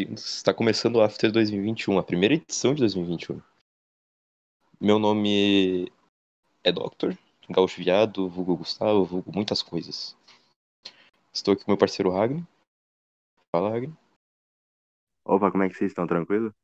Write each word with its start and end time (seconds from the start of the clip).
Está 0.00 0.54
começando 0.54 0.96
o 0.96 1.02
After 1.02 1.32
2021, 1.32 1.98
a 1.98 2.04
primeira 2.04 2.34
edição 2.34 2.72
de 2.72 2.78
2021. 2.82 3.42
Meu 4.80 4.96
nome 4.96 5.90
é 6.62 6.70
Doctor, 6.70 7.18
Gaúcho 7.50 7.82
Viado, 7.82 8.28
vulgo 8.28 8.58
Gustavo, 8.58 9.04
vulgo 9.04 9.32
muitas 9.34 9.60
coisas. 9.60 10.16
Estou 11.32 11.52
aqui 11.52 11.64
com 11.64 11.72
meu 11.72 11.78
parceiro 11.78 12.12
Ragni. 12.12 12.46
Fala, 13.50 13.70
Ragni. 13.70 13.92
Opa, 15.24 15.50
como 15.50 15.64
é 15.64 15.68
que 15.68 15.74
vocês 15.74 15.90
estão? 15.90 16.06
Tranquilo? 16.06 16.54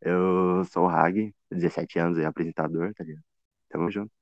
Eu 0.00 0.64
sou 0.64 0.86
o 0.86 0.88
Hag, 0.88 1.32
17 1.52 2.00
anos 2.00 2.18
e 2.18 2.24
apresentador, 2.24 2.92
tá 2.94 3.04
ligado? 3.04 3.24
Tamo 3.68 3.88
junto. 3.92 4.12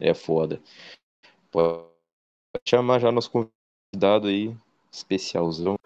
É 0.00 0.12
foda. 0.12 0.60
Pode 1.52 1.88
chamar 2.66 2.98
já 2.98 3.12
nosso 3.12 3.30
convidado 3.30 3.55
aí, 4.24 4.56
especialzão. 4.90 5.76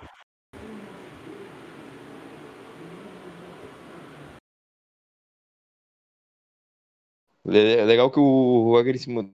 É 7.47 7.85
legal 7.85 8.11
que 8.11 8.21
o 8.21 8.77
Ragni 8.77 8.99
se 8.99 9.11
mudou. 9.11 9.33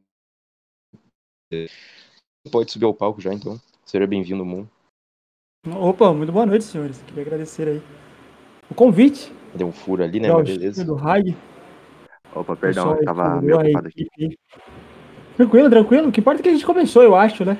Pode 2.51 2.73
subir 2.73 2.87
ao 2.87 2.95
palco 2.95 3.21
já, 3.21 3.33
então. 3.33 3.61
Seja 3.85 4.07
bem-vindo, 4.07 4.45
Moon. 4.45 4.67
Opa, 5.67 6.13
muito 6.13 6.33
boa 6.33 6.47
noite, 6.47 6.65
senhores. 6.65 7.03
Queria 7.03 7.23
agradecer 7.23 7.69
aí 7.69 7.83
o 8.71 8.75
convite 8.75 9.33
Deu 9.57 9.69
um 9.69 9.73
furo 9.73 10.03
ali, 10.03 10.21
né? 10.21 10.31
Mas 10.31 10.49
beleza. 10.49 10.85
do 10.85 10.95
Rag. 10.95 11.35
Opa, 12.35 12.57
perdão, 12.57 12.95
eu 12.95 13.05
tava 13.05 13.41
meio 13.41 13.59
ocupado 13.59 13.89
aqui. 13.89 14.07
Tranquilo, 15.37 15.71
tranquilo. 15.71 16.09
O 16.09 16.13
que 16.13 16.21
importa 16.21 16.41
é 16.41 16.43
que 16.43 16.49
a 16.49 16.53
gente 16.53 16.67
começou, 16.67 17.03
eu 17.03 17.17
acho, 17.17 17.45
né? 17.45 17.59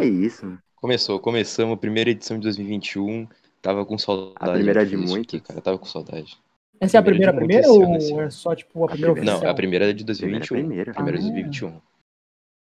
É 0.00 0.04
isso. 0.06 0.56
Começou, 0.76 1.18
começamos, 1.20 1.78
primeira 1.78 2.10
edição 2.10 2.36
de 2.38 2.42
2021. 2.44 3.26
Tava 3.62 3.84
com 3.86 3.96
saudade. 3.96 4.34
A 4.40 4.52
primeira 4.52 4.84
de 4.84 4.96
de 4.96 5.04
isso 5.04 5.16
aqui, 5.16 5.40
cara. 5.40 5.60
Tava 5.60 5.78
com 5.78 5.86
saudade. 5.86 6.38
Essa 6.80 6.98
é 6.98 7.00
a 7.00 7.02
Primeira 7.02 7.32
primeira 7.32 7.62
de 7.62 7.68
primeira 7.68 7.88
muitas 7.88 8.10
ou 8.10 8.20
esse 8.20 8.26
é 8.26 8.30
só, 8.30 8.54
tipo, 8.54 8.84
a 8.84 8.88
primeira 8.88 9.12
primeira. 9.14 9.32
oficial? 9.32 9.44
Não, 9.44 9.50
a 9.50 9.54
primeira 9.54 9.90
é 9.90 9.92
de 9.92 10.04
2021. 10.04 10.56
Primeira, 10.58 10.90
A 10.90 10.94
primeira 10.94 11.18
é 11.18 11.20
de 11.20 11.26
Ah. 11.26 11.30
2021. 11.32 11.80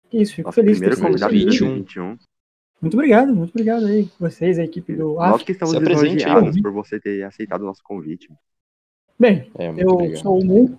Que 0.09 0.17
Isso, 0.21 0.35
fico 0.35 0.47
Nosso 0.47 0.55
feliz 0.55 0.77
de 0.77 0.83
ter 0.83 0.89
primeiro 0.91 0.95
sido 0.95 1.05
convidado 1.05 1.33
de 1.33 1.45
2021. 1.45 1.67
2021. 2.07 2.17
Muito 2.81 2.93
obrigado, 2.93 3.35
muito 3.35 3.49
obrigado 3.49 3.85
aí. 3.87 4.09
Vocês, 4.19 4.59
a 4.59 4.63
equipe 4.63 4.93
do 4.95 5.15
Nós 5.15 5.41
que 5.43 5.51
estamos 5.53 5.73
lisonjeados 5.75 6.61
por 6.61 6.71
você 6.71 6.99
ter 6.99 7.23
aceitado 7.23 7.61
o 7.61 7.65
nosso 7.65 7.81
convite. 7.83 8.29
Bem, 9.19 9.49
É, 9.57 9.67
muito 9.71 9.81
eu 9.81 9.89
obrigado. 9.93 10.21
sou 10.21 10.39
o 10.39 10.45
Moon. 10.45 10.77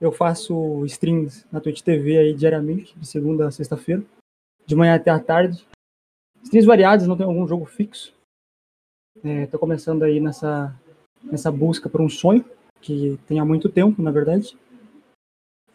Eu 0.00 0.12
faço 0.12 0.84
streams 0.86 1.44
na 1.52 1.60
Twitch 1.60 1.80
TV 1.82 2.18
aí 2.18 2.34
diariamente, 2.34 2.94
de 2.98 3.06
segunda 3.06 3.46
a 3.48 3.50
sexta-feira, 3.50 4.02
de 4.70 4.76
manhã 4.76 4.94
até 4.94 5.10
a 5.10 5.18
tarde. 5.18 5.66
Streams 6.44 6.64
variados, 6.64 7.06
não 7.06 7.16
tem 7.16 7.26
algum 7.26 7.46
jogo 7.46 7.66
fixo. 7.66 8.14
É, 9.22 9.46
tô 9.46 9.58
começando 9.58 10.04
aí 10.04 10.20
nessa, 10.20 10.74
nessa 11.22 11.50
busca 11.50 11.88
por 11.88 12.00
um 12.00 12.08
sonho, 12.08 12.44
que 12.80 13.18
tem 13.26 13.40
há 13.40 13.44
muito 13.44 13.68
tempo, 13.68 14.00
na 14.00 14.12
verdade. 14.12 14.56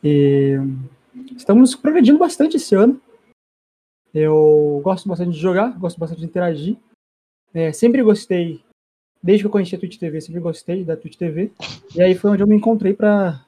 E 0.01 0.55
estamos 1.35 1.75
progredindo 1.75 2.17
bastante 2.17 2.55
esse 2.55 2.73
ano. 2.73 2.99
Eu 4.13 4.79
gosto 4.81 5.09
bastante 5.09 5.31
de 5.31 5.39
jogar, 5.39 5.77
gosto 5.77 5.99
bastante 5.99 6.21
de 6.21 6.25
interagir. 6.25 6.77
É, 7.53 7.73
sempre 7.73 8.01
gostei, 8.01 8.63
desde 9.21 9.43
que 9.43 9.47
eu 9.47 9.51
conheci 9.51 9.75
a 9.75 9.79
Twitch 9.79 9.99
TV, 9.99 10.21
sempre 10.21 10.39
gostei 10.39 10.85
da 10.85 10.95
Twitch 10.95 11.17
TV. 11.17 11.51
E 11.93 12.01
aí 12.01 12.15
foi 12.15 12.31
onde 12.31 12.41
eu 12.41 12.47
me 12.47 12.55
encontrei 12.55 12.93
para 12.93 13.45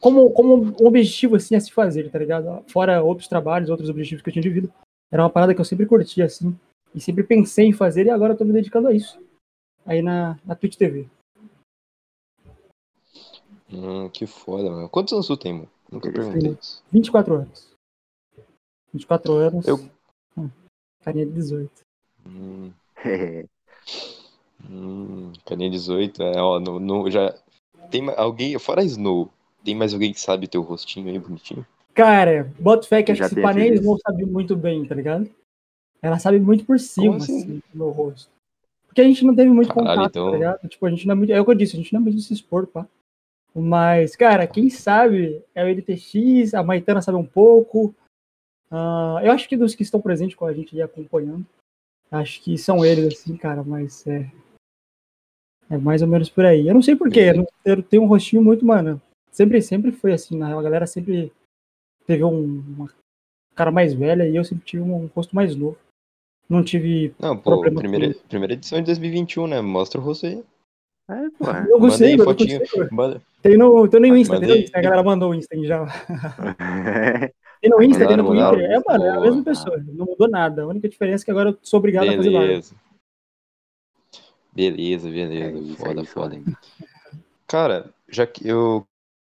como, 0.00 0.30
como 0.32 0.54
um 0.80 0.86
objetivo 0.86 1.36
assim 1.36 1.54
a 1.56 1.60
se 1.60 1.72
fazer, 1.72 2.10
tá 2.10 2.18
ligado? 2.18 2.64
Fora 2.70 3.02
outros 3.02 3.28
trabalhos, 3.28 3.70
outros 3.70 3.88
objetivos 3.90 4.22
que 4.22 4.28
eu 4.28 4.32
tinha 4.32 4.42
de 4.42 4.50
vida. 4.50 4.72
Era 5.10 5.22
uma 5.22 5.30
parada 5.30 5.54
que 5.54 5.60
eu 5.60 5.64
sempre 5.64 5.86
curti 5.86 6.22
assim 6.22 6.58
e 6.94 7.00
sempre 7.00 7.24
pensei 7.24 7.66
em 7.66 7.72
fazer 7.72 8.06
e 8.06 8.10
agora 8.10 8.32
eu 8.34 8.36
tô 8.36 8.44
me 8.44 8.52
dedicando 8.52 8.88
a 8.88 8.92
isso. 8.92 9.20
Aí 9.84 10.02
na, 10.02 10.38
na 10.44 10.54
Twitch 10.54 10.76
TV. 10.76 11.08
Hum, 13.70 14.08
que 14.10 14.26
foda, 14.26 14.70
mano. 14.70 14.88
Quantos 14.88 15.12
anos 15.12 15.26
tu 15.26 15.36
tem, 15.36 15.52
mano? 15.52 15.70
Nunca 15.90 16.10
perguntei 16.10 16.52
isso. 16.52 16.82
24 16.90 17.34
anos. 17.34 17.68
24 18.92 19.32
anos. 19.34 19.66
Eu- 19.66 19.78
Hum, 20.36 20.50
Carinha 21.02 21.26
de 21.26 21.32
18. 21.32 21.82
Hum, 22.26 22.70
hum, 24.70 25.32
caninha 25.44 25.70
18, 25.70 26.22
é, 26.22 26.40
ó, 26.40 26.60
no, 26.60 26.78
no- 26.78 27.10
já... 27.10 27.34
Tem 27.90 28.08
alguém, 28.16 28.58
fora 28.58 28.84
Snow, 28.84 29.30
tem 29.68 29.74
mais 29.74 29.92
alguém 29.92 30.14
que 30.14 30.20
sabe 30.20 30.48
teu 30.48 30.62
rostinho 30.62 31.10
aí, 31.10 31.18
bonitinho? 31.18 31.66
Cara, 31.92 32.50
boto 32.58 32.88
fé 32.88 33.02
que 33.02 33.12
acho 33.12 33.18
Já 33.18 33.24
que 33.24 33.26
esse 33.28 33.34
tem 33.34 33.44
painel 33.44 33.64
aqueles- 33.66 33.84
não 33.84 33.98
sabe 33.98 34.24
muito 34.24 34.56
bem, 34.56 34.86
tá 34.86 34.94
ligado? 34.94 35.28
Ela 36.00 36.18
sabe 36.18 36.40
muito 36.40 36.64
por 36.64 36.78
cima, 36.80 37.12
Como 37.12 37.16
assim? 37.22 37.38
assim, 37.42 37.62
do 37.70 37.76
meu 37.78 37.90
rosto. 37.90 38.30
Porque 38.86 39.02
a 39.02 39.04
gente 39.04 39.26
não 39.26 39.36
teve 39.36 39.50
muito 39.50 39.68
Caralho, 39.68 39.88
contato, 39.90 40.10
então- 40.10 40.30
tá 40.30 40.36
ligado? 40.38 40.68
Tipo, 40.68 40.86
a 40.86 40.90
gente 40.90 41.06
não 41.06 41.12
é 41.12 41.16
muito. 41.16 41.32
É 41.34 41.40
o 41.40 41.44
que 41.44 41.50
eu 41.50 41.54
disse, 41.54 41.76
a 41.76 41.78
gente 41.78 41.92
não 41.92 42.00
é 42.00 42.04
muito 42.04 42.18
se 42.20 42.32
expor, 42.32 42.66
pá. 42.66 42.86
Mas, 43.54 44.16
cara, 44.16 44.46
quem 44.46 44.70
sabe 44.70 45.42
é 45.54 45.62
o 45.64 45.68
LTX, 45.68 46.54
a 46.54 46.62
Maitana 46.62 47.02
sabe 47.02 47.18
um 47.18 47.26
pouco. 47.26 47.94
Ah, 48.70 49.20
eu 49.22 49.30
acho 49.32 49.46
que 49.48 49.56
dos 49.56 49.74
que 49.74 49.82
estão 49.82 50.00
presentes 50.00 50.34
com 50.34 50.46
a 50.46 50.52
gente 50.54 50.74
e 50.74 50.80
acompanhando, 50.80 51.44
acho 52.10 52.40
que 52.40 52.56
são 52.56 52.82
eles, 52.82 53.12
assim, 53.20 53.36
cara, 53.36 53.62
mas 53.62 54.06
é. 54.06 54.30
É 55.68 55.76
mais 55.76 56.00
ou 56.00 56.08
menos 56.08 56.30
por 56.30 56.46
aí. 56.46 56.66
Eu 56.68 56.72
não 56.74 56.80
sei 56.80 56.96
porquê, 56.96 57.20
eu, 57.20 57.36
não- 57.36 57.46
eu 57.66 57.82
tenho 57.82 58.02
um 58.02 58.06
rostinho 58.06 58.42
muito, 58.42 58.64
mano. 58.64 59.02
Sempre, 59.38 59.62
sempre 59.62 59.92
foi 59.92 60.12
assim, 60.12 60.36
na 60.36 60.48
real, 60.48 60.58
a 60.58 60.62
galera 60.64 60.84
sempre 60.84 61.32
teve 62.08 62.24
um, 62.24 62.58
uma 62.76 62.90
cara 63.54 63.70
mais 63.70 63.94
velha 63.94 64.26
e 64.28 64.34
eu 64.34 64.42
sempre 64.42 64.64
tive 64.64 64.82
um 64.82 65.06
rosto 65.14 65.32
mais 65.36 65.54
novo. 65.54 65.78
Não 66.48 66.64
tive. 66.64 67.14
Não, 67.20 67.36
pô, 67.36 67.52
Problema 67.52 67.78
primeira, 67.80 68.14
com- 68.14 68.20
primeira 68.28 68.54
edição 68.54 68.80
de 68.80 68.86
2021, 68.86 69.46
né? 69.46 69.60
Mostra 69.60 70.00
o 70.00 70.02
rosto 70.02 70.26
aí. 70.26 70.42
é 71.08 71.30
pô. 71.38 71.44
Eu 71.70 71.78
gostei, 71.78 72.14
eu 72.14 72.24
gostei. 72.24 72.58
Manda- 72.90 73.22
Tem 73.40 73.56
no, 73.56 73.86
tem 73.86 74.00
no 74.00 74.16
Insta, 74.16 74.40
tem 74.40 74.48
no 74.48 74.56
Insta, 74.56 74.76
a 74.76 74.82
galera 74.82 75.02
mandou 75.04 75.30
o 75.30 75.34
Insta 75.36 75.54
aí 75.54 75.64
já. 75.64 75.84
Tem 77.60 77.70
no 77.70 77.80
Insta, 77.82 78.06
tem 78.08 78.16
no 78.16 78.24
Twitter. 78.24 78.44
mandaram? 78.44 78.60
É, 78.60 78.82
mano, 78.84 79.04
é 79.04 79.10
a 79.10 79.20
mesma 79.20 79.44
pessoa. 79.44 79.76
Não 79.78 80.06
mudou 80.06 80.28
nada. 80.28 80.62
A 80.62 80.66
única 80.66 80.88
diferença 80.88 81.22
é 81.22 81.26
que 81.26 81.30
agora 81.30 81.50
eu 81.50 81.58
sou 81.62 81.78
obrigado 81.78 82.08
a 82.08 82.14
fazer 82.16 82.30
live. 82.30 82.48
Beleza. 82.48 82.74
Beleza, 84.52 85.08
É 85.08 85.12
beleza. 85.12 85.58
isso, 85.58 85.76
foda, 85.76 86.00
é 86.00 86.02
isso, 86.02 86.12
foda. 86.12 86.34
hein. 86.36 86.44
Cara, 87.48 87.92
já 88.08 88.26
que 88.26 88.46
eu 88.48 88.84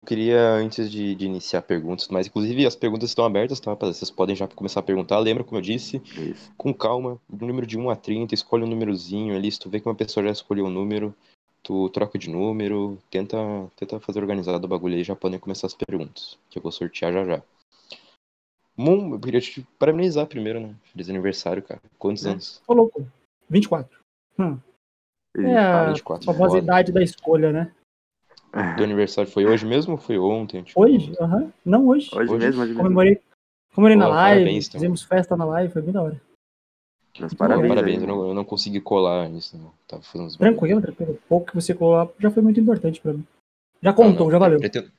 queria, 0.06 0.52
antes 0.52 0.90
de, 0.90 1.14
de 1.14 1.26
iniciar 1.26 1.62
perguntas, 1.62 2.08
mas 2.08 2.26
inclusive 2.26 2.66
as 2.66 2.74
perguntas 2.74 3.10
estão 3.10 3.24
abertas, 3.24 3.60
tá, 3.60 3.70
rapaziada? 3.70 3.96
Vocês 3.98 4.10
podem 4.10 4.34
já 4.34 4.48
começar 4.48 4.80
a 4.80 4.82
perguntar. 4.82 5.18
Lembra, 5.18 5.44
como 5.44 5.58
eu 5.58 5.62
disse, 5.62 5.98
Isso. 6.16 6.52
com 6.56 6.72
calma, 6.72 7.20
do 7.28 7.46
número 7.46 7.66
de 7.66 7.78
1 7.78 7.90
a 7.90 7.96
30, 7.96 8.34
escolhe 8.34 8.64
um 8.64 8.68
númerozinho 8.68 9.34
ali. 9.36 9.50
Se 9.50 9.58
tu 9.60 9.68
vê 9.68 9.80
que 9.80 9.88
uma 9.88 9.94
pessoa 9.94 10.24
já 10.24 10.32
escolheu 10.32 10.66
um 10.66 10.70
número, 10.70 11.14
tu 11.62 11.88
troca 11.90 12.18
de 12.18 12.30
número, 12.30 12.98
tenta, 13.10 13.36
tenta 13.76 14.00
fazer 14.00 14.20
organizado 14.20 14.64
o 14.64 14.68
bagulho 14.68 14.96
aí, 14.96 15.04
já 15.04 15.14
podem 15.14 15.38
começar 15.38 15.66
as 15.66 15.74
perguntas, 15.74 16.38
que 16.48 16.58
eu 16.58 16.62
vou 16.62 16.72
sortear 16.72 17.12
já 17.12 17.24
já. 17.24 17.42
Moon, 18.76 19.12
eu 19.14 19.20
queria 19.20 19.40
te 19.40 19.66
parabenizar 19.78 20.26
primeiro, 20.26 20.58
né? 20.60 20.74
Feliz 20.84 21.10
aniversário, 21.10 21.62
cara. 21.62 21.80
Quantos 21.98 22.24
É. 22.24 22.30
anos? 22.30 22.62
Ô, 22.66 22.72
louco. 22.72 23.06
24. 23.48 23.98
Hum. 24.38 24.58
É 25.36 25.58
a 25.58 25.88
24, 25.88 26.24
famosa 26.24 26.54
foda. 26.54 26.58
idade 26.58 26.90
da 26.92 27.02
escolha, 27.02 27.52
né? 27.52 27.72
Teu 28.76 28.84
aniversário 28.84 29.30
foi 29.30 29.46
hoje 29.46 29.64
mesmo 29.64 29.92
ou 29.92 29.98
foi 29.98 30.18
ontem? 30.18 30.62
Tipo, 30.62 30.82
Hoje? 30.82 31.14
Aham. 31.20 31.52
Não 31.64 31.86
hoje. 31.86 32.10
Hoje, 32.12 32.32
Hoje? 32.32 32.46
mesmo, 32.46 32.62
hoje 32.62 32.70
mesmo. 32.72 32.82
Comemorei, 32.82 33.20
comemorei 33.74 33.96
na 33.96 34.08
live, 34.08 34.38
parabéns, 34.40 34.66
então. 34.66 34.80
fizemos 34.80 35.02
festa 35.02 35.36
na 35.36 35.44
live, 35.44 35.72
foi 35.72 35.82
bem 35.82 35.92
da 35.92 36.02
hora. 36.02 36.20
Pô, 37.12 37.36
parabéns. 37.36 37.68
parabéns, 37.68 38.02
aí, 38.02 38.08
eu, 38.08 38.08
não, 38.08 38.28
eu 38.28 38.34
não 38.34 38.44
consegui 38.44 38.80
colar 38.80 39.28
nisso, 39.28 39.56
não. 39.56 39.72
Tava 39.86 40.02
fazendo 40.02 40.26
uns 40.26 40.36
Tranquilo, 40.36 40.80
tranquilo. 40.80 41.12
O 41.12 41.28
pouco 41.28 41.46
que 41.46 41.54
você 41.54 41.74
colou 41.74 42.12
já 42.18 42.30
foi 42.30 42.42
muito 42.42 42.58
importante 42.58 43.00
pra 43.00 43.12
mim. 43.12 43.26
Já 43.82 43.92
contou, 43.92 44.12
Não, 44.12 44.24
não, 44.24 44.30
já 44.30 44.38
valeu. 44.38 44.58
Pretendo, 44.58 44.90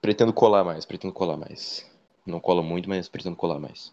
pretendo 0.00 0.32
colar 0.32 0.64
mais, 0.64 0.84
pretendo 0.84 1.12
colar 1.12 1.36
mais. 1.36 1.88
Não 2.26 2.38
colo 2.38 2.62
muito, 2.62 2.88
mas 2.88 3.08
pretendo 3.08 3.36
colar 3.36 3.58
mais. 3.58 3.92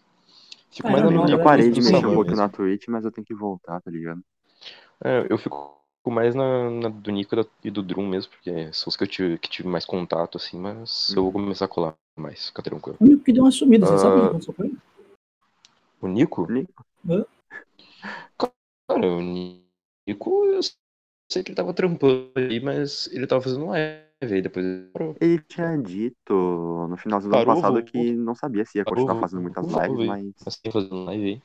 Fico 0.70 0.88
Ah, 0.88 0.92
mais 0.92 1.04
não, 1.04 1.28
Eu 1.28 1.42
parei 1.42 1.70
de 1.70 1.80
isso 1.80 1.90
mexer 1.90 2.06
um 2.06 2.14
pouco 2.14 2.30
mesmo. 2.30 2.36
na 2.36 2.48
Twitch, 2.48 2.88
mas 2.88 3.04
eu 3.04 3.10
tenho 3.10 3.26
que 3.26 3.34
voltar, 3.34 3.80
tá 3.80 3.90
ligado? 3.90 4.22
É, 5.02 5.26
eu 5.30 5.38
fico 5.38 5.77
mais 6.10 6.34
na, 6.34 6.70
na 6.70 6.88
do 6.88 7.10
Nico 7.10 7.34
e 7.64 7.70
do 7.70 7.82
Drum 7.82 8.06
mesmo, 8.08 8.30
porque 8.32 8.72
são 8.72 8.88
os 8.88 8.96
que 8.96 9.04
eu 9.04 9.08
tive, 9.08 9.38
que 9.38 9.48
tive 9.48 9.68
mais 9.68 9.84
contato, 9.84 10.36
assim, 10.36 10.58
mas 10.58 11.10
eu 11.14 11.22
vou 11.24 11.32
começar 11.32 11.64
a 11.66 11.68
colar 11.68 11.96
mais, 12.16 12.48
fica 12.48 12.62
tranquilo. 12.62 12.96
O 13.00 13.04
único 13.04 13.24
que 13.24 13.32
deu 13.32 13.44
uma 13.44 13.50
sumida, 13.50 13.86
você 13.86 13.94
Ah. 13.94 13.98
sabe 13.98 14.16
o 14.18 14.20
que 14.22 14.26
aconteceu 14.28 14.54
com 14.54 14.64
ele? 14.64 14.78
O 16.00 16.08
Nico? 16.08 16.50
Nico? 16.50 16.84
Cara, 18.88 19.06
o 19.06 19.20
Nico, 19.20 20.44
eu 20.46 20.60
sei 21.30 21.42
que 21.42 21.50
ele 21.50 21.56
tava 21.56 21.74
trampando 21.74 22.30
aí, 22.36 22.60
mas 22.60 23.08
ele 23.12 23.26
tava 23.26 23.42
fazendo 23.42 23.66
live 23.66 24.02
aí, 24.20 24.42
depois 24.42 24.64
ele 24.64 24.88
parou. 24.92 25.16
Ele 25.20 25.38
tinha 25.42 25.76
dito 25.76 26.32
no 26.88 26.96
finalzinho 26.96 27.32
do 27.32 27.36
ano 27.36 27.46
Parou, 27.46 27.60
passado 27.62 27.74
voltou. 27.74 27.92
que 27.92 28.12
não 28.14 28.34
sabia 28.34 28.64
se 28.64 28.78
ia 28.78 28.84
Parou, 28.84 29.06
continuar 29.06 29.20
fazendo 29.20 29.42
muitas 29.42 29.66
lives, 29.66 30.06
mas. 30.06 30.32
Mas 30.44 30.56
tem 30.56 30.72
fazendo 30.72 31.04
live 31.04 31.42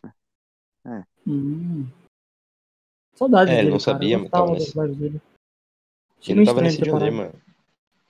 aí. 0.85 1.03
Hum. 1.25 1.87
Saudades 3.15 3.49
É, 3.53 3.57
ele 3.57 3.61
dele, 3.63 3.71
não 3.71 3.79
cara. 3.79 3.93
sabia, 3.93 4.17
mas 4.19 4.29
tava 4.29 4.51
nesse- 4.51 4.73
dele. 4.95 5.21
Ele 6.25 6.35
meio 6.35 6.45
tava 6.45 6.59
estranho 6.59 6.63
nesse 6.63 6.77
ele 6.77 6.85
ter 6.85 6.91
parado. 6.91 7.11
dilema. 7.11 7.31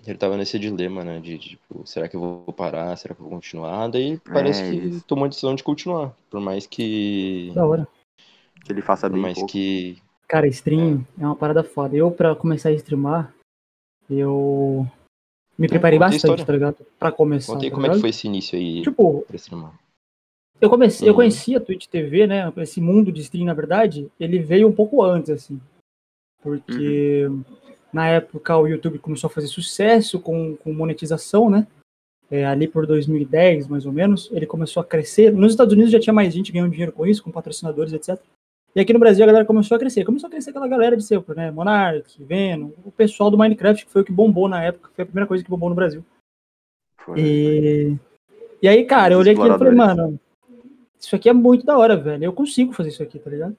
Ele 0.05 0.17
tava 0.17 0.37
nesse 0.37 0.59
dilema, 0.59 1.03
né? 1.03 1.19
De, 1.19 1.37
tipo, 1.37 1.87
será 1.87 2.07
que 2.09 2.15
eu 2.15 2.19
vou 2.19 2.53
parar? 2.53 2.95
Será 2.97 3.15
que 3.15 3.21
eu 3.21 3.25
vou 3.25 3.33
continuar? 3.35 3.87
Daí 3.87 4.17
parece 4.19 4.61
que 4.69 4.75
isso. 4.87 5.05
tomou 5.05 5.25
a 5.25 5.27
decisão 5.29 5.55
de 5.55 5.63
continuar. 5.63 6.13
Por 6.29 6.39
mais 6.41 6.65
que. 6.67 7.51
Da 7.55 7.65
hora. 7.65 7.87
Que 8.65 8.71
ele 8.71 8.81
faça 8.81 9.07
Por 9.07 9.13
bem 9.13 9.21
mais 9.21 9.35
pouco. 9.35 9.51
que. 9.51 9.97
Cara, 10.27 10.47
stream 10.47 11.05
é. 11.19 11.25
uma 11.25 11.35
parada 11.35 11.63
foda. 11.63 11.95
Eu, 11.95 12.11
pra 12.11 12.35
começar 12.35 12.69
a 12.69 12.73
streamar, 12.73 13.33
eu 14.09 14.85
me 15.57 15.67
preparei 15.67 15.97
conta 15.99 16.07
a 16.09 16.11
bastante, 16.11 16.45
tá 16.45 16.53
ligado? 16.53 16.77
Pra 16.99 17.11
começar. 17.11 17.53
Conta 17.53 17.65
aí 17.65 17.69
tá 17.69 17.75
como 17.75 17.87
é 17.87 17.89
que 17.91 17.99
foi 17.99 18.09
esse 18.09 18.27
início 18.27 18.57
aí 18.57 18.81
Tipo, 18.81 19.21
pra 19.21 19.35
streamar. 19.37 19.73
Eu 20.61 20.69
comecei, 20.69 21.07
eu 21.07 21.11
Uhum. 21.11 21.17
conheci 21.17 21.55
a 21.55 21.59
Twitch 21.59 21.87
TV, 21.87 22.27
né? 22.27 22.51
Esse 22.57 22.79
mundo 22.79 23.11
de 23.11 23.21
stream, 23.21 23.45
na 23.45 23.53
verdade, 23.53 24.09
ele 24.19 24.39
veio 24.39 24.67
um 24.67 24.71
pouco 24.71 25.03
antes, 25.03 25.29
assim. 25.29 25.59
Porque 26.41 27.27
na 27.91 28.07
época 28.07 28.57
o 28.57 28.67
YouTube 28.67 28.99
começou 28.99 29.29
a 29.29 29.31
fazer 29.31 29.47
sucesso 29.47 30.19
com, 30.19 30.55
com 30.57 30.73
monetização, 30.73 31.49
né? 31.49 31.67
É, 32.31 32.45
ali 32.45 32.67
por 32.67 32.87
2010, 32.87 33.67
mais 33.67 33.85
ou 33.85 33.91
menos, 33.91 34.29
ele 34.31 34.45
começou 34.47 34.81
a 34.81 34.85
crescer. 34.85 35.31
Nos 35.31 35.51
Estados 35.51 35.73
Unidos 35.73 35.91
já 35.91 35.99
tinha 35.99 36.13
mais 36.13 36.33
gente 36.33 36.51
ganhando 36.51 36.71
dinheiro 36.71 36.91
com 36.91 37.05
isso, 37.05 37.23
com 37.23 37.31
patrocinadores, 37.31 37.93
etc. 37.93 38.19
E 38.75 38.79
aqui 38.79 38.91
no 38.91 38.97
Brasil 38.99 39.23
a 39.23 39.27
galera 39.27 39.45
começou 39.45 39.75
a 39.75 39.79
crescer. 39.79 40.03
Começou 40.03 40.27
a 40.27 40.31
crescer 40.31 40.49
aquela 40.49 40.67
galera 40.67 40.97
de 40.97 41.03
sempre, 41.03 41.35
né? 41.35 41.51
Monarch, 41.51 42.23
Venom, 42.23 42.71
o 42.83 42.91
pessoal 42.91 43.29
do 43.29 43.37
Minecraft, 43.37 43.85
que 43.85 43.91
foi 43.91 44.01
o 44.01 44.05
que 44.05 44.11
bombou 44.11 44.49
na 44.49 44.63
época, 44.63 44.89
foi 44.95 45.03
a 45.03 45.05
primeira 45.05 45.27
coisa 45.27 45.43
que 45.43 45.49
bombou 45.49 45.69
no 45.69 45.75
Brasil. 45.75 46.03
Foi. 46.97 47.19
E, 47.19 47.97
e 48.61 48.67
aí, 48.67 48.83
cara, 48.85 49.13
eu 49.13 49.19
olhei 49.19 49.33
aquilo 49.33 49.53
e 49.53 49.57
falei, 49.59 49.73
mano, 49.73 50.19
isso 51.03 51.15
aqui 51.15 51.27
é 51.27 51.33
muito 51.33 51.65
da 51.65 51.77
hora, 51.77 51.97
velho. 51.97 52.23
Eu 52.23 52.33
consigo 52.33 52.71
fazer 52.71 52.89
isso 52.89 53.03
aqui, 53.03 53.19
tá 53.19 53.29
ligado? 53.29 53.57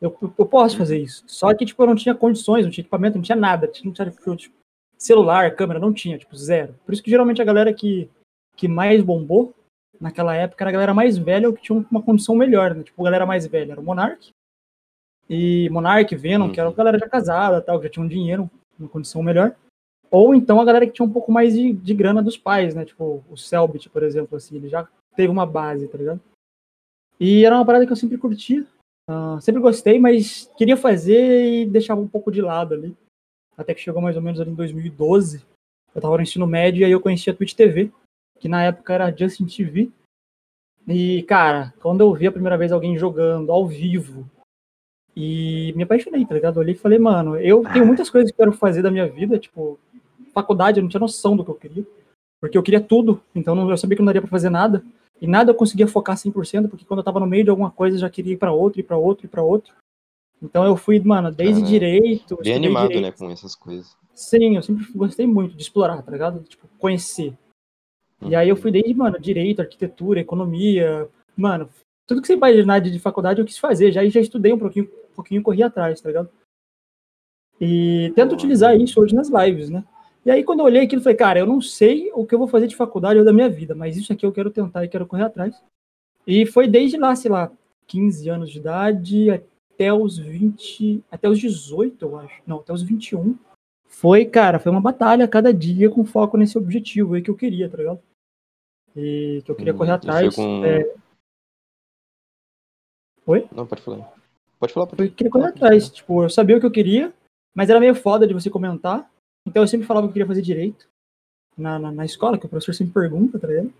Eu, 0.00 0.16
eu, 0.38 0.46
posso 0.46 0.76
fazer 0.76 0.98
isso. 0.98 1.22
Só 1.26 1.54
que, 1.54 1.64
tipo, 1.64 1.80
eu 1.82 1.86
não 1.86 1.94
tinha 1.94 2.14
condições, 2.14 2.64
não 2.64 2.70
tinha 2.70 2.82
equipamento, 2.82 3.16
não 3.16 3.22
tinha 3.22 3.36
nada. 3.36 3.70
Não 3.84 3.92
tinha 3.92 4.10
tipo, 4.36 4.56
celular, 4.98 5.54
câmera, 5.54 5.78
não 5.78 5.92
tinha, 5.92 6.18
tipo, 6.18 6.34
zero. 6.36 6.74
Por 6.84 6.92
isso 6.92 7.02
que 7.02 7.10
geralmente 7.10 7.40
a 7.40 7.44
galera 7.44 7.72
que, 7.72 8.10
que 8.56 8.66
mais 8.66 9.02
bombou 9.02 9.54
naquela 10.00 10.34
época 10.34 10.64
era 10.64 10.70
a 10.70 10.72
galera 10.72 10.94
mais 10.94 11.16
velha 11.16 11.48
ou 11.48 11.54
que 11.54 11.62
tinha 11.62 11.86
uma 11.90 12.02
condição 12.02 12.34
melhor, 12.34 12.74
né? 12.74 12.82
Tipo, 12.82 13.02
a 13.02 13.04
galera 13.04 13.26
mais 13.26 13.46
velha 13.46 13.72
era 13.72 13.80
o 13.80 13.84
Monark. 13.84 14.30
E 15.28 15.68
Monark, 15.70 16.16
Venom, 16.16 16.50
que 16.50 16.58
era 16.58 16.68
a 16.68 16.72
galera 16.72 16.98
já 16.98 17.08
casada, 17.08 17.60
tal, 17.60 17.78
que 17.78 17.84
já 17.84 17.90
tinha 17.90 18.04
um 18.04 18.08
dinheiro, 18.08 18.50
uma 18.78 18.88
condição 18.88 19.22
melhor. 19.22 19.54
Ou 20.10 20.34
então 20.34 20.60
a 20.60 20.64
galera 20.64 20.86
que 20.86 20.92
tinha 20.92 21.06
um 21.06 21.12
pouco 21.12 21.30
mais 21.30 21.54
de, 21.54 21.72
de 21.72 21.94
grana 21.94 22.20
dos 22.20 22.36
pais, 22.36 22.74
né? 22.74 22.84
Tipo, 22.84 23.22
o 23.30 23.36
Selbit, 23.36 23.88
por 23.90 24.02
exemplo, 24.02 24.36
assim, 24.36 24.56
ele 24.56 24.68
já 24.68 24.88
teve 25.14 25.28
uma 25.30 25.46
base, 25.46 25.86
tá 25.86 25.96
ligado? 25.96 26.20
E 27.20 27.44
era 27.44 27.54
uma 27.54 27.66
parada 27.66 27.84
que 27.84 27.92
eu 27.92 27.96
sempre 27.96 28.16
curtia, 28.16 28.66
ah, 29.06 29.38
sempre 29.40 29.60
gostei, 29.60 29.98
mas 29.98 30.50
queria 30.56 30.76
fazer 30.76 31.62
e 31.62 31.66
deixava 31.66 32.00
um 32.00 32.08
pouco 32.08 32.32
de 32.32 32.40
lado 32.40 32.74
ali. 32.74 32.96
Até 33.56 33.74
que 33.74 33.80
chegou 33.80 34.00
mais 34.00 34.16
ou 34.16 34.22
menos 34.22 34.40
ali 34.40 34.50
em 34.50 34.54
2012. 34.54 35.44
Eu 35.94 36.00
tava 36.00 36.16
no 36.16 36.22
ensino 36.22 36.46
médio 36.46 36.80
e 36.80 36.84
aí 36.84 36.92
eu 36.92 37.00
conheci 37.00 37.28
a 37.28 37.34
Twitch 37.34 37.54
TV, 37.54 37.90
que 38.38 38.48
na 38.48 38.62
época 38.62 38.94
era 38.94 39.14
Justin 39.14 39.44
TV. 39.46 39.90
E, 40.88 41.22
cara, 41.24 41.74
quando 41.80 42.00
eu 42.00 42.14
vi 42.14 42.26
a 42.26 42.32
primeira 42.32 42.56
vez 42.56 42.72
alguém 42.72 42.96
jogando 42.96 43.52
ao 43.52 43.66
vivo 43.66 44.28
e 45.14 45.74
me 45.76 45.82
apaixonei, 45.82 46.24
tá 46.24 46.34
ligado? 46.34 46.56
Eu 46.56 46.62
olhei 46.62 46.74
e 46.74 46.78
falei, 46.78 46.98
mano, 46.98 47.36
eu 47.36 47.62
tenho 47.72 47.84
muitas 47.84 48.08
coisas 48.08 48.30
que 48.30 48.36
quero 48.36 48.52
fazer 48.52 48.80
da 48.80 48.90
minha 48.90 49.06
vida, 49.06 49.38
tipo, 49.38 49.78
faculdade, 50.32 50.78
eu 50.78 50.82
não 50.82 50.88
tinha 50.88 51.00
noção 51.00 51.36
do 51.36 51.44
que 51.44 51.50
eu 51.50 51.54
queria. 51.54 51.86
Porque 52.40 52.56
eu 52.56 52.62
queria 52.62 52.80
tudo, 52.80 53.20
então 53.34 53.68
eu 53.68 53.76
sabia 53.76 53.96
que 53.96 54.00
não 54.00 54.06
daria 54.06 54.22
pra 54.22 54.30
fazer 54.30 54.48
nada. 54.48 54.82
E 55.20 55.26
nada 55.26 55.50
eu 55.50 55.54
conseguia 55.54 55.86
focar 55.86 56.16
100%, 56.16 56.68
porque 56.68 56.84
quando 56.84 57.00
eu 57.00 57.04
tava 57.04 57.20
no 57.20 57.26
meio 57.26 57.44
de 57.44 57.50
alguma 57.50 57.70
coisa, 57.70 57.96
eu 57.96 58.00
já 58.00 58.10
queria 58.10 58.32
ir 58.32 58.38
pra 58.38 58.52
outro, 58.52 58.80
ir 58.80 58.84
pra 58.84 58.96
outro, 58.96 59.26
ir 59.26 59.28
pra 59.28 59.42
outro. 59.42 59.74
Então 60.42 60.64
eu 60.64 60.76
fui, 60.76 60.98
mano, 61.00 61.30
desde 61.30 61.56
Caramba. 61.56 61.70
direito. 61.70 62.38
Bem 62.42 62.54
animado, 62.54 62.88
direito. 62.88 63.02
né, 63.02 63.12
com 63.12 63.30
essas 63.30 63.54
coisas. 63.54 63.94
Sim, 64.14 64.56
eu 64.56 64.62
sempre 64.62 64.86
gostei 64.94 65.26
muito 65.26 65.54
de 65.54 65.62
explorar, 65.62 66.02
tá 66.02 66.10
ligado? 66.10 66.42
Tipo, 66.44 66.66
conhecer. 66.78 67.36
E 68.22 68.34
aí 68.34 68.48
eu 68.48 68.56
fui 68.56 68.70
desde, 68.70 68.94
mano, 68.94 69.18
direito, 69.18 69.60
arquitetura, 69.60 70.20
economia, 70.20 71.08
mano, 71.36 71.68
tudo 72.06 72.20
que 72.20 72.26
você 72.26 72.34
imaginar 72.34 72.80
de, 72.80 72.90
de 72.90 72.98
faculdade 72.98 73.40
eu 73.40 73.46
quis 73.46 73.56
fazer, 73.56 73.92
já, 73.92 74.04
e 74.04 74.10
já 74.10 74.20
estudei 74.20 74.52
um 74.52 74.58
pouquinho, 74.58 74.90
um 75.10 75.14
pouquinho 75.14 75.40
e 75.40 75.44
corri 75.44 75.62
atrás, 75.62 76.00
tá 76.00 76.08
ligado? 76.08 76.30
E 77.60 78.12
tento 78.14 78.32
utilizar 78.32 78.76
isso 78.76 79.00
hoje 79.00 79.14
nas 79.14 79.28
lives, 79.28 79.70
né? 79.70 79.84
E 80.24 80.30
aí 80.30 80.44
quando 80.44 80.60
eu 80.60 80.66
olhei 80.66 80.82
aquilo, 80.82 81.00
eu 81.00 81.04
falei, 81.04 81.16
cara, 81.16 81.38
eu 81.38 81.46
não 81.46 81.60
sei 81.60 82.10
o 82.14 82.26
que 82.26 82.34
eu 82.34 82.38
vou 82.38 82.48
fazer 82.48 82.66
de 82.66 82.76
faculdade 82.76 83.18
ou 83.18 83.24
da 83.24 83.32
minha 83.32 83.48
vida, 83.48 83.74
mas 83.74 83.96
isso 83.96 84.12
aqui 84.12 84.24
eu 84.24 84.32
quero 84.32 84.50
tentar 84.50 84.84
e 84.84 84.88
quero 84.88 85.06
correr 85.06 85.24
atrás. 85.24 85.60
E 86.26 86.44
foi 86.46 86.68
desde 86.68 86.96
lá, 86.98 87.16
sei 87.16 87.30
lá, 87.30 87.50
15 87.86 88.28
anos 88.28 88.50
de 88.50 88.58
idade 88.58 89.30
até 89.30 89.92
os 89.92 90.18
20, 90.18 91.02
até 91.10 91.28
os 91.28 91.38
18, 91.38 92.04
eu 92.04 92.18
acho. 92.18 92.42
Não, 92.46 92.58
até 92.58 92.72
os 92.72 92.82
21. 92.82 93.36
Foi, 93.88 94.24
cara, 94.24 94.58
foi 94.58 94.70
uma 94.70 94.80
batalha 94.80 95.26
cada 95.26 95.52
dia 95.52 95.90
com 95.90 96.04
foco 96.04 96.36
nesse 96.36 96.56
objetivo 96.56 97.14
aí 97.14 97.22
que 97.22 97.30
eu 97.30 97.36
queria, 97.36 97.68
tá 97.68 97.78
ligado? 97.78 98.00
E 98.94 99.42
que 99.44 99.50
eu 99.50 99.54
queria 99.54 99.72
Hum, 99.72 99.76
correr 99.78 99.90
e 99.90 99.94
atrás. 99.94 100.36
Com... 100.36 100.64
é, 100.64 100.94
Oi? 103.26 103.48
Não, 103.52 103.66
pode 103.66 103.82
falar. 103.82 104.12
Pode 104.58 104.72
falar, 104.72 104.86
pode 104.86 104.96
foi 104.96 105.10
querer 105.10 105.30
correr 105.30 105.48
atrás. 105.48 105.88
Tipo, 105.88 106.24
eu 106.24 106.30
sabia 106.30 106.56
o 106.56 106.60
que 106.60 106.66
eu 106.66 106.70
queria, 106.70 107.14
mas 107.54 107.70
era 107.70 107.78
meio 107.78 107.94
foda 107.94 108.26
de 108.26 108.34
você 108.34 108.50
comentar. 108.50 109.08
Então 109.46 109.62
eu 109.62 109.68
sempre 109.68 109.86
falava 109.86 110.06
que 110.06 110.10
eu 110.10 110.12
queria 110.14 110.26
fazer 110.26 110.42
direito 110.42 110.88
na, 111.56 111.78
na, 111.78 111.92
na 111.92 112.04
escola, 112.04 112.38
que 112.38 112.46
o 112.46 112.48
professor 112.48 112.74
sempre 112.74 112.94
pergunta, 112.94 113.38
tá 113.38 113.46
ligado? 113.46 113.72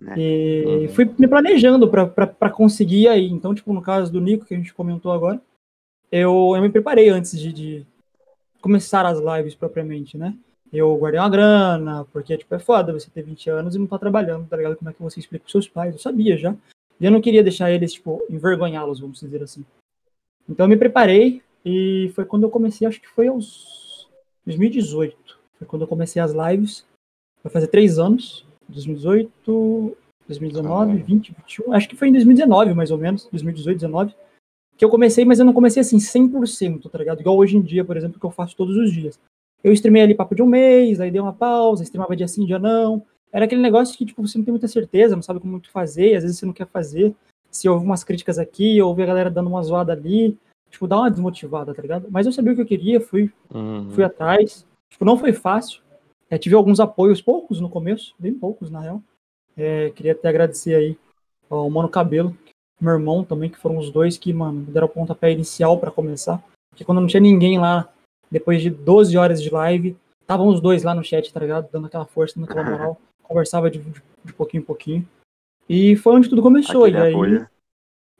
Né? 0.00 0.14
E 0.18 0.64
Uhum. 0.66 0.88
fui 0.94 1.04
me 1.18 1.28
planejando 1.28 1.88
pra 1.88 2.50
conseguir 2.50 3.08
aí. 3.08 3.26
Então, 3.26 3.54
tipo, 3.54 3.72
no 3.72 3.82
caso 3.82 4.12
do 4.12 4.20
Nico, 4.20 4.44
que 4.44 4.54
a 4.54 4.56
gente 4.56 4.74
comentou 4.74 5.12
agora, 5.12 5.40
eu, 6.10 6.52
eu 6.54 6.62
me 6.62 6.68
preparei 6.68 7.08
antes 7.08 7.38
de, 7.38 7.52
de 7.52 7.86
começar 8.60 9.06
as 9.06 9.18
lives 9.18 9.54
propriamente, 9.54 10.16
né? 10.16 10.36
Eu 10.72 10.96
guardei 10.96 11.20
uma 11.20 11.28
grana, 11.28 12.04
porque, 12.12 12.36
tipo, 12.36 12.54
é 12.54 12.58
foda 12.58 12.92
você 12.92 13.10
ter 13.10 13.22
20 13.22 13.50
anos 13.50 13.74
e 13.74 13.78
não 13.78 13.86
tá 13.86 13.98
trabalhando, 13.98 14.48
tá 14.48 14.56
ligado? 14.56 14.76
Como 14.76 14.90
é 14.90 14.92
que 14.92 15.02
você 15.02 15.20
explica 15.20 15.42
pros 15.42 15.52
seus 15.52 15.68
pais? 15.68 15.94
Eu 15.94 16.00
sabia 16.00 16.36
já. 16.36 16.54
E 16.98 17.04
eu 17.04 17.10
não 17.10 17.20
queria 17.20 17.42
deixar 17.42 17.70
eles, 17.70 17.92
tipo, 17.92 18.24
envergonhá-los, 18.30 19.00
vamos 19.00 19.20
dizer 19.20 19.42
assim. 19.42 19.64
Então 20.48 20.64
eu 20.64 20.70
me 20.70 20.76
preparei 20.76 21.42
e 21.64 22.10
foi 22.14 22.24
quando 22.24 22.44
eu 22.44 22.50
comecei, 22.50 22.86
acho 22.86 23.00
que 23.00 23.08
foi 23.08 23.28
aos 23.28 23.81
2018. 24.46 25.38
Foi 25.58 25.66
quando 25.66 25.82
eu 25.82 25.88
comecei 25.88 26.20
as 26.20 26.32
lives. 26.32 26.84
Vai 27.42 27.52
fazer 27.52 27.68
três 27.68 27.98
anos. 27.98 28.46
2018, 28.68 29.96
2019, 30.26 30.86
Caralho. 30.86 31.04
20, 31.04 31.34
21. 31.34 31.72
Acho 31.72 31.88
que 31.88 31.96
foi 31.96 32.08
em 32.08 32.12
2019, 32.12 32.74
mais 32.74 32.90
ou 32.90 32.98
menos. 32.98 33.28
2018, 33.30 33.80
2019. 33.80 34.14
Que 34.76 34.84
eu 34.84 34.88
comecei, 34.88 35.24
mas 35.24 35.38
eu 35.38 35.44
não 35.44 35.52
comecei 35.52 35.80
assim 35.80 35.98
100%, 35.98 36.90
tá 36.90 36.98
ligado? 36.98 37.20
Igual 37.20 37.36
hoje 37.36 37.56
em 37.56 37.62
dia, 37.62 37.84
por 37.84 37.96
exemplo, 37.96 38.18
que 38.18 38.26
eu 38.26 38.30
faço 38.30 38.56
todos 38.56 38.76
os 38.76 38.92
dias. 38.92 39.18
Eu 39.62 39.72
streamei 39.72 40.02
ali 40.02 40.14
papo 40.14 40.34
de 40.34 40.42
um 40.42 40.46
mês, 40.46 41.00
aí 41.00 41.10
dei 41.10 41.20
uma 41.20 41.32
pausa, 41.32 41.84
streamava 41.84 42.16
dia 42.16 42.26
sim, 42.26 42.44
dia 42.44 42.58
não. 42.58 43.04
Era 43.32 43.44
aquele 43.44 43.62
negócio 43.62 43.96
que, 43.96 44.04
tipo, 44.04 44.26
você 44.26 44.36
não 44.36 44.44
tem 44.44 44.52
muita 44.52 44.68
certeza, 44.68 45.14
não 45.14 45.22
sabe 45.22 45.40
como 45.40 45.52
muito 45.52 45.70
fazer, 45.70 46.16
às 46.16 46.22
vezes 46.22 46.38
você 46.38 46.46
não 46.46 46.52
quer 46.52 46.66
fazer. 46.66 47.14
Se 47.50 47.68
houve 47.68 47.84
umas 47.84 48.02
críticas 48.02 48.38
aqui, 48.38 48.80
ouve 48.82 49.02
a 49.02 49.06
galera 49.06 49.30
dando 49.30 49.48
uma 49.48 49.62
zoada 49.62 49.92
ali, 49.92 50.36
tipo, 50.72 50.88
dá 50.88 50.96
uma 50.98 51.10
desmotivada, 51.10 51.72
tá 51.74 51.82
ligado? 51.82 52.08
Mas 52.10 52.26
eu 52.26 52.32
sabia 52.32 52.52
o 52.52 52.56
que 52.56 52.62
eu 52.62 52.66
queria, 52.66 53.00
fui, 53.00 53.30
Uhum. 53.54 53.90
fui 53.90 54.02
atrás. 54.02 54.66
Tipo, 54.90 55.04
não 55.04 55.16
foi 55.18 55.32
fácil. 55.32 55.80
É, 56.30 56.38
tive 56.38 56.54
alguns 56.54 56.80
apoios, 56.80 57.20
poucos 57.20 57.60
no 57.60 57.68
começo, 57.68 58.14
bem 58.18 58.32
poucos, 58.32 58.70
na 58.70 58.80
real. 58.80 59.02
É, 59.56 59.90
queria 59.90 60.12
até 60.12 60.28
agradecer 60.28 60.74
aí 60.74 60.98
ao 61.48 61.68
Mano 61.68 61.88
Cabelo, 61.90 62.34
meu 62.80 62.94
irmão 62.94 63.22
também, 63.22 63.50
que 63.50 63.58
foram 63.58 63.76
os 63.76 63.90
dois 63.90 64.16
que, 64.16 64.32
mano, 64.32 64.60
me 64.60 64.72
deram 64.72 64.86
o 64.86 64.90
pontapé 64.90 65.30
inicial 65.30 65.78
pra 65.78 65.90
começar. 65.90 66.42
Que 66.74 66.84
quando 66.84 67.00
não 67.02 67.06
tinha 67.06 67.20
ninguém 67.20 67.58
lá, 67.58 67.88
depois 68.30 68.62
de 68.62 68.70
12 68.70 69.16
horas 69.16 69.42
de 69.42 69.50
live, 69.50 69.94
estavam 70.22 70.48
os 70.48 70.58
dois 70.60 70.82
lá 70.82 70.94
no 70.94 71.04
chat, 71.04 71.30
tá 71.32 71.38
ligado? 71.38 71.68
Dando 71.70 71.86
aquela 71.86 72.06
força, 72.06 72.34
dando 72.34 72.50
aquela 72.50 72.68
moral. 72.68 72.98
Conversava 73.22 73.70
de, 73.70 73.78
de, 73.78 74.02
de 74.24 74.32
pouquinho 74.32 74.62
em 74.62 74.64
pouquinho. 74.64 75.08
E 75.68 75.96
foi 75.96 76.14
onde 76.14 76.28
tudo 76.30 76.42
começou. 76.42 76.84
Aquele 76.84 76.98
e 76.98 77.02
aí. 77.02 77.12
apoio. 77.12 77.48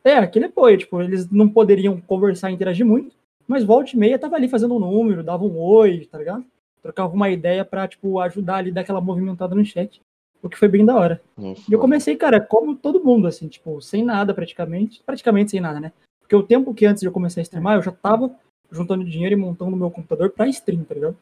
É, 0.04 0.16
aquele 0.16 0.46
apoio, 0.46 0.78
tipo, 0.78 1.00
eles 1.00 1.28
não 1.30 1.48
poderiam 1.48 2.00
conversar 2.00 2.50
e 2.50 2.54
interagir 2.54 2.84
muito, 2.84 3.14
mas 3.46 3.62
volta 3.64 3.92
e 3.92 3.96
meia 3.96 4.18
tava 4.18 4.36
ali 4.36 4.48
fazendo 4.48 4.74
um 4.74 4.78
número, 4.78 5.22
dava 5.22 5.44
um 5.44 5.56
oi, 5.58 6.06
tá 6.10 6.18
ligado? 6.18 6.44
Trocava 6.82 7.12
uma 7.14 7.30
ideia 7.30 7.64
pra, 7.64 7.86
tipo, 7.86 8.18
ajudar 8.20 8.56
ali, 8.56 8.72
dar 8.72 8.80
aquela 8.80 9.00
movimentada 9.00 9.54
no 9.54 9.64
chat. 9.64 10.00
O 10.42 10.48
que 10.48 10.58
foi 10.58 10.66
bem 10.66 10.84
da 10.84 10.96
hora. 10.96 11.22
É, 11.38 11.52
E 11.68 11.72
eu 11.72 11.78
comecei, 11.78 12.16
cara, 12.16 12.40
como 12.40 12.74
todo 12.74 13.04
mundo, 13.04 13.28
assim, 13.28 13.46
tipo, 13.46 13.80
sem 13.80 14.04
nada 14.04 14.34
praticamente. 14.34 15.00
Praticamente 15.06 15.52
sem 15.52 15.60
nada, 15.60 15.78
né? 15.78 15.92
Porque 16.20 16.34
o 16.34 16.42
tempo 16.42 16.74
que 16.74 16.84
antes 16.84 17.00
de 17.00 17.06
eu 17.06 17.12
começar 17.12 17.40
a 17.40 17.42
streamar, 17.42 17.76
eu 17.76 17.82
já 17.82 17.92
tava 17.92 18.34
juntando 18.72 19.04
dinheiro 19.04 19.34
e 19.34 19.38
montando 19.38 19.72
o 19.72 19.78
meu 19.78 19.90
computador 19.90 20.30
pra 20.30 20.48
stream, 20.48 20.82
tá 20.82 20.94
ligado? 20.94 21.16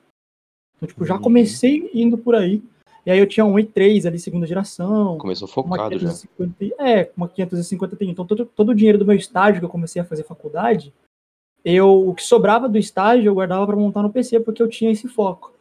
Então, 0.77 0.89
tipo, 0.89 1.05
já 1.05 1.17
Uhum. 1.17 1.21
comecei 1.21 1.91
indo 1.93 2.17
por 2.17 2.35
aí. 2.35 2.63
E 3.04 3.11
aí 3.11 3.19
eu 3.19 3.26
tinha 3.26 3.45
um 3.45 3.54
i3 3.54 4.07
ali, 4.07 4.19
segunda 4.19 4.47
geração. 4.47 5.16
Começou 5.19 5.49
focado 5.49 5.99
já. 5.99 6.09
550, 6.09 6.75
é, 6.78 7.11
uma 7.16 7.28
550 7.28 7.97
Ti. 7.97 8.04
Então, 8.07 8.26
todo, 8.26 8.45
todo 8.45 8.71
o 8.71 8.75
dinheiro 8.75 8.99
do 8.99 9.07
meu 9.07 9.16
estágio 9.16 9.61
que 9.61 9.64
eu 9.64 9.71
comecei 9.71 10.02
a 10.02 10.04
fazer 10.04 10.25
faculdade, 10.25 10.92
eu, 11.64 12.09
o 12.09 12.14
que 12.14 12.23
sobrava 12.23 12.69
do 12.69 12.78
estágio 12.78 13.28
eu 13.28 13.35
guardava 13.35 13.66
para 13.66 13.76
montar 13.76 14.02
no 14.02 14.12
PC, 14.12 14.40
porque 14.40 14.62
eu 14.62 14.69
tinha 14.69 14.90
esse 14.90 15.09
foco. 15.09 15.52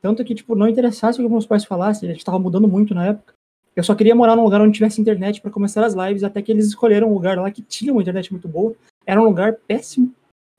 Tanto 0.00 0.24
que, 0.24 0.34
tipo, 0.34 0.54
não 0.54 0.68
interessasse 0.68 1.20
o 1.20 1.24
que 1.24 1.30
meus 1.30 1.46
pais 1.46 1.64
falassem, 1.64 2.08
a 2.08 2.12
gente 2.12 2.24
tava 2.24 2.38
mudando 2.38 2.68
muito 2.68 2.94
na 2.94 3.06
época. 3.06 3.34
Eu 3.74 3.84
só 3.84 3.94
queria 3.94 4.14
morar 4.14 4.36
num 4.36 4.44
lugar 4.44 4.60
onde 4.60 4.74
tivesse 4.74 5.00
internet 5.00 5.40
para 5.40 5.50
começar 5.50 5.84
as 5.84 5.94
lives, 5.94 6.24
até 6.24 6.40
que 6.40 6.50
eles 6.50 6.66
escolheram 6.66 7.10
um 7.10 7.14
lugar 7.14 7.38
lá 7.38 7.50
que 7.50 7.60
tinha 7.60 7.92
uma 7.92 8.00
internet 8.00 8.30
muito 8.32 8.48
boa. 8.48 8.74
Era 9.04 9.20
um 9.20 9.24
lugar 9.24 9.54
péssimo, 9.54 10.14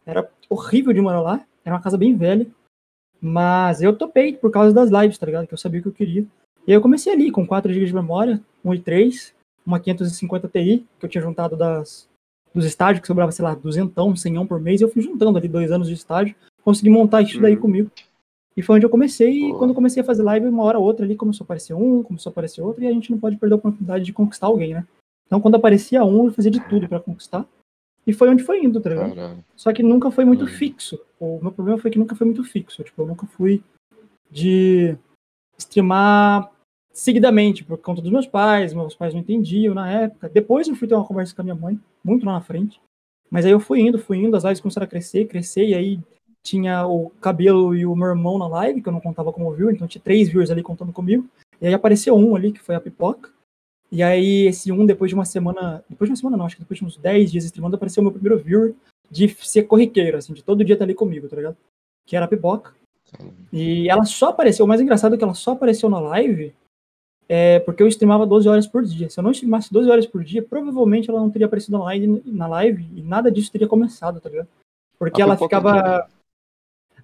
era 0.05 0.29
horrível 0.50 0.93
de 0.93 1.01
morar 1.01 1.22
lá, 1.22 1.46
era 1.65 1.75
uma 1.75 1.81
casa 1.81 1.98
bem 1.98 2.15
velha. 2.15 2.46
Mas 3.22 3.82
eu 3.82 3.96
topei 3.96 4.34
por 4.34 4.52
causa 4.52 4.74
das 4.74 4.90
lives, 4.90 5.18
tá 5.18 5.26
ligado? 5.26 5.48
Que 5.48 5.54
eu 5.54 5.58
sabia 5.58 5.80
o 5.80 5.84
que 5.84 5.90
eu 5.90 5.94
queria. 5.94 6.22
E 6.68 6.72
aí 6.72 6.78
eu 6.78 6.82
comecei 6.82 7.12
ali 7.12 7.32
com 7.32 7.46
4 7.48 7.72
GB 7.72 7.86
de 7.86 7.94
memória, 7.96 8.42
um 8.64 8.72
i3, 8.72 9.34
uma 9.66 9.80
550 9.80 10.48
Ti, 10.48 10.86
que 11.00 11.06
eu 11.06 11.10
tinha 11.10 11.22
juntado 11.22 11.56
das, 11.56 12.08
dos 12.54 12.66
estágios, 12.66 13.02
que 13.02 13.08
sobrava, 13.08 13.32
sei 13.32 13.44
lá, 13.44 13.56
duzentão, 13.56 14.16
senhão 14.16 14.46
por 14.46 14.60
mês. 14.60 14.82
Eu 14.82 14.90
fui 14.90 15.02
juntando 15.02 15.38
ali 15.38 15.48
dois 15.48 15.72
anos 15.72 15.88
de 15.88 15.94
estágio, 15.94 16.36
consegui 16.64 16.90
montar 16.90 17.22
isso 17.22 17.40
daí 17.42 17.56
Uhum. 17.56 17.62
comigo. 17.62 17.92
E 18.56 18.62
foi 18.62 18.76
onde 18.78 18.86
eu 18.86 18.90
comecei, 18.90 19.50
e 19.50 19.54
quando 19.54 19.70
eu 19.72 19.76
comecei 19.76 20.02
a 20.02 20.06
fazer 20.06 20.24
live, 20.24 20.48
uma 20.48 20.64
hora 20.64 20.80
ou 20.80 20.86
outra 20.86 21.06
ali 21.06 21.16
começou 21.16 21.44
a 21.44 21.46
aparecer 21.46 21.76
um, 21.76 22.02
começou 22.02 22.30
a 22.30 22.32
aparecer 22.32 22.62
outro, 22.62 22.84
e 22.84 22.88
a 22.88 22.92
gente 22.92 23.12
não 23.12 23.20
pode 23.20 23.38
perder 23.38 23.54
a 23.54 23.58
oportunidade 23.58 24.04
de 24.04 24.12
conquistar 24.12 24.48
alguém, 24.48 24.74
né? 24.74 24.86
Então 25.28 25.40
quando 25.40 25.56
aparecia 25.56 26.04
um, 26.04 26.26
eu 26.26 26.32
fazia 26.32 26.50
de 26.50 26.60
tudo 26.68 26.88
pra 26.88 27.00
conquistar. 27.00 27.46
E 28.08 28.14
foi 28.14 28.30
onde 28.30 28.42
foi 28.44 28.64
indo, 28.64 28.80
tá 28.80 28.90
ligado? 28.90 29.10
Só 29.56 29.74
que 29.74 29.84
nunca 29.84 30.10
foi 30.10 30.24
muito 30.24 30.44
Uhum. 30.46 30.48
fixo. 30.48 30.98
O 31.20 31.40
meu 31.42 31.52
problema 31.52 31.78
foi 31.78 31.92
que 31.92 32.00
nunca 32.00 32.16
foi 32.16 32.26
muito 32.26 32.42
fixo. 32.44 32.82
Tipo, 32.84 33.02
eu 33.02 33.08
nunca 33.08 33.28
fui 33.28 33.62
de 34.32 34.96
streamar 35.58 36.50
seguidamente, 36.94 37.64
por 37.64 37.78
conta 37.78 38.02
dos 38.02 38.12
meus 38.12 38.26
pais, 38.26 38.74
meus 38.74 38.96
pais 38.96 39.14
não 39.14 39.22
entendiam 39.22 39.74
na 39.76 39.92
época. 39.92 40.30
Depois 40.30 40.68
eu 40.68 40.76
fui 40.76 40.88
ter 40.88 40.96
uma 40.96 41.06
conversa 41.06 41.36
com 41.36 41.42
a 41.42 41.44
minha 41.44 41.56
mãe, 41.56 41.80
muito 42.04 42.26
lá 42.26 42.34
na 42.34 42.42
frente. 42.42 42.80
Mas 43.30 43.46
aí 43.46 43.52
eu 43.52 43.60
fui 43.60 43.82
indo, 43.82 44.00
fui 44.00 44.18
indo, 44.18 44.36
as 44.38 44.44
lives 44.44 44.62
começaram 44.62 44.86
a 44.86 44.90
crescer, 44.90 45.26
crescer, 45.28 45.66
e 45.68 45.76
aí 45.76 46.00
tinha 46.42 46.88
o 46.88 47.10
Cabelo 47.22 47.76
e 47.76 47.86
o 47.86 47.94
meu 47.96 48.08
irmão 48.08 48.38
na 48.38 48.48
live, 48.48 48.82
que 48.82 48.88
eu 48.88 48.94
não 48.94 49.02
contava 49.02 49.34
como 49.34 49.52
viewer, 49.52 49.76
então 49.76 49.88
tinha 49.88 50.02
três 50.02 50.30
viewers 50.30 50.50
ali 50.50 50.64
contando 50.64 50.94
comigo. 50.94 51.28
E 51.62 51.68
aí 51.68 51.74
apareceu 51.74 52.16
um 52.16 52.36
ali, 52.36 52.54
que 52.54 52.62
foi 52.62 52.74
a 52.74 52.80
Pipoca. 52.80 53.30
E 53.91 54.03
aí 54.03 54.48
esse 54.48 54.72
um, 54.72 54.86
depois 54.86 55.10
de 55.10 55.15
uma 55.15 55.25
semana, 55.25 55.84
depois 55.89 56.08
de 56.08 56.12
uma 56.12 56.17
semana 56.17 56.38
não, 56.38 56.46
acho 56.46 56.56
que 56.56 56.62
depois 56.62 56.79
de 56.79 56.86
uns 56.86 56.98
10 56.98 57.32
dias 57.32 57.46
streamando, 57.46 57.75
apareceu 57.75 58.01
o 58.01 58.03
meu 58.03 58.12
primeiro 58.12 58.38
viewer 58.38 58.74
de 59.10 59.29
ser 59.29 59.63
corriqueiro, 59.63 60.17
assim, 60.17 60.34
de 60.34 60.44
todo 60.44 60.63
dia 60.63 60.74
estar 60.74 60.86
ali 60.86 60.94
comigo, 60.94 61.29
tá 61.29 61.36
ligado? 61.36 61.58
Que 62.06 62.15
era 62.15 62.25
a 62.25 62.27
Pipoca. 62.27 62.75
E 63.53 63.89
ela 63.89 64.03
só 64.03 64.29
apareceu, 64.29 64.65
o 64.65 64.67
mais 64.67 64.82
engraçado 64.82 65.15
é 65.15 65.17
que 65.17 65.24
ela 65.24 65.34
só 65.34 65.51
apareceu 65.51 65.89
na 65.89 66.00
live 66.00 66.53
é, 67.29 67.60
porque 67.60 67.84
eu 67.84 67.88
streamava 67.88 68.25
12 68.25 68.48
horas 68.48 68.67
por 68.67 68.84
dia. 68.84 69.10
Se 69.10 69.20
eu 69.20 69.24
não 69.24 69.32
streamasse 69.32 69.72
12 69.72 69.89
horas 69.89 70.06
por 70.06 70.24
dia, 70.24 70.41
provavelmente 70.41 71.10
ela 71.10 71.20
não 71.20 71.29
teria 71.29 71.48
aparecido 71.48 71.77
na 71.77 71.84
live, 71.86 72.24
na 72.25 72.48
live 72.48 72.88
e 72.96 73.01
nada 73.01 73.29
disso 73.29 73.51
teria 73.51 73.67
começado, 73.67 74.22
tá 74.22 74.29
ligado? 74.29 74.48
Porque 74.98 75.22
A 75.22 75.25
ela 75.25 75.38
ficava. 75.38 76.08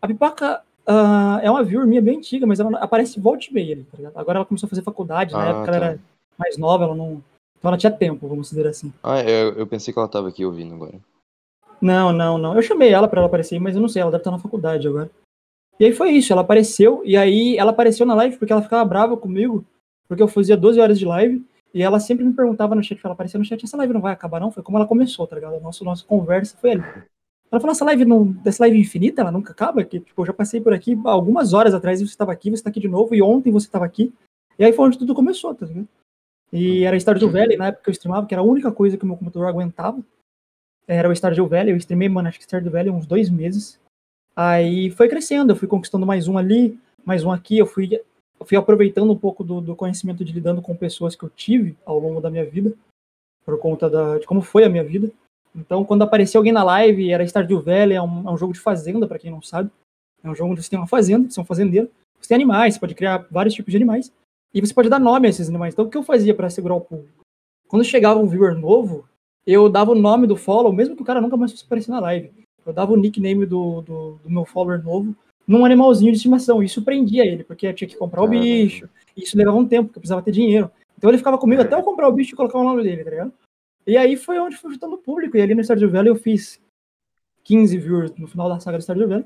A 0.02 0.08
pipoca 0.08 0.64
ah, 0.86 1.40
é 1.44 1.52
uma 1.52 1.64
viewer 1.64 1.88
minha 1.88 2.02
bem 2.02 2.18
antiga, 2.18 2.48
mas 2.48 2.60
ela 2.60 2.78
aparece 2.80 3.20
volta 3.20 3.46
e 3.50 3.54
meia 3.54 3.86
tá 3.92 3.98
ligado? 3.98 4.18
Agora 4.18 4.40
ela 4.40 4.46
começou 4.46 4.68
a 4.68 4.70
fazer 4.70 4.82
faculdade, 4.82 5.34
na 5.34 5.44
Ah, 5.44 5.50
época 5.50 5.72
ela 5.72 5.80
tá. 5.80 5.86
era 5.86 6.00
mais 6.38 6.58
nova, 6.58 6.84
ela 6.84 6.96
não. 6.96 7.22
Então 7.58 7.70
ela 7.70 7.78
tinha 7.78 7.92
tempo, 7.92 8.28
vamos 8.28 8.50
dizer 8.50 8.68
assim. 8.68 8.92
Ah, 9.02 9.22
eu, 9.22 9.54
eu 9.54 9.68
pensei 9.68 9.94
que 9.94 10.00
ela 10.00 10.08
tava 10.08 10.30
aqui 10.30 10.46
ouvindo 10.46 10.76
agora. 10.76 11.00
Não, 11.82 12.14
não, 12.14 12.38
não. 12.38 12.56
Eu 12.56 12.62
chamei 12.62 12.90
ela 12.90 13.08
pra 13.08 13.20
ela 13.20 13.28
aparecer, 13.28 13.60
mas 13.60 13.76
eu 13.76 13.82
não 13.82 13.90
sei, 13.90 14.02
ela 14.02 14.12
deve 14.12 14.22
estar 14.22 14.32
na 14.32 14.40
faculdade 14.40 14.88
agora. 14.88 15.10
E 15.80 15.86
aí 15.86 15.94
foi 15.94 16.12
isso, 16.12 16.32
ela 16.32 16.42
apareceu, 16.42 17.02
e 17.04 17.18
aí 17.18 17.58
ela 17.58 17.72
apareceu 17.72 18.06
na 18.06 18.14
live 18.14 18.38
porque 18.38 18.54
ela 18.54 18.62
ficava 18.62 18.86
brava 18.86 19.18
comigo, 19.18 19.66
porque 20.08 20.22
eu 20.22 20.28
fazia 20.28 20.56
12 20.56 20.80
horas 20.80 21.00
de 21.00 21.06
live, 21.06 21.44
e 21.74 21.82
ela 21.82 22.00
sempre 22.00 22.24
me 22.24 22.34
perguntava 22.34 22.76
no 22.76 22.84
chat, 22.84 23.00
ela 23.04 23.14
aparecia 23.14 23.40
no 23.40 23.46
chat, 23.46 23.64
essa 23.64 23.76
live 23.78 23.94
não 23.94 24.02
vai 24.02 24.14
acabar 24.14 24.40
não? 24.40 24.52
Foi 24.52 24.62
como 24.62 24.78
ela 24.78 24.86
começou, 24.86 25.26
tá 25.26 25.36
ligado? 25.36 25.60
Nossa, 25.60 25.84
nossa 25.84 26.06
conversa 26.06 26.56
foi 26.58 26.72
ali. 26.74 26.84
Ela 27.52 27.60
falou, 27.60 27.72
essa 27.72 27.86
live 27.86 28.06
não, 28.06 28.26
dessa 28.26 28.64
live 28.64 28.80
infinita, 28.80 29.22
ela 29.22 29.32
nunca 29.32 29.52
acaba, 29.52 29.84
que 29.84 30.00
tipo, 30.00 30.22
eu 30.22 30.26
já 30.26 30.34
passei 30.34 30.62
por 30.62 30.74
aqui 30.74 30.98
algumas 31.06 31.54
horas 31.54 31.74
atrás 31.74 32.00
e 32.00 32.08
você 32.08 32.12
estava 32.12 32.32
aqui, 32.32 32.50
você 32.50 32.56
está 32.56 32.70
aqui 32.70 32.80
de 32.80 32.88
novo, 32.88 33.14
e 33.16 33.22
ontem 33.22 33.52
você 33.52 33.68
estava 33.68 33.86
aqui. 33.86 34.14
E 34.58 34.64
aí 34.64 34.74
foi 34.74 34.88
onde 34.88 34.98
tudo 34.98 35.16
começou, 35.16 35.54
tá 35.56 35.66
ligado? 35.66 35.88
E 36.54 36.84
era 36.84 36.96
Stardew 36.96 37.32
Valley, 37.32 37.58
na 37.58 37.68
época 37.70 37.86
que 37.86 37.90
eu 37.90 37.94
streamava, 37.94 38.28
que 38.28 38.34
era 38.36 38.42
a 38.42 38.46
única 38.46 38.72
coisa 38.72 38.96
que 38.96 39.04
o 39.04 39.08
meu 39.08 39.18
computador 39.18 39.48
aguentava. 39.48 40.00
Era 40.88 41.10
o 41.10 41.16
Stardew 41.16 41.48
Valley, 41.48 41.74
eu 41.74 41.78
streamei, 41.78 42.08
mano, 42.08 42.28
acho 42.28 42.38
que 42.38 42.44
Stardew 42.44 42.72
Valley 42.72 42.92
uns 42.92 43.08
dois 43.08 43.28
meses. 43.28 43.80
Aí 44.36 44.92
foi 44.92 45.10
crescendo, 45.10 45.52
eu 45.52 45.56
fui 45.56 45.68
conquistando 45.68 46.06
mais 46.06 46.28
um 46.28 46.38
ali, 46.38 46.80
mais 47.04 47.24
um 47.24 47.32
aqui, 47.32 47.58
eu 47.58 47.66
fui, 47.66 48.00
eu 48.40 48.46
fui 48.46 48.56
aproveitando 48.56 49.12
um 49.12 49.18
pouco 49.18 49.44
do, 49.44 49.62
do 49.62 49.76
conhecimento 49.76 50.24
de 50.24 50.32
lidando 50.32 50.62
com 50.62 50.76
pessoas 50.76 51.16
que 51.16 51.24
eu 51.24 51.30
tive 51.30 51.76
ao 51.84 51.98
longo 51.98 52.22
da 52.22 52.30
minha 52.30 52.46
vida, 52.46 52.72
por 53.44 53.58
conta 53.60 53.90
da, 53.90 54.20
de 54.20 54.28
como 54.28 54.42
foi 54.42 54.64
a 54.64 54.70
minha 54.70 54.84
vida. 54.84 55.12
Então, 55.56 55.84
quando 55.84 56.04
aparecia 56.04 56.38
alguém 56.38 56.54
na 56.54 56.64
live, 56.64 57.12
era 57.12 57.26
Stardew 57.26 57.62
Valley, 57.62 57.98
é 57.98 58.02
um, 58.02 58.30
é 58.30 58.32
um 58.32 58.38
jogo 58.38 58.54
de 58.54 58.60
fazenda, 58.60 59.08
para 59.08 59.18
quem 59.18 59.32
não 59.32 59.42
sabe. 59.42 59.72
É 60.24 60.30
um 60.30 60.36
jogo 60.36 60.52
onde 60.52 60.62
você 60.62 60.70
tem 60.70 60.78
uma 60.78 60.88
fazenda, 60.88 61.30
você 61.30 61.40
é 61.40 61.44
um 61.44 61.46
fazendeiro, 61.46 61.90
você 62.20 62.28
tem 62.28 62.36
animais, 62.36 62.76
você 62.76 62.80
pode 62.80 62.94
criar 62.94 63.26
vários 63.32 63.56
tipos 63.56 63.72
de 63.72 63.78
animais, 63.78 64.12
e 64.54 64.62
você 64.62 64.74
pode 64.74 64.90
dar 64.90 65.00
nome 65.00 65.28
a 65.28 65.30
esses 65.30 65.50
animais. 65.50 65.74
Então, 65.74 65.86
o 65.86 65.90
que 65.90 65.98
eu 65.98 66.04
fazia 66.04 66.34
para 66.34 66.50
segurar 66.50 66.76
o 66.76 66.82
público? 66.82 67.24
Quando 67.68 67.84
chegava 67.84 68.20
um 68.20 68.28
viewer 68.28 68.56
novo, 68.56 69.08
eu 69.46 69.68
dava 69.68 69.92
o 69.92 69.96
nome 69.96 70.28
do 70.28 70.36
follow, 70.36 70.72
mesmo 70.72 70.96
que 70.96 71.02
o 71.02 71.06
cara 71.06 71.20
nunca 71.20 71.36
mais 71.36 71.52
fosse 71.52 71.66
aparecer 71.66 71.92
na 71.92 72.00
live. 72.00 72.32
Eu 72.66 72.72
dava 72.72 72.94
o 72.94 72.98
nickname 72.98 73.46
do, 73.46 73.82
do, 73.82 74.20
do 74.24 74.30
meu 74.30 74.46
follower 74.46 74.82
novo 74.82 75.16
num 75.48 75.66
animalzinho 75.66 76.12
de 76.12 76.18
estimação. 76.18 76.64
Isso 76.64 76.84
prendia 76.84 77.26
ele, 77.26 77.44
porque 77.44 77.68
eu 77.68 77.74
tinha 77.74 77.88
que 77.88 77.98
comprar 77.98 78.24
o 78.24 78.28
bicho. 78.28 78.88
Isso 79.16 79.38
levava 79.38 79.58
um 79.58 79.68
tempo, 79.68 79.86
porque 79.86 79.98
eu 79.98 80.02
precisava 80.02 80.22
ter 80.22 80.32
dinheiro. 80.32 80.72
Então 80.98 81.10
ele 81.10 81.18
ficava 81.18 81.38
comigo 81.38 81.62
até 81.62 81.76
eu 81.76 81.84
comprar 81.84 82.08
o 82.08 82.14
bicho 82.14 82.34
e 82.34 82.38
colocar 82.38 82.58
o 82.58 82.64
nome 82.64 82.84
dele, 82.84 83.04
tá 83.04 83.10
ligado? 83.10 83.34
E 83.86 83.98
aí 83.98 84.16
foi 84.16 84.40
onde 84.40 84.56
foi 84.56 84.72
juntando 84.72 84.96
o 84.96 85.00
público. 85.00 85.36
E 85.36 85.42
ali 85.42 85.54
no 85.54 85.64
Stardew 85.64 85.90
Valley 85.90 86.10
eu 86.10 86.16
fiz 86.16 86.62
15 87.44 87.78
viewers 87.78 88.16
no 88.18 88.28
final 88.28 88.48
da 88.48 88.60
saga 88.60 88.78
do 88.78 88.82
Stardew 88.82 89.08
Valley. 89.08 89.26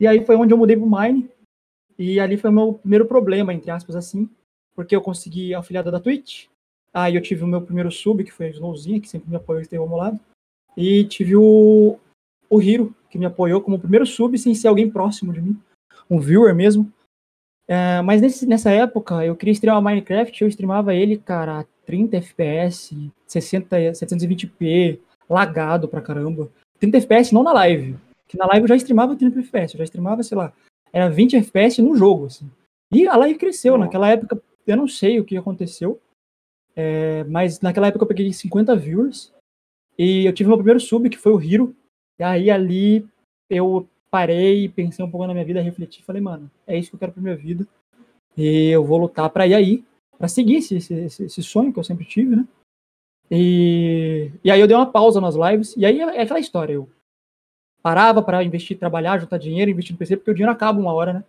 E 0.00 0.06
aí 0.06 0.24
foi 0.24 0.36
onde 0.36 0.54
eu 0.54 0.58
mudei 0.58 0.76
pro 0.76 0.88
Mine. 0.88 1.28
E 1.98 2.18
ali 2.18 2.38
foi 2.38 2.48
o 2.48 2.52
meu 2.52 2.74
primeiro 2.74 3.04
problema, 3.04 3.52
entre 3.52 3.70
aspas, 3.70 3.94
assim. 3.94 4.28
Porque 4.74 4.94
eu 4.94 5.02
consegui 5.02 5.54
a 5.54 5.58
afiliada 5.58 5.90
da 5.90 6.00
Twitch. 6.00 6.46
Aí 6.92 7.14
eu 7.14 7.22
tive 7.22 7.44
o 7.44 7.46
meu 7.46 7.62
primeiro 7.62 7.90
sub, 7.90 8.22
que 8.22 8.32
foi 8.32 8.46
a 8.46 8.50
Snowzinha, 8.50 9.00
que 9.00 9.08
sempre 9.08 9.30
me 9.30 9.36
apoiou 9.36 9.60
e 9.60 9.62
esteve 9.62 9.80
ao 9.80 9.88
meu 9.88 9.96
lado. 9.96 10.20
E 10.76 11.04
tive 11.04 11.36
o, 11.36 11.98
o 12.48 12.62
Hiro, 12.62 12.94
que 13.10 13.18
me 13.18 13.26
apoiou 13.26 13.60
como 13.60 13.78
primeiro 13.78 14.06
sub, 14.06 14.36
sem 14.38 14.54
ser 14.54 14.68
alguém 14.68 14.90
próximo 14.90 15.32
de 15.32 15.40
mim. 15.40 15.58
Um 16.10 16.18
viewer 16.18 16.54
mesmo. 16.54 16.90
É, 17.66 18.02
mas 18.02 18.20
nesse, 18.20 18.46
nessa 18.46 18.70
época, 18.70 19.24
eu 19.24 19.36
queria 19.36 19.52
streamar 19.52 19.82
Minecraft, 19.82 20.42
eu 20.42 20.48
streamava 20.48 20.94
ele, 20.94 21.16
cara, 21.16 21.60
a 21.60 21.64
30 21.86 22.16
FPS, 22.18 23.10
60, 23.26 23.76
720p, 23.92 24.98
lagado 25.28 25.88
pra 25.88 26.00
caramba. 26.00 26.50
30 26.78 26.98
FPS 26.98 27.32
não 27.32 27.42
na 27.42 27.52
live. 27.52 27.96
Que 28.28 28.36
na 28.36 28.46
live 28.46 28.64
eu 28.64 28.68
já 28.68 28.76
streamava 28.76 29.16
30 29.16 29.40
FPS, 29.40 29.74
eu 29.74 29.78
já 29.78 29.84
streamava, 29.84 30.22
sei 30.22 30.36
lá, 30.36 30.52
era 30.92 31.08
20 31.08 31.36
FPS 31.36 31.80
no 31.80 31.96
jogo, 31.96 32.26
assim. 32.26 32.50
E 32.92 33.06
a 33.06 33.16
live 33.16 33.38
cresceu, 33.38 33.78
naquela 33.78 34.08
época, 34.10 34.42
eu 34.66 34.76
não 34.76 34.88
sei 34.88 35.20
o 35.20 35.24
que 35.24 35.36
aconteceu, 35.36 36.00
é, 36.74 37.24
mas 37.24 37.60
naquela 37.60 37.88
época 37.88 38.04
eu 38.04 38.08
peguei 38.08 38.32
50 38.32 38.74
viewers, 38.76 39.32
e 39.98 40.24
eu 40.24 40.32
tive 40.32 40.48
meu 40.48 40.56
primeiro 40.56 40.80
sub, 40.80 41.08
que 41.10 41.18
foi 41.18 41.32
o 41.32 41.40
Hiro, 41.40 41.76
e 42.18 42.22
aí 42.22 42.50
ali 42.50 43.06
eu 43.48 43.88
parei, 44.10 44.68
pensei 44.68 45.04
um 45.04 45.10
pouco 45.10 45.26
na 45.26 45.32
minha 45.32 45.44
vida, 45.44 45.60
refleti, 45.60 46.02
falei, 46.02 46.20
mano, 46.20 46.50
é 46.66 46.78
isso 46.78 46.90
que 46.90 46.96
eu 46.96 47.00
quero 47.00 47.12
pra 47.12 47.22
minha 47.22 47.36
vida, 47.36 47.66
e 48.36 48.68
eu 48.68 48.84
vou 48.84 48.98
lutar 48.98 49.28
pra 49.30 49.46
ir 49.46 49.54
aí, 49.54 49.84
pra 50.18 50.28
seguir 50.28 50.56
esse, 50.56 50.76
esse, 50.76 51.24
esse 51.24 51.42
sonho 51.42 51.72
que 51.72 51.78
eu 51.78 51.84
sempre 51.84 52.04
tive, 52.04 52.36
né? 52.36 52.46
E, 53.30 54.30
e 54.44 54.50
aí 54.50 54.60
eu 54.60 54.66
dei 54.66 54.76
uma 54.76 54.90
pausa 54.90 55.20
nas 55.20 55.34
lives, 55.34 55.74
e 55.76 55.84
aí 55.84 56.00
é 56.00 56.22
aquela 56.22 56.40
história, 56.40 56.74
eu 56.74 56.88
parava 57.82 58.22
para 58.22 58.44
investir, 58.44 58.78
trabalhar, 58.78 59.18
juntar 59.18 59.38
dinheiro, 59.38 59.70
investir 59.70 59.92
no 59.92 59.98
PC, 59.98 60.16
porque 60.16 60.30
o 60.30 60.34
dinheiro 60.34 60.52
acaba 60.52 60.78
uma 60.78 60.92
hora, 60.92 61.14
né? 61.14 61.24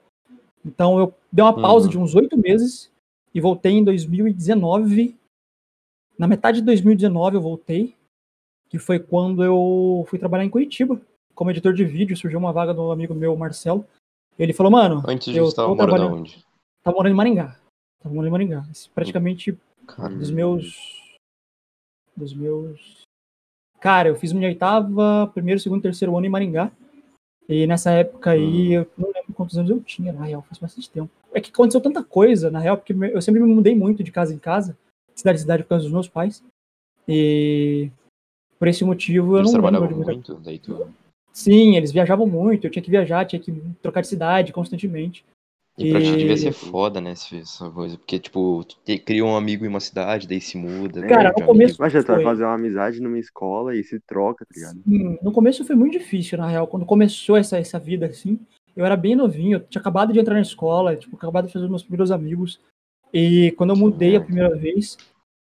Então 0.66 1.00
eu 1.00 1.14
dei 1.32 1.44
uma 1.44 1.54
pausa 1.60 1.88
Uhum. 1.88 1.92
de 1.92 1.98
uns 1.98 2.16
oito 2.16 2.38
meses 2.38 2.93
e 3.34 3.42
voltei 3.42 3.74
em 3.74 3.84
2019. 3.84 5.18
Na 6.18 6.28
metade 6.28 6.60
de 6.60 6.66
2019 6.66 7.38
eu 7.38 7.42
voltei, 7.42 7.96
que 8.70 8.78
foi 8.78 9.00
quando 9.00 9.44
eu 9.44 10.06
fui 10.08 10.20
trabalhar 10.20 10.46
em 10.46 10.50
Curitiba. 10.50 11.02
como 11.34 11.50
editor 11.50 11.74
de 11.74 11.84
vídeo, 11.84 12.16
surgiu 12.16 12.38
uma 12.38 12.54
vaga 12.54 12.74
do 12.74 12.92
amigo 12.92 13.16
meu, 13.16 13.36
Marcelo. 13.36 13.86
Ele 14.38 14.54
falou, 14.54 14.72
mano, 14.72 15.04
Antes 15.08 15.28
eu 15.28 15.34
disso, 15.34 15.46
você 15.48 15.56
tava 15.56 15.70
tô 15.70 15.76
morando 15.76 16.04
aonde? 16.04 16.46
tava 16.84 16.96
morando 16.96 17.14
em 17.14 17.16
Maringá. 17.16 17.60
Tava 18.00 18.14
morando 18.14 18.28
em 18.28 18.32
Maringá. 18.32 18.64
Praticamente 18.94 19.58
Cara, 19.88 20.14
dos 20.16 20.30
meus. 20.30 21.18
Dos 22.16 22.34
meus. 22.34 23.02
Cara, 23.80 24.10
eu 24.10 24.16
fiz 24.16 24.32
minha 24.32 24.48
oitava, 24.48 25.30
primeiro, 25.34 25.60
segundo, 25.60 25.82
terceiro 25.82 26.16
ano 26.16 26.26
em 26.26 26.30
Maringá. 26.30 26.72
E 27.50 27.68
nessa 27.68 27.92
época 27.92 28.32
aí, 28.32 28.74
eu 28.74 28.90
não 28.98 29.12
lembro 29.12 29.34
quantos 29.34 29.58
anos 29.58 29.70
eu 29.70 29.82
tinha, 29.82 30.14
na 30.14 30.24
real, 30.24 30.42
faz 30.44 30.58
bastante 30.58 30.90
tempo. 30.90 31.12
É 31.34 31.42
que 31.42 31.50
aconteceu 31.50 31.82
tanta 31.82 32.04
coisa, 32.04 32.52
na 32.52 32.60
real, 32.60 32.78
porque 32.78 32.94
eu 32.94 33.22
sempre 33.22 33.42
me 33.42 33.54
mudei 33.54 33.76
muito 33.76 34.04
de 34.04 34.12
casa 34.12 34.34
em 34.34 34.38
casa, 34.38 34.78
de 35.14 35.20
cidade 35.20 35.38
em 35.40 35.42
cidade 35.42 35.64
por 35.64 35.70
causa 35.70 35.84
dos 35.84 35.92
meus 35.94 36.08
pais. 36.08 36.44
E 37.08 37.90
por 38.60 38.68
esse 38.68 38.84
motivo 38.84 39.34
eu 39.34 39.40
eles 39.40 39.52
não 39.52 39.60
trabalhavam 39.62 39.98
muito, 39.98 40.36
daí 40.36 40.60
tu... 40.60 40.88
Sim, 41.34 41.76
eles 41.76 41.92
viajavam 41.92 42.28
muito, 42.28 42.68
eu 42.68 42.72
tinha 42.72 42.84
que 42.84 42.92
viajar, 42.92 43.26
tinha 43.26 43.40
que 43.42 43.52
trocar 43.82 44.02
de 44.02 44.08
cidade 44.08 44.54
constantemente. 44.54 45.26
E 45.76 45.90
pra 45.90 46.00
ti 46.00 46.10
E- 46.14 46.18
devia 46.18 46.38
ser 46.38 46.52
foda, 46.52 47.02
né, 47.02 47.14
essa 47.14 47.70
coisa. 47.72 47.98
Porque, 47.98 48.20
tipo, 48.20 48.64
tu 48.64 48.78
te- 48.86 49.00
cria 49.00 49.26
um 49.26 49.36
amigo 49.36 49.66
em 49.66 49.68
uma 49.68 49.80
cidade, 49.80 50.28
daí 50.28 50.40
se 50.40 50.56
muda. 50.56 51.02
Cara, 51.08 51.34
no 51.36 51.46
começo-. 51.46 51.82
Imagina, 51.82 52.04
tu 52.04 52.08
vai 52.08 52.16
Foi. 52.18 52.24
fazer 52.26 52.44
uma 52.44 52.54
amizade 52.54 53.02
numa 53.02 53.18
escola 53.18 53.76
e 53.76 53.84
se 53.84 54.00
troca, 54.02 54.46
tá 54.46 54.52
ligado? 54.56 54.80
Sim, 54.88 55.18
no 55.24 55.32
começo 55.32 55.66
foi 55.66 55.76
muito 55.76 55.94
difícil, 55.94 56.38
na 56.38 56.48
real. 56.48 56.68
Quando 56.68 56.86
começou 56.86 57.36
essa, 57.36 57.58
essa 57.58 57.80
vida 57.80 58.06
assim, 58.06 58.40
eu 58.76 58.86
era 58.86 58.96
bem 58.98 59.16
novinho, 59.16 59.58
eu 59.58 59.60
tinha 59.62 59.80
acabado 59.82 60.12
de 60.14 60.20
entrar 60.20 60.34
na 60.36 60.42
escola, 60.42 60.96
tipo, 60.96 61.16
acabado 61.16 61.48
de 61.48 61.54
fazer 61.54 61.66
os 61.66 61.70
meus 61.70 61.84
primeiros 61.84 62.12
amigos. 62.12 62.60
E 63.14 63.52
quando 63.58 63.70
eu 63.72 63.76
mudei 63.76 64.16
a 64.16 64.22
primeira 64.22 64.56
vez, 64.56 64.98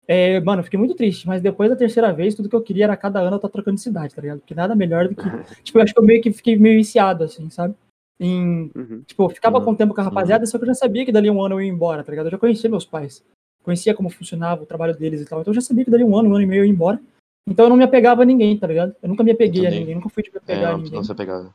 é, 0.06 0.40
mano, 0.40 0.62
fiquei 0.62 0.78
muito 0.78 0.94
triste, 0.94 1.26
mas 1.26 1.42
depois 1.42 1.68
da 1.68 1.76
terceira 1.76 2.12
vez, 2.12 2.35
tudo 2.35 2.49
que 2.49 2.56
eu 2.56 2.62
queria 2.62 2.85
era 2.85 2.97
cada 2.97 3.20
ano 3.20 3.32
eu 3.32 3.37
estar 3.37 3.49
trocando 3.50 3.75
de 3.76 3.82
cidade, 3.82 4.14
tá 4.14 4.23
ligado? 4.23 4.38
Porque 4.40 4.54
nada 4.54 4.75
melhor 4.75 5.06
do 5.08 5.14
que. 5.14 5.23
tipo, 5.62 5.78
eu 5.78 5.82
acho 5.82 5.92
que 5.92 6.00
eu 6.00 6.04
meio 6.04 6.23
que 6.23 6.32
fiquei 6.32 6.56
meio 6.56 6.78
viciado, 6.78 7.25
assim, 7.25 7.50
sabe? 7.50 7.75
Em, 8.18 8.70
Uhum. 8.75 9.02
Tipo, 9.06 9.25
eu 9.25 9.28
ficava 9.28 9.58
Uhum. 9.58 9.64
com 9.66 9.70
o 9.73 9.76
tempo 9.76 9.94
com 9.94 10.00
a 10.00 10.04
rapaziada, 10.04 10.47
só 10.47 10.56
que 10.58 10.64
eu 10.64 10.68
já 10.68 10.75
sabia 10.75 11.04
que 11.04 11.12
dali 11.12 11.30
um 11.30 11.42
ano 11.44 11.56
eu 11.56 11.61
ia 11.62 11.68
embora, 11.70 12.02
tá 12.02 12.11
ligado? 12.11 12.26
Eu 12.26 12.32
já 12.32 12.38
conhecia 12.38 12.70
meus 12.70 12.85
pais. 12.87 13.23
Conhecia 13.62 13.94
como 13.94 14.08
funcionava 14.08 14.62
o 14.62 14.66
trabalho 14.66 14.97
deles 14.97 15.20
e 15.20 15.26
tal. 15.26 15.40
Então 15.42 15.50
eu 15.50 15.54
já 15.56 15.61
sabia 15.61 15.85
que 15.85 15.90
dali 15.90 16.02
um 16.02 16.16
ano, 16.16 16.30
um 16.30 16.35
ano 16.35 16.42
e 16.42 16.47
meio 16.47 16.61
eu 16.61 16.64
ia 16.64 16.70
embora. 16.73 16.99
Então 17.47 17.66
eu 17.66 17.68
não 17.68 17.76
me 17.76 17.85
apegava 17.85 18.23
a 18.23 18.25
ninguém, 18.25 18.56
tá 18.58 18.66
ligado? 18.66 18.94
Eu 19.02 19.08
nunca 19.11 19.23
me 19.23 19.30
apeguei 19.30 19.66
a 19.66 19.70
ninguém, 19.70 19.94
nunca 19.94 20.08
fui 20.08 20.23
de 20.23 20.30
me 20.30 20.37
É, 20.37 20.38
apegar 20.38 20.68
a 20.70 20.73
não, 20.73 20.78
ninguém. 20.78 20.94
não 20.94 21.04
se 21.04 21.12
apegava. 21.12 21.54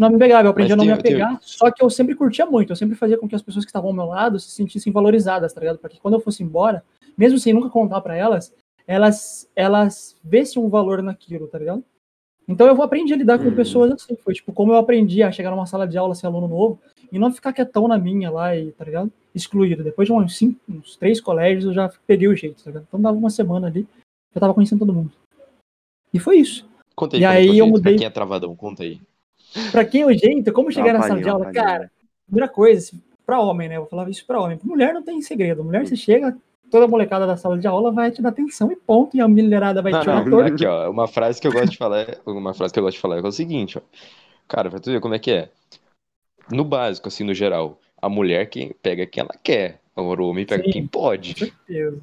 Não 0.00 0.08
me 0.08 0.16
pegava, 0.18 0.46
eu 0.46 0.50
aprendi 0.52 0.70
Mas 0.74 0.80
a 0.80 0.82
não 0.82 0.96
me 0.96 1.02
tem- 1.02 1.12
apegar, 1.12 1.38
só 1.42 1.70
que 1.70 1.84
eu 1.84 1.90
sempre 1.90 2.14
curtia 2.14 2.46
muito, 2.46 2.72
eu 2.72 2.76
sempre 2.76 2.96
fazia 2.96 3.18
com 3.18 3.28
que 3.28 3.34
as 3.34 3.42
pessoas 3.42 3.66
que 3.66 3.68
estavam 3.68 3.90
ao 3.90 3.94
meu 3.94 4.06
lado 4.06 4.40
se 4.40 4.50
sentissem 4.50 4.90
valorizadas, 4.90 5.52
tá 5.52 5.60
ligado? 5.60 5.76
Porque 5.78 5.98
quando 6.00 6.14
eu 6.14 6.20
fosse 6.20 6.42
embora, 6.42 6.82
mesmo 7.18 7.38
sem 7.38 7.52
nunca 7.52 7.68
contar 7.68 8.00
pra 8.00 8.16
elas, 8.16 8.50
elas 8.86 9.46
elas 9.54 10.16
vissem 10.24 10.62
um 10.62 10.70
valor 10.70 11.02
naquilo, 11.02 11.46
tá 11.48 11.58
ligado? 11.58 11.84
Então 12.48 12.66
eu 12.66 12.82
aprendi 12.82 13.12
a 13.12 13.16
lidar 13.16 13.38
com 13.38 13.44
Uhum. 13.44 13.54
pessoas 13.54 13.92
assim, 13.92 14.16
foi 14.16 14.32
tipo 14.32 14.54
como 14.54 14.72
eu 14.72 14.78
aprendi 14.78 15.22
a 15.22 15.30
chegar 15.30 15.50
numa 15.50 15.66
sala 15.66 15.86
de 15.86 15.98
aula 15.98 16.14
ser 16.14 16.26
aluno 16.28 16.48
novo 16.48 16.80
e 17.12 17.18
não 17.18 17.30
ficar 17.30 17.52
quietão 17.52 17.86
na 17.86 17.98
minha 17.98 18.30
lá 18.30 18.56
e, 18.56 18.72
tá 18.72 18.86
ligado? 18.86 19.12
Excluído. 19.34 19.84
Depois 19.84 20.08
de 20.08 20.14
uns 20.14 20.34
cinco, 20.34 20.58
uns 20.66 20.96
três 20.96 21.20
colégios 21.20 21.66
eu 21.66 21.74
já 21.74 21.92
peguei 22.06 22.26
o 22.26 22.34
jeito, 22.34 22.64
tá 22.64 22.70
ligado? 22.70 22.86
Então 22.88 23.02
dava 23.02 23.18
uma 23.18 23.28
semana 23.28 23.66
ali, 23.66 23.86
eu 24.34 24.40
tava 24.40 24.54
conhecendo 24.54 24.78
todo 24.78 24.94
mundo. 24.94 25.12
E 26.12 26.18
foi 26.18 26.38
isso. 26.38 26.66
Conta 26.96 27.16
aí, 27.16 27.20
E 27.22 27.26
que 27.26 27.28
aí 27.52 27.58
eu 27.58 27.66
mudei- 27.66 27.92
Pra 27.92 27.98
quem 27.98 28.06
é 28.06 28.10
travadão, 28.10 28.56
conta 28.56 28.82
aí. 28.82 28.98
Pra 29.70 29.84
quem 29.84 30.02
é 30.02 30.06
o 30.06 30.12
jeito, 30.12 30.52
como 30.52 30.70
chegar 30.70 30.92
na 30.92 31.02
sala 31.02 31.20
de 31.20 31.28
aula? 31.28 31.52
Cara, 31.52 31.90
primeira 32.26 32.48
coisa, 32.48 32.92
pra 33.26 33.40
homem, 33.40 33.68
né? 33.68 33.76
Eu 33.76 33.80
vou 33.82 33.90
falar 33.90 34.08
isso 34.08 34.24
pra 34.26 34.40
homem. 34.40 34.58
Mulher 34.62 34.94
não 34.94 35.02
tem 35.02 35.20
segredo. 35.20 35.64
Mulher, 35.64 35.86
você 35.86 35.96
chega, 35.96 36.36
toda 36.70 36.86
molecada 36.86 37.26
da 37.26 37.36
sala 37.36 37.58
de 37.58 37.66
aula 37.66 37.90
vai 37.92 38.10
te 38.10 38.22
dar 38.22 38.30
atenção 38.30 38.70
e 38.70 38.76
ponto, 38.76 39.16
e 39.16 39.20
a 39.20 39.28
mulherada 39.28 39.82
vai 39.82 39.92
Não, 39.92 40.00
te 40.00 40.08
olhar 40.08 40.24
não, 40.24 40.40
aqui, 40.40 40.66
ó, 40.66 40.90
uma 40.90 41.08
frase 41.08 41.40
que 41.40 41.46
eu 41.46 41.52
gosto 41.52 41.70
de 41.70 41.76
falar, 41.76 42.00
é- 42.02 42.18
uma 42.24 42.54
frase 42.54 42.72
que 42.72 42.78
eu 42.78 42.84
gosto 42.84 42.96
de 42.96 43.00
falar 43.02 43.18
é 43.18 43.22
o 43.22 43.32
seguinte, 43.32 43.78
ó. 43.78 43.80
Cara, 44.46 44.70
pra 44.70 44.80
tu 44.80 44.90
ver 44.90 45.00
como 45.00 45.14
é 45.14 45.18
que 45.18 45.30
é. 45.30 45.48
No 46.50 46.64
básico, 46.64 47.08
assim, 47.08 47.24
no 47.24 47.34
geral, 47.34 47.78
a 48.00 48.08
mulher 48.08 48.48
quem 48.48 48.72
pega 48.82 49.06
quem 49.06 49.22
ela 49.22 49.34
quer. 49.42 49.80
Agora 49.96 50.22
o 50.22 50.28
homem 50.28 50.46
pega 50.46 50.64
Sim. 50.64 50.70
quem 50.70 50.86
pode. 50.86 51.34
Com 51.34 51.38
certeza. 51.46 52.00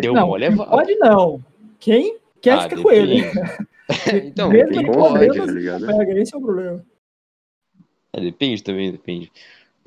Deu 0.00 0.12
não, 0.12 0.28
mole 0.28 0.44
é 0.44 0.54
pode 0.54 0.94
não. 0.96 1.42
Quem 1.78 2.16
quer 2.46 2.58
Ah, 2.58 2.60
fica 2.60 2.80
com 2.80 2.90
ele. 2.92 3.22
depende. 3.22 3.40
então, 4.28 4.50
Mesmo 4.50 4.72
ele 4.72 4.86
pode. 4.86 5.36
tá 5.36 5.46
ligado? 5.46 5.86
pega, 5.86 6.18
esse 6.20 6.32
é 6.34 6.38
o 6.38 6.40
problema. 6.40 6.84
É, 8.12 8.20
depende 8.20 8.62
também, 8.62 8.92
depende. 8.92 9.32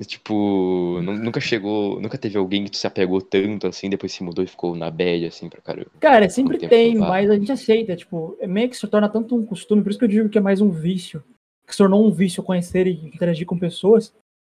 Tipo, 0.02 1.00
nu- 1.02 1.18
nunca 1.18 1.40
chegou, 1.40 2.00
nunca 2.00 2.16
teve 2.16 2.38
alguém 2.38 2.64
que 2.64 2.70
tu 2.70 2.76
se 2.78 2.86
apegou 2.86 3.20
tanto 3.20 3.66
assim, 3.66 3.90
depois 3.90 4.12
se 4.12 4.22
mudou 4.22 4.42
e 4.42 4.46
ficou 4.46 4.74
na 4.74 4.90
bad, 4.90 5.26
assim, 5.26 5.48
pra 5.48 5.60
caramba. 5.60 5.90
Cara, 6.00 6.28
sempre 6.30 6.58
tem, 6.58 6.96
mas 6.96 7.30
a 7.30 7.34
gente 7.34 7.52
aceita, 7.52 7.94
tipo, 7.96 8.36
é 8.40 8.46
meio 8.46 8.68
que 8.70 8.76
se 8.76 8.86
torna 8.88 9.08
tanto 9.10 9.36
um 9.36 9.44
costume, 9.44 9.82
por 9.82 9.90
isso 9.90 9.98
que 9.98 10.04
eu 10.04 10.08
digo 10.08 10.28
que 10.30 10.38
é 10.38 10.40
mais 10.40 10.60
um 10.62 10.70
vício, 10.70 11.22
que 11.66 11.72
se 11.72 11.78
tornou 11.78 12.06
um 12.06 12.10
vício 12.10 12.42
conhecer 12.42 12.86
e 12.86 12.92
interagir 12.92 13.46
com 13.46 13.58
pessoas, 13.58 14.14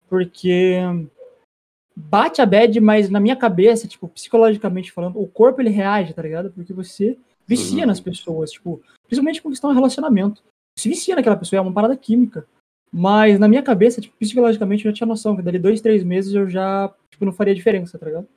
porque 0.09 0.77
bate 1.95 2.41
a 2.41 2.45
bad, 2.45 2.79
mas 2.79 3.09
na 3.11 3.19
minha 3.19 3.35
cabeça, 3.35 3.87
tipo, 3.87 4.07
psicologicamente 4.07 4.91
falando, 4.91 5.21
o 5.21 5.27
corpo 5.27 5.61
ele 5.61 5.69
reage, 5.69 6.13
tá 6.13 6.23
ligado? 6.23 6.51
Porque 6.51 6.73
você 6.73 7.17
vicia 7.47 7.81
Uhum. 7.81 7.87
nas 7.87 7.99
pessoas, 7.99 8.51
tipo, 8.51 8.81
principalmente 9.07 9.41
com 9.41 9.49
questão 9.49 9.69
de 9.69 9.75
relacionamento. 9.75 10.41
Se 10.77 10.89
vicia 10.89 11.15
naquela 11.15 11.37
pessoa, 11.37 11.57
é 11.59 11.61
uma 11.61 11.71
parada 11.73 11.95
química. 11.95 12.45
Mas 12.91 13.39
na 13.39 13.47
minha 13.47 13.61
cabeça, 13.63 13.99
tipo, 14.01 14.15
psicologicamente 14.17 14.85
eu 14.85 14.91
já 14.91 14.95
tinha 14.95 15.07
noção 15.07 15.35
que 15.35 15.41
dali 15.41 15.59
dois, 15.59 15.81
três 15.81 16.03
meses 16.03 16.33
eu 16.33 16.49
já, 16.49 16.93
tipo, 17.11 17.25
não 17.25 17.31
faria 17.33 17.53
diferença, 17.55 17.97
tá 17.99 18.05
ligado? 18.05 18.27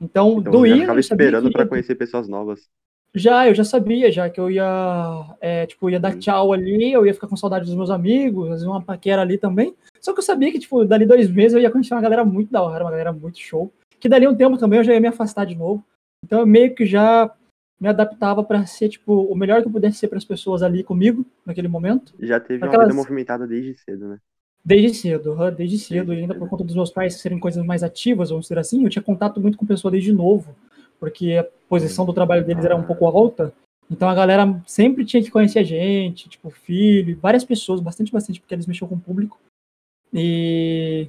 Então, 0.00 0.38
Então 0.40 0.52
doía, 0.52 0.74
já 0.74 0.80
ficava 0.82 0.98
eu 0.98 1.02
sabia 1.02 1.24
esperando 1.26 1.46
que- 1.46 1.52
pra 1.52 1.66
conhecer 1.66 1.94
pessoas 1.94 2.28
novas. 2.28 2.68
já, 3.14 3.46
eu 3.48 3.54
já 3.54 3.62
sabia, 3.64 4.10
já 4.10 4.28
que 4.28 4.40
eu 4.40 4.50
ia, 4.50 5.36
é, 5.40 5.66
tipo, 5.66 5.88
ia 5.90 6.00
dar 6.00 6.12
Uhum. 6.14 6.18
tchau 6.18 6.52
ali, 6.52 6.92
eu 6.92 7.06
ia 7.06 7.14
ficar 7.14 7.26
com 7.28 7.36
saudade 7.36 7.66
dos 7.66 7.74
meus 7.74 7.90
amigos, 7.90 8.48
vezes 8.48 8.64
uma 8.64 8.82
paquera 8.82 9.22
ali 9.22 9.38
também. 9.38 9.74
Só 10.00 10.12
que 10.12 10.18
eu 10.18 10.22
sabia 10.24 10.50
que, 10.50 10.58
tipo, 10.58 10.84
dali 10.84 11.06
dois 11.06 11.30
meses 11.30 11.54
eu 11.54 11.60
ia 11.60 11.70
conhecer 11.70 11.94
uma 11.94 12.00
galera 12.00 12.24
muito 12.24 12.50
da 12.50 12.62
hora, 12.62 12.84
uma 12.84 12.90
galera 12.90 13.12
muito 13.12 13.38
show. 13.38 13.72
Que 14.00 14.08
dali 14.08 14.26
um 14.26 14.34
tempo 14.34 14.58
também 14.58 14.78
eu 14.78 14.84
já 14.84 14.92
ia 14.94 15.00
me 15.00 15.08
afastar 15.08 15.44
de 15.46 15.54
novo. 15.54 15.84
Então 16.24 16.40
eu 16.40 16.46
meio 16.46 16.74
que 16.74 16.84
já 16.84 17.32
me 17.82 17.88
adaptava 17.88 18.44
pra 18.44 18.64
ser, 18.64 18.88
tipo, 18.88 19.12
o 19.24 19.34
melhor 19.34 19.60
que 19.60 19.66
eu 19.66 19.72
pudesse 19.72 19.98
ser 19.98 20.06
para 20.06 20.16
as 20.16 20.24
pessoas 20.24 20.62
ali 20.62 20.84
comigo, 20.84 21.26
naquele 21.44 21.66
momento, 21.66 22.14
Já 22.20 22.38
teve 22.38 22.58
uma 22.62 22.68
Aquelas- 22.68 22.86
vida 22.86 22.96
movimentada 22.96 23.44
desde 23.44 23.74
cedo, 23.74 24.06
né? 24.06 24.18
desde 24.64 24.94
cedo, 24.94 25.34
desde 25.50 25.78
cedo, 25.80 26.06
Desde 26.06 26.12
e 26.12 26.22
ainda 26.22 26.34
cedo. 26.34 26.38
por 26.44 26.48
conta 26.48 26.62
dos 26.62 26.76
meus 26.76 26.92
pais 26.92 27.14
serem 27.20 27.40
coisas 27.40 27.64
mais 27.66 27.82
ativas, 27.82 28.30
vamos 28.30 28.44
dizer 28.44 28.56
assim, 28.60 28.84
eu 28.84 28.88
tinha 28.88 29.02
contato 29.02 29.40
muito 29.40 29.58
com 29.58 29.66
pessoa 29.66 29.90
desde 29.90 30.12
novo, 30.12 30.54
porque 31.00 31.32
a 31.32 31.44
posição 31.68 32.06
do 32.06 32.12
trabalho 32.12 32.44
deles 32.46 32.64
era 32.64 32.76
um 32.76 32.84
pouco 32.84 33.04
alta, 33.04 33.52
então 33.90 34.08
a 34.08 34.14
galera 34.14 34.62
sempre 34.64 35.04
tinha 35.04 35.20
que 35.20 35.32
conhecer 35.32 35.58
a 35.58 35.64
gente, 35.64 36.28
tipo, 36.28 36.50
filho, 36.50 37.18
várias 37.20 37.44
pessoas, 37.44 37.80
bastante, 37.80 38.12
bastante, 38.12 38.38
porque 38.40 38.54
eles 38.54 38.68
mexiam 38.68 38.86
com 38.88 38.94
o 38.94 39.00
público. 39.00 39.40
E 40.14 41.08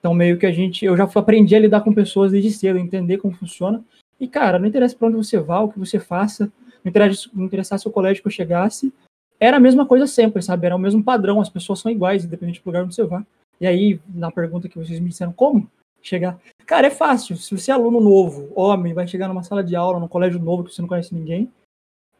então 0.00 0.12
meio 0.14 0.36
que 0.36 0.46
a 0.46 0.52
gente, 0.52 0.84
eu 0.84 0.96
já 0.96 1.04
aprendi 1.04 1.54
a 1.54 1.60
lidar 1.60 1.82
com 1.82 1.94
pessoas 1.94 2.32
desde 2.32 2.50
cedo, 2.50 2.76
entender 2.78 3.18
como 3.18 3.32
funciona. 3.34 3.84
E 4.20 4.26
cara, 4.26 4.58
não 4.58 4.66
interessa 4.66 4.96
para 4.96 5.08
onde 5.08 5.16
você 5.16 5.38
vá, 5.38 5.60
o 5.60 5.70
que 5.70 5.78
você 5.78 5.98
faça, 5.98 6.50
não 6.84 6.90
interessa, 6.90 7.28
não 7.32 7.44
interessasse 7.44 7.86
o 7.86 7.90
colégio 7.90 8.22
que 8.22 8.28
eu 8.28 8.32
chegasse, 8.32 8.92
era 9.40 9.56
a 9.56 9.60
mesma 9.60 9.86
coisa 9.86 10.06
sempre, 10.06 10.42
sabe? 10.42 10.66
Era 10.66 10.76
o 10.76 10.78
mesmo 10.78 11.02
padrão, 11.02 11.40
as 11.40 11.48
pessoas 11.48 11.78
são 11.78 11.90
iguais, 11.90 12.24
independente 12.24 12.60
do 12.60 12.66
lugar 12.66 12.84
onde 12.84 12.94
você 12.94 13.04
vá. 13.04 13.24
E 13.60 13.66
aí, 13.66 14.00
na 14.08 14.30
pergunta 14.30 14.68
que 14.68 14.78
vocês 14.78 14.98
me 14.98 15.08
disseram, 15.08 15.32
como 15.32 15.70
chegar? 16.02 16.38
Cara, 16.66 16.88
é 16.88 16.90
fácil. 16.90 17.36
Se 17.36 17.56
você 17.56 17.70
é 17.70 17.74
aluno 17.74 18.00
novo, 18.00 18.52
homem, 18.54 18.94
vai 18.94 19.06
chegar 19.06 19.28
numa 19.28 19.42
sala 19.42 19.62
de 19.62 19.76
aula, 19.76 20.00
num 20.00 20.08
colégio 20.08 20.40
novo 20.40 20.64
que 20.64 20.74
você 20.74 20.82
não 20.82 20.88
conhece 20.88 21.14
ninguém, 21.14 21.50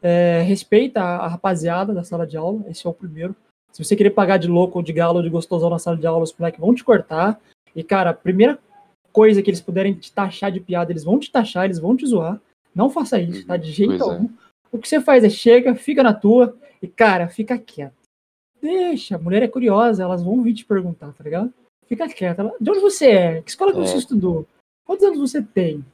é, 0.00 0.42
respeita 0.42 1.00
a, 1.00 1.16
a 1.24 1.28
rapaziada 1.28 1.92
da 1.92 2.04
sala 2.04 2.26
de 2.26 2.36
aula, 2.36 2.64
esse 2.68 2.86
é 2.86 2.90
o 2.90 2.94
primeiro. 2.94 3.34
Se 3.72 3.84
você 3.84 3.96
querer 3.96 4.10
pagar 4.10 4.38
de 4.38 4.48
louco 4.48 4.78
ou 4.78 4.82
de 4.82 4.92
galo 4.92 5.16
ou 5.16 5.22
de 5.22 5.28
gostosão 5.28 5.70
na 5.70 5.78
sala 5.78 5.96
de 5.96 6.06
aula, 6.06 6.24
os 6.24 6.34
moleques 6.36 6.60
vão 6.60 6.74
te 6.74 6.84
cortar. 6.84 7.40
E, 7.74 7.82
cara, 7.82 8.10
a 8.10 8.14
primeira 8.14 8.58
coisa 9.18 9.42
que 9.42 9.50
eles 9.50 9.60
puderem 9.60 9.94
te 9.94 10.12
taxar 10.12 10.52
de 10.52 10.60
piada, 10.60 10.92
eles 10.92 11.02
vão 11.02 11.18
te 11.18 11.28
taxar, 11.32 11.64
eles 11.64 11.80
vão 11.80 11.96
te 11.96 12.06
zoar. 12.06 12.40
Não 12.72 12.88
faça 12.88 13.20
isso, 13.20 13.44
tá? 13.44 13.56
De 13.56 13.72
jeito 13.72 13.98
Pois 13.98 14.00
é. 14.00 14.14
algum. 14.14 14.28
O 14.70 14.78
que 14.78 14.88
você 14.88 15.00
faz 15.00 15.24
é 15.24 15.28
chega, 15.28 15.74
fica 15.74 16.02
na 16.04 16.14
tua 16.14 16.56
e, 16.80 16.86
cara, 16.86 17.26
fica 17.28 17.58
quieto. 17.58 17.94
Deixa, 18.62 19.16
a 19.16 19.18
mulher 19.18 19.42
é 19.42 19.48
curiosa, 19.48 20.02
elas 20.04 20.22
vão 20.22 20.40
vir 20.42 20.54
te 20.54 20.64
perguntar, 20.64 21.12
tá 21.12 21.24
ligado? 21.24 21.52
Fica 21.86 22.08
quieta. 22.08 22.42
Ela, 22.42 22.54
De 22.60 22.70
onde 22.70 22.80
você 22.80 23.06
é? 23.06 23.42
Que 23.42 23.50
escola 23.50 23.72
que 23.72 23.78
É. 23.78 23.82
você 23.86 23.96
estudou? 23.96 24.46
Quantos 24.84 25.04
anos 25.04 25.18
você 25.18 25.42
tem? 25.42 25.84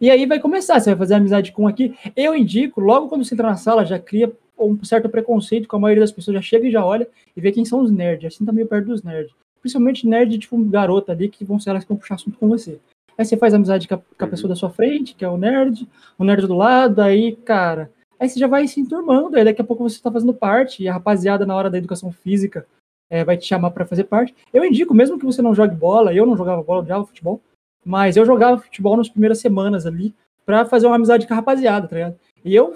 E 0.00 0.10
aí 0.10 0.26
vai 0.26 0.40
começar, 0.40 0.80
você 0.80 0.90
vai 0.90 0.98
fazer 0.98 1.14
amizade 1.14 1.52
com 1.52 1.64
um 1.64 1.68
aqui. 1.68 1.94
Eu 2.16 2.34
indico, 2.34 2.80
logo 2.80 3.08
quando 3.08 3.24
você 3.24 3.34
entra 3.34 3.46
na 3.48 3.56
sala, 3.56 3.84
já 3.84 3.98
cria 3.98 4.32
um 4.58 4.82
certo 4.82 5.08
preconceito 5.08 5.68
com 5.68 5.76
a 5.76 5.80
maioria 5.80 6.02
das 6.02 6.10
pessoas, 6.12 6.34
já 6.34 6.42
chega 6.42 6.66
e 6.66 6.70
já 6.72 6.84
olha 6.84 7.06
e 7.36 7.40
vê 7.40 7.52
quem 7.52 7.64
são 7.64 7.80
os 7.80 7.90
nerds. 7.92 8.34
Assim 8.34 8.44
tá 8.44 8.50
meio 8.52 8.66
perto 8.66 8.86
dos 8.86 9.02
nerds. 9.02 9.32
Principalmente 9.60 10.06
nerd, 10.06 10.38
tipo, 10.38 10.56
um 10.56 10.68
garota 10.68 11.12
ali, 11.12 11.28
que 11.28 11.44
vão 11.44 11.58
ser 11.60 11.70
elas 11.70 11.84
que 11.84 11.88
vão 11.88 11.98
puxar 11.98 12.14
assunto 12.14 12.38
com 12.38 12.48
você. 12.48 12.78
Aí 13.16 13.24
você 13.24 13.36
faz 13.36 13.52
amizade 13.52 13.86
com 13.86 13.94
a, 13.94 13.98
com 13.98 14.04
a 14.18 14.24
Uhum. 14.24 14.30
pessoa 14.30 14.48
da 14.48 14.56
sua 14.56 14.70
frente, 14.70 15.14
que 15.14 15.24
é 15.24 15.28
o 15.28 15.36
nerd, 15.36 15.86
o 16.18 16.24
nerd 16.24 16.46
do 16.46 16.54
lado, 16.56 17.00
aí, 17.00 17.36
cara. 17.36 17.90
Aí 18.18 18.28
você 18.28 18.38
já 18.38 18.46
vai 18.46 18.66
se 18.66 18.80
enturmando, 18.80 19.36
aí 19.36 19.44
daqui 19.44 19.60
a 19.60 19.64
pouco 19.64 19.82
você 19.82 20.00
tá 20.00 20.10
fazendo 20.10 20.32
parte, 20.34 20.82
e 20.82 20.88
a 20.88 20.92
rapaziada 20.94 21.44
na 21.44 21.54
hora 21.54 21.70
da 21.70 21.78
educação 21.78 22.10
física 22.12 22.66
é, 23.10 23.24
vai 23.24 23.36
te 23.36 23.46
chamar 23.46 23.70
para 23.70 23.86
fazer 23.86 24.04
parte. 24.04 24.34
Eu 24.52 24.64
indico, 24.64 24.94
mesmo 24.94 25.18
que 25.18 25.24
você 25.24 25.42
não 25.42 25.54
jogue 25.54 25.74
bola, 25.74 26.14
eu 26.14 26.24
não 26.26 26.36
jogava 26.36 26.62
bola, 26.62 26.80
eu 26.80 26.84
jogava 26.84 27.06
futebol, 27.06 27.40
mas 27.84 28.16
eu 28.16 28.24
jogava 28.24 28.58
futebol 28.58 28.96
nas 28.96 29.08
primeiras 29.08 29.38
semanas 29.38 29.86
ali, 29.86 30.14
pra 30.46 30.64
fazer 30.64 30.86
uma 30.86 30.96
amizade 30.96 31.26
com 31.26 31.32
a 31.32 31.36
rapaziada, 31.36 31.86
tá 31.86 31.96
ligado? 31.96 32.18
E 32.44 32.54
eu 32.54 32.74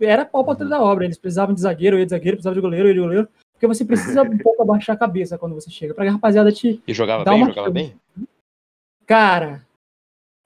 era 0.00 0.24
pau 0.24 0.44
pra 0.44 0.54
da 0.54 0.82
obra. 0.82 1.04
Eles 1.04 1.18
precisavam 1.18 1.54
de 1.54 1.60
zagueiro, 1.60 1.96
eu 1.96 2.00
ia 2.00 2.06
de 2.06 2.10
zagueiro, 2.10 2.36
precisavam 2.36 2.54
de 2.54 2.60
goleiro, 2.60 2.86
eu 2.86 2.90
ia 2.90 2.94
de 2.94 3.00
goleiro. 3.00 3.28
Porque 3.60 3.66
você 3.74 3.84
precisa 3.84 4.22
um 4.22 4.38
pouco 4.38 4.62
abaixar 4.62 4.96
a 4.96 4.98
cabeça 4.98 5.36
quando 5.36 5.54
você 5.54 5.68
chega. 5.70 5.92
Pra 5.92 6.02
que 6.04 6.08
a 6.08 6.12
rapaziada 6.14 6.50
te. 6.50 6.82
E 6.88 6.94
jogava 6.94 7.24
bem? 7.24 7.44
Jogava 7.44 7.68
bem? 7.68 7.94
Cara, 9.06 9.66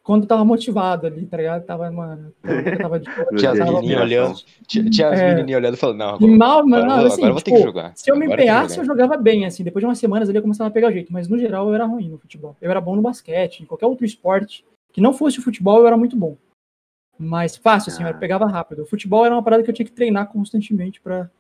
quando 0.03 0.23
eu 0.25 0.29
tava 0.29 0.45
motivado 0.45 1.07
ali, 1.07 1.25
tá 1.25 1.37
ligado? 1.37 1.65
Tava, 1.65 1.89
mano. 1.93 2.35
Eu 2.43 2.77
tava 2.79 2.99
de 2.99 3.09
Tinha 3.37 3.53
as 3.53 3.59
menininhas 3.61 4.01
olhando. 4.01 4.35
Tinha, 4.67 4.91
tinha 4.91 5.09
as 5.11 5.21
É. 5.21 5.29
menininhas 5.29 5.61
olhando 5.61 5.75
e 5.75 5.77
falando, 5.77 5.99
não, 5.99 6.09
agora, 6.17 6.33
mal, 6.37 6.67
mano, 6.67 6.85
agora, 6.87 7.03
eu 7.03 7.07
assim, 7.07 7.15
agora 7.19 7.29
eu 7.31 7.35
vou 7.35 7.43
ter 7.43 7.51
tipo, 7.53 7.57
que 7.59 7.63
jogar. 7.69 7.93
Se 7.97 8.11
eu 8.11 8.17
me 8.17 8.27
empenhasse, 8.27 8.79
eu 8.79 8.85
jogar. 8.85 9.05
jogava 9.05 9.23
bem, 9.23 9.47
assim. 9.47 9.63
Depois 9.63 9.81
de 9.81 9.87
umas 9.87 9.99
semanas 10.01 10.29
ali, 10.29 10.39
eu 10.39 10.43
começava 10.43 10.67
a 10.67 10.73
pegar 10.73 10.91
jeito. 10.91 11.13
Mas 11.13 11.29
no 11.29 11.39
geral, 11.39 11.69
eu 11.69 11.75
era 11.77 11.85
ruim 11.87 12.09
no 12.09 12.19
futebol. 12.19 12.57
Eu 12.61 12.69
era 12.69 12.81
bom 12.81 12.97
no 12.97 13.03
basquete, 13.03 13.61
em 13.63 13.67
qualquer 13.67 13.87
outro 13.87 14.05
esporte. 14.05 14.65
Que 14.93 15.01
não 15.01 15.13
fosse 15.13 15.39
o 15.39 15.43
futebol, 15.43 15.79
eu 15.79 15.87
era 15.87 15.97
muito 15.97 16.17
bom. 16.17 16.37
Mas 17.17 17.57
fácil, 17.57 17.93
assim, 17.93 18.03
eu 18.03 18.09
Ah. 18.09 18.15
pegava 18.15 18.45
rápido. 18.45 18.83
O 18.83 18.87
futebol 18.87 19.25
era 19.25 19.33
uma 19.33 19.43
parada 19.43 19.63
que 19.63 19.71
eu 19.71 19.75
tinha 19.75 19.87
que 19.87 19.93
treinar 19.93 20.27
constantemente 20.33 21.01
pra. 21.01 21.31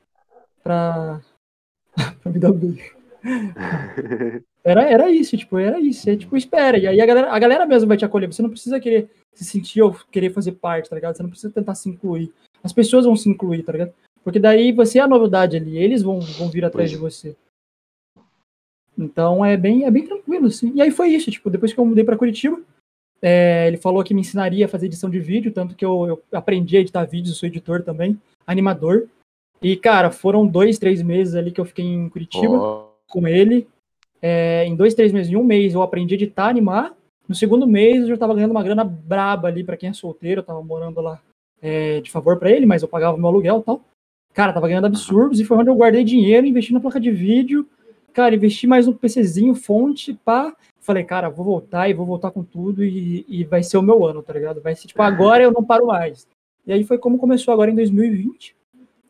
pra. 0.63 1.21
pra 2.23 2.33
me 2.33 2.39
dar 2.39 2.53
bem. 2.53 2.79
Era, 4.63 4.83
era 4.85 5.11
isso, 5.11 5.37
tipo, 5.37 5.59
era 5.59 5.79
isso. 5.81 6.09
É 6.09 6.17
tipo, 6.17 6.37
espera. 6.37 6.79
E 6.79 6.87
aí 6.87 7.01
a 7.01 7.07
galera, 7.07 7.33
a 7.33 7.39
galera 7.39 7.67
mesmo 7.67 7.89
vai 7.89 7.97
te 7.97 8.05
acolher. 8.05 8.33
Você 8.33 8.43
não 8.43 8.51
precisa 8.51 8.81
querer 8.81 9.11
se 9.35 9.45
sentir 9.45 9.83
ou 9.83 9.95
querer 10.11 10.31
fazer 10.31 10.53
parte, 10.53 10.89
tá 10.89 10.97
ligado? 10.97 11.17
Você 11.17 11.23
não 11.23 11.31
precisa 11.31 11.53
tentar 11.53 11.75
se 11.75 11.89
incluir. 11.89 12.33
As 12.63 12.73
pessoas 12.73 13.05
vão 13.05 13.17
se 13.17 13.29
incluir, 13.29 13.63
tá 13.63 13.73
ligado? 13.73 13.93
Porque 14.23 14.39
daí 14.39 14.73
você 14.73 14.99
é 14.99 15.03
a 15.03 15.09
novidade 15.09 15.57
ali, 15.57 15.77
eles 15.77 16.03
vão, 16.03 16.19
vão 16.21 16.49
vir 16.49 16.65
atrás 16.65 16.91
de 16.91 16.97
você. 16.97 17.37
Então 18.97 19.45
é 19.45 19.57
bem, 19.57 19.85
é 19.85 19.91
bem 19.91 20.07
tranquilo, 20.07 20.47
assim. 20.47 20.73
E 20.75 20.81
aí 20.81 20.91
foi 20.91 21.09
isso, 21.09 21.31
tipo, 21.31 21.51
depois 21.51 21.73
que 21.73 21.79
eu 21.79 21.85
mudei 21.85 22.05
pra 22.05 22.17
Curitiba, 22.17 22.59
é, 23.21 23.67
ele 23.67 23.77
falou 23.77 24.03
que 24.03 24.15
me 24.15 24.21
ensinaria 24.21 24.65
a 24.65 24.69
fazer 24.69 24.87
edição 24.87 25.11
de 25.11 25.19
vídeo, 25.19 25.53
tanto 25.53 25.75
que 25.75 25.85
eu, 25.85 26.07
eu 26.07 26.23
aprendi 26.33 26.77
a 26.77 26.81
editar 26.81 27.05
vídeos, 27.05 27.37
sou 27.37 27.47
editor 27.47 27.83
também, 27.83 28.19
animador. 28.47 29.09
E, 29.65 29.77
cara, 29.77 30.11
foram 30.11 30.47
dois, 30.47 30.79
três 30.79 31.01
meses 31.01 31.35
ali 31.35 31.51
que 31.51 31.59
eu 31.59 31.65
fiquei 31.65 31.87
em 31.87 32.07
Curitiba 32.11 32.87
com 33.09 33.27
ele. 33.27 33.67
É, 34.21 34.67
em 34.67 34.77
dois, 34.77 34.93
três 34.93 35.11
meses, 35.11 35.33
em 35.33 35.37
um 35.37 35.43
mês, 35.43 35.73
eu 35.73 35.81
aprendi 35.81 36.13
a 36.13 36.17
editar, 36.17 36.49
animar. 36.49 36.95
No 37.27 37.35
segundo 37.35 37.67
mês, 37.67 38.03
eu 38.03 38.09
já 38.09 38.19
tava 38.19 38.35
ganhando 38.35 38.51
uma 38.51 38.63
grana 38.63 38.85
braba 38.85 39.49
ali 39.49 39.65
pra 39.65 39.79
quem 39.79 39.89
é 39.89 39.93
solteiro. 39.95 40.41
Eu 40.41 40.45
tava 40.45 40.63
morando 40.63 41.01
lá 41.01 41.19
é, 41.63 42.03
de 42.03 42.11
favor 42.11 42.39
pra 42.39 42.51
ele, 42.51 42.67
mas 42.67 42.83
eu 42.83 42.89
pagava 42.89 43.17
meu 43.17 43.27
aluguel 43.27 43.61
e 43.61 43.63
tal. 43.63 43.81
Cara, 44.35 44.53
tava 44.53 44.69
ganhando 44.69 44.87
absurdos 44.87 45.41
e 45.41 45.45
foi 45.47 45.57
onde 45.57 45.71
eu 45.71 45.75
guardei 45.75 46.05
dinheiro, 46.05 46.47
investi 46.47 46.71
na 46.75 46.81
placa 46.81 47.01
de 47.01 47.11
vídeo. 47.11 47.67
Cara, 48.13 48.35
investi 48.35 48.67
mais 48.67 48.87
um 48.87 48.93
PCzinho, 48.93 49.55
fonte, 49.55 50.13
pá. 50.13 50.55
Falei, 50.79 51.05
cara, 51.05 51.31
vou 51.31 51.43
voltar 51.43 51.89
e 51.89 51.95
vou 51.95 52.05
voltar 52.05 52.31
com 52.33 52.45
tudo 52.45 52.85
e, 52.85 53.25
e 53.27 53.45
vai 53.45 53.63
ser 53.63 53.79
o 53.79 53.83
meu 53.83 54.05
ano, 54.05 54.23
tá 54.23 54.35
ligado? 54.35 54.61
Vai 54.61 54.77
ser 54.77 54.89
tipo, 54.89 55.01
agora 55.01 55.43
eu 55.43 55.51
não 55.51 55.65
paro 55.65 55.87
mais. 55.87 56.29
E 56.67 56.73
aí 56.75 56.85
foi 56.85 56.99
como 56.99 57.17
começou 57.17 57.55
agora 57.55 57.71
em 57.71 57.75
2020. 57.75 58.55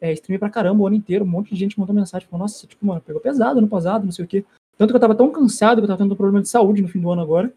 É, 0.05 0.13
streamei 0.13 0.39
pra 0.39 0.51
caramba 0.51 0.83
o 0.83 0.87
ano 0.87 0.97
inteiro, 0.97 1.25
um 1.25 1.29
monte 1.29 1.49
de 1.49 1.57
gente 1.57 1.81
mandou 1.81 1.97
mensagem, 1.97 2.29
falou, 2.29 2.43
nossa, 2.45 2.67
tipo, 2.67 2.85
mano, 2.85 3.01
pegou 3.01 3.23
pesado 3.23 3.59
ano 3.59 3.67
passado, 3.67 4.05
não 4.05 4.13
sei 4.13 4.27
o 4.27 4.29
quê. 4.29 4.45
Tanto 4.77 4.91
que 4.91 4.97
eu 4.97 5.01
tava 5.01 5.15
tão 5.15 5.31
cansado 5.31 5.79
que 5.79 5.85
eu 5.85 5.89
tava 5.89 6.03
tendo 6.03 6.13
um 6.13 6.17
problema 6.17 6.43
de 6.43 6.49
saúde 6.51 6.83
no 6.83 6.89
fim 6.89 7.01
do 7.01 7.11
ano 7.11 7.23
agora. 7.23 7.51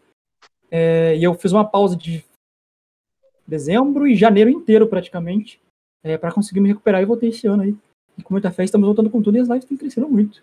É, 0.70 1.14
e 1.14 1.22
eu 1.22 1.34
fiz 1.34 1.52
uma 1.52 1.68
pausa 1.68 1.94
de 1.94 2.24
dezembro 3.46 4.06
e 4.06 4.16
janeiro 4.16 4.48
inteiro, 4.48 4.88
praticamente, 4.88 5.60
é, 6.02 6.16
para 6.16 6.32
conseguir 6.32 6.60
me 6.60 6.70
recuperar 6.70 7.02
e 7.02 7.04
voltei 7.04 7.28
esse 7.28 7.46
ano 7.46 7.64
aí. 7.64 7.76
E 8.16 8.22
com 8.22 8.32
muita 8.32 8.50
fé, 8.50 8.64
estamos 8.64 8.86
voltando 8.86 9.10
com 9.10 9.20
tudo 9.20 9.36
e 9.36 9.40
as 9.40 9.48
lives 9.48 9.66
têm 9.66 9.76
crescido 9.76 10.08
muito. 10.08 10.42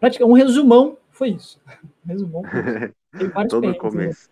Pratica, 0.00 0.26
um 0.26 0.32
resumão 0.32 0.98
foi 1.12 1.28
isso. 1.28 1.60
Um 2.04 2.08
resumão 2.08 2.42
foi 2.42 2.60
isso. 2.60 2.94
Todo 3.48 3.68
né? 3.68 3.74
começo. 3.74 4.30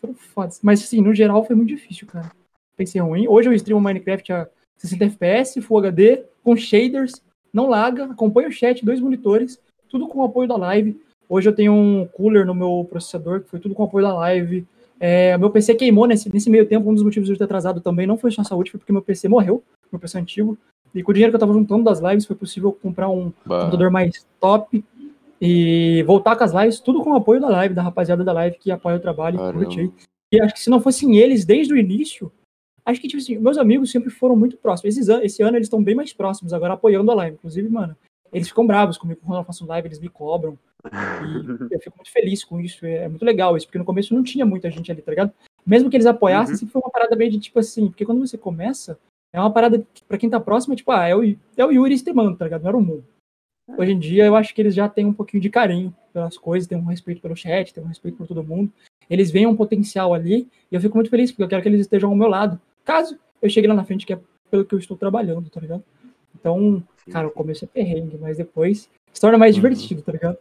foram 0.00 0.14
fodas. 0.14 0.60
Mas 0.62 0.84
assim, 0.84 1.00
no 1.00 1.12
geral 1.12 1.44
foi 1.44 1.56
muito 1.56 1.70
difícil, 1.70 2.06
cara. 2.06 2.30
Pensei 2.76 3.00
ruim. 3.00 3.26
Hoje 3.26 3.48
eu 3.48 3.52
streamo 3.54 3.80
Minecraft 3.80 4.32
a 4.32 4.48
60 4.80 5.04
FPS, 5.04 5.60
Full 5.60 5.78
HD, 5.78 6.22
com 6.42 6.56
shaders, 6.56 7.22
não 7.52 7.68
laga, 7.68 8.06
acompanha 8.06 8.48
o 8.48 8.52
chat, 8.52 8.84
dois 8.84 8.98
monitores, 8.98 9.60
tudo 9.88 10.08
com 10.08 10.20
o 10.20 10.24
apoio 10.24 10.48
da 10.48 10.56
live. 10.56 10.98
Hoje 11.28 11.48
eu 11.48 11.54
tenho 11.54 11.72
um 11.72 12.06
cooler 12.06 12.46
no 12.46 12.54
meu 12.54 12.86
processador, 12.88 13.42
que 13.42 13.50
foi 13.50 13.60
tudo 13.60 13.74
com 13.74 13.82
o 13.82 13.86
apoio 13.86 14.06
da 14.06 14.14
live. 14.14 14.66
É, 14.98 15.36
meu 15.36 15.50
PC 15.50 15.74
queimou 15.74 16.06
nesse, 16.06 16.32
nesse 16.32 16.48
meio 16.48 16.66
tempo, 16.66 16.90
um 16.90 16.94
dos 16.94 17.02
motivos 17.02 17.26
de 17.26 17.34
eu 17.34 17.38
ter 17.38 17.44
atrasado 17.44 17.80
também 17.80 18.06
não 18.06 18.16
foi 18.16 18.30
só 18.30 18.40
a 18.40 18.44
saúde, 18.44 18.70
foi 18.70 18.78
porque 18.78 18.92
meu 18.92 19.02
PC 19.02 19.28
morreu, 19.28 19.62
meu 19.92 20.00
PC 20.00 20.18
antigo. 20.18 20.56
E 20.94 21.02
com 21.02 21.10
o 21.10 21.14
dinheiro 21.14 21.30
que 21.30 21.36
eu 21.36 21.40
tava 21.40 21.52
juntando 21.52 21.84
das 21.84 22.00
lives, 22.00 22.26
foi 22.26 22.34
possível 22.34 22.72
comprar 22.72 23.08
um 23.08 23.32
bah. 23.44 23.60
computador 23.60 23.90
mais 23.90 24.26
top 24.40 24.82
e 25.40 26.02
voltar 26.06 26.36
com 26.36 26.44
as 26.44 26.52
lives, 26.52 26.80
tudo 26.80 27.02
com 27.02 27.10
o 27.10 27.16
apoio 27.16 27.40
da 27.40 27.48
live, 27.48 27.74
da 27.74 27.82
rapaziada 27.82 28.24
da 28.24 28.32
live 28.32 28.58
que 28.58 28.70
apoia 28.70 28.96
o 28.96 29.00
trabalho 29.00 29.38
e. 29.38 29.92
E 30.32 30.40
acho 30.40 30.54
que 30.54 30.60
se 30.60 30.70
não 30.70 30.80
fossem 30.80 31.16
eles 31.16 31.44
desde 31.44 31.74
o 31.74 31.76
início, 31.76 32.30
acho 32.90 33.00
que, 33.00 33.08
tipo 33.08 33.20
assim, 33.22 33.38
meus 33.38 33.56
amigos 33.58 33.90
sempre 33.90 34.10
foram 34.10 34.36
muito 34.36 34.56
próximos. 34.56 34.96
Esses 34.96 35.08
an- 35.08 35.22
esse 35.22 35.42
ano 35.42 35.56
eles 35.56 35.66
estão 35.66 35.82
bem 35.82 35.94
mais 35.94 36.12
próximos, 36.12 36.52
agora 36.52 36.74
apoiando 36.74 37.10
a 37.10 37.14
live. 37.14 37.36
Inclusive, 37.36 37.68
mano, 37.68 37.96
eles 38.32 38.48
ficam 38.48 38.66
bravos 38.66 38.96
comigo 38.98 39.20
quando 39.24 39.38
eu 39.38 39.44
faço 39.44 39.66
live, 39.66 39.88
eles 39.88 39.98
me 39.98 40.08
cobram. 40.08 40.58
E 40.84 40.88
eu 41.74 41.80
fico 41.80 41.96
muito 41.96 42.10
feliz 42.10 42.44
com 42.44 42.60
isso. 42.60 42.84
É, 42.86 43.08
muito 43.08 43.24
legal 43.24 43.56
isso, 43.56 43.66
porque 43.66 43.78
no 43.78 43.84
começo 43.84 44.14
não 44.14 44.22
tinha 44.22 44.44
muita 44.46 44.70
gente 44.70 44.90
ali, 44.90 45.02
tá 45.02 45.10
ligado? 45.12 45.32
Mesmo 45.66 45.90
que 45.90 45.96
eles 45.96 46.06
apoiassem, 46.06 46.54
Uhum. 46.54 46.58
sempre 46.58 46.72
foi 46.72 46.82
uma 46.82 46.90
parada 46.90 47.14
meio 47.16 47.30
de 47.30 47.38
tipo 47.38 47.58
assim, 47.58 47.88
porque 47.88 48.04
quando 48.06 48.26
você 48.26 48.38
começa, 48.38 48.98
é 49.32 49.38
uma 49.40 49.52
parada 49.52 49.84
que, 49.94 50.02
pra 50.04 50.16
quem 50.18 50.28
tá 50.30 50.40
próximo, 50.40 50.72
é 50.74 50.76
tipo, 50.76 50.90
ah, 50.90 51.06
é 51.06 51.14
o, 51.14 51.22
é 51.56 51.64
o 51.64 51.70
Yuri 51.70 51.94
streamando, 51.94 52.36
tá 52.36 52.44
ligado? 52.46 52.62
Não 52.62 52.68
era 52.68 52.76
o 52.76 52.80
mundo. 52.80 53.04
Hoje 53.78 53.92
em 53.92 53.98
dia, 53.98 54.24
eu 54.26 54.34
acho 54.34 54.52
que 54.54 54.60
eles 54.60 54.74
já 54.74 54.88
têm 54.88 55.06
um 55.06 55.12
pouquinho 55.12 55.40
de 55.40 55.48
carinho 55.48 55.94
pelas 56.12 56.36
coisas, 56.36 56.66
têm 56.66 56.76
um 56.78 56.84
respeito 56.86 57.20
pelo 57.20 57.36
chat, 57.36 57.72
têm 57.72 57.84
um 57.84 57.86
respeito 57.86 58.16
por 58.16 58.26
todo 58.26 58.42
mundo. 58.42 58.72
Eles 59.08 59.30
veem 59.30 59.46
um 59.46 59.54
potencial 59.54 60.12
ali, 60.14 60.48
e 60.70 60.74
eu 60.74 60.80
fico 60.80 60.96
muito 60.96 61.10
feliz, 61.10 61.30
porque 61.30 61.42
eu 61.44 61.48
quero 61.48 61.62
que 61.62 61.68
eles 61.68 61.80
estejam 61.82 62.10
ao 62.10 62.16
meu 62.16 62.26
lado. 62.28 62.60
Caso 62.84 63.18
eu 63.40 63.48
chegue 63.50 63.66
lá 63.66 63.74
na 63.74 63.84
frente, 63.84 64.04
que 64.06 64.12
é 64.12 64.20
pelo 64.50 64.64
que 64.64 64.74
eu 64.74 64.78
estou 64.78 64.96
trabalhando, 64.96 65.48
tá 65.48 65.60
ligado? 65.60 65.84
Então, 66.34 66.82
cara, 67.10 67.28
o 67.28 67.30
começo 67.30 67.64
é 67.64 67.68
perrengue, 67.68 68.18
mas 68.18 68.36
depois 68.36 68.90
se 69.12 69.20
torna 69.20 69.38
mais 69.38 69.54
Uhum. 69.54 69.62
divertido, 69.62 70.02
tá 70.02 70.12
ligado? 70.12 70.38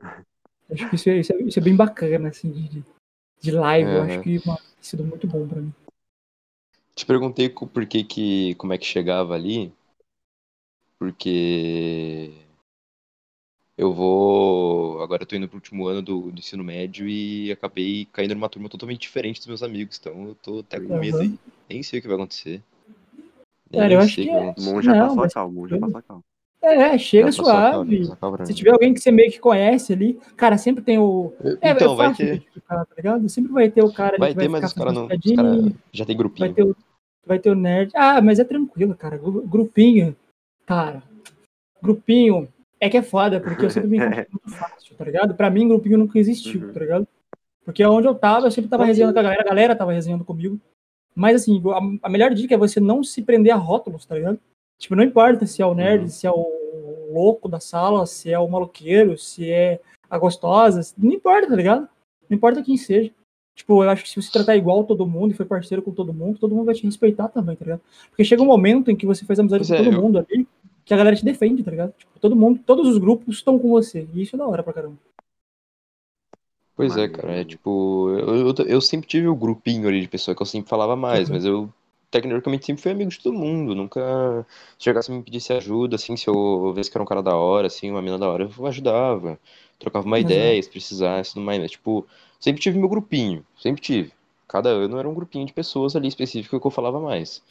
Acho 0.70 0.88
que 0.88 0.96
isso 0.96 1.08
é, 1.08 1.18
isso 1.18 1.32
é, 1.32 1.42
isso 1.42 1.58
é 1.58 1.62
bem 1.62 1.76
bacana, 1.76 2.28
assim, 2.28 2.50
de, 2.50 2.82
de- 3.40 3.50
live. 3.52 3.88
Eu 3.92 4.02
acho 4.02 4.20
que 4.20 4.44
mano, 4.44 4.58
tem 4.58 4.82
sido 4.82 5.04
muito 5.04 5.26
bom 5.26 5.46
pra 5.46 5.60
mim. 5.60 5.72
Te 6.94 7.06
perguntei 7.06 7.48
por 7.48 7.86
que 7.86 8.02
que, 8.02 8.54
como 8.56 8.72
é 8.72 8.78
que 8.78 8.84
chegava 8.84 9.34
ali, 9.34 9.72
porque 10.98 12.32
eu 13.78 13.92
vou, 13.92 15.02
agora 15.02 15.22
eu 15.22 15.26
tô 15.26 15.36
indo 15.36 15.48
pro 15.48 15.56
último 15.58 15.86
ano 15.86 16.00
do, 16.02 16.30
do 16.30 16.38
ensino 16.38 16.64
médio 16.64 17.06
e 17.08 17.52
acabei 17.52 18.06
caindo 18.12 18.34
numa 18.34 18.48
turma 18.48 18.68
totalmente 18.68 19.00
diferente 19.00 19.38
dos 19.38 19.46
meus 19.46 19.62
amigos, 19.62 19.98
então 20.00 20.28
eu 20.28 20.34
tô 20.42 20.58
até 20.60 20.80
com 20.80 20.98
medo 20.98 21.16
Aham. 21.18 21.24
aí. 21.24 21.38
Nem 21.68 21.82
sei 21.82 21.98
o 21.98 22.02
que 22.02 22.08
vai 22.08 22.16
acontecer. 22.16 22.62
Nem 23.70 23.80
Cara, 23.80 23.92
eu 23.94 23.98
acho 24.00 24.14
que 24.14 24.26
vai 24.30 24.34
é- 24.34 24.38
O 24.38 24.42
acontecer. 24.50 24.70
Mon 24.72 24.82
já 24.82 24.92
Não, 24.94 25.00
passou 25.00 25.18
a 25.18 25.22
mas- 25.24 25.34
calma, 25.34 25.48
o 25.50 25.52
Mon 25.54 25.68
já 25.68 25.78
passou 25.78 25.98
a 25.98 26.02
calma. 26.02 26.22
É, 26.62 26.98
chega 26.98 27.30
calma, 27.30 27.32
suave. 27.32 28.16
calma 28.18 28.36
pra 28.38 28.46
Se 28.46 28.54
tiver 28.54 28.70
alguém 28.72 28.92
que 28.92 28.98
você 28.98 29.12
meio 29.12 29.30
que 29.30 29.38
conhece 29.38 29.92
ali, 29.92 30.18
cara, 30.36 30.56
sempre 30.58 30.82
tem 30.82 30.98
o. 30.98 31.32
É, 31.60 31.70
Então, 31.70 31.92
é 31.92 31.96
vai 31.96 32.08
fácil 32.08 32.26
ter, 32.26 32.34
identificar, 32.36 32.84
tá 32.86 32.94
ligado? 32.96 33.28
Sempre 33.28 33.52
vai 33.52 33.70
ter 33.70 33.84
o 33.84 33.92
cara 33.92 34.12
ali 34.14 34.18
vai 34.18 34.28
que 34.30 34.34
ter, 34.38 34.48
vai 34.48 34.60
mas 34.60 34.60
ficar 34.60 34.66
os 34.66 34.72
caras 34.72 34.94
não, 34.94 35.04
os 35.04 35.36
cara 35.36 35.72
já 35.92 36.04
tem 36.04 36.16
vai 36.16 36.24
grupinho. 36.24 36.54
ter, 36.54 36.62
o, 36.64 36.76
vai 37.24 37.38
ter 37.38 37.50
o 37.50 37.54
nerd. 37.54 37.92
Ah, 37.94 38.20
mas 38.20 38.38
é 38.40 38.44
tranquilo, 38.44 38.96
cara. 38.96 39.16
Gru- 39.18 39.46
Grupinho, 39.46 40.16
cara. 40.64 41.02
Grupinho 41.80 42.48
é 42.80 42.88
que 42.90 42.96
é 42.96 43.02
foda, 43.02 43.40
porque 43.40 43.64
eu 43.64 43.70
sempre 43.70 43.88
me 43.88 43.96
encontro 43.98 44.26
muito 44.32 44.50
fácil, 44.56 44.94
tá 44.96 45.04
ligado? 45.04 45.34
Pra 45.34 45.50
mim, 45.50 45.68
grupinho 45.68 45.98
nunca 45.98 46.18
existiu, 46.18 46.60
Uhum. 46.66 46.72
tá 46.72 46.80
ligado? 46.80 47.08
Porque 47.64 47.84
onde 47.84 48.06
eu 48.06 48.14
tava, 48.14 48.46
eu 48.46 48.50
sempre 48.50 48.70
tava 48.70 48.84
resenhando 48.84 49.12
com 49.12 49.18
a 49.18 49.22
galera, 49.22 49.42
a 49.42 49.44
galera 49.44 49.76
tava 49.76 49.92
resenhando 49.92 50.24
comigo. 50.24 50.58
Mas 51.14 51.36
assim, 51.42 51.62
a, 52.02 52.06
a 52.06 52.10
melhor 52.10 52.32
dica 52.34 52.54
é 52.54 52.58
você 52.58 52.78
não 52.78 53.02
se 53.02 53.22
prender 53.22 53.52
a 53.52 53.56
rótulos, 53.56 54.04
tá 54.04 54.14
ligado? 54.14 54.38
Tipo, 54.78 54.94
não 54.94 55.02
importa 55.02 55.46
se 55.46 55.62
é 55.62 55.66
o 55.66 55.74
nerd, 55.74 56.02
Uhum. 56.02 56.08
se 56.08 56.26
é 56.26 56.30
o 56.30 57.10
louco 57.12 57.48
da 57.48 57.58
sala, 57.58 58.04
se 58.06 58.30
é 58.30 58.38
o 58.38 58.46
maloqueiro, 58.48 59.16
se 59.16 59.50
é 59.50 59.80
a 60.08 60.18
gostosa, 60.18 60.80
não 60.98 61.12
importa, 61.12 61.48
tá 61.48 61.56
ligado? 61.56 61.88
Não 62.28 62.36
importa 62.36 62.62
quem 62.62 62.76
seja. 62.76 63.10
Tipo, 63.56 63.82
eu 63.82 63.88
acho 63.88 64.02
que 64.02 64.10
se 64.10 64.20
você 64.20 64.30
tratar 64.30 64.54
igual 64.54 64.84
todo 64.84 65.06
mundo 65.06 65.32
e 65.32 65.34
for 65.34 65.46
parceiro 65.46 65.80
com 65.82 65.90
todo 65.90 66.12
mundo, 66.12 66.38
todo 66.38 66.54
mundo 66.54 66.66
vai 66.66 66.74
te 66.74 66.84
respeitar 66.84 67.28
também, 67.28 67.56
tá 67.56 67.64
ligado? 67.64 67.80
Porque 68.10 68.22
chega 68.22 68.42
um 68.42 68.46
momento 68.46 68.90
em 68.90 68.96
que 68.96 69.06
você 69.06 69.24
faz 69.24 69.38
amizade 69.40 69.60
Pois 69.66 69.68
com 69.70 69.74
é, 69.74 69.78
todo 69.90 69.96
eu- 69.96 70.02
mundo 70.02 70.18
ali, 70.18 70.46
que 70.86 70.94
a 70.94 70.98
galera 70.98 71.16
te 71.16 71.24
defende, 71.24 71.64
tá 71.64 71.70
ligado? 71.72 71.92
Tipo, 71.98 72.18
todo 72.20 72.36
mundo, 72.36 72.60
todos 72.66 72.88
os 72.88 72.98
grupos 72.98 73.36
estão 73.38 73.58
com 73.58 73.70
você. 73.70 74.08
E 74.14 74.22
isso 74.22 74.36
é 74.36 74.40
da 74.40 74.48
hora 74.48 74.64
pra 74.64 74.74
caramba. 74.74 74.98
Pois 76.74 76.96
é, 76.96 77.08
cara, 77.08 77.32
é 77.40 77.44
tipo, 77.44 78.10
eu, 78.10 78.48
eu, 78.48 78.54
eu 78.66 78.80
sempre 78.80 79.08
tive 79.08 79.26
o 79.28 79.34
grupinho 79.34 79.88
ali 79.88 80.00
de 80.02 80.08
pessoa 80.08 80.34
que 80.34 80.42
eu 80.42 80.46
sempre 80.46 80.68
falava 80.68 80.94
mais, 80.94 81.28
Uhum. 81.28 81.36
mas 81.36 81.44
eu 81.44 81.72
tecnicamente 82.10 82.66
sempre 82.66 82.82
fui 82.82 82.92
amigo 82.92 83.10
de 83.10 83.18
todo 83.18 83.32
mundo, 83.36 83.74
nunca 83.74 84.46
chegasse 84.78 85.10
a 85.10 85.14
me 85.14 85.22
pedisse 85.22 85.52
ajuda, 85.54 85.96
assim, 85.96 86.16
se 86.16 86.28
eu 86.28 86.72
visse 86.74 86.90
que 86.90 86.96
era 86.96 87.02
um 87.02 87.06
cara 87.06 87.22
da 87.22 87.34
hora, 87.34 87.66
assim, 87.66 87.90
uma 87.90 88.02
mina 88.02 88.18
da 88.18 88.28
hora, 88.28 88.48
eu 88.58 88.66
ajudava, 88.66 89.38
trocava 89.78 90.06
uma 90.06 90.18
ideia, 90.20 90.62
se 90.62 90.68
precisasse, 90.70 91.32
tudo 91.34 91.44
mais, 91.44 91.58
mas, 91.60 91.70
tipo, 91.70 92.06
sempre 92.38 92.60
tive 92.62 92.78
meu 92.78 92.88
grupinho, 92.90 93.44
sempre 93.58 93.80
tive. 93.80 94.12
Cada 94.48 94.68
ano 94.68 94.98
era 94.98 95.08
um 95.08 95.14
grupinho 95.14 95.46
de 95.46 95.52
pessoas 95.52 95.96
ali 95.96 96.06
específico 96.06 96.60
que 96.60 96.66
eu 96.66 96.70
falava 96.70 97.00
mais. 97.00 97.42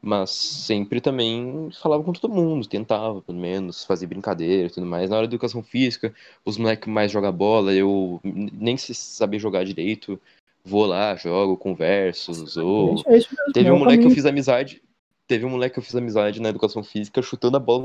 Mas 0.00 0.30
sempre 0.30 1.00
também 1.00 1.70
falava 1.80 2.02
com 2.02 2.12
todo 2.12 2.32
mundo, 2.32 2.66
tentava, 2.66 3.22
pelo 3.22 3.38
menos, 3.38 3.84
fazer 3.84 4.06
brincadeira 4.06 4.66
e 4.66 4.70
tudo 4.70 4.86
mais. 4.86 5.08
Na 5.08 5.16
hora 5.16 5.26
da 5.26 5.32
educação 5.32 5.62
física, 5.62 6.12
os 6.44 6.58
moleques 6.58 6.92
mais 6.92 7.10
jogam 7.10 7.32
bola, 7.32 7.72
eu 7.72 8.20
nem 8.24 8.76
se 8.76 8.94
saber 8.94 9.38
jogar 9.38 9.64
direito, 9.64 10.20
vou 10.64 10.84
lá, 10.86 11.16
jogo, 11.16 11.56
converso, 11.56 12.32
zoo. 12.34 13.02
é. 13.06 13.18
Teve 13.52 13.70
um 13.70 13.76
o 13.76 13.78
moleque 13.78 14.02
que 14.02 14.08
eu 14.08 14.10
fiz 14.10 14.26
amizade. 14.26 14.82
teve 15.26 15.46
um 15.46 15.50
moleque 15.50 15.74
que 15.74 15.78
eu 15.78 15.84
fiz 15.84 15.94
amizade 15.94 16.40
na 16.40 16.50
educação 16.50 16.82
física 16.82 17.22
chutando 17.22 17.56
a 17.56 17.60
bola 17.60 17.84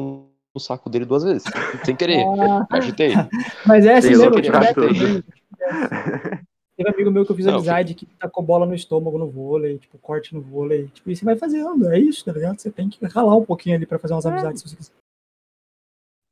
no 0.53 0.59
saco 0.59 0.89
dele 0.89 1.05
duas 1.05 1.23
vezes. 1.23 1.43
Sem 1.85 1.95
querer. 1.95 2.25
Ah, 2.39 2.65
Aí 2.69 2.81
chutei. 2.81 3.13
mas 3.65 3.85
é 3.85 3.95
assim 3.95 4.15
Sei 4.15 4.17
mesmo, 4.17 4.31
Teve 6.77 6.91
amigo 6.91 7.09
meu 7.09 7.25
que 7.25 7.31
eu 7.31 7.35
fiz 7.35 7.47
Não, 7.47 7.55
amizade 7.55 7.95
que 7.95 8.05
tacou 8.05 8.43
bola 8.43 8.63
no 8.63 8.75
estômago 8.75 9.17
no 9.17 9.27
vôlei, 9.27 9.79
tipo, 9.79 9.97
corte 9.97 10.35
no 10.35 10.41
vôlei. 10.41 10.87
Tipo, 10.93 11.09
e 11.09 11.15
você 11.15 11.25
vai 11.25 11.35
fazendo, 11.35 11.89
é 11.89 11.99
isso, 11.99 12.23
tá 12.23 12.31
ligado? 12.31 12.59
Você 12.59 12.69
tem 12.69 12.87
que 12.87 13.03
ralar 13.07 13.35
um 13.35 13.43
pouquinho 13.43 13.75
ali 13.75 13.87
pra 13.87 13.97
fazer 13.97 14.13
umas 14.13 14.27
amizades, 14.27 14.61
se 14.61 14.69
você 14.69 14.75
quiser. 14.75 14.91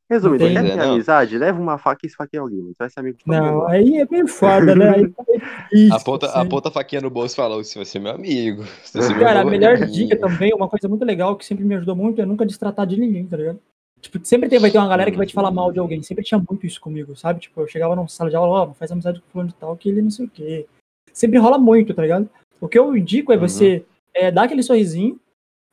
Resumindo, 0.08 0.48
quer 0.48 0.62
ter 0.62 0.70
é, 0.70 0.76
não. 0.76 0.94
amizade? 0.94 1.36
Leva 1.36 1.60
uma 1.60 1.80
faca 1.80 2.02
e 2.04 2.08
esfaqueia 2.08 2.42
alguém. 2.42 2.62
Você 2.68 2.76
vai 2.78 2.90
ser 2.92 3.00
amigo 3.00 3.18
de 3.18 3.24
Não, 3.26 3.66
aí 3.68 3.98
é 3.98 4.06
meio 4.06 4.28
foda, 4.28 4.76
né? 4.76 4.90
Aí 4.90 5.10
tá 5.10 5.24
meio 5.28 5.40
difícil, 5.40 5.96
Aponta, 5.96 6.28
assim. 6.28 6.40
aponta 6.40 6.70
a 6.70 6.72
faquinha 6.72 7.02
no 7.02 7.10
bolso 7.10 7.34
e 7.34 7.38
fala: 7.38 7.56
Você 7.56 7.80
vai 7.80 7.86
ser 7.86 7.98
meu 7.98 8.12
amigo. 8.12 8.64
Você 8.84 9.00
vai 9.00 9.08
ser 9.08 9.16
meu 9.16 9.26
Cara, 9.26 9.40
a 9.40 9.44
novo 9.44 9.50
melhor 9.50 9.78
amigo." 9.78 9.92
dica 9.92 10.16
também, 10.16 10.54
uma 10.54 10.70
coisa 10.70 10.88
muito 10.88 11.04
legal 11.04 11.36
que 11.36 11.44
sempre 11.44 11.66
me 11.66 11.74
ajudou 11.74 11.96
muito 11.96 12.22
é 12.22 12.26
nunca 12.26 12.46
destratar 12.46 12.86
de 12.86 13.00
ninguém, 13.00 13.26
tá 13.26 13.36
ligado? 13.36 13.60
Tipo, 14.06 14.24
sempre 14.24 14.48
tem, 14.48 14.60
vai 14.60 14.70
ter 14.70 14.78
uma 14.78 14.88
galera 14.88 15.10
que 15.10 15.18
vai 15.18 15.26
te 15.26 15.34
falar 15.34 15.50
mal 15.50 15.72
de 15.72 15.80
alguém. 15.80 16.04
Sempre 16.04 16.24
tinha 16.24 16.38
muito 16.38 16.64
isso 16.66 16.80
comigo, 16.80 17.16
sabe? 17.16 17.40
Tipo, 17.40 17.62
eu 17.62 17.68
chegava 17.68 17.96
numa 17.96 18.08
sala 18.08 18.30
de 18.30 18.36
aula, 18.36 18.62
ó, 18.62 18.66
não 18.68 18.74
faz 18.76 18.92
amizade 18.92 19.20
com 19.20 19.28
fulano 19.32 19.50
de 19.50 19.56
tal, 19.56 19.76
que 19.76 19.90
ele 19.90 20.02
não 20.02 20.12
sei 20.12 20.28
o 20.28 20.30
quê. 20.30 20.68
Sempre 21.12 21.40
rola 21.40 21.58
muito, 21.58 21.92
tá 21.92 22.04
ligado? 22.04 22.30
O 22.62 22.68
que 22.68 22.78
eu 22.78 22.96
indico 22.96 23.34
é 23.34 23.36
Uhum. 23.36 23.42
você 23.42 23.84
é, 24.14 24.30
dar 24.30 24.44
aquele 24.44 24.62
sorrisinho, 24.62 25.20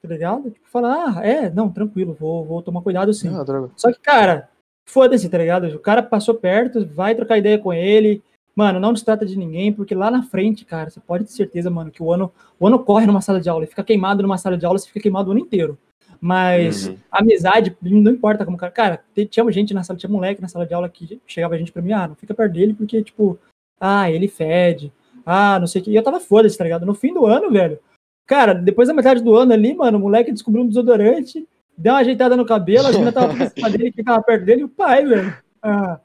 tá 0.01 0.09
ligado? 0.09 0.51
Tipo, 0.51 0.67
falar, 0.67 1.19
ah, 1.19 1.27
é, 1.27 1.51
não, 1.51 1.69
tranquilo, 1.71 2.17
vou, 2.19 2.43
vou 2.43 2.63
tomar 2.63 2.81
cuidado 2.81 3.13
sim. 3.13 3.29
Ah, 3.29 3.45
droga. 3.45 3.71
Só 3.77 3.93
que, 3.93 4.01
cara, 4.01 4.49
foda-se, 4.89 5.29
tá 5.29 5.37
ligado? 5.37 5.67
O 5.67 5.79
cara 5.79 6.03
passou 6.03 6.35
perto, 6.35 6.87
vai 6.87 7.15
trocar 7.15 7.37
ideia 7.37 7.59
com 7.59 7.71
ele. 7.71 8.23
Mano, 8.57 8.81
não 8.81 8.95
destrata 8.95 9.27
de 9.27 9.37
ninguém, 9.37 9.73
porque 9.73 9.95
lá 9.95 10.11
na 10.11 10.23
frente, 10.23 10.65
cara, 10.65 10.89
você 10.89 11.01
pode 11.01 11.25
ter 11.25 11.33
certeza, 11.33 11.69
mano, 11.71 11.91
que 11.91 12.03
o 12.03 12.11
ano, 12.11 12.33
o 12.59 12.67
ano 12.67 12.79
corre 12.79 13.05
numa 13.07 13.21
sala 13.21 13.41
de 13.41 13.49
aula, 13.51 13.65
e 13.65 13.67
fica 13.67 13.85
queimado 13.85 14.23
numa 14.23 14.39
sala 14.39 14.57
de 14.57 14.65
aula, 14.65 14.79
você 14.79 14.89
fica 14.89 15.01
queimado 15.01 15.29
o 15.29 15.33
ano 15.33 15.41
inteiro. 15.41 15.79
Mas 16.25 16.87
Uhum. 16.87 16.97
amizade, 17.11 17.77
não 17.83 18.13
importa 18.13 18.45
como 18.45 18.57
cara. 18.57 18.71
Cara, 18.71 19.05
tinha 19.29 19.51
gente 19.51 19.75
na 19.75 19.83
sala, 19.83 19.99
tinha 19.99 20.09
moleque 20.09 20.41
na 20.41 20.47
sala 20.47 20.65
de 20.65 20.73
aula 20.73 20.89
que 20.89 21.21
chegava 21.27 21.57
a 21.57 21.59
gente 21.59 21.73
pra 21.73 21.83
mim, 21.83 21.93
ah, 21.93 22.07
não 22.07 22.15
fica 22.15 22.33
perto 22.33 22.53
dele, 22.53 22.75
porque, 22.75 23.03
tipo, 23.03 23.37
ah, 23.81 24.09
ele 24.09 24.29
fede. 24.29 24.93
Ah, 25.27 25.59
não 25.59 25.67
sei 25.67 25.81
o 25.83 25.85
que. 25.85 25.91
E 25.91 25.97
eu 25.97 26.03
tava 26.03 26.21
foda-se, 26.21 26.57
tá 26.57 26.63
ligado? 26.63 26.87
No 26.87 26.95
fim 26.95 27.13
do 27.13 27.27
ano, 27.27 27.51
velho. 27.51 27.77
Cara, 28.25 28.55
depois 28.55 28.87
da 28.87 28.95
metade 28.95 29.21
do 29.21 29.35
ano 29.35 29.53
ali, 29.53 29.75
mano, 29.75 29.99
o 29.99 30.01
moleque 30.01 30.31
descobriu 30.31 30.63
um 30.63 30.69
desodorante, 30.69 31.45
deu 31.77 31.93
uma 31.93 31.99
ajeitada 31.99 32.37
no 32.37 32.47
cabelo, 32.47 32.87
as 32.87 32.93
meninas 32.93 33.15
tava 33.15 33.33
em 33.33 33.49
cima 33.49 33.69
dele, 33.69 33.91
que 33.91 33.97
ficava 33.97 34.23
perto 34.23 34.45
dele, 34.45 34.61
e 34.61 34.65
o 34.65 34.69
pai, 34.69 35.05
velho. 35.05 35.37
Ah, 35.61 35.99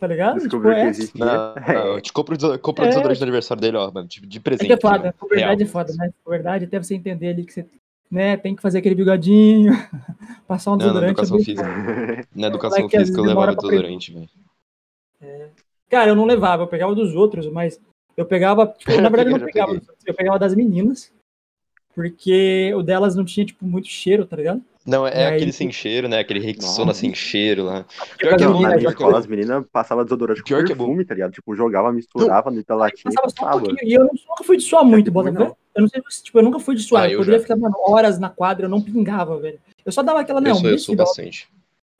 tá 0.00 0.06
ligado? 0.06 0.36
Descobriu 0.38 0.70
tipo, 0.72 0.80
que 0.82 0.86
é, 0.86 0.88
existia. 0.88 1.24
Não, 1.26 1.54
não, 1.54 1.86
eu 1.94 2.00
te 2.00 2.10
compro, 2.10 2.34
o 2.54 2.58
compro 2.58 2.84
o 2.84 2.86
É. 2.86 2.88
desodorante 2.88 3.20
do 3.20 3.24
aniversário 3.24 3.60
dele, 3.60 3.76
ó, 3.76 3.90
mano, 3.92 4.08
de, 4.08 4.20
de 4.26 4.38
é 4.38 4.40
presente. 4.40 4.66
que 4.66 4.72
é 4.72 4.80
foda, 4.80 5.14
por 5.18 5.28
verdade 5.28 5.58
Real. 5.62 5.68
é 5.68 5.70
foda, 5.70 5.92
né? 5.98 6.10
Verdade, 6.26 6.64
até 6.64 6.78
você 6.82 6.94
entender 6.94 7.28
ali 7.28 7.44
que 7.44 7.52
você 7.52 7.66
né, 8.10 8.36
tem 8.36 8.56
que 8.56 8.62
fazer 8.62 8.78
aquele 8.78 8.94
bigodinho, 8.94 9.72
passar 10.46 10.72
um 10.72 10.76
Não, 10.76 10.78
na 10.78 10.92
desodorante. 10.92 11.08
é 11.08 11.12
educação 11.12 11.38
física. 11.38 12.26
Na 12.34 12.46
educação 12.48 12.88
física 12.88 13.18
eu 13.18 13.24
levava 13.24 13.54
desodorante, 13.54 14.12
velho. 14.12 14.28
Cara, 15.88 16.10
eu 16.10 16.16
não 16.16 16.24
levava, 16.24 16.62
eu 16.62 16.68
pegava 16.68 16.94
dos 16.94 17.14
outros, 17.14 17.46
mas 17.50 17.80
eu 18.16 18.26
pegava, 18.26 18.66
tipo, 18.78 19.00
na 19.00 19.08
verdade 19.08 19.30
eu 19.30 19.38
não 19.38 19.46
pegava 19.46 19.80
eu 20.06 20.14
pegava 20.14 20.38
das 20.38 20.54
meninas, 20.54 21.12
porque 21.94 22.72
o 22.74 22.82
delas 22.82 23.14
não 23.14 23.24
tinha, 23.24 23.44
tipo, 23.44 23.64
muito 23.64 23.88
cheiro, 23.88 24.26
tá 24.26 24.36
ligado? 24.36 24.62
Não, 24.88 25.06
é 25.06 25.10
E 25.10 25.14
aí- 25.26 25.36
aquele 25.36 25.52
sem 25.52 25.70
cheiro, 25.70 26.08
né? 26.08 26.18
Aquele 26.18 26.40
Rexona 26.40 26.94
sem 26.94 27.14
cheiro 27.14 27.64
lá. 27.64 27.84
Porque 27.84 28.26
Pior 28.26 28.36
que 28.38 28.44
é 28.44 28.46
bom, 28.46 28.56
minha 28.58 28.68
pior 28.70 28.78
que 28.80 28.86
é 28.86 28.90
escola, 28.90 29.12
bom. 29.12 29.18
as 29.18 29.26
meninas 29.26 29.64
passavam 29.70 30.02
desodorante 30.02 30.42
com 30.42 30.54
é 30.54 30.64
perfume, 30.64 31.04
tá 31.04 31.14
ligado? 31.14 31.32
Tipo, 31.32 31.54
jogava, 31.54 31.92
misturava 31.92 32.50
no 32.50 32.58
italatinho 32.58 33.12
e 33.12 33.14
passava 33.14 33.28
só 33.28 33.58
um 33.58 33.60
pouquinho, 33.60 33.88
e 33.90 33.92
eu 33.94 34.00
não- 34.04 34.10
nunca 34.28 34.44
fui 34.44 34.56
de 34.56 34.62
suar 34.62 34.84
muito, 34.84 35.04
que 35.04 35.10
bota 35.10 35.30
não. 35.30 35.54
Eu 35.74 35.82
não 35.82 35.88
sei 35.88 36.02
se, 36.08 36.22
tipo, 36.24 36.38
eu 36.38 36.42
nunca 36.42 36.58
fui 36.58 36.74
de 36.74 36.82
suar, 36.82 37.02
Ah, 37.02 37.06
eu 37.06 37.12
eu 37.12 37.18
poderia 37.18 37.38
já. 37.38 37.42
ficar, 37.42 37.56
mano, 37.56 37.74
horas 37.86 38.18
na 38.18 38.30
quadra, 38.30 38.64
eu 38.64 38.70
não 38.70 38.80
pingava, 38.80 39.38
velho. 39.38 39.60
Eu 39.84 39.92
só 39.92 40.02
dava 40.02 40.20
aquela, 40.20 40.40
Eu 40.40 40.44
não, 40.44 40.54
sou, 40.54 40.70
eu 40.70 40.78
sou 40.78 40.96
bastante. 40.96 41.48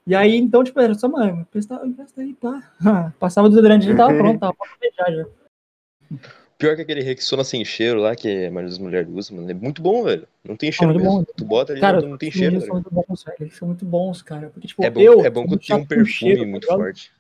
E 0.07 0.15
aí, 0.15 0.37
então, 0.37 0.65
tipo, 0.65 0.81
era 0.81 0.95
só, 0.95 1.07
mano, 1.09 1.43
empresta, 1.43 1.79
aí, 2.17 2.33
pá. 2.41 2.73
Passava 3.21 3.51
desodorante, 3.51 3.85
já 3.87 3.95
tava 3.95 4.15
pronto, 4.17 4.41
tava 4.41 4.55
pra 4.55 4.67
beijar 4.81 5.13
já. 5.15 6.19
Pior 6.59 6.75
que 6.75 6.83
aquele 6.83 7.03
Rexona 7.03 7.45
sem 7.45 7.65
cheiro 7.65 8.01
lá, 8.01 8.17
que 8.17 8.29
a 8.29 8.51
maioria 8.51 8.69
das 8.71 8.79
mulheres 8.79 9.09
usam, 9.13 9.37
mano. 9.37 9.49
É 9.49 9.55
muito 9.55 9.81
bom, 9.81 10.03
velho. 10.03 10.27
Não 10.45 10.57
tem 10.57 10.73
cheiro 10.73 10.93
muito 10.93 11.05
mesmo. 11.05 11.19
bom. 11.21 11.25
Tu 11.37 11.45
bota 11.45 11.73
ali, 11.73 11.81
Cara, 11.81 12.01
não, 12.03 12.09
não 12.11 12.19
tem 12.19 12.33
cheiro. 12.33 12.47
meninos 12.47 12.65
tá 12.65 12.67
são 12.67 12.75
muito 12.75 12.91
bons, 13.09 13.23
velho. 13.25 13.37
Eles 13.41 13.55
são 13.57 13.69
muito 13.69 13.85
bons, 13.85 14.23
cara. 14.23 14.51
Porque, 14.51 14.67
tipo, 14.67 14.83
É 14.85 14.91
bom, 14.91 15.01
eu. 15.01 15.25
é 15.25 15.31
bom 15.31 15.47
muito 15.47 15.65
tem 15.65 15.77
um 15.77 15.87
perfume 15.87 16.07
cheiro, 16.11 16.41
tá 16.41 16.47
muito 16.49 16.65
ligado? 16.65 16.79
forte. 16.79 17.13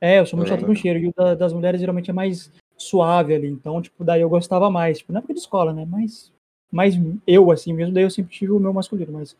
É, 0.00 0.18
eu 0.18 0.24
sou 0.26 0.38
muito 0.38 0.48
chato 0.48 0.64
com 0.64 0.74
cheiro. 0.74 0.98
E 0.98 1.08
o 1.08 1.12
da- 1.14 1.34
das 1.34 1.52
mulheres 1.52 1.78
geralmente 1.78 2.08
é 2.10 2.12
mais 2.14 2.50
suave 2.74 3.34
ali. 3.34 3.48
Então, 3.48 3.82
tipo, 3.82 4.02
daí 4.02 4.22
eu 4.22 4.30
gostava 4.30 4.70
mais. 4.70 4.98
Tipo, 4.98 5.12
na 5.12 5.18
época 5.18 5.34
de 5.34 5.40
escola, 5.40 5.74
né? 5.74 5.84
Mas, 5.86 6.32
mais 6.72 6.94
eu, 7.26 7.50
assim 7.50 7.74
mesmo, 7.74 7.92
daí 7.92 8.04
eu 8.04 8.10
sempre 8.10 8.32
tive 8.32 8.52
o 8.52 8.58
meu 8.58 8.72
masculino. 8.72 9.12
Mas 9.12 9.36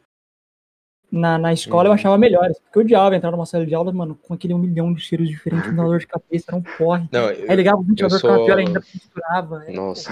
na, 1.10 1.38
na 1.38 1.52
escola 1.52 1.84
eu 1.84 1.90
Uhum. 1.90 1.94
achava 1.94 2.18
melhor. 2.18 2.48
Porque 2.64 2.78
eu 2.78 2.82
odiava 2.82 3.14
entrar 3.16 3.30
numa 3.30 3.46
sala 3.46 3.64
de 3.64 3.74
aula, 3.74 3.92
mano, 3.92 4.18
com 4.22 4.34
aquele 4.34 4.52
um 4.54 4.58
milhão 4.58 4.92
de 4.92 5.00
cheiros 5.00 5.28
diferentes, 5.28 5.70
me 5.70 5.76
dava 5.76 5.88
dor 5.88 5.98
de 6.00 6.06
cabeça, 6.06 6.44
era 6.48 6.56
um 6.56 6.62
porre. 6.62 7.08
Não, 7.12 7.26
Aí 7.28 7.44
eu, 7.48 7.54
ligava 7.54 7.78
o 7.78 7.82
ventilador, 7.82 8.18
ficava 8.18 8.36
sou- 8.36 8.44
pior 8.46 8.58
ainda, 8.58 8.80
misturava. 8.92 9.62
era- 9.64 9.72
Nossa. 9.72 10.10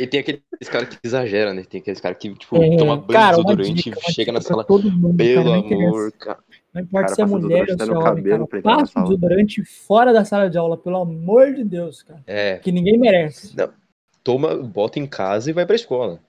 E 0.00 0.06
tem 0.06 0.20
aqueles 0.20 0.40
caras 0.70 0.88
que 0.88 0.96
exageram, 1.04 1.54
né? 1.54 1.62
Tem 1.68 1.80
aqueles 1.80 2.00
caras 2.00 2.18
que, 2.18 2.34
tipo, 2.34 2.56
É, 2.56 2.76
toma 2.76 2.96
banho 2.96 3.06
cara, 3.12 3.30
desodorante 3.36 3.90
e 3.90 4.12
chega 4.12 4.32
na 4.32 4.40
sala. 4.40 4.64
todo 4.64 4.90
mundo, 4.90 5.16
Pelo 5.16 5.44
cara, 5.44 5.62
não 5.62 5.88
amor, 5.88 6.12
cara. 6.12 6.38
Não 6.74 6.82
importa 6.82 7.06
Cara, 7.06 7.14
se 7.14 7.22
é 7.22 7.24
mulher 7.26 7.60
ou 7.60 7.66
se 7.66 7.90
é 7.90 7.94
homem, 7.94 8.24
cara. 8.24 8.46
Passa 8.62 9.00
o 9.00 9.02
desodorante 9.04 9.64
fora 9.64 10.12
da 10.12 10.24
sala 10.24 10.50
de 10.50 10.58
aula, 10.58 10.76
pelo 10.76 10.96
amor 11.00 11.54
de 11.54 11.64
Deus, 11.64 12.02
cara. 12.02 12.20
É, 12.26 12.56
Que 12.58 12.70
ninguém 12.72 12.98
merece. 12.98 13.54
toma, 14.22 14.56
bota 14.56 14.98
em 14.98 15.06
casa 15.06 15.48
e 15.50 15.52
vai 15.52 15.64
pra 15.64 15.76
escola. 15.76 16.20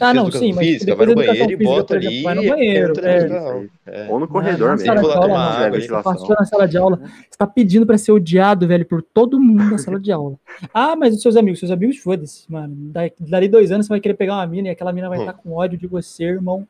Ah, 0.00 0.14
não, 0.14 0.30
sim, 0.30 0.52
mas 0.52 0.64
física, 0.66 0.94
vai 0.94 1.06
no 1.06 1.14
banheiro 1.16 1.50
e 1.52 1.56
bota 1.56 1.94
ali 1.96 2.22
vai 2.22 2.34
no 2.36 2.42
e 2.44 2.48
banheiro, 2.48 2.92
é. 3.04 3.68
É. 3.86 4.06
Ou 4.08 4.14
no 4.20 4.26
Na- 4.26 4.26
corredor 4.32 4.68
na 4.68 4.72
mesmo. 4.76 4.86
sala 4.86 4.96
de 4.96 5.02
Vou 5.02 5.10
lá 5.10 5.16
aula, 5.16 5.28
tomar 5.28 5.48
água. 5.50 5.70
Você 5.72 5.80
Ventilação. 5.80 6.12
passou 6.12 6.36
na 6.38 6.44
sala 6.44 6.68
de 6.68 6.76
aula, 6.78 6.96
você 6.98 7.36
tá 7.38 7.46
pedindo 7.46 7.84
pra 7.86 7.98
ser 7.98 8.12
odiado, 8.12 8.68
velho, 8.68 8.86
por 8.86 9.02
todo 9.02 9.40
mundo 9.40 9.70
da 9.70 9.78
sala 9.78 9.98
de 9.98 10.12
aula. 10.12 10.36
Ah, 10.72 10.94
mas 10.94 11.14
os 11.14 11.20
seus 11.22 11.36
amigos, 11.36 11.58
seus 11.58 11.70
amigos, 11.72 11.96
foda-se, 11.98 12.50
mano. 12.50 12.74
Da- 12.92 13.10
Dali 13.18 13.48
dois 13.48 13.72
anos 13.72 13.86
você 13.86 13.90
vai 13.90 14.00
querer 14.00 14.14
pegar 14.14 14.34
uma 14.34 14.46
mina 14.46 14.68
e 14.68 14.70
aquela 14.70 14.92
mina 14.92 15.08
vai 15.08 15.18
Hum. 15.18 15.22
estar 15.22 15.32
com 15.34 15.52
ódio 15.52 15.76
de 15.78 15.86
você, 15.86 16.24
irmão. 16.24 16.66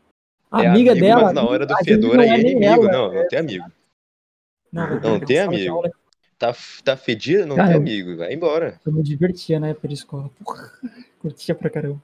É 0.51 0.67
amiga 0.67 0.93
amigo, 0.93 1.07
dela. 1.07 1.23
mas 1.25 1.35
na 1.35 1.45
hora 1.47 1.67
do 1.67 1.77
fedor 1.85 2.15
não 2.17 2.23
aí 2.23 2.29
é 2.31 2.39
nem 2.39 2.53
inimigo. 2.53 2.65
ela, 2.85 2.93
Não, 2.93 3.13
é- 3.13 3.21
não 3.23 3.29
tem 3.29 3.39
amigo. 3.41 3.65
Não, 4.73 4.91
na 5.01 5.21
tem 5.27 5.39
amigo. 5.41 5.83
Tá, 6.39 6.55
tá 6.85 6.97
fedido, 6.97 7.45
não 7.47 7.57
Cara, 7.57 7.69
tem 7.69 7.77
amigo. 7.77 8.17
Vai 8.17 8.33
embora. 8.33 8.81
Eu 8.87 8.93
me 8.93 9.03
divertia 9.03 9.59
na 9.61 9.69
época 9.69 9.89
de 9.89 9.95
escola. 9.95 10.31
Curtia 11.21 11.55
pra 11.55 11.69
caramba. 11.69 12.01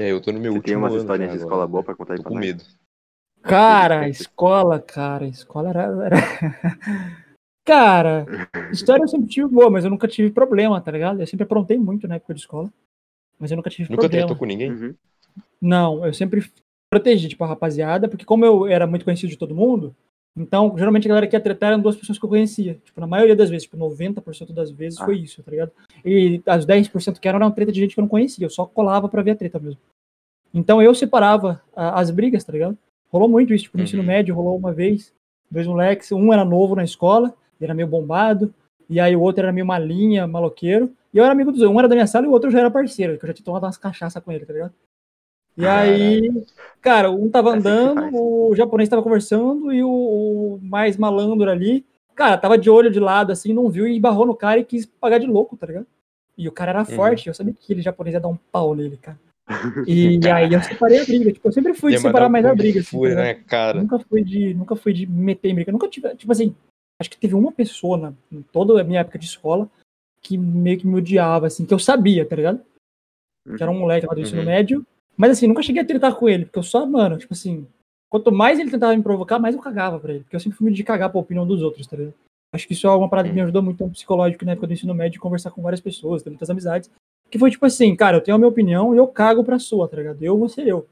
É, 0.00 0.10
eu 0.10 0.20
tô 0.20 0.32
no 0.32 0.40
meu 0.40 0.52
Você 0.54 0.60
tem 0.62 0.74
último 0.76 0.78
umas 0.78 0.92
ano 0.92 1.00
historinhas 1.02 1.32
já 1.32 1.36
de 1.36 1.42
agora. 1.42 1.54
escola 1.54 1.66
boa 1.66 1.84
pra 1.84 1.94
contar 1.94 2.14
aí 2.14 2.16
Tô 2.16 2.22
pra 2.22 2.30
com 2.30 2.34
nós? 2.36 2.46
medo. 2.46 2.62
Cara, 3.42 4.08
escola, 4.08 4.80
cara, 4.80 5.26
escola 5.26 5.68
era. 5.68 5.82
era- 6.06 6.16
cara, 7.64 8.26
história 8.72 9.02
eu 9.02 9.08
sempre 9.08 9.28
tive 9.28 9.48
boa, 9.48 9.68
mas 9.70 9.84
eu 9.84 9.90
nunca 9.90 10.08
tive 10.08 10.30
problema, 10.30 10.80
tá 10.80 10.90
ligado? 10.90 11.20
Eu 11.20 11.26
sempre 11.26 11.44
aprontei 11.44 11.78
muito 11.78 12.08
na 12.08 12.14
época 12.16 12.32
de 12.34 12.40
escola. 12.40 12.72
Mas 13.38 13.50
eu 13.50 13.56
nunca 13.56 13.68
tive 13.70 13.90
Nunca 13.90 14.02
problema. 14.02 14.26
tretou 14.26 14.36
com 14.38 14.44
ninguém? 14.46 14.70
Uhum. 14.72 14.94
Não, 15.60 16.04
eu 16.06 16.14
sempre 16.14 16.50
protegi, 16.90 17.28
tipo, 17.28 17.44
a 17.44 17.46
rapaziada, 17.46 18.08
porque 18.08 18.24
como 18.24 18.44
eu 18.44 18.66
era 18.66 18.86
muito 18.86 19.04
conhecido 19.04 19.30
de 19.30 19.36
todo 19.38 19.54
mundo, 19.54 19.94
então, 20.36 20.74
geralmente 20.76 21.06
a 21.06 21.08
galera 21.08 21.26
que 21.26 21.36
ia 21.36 21.40
tretar 21.40 21.72
eram 21.72 21.80
duas 21.82 21.96
pessoas 21.96 22.18
que 22.18 22.24
eu 22.24 22.28
conhecia. 22.28 22.78
Tipo, 22.84 23.00
na 23.00 23.06
maioria 23.06 23.34
das 23.36 23.50
vezes, 23.50 23.64
tipo, 23.64 23.76
90% 23.76 24.52
das 24.52 24.70
vezes 24.70 25.00
Ah. 25.00 25.04
foi 25.04 25.18
isso, 25.18 25.42
tá 25.42 25.50
ligado? 25.50 25.72
E 26.04 26.40
as 26.46 26.64
10% 26.64 27.20
que 27.20 27.28
eram 27.28 27.38
eram 27.38 27.50
treta 27.50 27.72
de 27.72 27.80
gente 27.80 27.94
que 27.94 28.00
eu 28.00 28.02
não 28.02 28.08
conhecia, 28.08 28.46
eu 28.46 28.50
só 28.50 28.64
colava 28.64 29.08
pra 29.08 29.22
ver 29.22 29.32
a 29.32 29.36
treta 29.36 29.58
mesmo. 29.58 29.80
Então 30.54 30.80
eu 30.82 30.94
separava 30.94 31.62
a- 31.76 32.00
as 32.00 32.10
brigas, 32.10 32.42
tá 32.44 32.52
ligado? 32.52 32.76
Rolou 33.12 33.28
muito 33.28 33.52
isso, 33.52 33.64
tipo, 33.64 33.76
no 33.76 33.82
Uhum. 33.82 33.84
ensino 33.84 34.02
médio, 34.02 34.34
rolou 34.34 34.56
uma 34.56 34.72
vez, 34.72 35.12
dois 35.50 35.66
moleques, 35.66 36.10
um 36.12 36.32
era 36.32 36.44
novo 36.44 36.74
na 36.76 36.84
escola, 36.84 37.34
era 37.60 37.74
meio 37.74 37.88
bombado, 37.88 38.54
e 38.88 38.98
aí 38.98 39.14
o 39.14 39.20
outro 39.20 39.42
era 39.42 39.52
meio 39.52 39.66
malinha, 39.66 40.26
maloqueiro, 40.26 40.92
e 41.12 41.18
eu 41.18 41.24
era 41.24 41.32
amigo 41.32 41.50
dos 41.50 41.60
dois, 41.60 41.70
um 41.70 41.78
era 41.78 41.88
da 41.88 41.94
minha 41.94 42.06
sala 42.06 42.24
e 42.24 42.28
o 42.28 42.32
outro 42.32 42.50
já 42.50 42.60
era 42.60 42.70
parceiro, 42.70 43.18
que 43.18 43.24
eu 43.24 43.28
já 43.28 43.34
tinha 43.34 43.44
tomado 43.44 43.64
umas 43.64 43.76
cachaças 43.76 44.22
com 44.22 44.30
ele, 44.32 44.46
tá 44.46 44.52
ligado? 44.52 44.72
E 45.60 45.66
aí, 45.66 46.44
cara, 46.80 47.10
um 47.10 47.28
tava 47.28 47.50
É 47.50 47.58
assim 47.58 47.68
andando, 47.68 48.16
o 48.16 48.54
japonês 48.56 48.88
tava 48.88 49.02
conversando 49.02 49.72
e 49.72 49.82
o, 49.82 49.90
o 49.90 50.60
mais 50.62 50.96
malandro 50.96 51.50
ali, 51.50 51.84
cara, 52.14 52.38
tava 52.38 52.56
de 52.56 52.70
olho 52.70 52.90
de 52.90 52.98
lado, 52.98 53.30
assim, 53.30 53.52
não 53.52 53.68
viu 53.68 53.86
e 53.86 54.00
barrou 54.00 54.24
no 54.26 54.34
cara 54.34 54.58
e 54.58 54.64
quis 54.64 54.86
pagar 54.86 55.18
de 55.18 55.26
louco, 55.26 55.56
tá 55.56 55.66
ligado? 55.66 55.86
E 56.36 56.48
o 56.48 56.52
cara 56.52 56.70
era 56.70 56.84
forte, 56.86 57.28
eu 57.28 57.34
sabia 57.34 57.52
que 57.52 57.60
aquele 57.62 57.82
japonês 57.82 58.14
ia 58.14 58.20
dar 58.20 58.28
um 58.28 58.38
pau 58.50 58.74
nele, 58.74 58.96
cara. 58.96 59.18
E, 59.86 60.18
aí 60.32 60.52
eu 60.52 60.62
separei 60.62 61.00
a 61.00 61.04
briga, 61.04 61.32
tipo, 61.32 61.46
eu 61.46 61.52
sempre 61.52 61.74
fui 61.74 61.92
de 61.92 61.98
separar 62.00 62.28
um 62.28 62.30
mais 62.30 62.46
a 62.46 62.54
briga, 62.54 62.80
assim, 62.80 62.96
Fu 62.96 63.02
tá 63.02 63.14
na 63.14 63.34
cara. 63.34 63.82
Nunca 63.82 63.98
fui 63.98 64.24
de, 64.24 64.54
nunca 64.54 64.74
fui 64.76 64.92
de 64.94 65.06
meter 65.06 65.50
em 65.50 65.54
briga. 65.54 65.72
Nunca 65.72 65.88
tive, 65.88 66.14
tipo 66.16 66.32
assim, 66.32 66.54
acho 66.98 67.10
que 67.10 67.18
teve 67.18 67.34
uma 67.34 67.52
pessoa 67.52 67.98
na, 67.98 68.12
em 68.32 68.40
toda 68.40 68.80
a 68.80 68.84
minha 68.84 69.00
época 69.00 69.18
de 69.18 69.26
escola 69.26 69.68
que 70.22 70.38
meio 70.38 70.78
que 70.78 70.86
me 70.86 70.96
odiava, 70.96 71.46
assim, 71.46 71.66
que 71.66 71.74
eu 71.74 71.78
sabia, 71.78 72.24
tá 72.26 72.36
ligado? 72.36 72.62
Que 73.56 73.62
era 73.62 73.70
um 73.72 73.78
moleque 73.78 74.06
lá 74.06 74.14
do 74.14 74.20
ensino 74.20 74.40
Uhum. 74.40 74.46
médio. 74.46 74.86
Mas 75.20 75.32
assim, 75.32 75.46
nunca 75.46 75.62
cheguei 75.62 75.82
a 75.82 75.84
tretar 75.84 76.14
com 76.14 76.26
ele, 76.30 76.46
porque 76.46 76.58
eu 76.58 76.62
só, 76.62 76.86
mano, 76.86 77.18
tipo 77.18 77.34
assim, 77.34 77.66
quanto 78.08 78.32
mais 78.32 78.58
ele 78.58 78.70
tentava 78.70 78.96
me 78.96 79.02
provocar, 79.02 79.38
mais 79.38 79.54
eu 79.54 79.60
cagava 79.60 80.00
pra 80.00 80.14
ele. 80.14 80.22
Porque 80.24 80.34
eu 80.34 80.40
sempre 80.40 80.56
fui 80.56 80.72
de 80.72 80.82
cagar 80.82 81.10
pra 81.10 81.20
opinião 81.20 81.46
dos 81.46 81.60
outros, 81.60 81.86
tá 81.86 81.94
ligado? 81.94 82.14
Acho 82.54 82.66
que 82.66 82.72
isso 82.72 82.86
é 82.86 82.90
uma 82.90 83.06
parada 83.06 83.28
que 83.28 83.34
me 83.34 83.42
ajudou 83.42 83.62
muito 83.62 83.84
no 83.84 83.90
psicológico 83.90 84.46
na 84.46 84.52
época 84.52 84.66
do 84.66 84.72
ensino 84.72 84.94
médio, 84.94 85.12
de 85.12 85.20
conversar 85.20 85.50
com 85.50 85.60
várias 85.60 85.78
pessoas, 85.78 86.22
ter 86.22 86.30
muitas 86.30 86.48
amizades. 86.48 86.90
Que 87.30 87.38
foi 87.38 87.50
tipo 87.50 87.66
assim, 87.66 87.94
cara, 87.94 88.16
eu 88.16 88.22
tenho 88.22 88.34
a 88.34 88.38
minha 88.38 88.48
opinião 88.48 88.94
e 88.94 88.96
eu 88.96 89.06
cago 89.06 89.44
pra 89.44 89.58
sua, 89.58 89.86
tá 89.86 89.98
ligado? 89.98 90.22
Eu 90.22 90.38
vou 90.38 90.48
ser 90.48 90.66
eu. 90.66 90.88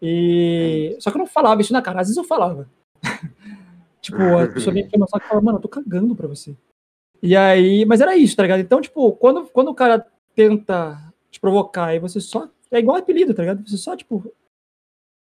E... 0.00 0.96
Só 0.98 1.10
que 1.10 1.18
eu 1.18 1.20
não 1.20 1.26
falava 1.26 1.60
isso 1.60 1.74
na 1.74 1.82
cara, 1.82 2.00
às 2.00 2.08
vezes 2.08 2.16
eu 2.16 2.24
falava. 2.24 2.66
tipo, 4.00 4.16
a 4.16 4.48
pessoa 4.48 4.72
vinha 4.72 4.86
aqui 4.86 4.96
no 4.98 5.06
saco 5.06 5.26
e 5.26 5.28
falava, 5.28 5.44
mano, 5.44 5.58
eu 5.58 5.62
tô 5.62 5.68
cagando 5.68 6.16
pra 6.16 6.26
você. 6.26 6.56
E 7.22 7.36
aí, 7.36 7.84
mas 7.84 8.00
era 8.00 8.16
isso, 8.16 8.34
tá 8.34 8.44
ligado? 8.44 8.60
Então, 8.60 8.80
tipo, 8.80 9.12
quando, 9.12 9.44
quando 9.48 9.68
o 9.68 9.74
cara 9.74 10.06
tenta 10.34 11.12
te 11.30 11.38
provocar 11.38 11.94
e 11.94 11.98
você 11.98 12.18
só. 12.18 12.48
É 12.72 12.78
igual 12.78 12.96
apelido, 12.96 13.34
tá 13.34 13.42
ligado? 13.42 13.68
Você 13.68 13.76
só, 13.76 13.96
tipo. 13.96 14.32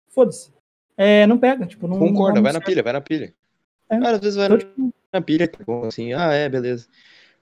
Foda-se. 0.09 0.51
É, 0.95 1.25
não 1.27 1.37
pega, 1.37 1.65
tipo, 1.65 1.87
não. 1.87 1.97
Concorda, 1.97 2.35
não 2.35 2.43
vai 2.43 2.53
na 2.53 2.61
pilha, 2.61 2.83
vai 2.83 2.93
na 2.93 3.01
pilha. 3.01 3.33
É. 3.89 3.97
Cara, 3.99 4.15
às 4.17 4.21
vezes 4.21 4.35
vai 4.35 4.45
Então, 4.45 4.57
na, 4.57 4.63
tipo, 4.63 4.93
na 5.13 5.21
pilha, 5.21 5.47
tá 5.47 5.59
bom, 5.65 5.85
assim, 5.85 6.13
ah, 6.13 6.31
é, 6.33 6.47
beleza. 6.47 6.87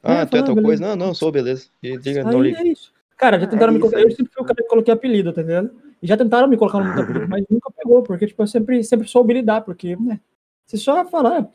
Ah, 0.01 0.21
É, 0.21 0.25
tu 0.25 0.37
é 0.37 0.43
tal 0.43 0.55
beleza. 0.55 0.61
coisa? 0.67 0.87
Não, 0.87 0.95
não, 1.07 1.13
sou, 1.13 1.31
beleza. 1.31 1.67
E 1.83 1.95
liga, 1.97 2.23
não 2.23 2.41
liga. 2.41 2.59
é 2.59 2.67
isso. 2.67 2.93
Cara, 3.17 3.39
já 3.39 3.45
Ah, 3.45 3.49
tentaram 3.49 3.71
é 3.71 3.75
me 3.75 3.79
colocar. 3.81 3.99
é 3.99 4.03
Eu 4.03 4.11
sempre 4.11 4.31
fui 4.31 4.43
o 4.43 4.45
cara 4.45 4.55
que 4.61 4.69
coloquei 4.69 4.93
apelido, 4.93 5.33
tá 5.33 5.41
ligado? 5.41 5.71
E 6.01 6.07
já 6.07 6.15
tentaram 6.15 6.47
me 6.47 6.55
colocar 6.55 6.77
no 6.79 6.85
muito 6.85 7.01
apelido, 7.01 7.27
mas 7.27 7.45
nunca 7.49 7.71
pegou, 7.71 8.03
porque, 8.03 8.27
tipo, 8.27 8.41
eu 8.43 8.47
sempre, 8.47 8.83
sempre 8.83 9.07
soube 9.07 9.33
lidar, 9.33 9.61
porque, 9.61 9.95
né? 9.95 10.19
Você 10.67 10.77
só 10.77 11.03
fala, 11.05 11.39
ah, 11.39 11.49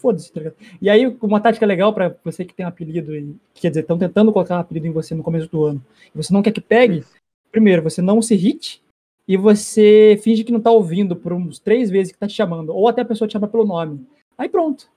foda-se, 0.00 0.30
tá 0.30 0.40
ligado? 0.40 0.56
E 0.82 0.90
aí, 0.90 1.06
uma 1.22 1.40
tática 1.40 1.64
legal 1.64 1.94
pra 1.94 2.14
você 2.22 2.44
que 2.44 2.54
tem 2.54 2.66
um 2.66 2.68
apelido, 2.68 3.16
e, 3.16 3.34
quer 3.54 3.70
dizer, 3.70 3.80
estão 3.80 3.98
tentando 3.98 4.32
colocar 4.32 4.56
um 4.56 4.60
apelido 4.60 4.86
em 4.86 4.92
você 4.92 5.14
no 5.14 5.22
começo 5.22 5.48
do 5.50 5.64
ano, 5.64 5.84
e 6.14 6.16
você 6.22 6.32
não 6.32 6.42
quer 6.42 6.52
que 6.52 6.60
pegue, 6.60 7.04
primeiro, 7.50 7.82
você 7.82 8.00
não 8.00 8.20
se 8.22 8.34
irrite, 8.34 8.82
e 9.26 9.36
você 9.36 10.18
finge 10.22 10.42
que 10.42 10.52
não 10.52 10.60
tá 10.60 10.70
ouvindo 10.70 11.14
por 11.14 11.32
uns 11.32 11.58
três 11.58 11.88
vezes 11.88 12.12
que 12.12 12.18
tá 12.18 12.26
te 12.26 12.34
chamando, 12.34 12.74
ou 12.74 12.88
até 12.88 13.02
a 13.02 13.04
pessoa 13.04 13.28
te 13.28 13.32
chama 13.32 13.48
pelo 13.48 13.64
nome. 13.64 14.04
Aí 14.36 14.48
pronto. 14.48 14.88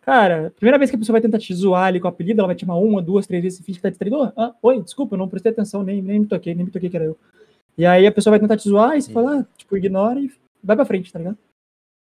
Cara, 0.00 0.52
primeira 0.56 0.78
vez 0.78 0.90
que 0.90 0.96
a 0.96 0.98
pessoa 0.98 1.14
vai 1.14 1.20
tentar 1.20 1.38
te 1.38 1.54
zoar 1.54 1.84
ali 1.84 2.00
com 2.00 2.06
o 2.06 2.10
apelido, 2.10 2.40
ela 2.40 2.48
vai 2.48 2.56
te 2.56 2.62
chamar 2.62 2.76
uma, 2.76 3.00
duas, 3.00 3.26
três 3.26 3.42
vezes, 3.42 3.58
você 3.58 3.64
finge 3.64 3.78
que 3.78 3.82
tá 3.82 3.88
distraído. 3.88 4.32
Ah, 4.36 4.54
oi, 4.62 4.82
desculpa, 4.82 5.14
eu 5.14 5.18
não 5.18 5.28
prestei 5.28 5.52
atenção, 5.52 5.82
nem, 5.82 6.02
nem 6.02 6.20
me 6.20 6.26
toquei, 6.26 6.54
nem 6.54 6.64
me 6.64 6.72
toquei 6.72 6.90
que 6.90 6.96
era 6.96 7.04
eu. 7.04 7.16
E 7.78 7.86
aí 7.86 8.06
a 8.06 8.12
pessoa 8.12 8.32
vai 8.32 8.40
tentar 8.40 8.56
te 8.56 8.68
zoar, 8.68 8.96
e 8.96 9.02
você 9.02 9.12
fala, 9.12 9.40
ah, 9.40 9.46
tipo, 9.56 9.76
ignora 9.76 10.18
e 10.18 10.30
vai 10.62 10.74
pra 10.74 10.84
frente, 10.84 11.12
tá 11.12 11.18
ligado? 11.18 11.38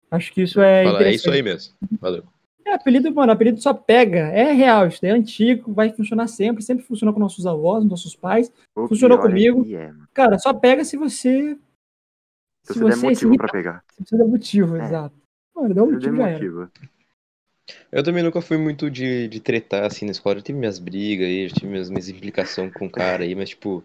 Acho 0.09 0.33
que 0.33 0.41
isso 0.41 0.61
é 0.61 0.83
Fala, 0.83 1.03
é 1.03 1.13
isso 1.13 1.29
aí 1.29 1.41
mesmo. 1.41 1.73
Valeu. 1.99 2.23
É, 2.69 2.73
apelido, 2.75 3.13
mano, 3.13 3.31
apelido 3.31 3.61
só 3.61 3.73
pega. 3.73 4.19
É 4.27 4.51
real, 4.51 4.87
isso 4.87 5.01
daí 5.01 5.11
é 5.11 5.13
antigo, 5.13 5.73
vai 5.73 5.91
funcionar 5.91 6.27
sempre, 6.27 6.63
sempre 6.63 6.85
funcionou 6.85 7.13
com 7.13 7.19
nossos 7.19 7.45
avós, 7.47 7.83
nossos 7.85 8.15
pais. 8.15 8.51
O 8.75 8.87
Funcionou 8.87 9.17
é 9.17 9.21
comigo. 9.21 9.65
é. 9.75 9.91
Cara, 10.13 10.37
só 10.37 10.53
pega 10.53 10.83
se 10.85 10.95
você. 10.97 11.57
Se 12.65 12.73
Se 12.73 12.79
você 12.79 12.89
der 12.89 12.95
você 12.95 13.05
motivo 13.25 13.37
pra 13.37 13.47
pegar. 13.47 13.83
se 13.91 14.03
você 14.05 14.17
der 14.17 14.27
motivo, 14.27 14.75
É. 14.77 14.83
exato. 14.85 15.15
Mano, 15.55 15.73
dá 15.73 15.83
um 15.83 15.91
motivo 15.91 16.15
motivo. 16.15 16.69
Eu 17.91 18.03
também 18.03 18.23
nunca 18.23 18.41
fui 18.41 18.57
muito 18.57 18.89
de, 18.89 19.27
de 19.27 19.39
tretar 19.39 19.83
assim 19.85 20.05
na 20.05 20.11
escola. 20.11 20.37
Eu 20.37 20.41
tive 20.41 20.57
minhas 20.59 20.79
brigas 20.79 21.27
aí, 21.27 21.45
eu 21.45 21.49
tive 21.51 21.67
minhas, 21.67 21.89
minhas 21.89 22.09
implicações 22.09 22.73
com 22.73 22.85
o 22.85 22.89
cara 22.91 23.23
aí, 23.23 23.33
mas 23.35 23.49
tipo, 23.49 23.83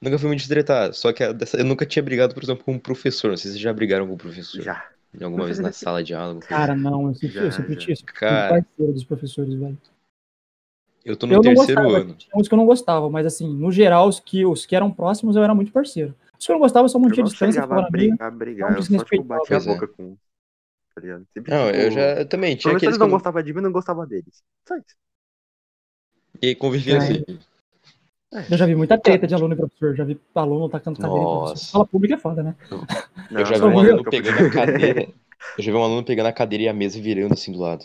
nunca 0.00 0.18
fui 0.18 0.28
muito 0.28 0.40
de 0.42 0.48
tretar. 0.48 0.92
Só 0.94 1.12
que 1.12 1.22
a 1.22 1.32
dessa- 1.32 1.58
eu 1.58 1.64
nunca 1.64 1.84
tinha 1.86 2.02
brigado, 2.02 2.34
por 2.34 2.42
exemplo, 2.42 2.64
com 2.64 2.72
um 2.72 2.78
professor. 2.78 3.28
Não 3.28 3.36
sei 3.36 3.50
se 3.50 3.52
vocês 3.54 3.62
já 3.62 3.72
brigaram 3.72 4.06
com 4.06 4.14
o 4.14 4.18
professor. 4.18 4.62
Já. 4.62 4.88
Alguma 5.22 5.44
vez 5.44 5.58
na 5.58 5.72
sala 5.72 6.02
de 6.02 6.14
aula. 6.14 6.40
Cara, 6.40 6.74
não, 6.74 7.08
eu 7.08 7.14
sempre, 7.14 7.28
Já, 7.34 7.42
eu 7.42 7.52
sempre 7.52 7.74
já. 7.74 7.80
tinha 7.80 7.92
esse 7.92 8.04
Cara. 8.04 8.48
parceiro 8.62 8.92
dos 8.92 9.04
professores, 9.04 9.54
velho. 9.54 9.78
Eu 11.04 11.16
tô 11.16 11.26
no 11.26 11.34
Eu 11.34 11.36
não 11.42 11.54
terceiro 11.54 11.82
gostava, 11.82 12.02
ano. 12.02 12.14
tinha 12.14 12.32
uns 12.34 12.48
que 12.48 12.54
eu 12.54 12.58
não 12.58 12.66
gostava, 12.66 13.10
mas 13.10 13.26
assim, 13.26 13.46
no 13.54 13.70
geral, 13.70 14.08
os 14.08 14.18
que, 14.18 14.44
os 14.46 14.64
que 14.64 14.74
eram 14.74 14.90
próximos 14.90 15.36
eu 15.36 15.42
era 15.44 15.54
muito 15.54 15.70
parceiro. 15.70 16.14
Os 16.38 16.46
que 16.46 16.50
eu 16.50 16.54
não 16.54 16.60
gostava, 16.60 16.84
eu 16.86 16.88
só 16.88 16.98
Eu 16.98 17.02
mantinha 17.02 17.22
não 17.24 17.30
distância, 17.30 17.52
chegava 17.62 17.66
ficava 17.74 17.80
a 17.80 17.90
na 17.90 17.98
minha. 17.98 18.10
brigar, 18.10 18.30
brigar. 18.32 18.70
não 18.70 18.78
Eu 18.78 18.82
só, 18.82 19.04
tipo, 19.04 19.22
batia 19.22 19.56
a 19.56 19.60
Pois 19.60 19.66
é. 19.66 19.72
boca 19.74 19.88
com. 19.88 20.16
Tá 20.94 21.00
ligado? 21.00 21.26
Sempre, 21.34 21.50
Não, 21.52 21.68
eu 21.70 21.88
tipo, 21.88 21.94
já 21.94 22.20
eu 22.20 22.28
também 22.28 22.56
tinha 22.56 22.76
aqueles 22.76 22.96
não 22.98 23.06
eu 23.06 23.10
não... 23.10 23.16
gostavam 23.16 23.42
de 23.42 23.52
mim, 23.52 23.58
eu 23.58 23.62
não 23.64 23.72
gostava 23.72 24.06
deles. 24.06 24.42
Só 24.66 24.76
isso. 24.76 24.96
E 26.40 26.54
convivia 26.54 26.94
É. 26.94 26.98
assim. 26.98 27.24
Eu 28.50 28.56
já 28.58 28.66
vi 28.66 28.74
muita 28.74 28.98
treta 28.98 29.26
de 29.26 29.34
aluno 29.34 29.54
e 29.54 29.56
professor, 29.56 29.94
já 29.94 30.04
vi 30.04 30.18
aluno 30.34 30.68
tacando 30.68 30.98
cadeira 31.00 31.20
em 31.20 31.24
professor. 31.24 31.50
Nossa. 31.50 31.64
Escola 31.64 31.86
pública 31.86 32.14
é 32.14 32.18
foda, 32.18 32.42
né? 32.42 32.54
Não, 33.30 33.40
Eu 33.40 33.46
já 33.46 33.54
vi 33.56 33.64
um 33.64 33.78
aluno 33.78 34.04
pegando 34.04 34.46
a 34.46 34.50
cadeira. 34.50 35.02
Eu 35.58 35.62
já 35.64 35.72
vi 35.72 35.78
um 35.78 35.82
aluno 35.84 36.04
pegando 36.04 36.26
a 36.26 36.32
cadeira 36.32 36.64
e 36.64 36.68
a 36.68 36.72
mesa 36.72 36.98
e 36.98 37.00
virando 37.02 37.34
assim 37.34 37.52
do 37.52 37.58
lado. 37.58 37.84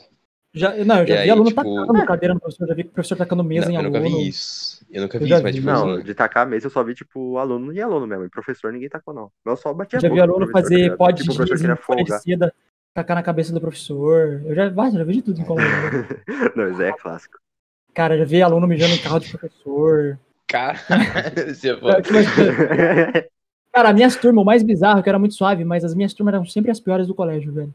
Já, 0.52 0.72
não, 0.84 1.00
eu 1.02 1.08
já 1.08 1.14
E 1.14 1.18
vi 1.18 1.24
aí, 1.24 1.30
aluno 1.30 1.50
tipo- 1.50 1.62
tacando 1.62 2.06
cadeira 2.08 2.34
no 2.34 2.40
professor, 2.40 2.68
já 2.68 2.74
vi 2.74 2.84
professor 2.84 3.16
tacando 3.16 3.44
mesa 3.44 3.66
Não, 3.68 3.72
em 3.72 3.76
eu 3.76 3.80
aluno. 3.82 4.00
nunca 4.00 4.10
vi 4.18 4.28
isso. 4.28 4.84
Eu 4.90 5.02
nunca 5.04 5.18
Eu 5.18 5.22
vi 5.22 5.28
já 5.28 5.36
isso, 5.36 5.44
mas 5.44 5.56
vi. 5.56 5.62
tipo 5.62 5.72
Não, 5.72 5.90
assim. 5.94 6.04
de 6.04 6.14
tacar 6.16 6.44
a 6.44 6.50
mesa 6.50 6.66
eu 6.66 6.72
só 6.72 6.84
vi, 6.84 6.96
tipo, 6.96 7.38
aluno 7.38 7.72
e 7.72 7.80
aluno 7.80 8.08
mesmo. 8.08 8.26
E 8.26 8.30
professor 8.30 8.74
ninguém 8.74 8.90
tacou, 8.90 9.14
não. 9.14 9.30
Eu 9.46 9.56
só 9.56 9.72
bati 9.74 9.96
a 9.96 10.00
Já 10.00 10.10
vi 10.10 10.20
aluno 10.20 10.48
tá 10.48 10.52
fazer 10.54 10.76
ligado? 10.76 10.98
pote 10.98 11.22
Tipo, 11.24 11.46
de 11.46 12.38
tacar 12.96 13.16
na 13.16 13.22
cabeça 13.22 13.54
do 13.54 13.62
professor. 13.62 14.42
Eu 14.46 14.56
já, 14.56 14.74
ah, 14.76 14.90
já 14.90 15.04
vi 15.04 15.14
de 15.14 15.22
tudo 15.22 15.40
em 15.40 15.44
colégio. 15.46 15.92
né? 16.02 16.08
Não, 16.56 16.72
isso 16.72 16.82
aí 16.82 16.90
é 16.90 16.94
clássico. 16.94 17.38
Cara, 17.94 18.18
já 18.18 18.26
vi 18.26 18.42
aluno 18.42 18.66
mijando 18.68 18.96
em 18.96 18.98
carro 18.98 19.20
de 19.20 19.30
professor. 19.30 20.18
Cara. 20.50 20.78
Tipo, 21.62 21.86
Cara, 23.72 23.90
as 23.90 23.96
minhas 23.96 24.16
turmas, 24.16 24.42
o 24.42 24.46
mais 24.46 24.64
bizarro, 24.64 25.04
que 25.04 25.10
era 25.10 25.20
muito 25.20 25.36
suave, 25.36 25.64
mas 25.64 25.86
as 25.86 25.94
minhas 25.94 26.14
turmas 26.14 26.34
eram 26.34 26.46
sempre 26.46 26.72
as 26.72 26.80
piores 26.80 27.06
do 27.08 27.14
colégio, 27.14 27.54
velho. 27.54 27.74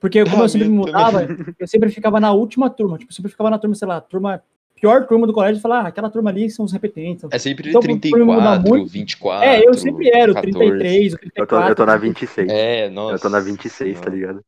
Porque 0.00 0.24
como 0.24 0.42
Ah, 0.42 0.44
eu 0.44 0.48
sempre 0.48 0.68
me 0.68 0.76
mudava, 0.76 1.26
eu 1.58 1.66
sempre 1.66 1.90
ficava 1.90 2.20
na 2.20 2.32
última 2.32 2.68
turma. 2.68 2.98
Tipo, 2.98 3.10
eu 3.10 3.14
sempre 3.14 3.30
ficava 3.30 3.50
na 3.50 3.58
turma, 3.58 3.74
sei 3.74 3.86
lá, 3.88 4.00
turma, 4.00 4.42
pior 4.80 5.06
turma 5.06 5.26
do 5.26 5.32
colégio, 5.32 5.58
e 5.58 5.62
falar, 5.62 5.80
ah, 5.84 5.88
aquela 5.88 6.10
turma 6.10 6.30
ali 6.30 6.50
são 6.50 6.64
os 6.64 6.72
repetentes. 6.72 7.24
É 7.30 7.38
sempre 7.38 7.68
Então, 7.70 7.80
por- 7.80 7.86
por 7.88 7.94
me 7.94 8.00
34, 8.00 8.26
mudar 8.26 8.60
muito- 8.68 8.90
24. 8.92 9.48
É, 9.48 9.66
eu 9.66 9.74
sempre 9.74 10.08
era 10.10 10.30
o 10.30 10.34
14. 10.34 10.52
33, 10.58 11.12
o 11.12 11.16
Eu 11.16 11.18
tô, 11.18 11.20
34. 11.20 11.70
eu 11.70 11.76
tô 11.76 11.86
na 11.86 11.96
26. 11.96 12.48
É, 12.50 12.90
nossa. 12.90 13.14
Eu 13.14 13.18
tô 13.20 13.28
na 13.28 13.40
26, 13.40 14.00
tá 14.00 14.10
ligado? 14.10 14.40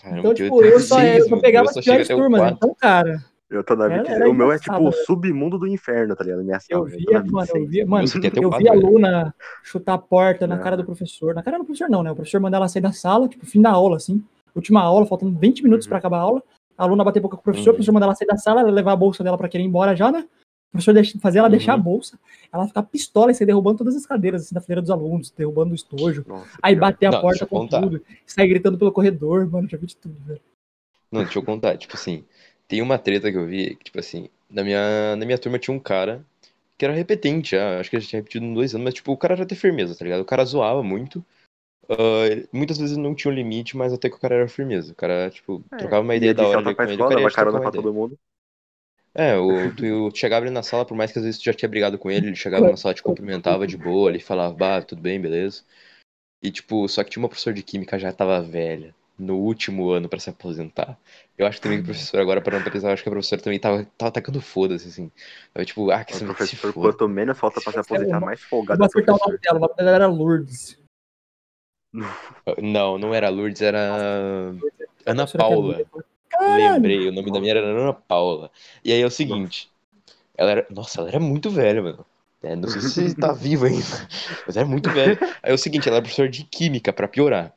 Caramba, 0.00 0.18
Então, 0.20 0.34
tipo, 0.34 0.62
eu 0.64 0.78
só, 0.80 0.96
16, 0.96 1.18
eu 1.24 1.28
só 1.28 1.36
pegava 1.40 1.66
Eu 1.66 1.68
as 1.70 1.74
só 1.74 1.82
piores 1.82 2.08
turmas. 2.08 2.40
4. 2.40 2.56
Então, 2.56 2.76
cara, 2.80 3.24
Eu 3.48 3.62
tô 3.62 3.76
na 3.76 3.84
Era- 3.84 3.94
26. 3.98 4.20
era 4.20 4.28
o 4.30 4.34
meu 4.34 4.50
é 4.50 4.58
tipo 4.58 4.76
o 4.76 4.90
submundo 4.92 5.56
do 5.56 5.68
inferno, 5.68 6.16
tá 6.16 6.24
ligado? 6.24 6.42
Minha 6.42 6.56
eu 6.68 6.78
sala. 6.78 6.90
tô 6.90 6.96
via, 6.96 7.18
mano, 7.24 7.26
eu 7.28 7.54
26. 7.54 7.68
via, 7.70 7.86
mano, 7.86 8.04
eu 8.04 8.10
quatro, 8.50 8.58
vi 8.58 8.64
velho. 8.64 8.86
aluna 8.86 9.34
chutar 9.62 9.94
a 9.94 9.98
porta 9.98 10.46
na 10.48 10.58
cara 10.58 10.76
do 10.76 10.84
professor. 10.84 11.32
Na 11.32 11.42
cara 11.44 11.58
do 11.58 11.64
professor 11.64 11.88
não, 11.88 12.02
né? 12.02 12.10
O 12.10 12.14
professor 12.16 12.40
mandar 12.40 12.56
ela 12.58 12.66
sair 12.68 12.82
da 12.82 12.90
sala, 12.92 13.28
tipo, 13.28 13.46
fim 13.46 13.62
da 13.62 13.70
aula, 13.70 13.96
assim. 13.96 14.22
Última 14.54 14.80
aula, 14.82 15.06
faltando 15.06 15.38
20 15.38 15.62
minutos 15.62 15.86
Uhum. 15.86 15.90
pra 15.90 15.98
acabar 15.98 16.18
a 16.18 16.22
aula. 16.22 16.42
A 16.76 16.82
aluna 16.82 17.04
bater 17.04 17.20
boca 17.20 17.36
com 17.36 17.40
o 17.40 17.44
professor, 17.44 17.68
Uhum. 17.68 17.74
o 17.74 17.76
professor 17.76 17.92
mandar 17.92 18.06
ela 18.06 18.14
sair 18.16 18.26
da 18.26 18.36
sala, 18.36 18.60
ela 18.62 18.70
levar 18.70 18.92
a 18.92 18.96
bolsa 18.96 19.22
dela 19.22 19.38
pra 19.38 19.48
querer 19.48 19.62
ir 19.62 19.66
embora 19.68 19.94
já, 19.94 20.10
né? 20.10 20.20
O 20.68 20.72
professor 20.72 20.92
deixa- 20.92 21.18
fazer 21.20 21.38
ela 21.38 21.48
deixar 21.48 21.74
a 21.74 21.76
Uhum. 21.76 21.82
bolsa, 21.82 22.18
ela 22.52 22.66
ficar 22.66 22.82
pistola 22.82 23.30
e 23.30 23.34
sair 23.34 23.46
derrubando 23.46 23.78
todas 23.78 23.94
as 23.94 24.04
cadeiras, 24.04 24.42
assim, 24.42 24.54
da 24.56 24.60
fileira 24.60 24.82
dos 24.82 24.90
alunos, 24.90 25.30
derrubando 25.30 25.70
o 25.70 25.74
estojo. 25.74 26.24
Nossa, 26.26 26.58
Aí 26.60 26.74
bater 26.74 27.06
a 27.06 27.10
Não, 27.12 27.20
deixa 27.22 27.22
porta 27.22 27.46
com 27.46 27.56
contar. 27.60 27.80
tudo, 27.82 28.02
sair 28.26 28.48
gritando 28.48 28.76
pelo 28.76 28.90
corredor, 28.90 29.48
mano, 29.48 29.68
já 29.68 29.78
vi 29.78 29.86
de 29.86 29.96
tudo, 29.96 30.16
velho. 30.26 30.40
Não, 31.12 31.22
deixa 31.22 31.38
eu 31.38 31.42
contar. 31.44 31.76
Tipo 31.78 31.94
assim, 31.94 32.24
tem 32.68 32.82
uma 32.82 32.98
treta 32.98 33.30
que 33.30 33.38
eu 33.38 33.46
vi, 33.46 33.76
que, 33.76 33.84
tipo 33.84 33.98
assim, 33.98 34.28
na 34.50 34.62
minha, 34.64 35.16
na 35.16 35.24
minha 35.26 35.38
turma 35.38 35.58
tinha 35.58 35.74
um 35.74 35.80
cara 35.80 36.24
que 36.78 36.84
era 36.84 36.94
repetente 36.94 37.52
já, 37.52 37.80
acho 37.80 37.88
que 37.90 37.96
ele 37.96 38.02
já 38.02 38.10
tinha 38.10 38.20
repetido 38.20 38.44
em 38.44 38.54
dois 38.54 38.74
anos, 38.74 38.84
mas 38.84 38.94
tipo, 38.94 39.12
o 39.12 39.16
cara 39.16 39.36
já 39.36 39.46
tem 39.46 39.56
firmeza, 39.56 39.96
tá 39.96 40.04
ligado? 40.04 40.20
O 40.20 40.24
cara 40.26 40.44
zoava 40.44 40.82
muito. 40.82 41.24
ele- 42.30 42.48
muitas 42.52 42.78
vezes 42.78 42.96
não 42.96 43.14
tinha 43.14 43.30
um 43.32 43.34
limite, 43.34 43.76
mas 43.76 43.92
até 43.92 44.08
que 44.08 44.16
o 44.16 44.18
cara 44.18 44.34
era 44.36 44.48
firmeza. 44.48 44.92
O 44.92 44.94
cara, 44.94 45.30
tipo, 45.30 45.62
É, 45.72 45.76
trocava 45.78 46.02
uma 46.02 46.14
ia 46.14 46.18
ideia 46.18 46.34
de 46.34 46.40
da 46.42 46.48
hora 46.48 46.62
com 46.62 46.74
pra 46.74 46.84
ele, 46.84 46.92
o 46.92 46.94
escola, 46.94 47.10
cara 47.10 47.22
ia 47.22 47.30
carona 47.30 47.60
pra 47.60 47.70
todo 47.70 47.94
mundo. 47.94 48.18
É, 49.14 49.34
o, 49.38 49.72
tu 49.72 50.14
chegava 50.14 50.44
ali 50.44 50.52
na 50.52 50.62
sala, 50.62 50.84
por 50.84 50.94
mais 50.94 51.10
que 51.10 51.18
às 51.18 51.24
vezes 51.24 51.40
tu 51.40 51.44
já 51.44 51.54
tinha 51.54 51.68
brigado 51.68 51.96
com 51.98 52.10
ele, 52.10 52.26
ele 52.26 52.36
chegava 52.36 52.68
na 52.70 52.76
sala, 52.76 52.92
te 52.94 53.02
cumprimentava 53.02 53.66
de 53.66 53.76
boa, 53.76 54.10
ele 54.10 54.20
falava, 54.20 54.54
bah, 54.54 54.82
tudo 54.82 55.00
bem, 55.00 55.18
beleza. 55.18 55.62
E 56.42 56.50
tipo, 56.50 56.86
só 56.88 57.02
que 57.02 57.10
tinha 57.10 57.22
uma 57.22 57.28
professora 57.28 57.54
de 57.54 57.62
química 57.62 57.98
já 57.98 58.12
tava 58.12 58.42
velha, 58.42 58.94
no 59.18 59.36
último 59.36 59.90
ano 59.90 60.08
pra 60.08 60.18
se 60.18 60.28
aposentar. 60.30 60.98
Eu 61.38 61.46
acho 61.46 61.60
também 61.60 61.78
que 61.78 61.82
o 61.84 61.86
professor 61.86 62.20
agora, 62.20 62.40
para 62.40 62.58
não 62.58 62.70
pensar, 62.70 62.88
eu 62.88 62.92
acho 62.92 63.02
que 63.02 63.08
a 63.08 63.12
professora 63.12 63.40
também 63.42 63.58
tava, 63.58 63.86
tava 63.96 64.10
tacando 64.10 64.40
foda-se, 64.40 64.88
assim. 64.88 65.10
Tava 65.52 65.64
tipo, 65.64 65.90
ah, 65.90 66.04
que 66.04 66.12
O 66.12 66.16
você 66.18 66.20
se 66.20 66.24
professor, 66.34 66.72
foda. 66.72 66.92
quanto 66.92 67.08
menos 67.08 67.38
falta 67.38 67.60
pra 67.60 67.72
se 67.72 67.78
aposentar, 67.78 68.20
mais 68.20 68.40
Eu 68.42 68.48
folgado 68.48 68.78
vou 68.78 68.86
é 68.86 68.88
o 68.88 68.90
acertar 68.90 69.14
o 69.14 69.18
nome 69.18 69.38
professor. 69.38 69.40
dela, 69.42 69.58
o 69.58 69.60
nome 69.60 69.74
dela 69.76 69.90
era 69.90 70.06
Lourdes. 70.06 70.78
Não, 72.62 72.98
não 72.98 73.14
era 73.14 73.28
Lourdes, 73.28 73.62
era 73.62 73.78
Ana 75.06 75.26
que 75.26 75.36
é 75.36 75.38
Paula. 75.38 75.84
Lembrei, 76.40 77.08
o 77.08 77.12
nome 77.12 77.32
da 77.32 77.40
minha 77.40 77.52
era 77.52 77.60
Ana 77.66 77.92
Paula. 77.94 78.50
E 78.84 78.92
aí 78.92 79.00
é 79.00 79.06
o 79.06 79.10
seguinte, 79.10 79.70
ela 80.36 80.50
era. 80.50 80.66
Nossa, 80.70 81.00
ela 81.00 81.08
era 81.08 81.20
muito 81.20 81.50
velha, 81.50 81.82
mano. 81.82 82.04
É, 82.42 82.54
não 82.54 82.68
sei 82.68 82.82
se 82.82 83.14
tá 83.16 83.32
viva 83.34 83.66
ainda, 83.66 83.84
mas 84.46 84.56
era 84.56 84.66
muito 84.66 84.90
velha. 84.90 85.18
Aí 85.42 85.50
é 85.50 85.54
o 85.54 85.58
seguinte, 85.58 85.88
ela 85.88 85.96
era 85.96 86.02
professora 86.02 86.28
de 86.28 86.44
química, 86.44 86.92
pra 86.92 87.08
piorar. 87.08 87.52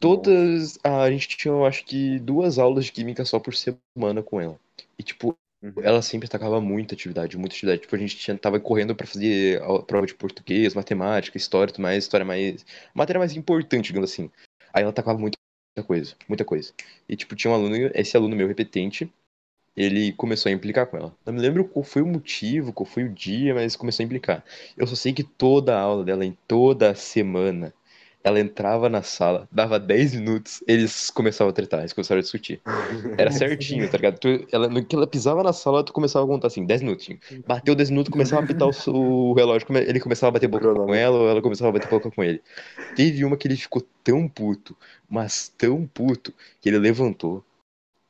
Todas. 0.00 0.78
ah, 0.84 1.02
a 1.02 1.10
gente 1.10 1.28
tinha, 1.28 1.52
eu 1.52 1.66
acho 1.66 1.84
que, 1.84 2.18
duas 2.20 2.58
aulas 2.58 2.86
de 2.86 2.92
química 2.92 3.24
só 3.24 3.38
por 3.38 3.54
semana 3.54 4.22
com 4.22 4.40
ela. 4.40 4.58
E, 4.98 5.02
tipo, 5.02 5.36
Uhum. 5.60 5.72
ela 5.82 6.00
sempre 6.02 6.28
tacava 6.28 6.60
muita 6.60 6.94
atividade, 6.94 7.36
muita 7.36 7.52
atividade. 7.54 7.82
Tipo, 7.82 7.96
a 7.96 7.98
gente 7.98 8.16
tinha, 8.16 8.38
tava 8.38 8.60
correndo 8.60 8.94
pra 8.94 9.06
fazer 9.06 9.60
a 9.62 9.82
prova 9.82 10.06
de 10.06 10.14
português, 10.14 10.72
matemática, 10.74 11.36
história, 11.36 11.72
tudo 11.72 11.82
mais, 11.82 12.04
história 12.04 12.24
mais. 12.24 12.64
Matéria 12.94 13.18
mais 13.18 13.34
importante, 13.36 13.86
digamos 13.88 14.12
assim. 14.12 14.30
Aí 14.72 14.84
ela 14.84 14.92
tacava 14.92 15.18
muita 15.18 15.36
coisa, 15.84 16.14
muita 16.28 16.44
coisa. 16.44 16.72
E, 17.08 17.16
tipo, 17.16 17.34
tinha 17.34 17.50
um 17.50 17.54
aluno, 17.54 17.74
esse 17.94 18.16
aluno 18.16 18.36
meu 18.36 18.46
repetente, 18.46 19.12
ele 19.76 20.12
começou 20.12 20.50
a 20.50 20.52
implicar 20.52 20.86
com 20.86 20.96
ela. 20.96 21.16
Não 21.24 21.32
me 21.32 21.40
lembro 21.40 21.64
qual 21.66 21.84
foi 21.84 22.02
o 22.02 22.06
motivo, 22.06 22.72
qual 22.72 22.86
foi 22.86 23.04
o 23.04 23.12
dia, 23.12 23.54
mas 23.54 23.76
começou 23.76 24.02
a 24.02 24.06
implicar. 24.06 24.44
Eu 24.76 24.86
só 24.86 24.94
sei 24.96 25.12
que 25.12 25.22
toda 25.22 25.76
a 25.76 25.80
aula 25.80 26.04
dela, 26.04 26.24
em 26.24 26.36
toda 26.48 26.94
semana, 26.94 27.72
ela 28.28 28.40
entrava 28.40 28.88
na 28.88 29.02
sala, 29.02 29.48
dava 29.50 29.78
10 29.78 30.14
minutos, 30.14 30.62
eles 30.66 31.10
começavam 31.10 31.50
a 31.50 31.52
tretar, 31.52 31.80
eles 31.80 31.92
começaram 31.92 32.18
a 32.18 32.22
discutir. 32.22 32.60
Era 33.16 33.30
certinho, 33.30 33.90
tá 33.90 33.96
ligado? 33.96 34.18
Tu, 34.18 34.46
ela, 34.52 34.68
no 34.68 34.84
que 34.84 34.94
ela 34.94 35.06
pisava 35.06 35.42
na 35.42 35.52
sala, 35.52 35.82
tu 35.82 35.92
começava 35.92 36.24
a 36.24 36.28
contar 36.28 36.48
assim, 36.48 36.64
10 36.64 36.82
minutinhos. 36.82 37.20
Bateu 37.46 37.74
10 37.74 37.90
minutos, 37.90 38.12
começava 38.12 38.42
a 38.42 38.44
apitar 38.44 38.68
o, 38.68 39.30
o 39.30 39.32
relógio, 39.34 39.66
ele 39.76 40.00
começava 40.00 40.28
a 40.28 40.32
bater 40.32 40.48
boca 40.48 40.72
com 40.72 40.94
ela, 40.94 41.18
ou 41.18 41.28
ela 41.28 41.42
começava 41.42 41.70
a 41.70 41.72
bater 41.72 41.88
boca 41.88 42.10
com 42.10 42.22
ele. 42.22 42.42
Teve 42.94 43.24
uma 43.24 43.36
que 43.36 43.48
ele 43.48 43.56
ficou 43.56 43.82
tão 44.04 44.28
puto, 44.28 44.76
mas 45.08 45.52
tão 45.56 45.86
puto, 45.86 46.32
que 46.60 46.68
ele 46.68 46.78
levantou, 46.78 47.44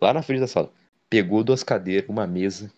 lá 0.01 0.13
na 0.13 0.23
frente 0.23 0.41
da 0.41 0.47
sala, 0.47 0.73
pegou 1.09 1.43
duas 1.43 1.63
cadeiras, 1.63 2.09
uma 2.09 2.27
mesa, 2.27 2.71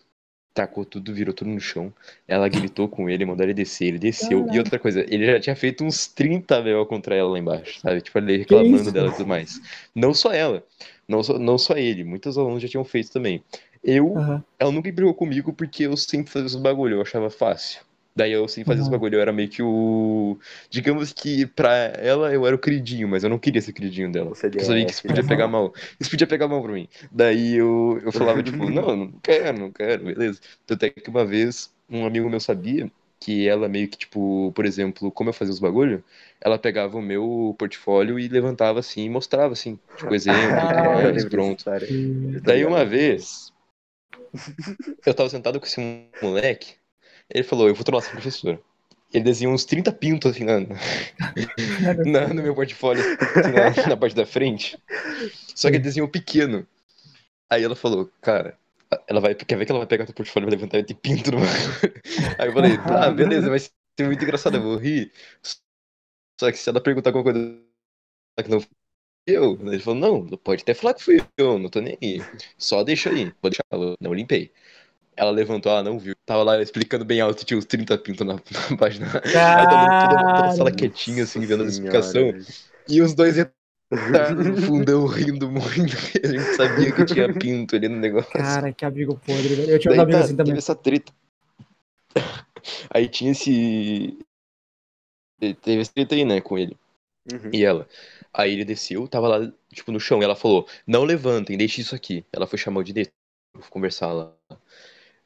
tacou 0.53 0.83
tudo, 0.85 1.13
virou 1.13 1.33
tudo 1.33 1.49
no 1.49 1.59
chão. 1.59 1.93
Ela 2.27 2.47
gritou 2.47 2.87
com 2.87 3.09
ele, 3.09 3.25
mandou 3.25 3.45
ele 3.45 3.53
descer, 3.53 3.87
ele 3.87 3.99
desceu. 3.99 4.47
E 4.51 4.57
outra 4.57 4.77
coisa, 4.77 5.05
ele 5.07 5.25
já 5.25 5.39
tinha 5.39 5.55
feito 5.55 5.83
uns 5.83 6.07
30 6.07 6.61
BO 6.61 6.85
contra 6.85 7.15
ela 7.15 7.29
lá 7.31 7.39
embaixo, 7.39 7.79
sabe? 7.79 8.01
Tipo, 8.01 8.17
ele 8.19 8.37
reclamando 8.37 8.91
dela 8.91 9.09
e 9.09 9.11
tudo 9.11 9.27
mais. 9.27 9.61
Não 9.95 10.13
só 10.13 10.31
ela, 10.33 10.63
não 11.07 11.23
só, 11.23 11.37
não 11.39 11.57
só 11.57 11.75
ele, 11.75 12.03
muitos 12.03 12.37
alunos 12.37 12.61
já 12.61 12.67
tinham 12.67 12.83
feito 12.83 13.11
também. 13.11 13.43
Eu, 13.83 14.17
Aham. 14.17 14.43
ela 14.59 14.71
nunca 14.71 14.91
brigou 14.91 15.13
comigo 15.13 15.53
porque 15.53 15.83
eu 15.83 15.95
sempre 15.97 16.31
fazia 16.31 16.47
os 16.47 16.55
bagulho, 16.55 16.97
eu 16.97 17.01
achava 17.01 17.29
fácil. 17.29 17.81
Daí 18.15 18.31
eu 18.31 18.47
sempre 18.47 18.67
fazia 18.67 18.81
os 18.83 18.87
Uhum. 18.87 18.89
bagulho, 18.89 19.15
eu 19.15 19.21
era 19.21 19.31
meio 19.33 19.49
que 19.49 19.61
o. 19.63 20.37
Digamos 20.69 21.13
que 21.13 21.45
pra 21.45 21.73
ela 21.73 22.33
eu 22.33 22.45
era 22.45 22.55
o 22.55 22.59
queridinho, 22.59 23.07
mas 23.07 23.23
eu 23.23 23.29
não 23.29 23.39
queria 23.39 23.61
ser 23.61 23.73
queridinho 23.73 24.11
dela. 24.11 24.33
CDF, 24.33 24.59
Eu 24.59 24.65
sabia 24.65 24.85
que 24.85 24.91
isso 24.93 25.03
podia 25.03 25.23
né? 25.23 25.23
pegar 25.23 25.47
mal. 25.47 25.73
Isso 25.99 26.09
podia 26.11 26.27
pegar 26.27 26.47
mal 26.47 26.61
pra 26.61 26.73
mim. 26.73 26.87
Daí 27.11 27.55
eu, 27.55 27.99
eu 28.03 28.11
falava, 28.11 28.43
tipo, 28.43 28.69
não, 28.69 28.95
não 28.95 29.11
quero, 29.21 29.57
não 29.59 29.71
quero, 29.71 30.05
beleza. 30.05 30.39
Tanto 30.65 30.83
é 30.85 30.89
que 30.89 31.09
uma 31.09 31.25
vez 31.25 31.73
um 31.89 32.05
amigo 32.05 32.29
meu 32.29 32.39
sabia 32.39 32.91
que 33.19 33.47
ela 33.47 33.69
meio 33.69 33.87
que, 33.87 33.97
tipo, 33.97 34.51
por 34.53 34.65
exemplo, 34.65 35.11
como 35.11 35.29
eu 35.29 35.33
fazia 35.33 35.53
os 35.53 35.59
bagulho, 35.59 36.03
ela 36.39 36.57
pegava 36.57 36.97
o 36.97 37.01
meu 37.01 37.55
portfólio 37.57 38.19
e 38.19 38.27
levantava 38.27 38.79
assim 38.79 39.01
e 39.05 39.09
mostrava, 39.09 39.53
assim, 39.53 39.79
tipo, 39.95 40.13
exemplo, 40.15 40.67
Ah, 40.69 40.81
mais, 40.81 41.13
lembro 41.13 41.37
dessa 41.37 41.55
pronto. 41.55 41.65
Daí 42.43 42.65
uma 42.65 42.85
vez, 42.85 43.53
eu 45.05 45.13
tava 45.13 45.29
sentado 45.29 45.59
com 45.59 45.65
esse 45.65 45.79
moleque, 46.21 46.75
ele 47.33 47.43
falou, 47.43 47.67
eu 47.67 47.75
vou 47.75 47.83
tornar 47.83 47.99
essa 47.99 48.11
professora. 48.11 48.59
Ele 49.13 49.23
desenhou 49.25 49.53
uns 49.53 49.65
30 49.65 49.91
pintos 49.91 50.31
assim 50.31 50.43
na, 50.45 50.59
na- 52.05 52.33
no 52.33 52.41
meu 52.43 52.55
portfólio, 52.55 53.07
assim, 53.35 53.51
na, 53.51 53.69
na 53.87 53.97
parte 53.97 54.15
da 54.15 54.25
frente. 54.25 54.77
Só 55.55 55.69
que 55.69 55.77
ele 55.77 55.83
desenhou 55.83 56.09
pequeno. 56.09 56.67
Aí 57.49 57.63
ela 57.63 57.75
falou, 57.75 58.11
cara, 58.21 58.57
ela 59.07 59.21
vai, 59.21 59.35
quer 59.35 59.57
ver 59.57 59.65
que 59.65 59.71
ela 59.71 59.79
vai 59.81 59.87
pegar 59.87 60.05
teu 60.05 60.15
portfólio 60.15 60.47
e 60.47 60.49
vai 60.51 60.57
levantar 60.57 60.79
e 60.79 60.83
ter 60.85 60.95
pinto 60.95 61.31
no 61.31 61.39
Aí 62.39 62.47
eu 62.49 62.53
falei, 62.53 62.77
tá, 62.79 63.11
beleza, 63.11 63.49
vai 63.49 63.59
ser 63.59 63.71
muito 64.01 64.23
engraçado, 64.23 64.57
eu 64.57 64.61
vou 64.63 64.77
rir. 64.77 65.11
Só 66.39 66.51
que 66.51 66.57
se 66.57 66.69
ela 66.69 66.81
perguntar 66.81 67.09
alguma 67.11 67.23
coisa 67.23 67.61
que 68.43 68.49
não 68.49 68.61
fui 68.61 68.69
eu, 69.27 69.53
ele 69.67 69.79
falou, 69.79 69.99
não, 69.99 70.37
pode 70.39 70.63
até 70.63 70.73
falar 70.73 70.95
que 70.95 71.03
fui 71.03 71.19
eu, 71.37 71.59
não 71.59 71.69
tô 71.69 71.81
nem 71.81 71.97
aí. 72.01 72.27
Só 72.57 72.83
deixa 72.83 73.09
aí, 73.11 73.25
vou 73.41 73.51
deixar, 73.51 73.63
não 74.01 74.13
limpei. 74.13 74.51
Ela 75.21 75.29
levantou, 75.29 75.71
ela 75.71 75.83
não 75.83 75.99
viu. 75.99 76.15
Tava 76.25 76.41
lá 76.41 76.59
explicando 76.59 77.05
bem 77.05 77.21
alto, 77.21 77.45
tinha 77.45 77.55
uns 77.55 77.65
30 77.65 77.95
pintos 77.99 78.25
na, 78.25 78.33
na 78.33 78.39
página. 78.77 79.05
Aí 79.23 79.31
tava 79.67 80.09
toda, 80.09 80.35
toda 80.35 80.47
a 80.47 80.51
sala 80.51 80.71
quietinha, 80.71 81.23
assim, 81.25 81.41
vendo 81.41 81.63
a 81.63 81.67
explicação. 81.67 82.33
E 82.89 83.01
os 83.03 83.13
dois 83.13 83.37
entraram 83.37 84.35
no 84.35 84.57
fundão 84.57 85.05
rindo 85.05 85.47
muito. 85.47 85.95
A 86.23 86.27
gente 86.27 86.55
sabia 86.55 86.91
que 86.91 87.05
tinha 87.05 87.31
pinto 87.31 87.75
ali 87.75 87.87
no 87.87 87.97
negócio. 87.97 88.31
Cara, 88.31 88.73
que 88.73 88.83
amigo 88.83 89.15
podre, 89.23 89.49
velho. 89.49 89.69
Eu 89.69 89.77
tinha 89.77 89.91
Daí, 89.91 89.99
amigos 90.01 90.19
tá, 90.19 90.25
assim 90.25 90.35
também. 90.35 90.45
teve 90.47 90.57
essa 90.57 90.75
treta. 90.75 91.13
Aí 92.89 93.07
tinha 93.07 93.31
esse. 93.31 94.17
Teve 95.39 95.81
essa 95.81 95.93
treta 95.93 96.15
aí, 96.15 96.25
né, 96.25 96.41
com 96.41 96.57
ele 96.57 96.75
Uhum. 97.31 97.51
e 97.53 97.63
ela. 97.63 97.87
Aí 98.33 98.53
ele 98.53 98.65
desceu, 98.65 99.07
tava 99.07 99.27
lá, 99.27 99.53
tipo, 99.71 99.91
no 99.91 99.99
chão, 99.99 100.19
e 100.19 100.23
ela 100.23 100.35
falou: 100.35 100.67
Não 100.87 101.03
levantem, 101.03 101.57
deixe 101.57 101.81
isso 101.81 101.93
aqui. 101.93 102.25
Ela 102.33 102.47
foi 102.47 102.57
chamar 102.57 102.79
o 102.79 102.83
diretor, 102.83 103.11
conversar 103.69 104.11
lá. 104.11 104.33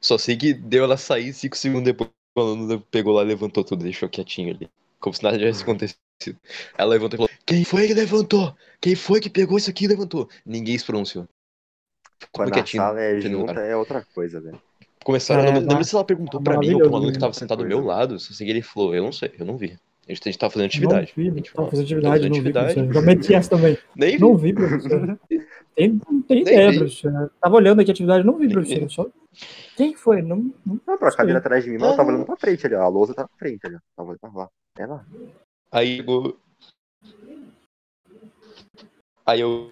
Só 0.00 0.18
sei 0.18 0.36
que 0.36 0.52
deu 0.54 0.84
ela 0.84 0.96
sair 0.96 1.32
cinco 1.32 1.56
segundos 1.56 1.84
depois, 1.84 2.10
o 2.36 2.40
aluno 2.40 2.80
pegou 2.90 3.14
lá, 3.14 3.22
levantou 3.22 3.64
tudo, 3.64 3.82
deixou 3.82 4.08
quietinho 4.08 4.54
ali. 4.54 4.68
Como 5.00 5.14
se 5.14 5.22
nada 5.22 5.38
tivesse 5.38 5.62
acontecido. 5.62 5.98
Ela 6.76 6.90
levantou 6.90 7.16
e 7.16 7.18
falou: 7.18 7.30
Quem 7.44 7.64
foi 7.64 7.86
que 7.86 7.94
levantou? 7.94 8.54
Quem 8.80 8.94
foi 8.94 9.20
que 9.20 9.28
pegou 9.30 9.58
isso 9.58 9.70
aqui 9.70 9.84
e 9.84 9.88
levantou? 9.88 10.28
Ninguém 10.44 10.76
se 10.78 10.84
pronunciou. 10.84 11.28
Quando 12.32 12.54
a 12.58 12.66
sala 12.66 13.00
é 13.00 13.20
junta, 13.20 13.60
é 13.60 13.76
outra 13.76 14.04
coisa, 14.14 14.40
velho. 14.40 14.60
Começaram, 15.04 15.42
É, 15.42 15.48
eu 15.48 15.52
não 15.52 15.60
lembro 15.60 15.74
lá- 15.76 15.84
se 15.84 15.94
ela 15.94 16.04
perguntou 16.04 16.40
pra 16.40 16.58
mim 16.58 16.72
ou 16.72 16.80
pro 16.80 16.90
maravilhoso, 16.90 16.96
aluno 16.96 17.12
que 17.12 17.18
né? 17.18 17.20
tava 17.20 17.32
sentado 17.34 17.58
do 17.62 17.68
meu 17.68 17.84
lado, 17.84 18.18
só 18.18 18.32
sei 18.34 18.46
que 18.46 18.52
ele 18.52 18.62
falou, 18.62 18.94
eu 18.94 19.04
não 19.04 19.12
sei, 19.12 19.30
eu 19.38 19.44
não 19.46 19.56
vi. 19.56 19.78
A 20.08 20.12
gente, 20.12 20.22
a 20.22 20.30
gente 20.32 20.38
tava 20.38 20.50
fazendo 20.52 20.62
Não 20.62 20.66
atividade. 20.68 21.12
vi, 21.16 21.28
A 21.30 21.34
gente 21.34 21.52
tava 21.52 21.68
fazendo 21.70 21.86
"Tava 21.88 22.14
atividade, 22.14 22.22
não 22.28 22.34
vi, 22.34 22.38
atividade." 22.40 22.74
professor. 22.74 22.94
Já 22.94 23.02
meti 23.02 23.34
essa 23.34 23.50
também. 23.50 23.78
Nem 23.94 24.12
vi. 24.16 24.20
Não 24.20 24.36
vi, 24.36 24.52
professor. 24.52 25.18
Tem, 25.76 26.00
não 26.10 26.22
tem 26.22 26.36
Nem 26.36 26.40
ideia, 26.42 26.70
vi. 26.72 26.78
professor. 26.78 27.30
Tava 27.40 27.54
olhando 27.56 27.80
aqui 27.80 27.90
a 27.90 27.92
atividade, 27.92 28.26
não 28.26 28.38
vi, 28.38 28.46
vi. 28.48 28.88
Só... 28.90 29.06
Quem 29.76 29.94
foi? 29.94 30.22
Não, 30.22 30.50
não 30.64 30.80
Não, 30.86 30.98
pra 30.98 31.10
sei. 31.10 31.18
cadeira 31.18 31.38
atrás 31.38 31.62
de 31.62 31.70
mim, 31.70 31.76
mas 31.76 31.88
ela 31.88 31.96
tava 31.98 32.08
olhando 32.08 32.24
pra 32.24 32.36
frente 32.36 32.66
ali, 32.66 32.74
ó. 32.74 32.82
A 32.82 32.88
lousa 32.88 33.14
tava 33.14 33.28
pra 33.28 33.38
frente 33.38 33.60
ali, 33.66 33.76
ó. 33.76 33.78
Tava, 33.94 34.18
tava 34.18 34.38
lá. 34.38 34.48
É 34.78 34.86
lá. 34.86 35.06
Aí 35.70 35.96
chegou. 35.96 36.36
Aí 39.26 39.40
eu 39.40 39.70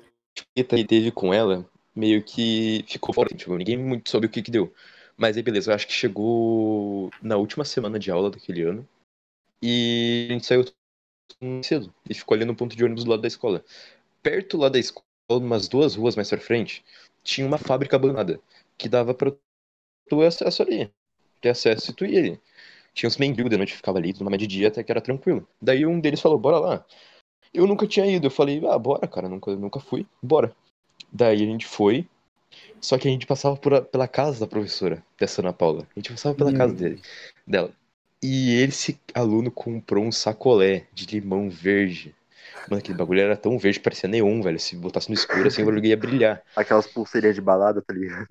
treta 0.54 0.76
que 0.76 0.84
teve 0.84 1.10
com 1.10 1.32
ela, 1.32 1.64
meio 1.94 2.22
que 2.22 2.84
ficou 2.88 3.14
fora, 3.14 3.28
tipo, 3.34 3.56
ninguém 3.56 3.78
muito 3.78 4.10
soube 4.10 4.26
o 4.26 4.30
que 4.30 4.42
que 4.42 4.50
deu. 4.50 4.72
Mas 5.16 5.36
aí 5.36 5.42
beleza, 5.42 5.70
eu 5.70 5.74
acho 5.74 5.86
que 5.86 5.92
chegou 5.92 7.08
na 7.22 7.36
última 7.36 7.64
semana 7.64 7.98
de 7.98 8.10
aula 8.10 8.30
daquele 8.30 8.62
ano. 8.62 8.86
E 9.62 10.26
a 10.28 10.32
gente 10.34 10.44
saiu 10.46 10.64
cedo 11.62 11.94
e 12.10 12.12
ficou 12.14 12.34
ali 12.34 12.44
no 12.44 12.54
ponto 12.56 12.76
de 12.76 12.84
ônibus 12.84 13.04
do 13.04 13.10
lado 13.10 13.22
da 13.22 13.28
escola. 13.28 13.64
Perto 14.22 14.58
lá 14.58 14.68
da 14.68 14.78
escola, 14.78 15.06
umas 15.30 15.68
duas 15.68 15.94
ruas 15.94 16.16
mais 16.16 16.28
pra 16.28 16.38
frente, 16.38 16.84
tinha 17.22 17.46
uma 17.46 17.58
fábrica 17.58 17.96
abandonada 17.96 18.40
que 18.76 18.88
dava 18.88 19.14
pra 19.14 19.32
tu 20.08 20.22
acesso 20.22 20.62
ali. 20.62 20.90
Ter 21.40 21.50
acesso 21.50 21.90
e 21.90 21.94
tu 21.94 22.04
ia 22.04 22.18
ali. 22.18 22.40
Tinha 22.92 23.08
uns 23.08 23.16
mendigos 23.16 23.50
de 23.50 23.56
noite 23.56 23.70
que 23.72 23.76
ficava 23.76 23.98
ali, 23.98 24.14
mais 24.20 24.38
de 24.38 24.46
dia, 24.46 24.68
até 24.68 24.82
que 24.82 24.92
era 24.92 25.00
tranquilo. 25.00 25.46
Daí 25.60 25.84
um 25.84 25.98
deles 25.98 26.20
falou, 26.20 26.38
bora 26.38 26.58
lá. 26.58 26.84
Eu 27.52 27.66
nunca 27.66 27.86
tinha 27.86 28.06
ido. 28.06 28.26
Eu 28.26 28.30
falei, 28.30 28.62
ah, 28.66 28.78
bora, 28.78 29.06
cara, 29.08 29.28
nunca, 29.28 29.54
nunca 29.56 29.80
fui, 29.80 30.06
bora. 30.22 30.54
Daí 31.12 31.42
a 31.42 31.46
gente 31.46 31.66
foi. 31.66 32.06
Só 32.80 32.98
que 32.98 33.08
a 33.08 33.10
gente 33.10 33.26
passava 33.26 33.56
por 33.56 33.74
a- 33.74 33.82
pela 33.82 34.06
casa 34.06 34.40
da 34.40 34.46
professora, 34.46 35.02
dessa 35.18 35.40
Ana 35.42 35.52
Paula. 35.52 35.86
A 35.96 35.98
gente 35.98 36.10
passava 36.10 36.34
pela 36.34 36.50
Meu 36.50 36.58
casa 36.58 36.74
dele, 36.74 37.00
dela. 37.46 37.72
E 38.22 38.54
esse 38.62 38.98
aluno 39.12 39.50
comprou 39.50 40.04
um 40.04 40.12
sacolé 40.12 40.86
de 40.92 41.06
limão 41.06 41.50
verde. 41.50 42.14
Mano, 42.68 42.78
aquele 42.80 42.96
bagulho 42.96 43.20
era 43.20 43.36
tão 43.36 43.58
verde, 43.58 43.80
parecia 43.80 44.08
neon, 44.08 44.40
velho. 44.42 44.58
Se 44.58 44.76
botasse 44.76 45.08
no 45.08 45.14
escuro, 45.14 45.48
assim, 45.48 45.62
o 45.62 45.66
bagulho 45.66 45.84
ia 45.84 45.96
brilhar. 45.96 46.42
Aquelas 46.56 46.86
pulseirinhas 46.86 47.34
de 47.34 47.40
balada, 47.42 47.82
tá 47.82 47.92
ligado? 47.92 48.26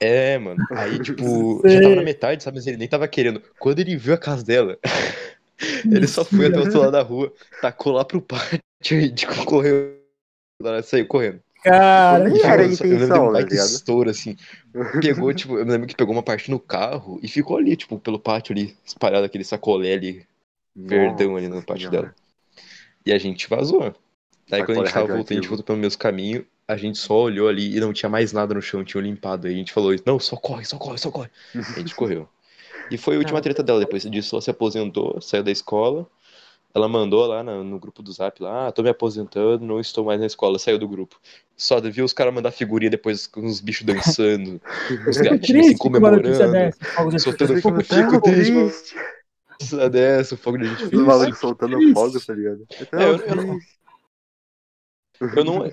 É, 0.00 0.38
mano. 0.38 0.64
Aí, 0.70 0.98
tipo, 1.00 1.64
já 1.68 1.80
tava 1.80 1.96
na 1.96 2.02
metade, 2.02 2.42
sabe? 2.42 2.56
Mas 2.58 2.66
ele 2.66 2.76
nem 2.76 2.88
tava 2.88 3.08
querendo. 3.08 3.42
Quando 3.58 3.80
ele 3.80 3.96
viu 3.96 4.14
a 4.14 4.18
casa 4.18 4.44
dela, 4.44 4.78
ele 5.90 6.06
só 6.06 6.24
foi 6.24 6.46
até 6.46 6.58
o 6.58 6.62
outro 6.62 6.80
lado 6.80 6.92
da 6.92 7.02
rua, 7.02 7.32
tacou 7.60 7.92
lá 7.92 8.04
pro 8.04 8.20
pátio 8.22 8.60
e, 9.00 9.12
tipo, 9.12 9.44
correu. 9.44 9.98
Saiu 10.84 11.06
correndo. 11.06 11.42
Cara, 11.62 12.30
Nem 12.30 12.40
era 12.42 12.62
a 12.62 12.66
só- 12.68 12.84
eu 12.88 12.98
lembro 12.98 13.12
de 13.12 13.18
intenção, 13.18 13.26
um 13.26 13.30
tá 13.30 13.42
estouro, 13.42 14.10
assim. 14.10 14.36
Pegou, 15.00 15.32
tipo, 15.34 15.58
eu 15.58 15.66
me 15.66 15.72
lembro 15.72 15.86
que 15.88 15.96
pegou 15.96 16.14
uma 16.14 16.22
parte 16.22 16.50
no 16.50 16.60
carro 16.60 17.20
e 17.22 17.28
ficou 17.28 17.58
ali, 17.58 17.76
tipo, 17.76 17.98
pelo 18.00 18.18
pátio 18.20 18.52
ali, 18.54 18.76
espalhado 18.84 19.26
aquele 19.26 19.44
sacolé 19.44 19.94
ali, 19.94 20.26
verdão 20.76 21.36
ali 21.36 21.48
no 21.48 21.62
pátio 21.62 21.90
senhora. 21.90 21.90
dela. 21.90 22.14
E 23.08 23.12
a 23.12 23.16
gente 23.16 23.48
vazou. 23.48 23.94
Daí 24.50 24.62
quando 24.62 24.82
a 24.82 24.84
gente 24.84 24.88
Sacolé 24.88 25.06
tava 25.06 25.06
voltando, 25.06 25.38
a 25.38 25.40
gente 25.40 25.48
voltou 25.48 25.64
pelo 25.64 25.78
mesmo 25.78 25.98
caminho, 25.98 26.46
a 26.68 26.76
gente 26.76 26.98
só 26.98 27.22
olhou 27.22 27.48
ali 27.48 27.74
e 27.74 27.80
não 27.80 27.90
tinha 27.90 28.10
mais 28.10 28.34
nada 28.34 28.52
no 28.52 28.60
chão, 28.60 28.84
tinha 28.84 29.02
limpado. 29.02 29.46
Aí 29.46 29.54
a 29.54 29.56
gente 29.56 29.72
falou, 29.72 29.96
não, 30.04 30.18
só 30.18 30.36
corre, 30.36 30.66
só 30.66 30.76
corre, 30.76 30.98
só 30.98 31.10
corre. 31.10 31.30
A 31.54 31.78
gente 31.78 31.94
correu. 31.96 32.28
E 32.90 32.98
foi 32.98 33.14
a 33.14 33.18
última 33.18 33.40
treta 33.40 33.62
dela. 33.62 33.80
Depois 33.80 34.02
disso, 34.02 34.34
ela 34.34 34.42
se 34.42 34.50
aposentou, 34.50 35.18
saiu 35.22 35.42
da 35.42 35.50
escola. 35.50 36.06
Ela 36.74 36.86
mandou 36.86 37.26
lá 37.26 37.42
no, 37.42 37.64
no 37.64 37.78
grupo 37.78 38.02
do 38.02 38.12
Zap 38.12 38.42
lá, 38.42 38.68
ah, 38.68 38.72
tô 38.72 38.82
me 38.82 38.90
aposentando, 38.90 39.64
não 39.64 39.80
estou 39.80 40.04
mais 40.04 40.20
na 40.20 40.26
escola, 40.26 40.58
saiu 40.58 40.78
do 40.78 40.86
grupo. 40.86 41.18
Só 41.56 41.80
viu 41.80 42.04
os 42.04 42.12
caras 42.12 42.34
mandar 42.34 42.50
figurinha 42.50 42.90
depois 42.90 43.26
com 43.26 43.46
os 43.46 43.58
bichos 43.58 43.86
dançando, 43.86 44.60
os 45.08 45.16
gatinhos 45.16 45.26
assim 45.26 45.38
triste 45.40 45.78
que 45.78 45.88
uma 45.88 46.10
notícia 46.10 46.46
comemorando, 46.46 47.20
soltando 47.20 47.62
fogo. 47.62 47.82
fico 47.82 48.20
triste, 48.20 48.94
Essa 49.60 49.90
dessa, 49.90 50.34
o 50.34 50.38
fogo 50.38 50.58
de 50.58 50.64
Os 50.64 50.70
artifício. 50.72 51.04
malucos 51.06 51.38
soltando 51.38 51.76
fogo, 51.94 52.20
tá 52.24 52.32
ligado? 52.34 52.66
É 52.70 53.02
É, 53.02 53.08
eu- 53.08 53.16
eu 53.18 53.36
não-. 53.36 53.58
Eu 55.36 55.44
não, 55.44 55.66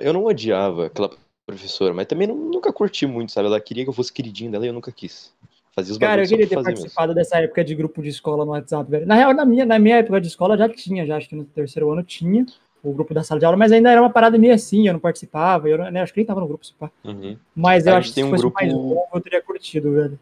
eu 0.00 0.12
não 0.12 0.24
odiava 0.24 0.86
aquela 0.86 1.08
professora, 1.46 1.94
mas 1.94 2.06
também 2.06 2.26
não- 2.26 2.34
nunca 2.34 2.72
curti 2.72 3.06
muito, 3.06 3.30
sabe? 3.30 3.46
Ela 3.46 3.60
queria 3.60 3.84
que 3.84 3.88
eu 3.90 3.94
fosse 3.94 4.12
queridinho 4.12 4.50
dela 4.50 4.64
e 4.64 4.68
eu 4.68 4.72
nunca 4.72 4.90
quis. 4.90 5.32
Fazia 5.72 5.92
os 5.92 5.98
Cara, 5.98 6.22
eu 6.24 6.28
queria 6.28 6.46
ter 6.48 6.54
fazer 6.56 6.70
mesmo. 6.70 6.82
participado 6.82 7.14
dessa 7.14 7.38
época 7.38 7.64
de 7.64 7.74
grupo 7.74 8.02
de 8.02 8.08
escola 8.08 8.44
no 8.44 8.50
WhatsApp, 8.50 8.90
velho. 8.90 9.06
Na 9.06 9.14
real, 9.14 9.32
na 9.32 9.44
minha, 9.44 9.64
na 9.64 9.78
minha 9.78 9.96
época 9.98 10.20
de 10.20 10.26
escola 10.28 10.56
já 10.56 10.68
tinha, 10.68 11.06
já 11.06 11.16
acho 11.16 11.28
que 11.28 11.36
no 11.36 11.44
terceiro 11.44 11.90
ano 11.92 12.02
tinha 12.02 12.44
o 12.82 12.92
grupo 12.92 13.14
da 13.14 13.22
sala 13.22 13.38
de 13.38 13.46
aula, 13.46 13.56
mas 13.56 13.70
ainda 13.72 13.90
era 13.90 14.00
uma 14.00 14.10
parada 14.10 14.36
meio 14.38 14.52
assim, 14.54 14.86
eu 14.86 14.92
não 14.92 15.00
participava, 15.00 15.68
eu 15.68 15.78
não- 15.78 15.90
né, 15.90 16.02
acho 16.02 16.12
que 16.12 16.18
nem 16.20 16.26
tava 16.26 16.40
no 16.40 16.46
grupo, 16.48 16.66
se 16.66 16.74
pá. 16.74 16.90
Uhum. 17.04 17.36
Mas 17.54 17.86
eu 17.86 17.94
acho 17.94 18.08
gente 18.08 18.14
que 18.14 18.20
se 18.20 18.26
um 18.26 18.30
fosse 18.30 18.42
grupo- 18.42 18.54
mais 18.60 18.72
novo, 18.72 19.08
eu 19.14 19.20
teria 19.20 19.40
curtido, 19.42 19.92
velho. 19.92 20.18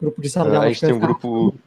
Grupo 0.00 0.20
de 0.20 0.28
sala 0.30 0.50
de 0.50 0.56
Ah, 0.56 0.58
aula. 0.58 0.68
a 0.68 0.70
acho 0.70 0.80
gente 0.80 0.80
que 0.80 0.86
tem 0.86 0.94
um 0.96 1.00
ficar- 1.00 1.20
grupo. 1.20 1.58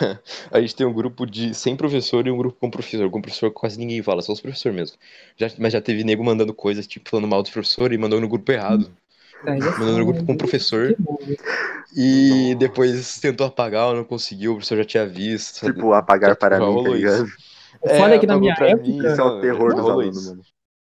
A 0.50 0.60
gente 0.60 0.74
tem 0.76 0.86
um 0.86 0.92
grupo 0.92 1.26
de 1.26 1.54
sem 1.54 1.76
professor 1.76 2.26
e 2.26 2.30
um 2.30 2.36
grupo 2.36 2.56
com 2.60 2.70
professor. 2.70 3.10
Com 3.10 3.20
professor 3.22 3.50
quase 3.50 3.78
ninguém 3.78 4.02
fala, 4.02 4.22
só 4.22 4.32
os 4.32 4.40
professores 4.40 4.76
mesmo. 4.76 4.96
Já, 5.36 5.50
mas 5.58 5.72
já 5.72 5.80
teve 5.80 6.04
nego 6.04 6.24
mandando 6.24 6.52
coisas, 6.54 6.86
tipo, 6.86 7.08
falando 7.10 7.28
mal 7.28 7.42
dos 7.42 7.50
professores 7.50 7.96
e 7.96 8.00
mandando 8.00 8.22
no 8.22 8.28
grupo 8.28 8.50
errado. 8.52 8.90
Aí 9.46 9.58
é 9.58 9.64
Mandando 9.64 9.98
no 9.98 10.04
grupo 10.04 10.20
foda, 10.20 10.26
com 10.26 10.32
o 10.34 10.38
professor. 10.38 10.94
que 10.94 11.02
bom, 11.02 11.18
velho. 11.20 11.36
E 11.96 12.30
Nossa. 12.44 12.54
depois 12.58 13.20
tentou 13.20 13.46
apagar, 13.46 13.92
não 13.94 14.04
conseguiu, 14.04 14.52
o 14.52 14.54
professor 14.56 14.78
já 14.78 14.84
tinha 14.84 15.06
visto. 15.06 15.66
Tipo, 15.66 15.92
apagar 15.92 16.30
já- 16.30 16.36
para 16.36 16.58
já 16.58 16.66
mim, 16.66 16.84
tá 16.84 16.90
ligado? 16.90 17.26
foda 17.80 18.14
é 18.14 18.18
que 18.18 18.26
na 18.26 18.34
apagou 18.34 18.40
minha 18.40 18.52
época- 18.52 18.76
mim, 18.88 18.96
Isso 18.98 19.20
é 19.20 19.24
o 19.24 19.40
terror 19.40 19.74
dos 19.74 19.88
alunos, 19.88 20.26
mano. 20.28 20.42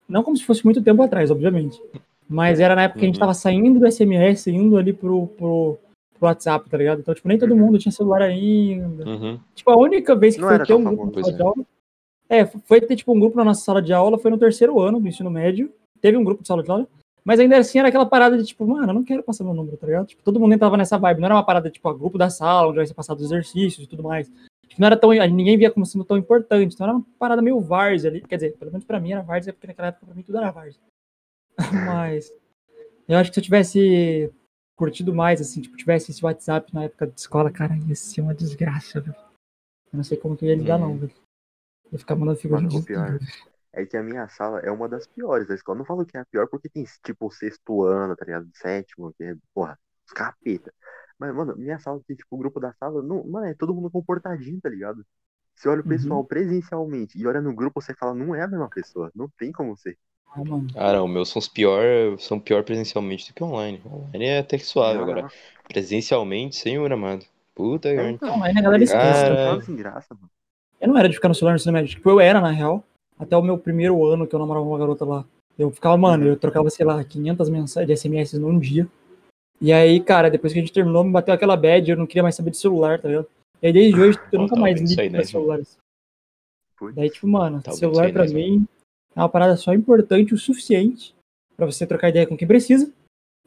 Não 0.08 0.22
como 0.22 0.36
se 0.36 0.44
fosse 0.44 0.64
muito 0.64 0.82
tempo 0.82 1.02
atrás, 1.02 1.30
obviamente. 1.30 1.80
Mas 2.28 2.60
era 2.60 2.74
na 2.76 2.82
época 2.84 3.00
que 3.00 3.04
a 3.04 3.08
gente 3.08 3.16
Uhum. 3.16 3.20
tava 3.20 3.34
saindo 3.34 3.80
do 3.80 3.86
SMS, 3.86 4.50
indo 4.50 4.76
ali 4.76 4.92
pro, 4.92 5.26
pro, 5.28 5.78
pro 6.22 6.28
WhatsApp, 6.28 6.70
tá 6.70 6.78
ligado? 6.78 7.00
Então, 7.00 7.12
tipo, 7.12 7.26
nem 7.26 7.36
todo 7.36 7.50
Uhum. 7.50 7.58
mundo 7.58 7.78
tinha 7.80 7.90
celular 7.90 8.22
ainda. 8.22 9.04
Uhum. 9.04 9.40
Tipo, 9.56 9.70
a 9.72 9.76
única 9.76 10.14
vez 10.14 10.36
que 10.36 10.40
Não 10.40 10.48
foi 10.48 10.64
ter 10.64 10.74
um 10.74 10.84
grupo 10.84 11.06
na 11.06 11.22
sala 11.24 11.32
de 11.34 11.42
aula. 11.42 11.66
É, 12.28 12.46
foi 12.46 12.80
ter, 12.80 12.94
tipo, 12.96 13.12
um 13.12 13.18
grupo 13.18 13.36
na 13.36 13.44
nossa 13.44 13.64
sala 13.64 13.82
de 13.82 13.92
aula, 13.92 14.18
foi 14.18 14.30
no 14.30 14.38
terceiro 14.38 14.78
ano 14.80 15.00
do 15.00 15.08
ensino 15.08 15.28
médio. 15.30 15.72
Teve 16.00 16.16
um 16.16 16.22
grupo 16.24 16.42
de 16.42 16.48
sala 16.48 16.62
de 16.62 16.70
aula. 16.70 16.86
Mas 17.24 17.40
ainda 17.40 17.58
assim 17.58 17.78
era 17.78 17.88
aquela 17.88 18.06
parada 18.06 18.38
de, 18.38 18.44
tipo, 18.44 18.64
mano, 18.66 18.88
eu 18.88 18.94
não 18.94 19.04
quero 19.04 19.22
passar 19.22 19.42
meu 19.44 19.52
número, 19.52 19.76
tá 19.76 19.86
ligado? 19.86 20.06
Tipo, 20.06 20.22
todo 20.22 20.38
mundo 20.38 20.54
entrava 20.54 20.76
nessa 20.76 20.96
vibe. 20.96 21.20
Não 21.20 21.26
era 21.26 21.34
uma 21.34 21.44
parada, 21.44 21.68
tipo, 21.70 21.88
a 21.88 21.92
grupo 21.94 22.16
da 22.16 22.30
sala, 22.30 22.68
onde 22.68 22.76
vai 22.76 22.86
ser 22.86 22.94
passado 22.94 23.18
os 23.18 23.24
exercícios 23.24 23.84
e 23.84 23.88
tudo 23.88 24.02
mais. 24.04 24.28
Tipo, 24.68 24.80
não 24.80 24.86
era 24.86 24.96
tão. 24.96 25.10
Ninguém 25.10 25.58
via 25.58 25.70
como 25.70 25.84
sendo 25.84 26.04
tão 26.04 26.16
importante. 26.16 26.74
Então 26.74 26.86
era 26.86 26.96
uma 26.96 27.04
parada 27.18 27.42
meio 27.42 27.60
várzea 27.60 28.10
ali. 28.10 28.20
Quer 28.22 28.36
dizer, 28.36 28.56
pelo 28.56 28.70
menos 28.70 28.84
pra 28.84 28.98
mim 29.00 29.12
era 29.12 29.22
várzea, 29.22 29.52
porque 29.52 29.66
naquela 29.66 29.88
época 29.88 30.06
pra 30.06 30.14
mim 30.14 30.22
tudo 30.22 30.38
era 30.38 30.50
várzea. 30.52 30.80
Mas. 31.86 32.32
Eu 33.08 33.18
acho 33.18 33.30
que 33.30 33.34
se 33.34 33.40
eu 33.40 33.44
tivesse 33.44 34.32
curtido 34.82 35.14
mais, 35.14 35.40
assim, 35.40 35.60
tipo, 35.62 35.76
tivesse 35.76 36.10
esse 36.10 36.24
WhatsApp 36.24 36.74
na 36.74 36.84
época 36.84 37.06
de 37.06 37.20
escola, 37.20 37.52
cara, 37.52 37.76
ia 37.86 37.94
ser 37.94 38.20
uma 38.20 38.34
desgraça, 38.34 39.00
velho. 39.00 39.14
Eu 39.92 39.96
não 39.96 40.02
sei 40.02 40.18
como 40.18 40.36
que 40.36 40.44
eu 40.44 40.48
ia 40.48 40.56
lidar, 40.56 40.76
não, 40.76 40.94
Hum. 40.94 40.98
velho. 40.98 41.12
Ia 41.92 41.98
ficar 42.00 42.16
mandando 42.16 42.38
figurinha 42.40 42.68
de 42.68 42.82
pior 42.82 43.20
é 43.72 43.86
que 43.86 43.96
a 43.96 44.02
minha 44.02 44.28
sala 44.28 44.58
é 44.58 44.70
uma 44.72 44.88
das 44.88 45.06
piores 45.06 45.46
da 45.46 45.54
escola. 45.54 45.78
Não 45.78 45.84
falo 45.84 46.04
que 46.04 46.16
é 46.16 46.20
a 46.20 46.24
pior 46.26 46.48
porque 46.48 46.68
tem, 46.68 46.84
tipo, 47.04 47.26
o 47.26 47.30
sexto 47.30 47.84
ano, 47.84 48.16
tá 48.16 48.24
ligado? 48.24 48.50
Sétimo, 48.54 49.14
que 49.14 49.22
é, 49.22 49.36
porra, 49.54 49.78
os 50.04 50.12
capeta. 50.12 50.74
Mas, 51.16 51.32
mano, 51.32 51.56
minha 51.56 51.78
sala 51.78 52.00
tem, 52.06 52.16
tipo, 52.16 52.34
o 52.34 52.38
grupo 52.38 52.58
da 52.58 52.72
sala, 52.74 53.02
não, 53.02 53.24
mano, 53.24 53.46
é 53.46 53.54
todo 53.54 53.72
mundo 53.72 53.88
comportadinho, 53.88 54.60
tá 54.60 54.68
ligado? 54.68 55.06
Você 55.54 55.68
olha 55.68 55.80
o 55.80 55.84
Uhum. 55.84 55.88
pessoal 55.88 56.24
presencialmente 56.24 57.16
e 57.16 57.24
olha 57.26 57.40
no 57.40 57.54
grupo, 57.54 57.80
você 57.80 57.94
fala, 57.94 58.14
não 58.14 58.34
é 58.34 58.42
a 58.42 58.48
mesma 58.48 58.68
pessoa. 58.68 59.12
Não 59.14 59.28
tem 59.38 59.52
como 59.52 59.76
ser. 59.76 59.96
Ah, 60.34 60.44
mano. 60.44 60.66
Não, 60.74 61.08
meus 61.08 61.28
são 61.28 61.40
os 61.40 61.48
pior, 61.48 62.18
são 62.18 62.40
pior 62.40 62.64
presencialmente 62.64 63.30
do 63.30 63.34
que 63.34 63.44
online. 63.44 63.80
Online 63.84 64.24
é 64.24 64.38
até 64.38 64.56
que 64.56 64.64
suave, 64.64 64.96
Não, 64.96 65.04
agora 65.04 65.22
não. 65.22 65.30
presencialmente, 65.68 66.56
senhor 66.56 66.90
amado. 66.90 67.24
Puta, 67.54 67.90
É, 67.90 68.10
então, 68.10 68.28
Não, 68.28 68.42
aí 68.42 68.56
a 68.56 68.62
galera 68.62 68.82
esquece. 68.82 69.22
Cara, 69.24 69.60
sem 69.60 69.76
graça, 69.76 70.14
mano. 70.14 70.30
Eu 70.80 70.88
não 70.88 70.98
era 70.98 71.08
de 71.08 71.14
ficar 71.14 71.28
no 71.28 71.34
celular 71.34 71.52
no 71.52 71.56
ensino 71.56 71.72
médio. 71.72 71.90
Tipo, 71.90 72.10
eu 72.10 72.18
era, 72.18 72.40
na 72.40 72.50
real. 72.50 72.82
Até 73.18 73.36
o 73.36 73.42
meu 73.42 73.58
primeiro 73.58 74.04
ano 74.06 74.26
que 74.26 74.34
eu 74.34 74.38
namorava 74.38 74.66
uma 74.66 74.78
garota 74.78 75.04
lá. 75.04 75.24
Eu 75.58 75.70
ficava, 75.70 75.96
mano, 75.98 76.26
eu 76.26 76.36
trocava, 76.36 76.70
sei 76.70 76.84
lá, 76.86 77.04
500 77.04 77.48
mensagens 77.50 77.86
de 77.86 77.92
SMS 77.92 78.38
num 78.38 78.58
dia. 78.58 78.88
E 79.60 79.70
aí, 79.70 80.00
cara, 80.00 80.30
depois 80.30 80.52
que 80.52 80.58
a 80.58 80.62
gente 80.62 80.72
terminou, 80.72 81.04
me 81.04 81.12
bateu 81.12 81.34
aquela 81.34 81.56
bad, 81.56 81.90
eu 81.90 81.96
não 81.96 82.06
queria 82.06 82.22
mais 82.22 82.34
saber 82.34 82.50
de 82.50 82.56
celular, 82.56 83.00
tá 83.00 83.06
ligado? 83.06 83.28
E 83.60 83.66
aí, 83.66 83.72
desde 83.72 84.00
hoje, 84.00 84.18
eu 84.32 84.40
nunca 84.40 84.54
tá 84.54 84.60
mais 84.60 84.80
ligo 84.80 84.94
pra 84.94 85.10
né, 85.10 85.24
celulares. 85.24 85.78
Daí, 86.94 87.10
tipo, 87.10 87.28
mano, 87.28 87.62
Tá 87.62 87.70
celular 87.72 88.10
pra 88.12 88.24
né, 88.24 88.32
mim 88.32 88.66
é 89.14 89.20
uma 89.20 89.28
parada 89.28 89.56
só 89.56 89.72
importante 89.74 90.34
o 90.34 90.38
suficiente 90.38 91.14
pra 91.56 91.66
você 91.66 91.86
trocar 91.86 92.08
ideia 92.08 92.26
com 92.26 92.36
quem 92.36 92.48
precisa. 92.48 92.92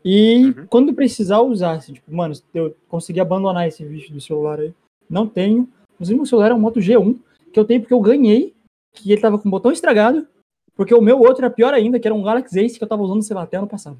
E 0.03 0.45
Uhum. 0.45 0.67
quando 0.67 0.93
precisar 0.93 1.41
usar, 1.41 1.73
assim, 1.77 1.93
tipo, 1.93 2.13
mano, 2.13 2.33
eu 2.53 2.75
consegui 2.87 3.19
abandonar 3.19 3.67
esse 3.67 3.83
bicho 3.83 4.13
do 4.13 4.21
celular 4.21 4.59
aí. 4.59 4.73
Não 5.09 5.27
tenho. 5.27 5.67
Inclusive, 5.95 6.17
meu 6.17 6.25
celular 6.25 6.51
é 6.51 6.53
um 6.53 6.59
Moto 6.59 6.79
G1, 6.79 7.17
que 7.51 7.59
eu 7.59 7.65
tenho 7.65 7.81
porque 7.81 7.93
eu 7.93 8.01
ganhei, 8.01 8.53
que 8.93 9.11
ele 9.11 9.21
tava 9.21 9.39
com 9.39 9.47
o 9.47 9.51
botão 9.51 9.71
estragado, 9.71 10.27
porque 10.75 10.93
o 10.93 11.01
meu 11.01 11.19
outro 11.19 11.43
era 11.45 11.53
pior 11.53 11.73
ainda, 11.73 11.99
que 11.99 12.07
era 12.07 12.13
um 12.13 12.21
Galaxy 12.21 12.59
Ace 12.59 12.77
que 12.77 12.83
eu 12.83 12.87
tava 12.87 13.01
usando, 13.01 13.23
sei 13.23 13.35
lá, 13.35 13.43
até 13.43 13.57
ano 13.57 13.67
passado. 13.67 13.99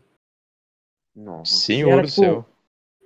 Nossa. 1.16 1.54
Senhor 1.54 1.90
era, 1.92 2.02
do 2.02 2.08
tipo, 2.08 2.22
céu. 2.22 2.46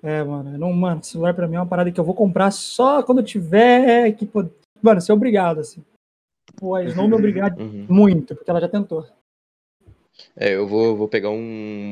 É, 0.01 0.23
mano, 0.23 0.53
eu 0.53 0.57
não, 0.57 0.73
mano, 0.73 1.03
celular 1.03 1.33
pra 1.33 1.47
mim 1.47 1.55
é 1.55 1.59
uma 1.59 1.67
parada 1.67 1.91
que 1.91 1.99
eu 1.99 2.03
vou 2.03 2.15
comprar 2.15 2.51
só 2.51 3.03
quando 3.03 3.19
eu 3.19 3.25
tiver 3.25 4.11
que, 4.13 4.29
mano, 4.81 5.01
ser 5.01 5.13
obrigado, 5.13 5.59
assim. 5.59 5.83
Pô, 6.55 6.75
a 6.75 6.83
Snow 6.83 7.07
me 7.07 7.15
obrigar 7.15 7.57
Uhum. 7.57 7.85
muito, 7.89 8.35
porque 8.35 8.49
ela 8.49 8.61
já 8.61 8.67
tentou. 8.69 9.05
É, 10.35 10.53
eu 10.55 10.67
vou, 10.67 10.95
vou 10.97 11.07
pegar 11.07 11.29
um 11.29 11.41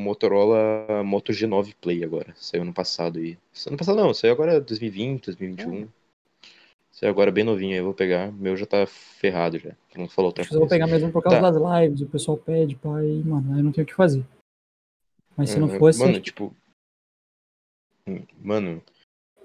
Motorola 0.03 1.03
Moto 1.03 1.32
G9 1.32 1.74
Play 1.80 2.03
agora. 2.03 2.34
Saiu 2.36 2.64
ano 2.64 2.74
passado 2.74 3.20
aí. 3.20 3.38
Ano 3.68 3.78
passado 3.78 3.95
não, 3.97 4.14
saiu 4.14 4.34
agora 4.34 4.60
2020, 4.60 5.26
2021. 5.28 5.88
Saiu 6.91 7.12
agora 7.12 7.32
bem 7.32 7.43
novinho 7.43 7.72
aí, 7.74 7.78
eu 7.78 7.86
vou 7.86 7.93
pegar. 7.93 8.32
Meu 8.32 8.58
já 8.58 8.66
tá 8.66 8.86
ferrado 8.88 9.58
já. 9.60 9.76
Não 9.95 10.10
falou 10.10 10.30
outra 10.30 10.41
Acho 10.41 10.49
que 10.49 10.55
eu 10.55 10.60
vou 10.60 10.68
coisa. 10.68 10.84
pegar 10.84 10.91
mesmo 10.91 11.12
por 11.12 11.22
causa 11.24 11.39
Tá. 11.39 11.51
das 11.51 11.82
lives, 11.82 12.01
o 12.01 12.08
pessoal 12.10 12.38
pede, 12.38 12.76
e, 12.76 13.24
mano, 13.24 13.53
aí 13.53 13.60
eu 13.60 13.64
não 13.64 13.72
tenho 13.72 13.86
o 13.86 13.88
que 13.88 13.93
fazer. 13.95 14.26
Mas 15.36 15.51
se 15.51 15.60
não 15.60 15.70
Uhum. 15.70 15.78
fosse, 15.78 15.99
Mano, 15.99 16.20
tipo. 16.20 16.55
Hum, 18.08 18.26
Mano, 18.41 18.84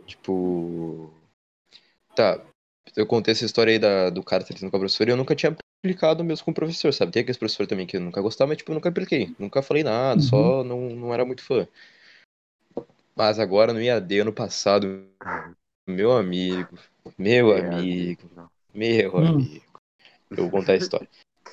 tipo. 0.07 1.13
Tá. 2.17 2.45
Eu 2.97 3.07
contei 3.07 3.33
essa 3.33 3.45
história 3.45 3.73
aí 3.73 3.79
da, 3.79 4.11
do 4.11 4.23
cara 4.23 4.45
tretando 4.45 4.71
com 4.71 4.77
a 4.77 4.81
professora 4.81 5.11
e 5.11 5.13
eu 5.13 5.17
nunca 5.17 5.35
tinha 5.35 5.57
aplicado 5.81 6.23
mesmo 6.23 6.45
com 6.45 6.51
o 6.51 6.55
professor, 6.55 6.93
sabe? 6.93 7.13
Tem 7.13 7.23
aqueles 7.23 7.39
professores 7.39 7.69
também 7.69 7.87
que 7.87 7.97
eu 7.97 8.01
nunca 8.01 8.21
gostava, 8.21 8.49
mas 8.49 8.59
tipo, 8.59 8.71
eu 8.71 8.75
nunca 8.75 8.89
apliquei. 8.89 9.35
Nunca 9.39 9.63
falei 9.63 9.83
nada, 9.83 10.21
Uhum. 10.21 10.29
só 10.29 10.65
não, 10.65 10.81
não 10.91 11.15
era 11.15 11.25
muito 11.25 11.43
fã. 11.43 11.67
Mas 13.17 13.39
agora 13.39 13.73
no 13.73 13.81
IAD, 13.81 14.21
ano 14.21 14.33
passado, 14.33 15.07
meu 15.87 16.13
amigo, 16.13 16.79
meu 17.19 17.57
amigo, 17.57 18.31
meu 18.75 19.19
Hum. 19.19 19.29
amigo. 19.29 19.63
Eu 20.31 20.37
vou 20.45 20.51
contar 20.51 20.73
a 20.75 20.77
história. 20.77 21.09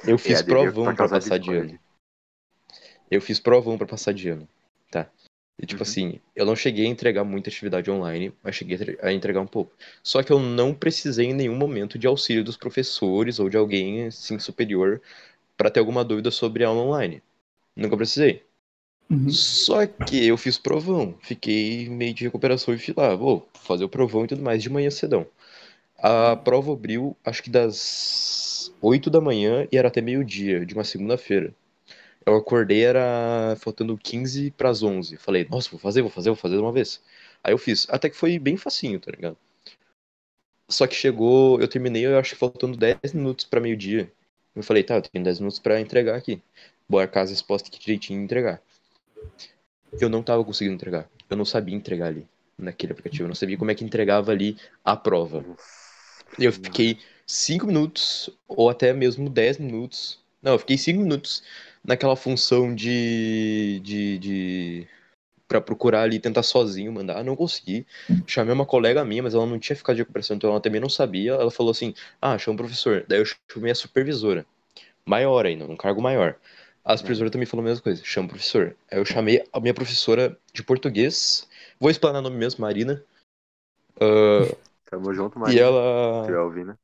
Eu 0.08 0.18
fiz 0.18 0.40
É, 0.40 0.44
provão 0.44 0.96
pra 0.96 1.08
passar 1.08 1.38
de 1.38 1.50
discórdia. 1.50 1.74
ano. 1.76 1.80
Eu 3.12 3.22
fiz 3.22 3.40
provão 3.40 3.78
pra 3.78 3.88
passar 3.88 4.14
de 4.14 4.30
ano, 4.30 4.48
tá? 4.92 5.10
E 5.60 5.66
tipo 5.66 5.84
Uhum. 5.84 5.84
assim, 5.84 6.20
eu 6.36 6.46
não 6.46 6.56
cheguei 6.56 6.86
a 6.86 6.90
entregar 6.90 7.24
muita 7.24 7.50
atividade 7.50 7.92
online, 7.92 8.34
mas 8.44 8.56
cheguei 8.56 8.76
a 8.76 8.80
tre- 8.80 9.00
a 9.02 9.12
entregar 9.14 9.42
um 9.42 9.48
pouco. 9.48 9.74
Só 10.04 10.24
que 10.24 10.32
eu 10.32 10.40
não 10.40 10.74
precisei 10.74 11.28
em 11.28 11.34
nenhum 11.34 11.56
momento 11.58 12.00
de 12.00 12.08
auxílio 12.08 12.44
dos 12.44 12.58
professores 12.58 13.40
ou 13.40 13.50
de 13.50 13.58
alguém 13.58 14.08
assim 14.08 14.40
superior 14.40 15.02
pra 15.58 15.72
ter 15.72 15.80
alguma 15.82 16.04
dúvida 16.06 16.32
sobre 16.32 16.64
aula 16.66 16.82
online. 16.84 17.24
Nunca 17.76 17.98
precisei. 17.98 18.44
Uhum. 19.10 19.40
Só 19.66 19.86
que 19.88 20.26
eu 20.28 20.38
fiz 20.38 20.58
provão, 20.58 21.16
fiquei 21.22 21.88
meio 21.90 22.14
de 22.14 22.24
recuperação 22.26 22.74
e 22.74 22.80
fui 22.80 22.94
lá, 22.98 23.16
vou 23.16 23.48
fazer 23.54 23.84
o 23.84 23.90
provão 23.90 24.26
e 24.26 24.28
tudo 24.28 24.42
mais 24.42 24.62
de 24.64 24.70
manhã 24.70 24.90
cedão. 24.90 25.26
A 25.98 26.36
prova 26.36 26.74
abriu, 26.74 27.16
acho 27.26 27.44
que 27.44 27.50
das 27.50 28.74
8 28.82 29.10
da 29.10 29.22
manhã 29.22 29.68
e 29.72 29.78
era 29.78 29.88
até 29.90 30.02
meio-dia, 30.02 30.66
de 30.66 30.74
uma 30.74 30.84
segunda-feira. 30.84 31.54
Eu 32.30 32.38
acordei, 32.38 32.84
era 32.84 33.56
faltando 33.60 33.98
15 33.98 34.52
para 34.52 34.70
as 34.70 34.84
11. 34.84 35.18
Falei, 35.18 35.48
nossa, 35.50 35.70
vou 35.70 35.80
fazer, 35.80 36.02
vou 36.02 36.12
fazer, 36.12 36.30
vou 36.30 36.36
fazer 36.38 36.56
de 36.56 36.62
uma 36.62 36.72
vez. 36.72 37.02
Aí 37.44 37.54
eu 37.54 37.58
fiz, 37.58 37.88
até 37.90 38.10
que 38.10 38.16
foi 38.16 38.38
bem 38.38 38.58
facinho, 38.58 39.00
tá 39.00 39.12
ligado? 39.12 39.38
Só 40.68 40.86
que 40.86 40.96
chegou, 40.96 41.60
eu 41.60 41.68
terminei, 41.68 42.06
eu 42.06 42.20
acho 42.20 42.32
que 42.32 42.40
faltando 42.40 42.78
10 42.78 43.14
minutos 43.14 43.46
para 43.46 43.60
meio-dia. 43.60 44.12
Eu 44.56 44.62
falei, 44.62 44.84
tá, 44.84 44.96
eu 44.96 45.02
tenho 45.02 45.24
10 45.24 45.40
minutos 45.40 45.60
para 45.60 45.82
entregar 45.82 46.16
aqui. 46.16 46.42
Vou 46.88 47.00
marcar 47.00 47.22
as 47.22 47.32
respostas 47.32 47.70
aqui 47.70 47.80
direitinho 47.80 48.22
entregar. 48.22 48.62
Eu 50.00 50.10
não 50.10 50.22
tava 50.22 50.44
conseguindo 50.44 50.76
entregar. 50.76 51.10
Eu 51.30 51.38
não 51.38 51.46
sabia 51.46 51.76
entregar 51.76 52.08
ali, 52.08 52.28
naquele 52.58 52.92
aplicativo. 52.92 53.24
Eu 53.24 53.30
não 53.30 53.36
sabia 53.36 53.58
como 53.58 53.72
é 53.72 53.76
que 53.76 53.84
entregava 53.84 54.32
ali 54.32 54.58
a 54.86 54.96
prova. 54.96 55.44
Eu 56.38 56.54
fiquei 56.54 57.00
5 57.26 57.66
minutos, 57.66 58.30
ou 58.48 58.70
até 58.70 58.94
mesmo 58.94 59.30
10 59.30 59.58
minutos. 59.58 60.20
Não, 60.42 60.54
eu 60.54 60.60
fiquei 60.60 60.78
5 60.78 61.00
minutos 61.00 61.44
naquela 61.84 62.16
função 62.16 62.74
de. 62.74 63.80
de, 63.84 64.18
de 64.18 64.88
para 65.48 65.60
procurar 65.60 66.04
ali, 66.04 66.20
tentar 66.20 66.44
sozinho, 66.44 66.92
mandar. 66.92 67.24
Não 67.24 67.36
consegui. 67.36 67.86
Chamei 68.28 68.54
uma 68.54 68.66
colega 68.66 69.04
minha, 69.04 69.24
mas 69.24 69.34
ela 69.34 69.48
não 69.48 69.58
tinha 69.58 69.76
ficado 69.76 69.96
de 69.96 70.04
recuperação, 70.04 70.38
então 70.38 70.52
ela 70.52 70.62
também 70.62 70.80
não 70.80 70.90
sabia. 70.90 71.32
Ela 71.32 71.50
falou 71.50 71.72
assim: 71.72 71.94
ah, 72.22 72.38
chama 72.38 72.56
o 72.56 72.58
professor. 72.58 73.04
Daí 73.08 73.20
eu 73.20 73.26
chamei 73.52 73.72
a 73.72 73.76
supervisora. 73.76 74.46
Maior 75.06 75.46
ainda, 75.46 75.66
um 75.66 75.76
cargo 75.76 76.02
maior. 76.02 76.36
A 76.86 76.96
supervisora 76.96 77.32
também 77.32 77.48
falou 77.48 77.66
a 77.66 77.70
mesma 77.70 77.84
coisa: 77.84 78.02
chama 78.04 78.28
o 78.28 78.30
professor. 78.30 78.76
Aí 78.92 79.00
eu 79.00 79.06
chamei 79.06 79.44
a 79.52 79.60
minha 79.60 79.74
professora 79.74 80.38
de 80.54 80.62
português. 80.62 81.48
Vou 81.80 81.90
explanar 81.90 82.20
o 82.20 82.24
nome 82.24 82.38
mesmo, 82.38 82.62
Marina. 82.62 83.04
Ah, 84.00 84.56
Tamo 84.90 85.14
junto, 85.14 85.38
e 85.38 85.42
Maria. 85.42 85.64
ela. 85.64 86.26
Se 86.26 86.34
ouvir, 86.34 86.66
né? 86.66 86.76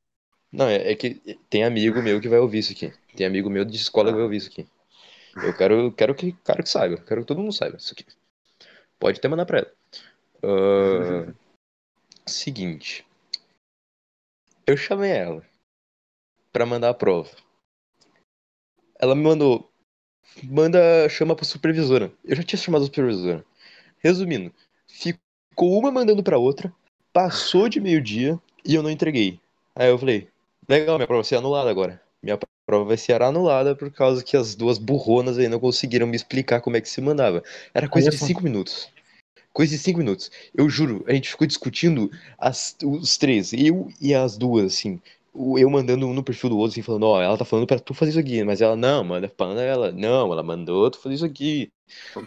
Não, 0.52 0.68
é, 0.68 0.92
é 0.92 0.94
que 0.94 1.38
tem 1.50 1.64
amigo 1.64 2.00
meu 2.00 2.20
que 2.20 2.28
vai 2.28 2.38
ouvir 2.38 2.58
isso 2.58 2.72
aqui. 2.72 2.92
Tem 3.16 3.26
amigo 3.26 3.50
meu 3.50 3.64
de 3.64 3.76
escola 3.76 4.10
que 4.10 4.14
vai 4.14 4.22
ouvir 4.22 4.36
isso 4.36 4.48
aqui. 4.48 4.66
Eu 5.42 5.54
quero, 5.56 5.92
quero 5.92 6.14
que, 6.14 6.32
quero 6.32 6.62
que 6.62 6.68
saiba. 6.68 6.96
Quero 6.98 7.20
que 7.20 7.26
todo 7.26 7.40
mundo 7.40 7.52
saiba 7.52 7.76
isso 7.76 7.92
aqui. 7.92 8.04
Pode 8.98 9.18
até 9.18 9.28
mandar 9.28 9.46
pra 9.46 9.58
ela. 9.58 9.72
Ah, 10.42 11.32
seguinte. 12.26 13.06
Eu 14.66 14.76
chamei 14.76 15.10
ela 15.10 15.44
pra 16.52 16.66
mandar 16.66 16.90
a 16.90 16.94
prova. 16.94 17.30
Ela 18.98 19.14
me 19.14 19.22
mandou. 19.22 19.70
Manda, 20.42 21.08
chama 21.08 21.36
pra 21.36 21.44
supervisora. 21.44 22.12
Eu 22.24 22.36
já 22.36 22.42
tinha 22.42 22.58
chamado 22.58 22.82
a 22.82 22.86
supervisora. 22.86 23.44
Resumindo, 23.98 24.52
ficou 24.86 25.78
uma 25.78 25.90
mandando 25.90 26.22
pra 26.22 26.38
outra, 26.38 26.74
passou 27.12 27.68
de 27.68 27.80
meio-dia, 27.80 28.40
E 28.64 28.74
eu 28.74 28.82
não 28.82 28.90
entreguei. 28.90 29.40
Aí 29.74 29.88
eu 29.88 29.98
falei, 29.98 30.28
legal, 30.68 30.96
minha 30.96 31.06
prova 31.06 31.22
vai 31.22 31.28
ser 31.28 31.36
anulada 31.36 31.70
agora. 31.70 32.02
Minha 32.22 32.38
prova 32.66 32.84
vai 32.84 32.96
ser 32.96 33.22
anulada 33.22 33.76
por 33.76 33.90
causa 33.90 34.24
que 34.24 34.36
as 34.36 34.56
duas 34.56 34.76
burronas 34.76 35.38
aí 35.38 35.48
não 35.48 35.60
conseguiram 35.60 36.06
me 36.06 36.16
explicar 36.16 36.60
como 36.60 36.76
é 36.76 36.80
que 36.80 36.88
se 36.88 37.00
mandava. 37.00 37.42
Era 37.72 37.88
coisa 37.88 38.08
é 38.08 38.10
de 38.10 38.18
cinco 38.18 38.42
minutos. 38.42 38.88
Coisa 39.52 39.74
de 39.74 39.78
cinco 39.78 40.00
minutos. 40.00 40.30
Eu 40.54 40.68
juro, 40.68 41.04
a 41.06 41.12
gente 41.12 41.30
ficou 41.30 41.46
discutindo 41.46 42.10
as, 42.36 42.76
os 42.84 43.16
três, 43.16 43.52
eu 43.52 43.88
e 44.00 44.14
as 44.14 44.36
duas, 44.36 44.66
assim. 44.66 45.00
Eu 45.34 45.70
mandando 45.70 46.06
um 46.06 46.14
no 46.14 46.22
perfil 46.22 46.50
do 46.50 46.58
outro, 46.58 46.72
assim, 46.72 46.82
falando, 46.82 47.04
ó, 47.04 47.22
ela 47.22 47.36
tá 47.36 47.44
falando 47.44 47.66
pra 47.66 47.78
tu 47.78 47.94
fazer 47.94 48.10
isso 48.10 48.20
aqui, 48.20 48.42
mas 48.42 48.60
ela, 48.60 48.74
não, 48.74 49.04
manda 49.04 49.28
pra 49.28 49.46
ela. 49.62 49.92
Não, 49.92 50.32
ela 50.32 50.42
mandou 50.42 50.90
tu 50.90 50.98
fazer 50.98 51.14
isso 51.14 51.24
aqui. 51.24 51.70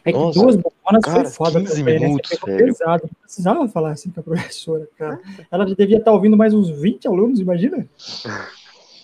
É 0.05 0.11
que 0.11 0.17
Nossa, 0.17 0.39
duas 0.39 0.55
boconas 0.55 1.03
cara, 1.03 1.25
foi 1.25 1.31
foda 1.31 1.59
15 1.59 1.75
também, 1.75 1.93
né? 1.95 1.99
Você 1.99 2.05
minutos, 2.05 2.39
velho. 2.45 2.65
pesado. 2.65 3.03
Não 3.03 3.21
precisava 3.21 3.67
falar 3.67 3.91
assim 3.91 4.09
com 4.11 4.19
a 4.19 4.23
professora, 4.23 4.87
cara. 4.97 5.19
Ela 5.51 5.67
já 5.67 5.75
devia 5.75 5.97
estar 5.97 6.11
ouvindo 6.11 6.37
mais 6.37 6.53
uns 6.53 6.69
20 6.69 7.07
alunos, 7.07 7.39
imagina? 7.39 7.87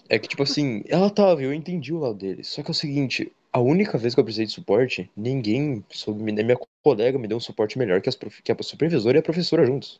É 0.09 0.19
que, 0.19 0.27
tipo 0.27 0.43
assim, 0.43 0.83
ela 0.87 1.09
tava, 1.09 1.41
eu 1.41 1.53
entendi 1.53 1.93
o 1.93 1.99
lado 1.99 2.15
dele. 2.15 2.43
Só 2.43 2.61
que 2.61 2.69
é 2.69 2.71
o 2.71 2.75
seguinte, 2.75 3.31
a 3.51 3.59
única 3.59 3.97
vez 3.97 4.13
que 4.13 4.19
eu 4.19 4.23
precisei 4.23 4.45
de 4.45 4.51
suporte, 4.51 5.09
ninguém 5.15 5.83
minha 6.23 6.57
colega 6.83 7.17
me 7.17 7.27
deu 7.27 7.37
um 7.37 7.41
suporte 7.41 7.77
melhor 7.77 8.01
que, 8.01 8.09
as, 8.09 8.15
que 8.15 8.51
a 8.51 8.57
supervisora 8.61 9.17
e 9.17 9.19
a 9.19 9.23
professora 9.23 9.65
juntos. 9.65 9.99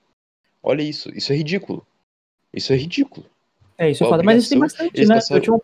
Olha 0.62 0.82
isso, 0.84 1.10
isso 1.16 1.34
é 1.34 1.36
ridículo. 1.36 1.86
Isso 2.54 2.72
é 2.72 2.76
ridículo. 2.76 3.26
É, 3.78 3.90
isso 3.90 4.04
é 4.04 4.08
foda. 4.08 4.24
Mas 4.24 4.44
isso 4.44 4.50
tem 4.50 4.60
bastante, 4.60 5.06
né? 5.06 5.16
passaram- 5.16 5.38
Eu, 5.38 5.42
tinha 5.42 5.54
uma- 5.56 5.64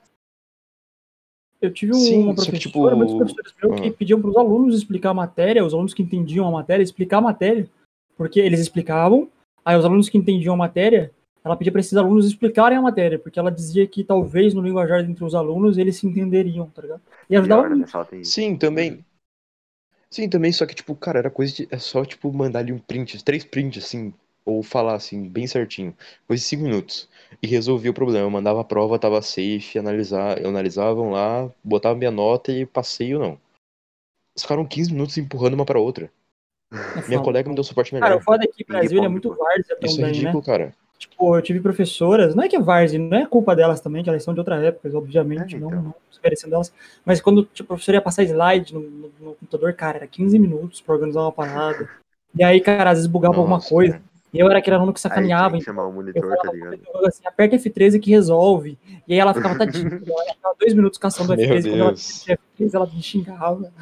eu 1.62 1.74
tive 1.74 1.92
um- 1.92 2.00
Sim, 2.00 2.24
uma 2.24 2.36
só 2.38 2.46
que, 2.46 2.52
professora, 2.52 2.60
tipo, 2.60 2.96
muitos 2.96 3.16
professores 3.16 3.54
meus 3.62 3.82
que 3.82 3.88
ah. 3.88 3.94
pediam 3.94 4.22
para 4.22 4.30
os 4.32 4.38
alunos 4.38 4.76
explicar 4.76 5.12
a 5.12 5.14
matéria, 5.14 5.66
os 5.66 5.74
alunos 5.74 5.94
que 5.94 6.02
entendiam 6.02 6.48
a 6.48 6.52
matéria, 6.52 6.84
explicar 6.84 7.18
a 7.18 7.22
matéria, 7.22 7.70
porque 8.18 8.40
eles 8.40 8.60
explicavam, 8.60 9.30
aí 9.64 9.78
os 9.78 9.86
alunos 9.86 10.10
que 10.10 10.18
entendiam 10.18 10.56
a 10.56 10.58
matéria, 10.58 11.12
ela 11.44 11.56
pedia 11.56 11.72
para 11.72 11.82
esses 11.82 11.96
alunos 11.96 12.26
explicarem 12.28 12.78
a 12.78 12.82
matéria, 12.82 13.18
porque 13.18 13.40
ela 13.40 13.52
dizia 13.52 13.88
que 13.88 14.04
talvez 14.04 14.54
no 14.54 14.62
linguajar 14.62 15.02
entre 15.02 15.24
os 15.24 15.34
alunos 15.34 15.78
eles 15.78 15.98
se 15.98 16.06
entenderiam, 16.06 16.68
tá 16.70 16.82
ligado? 16.82 17.02
E 17.30 17.36
ajudava 17.36 17.70
né? 17.70 17.76
muito. 17.76 18.26
Sim, 18.26 18.56
também. 18.56 19.04
Sim, 20.10 20.30
também, 20.30 20.52
só 20.52 20.66
que, 20.66 20.76
tipo, 20.76 20.94
cara, 20.94 21.20
era 21.20 21.30
coisa 21.32 21.54
de. 21.54 21.68
É 21.72 21.78
só, 21.78 22.04
tipo, 22.04 22.32
mandar 22.34 22.60
ali 22.60 22.72
um 22.74 22.78
print, 22.78 23.24
três 23.24 23.46
prints, 23.46 23.84
assim, 23.86 24.14
ou 24.46 24.62
falar, 24.62 24.96
assim, 24.96 25.28
bem 25.28 25.48
certinho. 25.48 25.96
Coisa 26.28 26.42
de 26.42 26.48
cinco 26.48 26.64
minutos. 26.64 27.08
E 27.42 27.48
resolvia 27.48 27.92
o 27.92 27.94
problema. 27.94 28.26
Eu 28.26 28.30
mandava 28.30 28.60
a 28.62 28.66
prova, 28.66 29.00
tava 29.00 29.22
safe, 29.22 29.80
analisar, 29.80 30.46
analisavam 30.46 31.12
lá, 31.12 31.50
botava 31.64 31.96
minha 31.96 32.12
nota 32.12 32.52
e 32.52 32.66
passei 32.66 33.16
ou 33.16 33.22
não. 33.22 33.40
Eles 34.36 34.44
ficaram 34.44 34.66
15 34.66 34.92
minutos 34.92 35.18
empurrando 35.18 35.54
uma 35.54 35.66
pra 35.66 35.80
outra. 35.80 36.12
É 36.72 36.76
Minha 36.76 37.20
foda. 37.20 37.24
colega 37.24 37.50
me 37.50 37.56
deu 37.56 37.64
suporte 37.64 37.92
Cara, 37.92 38.06
melhor. 38.06 38.22
o 38.22 38.24
foda 38.24 38.44
é 38.44 38.48
que 38.48 38.64
o 38.64 38.68
Brasil 38.68 38.98
ele 38.98 39.06
é 39.06 39.10
muito 39.10 39.30
várzea 39.30 39.62
Isso 39.62 39.74
é 39.74 39.76
também, 39.76 39.98
né? 39.98 40.08
ridículo, 40.08 40.44
cara. 40.44 40.76
Tipo, 41.02 41.36
eu 41.36 41.42
tive 41.42 41.60
professoras, 41.60 42.36
não 42.36 42.44
é 42.44 42.48
que 42.48 42.56
é 42.56 42.60
várzea, 42.60 43.00
não 43.00 43.18
é 43.18 43.26
culpa 43.26 43.56
delas 43.56 43.82
também, 43.82 44.04
que 44.04 44.10
elas 44.10 44.24
são 44.24 44.36
de 44.36 44.40
outra 44.40 44.58
época, 44.64 44.96
obviamente, 44.96 45.56
É, 45.56 45.60
não, 45.60 45.68
então. 45.70 45.82
não 45.82 45.96
desmerecendo 46.12 46.52
delas, 46.52 46.72
mas 47.04 47.20
quando 47.20 47.44
tipo, 47.46 47.74
a 47.74 47.76
professora 47.76 47.98
ia 47.98 48.02
passar 48.02 48.22
slide 48.24 48.72
no, 48.72 48.82
no- 48.82 49.12
no 49.20 49.34
computador, 49.34 49.74
cara, 49.74 49.98
era 49.98 50.08
15 50.08 50.38
minutos 50.38 50.80
pra 50.80 50.94
organizar 50.94 51.22
uma 51.22 51.32
parada. 51.32 51.90
E 52.38 52.44
aí, 52.44 52.62
cara, 52.62 52.92
às 52.92 53.00
vezes 53.00 53.10
bugava 53.12 53.38
alguma 53.38 53.56
Nossa, 53.56 53.70
coisa, 53.70 53.94
cara. 53.94 54.04
e 54.32 54.40
eu 54.40 54.48
era 54.48 54.60
aquele 54.60 54.76
aluno 54.76 54.94
que 54.94 55.00
Aí 55.00 55.02
sacaneava, 55.02 55.58
que 55.58 55.64
chamar 55.64 55.86
o 55.88 55.92
monitor, 55.92 56.22
falava 56.30 56.52
tá 56.52 56.52
ligado? 56.52 56.80
assim, 57.08 57.26
aperta 57.26 57.56
F13 57.56 58.00
que 58.00 58.12
resolve. 58.12 58.78
E 59.08 59.14
aí 59.14 59.20
ela 59.20 59.34
ficava 59.34 59.56
tadinha, 59.56 59.92
ela 60.06 60.34
ficava 60.36 60.56
dois 60.60 60.74
minutos 60.74 61.00
caçando 61.00 61.34
Meu 61.34 61.34
F13, 61.34 61.68
quando 61.68 61.82
ela 61.82 61.94
Deus. 61.94 62.24
tinha 62.24 62.38
F13, 62.66 62.74
ela 62.76 62.86
me 62.86 63.02
xingava. 63.02 63.74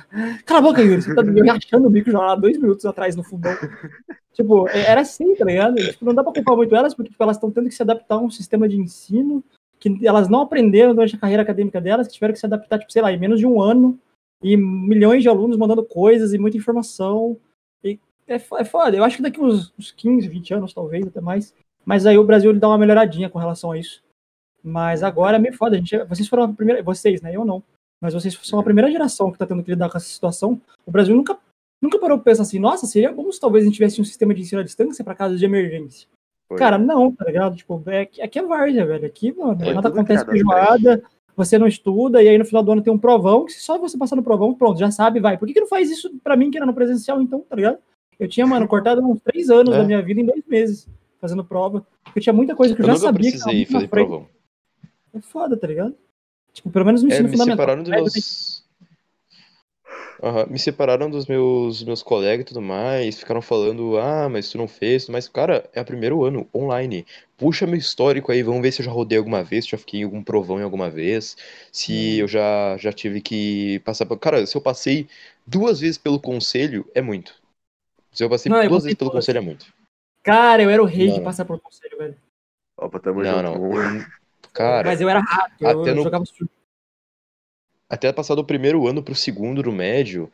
Cala 0.45 0.59
a 0.59 0.63
boca, 0.63 0.81
Yuri, 0.81 1.01
você 1.01 1.13
tá 1.15 1.21
eu 1.21 1.45
rachando 1.45 1.87
o 1.87 1.89
bico 1.89 2.11
já 2.11 2.19
lá 2.19 2.35
dois 2.35 2.57
minutos 2.57 2.85
atrás 2.85 3.15
no 3.15 3.23
fundão. 3.23 3.53
Tipo, 4.33 4.67
é- 4.69 4.91
era 4.91 5.01
assim, 5.01 5.35
tá 5.35 5.45
ligado? 5.45 5.75
Tipo, 5.75 6.05
não 6.05 6.13
dá 6.13 6.23
pra 6.23 6.33
culpar 6.33 6.55
muito 6.55 6.75
elas, 6.75 6.93
porque 6.93 7.11
tipo, 7.11 7.21
elas 7.21 7.37
estão 7.37 7.51
tendo 7.51 7.67
que 7.67 7.75
se 7.75 7.81
adaptar 7.81 8.15
a 8.15 8.19
um 8.19 8.31
sistema 8.31 8.67
de 8.69 8.77
ensino 8.77 9.43
que 9.79 10.05
elas 10.05 10.27
não 10.27 10.41
aprenderam 10.41 10.93
durante 10.93 11.15
a 11.15 11.19
carreira 11.19 11.43
acadêmica 11.43 11.79
delas, 11.79 12.07
que 12.07 12.13
tiveram 12.13 12.33
que 12.33 12.39
se 12.39 12.45
adaptar, 12.45 12.79
tipo, 12.79 12.91
sei 12.91 13.01
lá, 13.01 13.11
em 13.11 13.17
menos 13.19 13.39
de 13.39 13.47
um 13.47 13.61
ano, 13.61 13.97
e 14.43 14.55
milhões 14.57 15.21
de 15.21 15.29
alunos 15.29 15.57
mandando 15.57 15.83
coisas 15.83 16.33
e 16.33 16.37
muita 16.37 16.57
informação. 16.57 17.37
E 17.83 17.99
é, 18.27 18.35
é 18.35 18.65
foda. 18.65 18.95
Eu 18.95 19.03
acho 19.03 19.17
que 19.17 19.23
daqui 19.23 19.39
uns, 19.39 19.73
uns 19.77 19.91
15, 19.91 20.27
20 20.27 20.53
anos, 20.53 20.73
talvez, 20.73 21.05
até 21.07 21.21
mais. 21.21 21.53
Mas 21.85 22.05
aí 22.05 22.17
o 22.17 22.23
Brasil 22.23 22.51
ele 22.51 22.59
dá 22.59 22.67
uma 22.67 22.77
melhoradinha 22.77 23.29
com 23.29 23.39
relação 23.39 23.71
a 23.71 23.77
isso. 23.77 24.03
Mas 24.63 25.03
agora 25.03 25.37
é 25.37 25.39
meio 25.39 25.55
foda. 25.55 25.75
A 25.75 25.79
gente, 25.79 25.97
vocês 26.05 26.27
foram 26.27 26.43
a 26.43 26.53
primeira. 26.53 26.83
Vocês, 26.83 27.21
né? 27.21 27.35
Eu 27.35 27.45
não. 27.45 27.63
Mas 28.01 28.13
vocês 28.13 28.37
são 28.43 28.59
a 28.59 28.63
primeira 28.63 28.89
geração 28.91 29.31
que 29.31 29.37
tá 29.37 29.45
tendo 29.45 29.63
que 29.63 29.71
lidar 29.71 29.89
com 29.89 29.97
essa 29.97 30.07
situação. 30.07 30.59
O 30.85 30.91
Brasil 30.91 31.15
nunca, 31.15 31.37
nunca 31.81 31.99
parou 31.99 32.17
pra 32.17 32.25
pensar 32.31 32.43
assim, 32.43 32.59
nossa, 32.59 32.85
seria 32.85 33.11
bom 33.11 33.31
se 33.31 33.39
talvez 33.39 33.63
a 33.63 33.67
gente 33.67 33.75
tivesse 33.75 33.99
um 33.99 34.05
sistema 34.05 34.33
de 34.33 34.41
ensino 34.41 34.61
à 34.61 34.63
distância 34.63 35.03
para 35.03 35.15
casos 35.15 35.37
de 35.39 35.45
emergência. 35.45 36.07
Foi. 36.47 36.57
Cara, 36.57 36.77
não, 36.77 37.11
tá 37.11 37.25
ligado? 37.25 37.55
Tipo, 37.55 37.83
é, 37.87 38.01
aqui 38.23 38.39
é 38.39 38.43
várzea, 38.43 38.85
velho. 38.85 39.05
Aqui, 39.05 39.31
mano, 39.33 39.63
É, 39.63 39.73
nada 39.73 39.89
acontece 39.89 40.25
feijoada, 40.25 41.03
você 41.35 41.57
não 41.59 41.67
estuda, 41.67 42.23
e 42.23 42.27
aí 42.27 42.37
no 42.37 42.45
final 42.45 42.63
do 42.63 42.71
ano 42.71 42.81
tem 42.81 42.91
um 42.91 42.97
provão, 42.97 43.45
que 43.45 43.53
só 43.53 43.77
você 43.77 43.97
passar 43.97 44.15
no 44.15 44.23
provão, 44.23 44.53
pronto, 44.53 44.79
já 44.79 44.89
sabe, 44.91 45.19
vai. 45.19 45.37
Por 45.37 45.45
que, 45.47 45.53
que 45.53 45.59
não 45.61 45.67
faz 45.67 45.91
isso 45.91 46.09
pra 46.23 46.35
mim 46.35 46.49
que 46.49 46.57
era 46.57 46.65
no 46.65 46.73
presencial, 46.73 47.21
então, 47.21 47.41
tá 47.41 47.55
ligado? 47.55 47.77
Eu 48.19 48.27
tinha, 48.27 48.47
mano, 48.47 48.67
cortado 48.67 49.01
uns 49.01 49.21
três 49.21 49.49
anos 49.49 49.73
É. 49.75 49.77
da 49.77 49.83
minha 49.83 50.01
vida 50.01 50.19
em 50.21 50.25
dois 50.25 50.43
meses, 50.47 50.87
fazendo 51.21 51.43
prova. 51.45 51.85
Eu 52.15 52.21
tinha 52.21 52.33
muita 52.33 52.55
coisa 52.55 52.73
que 52.75 52.81
eu, 52.81 52.85
Eu 52.87 52.93
já 52.93 52.97
sabia 52.99 53.31
que 53.31 53.37
precisei 53.37 53.65
fazer 53.65 53.87
frente. 53.87 54.07
provão. 54.07 54.27
É 55.13 55.21
foda, 55.21 55.55
tá 55.55 55.67
ligado? 55.67 55.95
Tipo, 56.59 56.69
pelo 56.71 56.85
menos 56.85 57.01
no 57.01 57.07
É, 57.07 57.11
ensino 57.13 57.29
me 57.29 57.37
fundamental. 57.37 57.55
separaram 57.55 57.83
dos 57.83 57.91
meus. 57.91 58.63
Aham, 60.21 60.47
Me 60.49 60.59
separaram 60.59 61.09
dos 61.09 61.25
meus, 61.27 61.81
meus 61.83 62.03
colegas 62.03 62.41
e 62.43 62.47
tudo 62.47 62.61
mais. 62.61 63.17
Ficaram 63.19 63.41
falando, 63.41 63.97
ah, 63.97 64.27
mas 64.27 64.49
tu 64.49 64.57
não 64.57 64.67
fez. 64.67 65.07
Mas, 65.07 65.29
cara, 65.29 65.69
é 65.73 65.79
o 65.79 65.85
primeiro 65.85 66.23
ano, 66.25 66.45
online. 66.53 67.05
Puxa 67.37 67.65
meu 67.65 67.77
histórico 67.77 68.29
aí, 68.31 68.43
vamos 68.43 68.61
ver 68.61 68.73
se 68.73 68.81
eu 68.81 68.85
já 68.85 68.91
rodei 68.91 69.17
alguma 69.17 69.41
vez, 69.41 69.63
se 69.63 69.71
já 69.71 69.77
fiquei 69.77 70.01
em 70.01 70.03
algum 70.03 70.21
provão 70.21 70.59
em 70.59 70.63
alguma 70.63 70.89
vez. 70.89 71.37
Se 71.71 71.93
Hum. 71.93 72.19
eu 72.19 72.27
já, 72.27 72.75
já 72.77 72.91
tive 72.91 73.21
que 73.21 73.79
passar. 73.85 74.05
por- 74.05 74.19
Cara, 74.19 74.45
se 74.45 74.57
eu 74.57 74.61
passei 74.61 75.07
duas 75.47 75.79
vezes 75.79 75.97
pelo 75.97 76.19
conselho, 76.19 76.85
é 76.93 77.01
muito. 77.01 77.33
Se 78.11 78.23
eu 78.23 78.29
passei 78.29 78.51
Não, 78.51 78.61
eu 78.61 78.69
duas 78.69 78.83
passei 78.83 78.87
vezes 78.87 78.97
pelo 78.97 79.09
todas. 79.11 79.23
conselho, 79.25 79.37
é 79.37 79.41
muito. 79.41 79.65
Cara, 80.21 80.61
eu 80.61 80.69
era 80.69 80.83
o 80.83 80.85
rei 80.85 81.07
de 81.07 81.15
Não. 81.15 81.23
passar 81.23 81.45
por 81.45 81.59
conselho, 81.61 81.97
velho. 81.97 82.17
Opa, 82.77 82.99
tamo 82.99 83.23
Não, 83.23 83.41
junto. 83.43 83.59
não. 83.59 84.18
Cara, 84.59 84.89
Mas 84.89 85.01
eu 85.01 85.09
era 85.09 85.19
rato, 85.21 85.63
eu, 85.63 85.69
até 85.71 85.89
eu 85.89 85.95
no- 85.95 86.03
jogava 86.03 86.25
sujo. 86.25 86.49
até 87.89 88.11
passar 88.13 88.35
do 88.35 88.45
primeiro 88.45 88.87
ano 88.87 89.01
pro 89.03 89.15
segundo 89.15 89.63
no 89.63 89.71
médio, 89.71 90.31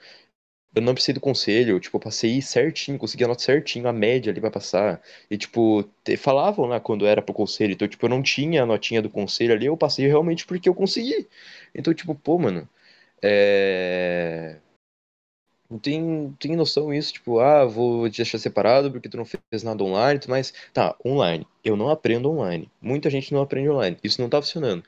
eu 0.75 0.81
não 0.83 0.93
precisei 0.93 1.15
do 1.15 1.21
conselho, 1.21 1.79
tipo, 1.79 1.97
eu 1.97 2.01
passei 2.01 2.41
certinho, 2.41 2.97
consegui 2.99 3.23
a 3.25 3.27
nota 3.29 3.41
certinho, 3.43 3.87
a 3.87 3.93
média 3.93 4.31
ali 4.31 4.41
pra 4.41 4.51
passar. 4.51 5.01
E, 5.31 5.37
tipo, 5.37 5.85
falavam 6.19 6.65
lá 6.67 6.79
quando 6.79 7.05
era 7.07 7.21
pro 7.21 7.33
conselho, 7.35 7.73
então, 7.73 7.87
tipo, 7.87 8.05
eu 8.05 8.09
não 8.09 8.23
tinha 8.23 8.63
a 8.63 8.65
notinha 8.67 9.01
do 9.01 9.09
conselho 9.09 9.53
ali, 9.53 9.67
eu 9.67 9.77
passei 9.77 10.07
realmente 10.07 10.45
porque 10.45 10.69
eu 10.69 10.75
consegui. 10.75 11.27
Então, 11.75 11.93
tipo, 11.93 12.15
pô, 12.15 12.39
mano, 12.39 12.67
é. 13.23 14.57
Não 15.69 15.79
tem, 15.79 16.35
tem 16.39 16.55
noção 16.55 16.93
isso, 16.93 17.13
tipo, 17.13 17.39
ah, 17.39 17.65
vou 17.65 18.07
te 18.09 18.17
deixar 18.17 18.37
separado 18.37 18.91
porque 18.91 19.09
tu 19.09 19.17
não 19.17 19.25
fez 19.25 19.63
nada 19.63 19.83
online, 19.83 20.19
tu 20.19 20.29
mais. 20.29 20.53
Tá, 20.73 20.95
online. 21.03 21.45
Eu 21.63 21.75
não 21.75 21.89
aprendo 21.89 22.29
online. 22.29 22.69
Muita 22.79 23.09
gente 23.09 23.33
não 23.33 23.41
aprende 23.41 23.69
online. 23.69 23.97
Isso 24.03 24.21
não 24.21 24.29
tá 24.29 24.39
funcionando. 24.41 24.83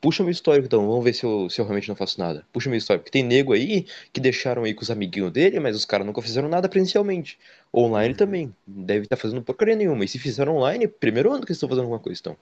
Puxa 0.00 0.22
meu 0.22 0.32
histórico, 0.32 0.64
então, 0.66 0.86
vamos 0.86 1.04
ver 1.04 1.12
se 1.12 1.24
eu, 1.24 1.50
se 1.50 1.60
eu 1.60 1.64
realmente 1.66 1.88
não 1.90 1.96
faço 1.96 2.18
nada. 2.18 2.46
Puxa 2.52 2.70
meu 2.70 2.78
histórico. 2.78 3.04
Porque 3.04 3.18
tem 3.18 3.22
nego 3.22 3.52
aí 3.52 3.86
que 4.12 4.20
deixaram 4.20 4.64
aí 4.64 4.72
com 4.72 4.82
os 4.82 4.90
amiguinhos 4.90 5.30
dele, 5.30 5.60
mas 5.60 5.76
os 5.76 5.84
caras 5.84 6.06
nunca 6.06 6.22
fizeram 6.22 6.48
nada 6.48 6.68
presencialmente. 6.70 7.38
Online 7.74 8.12
Uhum. 8.12 8.16
também. 8.16 8.56
Deve 8.66 9.02
estar 9.04 9.16
fazendo 9.16 9.42
porcaria 9.42 9.76
nenhuma. 9.76 10.04
E 10.04 10.08
se 10.08 10.18
fizeram 10.18 10.56
online, 10.56 10.88
primeiro 10.88 11.30
ano 11.32 11.40
que 11.44 11.52
eles 11.52 11.58
estão 11.58 11.68
fazendo 11.68 11.84
alguma 11.84 12.00
coisa, 12.00 12.18
então. 12.18 12.36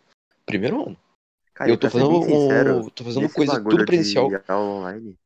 Primeiro 0.47 0.83
ano. 0.87 0.97
Cara, 1.55 1.71
eu 1.71 1.77
tô 1.77 1.91
fazendo, 1.91 2.11
um- 2.11 2.23
sincero, 2.23 2.91
tô 2.91 3.05
fazendo 3.05 3.29
coisa 3.29 3.61
tudo 3.61 3.85
presencial. 3.85 4.31
online. 4.51 5.17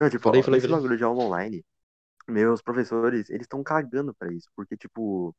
Ah. 0.00 0.04
Não, 0.04 0.10
tipo, 0.10 0.22
Falei, 0.22 0.40
ó, 0.40 0.44
falei, 0.44 0.58
esse 0.58 0.66
falei. 0.68 0.82
bagulho 0.82 0.96
de 0.98 1.04
aula 1.04 1.22
online, 1.24 1.64
meus 2.28 2.62
professores, 2.62 3.28
eles 3.30 3.42
estão 3.42 3.62
cagando 3.62 4.14
pra 4.14 4.32
isso, 4.32 4.48
porque, 4.56 4.76
tipo, 4.76 5.34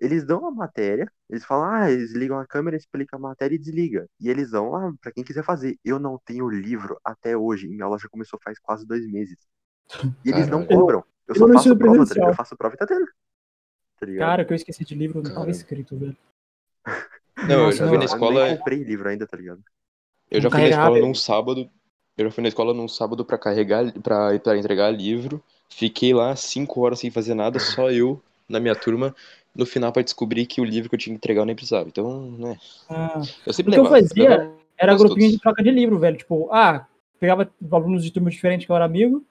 eles 0.00 0.24
dão 0.24 0.46
a 0.46 0.50
matéria, 0.50 1.10
eles 1.28 1.44
falam, 1.44 1.70
ah, 1.70 1.90
eles 1.90 2.12
ligam 2.12 2.38
a 2.38 2.46
câmera, 2.46 2.76
explica 2.76 3.16
a 3.16 3.18
matéria 3.20 3.54
e 3.56 3.58
desliga. 3.58 4.08
E 4.20 4.28
eles 4.28 4.50
dão 4.50 4.70
lá 4.70 4.92
pra 5.00 5.12
quem 5.12 5.24
quiser 5.24 5.44
fazer. 5.44 5.78
Eu 5.84 5.98
não 5.98 6.18
tenho 6.24 6.48
livro 6.48 6.98
até 7.04 7.36
hoje, 7.36 7.68
minha 7.68 7.84
aula 7.84 7.98
já 7.98 8.08
começou 8.08 8.38
faz 8.42 8.58
quase 8.60 8.86
dois 8.86 9.06
meses. 9.10 9.46
E 10.24 10.30
eles 10.30 10.48
não 10.48 10.64
cobram. 10.66 11.04
Eu 11.26 11.34
Eu 11.34 11.34
só 11.34 11.46
não 11.46 11.54
faço 11.54 11.76
prova, 11.76 12.06
tá? 12.06 12.14
Eu 12.28 12.34
faço 12.34 12.56
prova 12.56 12.74
e 12.74 12.78
tá 12.78 12.86
tendo. 12.86 13.06
Tá? 13.06 14.06
Cara, 14.18 14.44
que 14.44 14.52
eu 14.52 14.56
esqueci 14.56 14.84
de 14.84 14.94
livro, 14.94 15.22
não 15.22 15.34
tava 15.34 15.50
escrito, 15.50 15.96
velho. 15.96 16.16
Não, 17.36 17.54
eu 17.54 17.64
Nossa, 17.66 17.76
já 17.78 17.84
não, 17.84 17.90
fui 17.90 17.98
na 17.98 18.04
eu 18.04 18.08
Eu 18.08 18.14
escola. 18.14 18.46
nem 18.48 18.56
comprei 18.58 18.82
livro 18.82 19.08
ainda, 19.08 19.26
tá 19.26 19.36
ligado? 19.36 19.62
Eu 20.30 20.40
já 20.40 20.48
Não 20.48 20.50
fui 20.50 20.60
na 20.60 20.68
escola 20.68 20.98
num 20.98 21.14
sábado. 21.14 21.70
Eu 22.18 22.24
já 22.24 22.30
fui 22.32 22.42
na 22.42 22.48
escola 22.48 22.74
num 22.74 22.88
sábado 22.88 23.24
pra 23.24 23.38
carregar, 23.38 23.92
pra 24.02 24.34
entregar 24.58 24.90
livro. 24.90 25.40
Fiquei 25.70 26.12
lá 26.12 26.34
cinco 26.34 26.80
horas 26.80 26.98
sem 26.98 27.10
fazer 27.12 27.32
nada, 27.34 27.60
só 27.60 27.92
eu 27.92 28.20
na 28.48 28.58
minha 28.58 28.74
turma. 28.74 29.14
No 29.54 29.64
final, 29.64 29.92
pra 29.92 30.02
descobrir 30.02 30.44
que 30.44 30.60
o 30.60 30.64
livro 30.64 30.88
que 30.88 30.96
eu 30.96 30.98
tinha 30.98 31.14
que 31.14 31.18
entregar 31.18 31.42
eu 31.42 31.46
nem 31.46 31.54
precisava. 31.54 31.88
Então, 31.88 32.30
né. 32.32 32.56
Ah, 32.90 33.22
Eu 33.46 33.52
sempre 33.52 33.70
O 33.70 33.74
que 33.74 33.78
eu 33.78 33.84
levava. 33.84 34.02
fazia 34.02 34.28
levava 34.30 34.52
era 34.76 34.92
quase 34.92 35.04
grupinho 35.04 35.26
de 35.28 35.32
todos. 35.34 35.42
troca 35.42 35.62
de 35.62 35.70
livro, 35.70 35.98
velho. 35.98 36.16
Tipo, 36.16 36.48
ah, 36.52 36.86
pegava 37.20 37.48
alunos 37.70 38.02
de 38.04 38.10
turmas 38.10 38.34
diferentes 38.34 38.66
que 38.66 38.72
eu 38.72 38.76
era 38.76 38.84
amigo, 38.84 39.24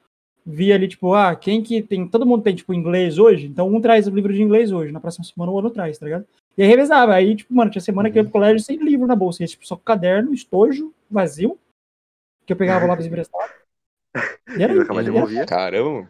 via 0.45 0.75
ali, 0.75 0.87
tipo, 0.87 1.13
ah, 1.13 1.35
quem 1.35 1.61
que 1.61 1.81
tem. 1.81 2.07
Todo 2.07 2.25
mundo 2.25 2.41
tem, 2.43 2.55
tipo, 2.55 2.73
inglês 2.73 3.17
hoje, 3.17 3.47
então 3.47 3.67
um 3.73 3.81
traz 3.81 4.07
o 4.07 4.11
livro 4.11 4.31
de 4.33 4.41
inglês 4.41 4.71
hoje, 4.71 4.93
na 4.93 4.99
próxima 5.01 5.25
semana 5.25 5.51
o 5.51 5.55
outro 5.55 5.71
traz, 5.71 5.97
tá 5.97 6.05
ligado? 6.05 6.25
E 6.57 6.63
aí 6.63 6.67
revezava. 6.69 7.13
Aí, 7.13 7.35
tipo, 7.35 7.53
mano, 7.53 7.69
tinha 7.69 7.81
semana 7.81 8.09
que 8.09 8.17
eu 8.17 8.21
ia 8.21 8.23
Uhum. 8.25 8.31
pro 8.31 8.39
colégio 8.39 8.59
sem 8.63 8.77
livro 8.77 9.05
na 9.07 9.15
bolsa. 9.15 9.43
Ia, 9.43 9.47
tipo, 9.47 9.67
só 9.67 9.75
com 9.75 9.83
caderno, 9.83 10.33
estojo, 10.33 10.93
vazio, 11.11 11.57
que 12.47 12.53
eu 12.53 12.57
pegava 12.57 12.85
o 12.85 12.87
lápis 12.87 13.05
emprestado. 13.05 13.51
E 14.57 14.63
era. 14.63 14.73
Caramba. 15.45 16.09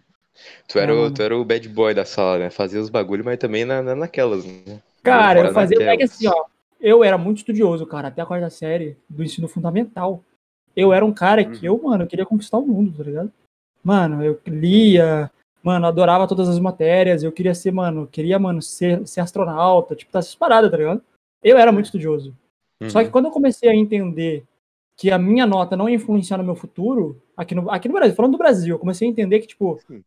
Tu 0.67 0.77
era, 0.79 0.95
o, 0.95 1.11
tu 1.11 1.21
era 1.23 1.35
o 1.35 1.43
bad 1.43 1.67
boy 1.67 1.93
da 1.95 2.05
sala, 2.05 2.37
né? 2.37 2.49
Fazia 2.51 2.79
os 2.79 2.89
bagulho, 2.89 3.25
mas 3.25 3.39
também 3.39 3.65
na, 3.65 3.81
na- 3.81 3.95
naquelas, 3.95 4.45
né? 4.45 4.79
Cara, 5.03 5.39
eu 5.39 5.53
fazia. 5.53 5.75
É 5.77 5.79
que 5.79 5.85
naquelas. 5.85 6.11
assim, 6.11 6.27
ó. 6.27 6.45
Eu 6.79 7.03
era 7.03 7.17
muito 7.17 7.39
estudioso, 7.39 7.87
cara, 7.87 8.09
até 8.09 8.21
a 8.21 8.25
quarta 8.25 8.49
série 8.51 8.95
do 9.09 9.23
ensino 9.23 9.47
fundamental. 9.47 10.23
Eu 10.75 10.93
era 10.93 11.03
um 11.03 11.11
cara 11.11 11.43
que 11.43 11.65
eu, 11.65 11.81
mano, 11.81 12.03
eu 12.03 12.07
queria 12.07 12.25
conquistar 12.25 12.59
o 12.59 12.67
mundo, 12.67 12.95
tá 12.95 13.03
ligado? 13.03 13.31
Mano, 13.83 14.23
eu 14.23 14.39
lia, 14.45 15.31
mano, 15.63 15.87
adorava 15.87 16.27
todas 16.27 16.47
as 16.47 16.59
matérias, 16.59 17.23
eu 17.23 17.31
queria 17.31 17.55
ser, 17.55 17.71
mano, 17.71 18.05
queria, 18.05 18.37
mano, 18.37 18.61
ser, 18.61 19.05
ser 19.07 19.21
astronauta, 19.21 19.95
tipo, 19.95 20.11
tá 20.11 20.19
essas 20.19 20.35
paradas, 20.35 20.69
tá 20.69 20.77
ligado? 20.77 21.01
Eu 21.43 21.57
era 21.57 21.71
muito 21.71 21.85
estudioso. 21.85 22.31
Só 22.89 22.99
que 22.99 23.05
Uhum. 23.05 23.11
quando 23.11 23.25
eu 23.25 23.31
comecei 23.31 23.67
a 23.67 23.75
entender 23.75 24.43
que 24.97 25.11
a 25.11 25.17
minha 25.19 25.45
nota 25.45 25.77
não 25.77 25.87
ia 25.87 25.95
influenciar 25.95 26.37
no 26.37 26.43
meu 26.43 26.55
futuro, 26.55 27.21
aqui 27.35 27.53
no, 27.53 27.69
aqui 27.69 27.87
no 27.87 27.93
Brasil, 27.93 28.15
falando 28.15 28.31
do 28.31 28.37
Brasil, 28.37 28.75
eu 28.75 28.79
comecei 28.79 29.07
a 29.07 29.11
entender 29.11 29.39
que, 29.39 29.47
tipo, 29.47 29.79
Sim. 29.87 30.03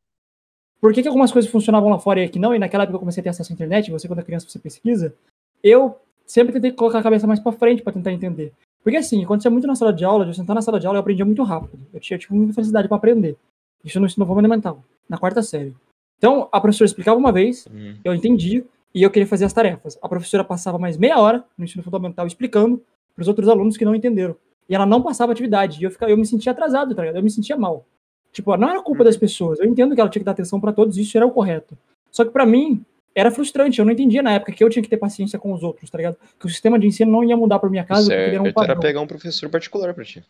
por 0.80 0.92
que, 0.92 1.00
que 1.02 1.08
algumas 1.08 1.30
coisas 1.30 1.50
funcionavam 1.50 1.88
lá 1.88 1.98
fora 1.98 2.20
e 2.20 2.24
aqui 2.24 2.38
não, 2.40 2.52
e 2.54 2.58
naquela 2.58 2.82
época 2.82 2.96
eu 2.96 3.00
comecei 3.00 3.20
a 3.20 3.24
ter 3.24 3.28
acesso 3.30 3.52
à 3.52 3.54
internet, 3.54 3.90
você 3.90 4.08
quando 4.08 4.18
é 4.18 4.24
criança 4.24 4.48
você 4.48 4.58
pesquisa, 4.58 5.14
eu 5.62 5.96
sempre 6.26 6.52
tentei 6.52 6.72
colocar 6.72 6.98
a 6.98 7.02
cabeça 7.02 7.26
mais 7.26 7.38
pra 7.38 7.52
frente 7.52 7.82
pra 7.82 7.92
tentar 7.92 8.12
entender. 8.12 8.52
Porque 8.82 8.96
assim, 8.96 9.22
acontecia 9.22 9.50
muito 9.50 9.66
na 9.66 9.74
sala 9.76 9.92
de 9.92 10.04
aula, 10.04 10.24
de 10.24 10.30
eu 10.30 10.34
sentar 10.34 10.54
na 10.54 10.62
sala 10.62 10.80
de 10.80 10.86
aula 10.86 10.96
eu 10.96 11.00
aprendia 11.00 11.24
muito 11.24 11.42
rápido. 11.42 11.78
Eu 11.92 12.00
tinha, 12.00 12.18
tipo, 12.18 12.34
muita 12.34 12.54
facilidade 12.54 12.88
pra 12.88 12.96
aprender. 12.96 13.36
Isso 13.84 14.00
no 14.00 14.06
ensino 14.06 14.26
fundamental, 14.26 14.82
na 15.08 15.18
quarta 15.18 15.42
série. 15.42 15.74
Então, 16.18 16.48
a 16.50 16.60
professora 16.60 16.86
explicava 16.86 17.18
uma 17.18 17.30
vez, 17.30 17.66
Uhum. 17.66 17.96
eu 18.02 18.14
entendia 18.14 18.64
e 18.94 19.02
eu 19.02 19.10
queria 19.10 19.26
fazer 19.26 19.44
as 19.44 19.52
tarefas. 19.52 19.98
A 20.02 20.08
professora 20.08 20.42
passava 20.42 20.78
mais 20.78 20.96
meia 20.96 21.18
hora 21.18 21.44
no 21.56 21.64
ensino 21.64 21.82
fundamental 21.82 22.26
explicando 22.26 22.82
para 23.14 23.22
os 23.22 23.28
outros 23.28 23.48
alunos 23.48 23.76
que 23.76 23.84
não 23.84 23.94
entenderam. 23.94 24.34
E 24.70 24.74
ela 24.74 24.86
não 24.86 25.02
passava 25.02 25.32
atividade. 25.32 25.80
E 25.80 25.84
eu, 25.84 25.90
ficava, 25.90 26.12
eu 26.12 26.16
me 26.16 26.24
sentia 26.24 26.52
atrasado, 26.52 26.94
tá 26.94 27.02
ligado? 27.02 27.16
Eu 27.16 27.22
me 27.24 27.30
sentia 27.30 27.56
mal. 27.56 27.84
Tipo, 28.32 28.56
não 28.56 28.68
era 28.70 28.80
culpa 28.80 29.02
das 29.02 29.16
pessoas. 29.16 29.58
Eu 29.58 29.66
entendo 29.66 29.94
que 29.96 30.00
ela 30.00 30.08
tinha 30.08 30.20
que 30.20 30.24
dar 30.24 30.30
atenção 30.32 30.60
para 30.60 30.72
todos, 30.72 30.96
isso 30.96 31.16
era 31.16 31.26
o 31.26 31.32
correto. 31.32 31.76
Só 32.12 32.24
que 32.24 32.30
para 32.30 32.46
mim 32.46 32.84
era 33.12 33.32
frustrante. 33.32 33.80
Eu 33.80 33.84
não 33.84 33.92
entendia 33.92 34.22
na 34.22 34.30
época 34.34 34.52
que 34.52 34.62
eu 34.62 34.70
tinha 34.70 34.82
que 34.84 34.88
ter 34.88 34.96
paciência 34.96 35.36
com 35.40 35.52
os 35.52 35.64
outros, 35.64 35.90
tá 35.90 35.98
ligado? 35.98 36.16
Que 36.38 36.46
o 36.46 36.48
sistema 36.48 36.78
de 36.78 36.86
ensino 36.86 37.10
não 37.10 37.24
ia 37.24 37.36
mudar 37.36 37.58
por 37.58 37.68
minha 37.68 37.82
casa, 37.84 38.02
porque 38.04 38.14
ele 38.14 38.34
era 38.34 38.40
um 38.42 38.44
certo 38.44 38.58
era 38.58 38.66
padrão. 38.68 38.80
pegar 38.80 39.00
um 39.00 39.06
professor 39.08 39.50
particular 39.50 39.92
pra 39.92 40.04
ti. 40.04 40.24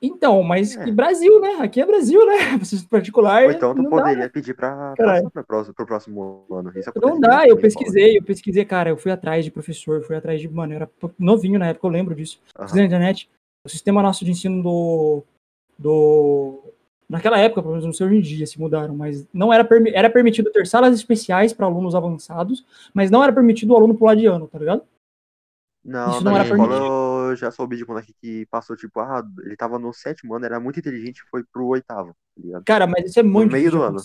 Então, 0.00 0.42
mas 0.42 0.76
É. 0.76 0.84
que 0.84 0.92
Brasil, 0.92 1.40
né? 1.40 1.56
Aqui 1.60 1.80
é 1.80 1.86
Brasil, 1.86 2.24
né? 2.26 2.34
Particular. 2.90 3.44
Ou 3.46 3.50
então 3.50 3.74
tu 3.74 3.82
não 3.82 3.90
dá, 3.90 3.96
poderia 3.96 4.24
né? 4.24 4.28
pedir 4.28 4.54
pra 4.54 4.92
Caralho. 4.96 5.22
passar 5.24 5.30
pro 5.30 5.44
próximo, 5.44 5.74
pro 5.74 5.86
próximo 5.86 6.44
ano. 6.52 6.70
Isso 6.76 6.92
Não 7.00 7.18
dá, 7.18 7.48
eu 7.48 7.56
pesquisei, 7.56 8.18
eu 8.18 8.22
pesquisei, 8.22 8.64
cara, 8.66 8.90
eu 8.90 8.96
fui 8.98 9.10
atrás 9.10 9.42
de 9.46 9.50
professor, 9.50 10.02
fui 10.02 10.14
atrás 10.14 10.38
de, 10.40 10.48
mano, 10.48 10.74
eu 10.74 10.76
era 10.76 10.90
novinho 11.18 11.58
na 11.58 11.68
época, 11.68 11.86
eu 11.86 11.90
lembro 11.90 12.14
disso. 12.14 12.38
Pesquisei 12.54 12.82
na 12.82 12.86
internet, 12.86 13.28
o 13.64 13.68
sistema 13.68 14.02
nosso 14.02 14.24
de 14.24 14.30
ensino 14.30 14.62
do, 14.62 15.22
do, 15.78 16.62
naquela 17.08 17.38
época, 17.38 17.62
pelo 17.62 17.72
menos 17.72 17.86
não 17.86 17.92
sei 17.92 18.06
hoje 18.06 18.16
em 18.16 18.20
dia, 18.20 18.46
se 18.46 18.60
mudaram, 18.60 18.94
mas 18.94 19.26
não 19.32 19.52
era, 19.52 19.66
era 19.94 20.10
permitido 20.10 20.50
ter 20.50 20.66
salas 20.66 20.94
especiais 20.94 21.52
para 21.52 21.66
alunos 21.66 21.94
avançados, 21.94 22.64
mas 22.92 23.10
não 23.10 23.22
era 23.22 23.32
permitido 23.32 23.72
o 23.72 23.76
aluno 23.76 23.94
pular 23.94 24.14
de 24.14 24.26
ano, 24.26 24.46
tá 24.46 24.58
ligado? 24.58 24.82
Não, 25.84 26.10
Isso 26.10 26.24
na 26.24 26.30
não 26.30 26.36
era 26.36 26.48
permitido. 26.48 26.74
eu 27.30 27.36
já 27.36 27.50
soube 27.50 27.76
de 27.76 27.86
moleque 27.86 28.12
que 28.20 28.44
passou, 28.46 28.76
tipo, 28.76 29.00
ah, 29.00 29.26
ele 29.38 29.56
tava 29.56 29.78
no 29.78 29.92
sétimo 29.92 30.34
ano, 30.34 30.44
era 30.44 30.60
muito 30.60 30.78
inteligente 30.78 31.18
e 31.18 31.30
foi 31.30 31.42
pro 31.44 31.66
oitavo, 31.66 32.14
tá 32.36 32.42
ligado? 32.42 32.64
Cara, 32.64 32.86
mas 32.86 33.06
isso 33.06 33.18
é 33.18 33.22
muito 33.22 33.52
meio 33.52 33.70
difícil 33.70 33.80
do 33.80 33.96
ano. 33.96 34.00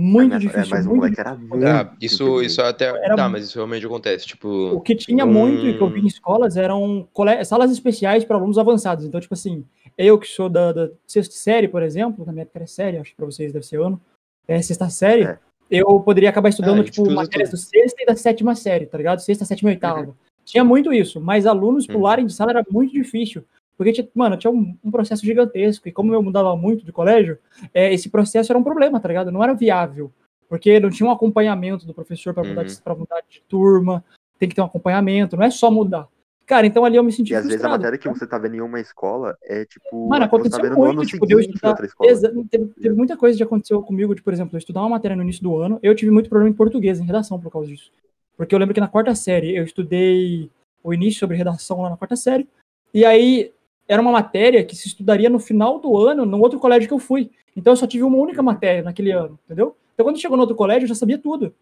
Muito 0.00 0.34
É, 0.36 0.38
difícil, 0.38 0.70
mas 0.70 0.86
o 0.86 0.90
muito 0.90 1.00
moleque 1.00 1.20
era 1.20 1.34
muito 1.34 1.66
Ah, 1.66 1.92
isso, 2.00 2.40
isso 2.40 2.62
até. 2.62 2.86
Era 2.86 3.16
Tá, 3.16 3.28
mas 3.28 3.44
isso 3.46 3.56
realmente 3.56 3.84
acontece. 3.84 4.26
Tipo. 4.26 4.48
O 4.72 4.80
que 4.80 4.94
tinha 4.94 5.24
um- 5.24 5.32
muito 5.32 5.66
e 5.66 5.76
que 5.76 5.82
eu 5.82 5.88
vi 5.90 6.00
em 6.00 6.06
escolas 6.06 6.56
eram 6.56 7.08
cole- 7.12 7.44
salas 7.44 7.72
especiais 7.72 8.24
para 8.24 8.36
alunos 8.36 8.58
avançados. 8.58 9.04
Então, 9.04 9.20
tipo 9.20 9.34
assim, 9.34 9.64
eu 9.96 10.16
que 10.18 10.28
sou 10.28 10.48
da, 10.48 10.72
da 10.72 10.88
sexta 11.06 11.34
série, 11.34 11.66
por 11.66 11.82
exemplo, 11.82 12.24
na 12.24 12.32
minha 12.32 12.42
época 12.42 12.58
era 12.60 12.66
série, 12.68 12.96
acho 12.98 13.10
que 13.10 13.16
para 13.16 13.26
vocês 13.26 13.52
deve 13.52 13.66
ser 13.66 13.80
ano, 13.80 14.00
é 14.46 14.62
sexta 14.62 14.88
série, 14.88 15.24
É. 15.24 15.38
eu 15.68 15.98
poderia 16.00 16.30
acabar 16.30 16.48
estudando, 16.50 16.78
gente 16.78 16.92
tipo, 16.92 17.10
matérias 17.10 17.50
tudo. 17.50 17.58
do 17.58 17.62
sexta 17.64 18.00
e 18.02 18.06
da 18.06 18.14
sétima 18.14 18.54
série, 18.54 18.86
tá 18.86 18.96
ligado? 18.96 19.18
Sexta, 19.18 19.44
sétima 19.44 19.70
e 19.70 19.74
oitava. 19.74 20.14
Tinha 20.44 20.62
muito 20.62 20.92
isso, 20.92 21.20
mas 21.20 21.44
alunos 21.44 21.86
Uhum. 21.88 21.94
pularem 21.94 22.24
de 22.24 22.32
sala 22.32 22.52
era 22.52 22.64
muito 22.70 22.92
difícil. 22.92 23.42
Porque, 23.78 23.92
tinha, 23.92 24.08
mano, 24.14 24.36
tinha 24.36 24.50
um, 24.50 24.76
um 24.84 24.90
processo 24.90 25.24
gigantesco. 25.24 25.88
E 25.88 25.92
como 25.92 26.12
eu 26.12 26.20
mudava 26.22 26.54
muito 26.56 26.84
de 26.84 26.90
colégio, 26.92 27.38
é, 27.72 27.94
esse 27.94 28.10
processo 28.10 28.50
era 28.52 28.58
um 28.58 28.64
problema, 28.64 28.98
tá 28.98 29.06
ligado? 29.08 29.30
Não 29.30 29.42
era 29.42 29.54
viável. 29.54 30.10
Porque 30.48 30.80
não 30.80 30.90
tinha 30.90 31.08
um 31.08 31.12
acompanhamento 31.12 31.86
do 31.86 31.94
professor 31.94 32.34
para 32.34 32.42
mudar, 32.42 32.62
Uhum. 32.62 32.76
pra 32.82 32.94
mudar 32.94 33.22
de 33.28 33.40
turma. 33.48 34.04
Tem 34.38 34.48
que 34.48 34.54
ter 34.54 34.60
um 34.62 34.64
acompanhamento, 34.66 35.36
não 35.36 35.44
é 35.44 35.50
só 35.50 35.70
mudar. 35.70 36.08
Cara, 36.44 36.66
então 36.66 36.82
ali 36.82 36.96
eu 36.96 37.04
me 37.04 37.12
senti 37.12 37.34
E 37.34 37.36
às 37.36 37.46
vezes 37.46 37.62
a 37.62 37.68
matéria 37.68 37.98
que 37.98 38.08
você 38.08 38.26
tá 38.26 38.38
vendo 38.38 38.54
em 38.56 38.60
uma 38.62 38.80
escola 38.80 39.36
é 39.44 39.66
tipo. 39.66 40.08
Mano, 40.08 40.20
tá 40.20 40.26
aconteceu 40.26 40.64
ano 40.64 40.76
muito, 40.94 41.04
tipo, 41.06 41.26
de 41.26 41.34
eu 41.34 41.40
estudar. 41.40 41.76
Exa- 42.02 42.32
teve, 42.50 42.66
teve 42.80 42.94
muita 42.96 43.18
coisa 43.18 43.36
que 43.36 43.42
aconteceu 43.42 43.82
comigo, 43.82 44.14
de, 44.14 44.22
por 44.22 44.32
exemplo, 44.32 44.56
eu 44.56 44.58
estudar 44.58 44.80
uma 44.80 44.88
matéria 44.88 45.14
no 45.14 45.22
início 45.22 45.42
do 45.42 45.56
ano, 45.58 45.78
eu 45.82 45.94
tive 45.94 46.10
muito 46.10 46.30
problema 46.30 46.50
em 46.50 46.56
português, 46.56 46.98
em 46.98 47.04
redação, 47.04 47.38
por 47.38 47.52
causa 47.52 47.68
disso. 47.68 47.92
Porque 48.34 48.54
eu 48.54 48.58
lembro 48.58 48.72
que 48.74 48.80
na 48.80 48.88
quarta 48.88 49.14
série 49.14 49.54
eu 49.56 49.62
estudei 49.62 50.50
o 50.82 50.94
início 50.94 51.20
sobre 51.20 51.36
redação 51.36 51.82
lá 51.82 51.90
na 51.90 51.96
quarta 51.98 52.16
série, 52.16 52.48
e 52.94 53.04
aí 53.04 53.52
era 53.88 54.02
uma 54.02 54.12
matéria 54.12 54.62
que 54.62 54.76
se 54.76 54.86
estudaria 54.86 55.30
no 55.30 55.38
final 55.38 55.78
do 55.80 55.96
ano, 55.96 56.26
no 56.26 56.38
outro 56.40 56.60
colégio 56.60 56.86
que 56.86 56.94
eu 56.94 56.98
fui. 56.98 57.30
Então 57.56 57.72
eu 57.72 57.76
só 57.76 57.86
tive 57.86 58.04
uma 58.04 58.18
única 58.18 58.42
matéria 58.42 58.82
naquele 58.82 59.10
ano, 59.10 59.38
entendeu? 59.44 59.74
Então 59.94 60.04
quando 60.04 60.20
chegou 60.20 60.36
no 60.36 60.42
outro 60.42 60.54
colégio 60.54 60.84
eu 60.84 60.88
já 60.88 60.94
sabia 60.94 61.18
tudo. 61.18 61.54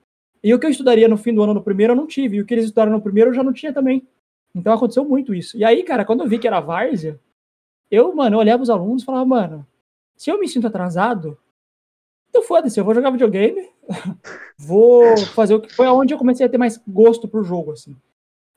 E 0.42 0.52
o 0.52 0.58
que 0.58 0.66
eu 0.66 0.70
estudaria 0.70 1.08
no 1.08 1.16
fim 1.16 1.32
do 1.32 1.42
ano 1.42 1.54
no 1.54 1.62
primeiro 1.62 1.92
eu 1.92 1.96
não 1.96 2.06
tive, 2.06 2.36
e 2.36 2.40
o 2.40 2.46
que 2.46 2.52
eles 2.52 2.64
estudaram 2.66 2.92
no 2.92 3.00
primeiro 3.00 3.30
eu 3.30 3.34
já 3.34 3.42
não 3.42 3.52
tinha 3.52 3.72
também. 3.72 4.06
Então 4.54 4.72
aconteceu 4.72 5.04
muito 5.04 5.32
isso. 5.32 5.56
E 5.56 5.64
aí, 5.64 5.82
cara, 5.82 6.04
quando 6.04 6.22
eu 6.22 6.28
vi 6.28 6.38
que 6.38 6.46
era 6.46 6.60
várzea, 6.60 7.18
eu, 7.90 8.14
mano, 8.14 8.36
eu 8.36 8.40
olhava 8.40 8.62
os 8.62 8.70
alunos 8.70 9.02
e 9.02 9.06
falava, 9.06 9.24
mano, 9.24 9.66
se 10.16 10.30
eu 10.30 10.40
me 10.40 10.48
sinto 10.48 10.66
atrasado, 10.66 11.38
então 12.28 12.42
foda-se, 12.42 12.78
eu 12.78 12.84
vou 12.84 12.94
jogar 12.94 13.10
videogame, 13.10 13.68
vou 14.58 15.16
fazer 15.34 15.54
o 15.54 15.60
que 15.60 15.72
foi 15.72 15.86
aonde 15.86 16.12
eu 16.12 16.18
comecei 16.18 16.44
a 16.44 16.48
ter 16.48 16.58
mais 16.58 16.80
gosto 16.86 17.28
pro 17.28 17.44
jogo, 17.44 17.72
assim. 17.72 17.96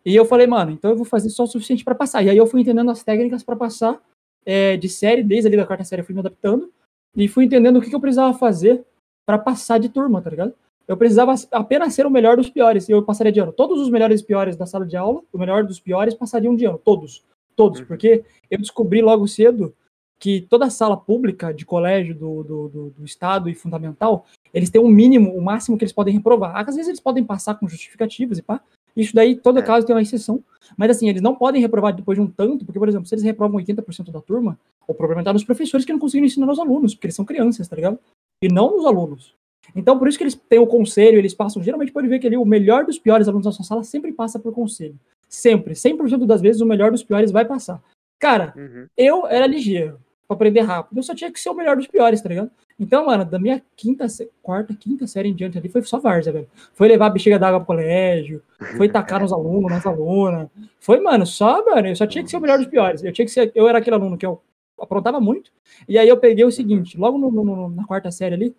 E 0.05 0.15
eu 0.15 0.25
falei, 0.25 0.47
mano, 0.47 0.71
então 0.71 0.91
eu 0.91 0.97
vou 0.97 1.05
fazer 1.05 1.29
só 1.29 1.43
o 1.43 1.47
suficiente 1.47 1.83
pra 1.83 1.93
passar. 1.95 2.23
E 2.23 2.29
aí 2.29 2.37
eu 2.37 2.47
fui 2.47 2.61
entendendo 2.61 2.89
as 2.89 3.03
técnicas 3.03 3.43
pra 3.43 3.55
passar 3.55 4.01
é, 4.45 4.77
de 4.77 4.87
série, 4.87 5.23
desde 5.23 5.47
ali 5.47 5.57
da 5.57 5.65
quarta 5.65 5.83
série 5.83 6.01
eu 6.01 6.05
fui 6.05 6.13
me 6.13 6.21
adaptando 6.21 6.71
e 7.15 7.27
fui 7.27 7.45
entendendo 7.45 7.77
o 7.77 7.81
que, 7.81 7.89
que 7.89 7.95
eu 7.95 7.99
precisava 7.99 8.37
fazer 8.37 8.83
pra 9.25 9.37
passar 9.37 9.77
de 9.77 9.89
turma, 9.89 10.21
tá 10.21 10.29
ligado? 10.29 10.53
Eu 10.87 10.97
precisava 10.97 11.35
apenas 11.51 11.93
ser 11.93 12.05
o 12.05 12.09
melhor 12.09 12.35
dos 12.37 12.49
piores 12.49 12.89
e 12.89 12.91
eu 12.91 13.03
passaria 13.03 13.31
de 13.31 13.39
ano. 13.39 13.51
Todos 13.51 13.79
os 13.79 13.89
melhores 13.89 14.21
e 14.21 14.25
piores 14.25 14.55
da 14.55 14.65
sala 14.65 14.85
de 14.85 14.97
aula, 14.97 15.21
o 15.31 15.37
melhor 15.37 15.63
dos 15.63 15.79
piores 15.79 16.15
passariam 16.15 16.55
de 16.55 16.65
ano, 16.65 16.79
todos. 16.79 17.23
Todos, 17.55 17.81
Uhum. 17.81 17.85
porque 17.85 18.23
eu 18.49 18.57
descobri 18.57 19.01
logo 19.01 19.27
cedo 19.27 19.75
que 20.17 20.41
toda 20.41 20.69
sala 20.69 20.97
pública 20.97 21.53
de 21.53 21.65
colégio 21.65 22.15
do, 22.15 22.43
do, 22.43 22.67
do, 22.69 22.89
do 22.89 23.05
Estado 23.05 23.49
e 23.49 23.53
fundamental, 23.55 24.25
eles 24.53 24.69
têm 24.69 24.81
um 24.81 24.89
mínimo, 24.89 25.35
o 25.35 25.41
máximo 25.41 25.77
que 25.77 25.83
eles 25.83 25.93
podem 25.93 26.13
reprovar. 26.13 26.55
Às 26.57 26.75
vezes 26.75 26.87
eles 26.87 26.99
podem 26.99 27.23
passar 27.23 27.55
com 27.55 27.67
justificativas 27.67 28.37
e 28.37 28.41
pá. 28.41 28.61
Isso 28.99 29.15
daí, 29.15 29.35
todo 29.35 29.59
É. 29.59 29.61
caso 29.61 29.85
tem 29.85 29.95
uma 29.95 30.01
exceção. 30.01 30.43
Mas 30.77 30.91
assim, 30.91 31.09
eles 31.09 31.21
não 31.21 31.33
podem 31.33 31.61
reprovar 31.61 31.93
depois 31.95 32.17
de 32.17 32.21
um 32.21 32.27
tanto, 32.27 32.65
porque, 32.65 32.77
por 32.77 32.87
exemplo, 32.87 33.07
se 33.07 33.15
eles 33.15 33.23
reprovam 33.23 33.57
80% 33.57 34.11
da 34.11 34.21
turma, 34.21 34.59
o 34.87 34.93
problema 34.93 35.21
está 35.21 35.33
nos 35.33 35.43
professores 35.43 35.85
que 35.85 35.91
não 35.91 35.99
conseguiram 35.99 36.27
ensinar 36.27 36.51
os 36.51 36.59
alunos, 36.59 36.93
porque 36.93 37.07
eles 37.07 37.15
são 37.15 37.25
crianças, 37.25 37.67
tá 37.67 37.75
ligado? 37.75 37.97
E 38.43 38.47
não 38.47 38.75
nos 38.75 38.85
alunos. 38.85 39.33
Então, 39.75 39.97
por 39.97 40.07
isso 40.07 40.17
que 40.17 40.23
eles 40.23 40.35
têm 40.35 40.59
o 40.59 40.67
conselho, 40.67 41.17
eles 41.17 41.33
passam, 41.33 41.61
geralmente 41.61 41.91
pode 41.91 42.07
ver 42.07 42.19
que 42.19 42.27
ali 42.27 42.37
o 42.37 42.45
melhor 42.45 42.85
dos 42.85 42.97
piores 42.99 43.27
alunos 43.27 43.45
da 43.45 43.51
sua 43.51 43.65
sala 43.65 43.83
sempre 43.83 44.11
passa 44.11 44.37
por 44.39 44.53
conselho. 44.53 44.95
Sempre. 45.27 45.75
100% 45.75 46.25
das 46.25 46.41
vezes 46.41 46.61
o 46.61 46.65
melhor 46.65 46.91
dos 46.91 47.03
piores 47.03 47.31
vai 47.31 47.45
passar. 47.45 47.81
Cara, 48.19 48.53
Uhum. 48.55 48.87
eu 48.97 49.27
era 49.27 49.45
ligeiro 49.47 49.99
pra 50.27 50.35
aprender 50.35 50.61
rápido. 50.61 50.97
Eu 50.97 51.03
só 51.03 51.13
tinha 51.15 51.31
que 51.31 51.39
ser 51.39 51.49
o 51.49 51.53
melhor 51.55 51.75
dos 51.77 51.87
piores, 51.87 52.21
tá 52.21 52.29
ligado? 52.29 52.49
Então, 52.79 53.05
mano, 53.05 53.25
da 53.25 53.37
minha 53.37 53.61
quinta, 53.75 54.05
quarta, 54.41 54.73
quinta 54.73 55.05
série 55.05 55.29
em 55.29 55.33
diante 55.35 55.57
ali 55.57 55.67
foi 55.67 55.81
só 55.83 55.99
várzea, 55.99 56.31
velho. 56.31 56.47
Foi 56.73 56.87
levar 56.87 57.07
a 57.07 57.09
bexiga 57.09 57.37
d'água 57.37 57.59
pro 57.59 57.67
colégio, 57.67 58.41
foi 58.77 58.87
tacar 58.87 59.21
nos 59.21 59.33
alunos, 59.33 59.69
nas 59.69 59.85
alunas. 59.85 60.47
Foi, 60.79 60.99
mano, 61.01 61.25
só, 61.25 61.63
mano, 61.65 61.87
eu 61.89 61.95
só 61.95 62.07
tinha 62.07 62.23
que 62.23 62.29
ser 62.29 62.37
o 62.37 62.41
melhor 62.41 62.57
dos 62.57 62.67
piores. 62.67 63.03
Eu 63.03 63.11
tinha 63.11 63.25
que 63.25 63.31
ser, 63.31 63.51
eu 63.53 63.67
era 63.67 63.79
aquele 63.79 63.95
aluno 63.97 64.17
que 64.17 64.25
eu 64.25 64.41
aprontava 64.79 65.19
muito. 65.19 65.51
E 65.89 65.97
aí 65.97 66.07
eu 66.07 66.15
peguei 66.17 66.45
o 66.45 66.51
seguinte, 66.51 66.97
logo 66.97 67.17
no- 67.17 67.29
no- 67.31 67.69
na 67.69 67.85
quarta 67.85 68.09
série 68.11 68.35
ali, 68.35 68.55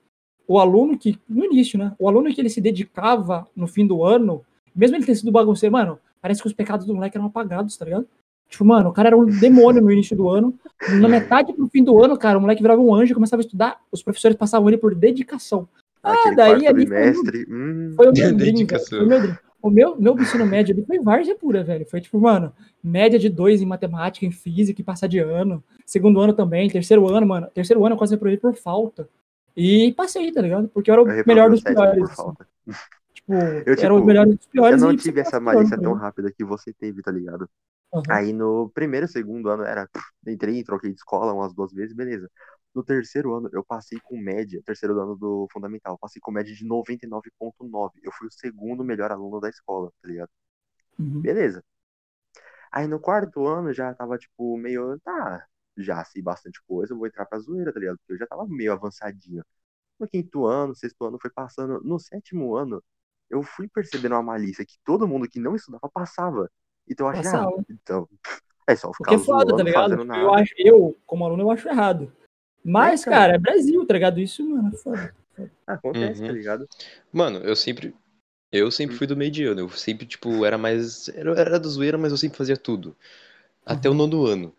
o 0.46 0.58
aluno 0.58 0.98
que, 0.98 1.18
no 1.28 1.44
início, 1.44 1.78
né? 1.78 1.94
O 1.98 2.06
aluno 2.08 2.32
que 2.34 2.40
ele 2.40 2.50
se 2.50 2.60
dedicava 2.60 3.48
no 3.56 3.66
fim 3.66 3.86
do 3.86 4.04
ano, 4.04 4.42
mesmo 4.76 4.96
ele 4.96 5.06
ter 5.06 5.14
sido 5.14 5.32
bagunceiro, 5.32 5.72
mano, 5.72 5.98
parece 6.20 6.42
que 6.42 6.46
os 6.48 6.52
pecados 6.52 6.84
do 6.86 6.94
moleque 6.94 7.16
eram 7.16 7.26
apagados, 7.28 7.76
tá 7.76 7.84
ligado? 7.86 8.06
Tipo, 8.50 8.64
mano, 8.64 8.90
o 8.90 8.92
cara 8.92 9.10
era 9.10 9.16
um 9.16 9.24
demônio 9.24 9.80
no 9.80 9.92
início 9.92 10.16
do 10.16 10.28
ano. 10.28 10.52
Na 11.00 11.08
metade 11.08 11.52
pro 11.52 11.68
fim 11.68 11.84
do 11.84 12.02
ano, 12.02 12.18
cara, 12.18 12.36
o 12.36 12.40
moleque 12.40 12.60
virava 12.60 12.80
um 12.80 12.92
anjo 12.92 13.12
e 13.12 13.14
começava 13.14 13.40
a 13.40 13.44
estudar. 13.44 13.80
Os 13.92 14.02
professores 14.02 14.36
passavam 14.36 14.68
ele 14.68 14.76
por 14.76 14.92
dedicação. 14.92 15.68
Ah, 16.02 16.12
Aquele 16.12 16.34
daí 16.36 16.66
ali 16.66 16.86
foi, 16.86 17.46
hum, 17.48 17.92
foi 17.94 18.08
o 18.08 18.12
meu 18.12 18.34
dream. 18.36 18.66
Foi 18.88 19.04
o 19.04 19.06
meu 19.06 19.20
dream. 19.20 19.38
O 19.62 19.70
meu, 19.70 20.00
meu 20.00 20.18
ensino 20.18 20.46
médio 20.46 20.74
ali 20.74 20.84
foi 20.84 20.98
várzea 20.98 21.36
pura, 21.36 21.62
velho. 21.62 21.86
Foi 21.86 22.00
tipo, 22.00 22.18
mano, 22.18 22.52
média 22.82 23.18
de 23.18 23.28
dois 23.28 23.62
em 23.62 23.66
matemática, 23.66 24.26
em 24.26 24.32
física 24.32 24.80
e 24.80 24.84
passar 24.84 25.06
de 25.06 25.18
ano. 25.18 25.62
Segundo 25.86 26.20
ano 26.20 26.32
também, 26.32 26.68
terceiro 26.68 27.08
ano, 27.08 27.26
mano. 27.26 27.46
Terceiro 27.54 27.84
ano 27.84 27.94
eu 27.94 27.98
quase 27.98 28.14
reprovei 28.14 28.38
por 28.38 28.54
falta. 28.54 29.08
E 29.56 29.92
passei, 29.92 30.32
tá 30.32 30.40
ligado? 30.40 30.68
Porque 30.68 30.90
eu 30.90 30.94
era 30.94 31.02
o 31.02 31.10
eu 31.10 31.24
melhor 31.26 31.48
o 31.48 31.50
dos 31.52 31.62
piores. 31.62 32.10
assim. 32.10 32.32
Tipo, 33.12 33.34
Eu, 33.34 33.74
eram 33.78 33.96
os 33.96 34.00
tipo, 34.00 34.06
melhores 34.06 34.34
dos 34.34 34.46
Eu 34.46 34.50
piores 34.50 34.82
não 34.82 34.92
e 34.92 34.96
tive 34.96 35.20
essa 35.20 35.38
malícia 35.38 35.74
ano, 35.74 35.82
tão 35.82 35.94
tá 35.94 36.00
rápida 36.00 36.32
que 36.32 36.42
você 36.42 36.72
teve, 36.72 37.02
tá 37.02 37.12
ligado? 37.12 37.48
Aham. 37.92 38.18
Aí 38.18 38.32
no 38.32 38.70
primeiro 38.70 39.06
segundo 39.08 39.48
ano 39.50 39.64
era. 39.64 39.88
Entrei, 40.26 40.64
troquei 40.64 40.90
de 40.92 40.96
escola 40.98 41.32
umas 41.32 41.54
duas 41.54 41.72
vezes, 41.72 41.94
beleza. 41.94 42.30
No 42.74 42.84
terceiro 42.84 43.34
ano, 43.34 43.48
eu 43.52 43.64
passei 43.64 43.98
com 44.00 44.16
média, 44.18 44.62
terceiro 44.64 45.00
ano 45.00 45.16
do 45.16 45.46
fundamental, 45.52 45.98
passei 45.98 46.20
com 46.20 46.30
média 46.32 46.54
de 46.54 46.64
99,9. 46.64 48.00
Eu 48.02 48.12
fui 48.12 48.28
o 48.28 48.32
segundo 48.32 48.84
melhor 48.84 49.10
aluno 49.12 49.40
da 49.40 49.48
escola, 49.48 49.92
tá 50.02 50.08
ligado? 50.08 50.30
Uhum. 50.98 51.22
Beleza. 51.22 51.64
Aí 52.70 52.86
no 52.86 53.00
quarto 53.00 53.46
ano 53.46 53.72
já 53.72 53.94
tava, 53.94 54.18
tipo, 54.18 54.56
meio. 54.56 54.98
Tá, 55.00 55.46
já 55.76 56.04
sei 56.04 56.22
bastante 56.22 56.60
coisa, 56.66 56.92
eu 56.92 56.98
vou 56.98 57.06
entrar 57.06 57.26
pra 57.26 57.38
zoeira, 57.38 57.72
tá 57.72 57.80
ligado? 57.80 57.98
Porque 57.98 58.12
eu 58.14 58.18
já 58.18 58.26
tava 58.26 58.46
meio 58.46 58.72
avançadinho. 58.72 59.44
No 60.00 60.08
quinto 60.08 60.46
ano, 60.46 60.74
sexto 60.74 61.04
ano 61.06 61.18
foi 61.20 61.30
passando. 61.30 61.80
No 61.84 61.98
sétimo 62.00 62.56
ano, 62.56 62.82
eu 63.30 63.42
fui 63.42 63.68
percebendo 63.68 64.14
uma 64.16 64.22
malícia 64.22 64.64
que 64.66 64.76
todo 64.84 65.08
mundo 65.08 65.28
que 65.28 65.40
não 65.40 65.56
estudava 65.56 65.90
passava. 65.92 66.50
Então 66.90 67.06
eu 67.06 67.12
ah, 67.12 67.16
Passava. 67.16 67.64
então. 67.70 68.08
É 68.66 68.76
só 68.76 68.92
ficar 68.92 69.10
Porque 69.10 69.14
é 69.14 69.18
foda, 69.18 69.56
tá 69.56 69.62
ligado? 69.64 69.90
fazendo 69.90 70.04
nada. 70.04 70.20
Eu, 70.20 70.32
acho, 70.34 70.54
eu, 70.56 70.96
como 71.04 71.24
aluno, 71.24 71.42
eu 71.42 71.50
acho 71.50 71.68
errado. 71.68 72.12
Mas, 72.64 73.02
É, 73.02 73.04
cara. 73.10 73.16
cara, 73.16 73.34
é 73.34 73.38
Brasil, 73.38 73.84
tá 73.84 73.94
ligado? 73.94 74.20
Isso, 74.20 74.48
mano, 74.48 74.68
é 74.72 74.76
foda. 74.76 75.14
Acontece, 75.66 76.20
Uhum. 76.20 76.26
tá 76.28 76.32
ligado? 76.32 76.68
Mano, 77.12 77.38
eu 77.40 77.56
sempre. 77.56 77.94
Eu 78.52 78.70
sempre 78.70 78.94
Hum. 78.94 78.98
fui 78.98 79.06
do 79.08 79.16
mediano. 79.16 79.60
Eu 79.60 79.68
sempre, 79.70 80.06
tipo, 80.06 80.44
era 80.44 80.56
mais. 80.56 81.08
Era, 81.08 81.32
era 81.40 81.58
do 81.58 81.68
zoeira, 81.68 81.98
mas 81.98 82.12
eu 82.12 82.18
sempre 82.18 82.38
fazia 82.38 82.56
tudo. 82.56 82.94
Até 83.66 83.88
o 83.88 83.92
Uhum. 83.92 83.98
nono 83.98 84.26
ano. 84.26 84.54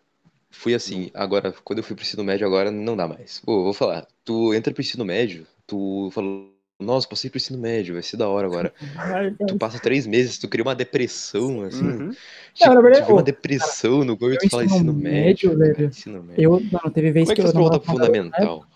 Fui 0.50 0.74
assim. 0.74 1.10
Agora, 1.14 1.52
quando 1.64 1.78
eu 1.78 1.84
fui 1.84 1.96
pro 1.96 2.04
ensino 2.04 2.22
médio, 2.24 2.46
agora 2.46 2.70
não 2.70 2.94
dá 2.96 3.08
mais. 3.08 3.40
Pô, 3.40 3.62
vou 3.64 3.72
falar. 3.72 4.06
Tu 4.24 4.52
entra 4.52 4.74
pro 4.74 4.82
ensino 4.82 5.04
médio, 5.06 5.46
tu 5.66 6.10
falou. 6.12 6.51
Nossa, 6.82 7.08
passei 7.08 7.30
pro 7.30 7.38
ensino 7.38 7.58
médio, 7.58 7.94
vai 7.94 8.02
ser 8.02 8.16
da 8.16 8.28
hora 8.28 8.46
agora. 8.46 8.72
Tu 9.48 9.56
passa 9.58 9.80
três 9.80 10.06
meses, 10.06 10.38
tu 10.38 10.48
cria 10.48 10.62
uma 10.64 10.74
depressão, 10.74 11.62
assim. 11.62 11.84
Uhum. 11.84 12.10
Tipo, 12.54 12.74
Não, 12.74 12.82
verdade, 12.82 13.06
tu 13.06 13.12
uma 13.12 13.22
depressão 13.22 14.04
no 14.04 14.16
corpo 14.16 14.34
e 14.34 14.38
tu 14.38 14.50
fala 14.50 14.64
ensino 14.64 14.92
médio, 14.92 15.50
médio. 15.50 15.58
velho, 15.58 15.74
cara, 15.74 15.86
ensino 15.86 16.22
médio. 16.22 16.42
Eu, 16.44 16.50
mano, 16.60 16.90
teve 16.92 17.10
vez 17.12 17.24
Como 17.24 17.32
é 17.32 17.34
que 17.34 17.40
que 17.40 17.42
faz 17.42 17.54
eu 17.54 17.60
namorava 17.60 17.82
uma 17.82 17.94
garota, 17.94 18.30
fundamental? 18.30 18.66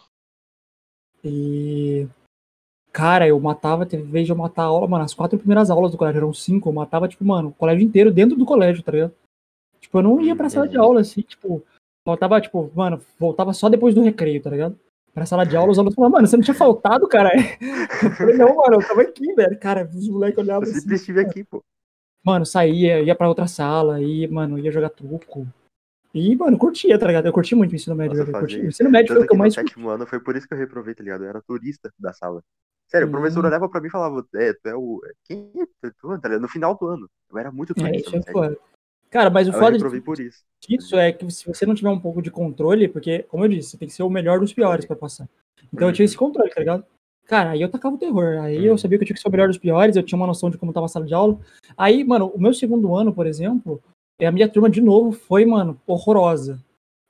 E. 1.25 2.07
Cara, 2.93 3.29
eu 3.29 3.39
matava, 3.39 3.85
teve 3.85 4.05
vez 4.05 4.25
de 4.25 4.33
eu 4.33 4.37
matar 4.37 4.63
a 4.63 4.67
aula, 4.67 4.89
mano, 4.89 5.05
as 5.05 5.13
quatro 5.13 5.39
primeiras 5.39 5.69
aulas 5.69 5.93
do 5.93 5.99
colégio 5.99 6.19
eram 6.19 6.33
cinco, 6.33 6.69
eu 6.71 6.73
matava, 6.73 7.07
tipo, 7.07 7.23
mano, 7.25 7.51
o 7.51 7.53
colégio 7.53 7.85
inteiro 7.85 8.11
dentro 8.11 8.39
do 8.39 8.47
colégio, 8.47 8.83
tá 8.83 8.91
ligado? 8.91 9.15
Tipo, 9.81 9.99
eu 9.99 10.03
não 10.03 10.21
ia 10.21 10.35
pra 10.35 10.49
sala 10.49 10.67
de 10.67 10.79
Uhum. 10.79 10.83
aula, 10.83 11.01
assim, 11.03 11.21
tipo, 11.21 11.63
voltava, 12.07 12.41
tipo, 12.41 12.71
mano, 12.75 13.01
voltava 13.19 13.53
só 13.53 13.69
depois 13.69 13.95
do 13.95 14.03
recreio, 14.03 14.43
tá 14.43 14.49
ligado? 14.49 14.79
Pra 15.17 15.25
sala 15.25 15.47
de 15.47 15.57
aula, 15.57 15.73
os 15.73 15.79
alunos 15.79 15.95
falavam, 15.95 16.13
mano, 16.17 16.27
você 16.27 16.37
não 16.37 16.45
tinha 16.45 16.55
faltado, 16.55 17.09
cara? 17.09 17.31
Eu 18.03 18.11
falei, 18.11 18.37
não, 18.37 18.55
mano, 18.55 18.75
eu 18.75 18.87
tava 18.87 19.01
aqui, 19.01 19.33
velho. 19.33 19.59
Cara, 19.59 19.89
os 19.95 20.07
moleques 20.11 20.37
olhavam 20.39 20.65
Eu 20.65 20.71
assim. 20.71 20.81
sempre 20.81 20.97
estive 20.97 21.21
aqui, 21.21 21.43
pô. 21.43 21.65
Mano, 22.23 22.45
saía, 22.45 23.01
ia 23.01 23.15
pra 23.15 23.27
outra 23.27 23.47
sala, 23.47 23.99
e, 24.03 24.29
mano, 24.29 24.59
ia 24.59 24.71
jogar 24.71 24.91
truco. 24.91 25.47
E, 26.13 26.37
mano, 26.37 26.59
curtia, 26.59 26.99
tá 26.99 27.07
ligado? 27.07 27.25
Eu 27.25 27.33
curti 27.33 27.55
muito 27.55 27.73
o 27.73 27.75
ensino 27.75 27.97
médio, 27.97 28.15
Nossa, 28.19 28.31
eu 28.31 28.39
curti. 28.41 28.57
O 28.57 28.59
isso. 28.59 28.69
ensino 28.69 28.91
médio 28.91 29.15
foi 29.15 29.25
o 29.25 29.27
que 29.27 29.33
eu 29.33 29.37
no 29.37 29.43
mais 29.43 29.55
curti. 29.55 29.71
sétimo 29.71 29.89
ano 29.89 30.07
foi 30.07 30.21
por 30.21 30.37
isso 30.37 30.47
que 30.47 30.53
eu 30.53 30.59
reprovei, 30.59 30.95
tá 30.95 31.03
ligado? 31.03 31.25
Eu 31.25 31.31
era 31.31 31.41
turista 31.41 31.91
da 31.99 32.13
sala. 32.13 32.43
Sério, 32.87 33.09
o 33.09 33.11
professor 33.11 33.43
olhava 33.43 33.71
pra 33.71 33.81
mim 33.81 33.89
e 33.89 33.91
falava, 33.91 34.23
é, 34.35 34.53
tu 34.53 34.69
é 34.69 34.75
o. 34.77 35.01
Quem 35.25 35.51
é 35.57 35.91
tu, 35.99 36.19
tá 36.21 36.29
ligado? 36.29 36.43
No 36.43 36.49
final 36.49 36.77
do 36.77 36.87
ano. 36.89 37.09
Eu 37.33 37.39
era 37.39 37.51
muito 37.51 37.73
É, 37.73 37.75
turista 37.75 37.97
isso 38.09 38.15
é 38.17 38.19
no 38.19 38.23
sétimo. 38.23 38.43
foda. 38.43 38.59
Cara, 39.11 39.31
mas 39.31 39.47
o 39.49 39.51
eu 39.51 39.59
foda 39.59 39.79
de 39.79 40.01
por 40.01 40.19
isso. 40.21 40.45
disso 40.67 40.97
é 40.97 41.13
que 41.13 41.31
se 41.31 41.47
você 41.47 41.65
não 41.65 41.75
tiver 41.75 41.91
um 41.91 41.99
pouco 42.01 42.21
de 42.21 42.31
controle, 42.31 42.89
porque, 42.89 43.25
como 43.29 43.45
eu 43.45 43.49
disse, 43.49 43.71
você 43.71 43.79
tem 43.79 43.89
que 43.89 43.95
ser 43.95 44.03
o 44.03 44.11
melhor 44.11 44.41
dos 44.41 44.53
piores 44.53 44.85
pra 44.85 44.97
passar. 44.97 45.29
Então 45.73 45.89
eu 45.89 45.93
tinha 45.95 46.05
esse 46.05 46.17
controle, 46.17 46.51
tá 46.51 46.61
ligado? 46.61 46.85
Cara, 47.27 47.51
aí 47.51 47.61
eu 47.63 47.69
tacava 47.69 47.95
o 47.95 47.99
terror. 47.99 48.39
Aí 48.41 48.65
eu 48.65 48.73
Uhum. 48.73 48.79
sabia 48.79 48.99
que 48.99 49.03
eu 49.05 49.07
tinha 49.07 49.15
que 49.17 49.21
ser 49.23 49.29
o 49.29 49.33
melhor 49.33 49.49
dos 49.49 49.59
piores, 49.59 49.97
eu 49.97 50.03
tinha 50.03 50.17
uma 50.17 50.27
noção 50.27 50.49
de 50.51 50.59
como 50.59 50.73
tava 50.73 50.87
a 50.87 50.89
sala 50.89 51.07
de 51.07 51.15
aula. 51.15 51.39
Aí, 51.77 52.05
mano, 52.05 52.27
o 52.35 52.41
meu 52.41 52.53
segundo 52.55 52.95
ano, 52.95 53.13
por 53.13 53.27
exemplo, 53.27 53.83
a 54.21 54.31
minha 54.31 54.49
turma 54.49 54.71
de 54.71 54.81
novo 54.81 55.13
foi, 55.13 55.45
mano, 55.45 55.81
horrorosa. 55.87 56.63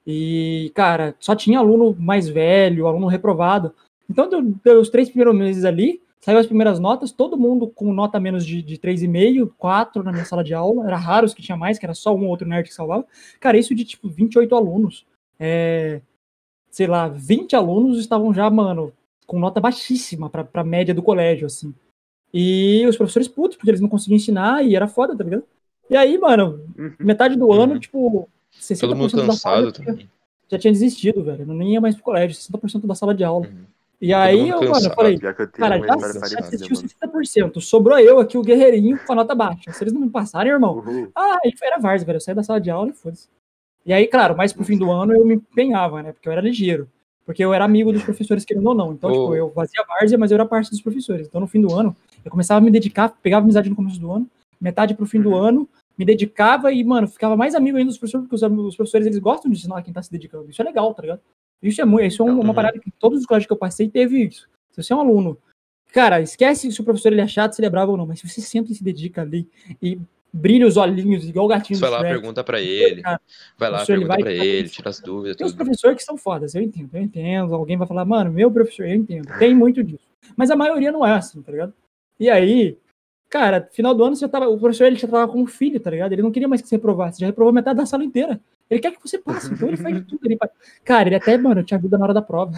E, 0.07 0.71
cara, 0.75 1.15
só 1.19 1.35
tinha 1.35 1.59
aluno 1.59 1.95
mais 1.99 2.29
velho, 2.29 2.87
aluno 2.87 3.07
reprovado. 3.09 3.75
Então, 4.09 4.29
deu, 4.29 4.43
deu 4.43 4.81
os 4.81 4.89
três 4.89 5.09
primeiros 5.09 5.35
meses 5.37 5.65
ali, 5.65 6.01
saiu 6.27 6.39
as 6.41 6.47
primeiras 6.47 6.81
notas, 6.81 7.13
todo 7.13 7.37
mundo 7.39 7.69
com 7.69 7.93
nota 7.93 8.19
menos 8.19 8.45
de, 8.45 8.61
de 8.61 8.77
3,5, 8.79 9.53
4 9.57 10.03
na 10.03 10.11
minha 10.11 10.25
sala 10.25 10.43
de 10.43 10.53
aula. 10.53 10.85
Era 10.85 10.97
raro 10.97 11.25
os 11.25 11.33
que 11.33 11.41
tinha 11.41 11.57
mais, 11.57 11.79
que 11.79 11.87
era 11.87 11.95
só 11.95 12.13
um 12.17 12.25
ou 12.25 12.31
outro 12.31 12.49
nerd 12.49 12.67
que 12.69 12.75
salvava. 12.75 13.07
Cara, 13.39 13.57
isso 13.57 13.73
de, 13.77 13.85
tipo, 13.85 14.09
28 14.09 14.53
alunos. 14.57 15.07
É, 15.39 16.01
sei 16.69 16.89
lá, 16.89 17.07
20 17.07 17.55
alunos 17.55 17.97
estavam 18.01 18.35
já, 18.35 18.51
mano, 18.51 18.93
com 19.25 19.39
nota 19.39 19.61
baixíssima 19.61 20.29
pra, 20.29 20.43
pra 20.43 20.65
média 20.65 20.93
do 20.93 21.01
colégio, 21.01 21.47
assim. 21.47 21.73
E 22.35 22.85
os 22.89 22.97
professores 22.97 23.29
putos, 23.29 23.57
porque 23.57 23.71
eles 23.71 23.81
não 23.81 23.89
conseguiam 23.89 24.17
ensinar 24.17 24.65
e 24.67 24.75
era 24.75 24.89
foda, 24.89 25.17
tá 25.17 25.23
ligado? 25.23 25.45
E 25.89 25.97
aí, 25.97 26.19
mano, 26.19 26.61
Uhum. 26.77 26.93
metade 26.99 27.37
do 27.37 27.53
ano, 27.53 27.75
Uhum. 27.75 27.79
tipo, 27.79 28.29
60% 28.51 28.81
Todo 28.81 28.97
mundo 28.99 29.17
da 29.29 29.33
sala 29.37 29.63
cansado 29.63 29.85
já 29.85 29.95
tinha, 29.95 30.09
já 30.51 30.59
tinha 30.59 30.73
desistido, 30.73 31.23
velho. 31.23 31.47
Não 31.47 31.63
ia 31.63 31.81
mais 31.81 31.95
pro 31.95 32.03
colégio, 32.03 32.35
60% 32.37 32.85
da 32.85 32.97
sala 32.97 33.15
de 33.15 33.23
aula. 33.23 33.47
Uhum. 33.47 33.65
E 34.01 34.13
aí, 34.13 34.49
eu, 34.49 34.61
mano, 34.61 34.87
eu 34.87 34.91
falei, 34.95 35.15
eu 35.15 35.21
cara, 35.21 35.79
já, 36.29 36.41
desistiu 36.51 36.77
mano. 36.77 36.89
60%. 37.25 37.61
Sobrou 37.61 37.99
eu 37.99 38.19
aqui, 38.19 38.37
o 38.37 38.43
guerreirinho, 38.43 38.99
com 39.07 39.13
a 39.13 39.17
nota 39.17 39.35
baixa. 39.35 39.73
Se 39.73 39.83
eles 39.83 39.93
não 39.93 40.03
me 40.03 40.11
passarem, 40.11 40.53
irmão, 40.53 40.79
Uhul. 40.79 41.11
ah, 41.15 41.39
aí 41.45 41.53
era 41.63 41.79
Vars, 41.79 42.03
velho. 42.05 42.17
Eu 42.17 42.21
saí 42.21 42.35
da 42.35 42.43
sala 42.43 42.61
de 42.61 42.71
aula 42.71 42.91
e 42.91 42.93
foda-se. 42.93 43.29
E 43.87 43.93
aí, 43.93 44.07
claro, 44.07 44.37
mais 44.37 44.53
pro 44.53 44.65
fim 44.65 44.77
do 44.77 44.91
ano 44.91 45.15
eu 45.15 45.25
me 45.25 45.35
empenhava, 45.37 46.03
né? 46.03 46.13
Porque 46.13 46.29
eu 46.29 46.33
era 46.33 46.41
ligeiro. 46.41 46.89
Porque 47.25 47.43
eu 47.43 47.55
era 47.55 47.65
amigo 47.65 47.93
dos 47.93 48.05
professores, 48.05 48.45
querendo 48.45 48.67
ou 48.69 48.75
não. 48.75 48.93
Então, 48.93 49.11
Ô. 49.11 49.13
tipo, 49.13 49.35
eu 49.35 49.51
fazia 49.53 49.83
várzea, 49.89 50.19
mas 50.19 50.31
eu 50.31 50.35
era 50.37 50.45
parte 50.45 50.71
dos 50.71 50.81
professores. 50.81 51.27
Então, 51.27 51.41
no 51.41 51.47
fim 51.47 51.61
do 51.61 51.73
ano, 51.75 51.97
eu 52.25 52.31
começava 52.31 52.59
a 52.59 52.61
me 52.61 52.71
dedicar, 52.71 53.09
pegava 53.23 53.45
amizade 53.45 53.71
no 53.71 53.75
começo 53.77 53.99
do 53.99 54.13
ano, 54.13 54.29
metade 54.61 54.95
pro 54.95 55.07
fim 55.07 55.21
do 55.21 55.31
Uhum. 55.31 55.37
ano, 55.37 55.69
me 55.97 56.05
dedicava 56.05 56.71
e, 56.71 56.85
mano, 56.85 57.09
ficava 57.09 57.37
mais 57.37 57.55
amigo 57.55 57.79
ainda 57.79 57.89
dos 57.89 57.99
professores, 57.99 58.29
porque 58.29 58.35
os, 58.37 58.43
os 58.69 58.77
professores, 58.77 59.07
eles 59.07 59.19
gostam 59.19 59.51
de 59.51 59.57
ensinar 59.57 59.83
quem 59.83 59.93
tá 59.93 60.03
se 60.03 60.11
dedicando. 60.13 60.51
Isso 60.51 60.61
é 60.61 60.65
legal, 60.65 60.93
tá 60.95 61.03
ligado? 61.03 61.21
Isso 61.63 61.81
é 61.81 61.85
muito, 61.85 62.07
isso 62.07 62.23
é 62.23 62.25
um- 62.25 62.35
uma 62.41 62.49
Uhum. 62.49 62.55
parada 62.55 62.79
que 62.79 62.91
todos 62.93 63.21
os 63.21 63.27
colégios 63.27 63.47
que 63.47 63.53
eu 63.53 63.57
passei 63.57 63.89
teve 63.89 64.23
isso. 64.25 64.49
Se 64.73 64.83
você 64.83 64.93
é 64.93 64.97
um 64.97 65.01
aluno, 65.01 65.39
cara, 65.93 66.21
esquece 66.21 66.71
se 66.71 66.81
o 66.81 66.85
professor 66.85 67.13
ele 67.13 67.21
é 67.23 67.27
chato, 67.29 67.55
se 67.55 67.61
ele 67.61 67.67
é 67.67 67.71
bravo 67.71 67.93
ou 67.93 67.99
não, 67.99 68.07
mas 68.07 68.21
se 68.21 68.29
você 68.29 68.41
senta 68.41 68.71
e 68.71 68.75
se 68.75 68.85
dedica 68.85 69.23
ali 69.23 69.49
e 69.83 69.99
brilha 70.33 70.67
os 70.67 70.77
olhinhos, 70.77 71.27
igual 71.27 71.47
o 71.47 71.49
gatinho 71.49 71.79
vai 71.81 71.89
lá, 71.91 71.99
Shrek, 72.01 72.13
pergunta 72.15 72.45
pra 72.45 72.61
ele. 72.61 73.01
cara, 73.01 73.21
Vai 73.57 73.71
lá, 73.71 73.87
pergunta 73.87 74.09
vai 74.09 74.19
pra 74.19 74.33
ele, 74.33 74.69
tira 74.69 74.91
as 74.91 75.01
dúvidas, 75.01 75.37
Tem 75.37 75.47
uns 75.47 75.53
tudo. 75.53 75.65
professores 75.65 75.97
que 75.97 76.05
são 76.05 76.19
fodas, 76.19 76.55
eu 76.55 76.61
entendo, 76.63 76.91
eu 76.93 77.01
entendo. 77.03 77.55
Alguém 77.55 77.79
vai 77.79 77.87
falar, 77.87 78.05
mano, 78.05 78.31
meu 78.31 78.51
professor, 78.51 78.87
eu 78.87 78.95
entendo. 78.95 79.27
Tem 79.39 79.55
muito 79.55 79.83
disso. 79.83 80.05
Mas 80.37 80.51
a 80.51 80.57
maioria 80.57 80.93
não 80.93 81.07
é 81.07 81.13
assim, 81.15 81.41
tá 81.41 81.51
ligado? 81.53 81.73
E 82.21 82.29
aí, 82.29 82.77
cara, 83.31 83.67
final 83.73 83.95
do 83.95 84.05
ano 84.05 84.15
você 84.15 84.21
já 84.21 84.29
tava, 84.29 84.47
o 84.49 84.59
professor 84.59 84.85
ele 84.85 84.97
já 84.97 85.09
tava 85.09 85.31
com 85.33 85.41
um 85.41 85.47
filho, 85.47 85.81
tá 85.81 85.91
ligado? 85.91 86.13
Ele 86.13 86.23
não 86.23 86.31
queria 86.31 86.49
mais 86.49 86.61
que 86.61 86.69
você 86.69 86.77
reprovasse, 86.77 87.21
já 87.21 87.27
reprovou 87.27 87.53
metade 87.53 87.79
da 87.79 87.87
sala 87.87 88.05
inteira. 88.05 88.39
Ele 88.71 88.81
quer 88.81 88.93
que 88.93 89.01
você 89.01 89.19
passe, 89.19 89.53
então 89.53 89.69
ele 89.69 89.77
faz 89.77 89.95
de 89.95 90.03
tudo. 90.07 90.21
Ele. 90.25 90.39
Cara, 90.85 91.09
ele 91.09 91.17
até, 91.17 91.37
mano, 91.37 91.63
tinha 91.63 91.79
vida 91.79 91.97
na 91.97 92.05
hora 92.05 92.15
da 92.15 92.23
prova. 92.23 92.53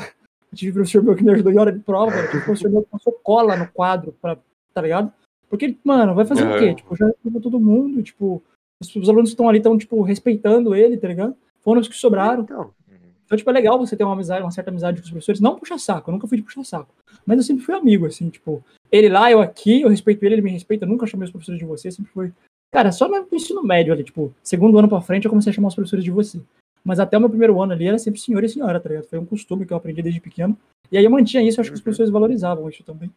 Eu 0.51 0.57
tive 0.57 0.73
professor 0.73 1.03
meu 1.03 1.15
que 1.15 1.23
me 1.23 1.33
ajudou 1.33 1.53
em 1.53 1.59
hora 1.59 1.73
de 1.73 1.81
prova, 1.81 2.11
mano. 2.11 2.29
Tive 2.29 2.45
professor 2.45 2.71
meu 2.71 2.83
que 2.83 2.91
passou 2.91 3.13
cola 3.23 3.57
no 3.57 3.69
quadro, 3.69 4.15
pra, 4.21 4.39
tá 4.73 4.81
ligado? 4.81 5.13
Porque, 5.49 5.77
mano, 5.85 6.15
vai 6.15 6.25
fazer 6.25 6.47
o 6.47 6.59
quê? 6.59 6.75
Tipo, 6.75 6.97
já 6.97 7.07
reprovou 7.07 7.41
todo 7.41 7.61
mundo, 7.61 8.03
tipo, 8.03 8.43
os, 8.81 8.95
os 8.95 9.09
alunos 9.09 9.31
que 9.31 9.35
estão 9.35 9.49
ali 9.49 9.59
estão, 9.59 9.77
tipo, 9.77 10.01
respeitando 10.03 10.75
ele, 10.75 10.97
tá 10.97 11.09
ligado? 11.09 11.35
Foram 11.61 11.81
os 11.81 11.89
que 11.89 11.97
sobraram. 11.97 12.43
Então, 12.43 12.71
Uhum. 12.89 12.97
Então, 13.25 13.37
tipo, 13.37 13.51
é 13.51 13.53
legal 13.53 13.79
você 13.79 13.97
ter 13.97 14.05
uma 14.05 14.15
amizade, 14.15 14.43
uma 14.43 14.51
certa 14.51 14.71
amizade 14.71 15.01
com 15.01 15.05
os 15.05 15.11
professores. 15.11 15.41
Não 15.41 15.57
puxa 15.57 15.79
saco, 15.79 16.11
eu 16.11 16.13
nunca 16.13 16.27
fui 16.27 16.39
de 16.39 16.43
puxar 16.43 16.65
saco. 16.65 16.95
Mas 17.27 17.37
eu 17.39 17.45
sempre 17.45 17.65
fui 17.65 17.75
amigo, 17.75 18.07
assim, 18.07 18.31
tipo, 18.31 18.65
ele 18.91 19.09
lá, 19.09 19.31
eu 19.31 19.41
aqui, 19.41 19.83
eu 19.83 19.89
respeito 19.89 20.25
ele, 20.25 20.37
ele 20.37 20.43
me 20.43 20.51
respeita, 20.51 20.85
eu 20.85 20.89
nunca 20.89 21.07
chamei 21.07 21.27
os 21.27 21.31
professores 21.31 21.59
de 21.59 21.67
você, 21.67 21.91
sempre 21.91 22.11
foi. 22.13 22.33
Cara, 22.71 22.93
só 22.93 23.09
no 23.09 23.27
ensino 23.33 23.63
médio 23.63 23.93
ali, 23.93 24.05
tipo, 24.05 24.35
segundo 24.43 24.79
ano 24.79 24.89
pra 24.89 25.01
frente 25.01 25.25
eu 25.25 25.31
comecei 25.31 25.51
a 25.51 25.55
chamar 25.55 25.69
os 25.69 25.75
professores 25.75 26.05
de 26.05 26.11
você. 26.11 26.41
Mas 26.85 27.01
até 27.01 27.17
o 27.17 27.21
meu 27.21 27.29
primeiro 27.29 27.61
ano 27.61 27.73
ali 27.73 27.87
era 27.87 27.99
sempre 27.99 28.21
senhor 28.21 28.45
e 28.45 28.49
senhora, 28.49 28.79
tá 28.81 28.89
ligado? 28.89 29.07
Foi 29.07 29.19
um 29.19 29.25
costume 29.25 29.67
que 29.67 29.73
eu 29.73 29.77
aprendi 29.77 30.03
desde 30.03 30.21
pequeno. 30.21 30.57
E 30.91 30.97
aí 30.97 31.05
eu 31.05 31.11
mantinha 31.11 31.43
isso, 31.43 31.61
acho 31.61 31.71
que 31.71 31.75
os 31.75 31.81
Uhum. 31.81 31.85
professores 31.85 32.11
valorizavam 32.11 32.69
isso 32.69 32.83
também. 32.85 33.11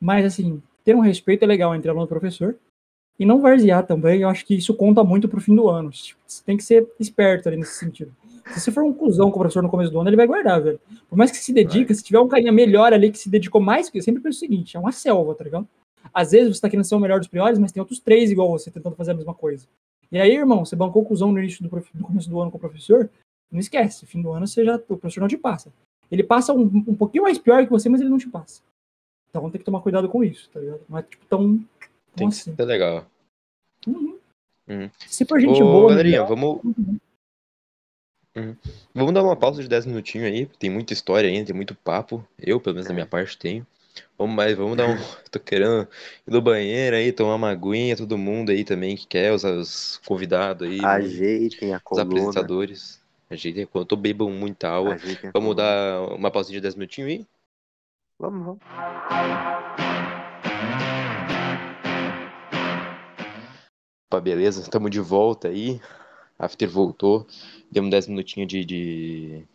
Mas, 0.00 0.24
assim, 0.24 0.62
ter 0.84 0.96
um 0.96 1.00
respeito 1.00 1.44
é 1.44 1.46
legal 1.46 1.74
entre 1.74 1.90
aluno 1.90 2.06
e 2.06 2.08
professor. 2.08 2.56
E 3.18 3.26
não 3.26 3.40
varzear 3.40 3.86
também, 3.86 4.22
eu 4.22 4.28
acho 4.28 4.44
que 4.44 4.54
isso 4.54 4.74
conta 4.74 5.04
muito 5.04 5.28
pro 5.28 5.40
fim 5.40 5.54
do 5.54 5.68
ano. 5.68 5.90
Você 5.92 6.42
tem 6.44 6.56
que 6.56 6.64
ser 6.64 6.88
esperto 6.98 7.48
ali 7.48 7.56
nesse 7.58 7.74
sentido. 7.74 8.12
Se 8.52 8.58
você 8.60 8.72
for 8.72 8.82
um 8.82 8.92
cuzão 8.92 9.30
com 9.30 9.36
o 9.36 9.40
professor 9.40 9.62
no 9.62 9.68
começo 9.68 9.92
do 9.92 10.00
ano, 10.00 10.08
ele 10.08 10.16
vai 10.16 10.26
guardar, 10.26 10.60
velho. 10.60 10.80
Por 11.08 11.16
mais 11.16 11.30
que 11.30 11.36
se 11.36 11.52
dedica, 11.52 11.94
se 11.94 12.02
tiver 12.02 12.18
um 12.18 12.26
carinha 12.26 12.50
melhor 12.50 12.92
ali 12.92 13.12
que 13.12 13.18
se 13.18 13.28
dedicou 13.30 13.60
mais, 13.60 13.88
que 13.88 13.98
eu 13.98 14.02
sempre 14.02 14.22
penso 14.22 14.38
o 14.38 14.40
seguinte, 14.40 14.76
é 14.76 14.80
uma 14.80 14.90
selva, 14.90 15.34
tá 15.34 15.44
ligado? 15.44 15.68
Às 16.12 16.32
vezes 16.32 16.56
você 16.56 16.60
tá 16.60 16.70
querendo 16.70 16.84
ser 16.84 16.94
o 16.94 17.00
melhor 17.00 17.18
dos 17.18 17.28
piores, 17.28 17.58
mas 17.58 17.72
tem 17.72 17.80
outros 17.80 17.98
três 17.98 18.30
igual 18.30 18.50
você 18.50 18.70
tentando 18.70 18.96
fazer 18.96 19.12
a 19.12 19.14
mesma 19.14 19.34
coisa. 19.34 19.66
E 20.10 20.20
aí, 20.20 20.34
irmão, 20.34 20.64
você 20.64 20.76
bancou 20.76 21.02
o 21.02 21.04
cuzão 21.04 21.32
no 21.32 21.38
início 21.38 21.62
do, 21.62 21.68
prof... 21.70 21.88
no 21.94 22.04
começo 22.04 22.28
do 22.28 22.40
ano 22.40 22.50
com 22.50 22.58
o 22.58 22.60
professor, 22.60 23.08
não 23.50 23.60
esquece, 23.60 24.06
fim 24.06 24.20
do 24.20 24.32
ano 24.32 24.46
você 24.46 24.64
já, 24.64 24.76
o 24.76 24.96
professor 24.96 25.20
não 25.20 25.28
te 25.28 25.38
passa. 25.38 25.72
Ele 26.10 26.22
passa 26.22 26.52
um, 26.52 26.64
um 26.64 26.94
pouquinho 26.94 27.24
mais 27.24 27.38
pior 27.38 27.64
que 27.64 27.70
você, 27.70 27.88
mas 27.88 28.00
ele 28.00 28.10
não 28.10 28.18
te 28.18 28.28
passa. 28.28 28.62
Então 29.30 29.50
tem 29.50 29.58
que 29.58 29.64
tomar 29.64 29.80
cuidado 29.80 30.08
com 30.08 30.22
isso, 30.22 30.50
tá 30.50 30.60
ligado? 30.60 30.82
Não 30.86 30.98
é 30.98 31.02
tipo 31.02 31.24
tão, 31.24 31.56
Tem 32.14 32.28
que 32.28 32.34
assim. 32.34 32.54
ser 32.54 32.64
legal. 32.64 33.06
Uhum. 33.86 34.18
Uhum. 34.68 34.90
Se 34.98 35.24
for 35.24 35.40
gente 35.40 35.62
Ô, 35.62 35.64
boa, 35.64 35.90
galerinha, 35.90 36.24
vamos. 36.24 36.60
Uhum. 38.36 38.56
Vamos 38.94 39.12
dar 39.12 39.22
uma 39.22 39.36
pausa 39.36 39.62
de 39.62 39.68
10 39.68 39.86
minutinhos 39.86 40.26
aí. 40.26 40.46
Tem 40.46 40.70
muita 40.70 40.92
história 40.92 41.28
ainda, 41.28 41.46
tem 41.46 41.56
muito 41.56 41.74
papo. 41.74 42.26
Eu, 42.38 42.60
pelo 42.60 42.74
menos 42.74 42.88
da 42.88 42.94
minha 42.94 43.06
parte, 43.06 43.38
tenho. 43.38 43.66
Vamos 44.18 44.34
mais, 44.36 44.56
vamos 44.56 44.76
dar 44.76 44.88
um. 44.88 44.96
Tô 45.30 45.40
querendo 45.40 45.88
ir 46.26 46.30
no 46.30 46.40
banheiro 46.40 46.96
aí, 46.96 47.12
tomar 47.12 47.34
uma 47.36 47.50
aguinha, 47.50 47.96
todo 47.96 48.16
mundo 48.18 48.50
aí 48.50 48.64
também 48.64 48.96
que 48.96 49.06
quer, 49.06 49.32
os, 49.32 49.44
os 49.44 49.96
convidados 50.06 50.68
aí, 50.68 50.84
Ajeitem 50.84 51.74
a 51.74 51.76
os 51.78 51.82
coluna. 51.82 52.06
apresentadores. 52.06 53.02
Ajeitem 53.30 53.62
enquanto 53.62 53.92
eu 53.92 53.96
bebo 53.96 54.28
muita 54.30 54.68
água. 54.68 54.94
Ajeitem 54.94 55.30
a 55.30 55.32
Vamos 55.32 55.54
coluna. 55.54 55.62
dar 55.62 56.14
uma 56.14 56.30
pausinha 56.30 56.58
de 56.58 56.62
10 56.62 56.74
minutinhos 56.74 57.10
aí? 57.10 57.26
Vamos, 58.18 58.44
vamos. 58.44 58.60
Opa, 64.10 64.20
beleza, 64.20 64.60
estamos 64.60 64.90
de 64.90 65.00
volta 65.00 65.48
aí. 65.48 65.80
After 66.38 66.68
voltou. 66.68 67.26
Demos 67.70 67.90
10 67.90 68.08
minutinhos 68.08 68.48
de, 68.48 68.64
de, 68.64 69.46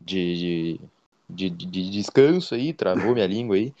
de, 0.00 0.80
de, 1.34 1.50
de- 1.50 1.66
de 1.66 1.90
descanso 1.90 2.54
aí, 2.54 2.72
travou 2.72 3.12
minha 3.14 3.26
língua 3.28 3.56
aí. 3.56 3.72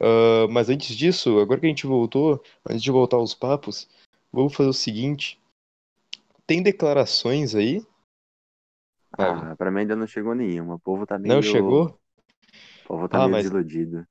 Ah, 0.00 0.46
mas 0.50 0.68
antes 0.68 0.94
disso, 0.96 1.38
agora 1.38 1.60
que 1.60 1.66
a 1.66 1.68
gente 1.68 1.86
voltou, 1.86 2.42
antes 2.68 2.82
de 2.82 2.90
voltar 2.90 3.16
aos 3.16 3.34
papos, 3.34 3.88
vamos 4.32 4.54
fazer 4.54 4.68
o 4.68 4.72
seguinte. 4.74 5.38
Tem 6.46 6.62
declarações 6.62 7.54
aí? 7.54 7.82
Ah, 9.16 9.52
Ah, 9.52 9.56
pra 9.56 9.70
mim 9.70 9.80
ainda 9.80 9.96
não 9.96 10.06
chegou 10.06 10.34
nenhuma. 10.34 10.74
O 10.74 10.78
povo 10.78 11.06
tá 11.06 11.18
meio. 11.18 11.34
não 11.34 11.42
chegou? 11.42 11.98
O 12.84 12.88
povo 12.88 13.08
tá 13.08 13.18
Ah, 13.18 13.20
meio 13.22 13.30
mas- 13.32 13.44
desiludido. 13.44 14.06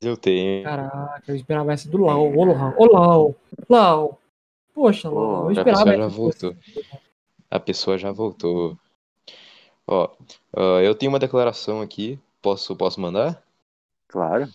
Eu 0.00 0.16
tenho. 0.18 0.64
Caraca, 0.64 1.22
eu 1.28 1.34
esperava 1.36 1.72
essa 1.72 1.88
do 1.88 1.96
Lau. 1.98 2.30
Ô, 2.36 2.44
Lau. 2.44 2.74
Ô, 2.76 2.84
Lau. 2.92 3.36
Lau. 3.70 4.20
Poxa, 4.74 5.08
Lau. 5.08 5.22
Eu 5.24 5.44
Ô, 5.44 5.48
A 5.48 5.52
esperava 5.52 5.84
pessoa 5.84 5.96
já 5.96 6.06
voltou. 6.08 6.56
A 7.50 7.60
pessoa 7.60 7.96
já 7.98 8.12
voltou. 8.12 8.78
Ó, 9.86 10.16
ah, 10.56 10.82
eu 10.82 10.94
tenho 10.94 11.12
uma 11.12 11.18
declaração 11.18 11.80
aqui. 11.80 12.18
Posso, 12.40 12.74
posso 12.76 13.00
mandar? 13.00 13.42
Claro. 14.08 14.48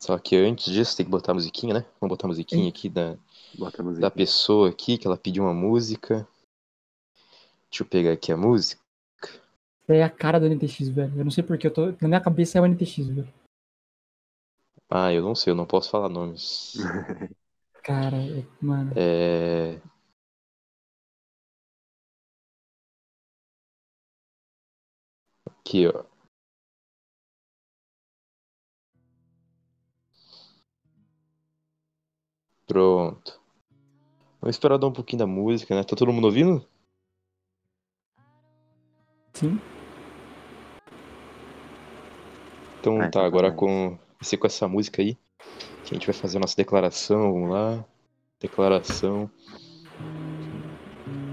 Só 0.00 0.16
que 0.18 0.36
antes 0.36 0.72
disso 0.72 0.96
tem 0.96 1.04
que 1.04 1.10
botar 1.10 1.32
a 1.32 1.34
musiquinha, 1.34 1.74
né? 1.74 1.80
Vamos 2.00 2.16
botar 2.16 2.26
a 2.26 2.28
musiquinha 2.28 2.68
aqui 2.68 2.88
da, 2.88 3.16
Botamos 3.56 3.98
da 3.98 4.10
pessoa 4.10 4.68
aqui, 4.68 4.98
que 4.98 5.06
ela 5.06 5.16
pediu 5.16 5.44
uma 5.44 5.54
música. 5.54 6.28
Deixa 7.70 7.82
eu 7.82 7.86
pegar 7.86 8.12
aqui 8.12 8.32
a 8.32 8.36
música. 8.36 8.80
É 9.88 10.02
a 10.02 10.10
cara 10.10 10.38
do 10.38 10.46
NTX, 10.46 10.88
velho. 10.88 11.18
Eu 11.18 11.24
não 11.24 11.30
sei 11.30 11.42
porque 11.42 11.66
eu 11.66 11.72
tô. 11.72 11.86
Na 12.00 12.08
minha 12.08 12.20
cabeça 12.20 12.58
é 12.58 12.60
o 12.60 12.66
NTX, 12.66 13.06
velho. 13.08 13.34
Ah, 14.90 15.12
eu 15.12 15.22
não 15.22 15.34
sei, 15.34 15.50
eu 15.50 15.56
não 15.56 15.66
posso 15.66 15.90
falar 15.90 16.08
nomes. 16.08 16.74
Cara, 17.82 18.16
mano. 18.60 18.92
É. 18.94 19.80
Aqui, 25.68 25.86
ó. 25.86 26.02
Pronto. 32.66 33.38
Vamos 34.40 34.56
esperar 34.56 34.78
dar 34.78 34.86
um 34.86 34.92
pouquinho 34.92 35.18
da 35.18 35.26
música, 35.26 35.74
né? 35.74 35.84
Tá 35.84 35.94
todo 35.94 36.10
mundo 36.10 36.24
ouvindo? 36.24 36.66
Sim. 39.34 39.60
Então 42.80 43.02
Ah, 43.02 43.10
tá, 43.10 43.26
agora 43.26 43.52
com, 43.52 43.98
com 43.98 44.46
essa 44.46 44.66
música 44.66 45.02
aí 45.02 45.16
que 45.84 45.90
a 45.90 45.94
gente 45.94 46.06
vai 46.06 46.14
fazer 46.14 46.38
a 46.38 46.40
nossa 46.40 46.56
declaração. 46.56 47.34
Vamos 47.34 47.50
lá. 47.50 47.84
Declaração. 48.40 49.30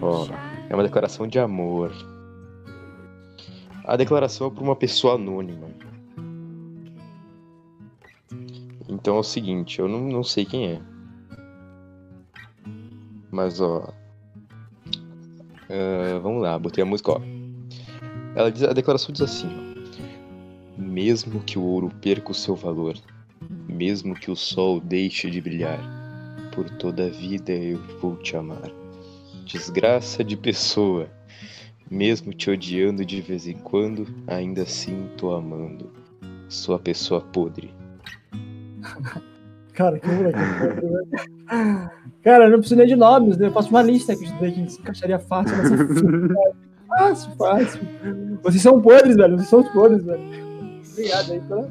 Ó, 0.01 0.25
é 0.69 0.73
uma 0.73 0.83
declaração 0.83 1.25
de 1.25 1.39
amor. 1.39 1.93
A 3.87 3.95
declaração 3.95 4.47
é 4.47 4.49
para 4.49 4.63
uma 4.63 4.75
pessoa 4.75 5.13
anônima. 5.13 5.67
Então 8.89 9.17
é 9.17 9.19
o 9.19 9.23
seguinte, 9.23 9.77
eu 9.77 9.87
não, 9.87 10.01
não 10.01 10.23
sei 10.23 10.43
quem 10.43 10.71
é. 10.71 10.81
Mas 13.29 13.61
ó. 13.61 13.93
ah, 15.69 16.19
vamos 16.19 16.41
lá, 16.41 16.57
botei 16.57 16.83
a 16.83 16.85
música, 16.85 17.11
ó. 17.11 17.21
Ela 18.35 18.51
diz, 18.51 18.63
a 18.63 18.73
declaração 18.73 19.13
diz 19.13 19.21
assim. 19.21 19.49
Mesmo 20.75 21.41
que 21.41 21.59
o 21.59 21.63
ouro 21.63 21.91
perca 22.01 22.31
o 22.31 22.35
seu 22.35 22.55
valor, 22.55 22.97
mesmo 23.69 24.15
que 24.15 24.31
o 24.31 24.35
sol 24.35 24.79
deixe 24.79 25.29
de 25.29 25.39
brilhar, 25.39 25.79
por 26.53 26.67
toda 26.71 27.05
a 27.05 27.09
vida 27.09 27.51
eu 27.51 27.79
vou 27.99 28.15
te 28.17 28.35
amar. 28.35 28.71
Desgraça 29.45 30.23
de 30.23 30.35
pessoa, 30.35 31.07
mesmo 31.89 32.33
te 32.33 32.49
odiando 32.49 33.05
de 33.05 33.21
vez 33.21 33.47
em 33.47 33.57
quando, 33.57 34.07
ainda 34.27 34.63
assim 34.63 35.07
tô 35.17 35.33
amando. 35.33 35.91
Sou 36.49 36.75
a 36.75 36.79
pessoa 36.79 37.21
podre. 37.21 37.73
Cara, 39.73 39.99
que 39.99 40.07
moleque. 40.07 40.39
Cara, 42.23 42.45
eu 42.45 42.51
não 42.51 42.59
preciso 42.59 42.77
nem 42.77 42.87
de 42.87 42.95
nomes, 42.95 43.37
né? 43.37 43.47
Eu 43.47 43.51
faço 43.51 43.69
uma 43.69 43.81
lista 43.81 44.13
estudei 44.13 44.51
que 44.53 44.69
se 44.69 44.79
encaixaria 44.79 45.19
fácil 45.19 45.57
nessa 45.57 45.75
Fácil, 46.87 47.31
fácil. 47.35 47.81
Vocês 48.41 48.61
são 48.61 48.81
podres, 48.81 49.17
velho. 49.17 49.37
Vocês 49.37 49.49
são 49.49 49.59
os 49.59 49.69
podres, 49.69 50.03
velho. 50.05 50.21
Obrigado 50.91 51.31
aí 51.33 51.41
pela. 51.41 51.69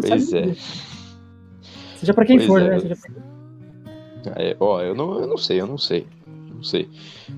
Pois 0.00 0.32
é. 0.32 0.54
Seja 1.96 2.14
pra 2.14 2.24
quem 2.24 2.38
Pois 2.38 2.46
for, 2.46 2.62
é. 2.62 2.70
né? 2.70 2.80
Seja 2.80 2.96
pra... 2.96 4.42
É, 4.42 4.56
ó, 4.58 4.80
eu 4.80 4.94
não, 4.94 5.20
eu 5.20 5.26
não 5.26 5.36
sei, 5.36 5.60
eu 5.60 5.66
não 5.66 5.76
sei. 5.76 6.06
Não 6.54 6.62
sei. 6.62 6.88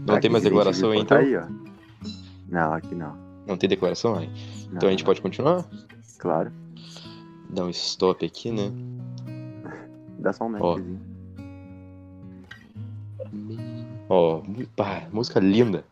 Não 0.07 0.15
Aqui, 0.15 0.23
tem 0.23 0.31
mais 0.31 0.45
declaração 0.45 0.93
aí, 0.93 1.01
então? 1.01 1.19
aí, 1.19 1.37
ó. 1.37 1.45
Não, 2.49 2.73
aqui 2.73 2.95
não. 2.95 3.17
Não 3.47 3.57
tem 3.57 3.69
declaração 3.69 4.17
aí. 4.17 4.29
Não, 4.29 4.77
Então 4.77 4.89
a 4.89 4.91
gente 4.93 5.01
não. 5.01 5.07
pode 5.07 5.21
continuar? 5.21 5.65
Claro. 6.19 6.53
Dá 7.51 7.65
um 7.65 7.71
stop 7.71 8.25
aqui, 8.25 8.51
né? 8.51 8.71
Dá 10.19 10.33
só 10.33 10.45
um 10.47 10.57
Ó. 10.61 10.77
netzinho. 10.77 11.17
Ó, 14.09 14.43
pá, 14.77 15.09
música 15.13 15.41
linda. 15.41 15.85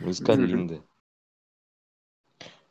Música 0.00 0.34
Uhum. 0.34 0.44
linda. 0.44 0.80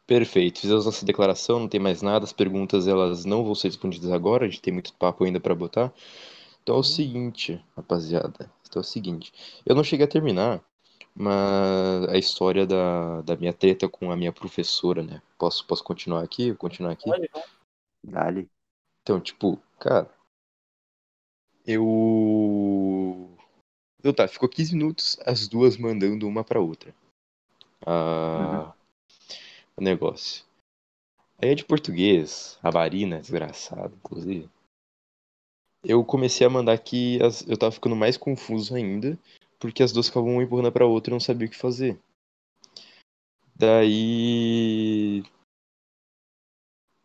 Perfeito, 0.05 0.59
fizemos 0.59 0.85
nossa 0.85 1.05
declaração, 1.05 1.59
não 1.59 1.67
tem 1.67 1.79
mais 1.79 2.01
nada. 2.01 2.25
As 2.25 2.33
perguntas 2.33 2.87
elas 2.87 3.23
não 3.23 3.43
vão 3.43 3.55
ser 3.55 3.69
respondidas 3.69 4.11
agora, 4.11 4.45
a 4.45 4.49
gente 4.49 4.61
tem 4.61 4.73
muito 4.73 4.93
papo 4.93 5.23
ainda 5.23 5.39
pra 5.39 5.55
botar. 5.55 5.93
Então 6.61 6.75
é 6.75 6.79
o 6.79 6.83
seguinte, 6.83 7.63
rapaziada. 7.75 8.51
Então 8.67 8.79
é 8.81 8.85
o 8.85 8.87
seguinte, 8.87 9.33
eu 9.65 9.73
não 9.75 9.83
cheguei 9.83 10.05
a 10.05 10.09
terminar, 10.09 10.61
mas 11.15 12.07
a 12.09 12.17
história 12.17 12.65
da, 12.65 13.21
da 13.21 13.35
minha 13.35 13.53
treta 13.53 13.87
com 13.89 14.11
a 14.11 14.15
minha 14.17 14.31
professora, 14.31 15.03
né? 15.03 15.21
Posso, 15.37 15.65
posso 15.65 15.83
continuar 15.83 16.23
aqui? 16.23 16.53
Continuar 16.55 16.91
aqui? 16.91 17.09
Dali. 18.03 18.49
Então, 19.03 19.19
tipo, 19.19 19.61
cara, 19.79 20.09
eu. 21.65 23.29
Então 23.99 24.13
tá, 24.13 24.27
ficou 24.27 24.49
15 24.49 24.75
minutos 24.75 25.17
as 25.25 25.47
duas 25.47 25.77
mandando 25.77 26.27
uma 26.27 26.43
pra 26.43 26.59
outra. 26.59 26.93
Ah, 27.85 28.73
O 29.77 29.81
negócio. 29.81 30.43
Aí 31.41 31.49
é 31.49 31.55
de 31.55 31.65
português, 31.65 32.59
a 32.61 32.71
Marina, 32.71 33.19
desgraçado, 33.19 33.95
inclusive. 33.95 34.49
Eu 35.83 36.05
comecei 36.05 36.45
a 36.45 36.49
mandar 36.49 36.77
que 36.77 37.21
as- 37.23 37.41
eu 37.47 37.57
tava 37.57 37.71
ficando 37.71 37.95
mais 37.95 38.15
confuso 38.15 38.75
ainda, 38.75 39.17
porque 39.61 39.83
as 39.83 39.91
duas 39.91 40.07
ficavam 40.07 40.33
uma 40.33 40.43
empurrando 40.43 40.71
pra 40.71 40.87
outra 40.87 41.11
e 41.11 41.13
não 41.13 41.19
sabia 41.19 41.47
o 41.47 41.49
que 41.49 41.55
fazer. 41.55 41.97
Daí. 43.55 45.23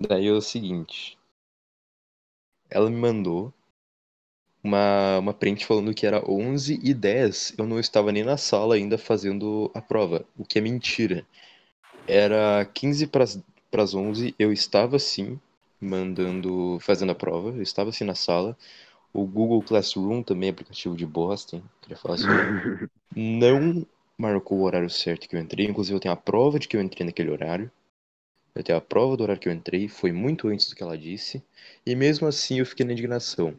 Daí 0.01 0.27
é 0.27 0.33
o 0.33 0.41
seguinte. 0.41 1.19
Ela 2.71 2.89
me 2.89 2.97
mandou 2.97 3.53
uma, 4.65 5.19
uma 5.19 5.35
print 5.35 5.67
falando 5.67 5.95
que 5.95 6.07
era 6.07 6.29
11 6.29 6.81
e 6.83 6.95
10. 6.95 7.55
Eu 7.59 7.67
não 7.67 7.79
estava 7.79 8.11
nem 8.11 8.25
na 8.25 8.39
sala 8.39 8.75
ainda 8.75 8.97
fazendo 8.97 9.71
a 9.75 9.83
prova, 9.83 10.25
o 10.37 10.45
que 10.45 10.59
é 10.59 10.63
mentira. 10.63 11.27
Era 12.09 12.65
15 12.75 13.07
para 13.07 13.25
as 13.25 13.95
11, 13.95 14.35
eu 14.39 14.53
estava 14.53 14.99
sim 14.99 15.39
mandando, 15.81 16.79
fazendo 16.81 17.13
a 17.13 17.15
prova, 17.15 17.51
eu 17.51 17.63
estava 17.63 17.93
sim 17.93 18.05
na 18.05 18.15
sala. 18.15 18.57
O 19.17 19.25
Google 19.25 19.63
Classroom 19.63 20.23
também, 20.23 20.51
aplicativo 20.51 20.95
de 20.95 21.07
bosta, 21.07 21.57
hein? 21.57 21.65
Queria 21.81 21.97
falar 21.97 22.17
aí. 22.17 22.23
Não 23.17 23.87
marcou 24.19 24.59
o 24.59 24.63
horário 24.65 24.91
certo 24.91 25.27
que 25.27 25.35
eu 25.35 25.41
entrei, 25.41 25.67
inclusive 25.67 25.97
eu 25.97 26.01
tenho 26.01 26.13
a 26.13 26.19
prova 26.19 26.59
de 26.59 26.69
que 26.69 26.77
eu 26.77 26.83
entrei 26.83 27.07
naquele 27.07 27.31
horário. 27.31 27.71
Eu 28.55 28.63
tenho 28.63 28.77
a 28.77 28.81
prova 28.81 29.17
do 29.17 29.23
horário 29.23 29.41
que 29.41 29.49
eu 29.49 29.53
entrei, 29.55 29.89
foi 29.89 30.13
muito 30.13 30.49
antes 30.49 30.69
do 30.69 30.77
que 30.77 30.83
ela 30.83 30.99
disse. 30.99 31.43
E 31.87 31.97
mesmo 31.97 32.27
assim 32.27 32.59
eu 32.59 32.67
fiquei 32.67 32.85
na 32.85 32.93
indignação. 32.93 33.59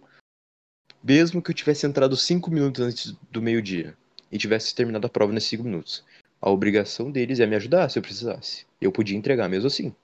Mesmo 1.04 1.42
que 1.42 1.50
eu 1.50 1.56
tivesse 1.56 1.88
entrado 1.88 2.16
5 2.16 2.52
minutos 2.52 2.82
antes 2.82 3.18
do 3.32 3.42
meio-dia 3.42 3.98
e 4.32 4.38
tivesse 4.38 4.76
terminado 4.76 5.08
a 5.08 5.10
prova 5.10 5.34
nesses 5.34 5.50
5 5.50 5.64
minutos, 5.64 6.06
a 6.40 6.52
obrigação 6.52 7.10
deles 7.10 7.40
é 7.40 7.48
me 7.48 7.56
ajudar 7.56 7.90
se 7.90 7.98
eu 7.98 8.04
precisasse. 8.04 8.68
Eu 8.80 8.92
podia 8.92 9.18
entregar 9.18 9.50
mesmo 9.50 9.66
assim. 9.66 9.96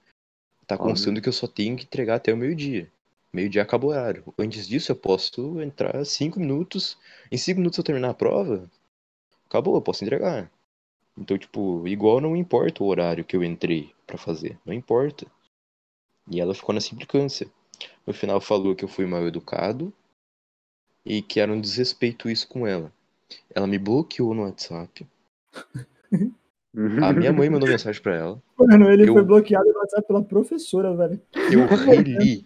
Tá 0.66 0.80
constando 0.80 1.22
que 1.22 1.30
eu 1.30 1.34
só 1.34 1.46
tenho 1.46 1.76
que 1.76 1.84
entregar 1.84 2.16
até 2.16 2.34
o 2.34 2.38
meio-dia. 2.38 2.92
Meio-dia 3.34 3.64
acabou 3.64 3.90
o 3.90 3.94
horário. 3.94 4.24
Antes 4.38 4.68
disso 4.68 4.92
eu 4.92 4.96
posso 4.96 5.60
entrar 5.60 6.06
5 6.06 6.40
minutos. 6.40 6.98
Em 7.32 7.38
5 7.38 7.60
minutos 7.60 7.80
eu 7.80 7.84
terminar 7.84 8.12
a 8.12 8.14
prova, 8.14 8.70
acabou, 9.48 9.76
eu 9.76 9.82
posso 9.82 10.04
entregar. 10.04 10.52
Então, 11.18 11.38
tipo, 11.38 11.88
igual 11.88 12.22
não 12.22 12.36
importa 12.36 12.84
o 12.84 12.88
horário 12.88 13.26
que 13.26 13.36
eu 13.36 13.44
entrei 13.44 13.94
pra 14.06 14.18
fazer. 14.18 14.60
Não 14.64 14.74
importa. 14.74 15.26
E 16.30 16.40
ela 16.40 16.54
ficou 16.54 16.74
nessa 16.74 16.94
implicância. 16.94 17.50
No 18.06 18.14
final 18.14 18.40
falou 18.40 18.76
que 18.76 18.86
eu 18.86 18.90
fui 18.90 19.06
mal 19.06 19.26
educado 19.28 19.92
e 21.04 21.22
que 21.22 21.40
era 21.40 21.52
um 21.52 21.60
desrespeito 21.60 22.30
isso 22.30 22.48
com 22.48 22.68
ela. 22.68 22.94
Ela 23.50 23.68
me 23.68 23.80
bloqueou 23.80 24.34
no 24.34 24.44
WhatsApp. 24.44 25.08
A 27.02 27.14
minha 27.14 27.32
mãe 27.32 27.50
mandou 27.50 27.68
mensagem 27.70 28.02
pra 28.02 28.16
ela. 28.16 28.42
Mano, 28.58 28.90
ele 28.92 29.08
Eu- 29.08 29.14
foi 29.14 29.24
bloqueado 29.24 29.66
no 29.72 29.80
WhatsApp 29.80 30.08
pela 30.08 30.24
professora, 30.24 30.96
velho. 30.96 31.22
Eu 31.52 31.68
reli, 32.08 32.44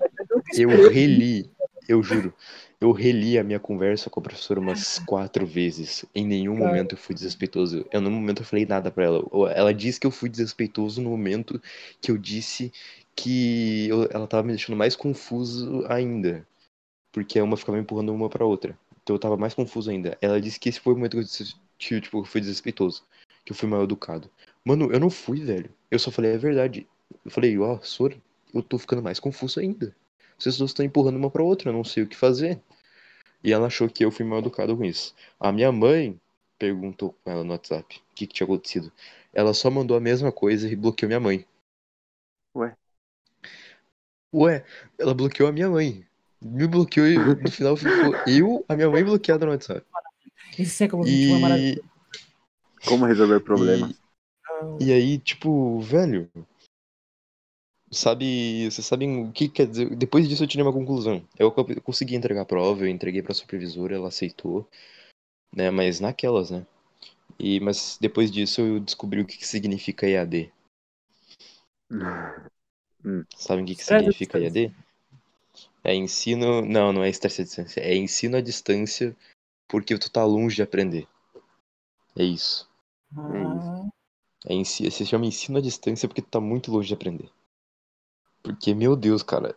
eu 0.58 0.70
reli, 0.90 1.50
eu 1.88 2.04
juro. 2.04 2.34
Eu 2.80 2.92
reli 2.92 3.40
a 3.40 3.44
minha 3.44 3.60
conversa 3.60 4.10
com 4.10 4.20
a 4.20 4.24
professora 4.24 4.60
umas 4.60 5.00
quatro 5.00 5.46
vezes. 5.46 6.06
Em 6.14 6.26
nenhum 6.28 6.56
Cara. 6.58 6.68
momento 6.68 6.94
eu 6.94 6.98
fui 6.98 7.16
desrespeitoso. 7.16 7.86
Eu, 7.92 8.02
no 8.02 8.12
momento, 8.12 8.42
eu 8.42 8.46
falei 8.46 8.66
nada 8.66 8.92
pra 8.92 9.06
ela. 9.06 9.24
Ela 9.56 9.74
disse 9.74 10.00
que 10.00 10.06
eu 10.06 10.12
fui 10.12 10.30
desrespeitoso 10.30 11.02
no 11.02 11.10
momento 11.10 11.60
que 12.00 12.12
eu 12.12 12.18
disse 12.18 12.72
que 13.16 13.88
eu- 13.90 14.08
ela 14.12 14.28
tava 14.28 14.44
me 14.44 14.50
deixando 14.50 14.76
mais 14.78 14.96
confuso 14.96 15.84
ainda. 15.88 16.46
Porque 17.12 17.42
uma 17.42 17.58
ficava 17.58 17.80
empurrando 17.80 18.14
uma 18.14 18.30
pra 18.30 18.46
outra. 18.46 18.78
Então 19.02 19.16
eu 19.16 19.20
tava 19.20 19.38
mais 19.38 19.56
confuso 19.56 19.90
ainda. 19.90 20.16
Ela 20.22 20.40
disse 20.40 20.60
que 20.60 20.70
esse 20.70 20.80
foi 20.80 20.94
o 20.94 20.96
momento 20.98 21.14
que 21.14 21.20
eu 21.20 21.24
disse, 21.24 21.56
tipo, 21.80 22.20
eu 22.20 22.26
fui 22.26 22.42
desrespeitoso. 22.42 23.02
Que 23.48 23.54
eu 23.54 23.56
fui 23.56 23.70
mal 23.70 23.82
educado. 23.82 24.30
Mano, 24.66 24.92
eu 24.92 25.00
não 25.00 25.10
fui, 25.10 25.40
velho. 25.40 25.74
Eu 25.90 25.98
só 25.98 26.12
falei 26.12 26.36
a 26.36 26.38
verdade. 26.38 26.86
Eu 27.24 27.32
falei, 27.32 27.58
ó, 27.58 27.80
Sora, 27.82 28.22
eu 28.54 28.62
tô 28.62 28.78
ficando 28.78 29.02
mais 29.02 29.22
confuso 29.22 29.62
ainda. 29.62 29.96
Vocês 30.38 30.58
duas 30.58 30.72
estão 30.72 30.86
empurrando 30.86 31.16
uma 31.16 31.32
pra 31.32 31.42
outra, 31.42 31.70
eu 31.70 31.74
não 31.74 31.86
sei 31.86 32.04
o 32.04 32.08
que 32.08 32.18
fazer. 32.18 32.62
E 33.42 33.54
ela 33.54 33.68
achou 33.68 33.88
que 33.88 34.04
eu 34.04 34.12
fui 34.12 34.26
mal 34.26 34.40
educado 34.40 34.76
com 34.76 34.84
isso. 34.84 35.16
A 35.40 35.50
minha 35.54 35.72
mãe 35.72 36.20
perguntou 36.60 37.16
com 37.24 37.32
ela 37.32 37.42
no 37.42 37.52
WhatsApp 37.52 38.04
o 38.12 38.16
que, 38.16 38.28
que 38.28 38.34
tinha 38.34 38.44
acontecido. 38.44 38.92
Ela 39.32 39.54
só 39.54 39.72
mandou 39.72 39.96
a 39.96 40.02
mesma 40.02 40.30
coisa 40.30 40.70
e 40.70 40.76
bloqueou 40.76 41.08
minha 41.08 41.22
mãe. 41.22 41.46
Ué. 42.54 42.76
Ué, 44.34 44.66
ela 45.00 45.14
bloqueou 45.14 45.48
a 45.48 45.54
minha 45.54 45.70
mãe. 45.70 46.06
Me 46.42 46.68
bloqueou 46.68 47.08
e 47.08 47.18
no 47.18 47.50
final 47.50 47.78
ficou 47.78 48.14
eu, 48.28 48.66
a 48.68 48.76
minha 48.76 48.90
mãe 48.90 49.06
bloqueada 49.06 49.46
no 49.46 49.54
WhatsApp. 49.54 49.88
Esse 50.60 50.72
século 50.72 51.06
XXI 51.06 51.32
é 51.32 51.40
maravilhoso. 51.40 51.97
Como 52.88 53.06
resolver 53.06 53.40
problemas? 53.42 54.00
E 54.80 54.92
aí, 54.92 55.20
tipo, 55.20 55.80
velho. 55.82 56.30
Sabe, 57.90 58.70
vocês 58.70 58.86
sabem 58.86 59.24
o 59.24 59.32
que 59.32 59.48
quer 59.48 59.66
dizer? 59.68 59.96
Depois 59.96 60.28
disso 60.28 60.44
eu 60.44 60.48
tirei 60.48 60.66
uma 60.66 60.74
conclusão. 60.74 61.26
Eu 61.40 61.52
co- 61.52 61.82
consegui 61.82 62.16
entregar 62.16 62.42
a 62.42 62.46
prova, 62.46 62.82
eu 62.84 62.88
entreguei 62.88 63.22
pra 63.22 63.34
supervisora, 63.34 63.96
ela 63.96 64.10
aceitou, 64.10 64.68
né? 65.56 65.72
Mas 65.72 66.00
naquelas, 66.02 66.52
né? 66.52 66.66
E, 67.40 67.60
mas 67.62 67.98
depois 68.02 68.30
disso 68.32 68.60
eu 68.62 68.80
descobri 68.80 69.22
o 69.22 69.26
que, 69.26 69.38
que 69.38 69.48
significa 69.48 70.06
EAD. 70.08 70.52
Sabem 73.36 73.64
o 73.64 73.68
que, 73.68 73.76
que 73.76 73.84
significa. 73.84 74.38
EAD? 74.40 74.74
É 75.84 75.96
ensino. 75.96 76.66
Não, 76.66 76.92
não 76.92 77.04
é 77.04 77.10
estresse 77.10 77.42
à 77.42 77.46
distância. 77.46 77.80
É 77.80 77.96
ensino 77.96 78.36
à 78.36 78.42
distância 78.42 79.16
porque 79.70 79.98
tu 79.98 80.12
tá 80.12 80.26
longe 80.26 80.58
de 80.58 80.62
aprender. 80.62 81.08
É 82.18 82.24
isso. 82.24 82.67
Ah, 83.16 83.90
É 84.48 84.54
ensi- 84.56 84.92
se 84.92 85.06
chama 85.06 85.26
ensino 85.28 85.60
à 85.60 85.62
distância 85.62 86.08
porque 86.08 86.22
tu 86.22 86.30
tá 86.30 86.40
muito 86.42 86.72
longe 86.72 86.88
de 86.88 86.96
aprender. 86.96 87.30
Porque, 88.42 88.74
meu 88.74 88.96
Deus, 88.96 89.22
cara. 89.22 89.56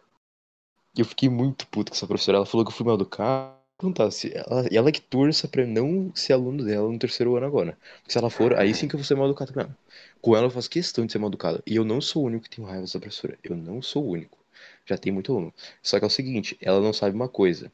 Eu 0.97 1.05
fiquei 1.05 1.29
muito 1.29 1.67
puto 1.69 1.91
com 1.91 1.97
essa 1.97 2.07
professora. 2.07 2.39
Ela 2.39 2.47
falou 2.47 2.65
que 2.65 2.73
eu 2.73 2.77
fui 2.77 2.87
mal 2.87 2.95
educado. 2.97 3.59
Perguntar 3.79 4.11
se 4.11 4.33
ela, 4.37 4.67
ela 4.71 4.93
que 4.93 5.01
torça 5.01 5.49
pra 5.49 5.67
não 5.67 6.15
ser 6.15 6.35
aluno 6.35 6.65
dela 6.65 6.91
no 6.93 6.99
terceiro 6.99 7.37
ano 7.37 7.47
agora. 7.47 7.79
Porque 8.01 8.13
se 8.13 8.19
ela 8.19 8.31
for, 8.31 8.55
aí 8.59 8.75
sim 8.75 8.87
que 8.89 8.95
eu 8.95 8.99
vou 8.99 9.05
ser 9.07 9.15
mal 9.17 9.27
educado 9.27 9.53
com 9.55 9.61
ela. 9.61 9.79
Com 10.21 10.37
ela 10.37 10.47
eu 10.47 10.51
faço 10.51 10.69
questão 10.71 11.07
de 11.07 11.13
ser 11.13 11.19
mal 11.19 11.31
educado. 11.31 11.63
E 11.67 11.77
eu 11.77 11.85
não 11.85 12.01
sou 12.01 12.23
o 12.23 12.27
único 12.27 12.45
que 12.45 12.57
tem 12.57 12.65
raiva 12.65 12.83
dessa 12.83 13.01
professora. 13.01 13.39
Eu 13.43 13.57
não 13.57 13.81
sou 13.83 14.05
o 14.05 14.11
único. 14.11 14.39
Já 14.85 14.99
tem 14.99 15.13
muito 15.13 15.33
aluno. 15.33 15.55
Só 15.83 15.99
que 15.99 16.05
é 16.05 16.09
o 16.09 16.11
seguinte, 16.11 16.59
ela 16.61 16.81
não 16.81 16.93
sabe 16.93 17.17
uma 17.17 17.29
coisa. 17.29 17.73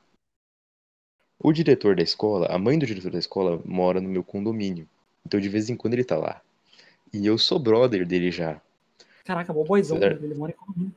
O 1.38 1.50
diretor 1.50 1.96
da 1.96 2.02
escola, 2.02 2.46
a 2.48 2.58
mãe 2.58 2.78
do 2.78 2.84
diretor 2.86 3.10
da 3.10 3.18
escola, 3.18 3.60
mora 3.64 4.00
no 4.02 4.08
meu 4.08 4.22
condomínio. 4.22 4.86
Então 5.26 5.40
de 5.40 5.48
vez 5.48 5.68
em 5.68 5.76
quando 5.76 5.94
ele 5.94 6.04
tá 6.04 6.16
lá. 6.16 6.40
E 7.12 7.26
eu 7.26 7.36
sou 7.36 7.58
brother 7.58 8.06
dele 8.06 8.30
já. 8.30 8.60
caraca, 9.24 9.52
bom 9.52 9.64
boizão, 9.64 9.98
velho. 9.98 10.24
Ele 10.24 10.34
mora 10.34 10.52
em 10.52 10.54
condomínio. 10.54 10.94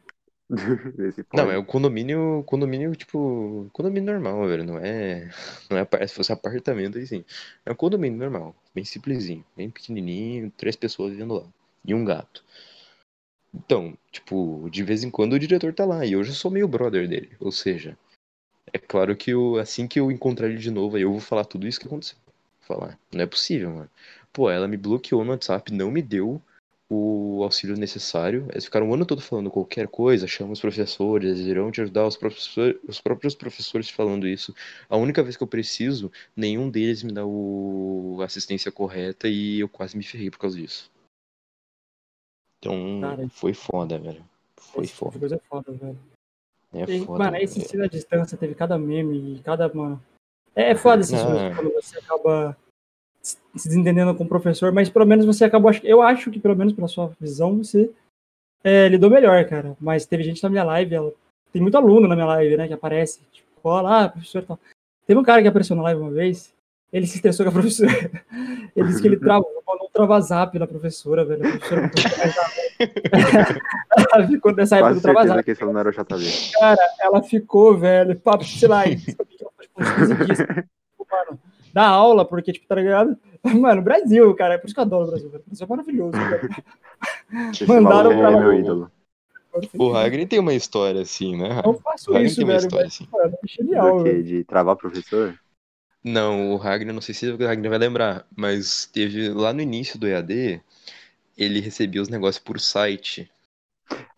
Não, 1.33 1.51
é 1.51 1.57
o 1.57 1.65
condomínio, 1.65 2.43
condomínio, 2.45 2.95
tipo, 2.95 3.69
condomínio 3.73 4.11
normal, 4.11 4.47
velho. 4.47 4.63
Não 4.63 4.77
é, 4.77 5.29
não 5.69 5.77
é, 5.77 6.07
se 6.07 6.13
fosse 6.13 6.31
apartamento 6.31 6.97
aí 6.97 7.05
sim. 7.05 7.25
É 7.65 7.71
um 7.71 7.75
condomínio 7.75 8.17
normal, 8.17 8.55
bem 8.73 8.85
simplesinho, 8.85 9.43
bem 9.55 9.69
pequenininho, 9.69 10.51
três 10.57 10.75
pessoas 10.75 11.11
vivendo 11.11 11.35
lá. 11.35 11.43
E 11.85 11.93
um 11.93 12.03
gato. 12.03 12.43
Então, 13.53 13.97
tipo, 14.11 14.67
de 14.71 14.83
vez 14.83 15.03
em 15.03 15.09
quando 15.09 15.33
o 15.33 15.39
diretor 15.39 15.73
tá 15.73 15.85
lá, 15.85 16.05
e 16.05 16.13
eu 16.13 16.23
já 16.23 16.33
sou 16.33 16.51
meio 16.51 16.67
brother 16.67 17.07
dele. 17.07 17.31
Ou 17.39 17.51
seja, 17.51 17.97
é 18.73 18.77
claro 18.77 19.15
que 19.15 19.31
eu, 19.31 19.57
assim 19.57 19.87
que 19.87 19.99
eu 19.99 20.11
encontrar 20.11 20.47
ele 20.47 20.57
de 20.57 20.71
novo, 20.71 20.95
aí 20.95 21.03
eu 21.03 21.11
vou 21.11 21.19
falar 21.19 21.45
tudo 21.45 21.67
isso 21.67 21.79
que 21.79 21.87
aconteceu. 21.87 22.17
Vou 22.67 22.77
falar, 22.77 22.99
não 23.11 23.21
é 23.21 23.25
possível, 23.25 23.71
mano. 23.71 23.89
Pô, 24.31 24.49
ela 24.49 24.67
me 24.67 24.77
bloqueou 24.77 25.23
no 25.23 25.31
WhatsApp, 25.31 25.73
não 25.73 25.91
me 25.91 26.01
deu 26.01 26.41
o 26.89 27.43
auxílio 27.43 27.77
necessário. 27.77 28.47
Eles 28.51 28.65
ficaram 28.65 28.89
o 28.89 28.93
ano 28.93 29.05
todo 29.05 29.21
falando 29.21 29.51
qualquer 29.51 29.87
coisa, 29.87 30.27
chama 30.27 30.53
os 30.53 30.59
professores, 30.59 31.29
eles 31.37 31.47
irão 31.47 31.71
te 31.71 31.81
ajudar, 31.81 32.07
os, 32.07 32.17
professor, 32.17 32.79
os 32.87 32.99
próprios 32.99 33.35
professores 33.35 33.89
falando 33.89 34.27
isso. 34.27 34.55
A 34.89 34.97
única 34.97 35.21
vez 35.21 35.37
que 35.37 35.43
eu 35.43 35.47
preciso, 35.47 36.11
nenhum 36.35 36.69
deles 36.69 37.03
me 37.03 37.11
dá 37.11 37.25
o 37.25 38.17
a 38.21 38.25
assistência 38.25 38.71
correta 38.71 39.27
e 39.27 39.59
eu 39.59 39.69
quase 39.69 39.95
me 39.95 40.03
ferrei 40.03 40.31
por 40.31 40.39
causa 40.39 40.57
disso. 40.57 40.91
Então, 42.57 42.99
Cara, 43.01 43.29
foi 43.29 43.53
foda, 43.53 43.97
velho. 43.97 44.25
Foi 44.57 44.83
Esse 44.83 44.93
tipo 44.93 45.05
foda. 45.05 45.19
coisa 45.19 45.35
é 45.35 45.39
foda, 45.39 45.71
velho. 45.71 45.99
É 46.73 46.83
E, 46.83 47.05
foda. 47.05 47.23
mano, 47.23 47.37
esse 47.37 47.55
velho. 47.55 47.65
ensino 47.65 47.83
à 47.83 47.87
distância 47.87 48.37
teve 48.37 48.55
cada 48.55 48.77
meme 48.77 49.35
e 49.35 49.39
cada, 49.41 49.71
mano. 49.73 50.03
É, 50.55 50.71
é 50.71 50.75
foda 50.75 50.97
Não. 50.97 51.07
coisas 51.07 51.55
quando 51.55 51.73
você 51.73 51.97
acaba 51.99 52.57
se 53.21 53.67
desentendendo 53.67 54.15
com 54.15 54.23
o 54.23 54.27
professor, 54.27 54.71
mas 54.71 54.89
pelo 54.89 55.05
menos 55.05 55.25
você 55.25 55.45
acabou. 55.45 55.71
Eu 55.83 56.01
acho 56.01 56.31
que, 56.31 56.39
pelo 56.39 56.55
menos 56.55 56.73
pela 56.73 56.87
sua 56.87 57.11
visão, 57.19 57.57
você 57.57 57.89
é, 58.63 58.87
lidou 58.87 59.09
melhor, 59.09 59.43
cara. 59.45 59.75
Mas 59.79 60.05
teve 60.05 60.23
gente 60.23 60.41
na 60.43 60.49
minha 60.49 60.63
live, 60.63 60.95
ela, 60.95 61.13
tem 61.51 61.61
muito 61.61 61.77
aluno 61.77 62.07
na 62.07 62.15
minha 62.15 62.27
live, 62.27 62.57
né, 62.57 62.67
que 62.67 62.73
aparece. 62.73 63.21
Tipo, 63.31 63.49
olha 63.63 63.81
lá, 63.81 64.09
professor 64.09 64.43
e 64.43 64.45
tal. 64.45 64.59
Teve 65.05 65.19
um 65.19 65.23
cara 65.23 65.41
que 65.41 65.47
apareceu 65.47 65.75
na 65.75 65.83
live 65.83 66.01
uma 66.01 66.11
vez, 66.11 66.53
ele 66.93 67.07
se 67.07 67.15
estressou 67.15 67.45
com 67.45 67.49
a 67.49 67.53
professora. 67.59 67.91
Ele 68.75 68.87
disse 68.87 69.01
que 69.01 69.07
ele 69.07 69.17
travou, 69.17 69.63
mandou 69.67 69.87
um 69.87 69.91
travazap 69.91 70.57
na 70.57 70.67
professora, 70.67 71.25
velho. 71.25 71.47
A 71.47 71.51
professora. 71.51 71.91
Ela 74.13 74.27
ficou 74.27 74.53
nessa 74.53 74.77
época 74.77 74.93
do 74.95 75.01
travazap 75.01 75.43
que 75.43 75.51
esse 75.51 75.65
não 75.65 75.77
era 75.77 75.89
o 75.89 75.91
JV. 75.91 76.51
ela 76.99 77.21
ficou, 77.21 77.77
velho, 77.77 78.17
papo, 78.17 78.45
sei 78.45 78.69
lá, 78.69 78.87
em 78.87 78.95
tipo, 78.95 79.25
uns 79.77 79.91
15 79.91 80.25
dias, 80.25 80.39
mano, 81.11 81.39
da 81.79 81.87
aula, 81.87 82.25
porque, 82.25 82.51
tipo, 82.51 82.67
tá 82.67 82.75
ligado? 82.75 83.17
Mano, 83.43 83.81
Brasil, 83.81 84.35
cara, 84.35 84.55
é 84.55 84.57
por 84.57 84.67
isso 84.67 84.75
que 84.75 84.79
eu 84.79 84.83
adoro 84.83 85.05
o 85.05 85.07
Brasil. 85.07 85.27
O 85.27 85.31
Brasil 85.31 85.65
é 85.65 85.65
maravilhoso. 85.65 86.17
Esse 87.51 87.65
Mandaram 87.67 88.11
maluco 88.11 88.19
pra 88.19 88.31
é 88.31 88.35
lá. 88.35 88.39
meu 88.41 88.53
ídolo. 88.53 88.91
O 89.77 89.95
Hagrid 89.95 90.27
tem 90.27 90.39
uma 90.39 90.53
história 90.53 91.01
assim, 91.01 91.35
né? 91.35 91.61
Eu 91.65 91.73
faço 91.75 92.11
Hagrid 92.11 92.27
isso, 92.27 92.35
tem 92.35 92.45
uma 92.45 92.53
velho, 92.53 92.65
história 92.65 92.85
mas, 92.85 92.93
assim. 92.93 93.07
mano, 93.11 93.33
é 93.43 93.47
genial, 93.47 94.03
velho. 94.03 94.23
De 94.23 94.43
travar 94.43 94.75
professor? 94.75 95.39
Não, 96.03 96.51
o 96.51 96.57
Ragnar, 96.57 96.93
não 96.93 97.01
sei 97.01 97.13
se 97.13 97.29
o 97.29 97.37
Ragnar 97.37 97.69
vai 97.69 97.79
lembrar, 97.79 98.25
mas 98.35 98.85
teve 98.85 99.29
lá 99.29 99.51
no 99.51 99.61
início 99.61 99.99
do 99.99 100.07
EAD, 100.07 100.61
ele 101.37 101.59
recebia 101.59 102.01
os 102.01 102.09
negócios 102.09 102.43
por 102.43 102.59
site. 102.59 103.29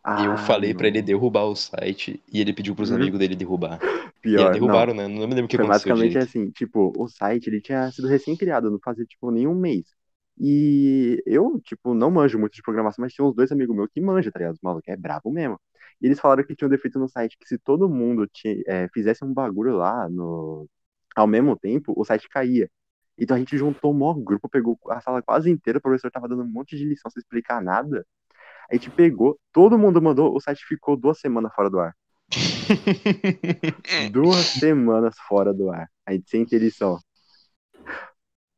Ah, 0.03 0.26
eu 0.26 0.38
falei 0.38 0.73
pra 0.73 0.88
ele 0.88 1.02
não. 1.02 1.02
derrubar 1.02 1.45
o 1.45 1.56
site 1.56 2.22
e 2.32 2.40
ele 2.41 2.53
pediu 2.53 2.76
pros 2.76 2.91
Uhum. 2.91 2.91
amigos 2.91 3.19
dele 3.19 3.36
derrubar. 3.36 3.80
e 4.36 4.44
Pior, 4.44 4.49
aí 4.49 4.49
derrubaram, 4.49 4.94
né? 4.94 5.07
Não 5.07 5.28
me 5.28 5.34
lembro 5.36 5.45
o 5.45 5.48
que 5.49 5.56
Foi 5.56 5.65
aconteceu 5.65 5.91
basicamente 5.91 5.94
direito. 5.94 6.19
assim, 6.19 6.52
tipo, 6.52 6.94
o 6.98 7.07
site 7.10 7.48
ele 7.48 7.61
tinha 7.61 7.91
sido 7.91 8.07
recém-criado, 8.07 8.72
não 8.72 8.80
fazia 8.84 9.06
tipo 9.06 9.32
nenhum 9.32 9.56
mês. 9.56 9.86
E 10.40 11.22
eu, 11.26 11.60
tipo, 11.61 11.94
não 11.94 12.11
manjo 12.11 12.40
muito 12.40 12.53
de 12.56 12.61
programação, 12.64 13.03
mas 13.03 13.14
tinha 13.14 13.26
uns 13.26 13.36
dois 13.36 13.52
amigos 13.52 13.76
meus 13.76 13.90
que 13.94 14.02
manjam, 14.02 14.32
tá 14.32 14.40
ligado? 14.40 14.56
Os 14.56 14.61
malucos 14.64 14.88
é 14.88 14.98
brabo 14.98 15.32
mesmo. 15.32 15.60
E 16.02 16.07
eles 16.07 16.19
falaram 16.19 16.44
que 16.45 16.56
tinha 16.56 16.68
um 16.68 16.72
defeito 16.72 16.99
no 16.99 17.07
site, 17.10 17.38
que 17.38 17.48
se 17.48 17.57
todo 17.60 17.90
mundo 17.90 18.28
ti- 18.28 18.64
é, 18.68 18.88
fizesse 18.94 19.23
um 19.26 19.34
bagulho 19.34 19.76
lá 19.78 20.10
no... 20.10 20.68
ao 21.15 21.28
mesmo 21.28 21.57
tempo, 21.57 21.94
o 21.98 22.06
site 22.06 22.30
caía. 22.30 22.69
Então 23.18 23.36
a 23.36 23.40
gente 23.40 23.57
juntou 23.57 23.91
o 23.91 23.94
maior 23.94 24.15
grupo, 24.19 24.49
pegou 24.49 24.80
a 24.90 25.02
sala 25.02 25.22
quase 25.22 25.49
inteira, 25.52 25.80
o 25.80 25.82
professor 25.82 26.10
tava 26.11 26.28
dando 26.30 26.44
um 26.44 26.48
monte 26.52 26.78
de 26.78 26.86
lição 26.86 27.11
sem 27.11 27.19
explicar 27.22 27.61
nada. 27.61 28.06
A 28.72 28.76
gente 28.76 28.89
pegou, 28.89 29.38
todo 29.52 29.77
mundo 29.77 30.02
mandou, 30.02 30.34
o 30.34 30.39
site 30.39 30.64
ficou 30.65 30.95
duas 30.95 31.19
semanas 31.19 31.52
fora 31.53 31.69
do 31.69 31.80
ar. 31.80 31.93
Duas 34.10 34.45
semanas 34.45 35.15
fora 35.27 35.53
do 35.53 35.69
ar. 35.69 35.89
A 36.06 36.14
gente 36.14 36.30
sem 36.30 36.45
ter 36.45 36.60
lição. 36.60 36.98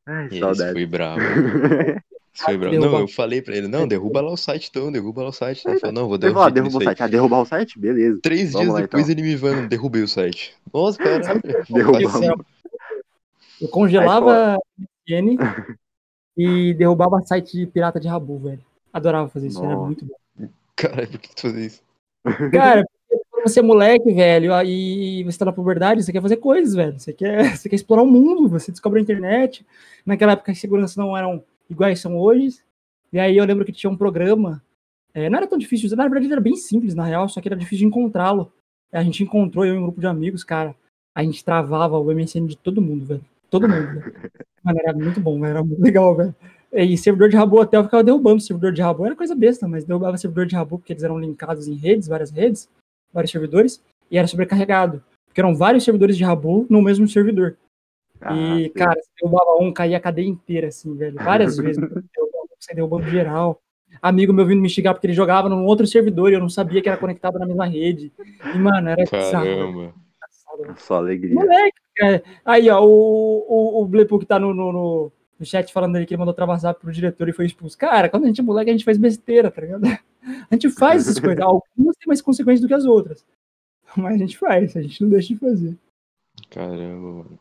Ai, 0.05 0.27
E 0.31 0.37
esse 0.45 0.71
foi 0.71 0.85
bravo. 0.85 1.19
Esse 1.19 2.45
foi 2.45 2.57
bravo. 2.57 2.71
Derrubar. 2.71 2.91
Não, 2.91 2.99
eu 2.99 3.07
falei 3.07 3.41
pra 3.41 3.55
ele, 3.55 3.67
não, 3.67 3.87
derruba 3.87 4.21
lá 4.21 4.31
o 4.31 4.37
site 4.37 4.67
então, 4.69 4.91
derruba 4.91 5.23
lá 5.23 5.29
o 5.29 5.33
site. 5.33 5.67
Ele 5.67 5.79
falou, 5.79 5.93
não, 5.95 6.07
vou 6.07 6.21
jeito 6.21 6.51
derruba 6.51 6.77
o 6.77 6.83
site. 6.83 7.01
Ah, 7.01 7.07
derrubar 7.07 7.41
o 7.41 7.45
site? 7.45 7.79
Beleza. 7.79 8.19
Três 8.21 8.51
Vamos 8.51 8.67
dias 8.67 8.73
lá, 8.75 8.81
depois 8.81 9.09
então. 9.09 9.19
ele 9.19 9.27
me 9.27 9.35
vando, 9.35 9.67
derrubei 9.67 10.03
o 10.03 10.07
site. 10.07 10.55
Nossa, 10.71 10.99
cara. 10.99 11.21
Derrubamos. 11.67 12.45
Eu 13.59 13.67
congelava 13.69 14.59
MSN 15.07 15.37
e 16.37 16.73
derrubava 16.75 17.21
site 17.23 17.57
de 17.57 17.65
pirata 17.65 17.99
de 17.99 18.07
Rabu, 18.07 18.37
velho. 18.37 18.72
Adorava 18.93 19.27
fazer 19.27 19.47
isso, 19.47 19.63
era 19.63 19.73
Nossa. 19.73 19.85
muito 19.87 20.05
bom. 20.05 20.15
Caralho, 20.77 21.09
por 21.09 21.19
que 21.19 21.35
tu 21.35 21.41
fazia 21.41 21.65
isso? 21.65 21.81
Cara, 22.51 22.85
quando 23.29 23.47
você 23.47 23.59
é 23.59 23.63
moleque, 23.63 24.13
velho, 24.13 24.51
e 24.63 25.23
você 25.23 25.37
tá 25.37 25.45
na 25.45 25.51
puberdade, 25.51 26.03
você 26.03 26.11
quer 26.11 26.21
fazer 26.21 26.37
coisas, 26.37 26.75
velho. 26.75 26.99
Você 26.99 27.11
quer, 27.11 27.43
você 27.57 27.67
quer 27.67 27.75
explorar 27.75 28.03
o 28.03 28.07
mundo, 28.07 28.47
você 28.47 28.71
descobre 28.71 28.99
a 28.99 29.03
internet. 29.03 29.65
Naquela 30.05 30.33
época 30.33 30.51
as 30.51 30.59
seguranças 30.59 30.95
não 30.95 31.17
eram 31.17 31.43
iguais 31.69 31.99
são 31.99 32.17
hoje. 32.17 32.59
E 33.11 33.19
aí 33.19 33.35
eu 33.35 33.45
lembro 33.45 33.65
que 33.65 33.71
tinha 33.71 33.89
um 33.89 33.97
programa. 33.97 34.61
é, 35.13 35.29
não 35.29 35.37
era 35.37 35.47
tão 35.47 35.57
difícil, 35.57 35.95
na 35.95 36.07
verdade 36.07 36.31
era 36.31 36.41
bem 36.41 36.55
simples, 36.55 36.95
na 36.95 37.05
real, 37.05 37.27
só 37.27 37.41
que 37.41 37.47
era 37.47 37.57
difícil 37.57 37.79
de 37.79 37.85
encontrá-lo. 37.85 38.51
A 38.91 39.03
gente 39.03 39.23
encontrou, 39.23 39.65
eu 39.65 39.75
e 39.75 39.77
um 39.77 39.83
grupo 39.83 39.99
de 39.99 40.07
amigos, 40.07 40.43
cara. 40.43 40.75
A 41.15 41.23
gente 41.23 41.43
travava 41.43 41.97
o 41.97 42.11
MSN 42.11 42.47
de 42.47 42.57
todo 42.57 42.81
mundo, 42.81 43.05
velho. 43.05 43.25
Todo 43.49 43.67
mundo, 43.67 43.87
velho. 43.87 44.13
Mano, 44.63 44.79
era 44.79 44.93
muito 44.93 45.19
bom, 45.19 45.39
velho, 45.39 45.51
era 45.51 45.63
muito 45.63 45.81
legal, 45.81 46.15
velho. 46.15 46.35
E 46.73 46.97
servidor 46.97 47.29
de 47.29 47.35
rabo 47.37 47.61
até 47.61 47.77
eu 47.77 47.83
ficava 47.83 48.03
derrubando 48.03 48.41
servidor 48.41 48.71
de 48.71 48.81
rabo. 48.81 49.05
Era 49.05 49.15
coisa 49.15 49.35
besta, 49.35 49.67
mas 49.67 49.83
derrubava 49.85 50.17
servidor 50.17 50.45
de 50.47 50.55
rabo 50.55 50.79
porque 50.79 50.93
eles 50.93 51.03
eram 51.03 51.19
linkados 51.19 51.67
em 51.67 51.75
redes, 51.75 52.07
várias 52.07 52.31
redes, 52.31 52.67
vários 53.13 53.31
servidores, 53.31 53.81
e 54.09 54.17
era 54.17 54.27
sobrecarregado. 54.27 55.03
Porque 55.27 55.39
eram 55.39 55.55
vários 55.55 55.83
servidores 55.83 56.17
de 56.17 56.23
rabo 56.23 56.65
no 56.69 56.81
mesmo 56.81 57.07
servidor. 57.07 57.57
Ah, 58.19 58.35
e, 58.35 58.63
sim. 58.65 58.69
cara, 58.71 58.99
você 58.99 59.09
derrubava 59.21 59.57
um, 59.61 59.71
caía 59.71 59.97
a 59.97 59.99
cadeia 59.99 60.27
inteira, 60.27 60.67
assim, 60.67 60.95
velho. 60.95 61.15
Várias 61.15 61.57
vezes. 61.57 61.77
Derrubava 61.77 62.47
Você 62.59 62.73
derrubando 62.73 63.03
geral. 63.09 63.61
Amigo 64.01 64.33
meu 64.33 64.45
vindo 64.45 64.61
me 64.61 64.69
xingar 64.69 64.93
porque 64.95 65.05
ele 65.05 65.13
jogava 65.13 65.47
num 65.47 65.65
outro 65.65 65.85
servidor 65.85 66.31
e 66.31 66.35
eu 66.35 66.39
não 66.39 66.49
sabia 66.49 66.81
que 66.81 66.89
era 66.89 66.97
conectado 66.97 67.37
na 67.37 67.45
mesma 67.45 67.65
rede. 67.65 68.11
E, 68.53 68.57
mano, 68.57 68.89
era. 68.89 69.05
Caramba. 69.05 69.93
Só 70.77 70.95
alegria. 70.95 71.35
Moleque, 71.35 71.77
cara. 71.95 72.23
Aí, 72.45 72.69
ó, 72.69 72.83
o, 72.83 72.89
o, 72.89 73.81
o 73.81 73.85
Blepu 73.87 74.19
que 74.19 74.25
tá 74.25 74.39
no, 74.39 74.53
no, 74.53 74.71
no- 74.71 75.11
no 75.39 75.45
chat 75.45 75.71
falando 75.71 75.95
ali 75.95 76.05
que 76.05 76.13
ele 76.13 76.19
mandou 76.19 76.33
travasar 76.33 76.75
pro 76.75 76.91
diretor 76.91 77.27
e 77.27 77.33
foi 77.33 77.45
expulso. 77.45 77.77
Cara, 77.77 78.09
quando 78.09 78.23
a 78.23 78.27
gente 78.27 78.41
é 78.41 78.43
moleque, 78.43 78.69
a 78.69 78.73
gente 78.73 78.85
faz 78.85 78.97
besteira, 78.97 79.51
tá 79.51 79.61
ligado? 79.61 79.83
A 80.49 80.55
gente 80.55 80.69
faz 80.69 81.01
essas 81.01 81.19
coisas. 81.19 81.39
Algumas 81.43 81.97
têm 81.97 82.07
mais 82.07 82.21
consequências 82.21 82.61
do 82.61 82.67
que 82.69 82.73
as 82.73 82.85
outras. 82.85 83.25
Mas 83.97 84.15
a 84.15 84.17
gente 84.17 84.37
faz, 84.37 84.75
a 84.77 84.81
gente 84.81 85.01
não 85.01 85.09
deixa 85.09 85.33
de 85.33 85.39
fazer. 85.39 85.77
Caramba, 86.49 87.07
mano. 87.09 87.39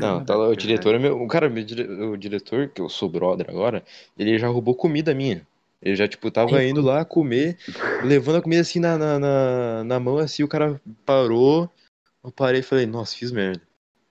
Não, 0.00 0.24
tá 0.24 0.34
lá, 0.34 0.48
o 0.48 0.56
diretor 0.56 0.94
é 0.94 0.98
meu. 0.98 1.20
O 1.20 1.28
cara, 1.28 1.50
meu 1.50 1.64
o 2.10 2.16
diretor, 2.16 2.68
que 2.68 2.80
eu 2.80 2.88
sou 2.88 3.08
brother 3.08 3.50
agora, 3.50 3.84
ele 4.18 4.38
já 4.38 4.48
roubou 4.48 4.74
comida 4.74 5.14
minha. 5.14 5.46
Ele 5.82 5.96
já, 5.96 6.06
tipo, 6.06 6.30
tava 6.30 6.62
indo 6.64 6.80
lá 6.80 7.04
comer, 7.04 7.58
levando 8.04 8.36
a 8.36 8.42
comida 8.42 8.62
assim 8.62 8.78
na, 8.78 8.96
na, 8.96 9.18
na, 9.18 9.84
na 9.84 10.00
mão, 10.00 10.16
assim, 10.16 10.42
o 10.44 10.48
cara 10.48 10.80
parou. 11.04 11.68
Eu 12.24 12.30
parei 12.30 12.60
e 12.60 12.62
falei, 12.62 12.86
nossa, 12.86 13.16
fiz 13.16 13.32
merda. 13.32 13.60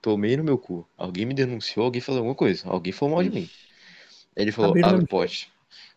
Tomei 0.01 0.35
no 0.35 0.43
meu 0.43 0.57
cu. 0.57 0.87
Alguém 0.97 1.25
me 1.25 1.33
denunciou, 1.33 1.85
alguém 1.85 2.01
falou 2.01 2.19
alguma 2.19 2.35
coisa. 2.35 2.63
Alguém 2.67 2.91
falou 2.91 3.15
mal 3.15 3.23
de 3.23 3.29
mim. 3.29 3.49
Ele 4.35 4.51
falou, 4.51 4.71
Abriram 4.71 4.89
abre 4.89 5.03
o 5.03 5.07
pote. 5.07 5.51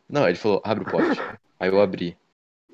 Não, 0.09 0.27
ele 0.29 0.37
falou, 0.37 0.61
abre 0.65 0.85
o 0.85 0.91
pote. 0.91 1.19
Aí 1.59 1.71
eu 1.71 1.81
abri. 1.81 2.17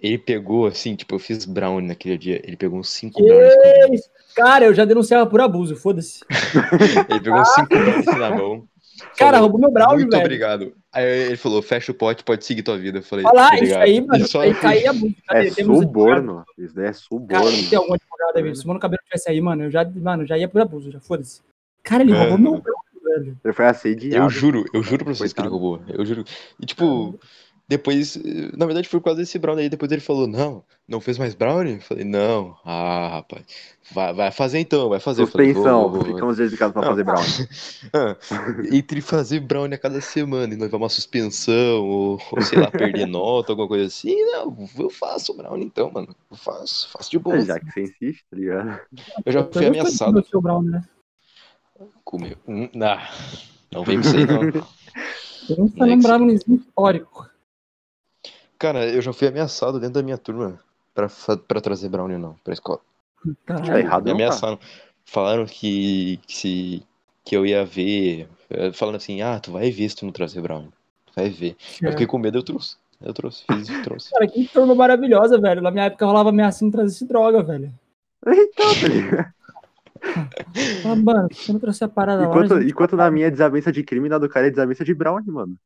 Ele 0.02 0.16
pegou, 0.18 0.66
assim, 0.66 0.96
tipo, 0.96 1.14
eu 1.14 1.18
fiz 1.18 1.44
brownie 1.44 1.86
naquele 1.86 2.16
dia. 2.16 2.40
Ele 2.42 2.56
pegou 2.56 2.78
uns 2.78 2.88
5 2.90 3.22
brownies. 3.22 4.08
Cara, 4.34 4.64
eu 4.64 4.74
já 4.74 4.84
denunciava 4.86 5.28
por 5.28 5.40
abuso, 5.42 5.76
foda-se. 5.76 6.20
Ele 7.10 7.20
pegou 7.20 7.44
cinco 7.44 7.68
brownies 7.68 8.06
na 8.06 8.30
mão. 8.30 8.66
Cara, 9.18 9.32
falou, 9.38 9.50
roubou 9.50 9.60
meu 9.60 9.70
brownie, 9.70 9.98
Muito 10.04 10.10
velho. 10.12 10.22
obrigado. 10.24 10.74
Aí 10.92 11.04
ele 11.26 11.36
falou, 11.36 11.60
fecha 11.62 11.92
o 11.92 11.94
pote, 11.94 12.24
pode 12.24 12.44
seguir 12.44 12.62
tua 12.62 12.78
vida. 12.78 12.98
Eu 12.98 13.02
falei, 13.02 13.24
Olha 13.26 13.34
lá, 13.34 13.46
isso 13.48 13.56
obrigado. 13.56 13.82
aí, 13.82 14.00
mano, 14.00 14.22
isso 14.24 14.28
só- 14.32 14.40
aí 14.40 14.54
caía 14.54 14.92
muito. 14.92 15.18
É 15.30 15.34
Cadê? 15.34 15.50
Temos 15.50 15.80
advogado. 15.80 16.16
suborno. 16.16 16.44
Isso 16.58 16.74
daí 16.74 16.84
é 16.84 16.86
Cara, 16.88 16.94
suborno. 16.94 17.68
tem 17.70 17.78
algum 17.78 17.94
aí, 18.34 18.42
velho. 18.42 18.56
Se 18.56 18.64
o 18.64 18.68
Mano 18.68 18.80
Cabelo 18.80 19.02
tivesse 19.04 19.30
aí, 19.30 19.40
mano, 19.40 19.64
eu 19.64 19.70
já, 19.70 19.84
mano, 19.84 20.26
já 20.26 20.36
ia 20.38 20.48
por 20.48 20.60
abuso, 20.60 20.90
já 20.90 21.00
foda-se. 21.00 21.40
Cara, 21.82 22.02
ele 22.02 22.12
roubou 22.12 22.38
Mano. 22.38 22.62
meu 22.62 23.16
velho. 23.18 23.38
Ele 23.44 23.52
foi 23.54 23.66
assediado. 23.66 24.24
Eu 24.24 24.30
juro, 24.30 24.64
eu 24.72 24.82
juro 24.82 25.04
pra 25.04 25.14
vocês 25.14 25.32
que 25.32 25.40
ele 25.40 25.48
Coitado. 25.48 25.66
roubou. 25.78 25.94
Eu 25.94 26.04
juro. 26.04 26.24
E 26.60 26.66
tipo, 26.66 27.18
depois, 27.70 28.18
na 28.58 28.66
verdade 28.66 28.88
foi 28.88 28.98
por 28.98 29.04
causa 29.04 29.20
desse 29.20 29.38
brownie 29.38 29.62
aí. 29.62 29.68
Depois 29.68 29.92
ele 29.92 30.00
falou, 30.00 30.26
não, 30.26 30.64
não 30.88 31.00
fez 31.00 31.16
mais 31.16 31.36
brownie? 31.36 31.74
Eu 31.74 31.80
falei, 31.80 32.04
não. 32.04 32.56
Ah, 32.64 33.10
rapaz, 33.12 33.44
vai, 33.92 34.12
vai 34.12 34.32
fazer 34.32 34.58
então, 34.58 34.88
vai 34.88 34.98
fazer. 34.98 35.24
Suspensão. 35.24 36.02
Ficamos 36.02 36.36
dedicados 36.38 36.72
pra 36.72 36.82
Não. 36.82 36.88
fazer 36.88 37.04
brownie. 37.06 37.48
Ah, 37.92 38.16
entre 38.76 39.00
fazer 39.00 39.38
brownie 39.38 39.76
a 39.76 39.78
cada 39.78 40.00
semana 40.00 40.52
e 40.52 40.56
levar 40.56 40.78
uma 40.78 40.88
suspensão, 40.88 41.86
ou, 41.86 42.20
ou, 42.32 42.42
sei 42.42 42.58
lá, 42.58 42.72
perder 42.72 43.06
nota, 43.06 43.52
alguma 43.52 43.68
coisa 43.68 43.86
assim, 43.86 44.20
não, 44.32 44.68
eu 44.76 44.90
faço 44.90 45.32
brownie 45.36 45.66
então, 45.66 45.92
mano. 45.92 46.08
Eu 46.28 46.36
faço, 46.36 46.90
faço 46.90 47.08
de 47.08 47.20
boa. 47.20 47.40
Já 47.40 47.60
que 47.60 47.70
você 47.70 47.82
insiste, 47.82 48.24
tá 48.28 48.36
ligado? 48.36 48.80
Eu 49.24 49.32
já 49.32 49.40
Eu 49.40 49.52
fui 49.52 49.66
ameaçado 49.66 50.20
do 50.20 50.26
seu 50.26 50.40
brownie, 50.40 50.70
né? 50.72 50.82
com 52.02 52.18
meu. 52.18 52.36
Hum, 52.48 52.68
ah, 52.82 53.08
não 53.70 53.84
vem 53.84 54.00
com 54.00 54.08
isso 54.08 54.16
aí, 54.16 54.26
não. 54.26 54.42
Eu 54.42 55.56
não 55.56 55.72
Não 55.76 55.86
é 55.86 55.94
um 55.94 56.00
que 56.00 56.02
brownie 56.02 56.34
histórico. 56.34 57.29
Cara, 58.60 58.86
eu 58.86 59.00
já 59.00 59.10
fui 59.12 59.26
ameaçado 59.26 59.80
dentro 59.80 59.94
da 59.94 60.02
minha 60.02 60.18
turma 60.18 60.60
pra, 60.94 61.08
pra 61.48 61.60
trazer 61.62 61.88
brownie, 61.88 62.18
não, 62.18 62.34
pra 62.44 62.52
escola. 62.52 62.78
Caralho. 63.46 63.66
Tá 63.72 63.78
errado 63.80 64.04
Me 64.04 64.10
tá. 64.10 64.14
ameaçaram. 64.14 64.58
Falaram 65.04 65.46
que, 65.46 66.18
que, 66.26 66.36
se, 66.36 66.82
que 67.24 67.34
eu 67.36 67.46
ia 67.46 67.64
ver. 67.64 68.28
eh, 68.50 68.70
Falando 68.72 68.96
assim, 68.96 69.22
ah, 69.22 69.40
tu 69.40 69.50
vai 69.52 69.70
ver 69.70 69.88
se 69.88 69.96
tu 69.96 70.04
não 70.04 70.12
trazer 70.12 70.40
brownie. 70.42 70.68
Tu 71.06 71.12
vai 71.16 71.30
ver. 71.30 71.56
Eu 71.82 71.90
fiquei 71.92 72.06
com 72.06 72.18
medo, 72.18 72.36
eu 72.38 72.42
trouxe. 72.42 72.76
Eu 73.02 73.14
trouxe, 73.14 73.44
fiz 73.50 73.68
e 73.70 73.82
trouxe. 73.82 74.10
Cara, 74.10 74.26
que 74.28 74.46
turma 74.46 74.74
maravilhosa, 74.74 75.40
velho. 75.40 75.62
Na 75.62 75.70
minha 75.70 75.86
época 75.86 76.04
rolava 76.04 76.28
ameaçando 76.28 76.70
trazer 76.70 76.94
esse 76.94 77.06
droga, 77.06 77.42
velho. 77.42 77.72
Então, 78.26 78.74
tá 78.74 78.88
ligado? 78.88 79.32
Ah, 80.84 80.96
mano, 80.96 81.28
você 81.32 81.50
não 81.52 81.60
trouxe 81.60 81.82
a 81.82 81.88
parada 81.88 82.22
lá. 82.22 82.28
Enquanto, 82.28 82.58
gente- 82.60 82.70
enquanto 82.70 82.96
na 82.96 83.10
minha 83.10 83.26
é 83.26 83.30
desavença 83.30 83.72
de 83.72 83.82
crime, 83.82 84.08
na 84.10 84.18
do 84.18 84.28
cara 84.28 84.46
é 84.48 84.50
desavença 84.50 84.84
de 84.84 84.94
brownie, 84.94 85.30
mano. 85.30 85.56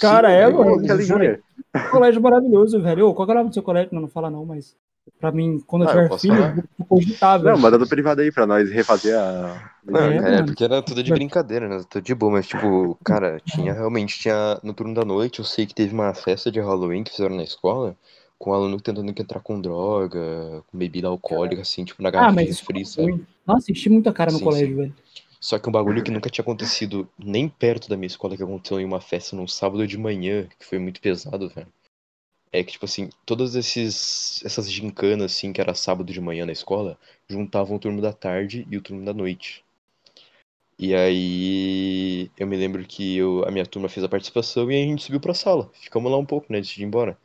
Cara, 0.00 0.30
é, 0.32 0.44
eu- 0.46 0.52
mano. 0.52 0.80
Que 0.82 1.88
colégio 1.90 2.20
maravilhoso, 2.22 2.80
velho. 2.80 3.08
Ô, 3.08 3.14
qual 3.14 3.26
que 3.26 3.32
é 3.32 3.34
o 3.34 3.38
nome 3.38 3.50
do 3.50 3.54
seu 3.54 3.62
colégio? 3.62 3.90
Não, 3.92 4.02
não 4.02 4.08
fala 4.08 4.30
não, 4.30 4.44
mas. 4.44 4.76
Pra 5.18 5.32
mim, 5.32 5.58
quando 5.66 5.84
eu 5.84 5.88
Ah, 5.88 5.92
eu 5.94 6.02
tiver 6.04 6.18
filho, 6.20 6.36
falar. 6.36 6.50
eu 6.50 6.64
vou 6.78 6.86
cogitar, 6.86 7.40
velho. 7.40 7.54
Não, 7.54 7.62
manda 7.62 7.78
do 7.78 7.86
privado 7.88 8.20
aí 8.20 8.30
pra 8.30 8.46
nós 8.46 8.70
refazer 8.70 9.18
a. 9.18 9.72
Não, 9.84 10.00
É, 10.00 10.20
cara, 10.20 10.36
é 10.36 10.42
porque 10.42 10.64
era 10.64 10.82
tudo 10.82 11.02
de 11.02 11.10
brincadeira, 11.10 11.68
né? 11.68 11.82
Tudo 11.88 12.02
de 12.04 12.14
boa, 12.14 12.32
mas 12.32 12.46
tipo, 12.46 12.94
cara, 13.02 13.40
tinha 13.40 13.72
realmente, 13.72 14.18
tinha 14.18 14.60
no 14.62 14.74
turno 14.74 14.94
da 14.94 15.04
noite, 15.04 15.38
eu 15.38 15.44
sei 15.44 15.66
que 15.66 15.74
teve 15.74 15.94
uma 15.94 16.12
festa 16.12 16.50
de 16.52 16.60
Halloween 16.60 17.02
que 17.04 17.10
fizeram 17.10 17.36
na 17.36 17.42
escola, 17.42 17.96
com 18.38 18.52
aluno 18.52 18.78
tentando 18.80 19.08
entrar 19.10 19.40
com 19.40 19.58
droga, 19.60 20.62
com 20.70 20.76
bebida 20.78 21.08
alcoólica, 21.08 21.62
assim, 21.62 21.84
tipo, 21.84 22.02
na 22.02 22.10
Ah, 22.10 22.12
garrafa 22.12 22.34
mas 22.34 22.44
de 22.44 22.50
isso 22.50 22.60
refri, 22.60 22.84
foi 22.84 23.12
sabe? 23.12 23.26
Nossa, 23.46 23.72
enchi 23.72 23.88
muita 23.88 24.12
cara 24.12 24.30
no 24.30 24.38
Sim, 24.38 24.44
colégio, 24.44 24.68
sim. 24.68 24.76
velho. 24.76 24.94
Só 25.40 25.58
que 25.58 25.68
um 25.68 25.72
bagulho 25.72 26.02
que 26.02 26.10
nunca 26.10 26.28
tinha 26.28 26.42
acontecido 26.42 27.08
nem 27.18 27.48
perto 27.48 27.88
da 27.88 27.96
minha 27.96 28.08
escola, 28.08 28.36
que 28.36 28.42
aconteceu 28.42 28.80
em 28.80 28.84
uma 28.84 29.00
festa 29.00 29.36
num 29.36 29.46
sábado 29.46 29.86
de 29.86 29.96
manhã, 29.96 30.48
que 30.58 30.66
foi 30.66 30.78
muito 30.78 31.00
pesado, 31.00 31.48
velho. 31.48 31.72
É 32.52 32.64
que, 32.64 32.72
tipo 32.72 32.86
assim, 32.86 33.10
todas 33.26 33.54
esses, 33.54 34.42
essas 34.44 34.70
gincanas, 34.70 35.32
assim, 35.32 35.52
que 35.52 35.60
era 35.60 35.74
sábado 35.74 36.12
de 36.12 36.20
manhã 36.20 36.46
na 36.46 36.52
escola, 36.52 36.98
juntavam 37.28 37.76
o 37.76 37.78
turno 37.78 38.00
da 38.00 38.12
tarde 38.12 38.66
e 38.70 38.76
o 38.76 38.80
turno 38.80 39.04
da 39.04 39.12
noite. 39.12 39.64
E 40.78 40.94
aí, 40.94 42.30
eu 42.38 42.46
me 42.46 42.56
lembro 42.56 42.84
que 42.86 43.16
eu, 43.16 43.44
a 43.44 43.50
minha 43.50 43.66
turma 43.66 43.88
fez 43.88 44.04
a 44.04 44.08
participação 44.08 44.70
e 44.70 44.74
a 44.74 44.86
gente 44.86 45.02
subiu 45.02 45.20
pra 45.20 45.34
sala. 45.34 45.70
Ficamos 45.74 46.10
lá 46.10 46.16
um 46.16 46.24
pouco, 46.24 46.52
né, 46.52 46.58
antes 46.58 46.70
de 46.70 46.82
ir 46.82 46.86
embora. 46.86 47.18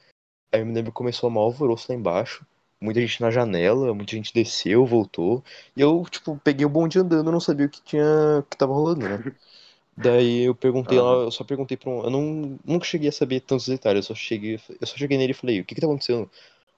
Aí 0.52 0.60
eu 0.62 0.66
me 0.66 0.74
lembro 0.74 0.92
que 0.92 0.98
começou 0.98 1.28
a 1.28 1.32
maior 1.32 1.46
alvoroço 1.46 1.92
lá 1.92 1.96
embaixo. 1.96 2.46
Muita 2.84 3.00
gente 3.00 3.22
na 3.22 3.32
janela, 3.32 3.94
muita 3.94 4.14
gente 4.14 4.34
desceu, 4.34 4.86
voltou. 4.86 5.42
E 5.74 5.80
eu, 5.80 6.06
tipo, 6.12 6.38
peguei 6.44 6.66
o 6.66 6.70
bonde 6.70 7.00
andando, 7.00 7.32
não 7.32 7.40
sabia 7.40 7.66
o 7.66 7.70
que 7.70 7.82
tinha, 7.82 8.44
que 8.50 8.58
tava 8.58 8.74
rolando, 8.74 9.08
né? 9.08 9.24
Daí 9.96 10.44
eu 10.44 10.54
perguntei 10.54 11.00
lá, 11.00 11.14
eu 11.14 11.32
só 11.32 11.46
perguntei 11.46 11.78
pra 11.78 11.90
um. 11.90 12.04
Eu 12.04 12.10
não, 12.10 12.60
nunca 12.66 12.86
cheguei 12.86 13.08
a 13.08 13.12
saber 13.12 13.40
tantos 13.40 13.68
detalhes, 13.68 14.10
eu 14.10 14.14
só 14.14 14.20
cheguei, 14.22 14.60
eu 14.82 14.88
só 14.88 14.98
cheguei 14.98 15.18
nele 15.18 15.32
e 15.32 15.36
falei, 15.36 15.62
o 15.62 15.64
que 15.64 15.76
que 15.76 15.80
tá 15.80 15.88
acontecendo? 15.88 16.30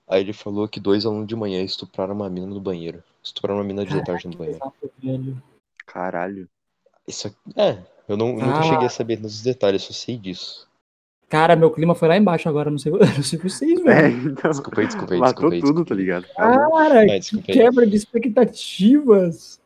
Aí 0.07 0.22
ele 0.22 0.34
falou 0.34 0.68
que 0.68 0.80
dois 0.80 1.07
alunos 1.07 1.27
de 1.27 1.36
manhã 1.36 1.64
estupraram 1.64 2.14
uma 2.14 2.30
mina 2.30 2.45
no 2.45 2.61
banheiro. 2.61 3.03
Estupraram 3.23 3.57
uma 3.57 3.64
mina 3.64 3.84
de 3.84 4.06
tarde 4.06 4.27
no 4.27 4.38
banheiro. 4.38 4.61
Caralho. 5.88 6.48
Isso 7.07 7.27
aqui, 7.27 7.38
é, 7.56 7.80
eu 8.07 8.15
não, 8.15 8.34
nunca 8.34 8.60
Ah. 8.60 8.64
cheguei 8.64 8.86
a 8.86 8.90
saber 8.90 9.18
tantos 9.18 9.41
detalhes, 9.41 9.82
só 9.82 9.94
sei 9.94 10.18
disso. 10.18 10.68
Cara, 11.36 11.53
meu 11.53 11.70
clima 11.70 11.94
foi 11.94 12.07
lá 12.07 12.16
embaixo 12.16 12.48
agora, 12.48 12.72
não 12.72 12.78
sei, 12.78 12.94
eu 12.94 12.98
não 12.98 13.22
sei 13.22 13.38
vocês, 13.38 13.78
É, 13.82 13.84
velho. 13.84 14.30
então. 14.32 14.52
Desculpa 14.52 14.80
aí, 14.80 14.88
desculpa 14.88 15.14
aí, 15.14 15.20
Matou 15.20 15.49
desculpa 15.49 15.56
aí, 15.56 15.62
tudo, 15.62 15.86
tá 15.86 15.94
ligado? 15.94 16.26
Cara, 16.34 16.70
Ai, 17.12 17.20
que 17.20 17.41
quebra 17.41 17.86
de 17.86 17.94
expectativas. 17.98 19.60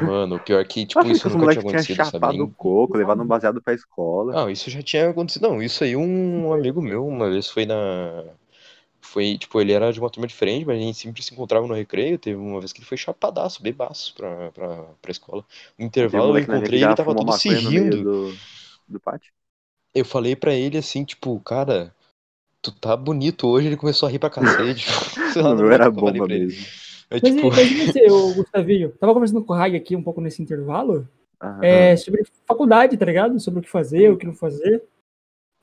Mano, 0.00 0.36
o 0.36 0.40
pior 0.40 0.58
é 0.58 0.64
que, 0.64 0.86
tipo, 0.86 1.06
isso 1.06 1.28
nunca 1.28 1.52
tinha 1.52 1.60
acontecido, 1.60 1.96
sabe? 1.96 2.10
chapado 2.12 2.42
o 2.42 2.48
coco, 2.48 2.96
levado 2.96 3.22
um 3.22 3.26
baseado 3.26 3.60
pra 3.60 3.74
escola. 3.74 4.32
Não, 4.32 4.48
isso 4.48 4.70
já 4.70 4.80
tinha 4.82 5.10
acontecido. 5.10 5.42
Não, 5.42 5.62
isso 5.62 5.84
aí 5.84 5.94
um 5.94 6.50
amigo 6.50 6.80
meu 6.80 7.06
uma 7.06 7.28
vez 7.28 7.46
foi 7.46 7.66
na. 7.66 8.24
Foi, 9.02 9.36
tipo, 9.36 9.60
ele 9.60 9.72
era 9.72 9.92
de 9.92 10.00
uma 10.00 10.08
turma 10.08 10.26
diferente, 10.26 10.64
mas 10.64 10.78
a 10.78 10.80
gente 10.80 10.96
sempre 10.96 11.22
se 11.22 11.34
encontrava 11.34 11.66
no 11.66 11.74
recreio. 11.74 12.18
Teve 12.18 12.36
uma 12.40 12.58
vez 12.58 12.72
que 12.72 12.78
ele 12.78 12.86
foi 12.86 12.96
chapadaço, 12.96 13.62
bebaço 13.62 14.14
pra, 14.14 14.50
pra, 14.52 14.84
pra 15.02 15.10
escola. 15.10 15.44
No 15.78 15.84
um 15.84 15.88
intervalo 15.88 16.38
eu 16.38 16.42
encontrei 16.42 16.82
ele 16.82 16.94
tava 16.94 17.14
todo 17.14 17.32
se 17.32 17.50
no 17.50 17.68
rindo. 17.68 18.02
do, 18.02 18.34
do 18.88 18.98
pátio. 18.98 19.30
Eu 19.94 20.04
falei 20.04 20.34
pra 20.34 20.54
ele 20.54 20.78
assim, 20.78 21.04
tipo, 21.04 21.38
cara, 21.40 21.94
tu 22.62 22.72
tá 22.72 22.96
bonito 22.96 23.46
hoje. 23.48 23.66
Ele 23.66 23.76
começou 23.76 24.08
a 24.08 24.12
rir 24.12 24.18
pra 24.18 24.30
cacete. 24.30 24.86
Sei 25.32 25.42
lá, 25.42 25.50
O 25.50 25.54
não 25.54 25.70
era 25.70 25.84
o 25.84 25.88
eu 25.88 25.92
bomba 25.92 26.24
pra 26.26 26.34
ele. 26.34 26.46
mesmo. 26.46 26.66
É 27.10 27.20
Mas, 27.20 27.34
tipo, 27.34 27.48
mas 27.50 27.86
você, 27.86 28.06
ô, 28.10 28.34
Gustavinho? 28.34 28.90
Tava 28.92 29.12
conversando 29.12 29.44
com 29.44 29.52
o 29.52 29.56
Rai 29.56 29.76
aqui 29.76 29.94
um 29.94 30.02
pouco 30.02 30.20
nesse 30.20 30.42
intervalo. 30.42 31.06
Aham. 31.40 31.62
É, 31.62 31.96
sobre 31.96 32.24
faculdade, 32.46 32.96
tá 32.96 33.04
ligado? 33.04 33.38
Sobre 33.38 33.60
o 33.60 33.62
que 33.62 33.68
fazer, 33.68 34.10
o 34.10 34.16
que 34.16 34.24
não 34.26 34.34
fazer. 34.34 34.82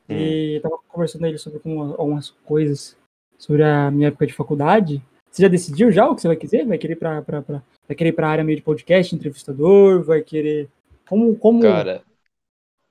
Hum. 0.08 0.16
E 0.16 0.60
tava 0.62 0.78
conversando 0.88 1.26
ele 1.26 1.38
sobre 1.38 1.60
com 1.60 1.82
algumas 1.82 2.30
coisas. 2.46 2.96
sobre 3.38 3.64
a 3.64 3.90
minha 3.90 4.10
época 4.10 4.28
de 4.28 4.34
faculdade. 4.34 5.02
Você 5.32 5.44
já 5.44 5.48
decidiu 5.48 5.92
já 5.92 6.08
o 6.10 6.16
que 6.16 6.22
você 6.22 6.28
vai 6.28 6.36
querer? 6.38 6.66
Vai 6.66 6.78
querer 6.78 6.96
para 6.96 7.22
vai 7.22 7.96
querer 7.96 8.12
para 8.12 8.28
a 8.28 8.32
área 8.32 8.44
meio 8.44 8.58
de 8.58 8.64
podcast, 8.64 9.16
entrevistador, 9.16 10.04
vai 10.04 10.22
querer 10.22 10.68
como 11.08 11.36
como 11.36 11.62
Cara, 11.62 12.04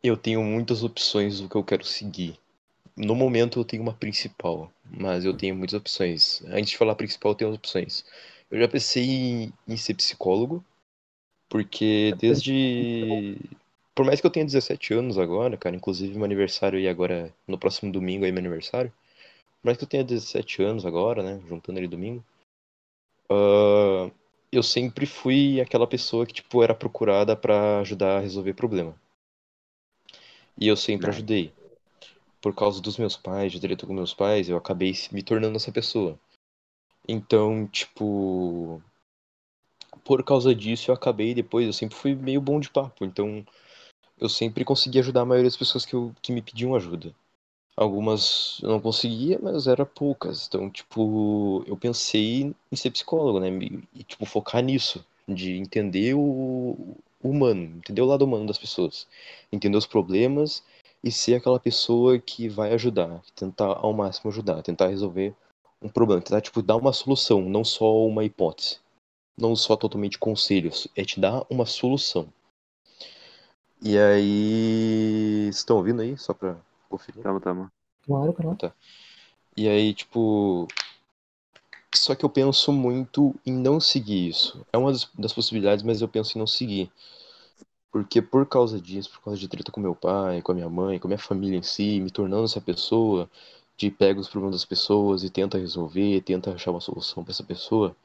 eu 0.03 0.17
tenho 0.17 0.43
muitas 0.43 0.83
opções 0.83 1.41
do 1.41 1.49
que 1.49 1.57
eu 1.57 1.65
quero 1.65 1.85
seguir. 1.85 2.39
No 2.97 3.15
momento 3.15 3.61
eu 3.61 3.65
tenho 3.65 3.83
uma 3.83 3.93
principal, 3.93 4.73
mas 4.85 5.25
eu 5.25 5.37
tenho 5.37 5.55
muitas 5.55 5.75
opções. 5.75 6.43
Antes 6.47 6.71
de 6.71 6.77
falar 6.77 6.95
principal, 6.95 7.33
eu 7.33 7.37
tenho 7.37 7.55
opções. 7.55 8.05
Eu 8.51 8.59
já 8.59 8.69
pensei 8.69 9.05
em, 9.05 9.53
em 9.67 9.77
ser 9.77 9.95
psicólogo, 9.95 10.65
porque 11.49 12.15
desde. 12.19 13.37
Por 13.95 14.05
mais 14.05 14.21
que 14.21 14.27
eu 14.27 14.31
tenha 14.31 14.45
17 14.47 14.95
anos 14.95 15.19
agora, 15.19 15.57
cara, 15.57 15.75
inclusive 15.75 16.15
meu 16.15 16.25
aniversário 16.25 16.79
e 16.79 16.89
agora, 16.89 17.35
no 17.47 17.59
próximo 17.59 17.91
domingo 17.91 18.25
aí 18.25 18.33
meu 18.33 18.41
aniversário. 18.41 18.93
Por 19.61 19.67
mais 19.67 19.77
que 19.77 19.85
eu 19.85 19.89
tenha 19.89 20.05
17 20.05 20.63
anos 20.63 20.87
agora, 20.87 21.23
né, 21.23 21.41
juntando 21.49 21.81
ele 21.81 21.89
domingo, 21.89 22.25
uh, 23.31 24.11
eu 24.53 24.63
sempre 24.63 25.05
fui 25.05 25.61
aquela 25.61 25.87
pessoa 25.87 26.25
que, 26.25 26.35
tipo, 26.35 26.63
era 26.63 26.75
procurada 26.75 27.35
para 27.37 27.81
ajudar 27.81 28.19
a 28.19 28.21
resolver 28.21 28.55
problema. 28.55 28.95
E 30.61 30.67
eu 30.67 30.77
sempre 30.77 31.09
ajudei. 31.09 31.53
Por 32.41 32.55
causa 32.55 32.81
dos 32.81 32.99
meus 32.99 33.17
pais, 33.17 33.53
de 33.53 33.61
treta 33.61 33.87
com 33.87 33.93
meus 33.93 34.13
pais, 34.13 34.49
eu 34.49 34.57
acabei 34.57 34.93
me 35.13 35.23
tornando 35.23 35.57
essa 35.57 35.71
pessoa. 35.71 36.19
Então, 37.07 37.67
tipo, 37.67 38.83
por 40.05 40.23
causa 40.25 40.55
disso 40.55 40.91
eu 40.91 40.95
acabei 40.95 41.35
depois, 41.35 41.67
eu 41.67 41.73
sempre 41.73 41.97
fui 41.97 42.15
meio 42.15 42.41
bom 42.41 42.61
de 42.61 42.71
papo, 42.71 43.05
então 43.05 43.45
eu 44.21 44.29
sempre 44.29 44.65
consegui 44.65 44.99
ajudar 44.99 45.23
a 45.23 45.25
maioria 45.25 45.49
das 45.49 45.57
pessoas 45.57 45.87
que, 45.87 45.95
eu, 45.95 46.15
que 46.21 46.33
me 46.33 46.43
pediam 46.43 46.75
ajuda. 46.75 47.15
Algumas 47.77 48.59
eu 48.61 48.71
não 48.71 48.81
conseguia, 48.81 49.39
mas 49.41 49.69
era 49.69 49.87
poucas. 49.87 50.49
Então, 50.49 50.69
tipo, 50.69 51.63
eu 51.67 51.77
pensei 51.77 52.53
em 52.73 52.77
ser 52.77 52.91
psicólogo, 52.91 53.39
né? 53.39 53.49
E, 53.95 54.03
tipo, 54.03 54.27
focar 54.27 54.63
nisso, 54.63 55.05
de 55.29 55.53
entender 55.57 56.15
o 56.15 56.97
humano, 57.23 57.79
entender 57.79 58.03
o 58.03 58.07
lado 58.07 58.25
humano 58.25 58.47
das 58.47 58.59
pessoas, 58.59 59.07
entender 59.53 59.77
os 59.77 59.87
problemas 59.87 60.63
e 61.03 61.11
ser 61.11 61.35
aquela 61.35 61.61
pessoa 61.61 62.19
que 62.19 62.49
vai 62.49 62.73
ajudar, 62.73 63.23
tentar 63.35 63.79
ao 63.79 63.93
máximo 63.93 64.31
ajudar, 64.31 64.63
tentar 64.63 64.89
resolver 64.89 65.35
um 65.81 65.89
problema, 65.89 66.23
tentar, 66.23 66.41
tipo, 66.41 66.61
dar 66.61 66.77
uma 66.77 66.93
solução, 66.93 67.43
não 67.43 67.65
só 67.65 68.05
uma 68.07 68.25
hipótese 68.25 68.79
não 69.39 69.55
só 69.55 69.77
totalmente 69.77 70.19
conselhos, 70.19 70.89
é 70.97 71.05
te 71.05 71.21
dar 71.21 71.45
uma 71.49 71.65
solução. 71.65 72.29
E 73.81 73.97
aí. 73.97 75.49
Estão 75.49 75.77
ouvindo 75.77 76.03
aí? 76.03 76.19
Só 76.19 76.35
pra 76.35 76.57
conferir? 76.89 77.23
Tamo, 77.23 77.41
tamo. 77.41 77.71
Claro, 78.05 78.33
claro. 78.33 78.57
Tá. 78.57 78.75
E 79.57 79.69
aí, 79.69 79.95
tipo. 79.95 80.67
Só 81.95 82.15
que 82.15 82.25
eu 82.25 82.29
penso 82.29 82.73
muito 82.73 83.35
em 83.45 83.53
não 83.53 83.81
seguir 83.81 84.29
isso. 84.29 84.65
É 84.73 84.79
uma 84.79 84.93
das, 84.93 85.33
possibilidades, 85.33 85.83
mas 85.83 86.01
eu 86.01 86.09
penso 86.09 86.37
em 86.37 86.39
não 86.39 86.47
seguir. 86.47 86.91
Porque 87.91 88.21
por 88.21 88.47
causa 88.47 88.81
disso, 88.81 89.11
por 89.11 89.23
causa 89.23 89.41
de 89.41 89.49
treta 89.49 89.73
com 89.73 89.81
meu 89.81 89.95
pai, 89.95 90.43
com 90.43 90.53
a 90.53 90.55
minha 90.55 90.69
mãe, 90.69 90.99
com 90.99 91.07
a 91.09 91.11
minha 91.11 91.19
família 91.19 91.57
em 91.57 91.63
si, 91.63 92.01
me 92.01 92.11
tornando 92.11 92.45
essa 92.45 92.61
pessoa, 92.61 93.29
de 93.77 93.91
pega 93.91 94.21
os 94.21 94.29
problemas 94.29 94.57
das 94.57 94.65
pessoas 94.65 95.23
e 95.23 95.31
tenta 95.31 95.57
resolver, 95.57 96.21
tenta 96.23 96.53
achar 96.53 96.71
uma 96.71 96.81
solução 96.81 97.25
para 97.25 97.31
essa 97.33 97.45
pessoa, 97.45 97.97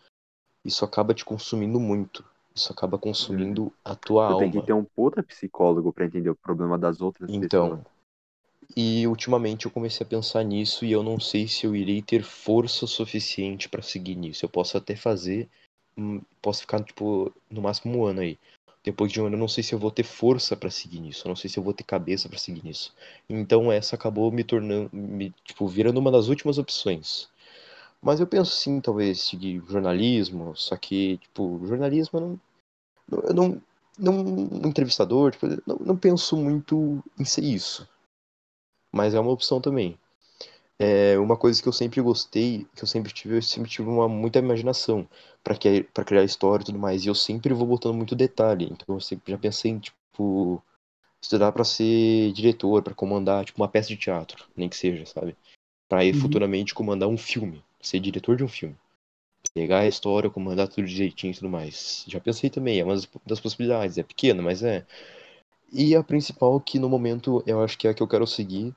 isso 0.63 0.85
acaba 0.85 1.13
te 1.13 1.25
consumindo 1.25 1.79
muito. 1.79 2.23
Isso 2.55 2.71
acaba 2.71 2.97
consumindo 2.97 3.73
a 3.83 3.95
tua 3.95 4.27
Tu 4.27 4.33
alma. 4.33 4.39
tem 4.39 4.51
que 4.51 4.61
ter 4.67 4.73
um 4.73 4.85
puta 4.85 5.23
psicólogo 5.23 5.91
pra 5.91 6.05
entender 6.05 6.29
o 6.29 6.35
problema 6.35 6.77
das 6.77 7.01
outras 7.01 7.29
Então, 7.31 7.69
pessoas. 7.69 7.92
E 8.75 9.05
ultimamente 9.07 9.65
eu 9.65 9.71
comecei 9.71 10.05
a 10.05 10.09
pensar 10.09 10.43
nisso 10.43 10.85
e 10.85 10.91
eu 10.91 11.03
não 11.03 11.19
sei 11.19 11.47
se 11.47 11.65
eu 11.65 11.75
irei 11.75 12.01
ter 12.01 12.23
força 12.23 12.87
suficiente 12.87 13.69
pra 13.69 13.81
seguir 13.81 14.15
nisso. 14.15 14.45
Eu 14.45 14.49
posso 14.49 14.77
até 14.77 14.95
fazer, 14.95 15.49
hum, 15.97 16.21
posso 16.41 16.61
ficar 16.61 16.83
tipo 16.83 17.31
no 17.49 17.61
máximo 17.61 17.97
um 17.97 18.05
ano 18.05 18.21
aí. 18.21 18.37
Depois 18.83 19.11
de 19.11 19.21
um 19.21 19.25
ano 19.27 19.35
eu 19.35 19.39
não 19.39 19.47
sei 19.47 19.63
se 19.63 19.73
eu 19.73 19.79
vou 19.79 19.91
ter 19.91 20.03
força 20.03 20.55
pra 20.57 20.69
seguir 20.69 20.99
nisso. 20.99 21.25
Eu 21.25 21.29
não 21.29 21.35
sei 21.35 21.49
se 21.49 21.57
eu 21.57 21.63
vou 21.63 21.73
ter 21.73 21.83
cabeça 21.83 22.27
pra 22.29 22.37
seguir 22.37 22.63
nisso. 22.63 22.93
Então 23.29 23.71
essa 23.71 23.95
acabou 23.95 24.31
me 24.31 24.43
tornando, 24.43 24.89
me, 24.93 25.33
tipo, 25.45 25.67
virando 25.67 25.99
uma 25.99 26.11
das 26.11 26.27
últimas 26.27 26.57
opções. 26.57 27.29
Mas 28.01 28.19
eu 28.19 28.27
penso 28.27 28.51
sim, 28.51 28.81
talvez 28.81 29.21
seguir 29.21 29.63
jornalismo, 29.67 30.55
só 30.55 30.75
que, 30.75 31.17
tipo, 31.19 31.61
jornalismo 31.65 32.19
eu 32.19 32.21
não. 32.21 32.39
Eu 33.29 33.33
não. 33.33 33.61
não 33.97 34.69
entrevistador, 34.69 35.31
tipo, 35.31 35.47
não, 35.65 35.77
não 35.77 35.97
penso 35.97 36.35
muito 36.37 37.03
em 37.19 37.25
ser 37.25 37.43
isso. 37.43 37.87
Mas 38.93 39.15
é 39.15 39.21
uma 39.21 39.31
opção 39.31 39.61
também. 39.61 39.99
É 40.79 41.17
uma 41.17 41.37
coisa 41.37 41.61
que 41.61 41.67
eu 41.67 41.73
sempre 41.73 42.01
gostei, 42.01 42.67
que 42.75 42.83
eu 42.83 42.87
sempre 42.87 43.13
tive, 43.13 43.37
eu 43.37 43.41
sempre 43.41 43.69
tive 43.69 43.87
uma 43.87 44.07
muita 44.09 44.39
imaginação 44.39 45.07
para 45.43 45.55
que 45.55 45.83
para 45.93 46.03
criar 46.03 46.23
história 46.23 46.63
e 46.63 46.65
tudo 46.65 46.79
mais, 46.79 47.05
e 47.05 47.07
eu 47.07 47.15
sempre 47.15 47.53
vou 47.53 47.65
botando 47.67 47.95
muito 47.95 48.15
detalhe. 48.15 48.65
Então 48.71 48.95
eu 48.95 48.99
sempre 49.01 49.31
já 49.31 49.37
pensei 49.37 49.71
em 49.71 49.79
tipo 49.79 50.61
estudar 51.21 51.51
para 51.53 51.63
ser 51.63 52.31
diretor, 52.33 52.83
para 52.83 52.93
comandar 52.95 53.45
tipo 53.45 53.61
uma 53.61 53.69
peça 53.69 53.89
de 53.89 53.97
teatro, 53.97 54.45
nem 54.55 54.69
que 54.69 54.77
seja, 54.77 55.05
sabe? 55.05 55.35
Para 55.89 56.05
ir 56.05 56.13
Uhum. 56.15 56.21
futuramente 56.21 56.73
comandar 56.75 57.09
um 57.09 57.17
filme, 57.17 57.63
ser 57.81 57.99
diretor 57.99 58.37
de 58.37 58.43
um 58.43 58.49
filme. 58.49 58.75
Pegar 59.53 59.79
a 59.81 59.87
história, 59.87 60.29
comandar 60.29 60.67
tudo 60.67 60.87
direitinho 60.87 61.31
e 61.31 61.35
tudo 61.35 61.49
mais. 61.49 62.05
Já 62.07 62.19
pensei 62.19 62.49
também, 62.49 62.79
é 62.79 62.83
uma 62.85 62.95
das 63.25 63.39
possibilidades, 63.39 63.97
é 63.97 64.03
pequena, 64.03 64.41
mas 64.41 64.63
é. 64.63 64.85
E 65.73 65.95
a 65.95 66.03
principal 66.03 66.59
que 66.61 66.79
no 66.79 66.87
momento 66.89 67.43
eu 67.45 67.61
acho 67.61 67.77
que 67.77 67.87
é 67.87 67.91
a 67.91 67.93
que 67.93 68.01
eu 68.01 68.07
quero 68.07 68.25
seguir 68.27 68.73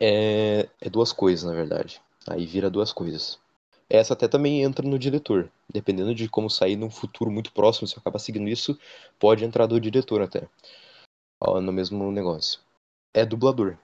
é, 0.00 0.68
é 0.80 0.88
duas 0.88 1.12
coisas, 1.12 1.44
na 1.44 1.54
verdade. 1.54 2.00
Aí 2.26 2.46
vira 2.46 2.70
duas 2.70 2.92
coisas. 2.92 3.38
Essa 3.88 4.14
até 4.14 4.26
também 4.26 4.62
entra 4.62 4.86
no 4.86 4.98
diretor. 4.98 5.50
Dependendo 5.72 6.14
de 6.14 6.28
como 6.28 6.48
sair 6.48 6.76
num 6.76 6.90
futuro 6.90 7.30
muito 7.30 7.52
próximo, 7.52 7.86
se 7.86 7.96
eu 7.96 8.00
acabar 8.00 8.18
seguindo 8.18 8.48
isso, 8.48 8.78
pode 9.18 9.44
entrar 9.44 9.66
do 9.66 9.80
diretor 9.80 10.22
até. 10.22 10.48
Ó, 11.40 11.60
no 11.60 11.72
mesmo 11.72 12.10
negócio. 12.10 12.60
É 13.12 13.26
dublador. 13.26 13.76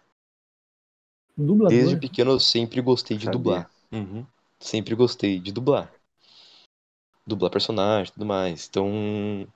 Dublador. 1.36 1.76
Desde 1.76 1.96
pequeno 1.96 2.32
eu 2.32 2.40
sempre 2.40 2.80
gostei 2.80 3.16
de 3.16 3.24
Sabia. 3.24 3.38
dublar. 3.38 3.70
Uhum. 3.92 4.24
Sempre 4.60 4.94
gostei 4.94 5.38
de 5.38 5.52
dublar. 5.52 5.92
Dublar 7.26 7.50
personagem 7.50 8.10
e 8.10 8.14
tudo 8.14 8.26
mais. 8.26 8.66
Então, 8.68 9.46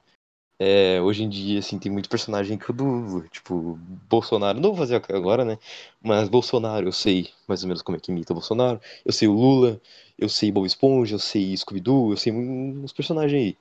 é, 0.63 1.01
hoje 1.01 1.23
em 1.25 1.29
dia, 1.31 1.59
assim, 1.61 1.79
tem 1.79 1.91
muito 1.91 2.09
personagem 2.11 2.59
que 2.59 2.69
eu 2.71 2.75
dublo. 2.75 3.23
Tipo, 3.31 3.79
Bolsonaro. 4.11 4.61
Não 4.61 4.69
vou 4.71 4.77
fazer 4.79 5.03
agora, 5.09 5.43
né? 5.43 5.57
Mas 6.03 6.29
Bolsonaro, 6.29 6.87
eu 6.87 6.93
sei 6.93 7.29
mais 7.49 7.63
ou 7.63 7.69
menos 7.69 7.81
como 7.81 7.97
é 7.97 8.01
que 8.01 8.13
imita 8.13 8.33
o 8.33 8.37
Bolsonaro. 8.37 8.79
Eu 9.05 9.13
sei 9.13 9.27
o 9.27 9.33
Lula. 9.33 9.81
Eu 10.19 10.29
sei 10.29 10.53
Bob 10.53 10.67
Esponja. 10.67 11.15
Eu 11.15 11.19
sei 11.19 11.57
Scooby-Doo. 11.57 12.13
Eu 12.13 12.17
sei 12.19 12.31
uns 12.31 12.93
personagens 12.93 13.33
aí. 13.43 13.57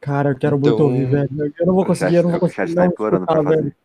Cara, 0.00 0.30
eu 0.30 0.38
quero 0.38 0.58
muito 0.58 0.74
Então- 0.74 0.86
ouvir, 0.86 1.04
velho. 1.04 1.52
Eu 1.60 1.66
não 1.66 1.74
vou 1.74 1.84
conseguir, 1.84 2.14
eu 2.16 2.22
não 2.22 2.30
vou 2.30 2.40
tá- 2.40 2.48
chat 2.48 2.74
conseguir 2.74 2.74
tá 2.74 2.84
não 3.18 3.26
pra 3.26 3.42
fazer. 3.42 3.56
velho. 3.56 3.76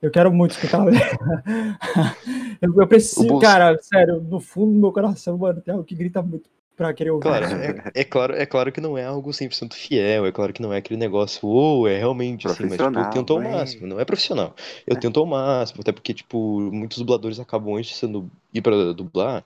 Eu 0.00 0.10
quero 0.10 0.32
muito 0.32 0.52
escutar, 0.52 0.84
velho. 0.86 0.96
eu, 2.62 2.74
eu 2.80 2.86
preciso, 2.86 3.26
Bolso- 3.26 3.42
cara, 3.44 3.78
sério, 3.82 4.20
no 4.22 4.40
fundo 4.40 4.72
do 4.72 4.78
meu 4.78 4.92
coração, 4.92 5.36
mano, 5.36 5.60
tem 5.60 5.72
algo 5.72 5.84
que 5.84 5.94
grita 5.94 6.22
muito 6.22 6.48
pra 6.78 6.94
querer 6.94 7.10
ouvir. 7.10 7.24
Claro, 7.24 7.44
é, 7.94 8.00
é 8.00 8.04
claro, 8.04 8.34
é 8.34 8.46
claro 8.46 8.72
que 8.72 8.80
não 8.80 8.96
é 8.96 9.04
algo 9.04 9.32
100% 9.32 9.74
fiel, 9.74 10.24
é 10.24 10.32
claro 10.32 10.52
que 10.52 10.62
não 10.62 10.72
é 10.72 10.78
aquele 10.78 10.98
negócio, 10.98 11.46
ou 11.46 11.88
é 11.88 11.98
realmente 11.98 12.46
assim, 12.46 12.64
mas 12.64 12.78
tipo, 12.78 12.98
eu 12.98 13.10
tento 13.10 13.32
ao 13.32 13.42
é. 13.42 13.52
máximo, 13.52 13.86
não 13.86 13.98
é 13.98 14.04
profissional. 14.04 14.54
Eu 14.86 14.96
É. 14.96 15.00
tento 15.00 15.18
ao 15.18 15.26
máximo, 15.26 15.80
até 15.80 15.90
porque, 15.90 16.14
tipo, 16.14 16.60
muitos 16.72 16.98
dubladores 16.98 17.40
acabam 17.40 17.74
antes 17.74 17.90
de 17.90 17.96
sendo, 17.96 18.30
ir 18.54 18.62
pra 18.62 18.92
dublar, 18.92 19.44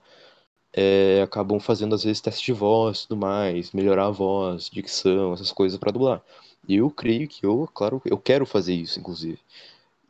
é, 0.71 1.21
acabam 1.23 1.59
fazendo 1.59 1.95
às 1.95 2.03
vezes 2.03 2.21
teste 2.21 2.45
de 2.45 2.53
voz 2.53 2.99
e 2.99 3.07
tudo 3.07 3.19
mais, 3.19 3.71
melhorar 3.71 4.05
a 4.07 4.11
voz, 4.11 4.69
dicção, 4.69 5.33
essas 5.33 5.51
coisas 5.51 5.77
pra 5.79 5.91
dublar. 5.91 6.21
E 6.67 6.75
eu 6.77 6.89
creio 6.89 7.27
que 7.27 7.45
eu, 7.45 7.67
claro, 7.73 8.01
eu 8.05 8.17
quero 8.17 8.45
fazer 8.45 8.73
isso, 8.73 8.99
inclusive. 8.99 9.39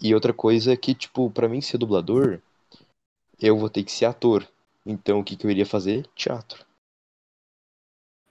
E 0.02 0.14
outra 0.14 0.34
coisa 0.34 0.74
é 0.74 0.78
que, 0.78 0.94
tipo, 0.94 1.30
pra 1.32 1.48
mim 1.48 1.62
ser 1.62 1.78
dublador, 1.78 2.40
eu 3.42 3.58
vou 3.58 3.70
ter 3.70 3.84
que 3.84 3.92
ser 3.92 4.06
ator. 4.06 4.46
Então, 4.86 5.20
o 5.20 5.24
que 5.24 5.36
que 5.38 5.46
eu 5.46 5.52
iria 5.52 5.66
fazer? 5.66 6.06
Teatro. 6.16 6.66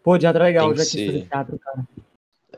Pô, 0.02 0.18
teatro 0.18 0.42
é 0.42 0.46
legal, 0.46 0.70
eu 0.70 0.74
Tem 0.74 0.76
já 0.76 0.86
quis 0.86 1.02
fazer 1.02 1.20
teatro, 1.22 1.58
cara. 1.58 1.84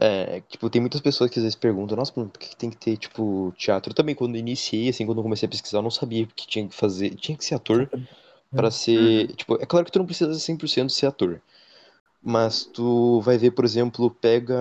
É, 0.01 0.41
tipo, 0.43 0.69
tem 0.69 0.81
muitas 0.81 1.01
pessoas 1.01 1.31
que 1.31 1.39
às 1.39 1.43
vezes 1.45 1.57
perguntam, 1.57 1.97
nossa, 1.97 2.13
por 2.13 2.29
que 2.31 2.57
tem 2.57 2.69
que 2.71 2.77
ter, 2.77 2.97
tipo, 2.97 3.53
teatro? 3.57 3.91
Eu 3.91 3.95
também, 3.95 4.15
quando 4.15 4.35
eu 4.35 4.41
iniciei, 4.41 4.89
assim, 4.89 5.07
quando 5.07 5.19
eu 5.19 5.23
comecei 5.23 5.47
a 5.47 5.51
pesquisar, 5.51 5.79
eu 5.79 5.83
não 5.83 5.91
sabia 5.91 6.27
que 6.27 6.47
tinha 6.47 6.69
que 6.69 6.75
fazer, 6.75 7.15
tinha 7.15 7.37
que 7.39 7.45
ser 7.45 7.55
ator 7.55 7.89
pra 8.55 8.71
ser, 8.71 9.35
tipo, 9.37 9.57
é 9.63 9.67
claro 9.67 9.87
que 9.87 9.93
tu 9.93 9.99
não 10.01 10.07
precisa 10.07 10.35
100% 10.39 10.91
ser 10.93 11.07
ator, 11.07 11.41
mas 12.23 12.65
tu 12.67 13.21
vai 13.23 13.39
ver, 13.39 13.53
por 13.53 13.65
exemplo, 13.65 14.11
pega, 14.11 14.57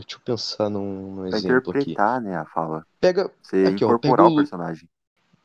deixa 0.00 0.16
eu 0.16 0.20
pensar 0.20 0.70
num, 0.70 1.16
num 1.16 1.26
Pra 1.28 1.38
exemplo 1.38 1.72
aqui, 1.72 1.98
interpretar, 1.98 2.18
né, 2.22 2.34
a 2.34 2.46
fala. 2.46 2.86
pega, 3.00 3.30
Você 3.42 3.68
Aqui, 3.68 3.84
ó, 3.84 3.94
incorporar 3.94 3.94
pega 3.94 4.26
o 4.26 4.32
o- 4.32 4.32
personagem. 4.32 4.88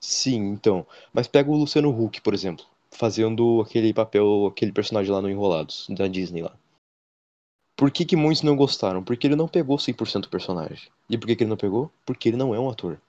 sim, 0.02 0.38
então, 0.50 0.86
mas 1.14 1.28
pega 1.28 1.50
o 1.52 1.56
Luciano 1.58 1.90
Huck, 1.92 2.22
por 2.22 2.34
exemplo, 2.36 2.66
fazendo 2.92 3.62
aquele 3.62 3.94
papel, 3.94 4.48
aquele 4.48 4.74
personagem 4.74 5.14
lá 5.14 5.22
no 5.22 5.30
Enrolados, 5.32 5.88
da 5.90 6.08
Disney 6.08 6.44
lá. 6.44 6.56
Por 7.80 7.90
que 7.92 8.06
que 8.06 8.16
muitos 8.16 8.44
não 8.44 8.56
gostaram? 8.56 9.04
Porque 9.04 9.26
ele 9.26 9.36
não 9.36 9.48
pegou 9.48 9.80
100% 9.80 10.26
o 10.26 10.30
personagem. 10.30 10.90
E 11.10 11.18
por 11.18 11.28
que 11.28 11.36
que 11.36 11.44
ele 11.44 11.50
não 11.50 11.58
pegou? 11.58 11.92
Porque 12.06 12.30
ele 12.30 12.38
não 12.38 12.54
é 12.54 12.60
um 12.60 12.70
ator. 12.70 13.00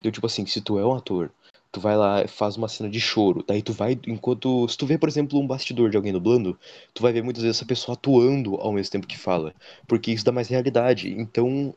Então, 0.00 0.12
tipo 0.12 0.26
assim, 0.26 0.46
se 0.46 0.60
tu 0.60 0.78
é 0.78 0.86
um 0.86 0.94
ator, 0.94 1.30
tu 1.72 1.80
vai 1.80 1.96
lá 1.96 2.22
e 2.24 2.28
faz 2.28 2.56
uma 2.56 2.68
cena 2.68 2.88
de 2.90 3.00
choro. 3.00 3.44
Daí 3.46 3.62
tu 3.62 3.72
vai, 3.72 3.98
enquanto. 4.06 4.68
Se 4.68 4.76
tu 4.78 4.86
vê, 4.86 4.98
por 4.98 5.08
exemplo, 5.08 5.38
um 5.40 5.46
bastidor 5.46 5.90
de 5.90 5.96
alguém 5.96 6.12
dublando, 6.12 6.58
tu 6.94 7.02
vai 7.02 7.12
ver 7.12 7.22
muitas 7.22 7.42
vezes 7.42 7.58
essa 7.58 7.66
pessoa 7.66 7.94
atuando 7.94 8.56
ao 8.56 8.72
mesmo 8.72 8.92
tempo 8.92 9.06
que 9.06 9.18
fala. 9.18 9.54
Porque 9.86 10.12
isso 10.12 10.24
dá 10.24 10.32
mais 10.32 10.48
realidade. 10.48 11.10
Então, 11.12 11.74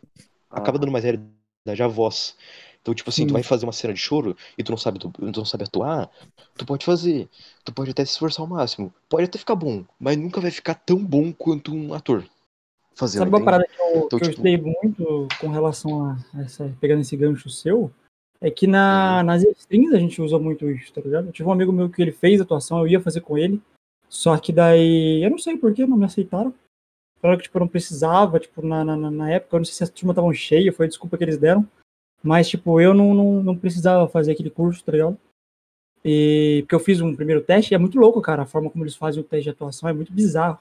acaba 0.53 0.77
Ah. 0.77 0.81
dando 0.81 0.91
mais 0.91 1.03
realidade 1.05 1.83
à 1.83 1.87
voz. 1.87 2.35
Então, 2.81 2.93
tipo 2.95 3.09
assim, 3.09 3.23
Sim. 3.23 3.27
tu 3.27 3.33
vai 3.33 3.43
fazer 3.43 3.65
uma 3.65 3.73
cena 3.73 3.93
de 3.93 3.99
choro 3.99 4.35
e 4.57 4.63
tu 4.63 4.71
não 4.71 4.77
sabe, 4.77 4.99
tu, 4.99 5.09
tu 5.11 5.25
não 5.37 5.45
sabe 5.45 5.65
atuar, 5.65 6.09
tu 6.57 6.65
pode 6.65 6.85
fazer. 6.85 7.29
Tu 7.65 7.73
pode 7.73 7.91
até 7.91 8.05
se 8.05 8.13
esforçar 8.13 8.43
ao 8.43 8.49
máximo. 8.49 8.93
Pode 9.09 9.25
até 9.25 9.37
ficar 9.39 9.55
bom, 9.55 9.85
mas 9.99 10.17
nunca 10.17 10.41
vai 10.41 10.51
ficar 10.51 10.75
tão 10.75 11.03
bom 11.03 11.31
quanto 11.33 11.73
um 11.73 11.93
ator. 11.93 12.25
Fazendo, 12.99 13.19
Sabe 13.19 13.29
uma 13.31 13.37
entende? 13.37 13.45
parada 13.45 13.65
que 13.65 13.81
eu, 13.81 13.87
Então, 14.05 14.07
que 14.09 14.15
eu 14.15 14.19
tipo- 14.19 14.29
estudei 14.31 14.57
muito 14.57 15.27
com 15.39 15.47
relação 15.47 16.03
a 16.11 16.17
essa, 16.41 16.69
pegando 16.81 16.99
esse 16.99 17.15
gancho 17.15 17.49
seu, 17.49 17.89
é 18.41 18.51
que 18.51 18.67
na, 18.67 19.23
nas 19.23 19.41
strings 19.43 19.93
a 19.93 19.97
gente 19.97 20.21
usa 20.21 20.37
muito 20.37 20.69
isso, 20.69 20.91
tá 20.91 20.99
ligado? 20.99 21.27
Eu 21.27 21.31
tive 21.31 21.47
um 21.47 21.51
amigo 21.53 21.71
meu 21.71 21.89
que 21.89 22.01
ele 22.01 22.11
fez 22.11 22.41
atuação, 22.41 22.79
eu 22.79 22.87
ia 22.87 22.99
fazer 22.99 23.21
com 23.21 23.37
ele, 23.37 23.61
só 24.09 24.37
que 24.37 24.51
daí, 24.51 25.23
eu 25.23 25.29
não 25.31 25.37
sei 25.37 25.55
por 25.55 25.73
que 25.73 25.85
não 25.85 25.95
me 25.95 26.03
aceitaram. 26.03 26.53
Falaram 27.21 27.37
que, 27.37 27.43
tipo, 27.45 27.57
eu 27.57 27.61
não 27.61 27.67
precisava, 27.69 28.37
tipo, 28.39 28.65
na, 28.65 28.83
na, 28.83 28.97
na 29.11 29.31
época, 29.31 29.55
eu 29.55 29.59
não 29.59 29.65
sei 29.65 29.75
se 29.75 29.83
as 29.83 29.89
turmas 29.89 30.13
estavam 30.13 30.33
cheias, 30.33 30.75
foi 30.75 30.85
a 30.85 30.89
desculpa 30.89 31.17
que 31.17 31.23
eles 31.23 31.37
deram, 31.37 31.65
mas, 32.21 32.49
tipo, 32.49 32.81
eu 32.81 32.93
não, 32.93 33.13
não, 33.13 33.43
não 33.43 33.57
precisava 33.57 34.07
fazer 34.09 34.33
aquele 34.33 34.49
curso, 34.49 34.83
tá 34.83 34.91
ligado? 34.91 35.17
E, 36.03 36.61
porque 36.63 36.75
eu 36.75 36.79
fiz 36.79 37.01
um 37.01 37.15
primeiro 37.15 37.41
teste 37.41 37.73
e 37.73 37.75
é 37.75 37.77
muito 37.77 37.97
louco, 37.99 38.21
cara, 38.21 38.43
a 38.43 38.45
forma 38.45 38.69
como 38.69 38.83
eles 38.83 38.95
fazem 38.95 39.21
o 39.21 39.25
teste 39.25 39.43
de 39.45 39.49
atuação 39.51 39.87
é 39.89 39.93
muito 39.93 40.11
bizarro. 40.13 40.59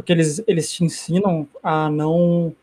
Porque 0.00 0.12
eles, 0.12 0.42
eles 0.46 0.72
te 0.72 0.82
ensinam 0.84 1.46
a 1.62 1.90
não. 1.90 2.54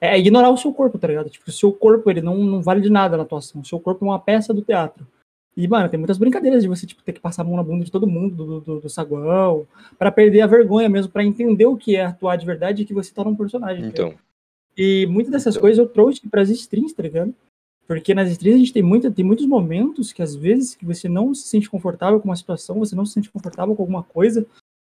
É 0.00 0.18
ignorar 0.18 0.50
o 0.50 0.56
seu 0.56 0.72
corpo, 0.72 0.98
tá 0.98 1.08
ligado? 1.08 1.30
Tipo, 1.30 1.48
o 1.48 1.52
seu 1.52 1.72
corpo, 1.72 2.10
ele 2.10 2.20
não, 2.20 2.36
não 2.36 2.60
vale 2.60 2.82
de 2.82 2.90
nada 2.90 3.16
na 3.16 3.22
atuação. 3.22 3.62
O 3.62 3.64
seu 3.64 3.80
corpo 3.80 4.04
é 4.04 4.08
uma 4.08 4.18
peça 4.18 4.52
do 4.52 4.60
teatro. 4.60 5.06
E, 5.56 5.66
mano, 5.66 5.88
tem 5.88 5.98
muitas 5.98 6.18
brincadeiras 6.18 6.62
de 6.62 6.68
você, 6.68 6.84
tipo, 6.86 7.02
ter 7.02 7.12
que 7.12 7.20
passar 7.20 7.42
a 7.42 7.44
mão 7.44 7.56
na 7.56 7.62
bunda 7.62 7.84
de 7.84 7.90
todo 7.90 8.06
mundo, 8.06 8.34
do, 8.34 8.60
do, 8.60 8.80
do 8.80 8.90
saguão, 8.90 9.66
pra 9.96 10.10
perder 10.12 10.42
a 10.42 10.46
vergonha 10.46 10.88
mesmo, 10.88 11.10
pra 11.10 11.24
entender 11.24 11.64
o 11.64 11.76
que 11.76 11.96
é 11.96 12.04
atuar 12.04 12.36
de 12.36 12.44
verdade 12.44 12.82
e 12.82 12.84
que 12.84 12.92
você 12.92 13.14
tá 13.14 13.24
num 13.24 13.36
personagem. 13.36 13.82
tá? 13.84 13.88
Então, 13.88 14.14
E 14.76 15.06
muitas 15.06 15.32
dessas 15.32 15.54
Então. 15.54 15.62
coisas 15.62 15.78
eu 15.78 15.88
trouxe 15.88 16.28
para 16.28 16.42
as 16.42 16.50
strings, 16.50 16.92
tá 16.92 17.02
ligado? 17.02 17.32
Porque 17.86 18.12
nas 18.12 18.30
strings 18.30 18.56
a 18.56 18.58
gente 18.58 18.72
tem, 18.72 18.82
muita, 18.82 19.10
tem 19.10 19.24
muitos 19.24 19.46
momentos 19.46 20.12
que 20.12 20.20
às 20.22 20.34
vezes 20.34 20.74
que 20.74 20.84
você 20.84 21.08
não 21.08 21.32
se 21.34 21.46
sente 21.46 21.70
confortável 21.70 22.18
com 22.20 22.28
uma 22.28 22.36
situação, 22.36 22.80
você 22.80 22.96
não 22.96 23.06
se 23.06 23.12
sente 23.12 23.30
confortável 23.30 23.74
com 23.76 23.82
alguma 23.82 24.02
coisa, 24.02 24.44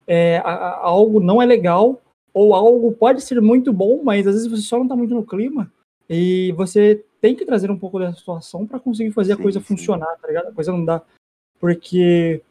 é, 0.08 0.38
a- 0.40 0.54
a- 0.54 0.78
algo 0.86 1.20
não 1.20 1.42
é 1.42 1.46
legal, 1.46 2.02
ou 2.34 2.54
algo 2.54 2.92
pode 2.92 3.22
ser 3.22 3.42
muito 3.42 3.72
bom, 3.72 4.02
mas 4.04 4.28
às 4.28 4.34
vezes 4.36 4.48
você 4.50 4.62
só 4.62 4.78
não 4.78 4.88
tá 4.88 4.96
muito 4.96 5.14
no 5.14 5.26
clima, 5.26 5.72
e 6.10 6.52
você 6.54 7.04
tem 7.22 7.36
que 7.36 7.46
trazer 7.46 7.72
um 7.72 7.78
pouco 7.80 7.98
dessa 8.00 8.18
situação 8.18 8.68
para 8.68 8.80
conseguir 8.80 9.12
fazer 9.12 9.34
a 9.34 9.36
Sim, 9.38 9.42
coisa 9.44 9.60
sim. 9.60 9.66
funcionar, 9.66 10.16
tá 10.22 10.28
ligado? 10.28 10.50
A 10.50 10.52
coisa 10.52 10.72
não 10.72 10.86
dá. 10.86 11.02
Porque 11.60 12.42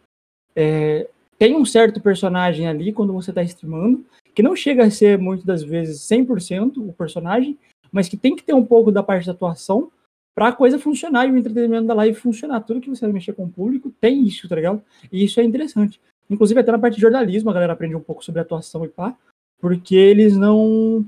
é, 0.56 1.08
tem 1.38 1.54
um 1.54 1.64
certo 1.64 2.00
personagem 2.00 2.66
ali 2.66 2.92
quando 2.92 3.12
você 3.12 3.32
tá 3.32 3.42
streamando, 3.42 4.04
que 4.34 4.42
não 4.42 4.56
chega 4.56 4.84
a 4.84 4.90
ser 4.90 5.18
muitas 5.18 5.44
das 5.44 5.62
vezes 5.62 6.00
100% 6.00 6.78
o 6.88 6.92
personagem, 6.92 7.56
mas 7.92 8.08
que 8.08 8.16
tem 8.16 8.34
que 8.34 8.42
ter 8.42 8.54
um 8.54 8.64
pouco 8.64 8.90
da 8.90 9.02
parte 9.02 9.26
da 9.26 9.32
atuação 9.32 9.92
pra 10.34 10.50
coisa 10.52 10.78
funcionar 10.80 11.26
e 11.26 11.30
o 11.30 11.36
entretenimento 11.38 11.86
da 11.86 11.94
live 11.94 12.18
funcionar. 12.18 12.60
Tudo 12.62 12.80
que 12.80 12.90
você 12.90 13.02
vai 13.02 13.12
mexer 13.12 13.34
com 13.34 13.44
o 13.44 13.48
público 13.48 13.92
tem 14.00 14.24
isso, 14.26 14.48
tá 14.48 14.56
ligado? 14.56 14.82
E 15.12 15.24
isso 15.24 15.38
é 15.38 15.44
interessante. 15.44 16.00
Inclusive, 16.28 16.60
até 16.60 16.72
na 16.72 16.78
parte 16.78 16.94
de 16.96 17.00
jornalismo, 17.00 17.50
a 17.50 17.52
galera 17.52 17.72
aprende 17.72 17.94
um 17.94 18.00
pouco 18.00 18.24
sobre 18.24 18.40
atuação 18.40 18.84
e 18.84 18.88
pá, 18.88 19.16
porque 19.60 19.94
eles 19.96 20.36
não. 20.36 21.04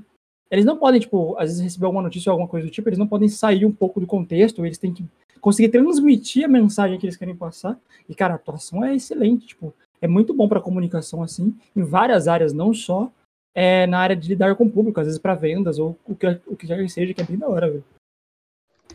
Eles 0.49 0.63
não 0.63 0.77
podem, 0.77 1.01
tipo, 1.01 1.35
às 1.37 1.49
vezes 1.49 1.61
receber 1.61 1.85
alguma 1.87 2.03
notícia 2.03 2.29
ou 2.29 2.33
alguma 2.33 2.47
coisa 2.49 2.65
do 2.67 2.71
tipo, 2.71 2.87
eles 2.87 2.97
não 2.99 3.07
podem 3.07 3.27
sair 3.27 3.65
um 3.65 3.71
pouco 3.71 3.99
do 3.99 4.07
contexto, 4.07 4.65
eles 4.65 4.77
têm 4.77 4.93
que 4.93 5.03
conseguir 5.41 5.69
transmitir 5.69 6.45
a 6.45 6.47
mensagem 6.47 6.97
que 6.97 7.05
eles 7.05 7.17
querem 7.17 7.35
passar. 7.35 7.77
E, 8.07 8.15
cara, 8.15 8.33
a 8.33 8.37
atuação 8.37 8.83
é 8.83 8.95
excelente, 8.95 9.45
tipo, 9.47 9.73
é 10.01 10.07
muito 10.07 10.33
bom 10.33 10.47
pra 10.47 10.61
comunicação, 10.61 11.21
assim, 11.21 11.53
em 11.75 11.83
várias 11.83 12.29
áreas, 12.29 12.53
não 12.53 12.73
só 12.73 13.11
é, 13.53 13.85
na 13.87 13.99
área 13.99 14.15
de 14.15 14.29
lidar 14.29 14.55
com 14.55 14.65
o 14.65 14.71
público, 14.71 14.99
às 15.01 15.07
vezes 15.07 15.19
pra 15.19 15.35
vendas, 15.35 15.79
ou 15.79 15.97
o 16.05 16.15
que, 16.15 16.27
o 16.47 16.55
que 16.55 16.65
quer 16.67 16.77
que 16.77 16.89
seja, 16.89 17.13
que 17.13 17.21
é 17.21 17.25
bem 17.25 17.37
da 17.37 17.49
hora, 17.49 17.69
velho. 17.69 17.83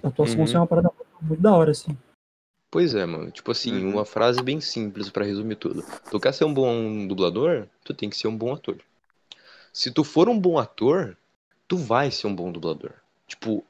A 0.03 0.09
atuação 0.09 0.39
Uhum. 0.39 0.45
assim, 0.45 0.57
é 0.57 0.61
uma 0.61 0.67
parada 0.67 0.91
muito, 0.97 1.25
muito 1.29 1.43
da 1.43 1.55
hora, 1.55 1.73
assim. 1.73 1.97
Pois 2.73 2.95
é, 2.95 3.05
mano. 3.05 3.31
Tipo 3.31 3.53
assim, 3.53 3.85
Uhum. 3.85 3.91
uma 3.91 4.05
frase 4.07 4.43
bem 4.43 4.59
simples 4.59 5.11
pra 5.11 5.27
resumir 5.27 5.57
tudo. 5.57 5.85
Tu 6.11 6.19
quer 6.19 6.33
ser 6.33 6.47
um 6.47 6.55
bom 6.55 7.07
dublador? 7.07 7.69
Tu 7.85 7.93
tem 7.93 8.09
que 8.09 8.17
ser 8.17 8.29
um 8.29 8.37
bom 8.37 8.51
ator. 8.55 8.79
Se 9.71 9.91
tu 9.91 10.03
for 10.03 10.27
um 10.27 10.41
bom 10.41 10.59
ator, 10.59 11.15
tu 11.69 11.77
vai 11.77 12.11
ser 12.11 12.29
um 12.29 12.35
bom 12.35 12.51
dublador. 12.51 12.93
Tipo, 13.29 13.63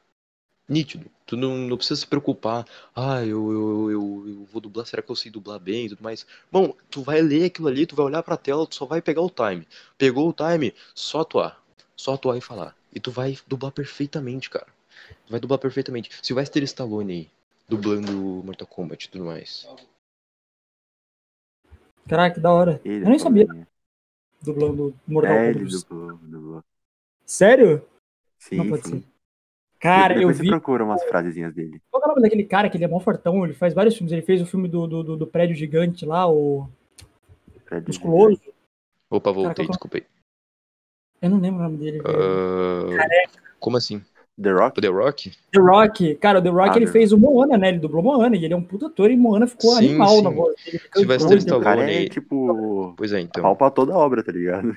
nítido. 0.69 1.11
Tu 1.27 1.37
não, 1.37 1.57
não 1.59 1.77
precisa 1.77 1.99
se 1.99 2.07
preocupar. 2.07 2.65
Ah, 2.95 3.25
eu, 3.25 3.51
eu, 3.53 3.91
eu, 3.91 4.25
eu 4.29 4.49
vou 4.53 4.61
dublar, 4.61 4.87
será 4.87 5.03
que 5.03 5.11
eu 5.11 5.17
sei 5.17 5.33
dublar 5.33 5.59
bem 5.59 5.87
e 5.87 5.89
tudo 5.89 6.03
mais? 6.05 6.25
Bom, 6.51 6.73
tu 6.89 7.03
vai 7.03 7.21
ler 7.21 7.47
aquilo 7.47 7.67
ali, 7.67 7.87
tu 7.87 7.97
vai 7.97 8.07
olhar 8.07 8.23
pra 8.23 8.37
tela, 8.37 8.65
tu 8.69 8.77
só 8.77 8.87
vai 8.87 9.03
pegar 9.03 9.23
o 9.23 9.31
time. 9.31 9.67
Pegou 9.99 10.29
o 10.29 10.33
time, 10.33 10.73
só 10.95 11.23
atuar. 11.23 11.61
Só 11.97 12.15
atuar 12.15 12.39
e 12.39 12.41
falar. 12.41 12.77
E 12.95 13.01
tu 13.01 13.11
vai 13.11 13.37
dublar 13.49 13.73
perfeitamente, 13.73 14.49
cara. 14.49 14.69
Tu 15.27 15.31
vai 15.33 15.41
dublar 15.41 15.59
perfeitamente. 15.59 16.09
Sylvester 16.23 16.63
Stallone 16.63 17.13
aí, 17.13 17.31
dublando 17.77 18.13
Mortal 18.45 18.67
Kombat 18.67 19.07
e 19.07 19.11
tudo 19.11 19.25
mais. 19.25 19.67
Caraca, 22.09 22.35
que 22.35 22.41
da 22.41 22.53
hora. 22.53 22.81
Ele 22.85 23.05
Eu 23.05 23.09
nem 23.09 23.19
sabia, 23.19 23.47
também. 23.47 23.67
dublando 24.43 24.95
Mortal 25.07 25.37
É, 25.37 25.51
ele 25.51 25.65
Kombat. 25.65 25.87
dublou, 25.87 26.17
dublou. 26.19 26.65
Sério? 27.25 27.87
Sim, 28.39 28.57
Não 28.57 28.69
pode 28.69 28.87
sim. 28.87 29.01
ser. 29.01 29.05
Cara, 29.81 30.15
Depois 30.15 30.23
eu 30.23 30.37
você 30.37 30.43
vi. 30.43 30.49
procura 30.51 30.85
umas 30.85 31.03
frasezinhas 31.05 31.55
dele. 31.55 31.81
Qual 31.91 32.03
é 32.03 32.07
o 32.07 32.09
nome 32.11 32.23
daquele 32.23 32.45
cara 32.45 32.69
que 32.69 32.77
ele 32.77 32.85
é 32.85 32.89
mó 32.89 33.01
fortão? 33.01 33.45
Ele 33.45 33.55
faz 33.55 33.73
vários 33.75 33.97
filmes. 33.97 34.13
Ele 34.13 34.23
fez 34.23 34.41
o 34.43 34.47
filme 34.47 34.69
do, 34.69 34.87
do, 34.87 35.03
do- 35.03 35.17
do 35.17 35.27
prédio 35.27 35.57
gigante 35.57 36.05
lá, 36.05 36.29
o 36.31 36.69
Fred 37.65 37.87
Musculoso. 37.87 38.41
Opa, 39.11 39.33
voltei, 39.33 39.67
que 39.67 39.73
é 39.73 39.91
aí. 39.95 40.07
Eu 41.21 41.31
não 41.31 41.41
lembro 41.41 41.61
o 41.61 41.63
nome 41.65 41.79
dele. 41.79 42.01
velho. 42.03 43.01
Ah, 43.01 43.07
como 43.59 43.77
assim? 43.77 44.05
The 44.41 44.51
Rock? 44.53 44.79
O 44.79 44.83
The 44.83 44.89
Rock? 44.89 45.31
The 45.53 45.61
Rock. 45.61 46.15
Cara, 46.17 46.39
o 46.39 46.43
The 46.43 46.49
Rock 46.49 46.71
Ah, 46.71 46.77
ele 46.77 46.87
The 46.87 46.93
fez 46.93 47.13
o 47.13 47.19
Moana, 47.19 47.59
né? 47.59 47.69
Ele 47.69 47.79
dublou 47.79 48.03
Moana 48.03 48.37
e 48.37 48.45
ele 48.45 48.55
é 48.55 48.57
um 48.57 48.63
puta 48.63 48.87
ator 48.87 49.11
e 49.11 49.17
Moana 49.17 49.47
ficou 49.47 49.73
Sim, 49.73 49.79
animal 49.91 50.17
sim. 50.17 50.23
na 50.23 50.31
voz 50.31 50.55
Sylvester 50.95 51.39
Stallone. 51.39 51.65
Cara 51.65 51.93
é 51.93 51.99
aí. 51.99 52.09
tipo. 52.09 52.95
Pois 52.97 53.13
é, 53.13 53.21
então. 53.21 53.43
Pau 53.43 53.57
pra 53.57 53.71
toda 53.71 53.95
obra, 53.97 54.23
tá 54.25 54.33
ligado? 54.33 54.75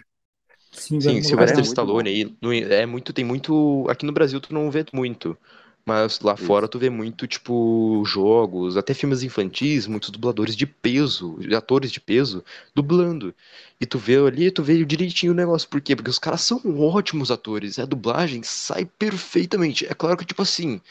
Sim, 0.72 1.00
Sim, 1.00 1.22
velho, 1.22 1.24
Sylvester 1.24 1.60
é 1.60 1.62
Stallone 1.62 2.10
aí, 2.10 2.38
no- 2.42 2.54
é 2.54 2.86
muito, 2.86 3.14
tem 3.14 3.24
muito, 3.24 3.86
aqui 3.90 4.06
no 4.06 4.12
Brasil 4.12 4.42
tu 4.42 4.54
não 4.54 4.70
vê 4.70 4.86
muito, 4.94 5.38
mas 5.86 6.20
lá 6.20 6.34
Isso. 6.34 6.44
fora 6.46 6.68
tu 6.68 6.80
vê 6.80 6.90
muito, 6.90 7.28
tipo, 7.28 8.04
jogos, 8.06 8.76
até 8.76 8.94
filmes 8.94 9.22
infantis, 9.22 9.86
muitos 9.86 10.10
dubladores 10.10 10.56
de 10.56 10.66
peso, 10.66 11.38
atores 11.56 11.92
de 11.92 12.00
peso, 12.00 12.44
dublando. 12.74 13.34
E 13.80 13.86
tu 13.86 14.00
vê 14.00 14.18
ali, 14.18 14.50
tu 14.50 14.64
vê 14.64 14.84
direitinho 14.84 15.32
o 15.32 15.36
negócio, 15.36 15.70
por 15.70 15.80
quê? 15.82 15.96
Porque 15.96 16.10
os 16.10 16.18
caras 16.18 16.42
são 16.42 16.60
ótimos 16.80 17.30
atores, 17.30 17.78
a 17.78 17.86
dublagem 17.86 18.42
sai 18.44 18.86
perfeitamente. 18.86 19.86
É 19.86 19.94
claro 19.94 20.18
que, 20.18 20.26
tipo 20.26 20.42
assim, 20.42 20.82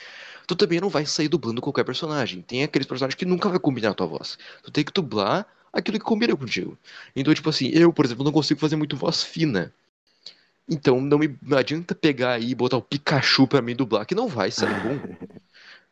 tu 0.47 0.55
também 0.55 0.81
não 0.81 0.89
vai 0.89 1.05
sair 1.07 1.29
dublando 1.29 1.61
qualquer 1.61 1.85
personagem, 1.85 2.43
tem 2.43 2.62
aqueles 2.62 2.87
personagens 2.87 3.16
que 3.16 3.25
nunca 3.27 3.49
vai 3.49 3.59
combinar 3.59 3.91
a 3.91 3.95
tua 3.95 4.07
voz. 4.07 4.39
Tu 4.62 4.71
tem 4.71 4.85
que 4.85 4.93
dublar 4.93 5.47
aquilo 5.73 5.99
que 5.99 6.05
combina 6.05 6.37
contigo. 6.37 6.79
Então, 7.16 7.35
tipo 7.35 7.51
assim, 7.51 7.69
eu, 7.73 7.93
por 7.93 8.05
exemplo, 8.05 8.25
não 8.25 8.33
consigo 8.33 8.61
fazer 8.61 8.77
muito 8.77 8.97
voz 8.97 9.23
fina. 9.25 9.73
Então 10.69 11.01
não 11.01 11.19
me 11.19 11.36
não 11.43 11.59
adianta 11.59 11.95
pegar 11.95 12.32
aí 12.35 12.51
e 12.51 12.55
botar 12.55 12.77
o 12.78 12.82
Pikachu 12.82 13.47
pra 13.47 13.61
mim 13.61 13.77
dublar, 13.77 14.07
que 14.07 14.15
não 14.15 14.28
vai 14.28 14.51
sair 14.51 14.74
bom. 14.81 14.99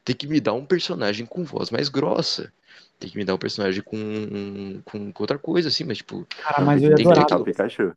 Tem 0.05 0.16
que 0.16 0.27
me 0.27 0.40
dar 0.40 0.55
um 0.55 0.65
personagem 0.65 1.27
com 1.27 1.44
voz 1.44 1.70
mais 1.70 1.89
grossa. 1.89 2.53
Tem 2.99 3.11
que 3.11 3.16
me 3.16 3.24
dar 3.24 3.35
um 3.35 3.39
personagem 3.39 3.82
com, 3.82 4.81
com, 4.85 5.12
com 5.12 5.23
outra 5.23 5.39
coisa, 5.39 5.69
assim, 5.69 5.85
mas 5.85 5.99
tipo. 5.99 6.27
Cara, 6.43 6.65
mas 6.65 6.82
eu 6.82 6.90
ia 6.90 6.97
Tem 6.97 7.07
que 7.07 7.12
ter 7.15 7.20
adorar. 7.20 7.40
o 7.40 7.44
Pikachu. 7.44 7.93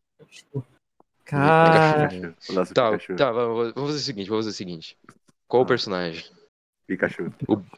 Cara, 1.23 2.07
Pikachu. 2.09 2.35
O 2.49 2.53
nosso 2.53 2.73
Tá, 2.73 2.91
Pikachu. 2.91 3.15
tá, 3.15 3.31
vamos 3.31 3.73
fazer 3.73 3.97
o 3.97 3.99
seguinte, 3.99 4.29
vamos 4.29 4.45
fazer 4.45 4.53
o 4.53 4.57
seguinte. 4.57 4.97
Qual 5.47 5.61
o 5.61 5.65
Ah. 5.65 5.67
personagem? 5.67 6.25
Pikachu. 6.87 7.31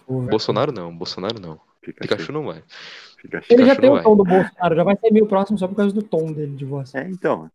Bolsonaro 0.07 0.71
não, 0.71 0.95
Bolsonaro 0.95 1.39
não. 1.39 1.59
Pikachu. 1.81 2.01
Pikachu 2.01 2.31
não 2.33 2.45
vai. 2.45 2.63
Pikachu. 3.21 3.53
ele 3.53 3.65
já 3.65 3.75
Pikachu 3.75 3.81
tem 3.81 3.89
o 3.89 4.03
tom 4.03 4.17
do 4.17 4.23
Bolsonaro, 4.23 4.75
já 4.75 4.83
vai 4.83 4.97
ser 4.97 5.11
meio 5.11 5.27
próximo 5.27 5.57
só 5.57 5.67
por 5.67 5.75
causa 5.75 5.93
do 5.93 6.01
tom 6.03 6.31
dele 6.33 6.55
de 6.55 6.65
voz. 6.65 6.93
É, 6.95 7.07
então. 7.07 7.49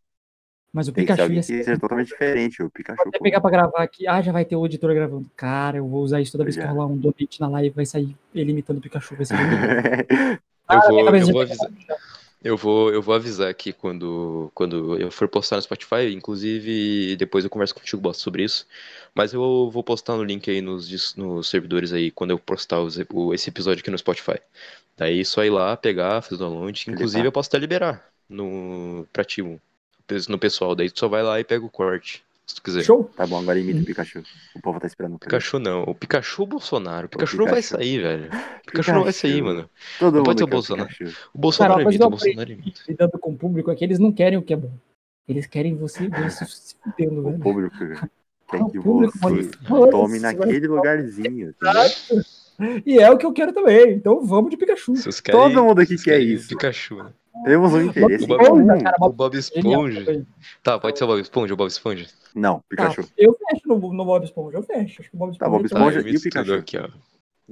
Mas 0.72 0.88
o 0.88 0.92
Tem 0.92 1.04
que 1.04 1.12
ser 1.12 1.16
Pikachu 1.16 1.22
alguém 1.22 1.36
ia 1.36 1.42
que 1.42 1.64
ser. 1.64 1.78
totalmente 1.80 2.06
diferente. 2.08 2.62
O 2.62 2.70
Pikachu. 2.70 3.02
Vou 3.04 3.20
pegar 3.20 3.40
pra 3.40 3.50
gravar 3.50 3.82
aqui. 3.82 4.06
Ah, 4.06 4.22
já 4.22 4.32
vai 4.32 4.44
ter 4.44 4.56
o 4.56 4.64
editor 4.64 4.94
gravando. 4.94 5.30
Cara, 5.36 5.76
eu 5.78 5.86
vou 5.86 6.02
usar 6.02 6.20
isso 6.20 6.32
toda 6.32 6.44
vez 6.44 6.56
que 6.56 6.62
Já. 6.62 6.70
rolar 6.70 6.86
um 6.86 6.96
donate 6.96 7.40
na 7.40 7.48
live, 7.48 7.70
vai 7.74 7.84
sair 7.84 8.16
ele 8.34 8.52
imitando 8.52 8.78
o 8.78 8.80
Pikachu. 8.80 9.14
Vai 9.16 9.26
ser 9.26 9.34
legal. 9.36 9.50
Eu 10.70 10.78
Ah, 10.78 10.88
vou, 10.88 11.00
eu 11.00 11.04
já 11.26 11.32
vou 11.32 11.44
tá 11.46 11.52
avisar. 11.52 11.70
Eu 12.42 12.56
vou, 12.56 12.92
eu 12.92 13.02
vou 13.02 13.14
avisar 13.14 13.48
aqui 13.50 13.72
quando, 13.72 14.50
quando 14.54 14.98
eu 14.98 15.10
for 15.10 15.28
postar 15.28 15.56
no 15.56 15.62
Spotify, 15.62 16.12
inclusive 16.12 17.14
depois 17.16 17.44
eu 17.44 17.50
converso 17.50 17.74
contigo 17.74 18.00
Bosta, 18.00 18.22
sobre 18.22 18.42
isso. 18.44 18.66
Mas 19.14 19.32
eu 19.34 19.70
vou 19.70 19.82
postar 19.84 20.16
no 20.16 20.24
link 20.24 20.50
aí 20.50 20.60
nos, 20.62 21.14
nos 21.14 21.48
servidores 21.50 21.92
aí 21.92 22.10
quando 22.10 22.30
eu 22.30 22.38
postar 22.38 22.80
os- 22.80 22.98
o- 23.12 23.34
esse 23.34 23.50
episódio 23.50 23.80
aqui 23.82 23.90
no 23.90 23.98
Spotify. 23.98 24.38
Daí 24.96 25.20
é 25.20 25.24
só 25.24 25.44
ir 25.44 25.50
lá, 25.50 25.76
pegar, 25.76 26.22
fazer 26.22 26.36
o 26.36 26.38
download. 26.38 26.84
Inclusive 26.88 27.22
tá. 27.22 27.26
eu 27.28 27.32
posso 27.32 27.48
até 27.48 27.58
liberar 27.58 28.02
no, 28.28 29.06
pra 29.12 29.24
ti 29.24 29.42
um, 29.42 29.58
no 30.28 30.38
pessoal. 30.38 30.74
Daí 30.74 30.90
tu 30.90 30.98
só 31.00 31.08
vai 31.08 31.22
lá 31.22 31.38
e 31.40 31.44
pega 31.44 31.64
o 31.64 31.70
corte. 31.70 32.22
se 32.46 32.54
tu 32.56 32.62
quiser. 32.62 32.82
Show? 32.82 33.10
Tá 33.16 33.26
bom, 33.26 33.38
agora 33.40 33.58
imita 33.58 33.80
o 33.80 33.84
Pikachu. 33.84 34.22
O 34.54 34.60
povo 34.60 34.78
tá 34.80 34.86
esperando. 34.86 35.12
isso. 35.12 35.20
Pikachu 35.20 35.58
não. 35.58 35.82
O 35.84 35.94
Pikachu 35.94 36.42
ou 36.42 36.46
o 36.46 36.50
Bolsonaro? 36.50 37.06
O 37.06 37.08
Pikachu, 37.08 37.36
não 37.36 37.44
vai 37.44 37.54
Pikachu. 37.62 37.76
sair, 37.76 37.98
velho. 38.02 38.24
O 38.26 38.66
Pikachu, 38.66 38.92
não 38.92 39.04
vai 39.04 39.12
sair, 39.12 39.32
Pikachu. 39.34 39.44
mano. 39.54 39.70
Todo 39.98 40.12
Não 40.12 40.18
mundo 40.18 40.24
pode 40.26 40.38
ser 40.40 40.44
o 40.44 40.46
Bolsonaro. 40.48 40.88
Pikachu. 40.88 41.16
O 41.32 41.38
Bolsonaro 41.38 41.74
Cara, 41.74 41.84
imita, 41.88 42.06
o 42.06 42.10
Bolsonaro 42.10 42.52
imita. 42.52 42.80
Lidando 42.88 43.18
com 43.18 43.30
o 43.32 43.36
público 43.36 43.70
é 43.70 43.74
que 43.76 43.84
eles 43.84 43.98
não 43.98 44.12
querem 44.12 44.38
o 44.38 44.42
que 44.42 44.52
é 44.52 44.56
bom. 44.56 44.72
Eles 45.28 45.46
querem 45.46 45.76
você 45.76 46.08
ver 46.08 46.30
se 46.30 46.74
fudendo, 46.82 47.20
O 47.20 47.24
velho. 47.30 47.38
público 47.40 47.76
quer 47.78 48.58
Ah, 48.58 48.64
o 48.64 48.70
que 48.70 48.80
público, 48.80 49.16
você 49.18 49.48
mano, 49.70 49.90
tome 49.90 50.18
naquele 50.18 50.66
lugarzinho, 50.66 51.54
entendeu? 51.60 52.22
E 52.84 52.98
é 52.98 53.10
o 53.10 53.16
que 53.16 53.24
eu 53.24 53.32
quero 53.32 53.52
também. 53.52 53.92
Então 53.94 54.24
vamos 54.26 54.50
de 54.50 54.56
Pikachu. 54.56 54.92
Querem, 55.22 55.40
Todo 55.40 55.64
mundo 55.64 55.80
aqui 55.80 55.96
quer 55.96 56.20
isso. 56.20 56.48
Pikachu, 56.48 56.96
né? 57.02 57.10
Temos 57.44 57.72
um 57.72 57.80
interesse 57.82 58.26
Bob. 58.26 58.42
Esponja, 58.42 58.78
cara, 58.82 58.96
O 58.96 59.00
Bob 59.00 59.16
Bob 59.16 59.40
Genial 59.40 59.88
Esponja. 59.88 60.26
Tá, 60.62 60.78
pode 60.78 60.98
ser 60.98 61.04
o 61.04 61.06
Bob 61.06 61.20
Esponja, 61.20 61.54
o 61.54 61.56
Bob 61.56 61.68
Esponja. 61.68 62.06
Não, 62.34 62.56
Tá, 62.58 62.64
Pikachu. 62.68 63.04
eu 63.16 63.36
fecho 63.48 63.68
no, 63.68 63.92
no 63.92 64.04
Bob 64.04 64.24
Esponja, 64.24 64.58
eu 64.58 64.62
fecho. 64.62 65.00
Acho 65.02 65.10
que 65.10 65.16
o 65.16 65.18
Bob 65.18 65.36
Tá, 65.38 65.46
Esponja, 65.46 65.50
Bob 65.50 65.66
então- 65.66 65.78
Esponja. 65.88 66.00
eu 66.00 66.12
e 66.12 66.16
o 66.16 66.20
Pikachu? 66.20 66.54
aqui, 66.54 66.78
ó. 66.78 66.88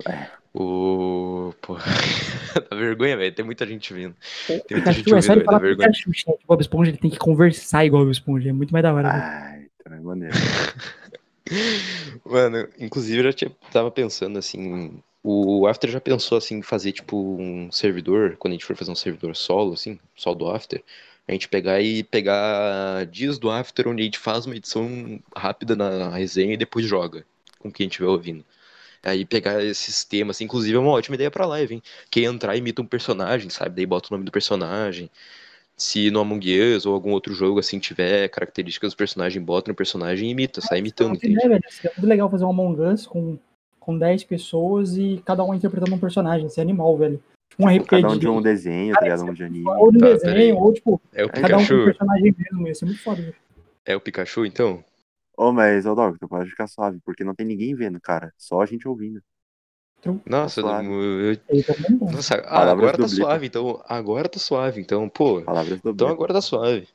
É. 0.09 0.29
O. 0.55 1.53
Pô. 1.63 1.77
dá 2.71 2.77
vergonha, 2.77 3.17
velho. 3.17 3.35
Tem 3.35 3.45
muita 3.45 3.67
gente 3.67 3.93
vindo. 3.95 4.15
Tem 4.47 4.57
muita 4.71 4.93
gente 4.93 5.05
Pikachu, 5.05 5.17
é 5.17 5.23
só 5.23 5.33
ouvindo, 5.33 5.39
ele 5.39 5.45
falar 5.45 5.59
vergonha. 5.59 5.89
Pikachu. 5.91 6.31
O 6.31 6.39
Bob 6.47 6.61
Esponja 6.61 6.91
ele 6.91 6.99
tem 6.99 7.11
que 7.11 7.19
conversar 7.19 7.85
igual 7.85 8.03
o 8.03 8.05
Bob 8.07 8.13
Esponja. 8.13 8.51
É 8.51 8.53
muito 8.53 8.71
mais 8.73 8.83
da 8.83 8.93
hora. 8.95 9.09
Ai, 9.11 9.67
é 9.87 10.01
maneiro. 10.01 10.35
Mano, 12.25 12.69
inclusive 12.79 13.19
eu 13.19 13.25
já 13.25 13.33
tinha, 13.33 13.51
tava 13.73 13.91
pensando 13.91 14.39
assim. 14.39 15.03
O 15.23 15.67
After 15.67 15.91
já 15.91 16.01
pensou 16.01 16.39
assim 16.39 16.57
em 16.57 16.63
fazer 16.63 16.93
tipo 16.93 17.17
um 17.17 17.71
servidor, 17.71 18.37
quando 18.39 18.53
a 18.53 18.55
gente 18.55 18.65
for 18.65 18.77
fazer 18.77 18.91
um 18.91 18.95
servidor 18.95 19.37
solo, 19.37 19.75
assim, 19.75 19.99
só 20.17 20.35
do 20.35 20.49
After, 20.49 20.83
a 21.29 21.33
gente 21.33 21.49
pegar 21.49 21.81
e 21.81 22.03
pegar 22.03 23.05
dias 23.07 23.39
do 23.39 23.51
After 23.51 23.87
onde 23.87 24.03
a 24.03 24.05
gente 24.05 24.19
faz 24.19 24.47
uma 24.47 24.57
edição 24.57 25.21
rápida 25.37 25.77
na 25.77 26.09
resenha 26.09 26.55
e 26.55 26.57
depois 26.57 26.87
joga 26.87 27.25
com 27.59 27.71
quem 27.71 27.87
estiver 27.87 28.09
ouvindo. 28.09 28.45
Aí 29.03 29.25
pegar 29.25 29.63
esses 29.65 30.05
temas, 30.05 30.37
assim, 30.37 30.45
inclusive 30.45 30.77
é 30.77 30.81
uma 30.81 30.91
ótima 30.91 31.15
ideia 31.15 31.31
pra 31.31 31.47
live, 31.47 31.75
hein? 31.75 31.83
Quem 32.11 32.25
entrar 32.25 32.57
imita 32.57 32.83
um 32.83 32.87
personagem, 32.87 33.49
sabe? 33.49 33.77
Daí 33.77 33.87
bota 33.87 34.09
o 34.11 34.13
nome 34.13 34.25
do 34.25 34.33
personagem. 34.33 35.11
Se 35.77 36.11
no 36.11 36.21
Among 36.21 36.75
Us 36.75 36.85
ou 36.85 36.93
algum 36.93 37.13
outro 37.13 37.33
jogo 37.33 37.59
assim 37.59 37.79
tiver 37.79 38.29
características 38.29 38.93
do 38.93 38.97
personagem, 38.97 39.41
bota 39.41 39.71
no 39.71 39.75
personagem 39.75 40.29
e 40.29 40.33
imita, 40.33 40.61
sai 40.61 40.81
imitando, 40.81 41.13
Outra 41.13 41.27
entende? 41.27 41.45
ideia, 41.45 41.49
velho. 41.49 41.73
Seria 41.73 41.93
muito 41.97 42.09
legal 42.09 42.31
fazer 42.31 42.45
um 42.45 42.51
Among 42.51 42.83
Us 42.83 43.07
com, 43.07 43.39
com 43.91 43.99
10 43.99 44.23
pessoas 44.25 44.97
e 44.97 45.21
cada 45.25 45.43
um 45.43 45.53
interpretando 45.53 45.95
um 45.95 45.99
personagem. 45.99 46.47
Isso 46.47 46.61
é 46.61 46.63
animal, 46.63 46.97
velho. 46.97 47.21
Um 47.59 47.67
RPG. 47.67 48.03
Cada 48.03 48.09
um 48.15 48.19
de 48.19 48.29
um 48.29 48.41
desenho, 48.41 48.95
tá 48.95 49.01
ligado? 49.01 49.25
Um 49.25 49.33
de 49.35 49.43
anime. 49.43 49.69
Ou 49.69 49.91
de 49.91 49.97
um 49.99 50.01
Tá, 50.01 50.07
desenho, 50.07 50.57
ou 50.57 50.73
tipo, 50.73 51.01
É 51.13 51.25
o 51.25 51.29
cada 51.29 51.59
um 51.59 51.67
com 51.67 51.75
um 51.75 51.85
personagem 51.85 52.35
mesmo. 52.39 52.69
Ia 52.69 52.75
ser 52.75 52.85
muito 52.87 53.03
foda, 53.03 53.21
velho. 53.23 53.35
É 53.85 53.97
o 53.97 54.01
Pikachu, 54.01 54.47
então? 54.47 54.85
Ô, 55.37 55.51
mas, 55.53 55.85
ô, 55.87 55.95
Dog, 55.95 56.17
tu 56.19 56.29
pode 56.29 56.49
ficar 56.51 56.69
suave, 56.69 57.01
porque 57.05 57.25
não 57.25 57.35
tem 57.35 57.45
ninguém 57.47 57.75
vendo, 57.75 58.01
cara. 58.01 58.33
Só 58.39 58.61
a 58.61 58.67
gente 58.67 58.87
ouvindo. 58.87 59.21
Nossa, 60.25 60.61
suave. 60.63 60.89
eu- 60.89 61.37
tá 61.65 61.75
nossa, 62.01 62.35
ah, 62.47 62.71
agora 62.71 62.97
tá 62.97 63.09
suave, 63.09 63.47
então. 63.47 63.83
Agora 63.87 64.29
tá 64.29 64.39
suave, 64.39 64.81
então, 64.81 65.09
pô. 65.09 65.43
Palavras 65.43 65.81
do 65.81 65.91
Então 65.91 66.09
agora 66.09 66.33
tá 66.33 66.41
suave. 66.41 66.89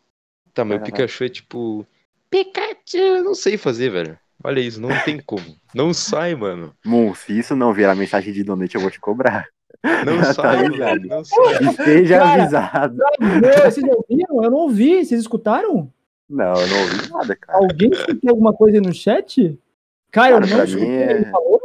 Tá, 0.53 0.63
mas 0.63 0.77
o 0.77 0.81
Ah. 0.81 0.85
Pikachu 0.85 1.23
é 1.25 1.29
tipo. 1.29 1.85
Pikachu, 2.29 2.97
eu 2.97 3.23
não 3.23 3.35
sei 3.35 3.57
fazer, 3.57 3.89
velho. 3.91 4.17
Olha 4.45 4.59
isso, 4.59 4.79
não 4.79 4.89
tem 5.03 5.19
como. 5.25 5.43
Não 5.73 5.93
sai, 5.93 6.35
mano. 6.35 6.73
Moon, 6.85 7.13
se 7.15 7.37
isso 7.37 7.55
não 7.55 7.73
virar 7.73 7.95
mensagem 7.95 8.31
de 8.31 8.43
donate, 8.43 8.75
eu 8.75 8.81
vou 8.81 8.91
te 8.91 8.99
cobrar. 8.99 9.47
Não 9.83 10.17
Tá 10.21 10.33
sai, 10.33 10.67
ligado? 10.67 10.77
velho. 10.99 11.09
Não 11.09 11.23
sai. 11.25 11.63
Esteja 11.69 12.19
Cara, 12.19 12.41
avisado. 12.43 12.97
Meu, 13.19 13.71
vocês 13.71 13.85
ouviram? 13.87 14.43
Eu 14.43 14.51
não 14.51 14.57
ouvi. 14.59 15.03
Vocês 15.03 15.21
escutaram? 15.21 15.91
Não, 16.29 16.53
eu 16.53 16.67
não 16.67 16.79
ouvi 16.81 17.09
nada, 17.11 17.35
cara. 17.35 17.57
Alguém 17.59 17.89
escutou 17.91 18.29
alguma 18.29 18.53
coisa 18.53 18.77
aí 18.77 18.81
no 18.81 18.93
chat? 18.93 19.59
Cara, 20.11 20.29
eu 20.35 20.39
Cara, 20.41 20.47
não 20.47 20.55
pra 20.55 20.65
escutei. 20.65 20.87
mim 20.89 20.95
é- 20.95 21.11
Ele 21.11 21.25
falou? 21.25 21.61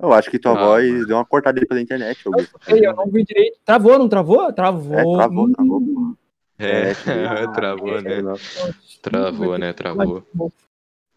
Eu 0.00 0.12
acho 0.12 0.30
que 0.30 0.38
tua 0.38 0.52
Ah, 0.52 0.64
voz 0.66 0.90
mano. 0.92 1.06
deu 1.08 1.16
uma 1.16 1.24
cortada 1.24 1.60
aí 1.60 1.66
pela 1.66 1.80
internet. 1.80 2.20
Eu 2.24 2.32
escutei, 2.40 2.86
eu 2.86 2.94
não 2.94 3.06
vi 3.08 3.24
direito. 3.24 3.58
Travou, 3.64 3.98
não 3.98 4.08
travou? 4.08 4.52
Travou. 4.52 4.96
É, 4.96 5.02
travou, 5.16 5.44
Hum, 5.46 5.52
travou. 5.52 5.82
É, 6.60 6.90
É, 6.90 7.46
travou, 7.52 8.00
né? 8.02 8.22
Não. 8.22 8.34
Travou, 9.02 9.58
né? 9.58 9.72
Travou. 9.72 10.24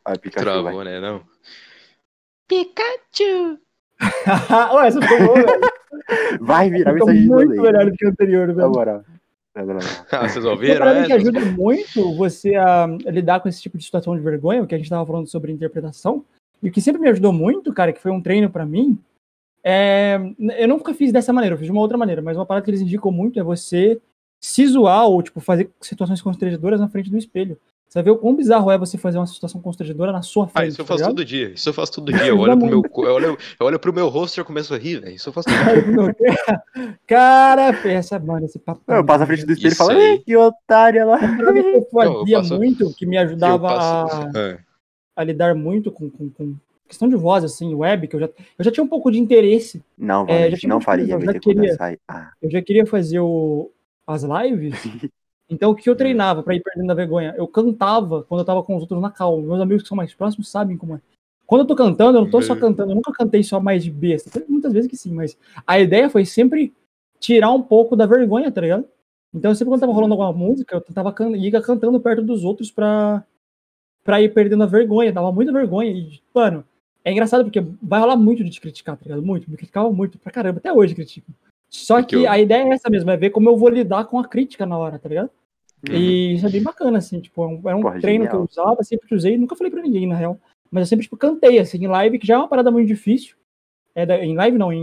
Vai, 0.03 0.17
Pikachu, 0.17 0.43
Travou, 0.45 0.73
vai. 0.75 0.85
né? 0.85 0.99
Não. 0.99 1.21
Pikachu! 2.47 3.59
Ué, 4.75 4.87
essa 4.87 5.01
ficou 5.01 5.25
boa, 5.27 5.35
velho. 5.35 5.61
Vai 6.41 6.69
virar 6.69 6.93
Ficou 6.93 7.07
mensagem 7.07 7.21
de 7.23 7.29
muito 7.29 7.61
melhor 7.61 7.85
do 7.85 7.95
que 7.95 8.05
o 8.05 8.09
anterior, 8.09 8.47
Na 8.47 8.53
velho. 8.53 8.69
moral. 8.71 9.03
Não. 9.05 9.11
Ah, 10.11 10.27
vocês 10.29 10.45
Uma 10.45 10.51
ouviram 10.51 10.79
parada 10.79 11.05
que 11.05 11.13
ajuda 11.13 11.41
muito 11.41 12.15
você 12.15 12.55
a 12.55 12.87
lidar 13.07 13.41
com 13.41 13.49
esse 13.49 13.61
tipo 13.61 13.77
de 13.77 13.83
situação 13.83 14.15
de 14.15 14.21
vergonha, 14.21 14.63
o 14.63 14.67
que 14.67 14.73
a 14.73 14.77
gente 14.77 14.85
estava 14.85 15.05
falando 15.05 15.27
sobre 15.27 15.51
interpretação, 15.51 16.23
e 16.63 16.69
o 16.69 16.71
que 16.71 16.79
sempre 16.81 17.01
me 17.01 17.09
ajudou 17.09 17.33
muito, 17.33 17.73
cara, 17.73 17.91
que 17.91 17.99
foi 17.99 18.11
um 18.11 18.21
treino 18.21 18.49
pra 18.49 18.65
mim, 18.65 18.97
é... 19.63 20.17
eu 20.57 20.67
nunca 20.67 20.93
fiz 20.93 21.11
dessa 21.11 21.33
maneira, 21.33 21.53
eu 21.55 21.57
fiz 21.59 21.65
de 21.65 21.71
uma 21.71 21.81
outra 21.81 21.97
maneira, 21.97 22.21
mas 22.21 22.37
uma 22.37 22.45
parada 22.45 22.63
que 22.63 22.71
eles 22.71 22.81
indicam 22.81 23.11
muito 23.11 23.39
é 23.39 23.43
você 23.43 23.99
se 24.41 24.65
zoar 24.67 25.05
ou, 25.05 25.21
tipo, 25.21 25.39
fazer 25.41 25.69
situações 25.81 26.21
constrangedoras 26.21 26.79
na 26.79 26.87
frente 26.89 27.11
do 27.11 27.17
espelho. 27.17 27.59
Você 27.91 27.97
vai 27.99 28.03
ver 28.03 28.11
o 28.11 28.17
quão 28.17 28.33
bizarro 28.33 28.71
é 28.71 28.77
você 28.77 28.97
fazer 28.97 29.17
uma 29.17 29.27
situação 29.27 29.59
constrangedora 29.59 30.13
na 30.13 30.21
sua 30.21 30.45
Ah, 30.45 30.47
frente. 30.47 30.69
isso 30.69 30.79
eu 30.81 30.85
tá 30.85 30.87
faço 30.93 30.99
ligado? 31.03 31.15
todo 31.17 31.25
dia. 31.25 31.49
Isso 31.53 31.67
eu 31.67 31.73
faço 31.73 31.91
todo 31.91 32.13
dia. 32.13 32.23
Eu 32.25 32.39
olho 32.39 32.57
pro 32.57 32.65
meu, 32.65 32.81
eu 33.05 33.13
olho, 33.13 33.37
eu 33.59 33.65
olho 33.65 33.79
pro 33.79 33.91
meu 33.93 34.07
rosto 34.07 34.35
e 34.35 34.37
já 34.37 34.43
começo 34.45 34.73
a 34.73 34.77
rir, 34.77 35.01
velho. 35.01 35.13
Isso 35.13 35.27
eu 35.27 35.33
faço 35.33 35.49
todo 35.93 36.15
dia. 36.15 36.97
Cara, 37.05 37.63
essa, 37.89 38.17
mano, 38.17 38.45
esse 38.45 38.57
papo. 38.59 38.81
Eu 38.87 39.05
passo 39.05 39.19
na 39.19 39.25
frente 39.25 39.45
do 39.45 39.51
espelho 39.51 39.73
e 39.73 39.75
falo, 39.75 39.89
aí. 39.91 39.97
"Ei, 40.01 40.19
que 40.19 40.37
otária 40.37 41.03
lá. 41.03 41.19
Eu 41.21 41.85
fazia 41.91 42.37
passo- 42.37 42.55
muito, 42.55 42.93
que 42.95 43.05
me 43.05 43.17
Eu 43.17 43.21
ajudava 43.23 43.67
passo. 43.67 44.15
a, 44.15 44.31
Ah, 44.35 44.57
a 45.17 45.23
lidar 45.25 45.53
muito 45.53 45.91
com, 45.91 46.09
com, 46.09 46.29
com 46.29 46.55
questão 46.87 47.09
de 47.09 47.17
voz, 47.17 47.43
assim, 47.43 47.75
web, 47.75 48.07
que 48.07 48.15
eu 48.15 48.21
já, 48.21 48.29
eu 48.57 48.63
já 48.65 48.71
tinha 48.71 48.85
um 48.85 48.87
pouco 48.87 49.11
de 49.11 49.19
interesse. 49.19 49.83
Não, 49.97 50.25
É, 50.29 50.49
não 50.65 50.79
faria 50.79 51.13
eu 51.13 51.19
já 51.21 51.33
queria. 51.37 51.77
Ah, 52.07 52.31
Eu 52.41 52.49
já 52.49 52.61
queria 52.61 52.85
fazer 52.85 53.19
o, 53.19 53.69
as 54.07 54.23
lives. 54.23 54.75
Então, 55.51 55.71
o 55.71 55.75
que 55.75 55.89
eu 55.89 55.95
treinava 55.97 56.41
pra 56.41 56.55
ir 56.55 56.61
perdendo 56.61 56.89
a 56.89 56.95
vergonha? 56.95 57.33
Eu 57.37 57.45
cantava 57.45 58.23
quando 58.23 58.39
eu 58.39 58.45
tava 58.45 58.63
com 58.63 58.73
os 58.75 58.81
outros 58.81 59.01
na 59.01 59.11
calma. 59.11 59.45
Meus 59.45 59.59
amigos 59.59 59.83
que 59.83 59.89
são 59.89 59.97
mais 59.97 60.13
próximos 60.13 60.49
sabem 60.49 60.77
como 60.77 60.95
é. 60.95 61.01
Quando 61.45 61.61
eu 61.61 61.67
tô 61.67 61.75
cantando, 61.75 62.17
eu 62.17 62.21
não 62.23 62.29
tô 62.31 62.41
só 62.41 62.55
cantando, 62.55 62.91
eu 62.91 62.95
nunca 62.95 63.11
cantei 63.11 63.43
só 63.43 63.59
mais 63.59 63.83
de 63.83 63.91
besta. 63.91 64.41
Muitas 64.47 64.71
vezes 64.71 64.89
que 64.89 64.95
sim, 64.95 65.13
mas 65.13 65.37
a 65.67 65.77
ideia 65.77 66.09
foi 66.09 66.23
sempre 66.23 66.73
tirar 67.19 67.51
um 67.51 67.61
pouco 67.61 67.97
da 67.97 68.05
vergonha, 68.05 68.49
tá 68.49 68.61
ligado? 68.61 68.85
Então, 69.33 69.53
sempre 69.53 69.71
quando 69.71 69.81
tava 69.81 69.91
rolando 69.91 70.13
alguma 70.13 70.31
música, 70.31 70.75
eu 70.75 70.79
tentava 70.81 71.11
can 71.11 71.31
ia 71.35 71.61
cantando 71.61 71.99
perto 71.99 72.21
dos 72.23 72.45
outros 72.45 72.71
pra, 72.71 73.21
pra 74.05 74.21
ir 74.21 74.33
perdendo 74.33 74.63
a 74.63 74.67
vergonha. 74.67 75.11
Dava 75.11 75.33
muita 75.33 75.51
vergonha. 75.51 75.91
E, 75.91 76.21
mano, 76.33 76.63
é 77.03 77.11
engraçado 77.11 77.43
porque 77.43 77.61
vai 77.81 77.99
rolar 77.99 78.15
muito 78.15 78.41
de 78.41 78.49
te 78.49 78.61
criticar, 78.61 78.95
tá 78.95 79.03
ligado? 79.03 79.21
Muito. 79.21 79.51
Me 79.51 79.57
criticava 79.57 79.91
muito 79.91 80.17
pra 80.17 80.31
caramba. 80.31 80.59
Até 80.59 80.71
hoje 80.71 80.95
criticam. 80.95 81.35
Só 81.69 81.95
Porque 81.97 82.15
que 82.17 82.23
eu- 82.23 82.31
a 82.31 82.39
ideia 82.39 82.63
é 82.63 82.69
essa 82.73 82.89
mesmo, 82.89 83.09
é 83.11 83.17
ver 83.17 83.29
como 83.31 83.49
eu 83.49 83.57
vou 83.57 83.67
lidar 83.69 84.05
com 84.05 84.17
a 84.17 84.25
crítica 84.27 84.65
na 84.65 84.77
hora, 84.77 84.97
tá 84.97 85.09
ligado? 85.09 85.29
Uhum. 85.87 85.95
E 85.95 86.33
isso 86.35 86.45
é 86.45 86.49
bem 86.49 86.61
bacana, 86.61 86.97
assim, 86.99 87.19
tipo, 87.19 87.43
é 87.43 87.47
um- 87.47 87.61
era 87.65 87.75
um 87.77 87.81
Porra, 87.81 87.99
treino 87.99 88.25
genial. 88.25 88.45
que 88.45 88.55
eu 88.57 88.63
usava, 88.63 88.83
sempre 88.83 89.13
usei, 89.15 89.37
nunca 89.37 89.55
falei 89.55 89.71
pra 89.71 89.81
ninguém, 89.81 90.07
na 90.07 90.15
real. 90.15 90.39
Mas 90.69 90.81
eu 90.83 90.87
sempre, 90.87 91.03
tipo, 91.03 91.17
cantei, 91.17 91.59
assim, 91.59 91.77
em 91.83 91.87
live, 91.87 92.19
que 92.19 92.27
já 92.27 92.35
é 92.35 92.37
uma 92.37 92.47
parada 92.47 92.69
muito 92.71 92.87
difícil. 92.87 93.35
É 93.95 94.03
em 94.23 94.35
live, 94.35 94.57
não, 94.57 94.71
em, 94.71 94.79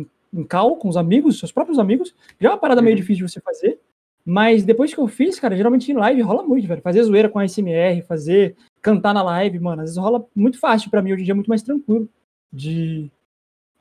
em, 0.00 0.06
em 0.34 0.42
call, 0.44 0.76
com 0.76 0.88
os 0.88 0.96
amigos, 0.96 1.38
seus 1.38 1.50
próprios 1.52 1.78
amigos, 1.78 2.14
já 2.40 2.48
é 2.48 2.52
uma 2.52 2.58
parada 2.58 2.82
meio 2.82 2.94
Uhum. 2.94 3.00
difícil 3.00 3.24
de 3.26 3.32
você 3.32 3.40
fazer. 3.40 3.78
Mas 4.26 4.64
depois 4.64 4.92
que 4.92 4.98
eu 5.00 5.06
fiz, 5.06 5.38
cara, 5.38 5.56
geralmente 5.56 5.90
em 5.90 5.94
live 5.94 6.20
rola 6.22 6.42
muito, 6.42 6.66
velho. 6.66 6.80
Fazer 6.82 7.02
zoeira 7.02 7.28
com 7.28 7.38
a 7.38 7.44
SMR, 7.44 8.02
fazer, 8.02 8.56
cantar 8.82 9.12
na 9.14 9.22
live, 9.22 9.58
mano, 9.60 9.82
às 9.82 9.90
vezes 9.90 9.98
rola 10.02 10.24
muito 10.34 10.58
fácil 10.58 10.90
pra 10.90 11.00
mim, 11.02 11.12
hoje 11.12 11.22
em 11.22 11.24
dia 11.26 11.32
é 11.32 11.34
muito 11.34 11.48
mais 11.48 11.62
tranquilo 11.62 12.08
de, 12.52 13.10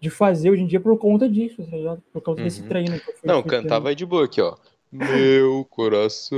de 0.02 0.10
fazer 0.10 0.50
hoje 0.50 0.62
em 0.64 0.68
dia 0.68 0.80
por 0.82 0.98
conta 0.98 1.28
disso, 1.30 1.64
tá 1.64 1.76
ligado? 1.78 2.04
Por 2.12 2.22
causa 2.22 2.42
desse 2.44 2.62
Uhum. 2.62 2.68
treino 2.68 3.00
que 3.00 3.10
eu 3.10 3.14
fui 3.16 3.28
Não, 3.30 3.42
cantar 3.42 3.80
vai 3.80 3.96
de 3.96 4.06
boa 4.06 4.26
aqui, 4.26 4.42
ó. 4.42 4.56
Meu 4.94 5.66
coração, 5.66 6.38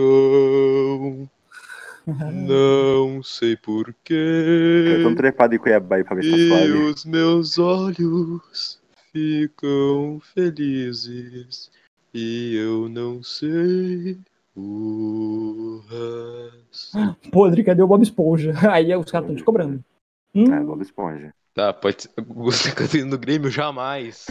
não 2.07 3.21
sei 3.21 3.51
Eu 3.51 3.57
tô 3.57 3.63
porquê, 3.73 5.15
trepado 5.17 5.55
em 5.55 5.59
Cuiabá 5.59 6.01
pra 6.03 6.15
ver 6.15 6.23
se 6.23 6.31
tá 6.31 6.37
e 6.37 6.47
suave. 6.47 6.93
os 6.93 7.05
meus 7.05 7.59
olhos 7.59 8.79
ficam 9.11 10.21
felizes, 10.33 11.69
e 12.13 12.55
eu 12.55 12.87
não 12.87 13.21
sei 13.21 14.17
o 14.55 15.81
resto. 15.89 16.97
Podre, 17.31 17.61
cadê 17.63 17.81
o 17.81 17.87
Bob 17.87 18.03
Esponja? 18.03 18.53
Aí 18.71 18.95
os 18.95 19.11
caras 19.11 19.25
estão 19.27 19.35
te 19.35 19.43
cobrando. 19.43 19.83
Hum, 20.33 20.51
Ah, 20.53 20.63
Bob 20.63 20.81
Esponja. 20.81 21.33
Tá, 21.55 21.71
pode 21.71 22.03
ser. 22.03 22.09
Você 22.17 22.69
cantando 22.73 23.05
no 23.05 23.17
Grêmio? 23.17 23.49
Jamais. 23.49 24.25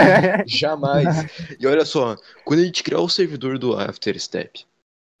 Jamais. 0.48 1.06
E 1.60 1.66
olha 1.66 1.84
só, 1.84 2.16
quando 2.42 2.60
a 2.60 2.64
gente 2.64 2.82
criar 2.82 3.00
o 3.00 3.08
servidor 3.08 3.58
do 3.58 3.78
After 3.78 4.18
Step, 4.18 4.64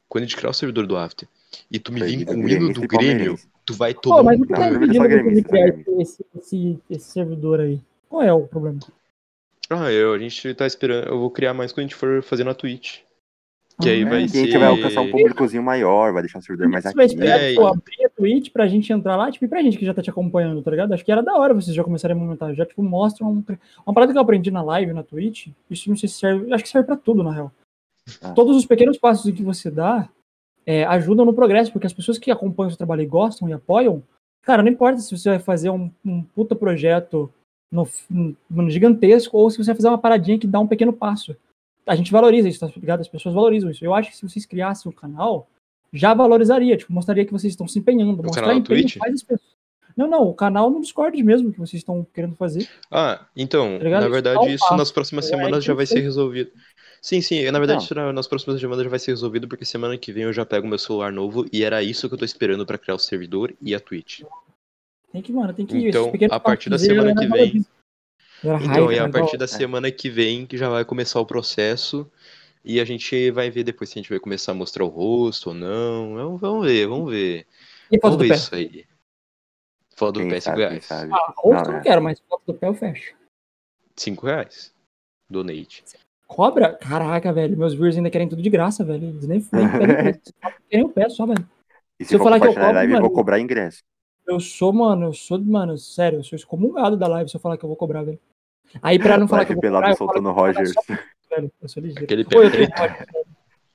quando 0.08 0.24
a 0.24 0.26
gente 0.26 0.38
criar 0.38 0.48
o 0.48 0.54
servidor 0.54 0.86
do 0.86 0.96
After, 0.96 1.28
e 1.70 1.78
tu 1.78 1.92
me 1.92 2.02
vir 2.02 2.24
com 2.24 2.36
o 2.36 2.48
hino 2.48 2.72
do 2.72 2.80
Grêmio, 2.88 3.38
tu 3.66 3.74
vai 3.74 3.92
Pô, 3.92 4.00
tomar 4.00 4.22
mas 4.22 4.40
um 4.40 4.42
o 4.42 4.46
que 4.46 4.52
Não, 4.52 4.58
tá 4.58 4.70
eu 4.70 4.76
impedindo 4.76 5.34
de 5.34 5.42
criar 5.42 5.68
esse, 5.98 6.24
esse, 6.34 6.78
esse 6.88 7.10
servidor 7.10 7.60
aí? 7.60 7.78
Qual 8.08 8.22
é 8.22 8.32
o 8.32 8.46
problema? 8.46 8.80
Ah, 9.68 9.92
eu, 9.92 10.14
a 10.14 10.18
gente 10.18 10.54
tá 10.54 10.66
esperando. 10.66 11.08
Eu 11.08 11.20
vou 11.20 11.30
criar 11.30 11.52
mais 11.52 11.72
quando 11.72 11.80
a 11.80 11.82
gente 11.82 11.94
for 11.94 12.22
fazer 12.22 12.42
na 12.42 12.54
Twitch. 12.54 13.00
Que 13.80 13.88
aí 13.88 14.04
vai 14.04 14.28
ser. 14.28 14.44
gente 14.46 14.58
vai 14.58 14.68
alcançar 14.68 15.00
um 15.00 15.10
públicozinho 15.10 15.62
maior, 15.62 16.12
vai 16.12 16.22
deixar 16.22 16.38
o 16.38 16.42
servidor 16.42 16.68
mais 16.70 16.84
Você 16.84 16.94
vai 16.94 17.04
ativo. 17.06 17.20
esperar, 17.22 17.40
É, 17.40 17.48
tipo, 17.50 17.62
e- 17.62 17.66
abrir 17.66 18.04
a 18.04 18.08
Twitch 18.10 18.50
pra 18.52 18.66
gente 18.68 18.92
entrar 18.92 19.16
lá, 19.16 19.30
tipo, 19.30 19.44
e 19.44 19.48
pra 19.48 19.62
gente 19.62 19.76
que 19.78 19.84
já 19.86 19.94
tá 19.94 20.02
te 20.02 20.10
acompanhando, 20.10 20.62
tá 20.62 20.70
ligado? 20.70 20.92
Acho 20.92 21.04
que 21.04 21.10
era 21.12 21.22
da 21.22 21.34
hora 21.36 21.54
vocês 21.54 21.74
já 21.74 21.82
começarem 21.84 22.16
a 22.16 22.20
momentar. 22.20 22.52
Já, 22.54 22.64
tipo, 22.66 22.82
mostram 22.82 23.28
um... 23.30 23.44
uma 23.86 23.94
parada 23.94 24.12
que 24.12 24.18
eu 24.18 24.22
aprendi 24.22 24.50
na 24.50 24.62
live, 24.62 24.92
na 24.92 25.02
Twitch. 25.02 25.48
Isso 25.70 25.88
não 25.88 25.96
sei 25.96 26.08
se 26.08 26.16
serve. 26.16 26.52
Acho 26.52 26.64
que 26.64 26.70
serve 26.70 26.86
pra 26.86 26.96
tudo, 26.96 27.22
na 27.22 27.32
real. 27.32 27.52
Ah. 28.22 28.32
Todos 28.32 28.56
os 28.56 28.66
pequenos 28.66 28.98
passos 28.98 29.30
que 29.32 29.42
você 29.42 29.70
dá 29.70 30.08
é, 30.66 30.84
ajudam 30.84 31.24
no 31.24 31.32
progresso, 31.34 31.72
porque 31.72 31.86
as 31.86 31.92
pessoas 31.92 32.18
que 32.18 32.30
acompanham 32.30 32.68
o 32.68 32.70
seu 32.70 32.78
trabalho 32.78 33.02
e 33.02 33.06
gostam 33.06 33.48
e 33.48 33.52
apoiam, 33.52 34.02
cara, 34.42 34.62
não 34.62 34.70
importa 34.70 34.98
se 35.00 35.16
você 35.16 35.30
vai 35.30 35.38
fazer 35.38 35.70
um, 35.70 35.90
um 36.04 36.22
puta 36.22 36.54
projeto 36.56 37.30
no, 37.72 37.86
no 38.50 38.68
gigantesco 38.68 39.36
ou 39.38 39.48
se 39.50 39.58
você 39.58 39.66
vai 39.70 39.76
fazer 39.76 39.88
uma 39.88 39.98
paradinha 39.98 40.38
que 40.38 40.46
dá 40.46 40.58
um 40.58 40.66
pequeno 40.66 40.92
passo. 40.92 41.36
A 41.90 41.96
gente 41.96 42.12
valoriza 42.12 42.48
isso, 42.48 42.60
tá 42.60 42.70
ligado? 42.76 43.00
As 43.00 43.08
pessoas 43.08 43.34
valorizam 43.34 43.68
isso. 43.68 43.84
Eu 43.84 43.92
acho 43.92 44.10
que 44.10 44.16
se 44.16 44.22
vocês 44.28 44.46
criassem 44.46 44.88
um 44.90 44.94
canal, 44.94 45.48
já 45.92 46.14
valorizaria, 46.14 46.76
tipo, 46.76 46.92
mostraria 46.92 47.24
que 47.26 47.32
vocês 47.32 47.52
estão 47.52 47.66
se 47.66 47.80
empenhando. 47.80 48.22
mostrar 48.22 48.42
canal 48.42 48.58
empenho 48.58 48.82
Twitch? 48.82 48.96
faz 48.96 49.12
as 49.14 49.22
pessoas. 49.24 49.50
Não, 49.96 50.08
não, 50.08 50.22
o 50.22 50.32
canal 50.34 50.70
no 50.70 50.80
Discord 50.80 51.20
mesmo 51.20 51.52
que 51.52 51.58
vocês 51.58 51.80
estão 51.80 52.06
querendo 52.14 52.36
fazer. 52.36 52.68
Ah, 52.92 53.26
então, 53.36 53.76
Tá 53.80 53.84
na 53.88 53.98
Isso 54.02 54.10
verdade, 54.10 54.54
isso 54.54 54.58
passo. 54.64 54.76
nas 54.76 54.92
próximas 54.92 55.24
Eu 55.24 55.30
acho 55.34 55.36
semanas 55.44 55.64
que 55.64 55.66
já 55.66 55.74
vai 55.74 55.84
ser 55.84 55.98
resolvido. 56.00 56.52
Sim, 57.02 57.20
sim, 57.20 57.50
na 57.50 57.58
verdade, 57.58 57.82
isso 57.82 57.94
na- 57.94 58.12
nas 58.12 58.28
próximas 58.28 58.60
semanas 58.60 58.84
já 58.84 58.88
vai 58.90 58.98
ser 59.00 59.10
resolvido, 59.10 59.48
porque 59.48 59.64
semana 59.64 59.98
que 59.98 60.12
vem 60.12 60.22
eu 60.22 60.32
já 60.32 60.46
pego 60.46 60.68
meu 60.68 60.78
celular 60.78 61.10
novo 61.12 61.44
e 61.52 61.64
era 61.64 61.82
isso 61.82 62.08
que 62.08 62.14
eu 62.14 62.18
tô 62.18 62.24
esperando 62.24 62.64
pra 62.64 62.78
criar 62.78 62.94
o 62.94 62.98
servidor 63.00 63.52
e 63.60 63.74
a 63.74 63.80
Twitch. 63.80 64.22
Tem 65.12 65.20
que, 65.20 65.32
mano, 65.32 65.52
tem 65.52 65.66
que 65.66 65.88
Então, 65.88 66.12
a 66.30 66.38
partir 66.38 66.70
da 66.70 66.78
semana 66.78 67.12
galera 67.12 67.14
que 67.14 67.26
vem- 67.26 67.46
valoriza. 67.46 67.68
Então, 68.42 68.86
hype, 68.86 68.94
e 68.94 68.98
a 68.98 69.06
né? 69.06 69.12
partir 69.12 69.36
da 69.36 69.44
é. 69.44 69.48
semana 69.48 69.90
que 69.90 70.08
vem 70.08 70.46
que 70.46 70.56
já 70.56 70.68
vai 70.68 70.84
começar 70.84 71.20
o 71.20 71.26
processo 71.26 72.10
e 72.64 72.80
a 72.80 72.84
gente 72.84 73.30
vai 73.30 73.50
ver 73.50 73.64
depois 73.64 73.90
se 73.90 73.98
a 73.98 74.02
gente 74.02 74.10
vai 74.10 74.18
começar 74.18 74.52
a 74.52 74.54
mostrar 74.54 74.84
o 74.84 74.88
rosto 74.88 75.48
ou 75.50 75.54
não. 75.54 76.14
Vamos- 76.14 76.40
Vamos 76.40 76.66
ver, 76.66 76.86
vamos 76.86 77.10
ver. 77.10 77.46
E 77.90 77.96
foto 77.98 78.02
Vamos 78.02 78.16
do 78.16 78.22
ver 78.22 78.28
pé? 78.28 78.34
isso 78.34 78.54
aí. 78.54 78.84
Foto 79.96 80.12
do 80.14 80.20
Quem 80.20 80.30
pé, 80.30 80.40
5 80.40 80.44
sabe, 80.44 80.56
quem 80.62 80.68
reais. 80.68 80.84
sabe. 80.84 81.12
Ah, 81.12 81.34
rosto 81.36 81.48
eu 81.48 81.52
Não, 81.52 81.72
não 81.72 81.78
é. 81.78 81.82
quero, 81.82 82.02
mas 82.02 82.20
foto 82.20 82.42
do 82.46 82.54
pé 82.54 82.68
eu 82.68 82.74
fecho. 82.74 83.14
5 83.96 84.26
reais. 84.26 84.74
Donate. 85.28 85.84
Cobra? 86.26 86.74
Caraca, 86.76 87.32
velho. 87.32 87.56
Meus 87.56 87.74
viewers 87.74 87.96
ainda 87.96 88.10
querem 88.10 88.28
tudo 88.28 88.40
de 88.40 88.48
graça, 88.48 88.84
velho. 88.84 89.08
Eles 89.08 89.26
nem, 89.26 89.40
querem 90.70 90.84
o 90.86 90.88
pé 90.88 91.08
só, 91.08 91.26
velho. 91.26 91.46
E 91.98 92.04
se, 92.04 92.10
Se 92.10 92.14
eu 92.16 92.20
falar 92.20 92.40
que 92.40 92.46
eu 92.46 92.54
cobro, 92.54 92.72
live, 92.72 92.92
eu 92.92 93.00
vou 93.00 93.08
mano, 93.08 93.14
cobrar 93.14 93.40
ingresso. 93.40 93.82
Eu 94.26 94.38
sou, 94.40 94.72
mano, 94.72 95.06
eu 95.06 95.12
sou, 95.12 95.38
mano, 95.40 95.76
sério, 95.76 96.20
eu 96.20 96.24
sou 96.24 96.36
excomungado 96.36 96.96
da 96.96 97.08
live 97.08 97.28
se 97.28 97.36
eu 97.36 97.40
falar 97.40 97.58
que 97.58 97.64
eu 97.64 97.68
vou 97.68 97.76
cobrar, 97.76 98.04
velho. 98.04 98.18
Aí 98.82 98.98
pra 98.98 99.18
não 99.18 99.26
falar 99.26 99.44
que 99.44 99.52
eu 99.52 99.56
vou 99.56 99.62
pelado 99.62 99.96
soltando 99.96 100.30
Rogers. 100.30 100.72
velho. 101.28 101.52
Eu 101.60 101.68
sou 101.68 101.82
ligeiro. 101.82 102.04
Aquele 102.04 102.24
Pô, 102.24 102.42
eu 102.42 102.50
tenho 102.50 102.66
preto. 102.68 102.78
Rogers, 102.78 103.06
velho. 103.12 103.26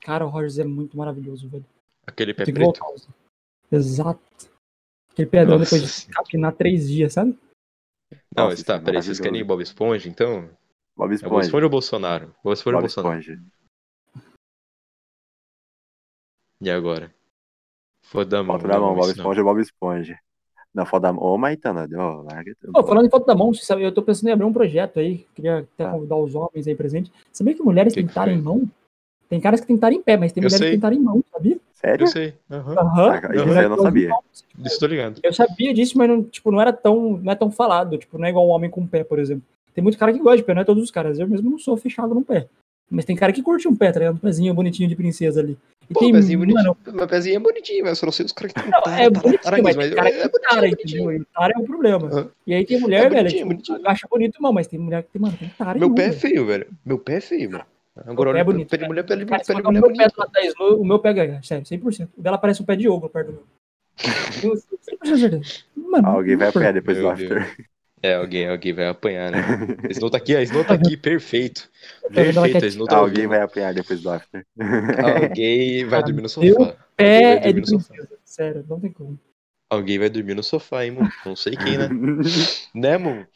Cara, 0.01 0.25
o 0.25 0.29
Rogers 0.29 0.59
é 0.59 0.63
muito 0.63 0.95
maravilhoso, 0.97 1.49
velho. 1.49 1.65
Aquele 2.05 2.33
pé 2.33 2.45
Tem 2.45 2.53
que 2.53 2.59
preto. 2.61 2.79
voltar. 2.79 3.07
Exato. 3.71 4.21
Aquele 5.11 5.29
pedrão 5.29 5.57
Nossa 5.57 5.75
depois 5.75 6.05
de 6.05 6.13
capinar 6.13 6.53
três 6.53 6.87
dias, 6.87 7.13
sabe? 7.13 7.37
Não, 8.35 8.43
Nossa, 8.45 8.55
mas 8.55 8.63
tá, 8.63 8.73
isso 8.75 8.81
é 8.81 8.85
peraí, 8.85 9.03
vocês 9.03 9.19
querem. 9.19 9.43
Bob 9.43 9.61
Esponja, 9.63 10.07
então? 10.09 10.41
Bob 10.95 11.05
É 11.05 11.07
Bob 11.07 11.13
Esponja. 11.15 11.45
Esponja 11.45 11.65
ou 11.65 11.69
Bolsonaro? 11.69 12.35
Bob 12.43 12.53
Esponja 12.53 12.75
ou 12.77 12.81
Bob 12.81 12.93
Bolsonaro? 12.93 13.19
Esponja. 13.19 13.41
E 16.61 16.69
agora? 16.69 17.13
Foda 18.03 18.37
da 18.37 18.43
mão. 18.43 18.57
Bob. 18.95 19.09
Esponja, 19.11 19.43
Bob 19.43 19.59
Esponja. 19.61 20.19
Não, 20.75 20.85
foto 20.85 21.03
da 21.03 21.13
mão. 21.13 21.23
Ô, 21.23 21.37
Maitana, 21.37 21.87
ó, 21.95 22.21
larga. 22.23 22.53
Pô, 22.73 22.83
falando 22.83 23.05
em 23.05 23.09
foto 23.09 23.25
da 23.25 23.33
mão, 23.33 23.53
sabe, 23.53 23.83
eu 23.83 23.93
tô 23.93 24.01
pensando 24.03 24.27
em 24.27 24.33
abrir 24.33 24.43
um 24.43 24.51
projeto 24.51 24.99
aí. 24.99 25.25
Queria 25.33 25.59
até 25.59 25.85
Tá. 25.85 25.89
convidar 25.91 26.17
os 26.17 26.35
homens 26.35 26.67
aí 26.67 26.75
presentes. 26.75 27.09
Sabia 27.31 27.53
que 27.53 27.63
mulheres 27.63 27.93
Que 27.93 28.01
que 28.01 28.07
tentaram 28.09 28.33
foi? 28.33 28.39
em 28.39 28.43
mão? 28.43 28.63
Tem 29.29 29.39
caras 29.39 29.61
que 29.61 29.67
tentaram 29.67 29.95
em 29.95 30.01
pé, 30.01 30.17
mas 30.17 30.33
tem 30.33 30.43
Eu 30.43 30.47
mulheres 30.47 30.59
sei. 30.59 30.69
que 30.71 30.75
tentaram 30.75 30.95
em 30.97 30.99
mão, 30.99 31.23
sabia? 31.31 31.57
Sério? 31.73 32.03
Eu 32.03 32.07
sei. 32.07 32.33
aham. 32.51 32.73
Aham. 32.77 33.09
Ah, 33.11 33.35
isso 33.35 33.59
eu 33.61 33.69
não 33.69 33.77
sabia. 33.77 34.09
Isso 34.65 34.79
tô 34.79 34.85
ligado. 34.87 35.19
Eu 35.23 35.33
sabia 35.33 35.73
disso, 35.73 35.97
mas 35.97 36.09
não, 36.09 36.21
tipo, 36.23 36.51
não 36.51 36.59
era 36.59 36.73
tão, 36.73 37.17
não 37.17 37.31
é 37.31 37.35
tão 37.35 37.49
falado. 37.49 37.97
Tipo, 37.97 38.17
não 38.17 38.25
é 38.25 38.29
igual 38.29 38.45
um 38.45 38.51
homem 38.51 38.69
com 38.69 38.85
pé, 38.85 39.03
por 39.05 39.17
exemplo. 39.17 39.43
Tem 39.73 39.81
muito 39.83 39.97
cara 39.97 40.11
que 40.11 40.19
gosta 40.19 40.37
de 40.37 40.43
pé, 40.43 40.53
não 40.53 40.61
é 40.61 40.65
todos 40.65 40.83
os 40.83 40.91
caras. 40.91 41.17
Eu 41.19 41.27
mesmo 41.27 41.49
não 41.49 41.57
sou 41.57 41.77
fechado 41.77 42.13
no 42.13 42.21
pé. 42.21 42.47
Mas 42.89 43.05
tem 43.05 43.15
cara 43.15 43.31
que 43.33 43.41
curte 43.41 43.67
um 43.67 43.75
pé, 43.75 43.91
tá 43.93 43.99
ligado? 43.99 44.15
Um 44.15 44.19
pezinho 44.19 44.53
bonitinho 44.53 44.87
de 44.89 44.95
princesa 44.95 45.39
ali. 45.39 45.57
E 45.89 45.93
Pô, 45.93 45.99
tem, 45.99 46.11
pezinho 46.11 46.39
bonitinho. 46.39 46.75
mano, 46.83 46.97
Meu 46.97 47.07
pezinho 47.07 47.35
é 47.35 47.39
bonitinho, 47.39 47.81
mas 47.83 47.89
eu 47.91 47.95
só 47.97 48.05
não 48.07 48.11
sei 48.13 48.25
os 48.25 48.31
caras 48.31 48.53
que 48.53 48.61
tem 48.63 48.71
não, 48.71 48.79
é 48.79 48.81
tara- 48.81 49.09
bonitinho, 49.09 49.39
mas 49.63 49.75
mas 49.75 49.87
tem 49.87 49.95
cara 49.95 50.11
que 50.11 50.17
é 50.17 50.23
é 50.23 50.29
tara, 50.29 50.67
entendeu? 50.67 51.11
E 51.11 51.25
tara 51.25 51.53
é 51.55 51.59
um 51.59 51.65
problema. 51.65 52.07
Aham. 52.07 52.31
E 52.47 52.53
aí 52.53 52.65
tem 52.65 52.79
mulher, 52.79 53.05
É 53.05 53.09
velho, 53.09 53.15
bonitinho, 53.21 53.37
tipo, 53.37 53.47
bonitinho. 53.73 53.89
acha 53.89 54.07
bonito, 54.07 54.41
não, 54.41 54.51
mas 54.53 54.67
tem 54.67 54.79
mulher 54.79 55.03
que 55.03 55.09
tem, 55.11 55.21
mano, 55.21 55.37
tem 55.37 55.49
tara 55.49 55.77
Meu 55.77 55.93
pé 55.93 56.05
é 56.07 56.11
feio, 56.11 56.45
velho. 56.45 56.67
Meu 56.83 56.97
pé 56.97 57.17
é 57.17 57.21
feio, 57.21 57.51
mano. 57.51 57.65
Agora 58.05 58.31
pé 58.31 58.37
é 58.39 58.41
olha, 58.41 58.45
bonito, 58.45 58.69
pé 58.69 58.77
de 58.77 58.85
mulher, 58.87 59.05
pé 59.05 59.15
de 59.15 59.25
Cara, 59.25 59.43
pé 59.45 59.53
de 59.53 59.61
o 59.61 59.63
mulher 59.63 59.77
é 59.77 59.81
meu 59.81 59.93
pé 59.95 60.07
bonito. 60.09 60.51
Snow, 60.53 60.81
o 60.81 60.85
meu 60.85 60.99
pé 60.99 61.13
ganha, 61.13 61.41
sério, 61.43 61.65
100%. 61.65 62.09
O 62.17 62.21
dela 62.21 62.37
parece 62.37 62.61
um 62.61 62.65
pé 62.65 62.75
de 62.75 62.89
ogro 62.89 63.09
perto 63.09 63.27
do 63.27 63.33
meu. 63.33 63.43
Tenho 64.41 64.53
100% 64.55 65.17
certeza. 65.19 65.63
Mano, 65.75 66.09
Alguém 66.09 66.35
vai 66.35 66.45
não 66.45 66.49
apanhar 66.49 66.73
depois 66.73 66.97
do 66.97 67.07
after. 67.07 67.55
É, 68.01 68.13
alguém, 68.15 68.47
alguém 68.47 68.73
vai 68.73 68.87
apanhar, 68.87 69.31
né? 69.31 69.49
A 69.87 69.91
Snow 69.91 70.09
tá 70.09 70.17
aqui, 70.17 70.35
a 70.35 70.41
Snow 70.43 70.63
tá 70.65 70.73
aqui, 70.73 70.95
perfeito. 70.97 71.69
Perfeito, 72.13 72.65
a. 72.65 72.67
Snow 72.67 72.87
tá 72.87 72.97
Alguém 72.97 73.27
vai 73.27 73.41
apanhar 73.41 73.73
depois 73.73 74.01
do 74.01 74.09
after. 74.09 74.45
Alguém 75.01 75.85
vai 75.85 76.01
Ah, 76.01 76.03
dormir 76.03 76.21
no 76.21 76.29
sofá. 76.29 76.77
Alguém 76.97 77.25
vai 77.27 77.37
Pé 77.37 77.49
é 77.49 77.51
dormir 77.51 77.53
de 77.53 77.61
no 77.61 77.67
sofá. 77.67 77.95
princesa, 77.95 78.19
sério, 78.25 78.65
não 78.67 78.79
tem 78.79 78.91
como. 78.91 79.19
Alguém 79.69 79.99
vai 79.99 80.09
dormir 80.09 80.33
no 80.35 80.43
sofá, 80.43 80.83
hein, 80.85 80.91
mano? 80.91 81.13
Não 81.23 81.35
sei 81.35 81.55
quem, 81.57 81.77
né? 81.77 81.93
Né, 82.73 82.97
mano? 82.97 83.27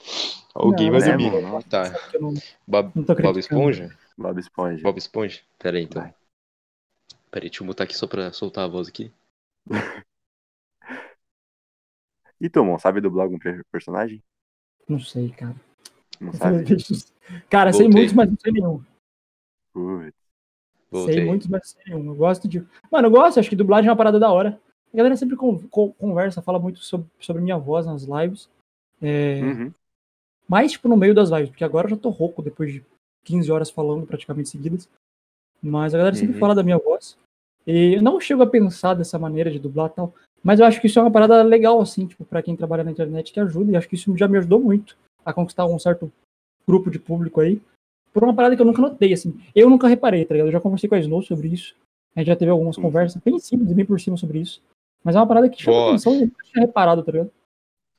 Alguém 0.56 0.90
Não, 0.90 0.92
vai 0.92 1.02
né, 1.02 1.04
dormir. 1.04 1.32
mano? 1.32 1.64
Tá. 1.64 2.00
Não, 2.20 2.34
Bob, 2.68 2.94
não 2.96 3.06
Bob. 3.18 3.40
Esponja? 3.40 3.98
Bob 4.18 4.40
Esponja. 4.40 4.86
Bob 4.86 4.98
Esponja? 5.00 5.42
Pera 5.60 5.78
aí, 5.78 5.84
então. 5.84 6.04
Vai. 6.04 6.16
Pera 7.32 7.44
aí, 7.44 7.50
deixa 7.50 7.64
eu 7.64 7.66
mutar 7.66 7.86
aqui 7.86 7.98
só 7.98 8.06
pra 8.06 8.32
soltar 8.32 8.66
a 8.66 8.68
voz 8.68 8.88
aqui. 8.88 9.12
E 12.46 12.50
tu, 12.50 12.64
Mon, 12.66 12.78
sabe 12.80 13.00
dublar 13.02 13.24
algum 13.26 13.40
per- 13.40 13.64
personagem? 13.72 14.22
Não 14.90 15.00
sei, 15.00 15.30
cara. 15.30 15.56
Não 16.20 16.34
sabe? 16.34 16.66
Cara, 17.50 17.72
sei 17.72 17.84
Voltei. 17.84 17.88
muitos, 18.02 18.14
mas 18.16 18.30
não 18.30 18.38
sei 18.40 18.52
nenhum. 18.52 18.84
Voltei. 20.92 21.14
Sei 21.14 21.26
muitos, 21.26 21.48
mas 21.48 21.62
não 21.62 21.68
sei 21.84 21.94
nenhum. 21.94 22.10
Eu 22.12 22.16
gosto 22.16 22.48
de. 22.48 22.66
Mano, 22.92 23.08
eu 23.08 23.12
gosto, 23.12 23.40
acho 23.40 23.50
que 23.50 23.56
dublagem 23.56 23.88
é 23.88 23.92
uma 23.92 23.98
parada 23.98 24.20
da 24.20 24.32
hora. 24.32 24.60
A 24.92 24.98
galera 24.98 25.16
sempre 25.16 25.36
con- 25.36 25.60
con- 25.70 25.92
conversa, 25.94 26.42
fala 26.42 26.58
muito 26.58 26.80
sobre, 26.80 27.08
sobre 27.20 27.42
minha 27.42 27.58
voz 27.58 27.86
nas 27.86 28.04
lives. 28.04 28.50
É, 29.02 29.40
Uhum. 29.42 29.72
Mais, 30.48 30.72
tipo, 30.72 30.88
no 30.90 30.98
meio 30.98 31.14
das 31.14 31.30
lives, 31.30 31.50
porque 31.50 31.64
agora 31.64 31.86
eu 31.86 31.92
já 31.92 31.98
tô 31.98 32.10
rouco 32.10 32.42
depois 32.42 32.74
de 32.74 32.84
15 33.24 33.52
horas 33.52 33.70
falando 33.70 34.08
praticamente 34.08 34.50
seguidas. 34.50 34.90
Mas 35.62 35.94
a 35.94 35.98
galera 36.00 36.16
sempre 36.16 36.34
Uhum. 36.34 36.40
fala 36.40 36.56
da 36.56 36.64
minha 36.64 36.80
voz. 36.80 37.16
E 37.68 37.94
eu 37.96 38.02
não 38.02 38.20
chego 38.20 38.42
a 38.42 38.48
pensar 38.48 38.96
dessa 38.96 39.20
maneira 39.20 39.52
de 39.52 39.60
dublar 39.60 39.92
e 39.92 39.94
tal. 39.94 40.14
Mas 40.44 40.60
eu 40.60 40.66
acho 40.66 40.80
que 40.80 40.88
isso 40.88 40.98
é 41.00 41.02
uma 41.02 41.12
parada 41.12 41.42
legal, 41.44 41.82
assim, 41.82 42.08
tipo, 42.08 42.24
pra 42.26 42.42
quem 42.42 42.56
trabalha 42.56 42.84
na 42.84 42.92
internet 42.92 43.32
que 43.34 43.40
ajuda. 43.40 43.72
E 43.72 43.76
acho 43.76 43.88
que 43.90 43.96
isso 43.96 44.16
já 44.18 44.28
me 44.28 44.38
ajudou 44.38 44.60
muito 44.60 44.96
a 45.26 45.34
conquistar 45.34 45.66
um 45.66 45.78
certo 45.80 46.12
grupo 46.68 46.90
de 46.90 46.98
público 47.00 47.42
aí. 47.42 47.62
Por 48.14 48.24
uma 48.24 48.34
parada 48.34 48.56
que 48.56 48.62
eu 48.62 48.66
nunca 48.66 48.82
notei, 48.82 49.14
assim. 49.14 49.40
Eu 49.54 49.70
nunca 49.70 49.88
reparei, 49.88 50.26
tá 50.26 50.34
ligado? 50.34 50.48
Eu 50.48 50.52
já 50.54 50.62
conversei 50.62 50.90
com 50.90 50.96
a 50.96 51.00
Snow 51.00 51.22
sobre 51.22 51.50
isso. 51.50 51.76
A 52.16 52.20
gente 52.22 52.28
já 52.28 52.36
teve 52.36 52.52
algumas 52.52 52.78
Uhum. 52.78 52.84
conversas 52.84 53.22
bem 53.22 53.38
simples 53.40 53.70
e 53.70 53.74
bem 53.74 53.86
por 53.86 54.00
cima 54.00 54.18
sobre 54.18 54.40
isso. 54.40 54.62
Mas 55.04 55.16
é 55.16 55.20
uma 55.20 55.28
parada 55.28 55.50
que 55.50 55.62
chama 55.62 55.78
Ó. 55.78 55.88
atenção 55.90 56.14
e 56.14 56.16
eu 56.22 56.26
nunca 56.26 56.44
tinha 56.44 56.66
reparado, 56.66 57.04
tá 57.04 57.12
ligado? 57.12 57.32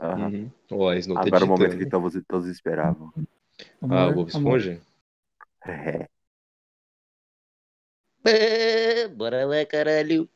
Aham. 0.00 0.50
Uhum. 0.72 0.88
A 0.88 0.96
Snow 0.96 1.16
tá 1.16 1.22
Agora 1.26 1.44
é 1.44 1.46
o 1.46 1.48
momento 1.48 1.78
que 1.78 1.86
todos, 1.86 2.22
todos 2.26 2.48
esperavam. 2.48 3.12
Ah, 3.82 4.04
Amor, 4.06 4.14
Bob. 4.14 4.28
Esponja? 4.28 4.80
É. 5.66 6.06
É, 8.24 9.08
bora 9.08 9.46
lá, 9.46 9.64
caralho. 9.64 10.28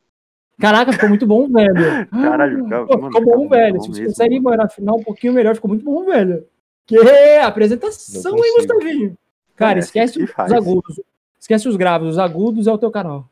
Caraca, 0.59 0.93
ficou 0.93 1.09
muito 1.09 1.27
bom, 1.27 1.47
velho. 1.49 2.07
Caralho, 2.09 2.63
fica- 2.63 2.85
Pô, 2.85 2.97
mano, 2.97 3.17
ficou 3.17 3.37
bom, 3.37 3.49
velho. 3.49 3.75
bom 3.75 3.81
Se 3.81 3.87
você 3.89 3.99
mesmo, 4.01 4.07
consegue, 4.13 4.35
mano. 4.39 4.49
mano, 4.57 4.63
afinal 4.63 4.95
um 4.97 5.03
pouquinho 5.03 5.33
melhor, 5.33 5.55
ficou 5.55 5.67
muito 5.69 5.83
bom, 5.83 6.05
velho. 6.05 6.47
Que 6.87 6.97
apresentação, 7.41 8.37
hein. 8.37 8.53
Gustavinho? 8.57 9.17
Cara, 9.55 9.79
É, 9.79 9.81
esquece 9.81 10.13
assim 10.19 10.23
os 10.23 10.31
faz. 10.31 10.51
agudos. 10.51 10.99
Esquece 11.39 11.67
os 11.67 11.75
graves. 11.75 12.09
Os 12.09 12.17
agudos 12.19 12.67
é 12.67 12.71
o 12.71 12.77
teu 12.77 12.89
canal. 12.91 13.27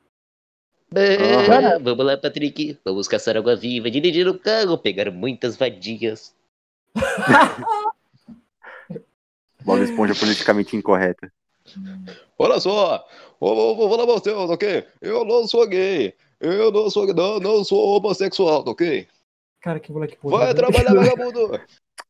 É, 0.95 1.16
Aham. 1.36 1.80
vamos 1.82 2.06
lá, 2.06 2.18
Patrick. 2.18 2.78
Vamos 2.86 3.08
caçar 3.08 3.36
água 3.38 3.56
viva, 3.56 3.90
dirigir 3.90 4.28
o 4.28 4.38
carro, 4.38 4.78
pegar 4.78 5.10
muitas 5.12 5.56
vadias. 5.56 6.36
Bob 9.64 9.82
Esponja 9.82 10.14
politicamente 10.14 10.76
incorreta. 10.76 11.32
Olha 12.38 12.60
só! 12.60 13.04
Vou, 13.40 13.56
vou, 13.56 13.76
vou 13.76 13.90
falar 13.90 14.06
pra 14.06 14.14
vocês, 14.16 14.36
ok? 14.36 14.86
Eu 15.02 15.24
não 15.26 15.48
sou 15.48 15.66
gay. 15.68 16.14
Eu 16.44 16.70
não 16.74 16.90
sou 16.90 17.07
não, 17.14 17.40
não 17.40 17.64
sou 17.64 17.95
homossexual, 17.95 18.65
ok? 18.68 19.07
Cara, 19.61 19.80
que 19.80 19.94
moleque 19.94 20.18
podre. 20.18 20.38
Vai 20.38 20.48
velho. 20.48 20.57
trabalhar, 20.57 20.94
vagabundo! 20.94 21.61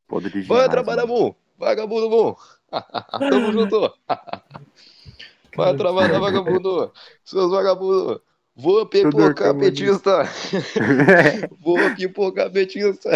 Vai 0.48 0.70
trabalhar, 0.70 1.06
mano. 1.06 1.20
mu! 1.20 1.36
Vagabundo, 1.56 2.10
mu! 2.10 2.38
Tamo 3.30 3.52
junto! 3.52 3.94
Vai 5.56 5.78
trabalhar, 5.78 6.20
vagabundo! 6.20 6.92
Seus 7.24 7.52
vagabundos! 7.52 8.22
Vou 8.56 8.84
pipocar 8.88 9.56
petista! 9.56 10.24
Vou 11.60 11.78
pipocar 11.96 12.52
petista! 12.52 13.12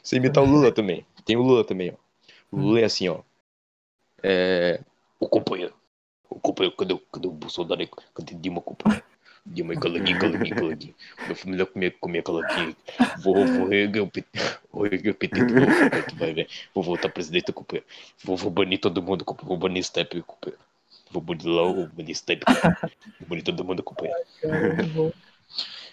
Você 0.00 0.16
imita 0.16 0.40
o 0.40 0.44
Lula 0.44 0.70
também. 0.70 1.04
Tem 1.24 1.36
o 1.36 1.42
Lula 1.42 1.64
também, 1.64 1.90
ó. 1.90 2.56
O 2.56 2.60
Lula 2.60 2.80
é 2.80 2.84
assim, 2.84 3.08
ó. 3.08 3.22
É... 4.22 4.80
O 5.18 5.28
companheiro. 5.28 5.74
O 6.30 6.38
companheiro, 6.38 6.76
cadê, 6.76 6.94
o- 6.94 6.98
cadê 7.12 7.26
o 7.26 7.32
Bolsonaro? 7.32 7.88
Cadê 8.14 8.34
Dilma, 8.34 8.60
companheiro? 8.60 9.04
Dilma, 9.46 9.74
caladinho, 9.76 10.18
caladinho, 10.18 10.56
caladinho. 10.56 10.94
Minha 11.24 11.34
família 11.36 11.66
comia, 11.66 11.90
comia 12.00 12.22
caladinho. 12.22 12.74
Vou, 13.22 13.46
vou 13.46 13.68
reerguer 13.68 14.02
o 14.02 14.06
PT, 14.10 14.38
vou 14.72 14.82
reerguer 14.84 15.12
o 15.12 15.14
PT 15.14 15.44
de 15.44 15.52
novo, 15.54 15.66
companheiro, 15.66 16.06
tu 16.08 16.16
vai 16.16 16.32
ver. 16.32 16.48
Vou 16.74 16.82
voltar 16.82 17.08
presidente, 17.10 17.52
companheiro. 17.52 17.86
Vou, 18.24 18.36
vou 18.36 18.50
banir 18.50 18.80
todo 18.80 19.02
mundo, 19.02 19.24
companheiro. 19.24 19.48
Vou 19.48 19.58
banir 19.58 19.84
Step, 19.84 20.22
companheiro. 20.22 20.62
Vou 21.10 21.20
banir 21.22 21.44
vou 21.44 21.86
banir 21.88 22.16
Step. 22.16 22.42
Vou 23.20 23.28
banir 23.28 23.44
todo 23.44 23.64
mundo. 23.64 23.84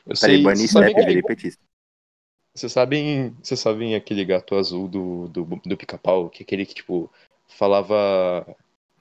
Eu 0.06 0.16
Peraí, 0.20 0.38
sei, 0.38 0.42
banir 0.42 0.68
vocês 0.68 0.72
sabem, 0.72 0.90
Step 0.92 1.02
aquele, 1.02 1.08
virei 1.08 1.22
petista. 1.24 1.62
vocês 2.56 2.72
sabem, 2.72 3.36
vocês 3.44 3.60
sabem 3.60 3.96
aquele 3.96 4.26
gato 4.26 4.56
azul 4.56 4.88
do, 4.88 5.28
do, 5.28 5.46
do 5.66 5.78
pica-pau? 5.78 6.30
Que 6.30 6.44
é 6.44 6.46
aquele 6.46 6.66
que, 6.66 6.74
tipo, 6.76 7.12
falava 7.48 8.46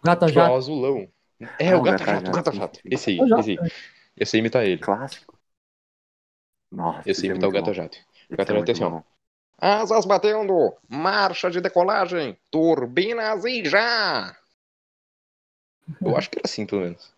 Gata 0.02 0.26
Tipo, 0.26 0.40
é 0.40 0.44
um 0.44 0.46
jato. 0.46 0.54
azulão. 0.56 1.08
É, 1.58 1.72
Ah, 1.72 1.78
o 1.78 1.82
gato 1.82 2.04
Gata 2.04 2.04
jato, 2.04 2.28
o 2.30 2.32
gato 2.32 2.52
Jato. 2.52 2.80
Esse 2.84 3.10
aí, 3.10 3.18
esse 3.38 3.50
aí. 3.52 3.58
Eu 4.16 4.26
sei 4.26 4.40
imitar 4.40 4.64
ele. 4.66 4.86
Clássico. 4.86 5.38
Nossa, 6.72 7.08
Eu 7.08 7.14
sei 7.14 7.26
esse 7.26 7.32
é 7.32 7.34
imitar 7.34 7.50
o 7.50 7.52
muito 7.52 7.52
gato 7.52 7.74
jato. 7.74 7.98
O 8.32 8.36
gato 8.38 8.52
é 8.52 8.56
jato 8.56 8.70
é 8.70 8.72
assim, 8.72 8.84
ó. 8.84 9.02
Asas 9.58 10.06
batendo, 10.06 10.76
marcha 10.88 11.50
de 11.50 11.60
decolagem, 11.60 12.36
turbinas 12.50 13.44
e 13.44 13.64
já. 13.64 14.36
Eu 16.04 16.14
acho 16.16 16.28
que 16.30 16.38
era 16.38 16.46
assim, 16.46 16.66
pelo 16.66 16.82
menos. 16.82 17.10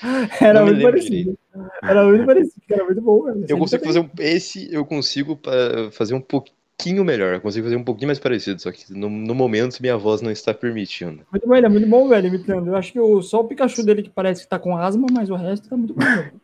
Era 0.40 0.62
muito 0.64 0.80
parecido. 0.80 1.38
Era 1.86 2.04
muito 2.04 2.24
parecido, 2.24 2.62
era 2.70 2.84
muito 2.84 3.00
bom, 3.02 3.22
velho. 3.24 3.46
Eu 3.46 3.48
Sempre 3.48 3.58
consigo 3.58 3.82
também. 3.82 3.84
fazer 3.84 4.00
um. 4.00 4.10
Esse 4.18 4.72
eu 4.72 4.84
consigo 4.86 5.36
pa- 5.36 5.90
fazer 5.92 6.14
um 6.14 6.20
pouquinho 6.20 6.56
melhor. 7.04 7.34
Eu 7.34 7.40
consigo 7.40 7.64
fazer 7.66 7.76
um 7.76 7.84
pouquinho 7.84 8.08
mais 8.08 8.18
parecido. 8.18 8.60
Só 8.60 8.70
que 8.72 8.92
no, 8.92 9.08
no 9.08 9.34
momento 9.34 9.78
minha 9.80 9.96
voz 9.96 10.20
não 10.20 10.30
está 10.30 10.52
permitindo. 10.52 11.24
Muito 11.30 11.46
bom, 11.46 11.54
ele 11.54 11.66
é 11.66 11.68
muito 11.68 11.86
bom, 11.88 12.08
velho, 12.08 12.26
imitando. 12.28 12.68
Eu 12.68 12.76
acho 12.76 12.92
que 12.92 13.00
o, 13.00 13.22
só 13.22 13.40
o 13.40 13.44
Pikachu 13.44 13.84
dele 13.84 14.02
que 14.02 14.10
parece 14.10 14.42
que 14.42 14.48
tá 14.48 14.58
com 14.58 14.76
asma, 14.76 15.06
mas 15.12 15.30
o 15.30 15.34
resto 15.36 15.68
tá 15.68 15.76
muito 15.76 15.94
bom, 15.94 16.04
velho. 16.04 16.40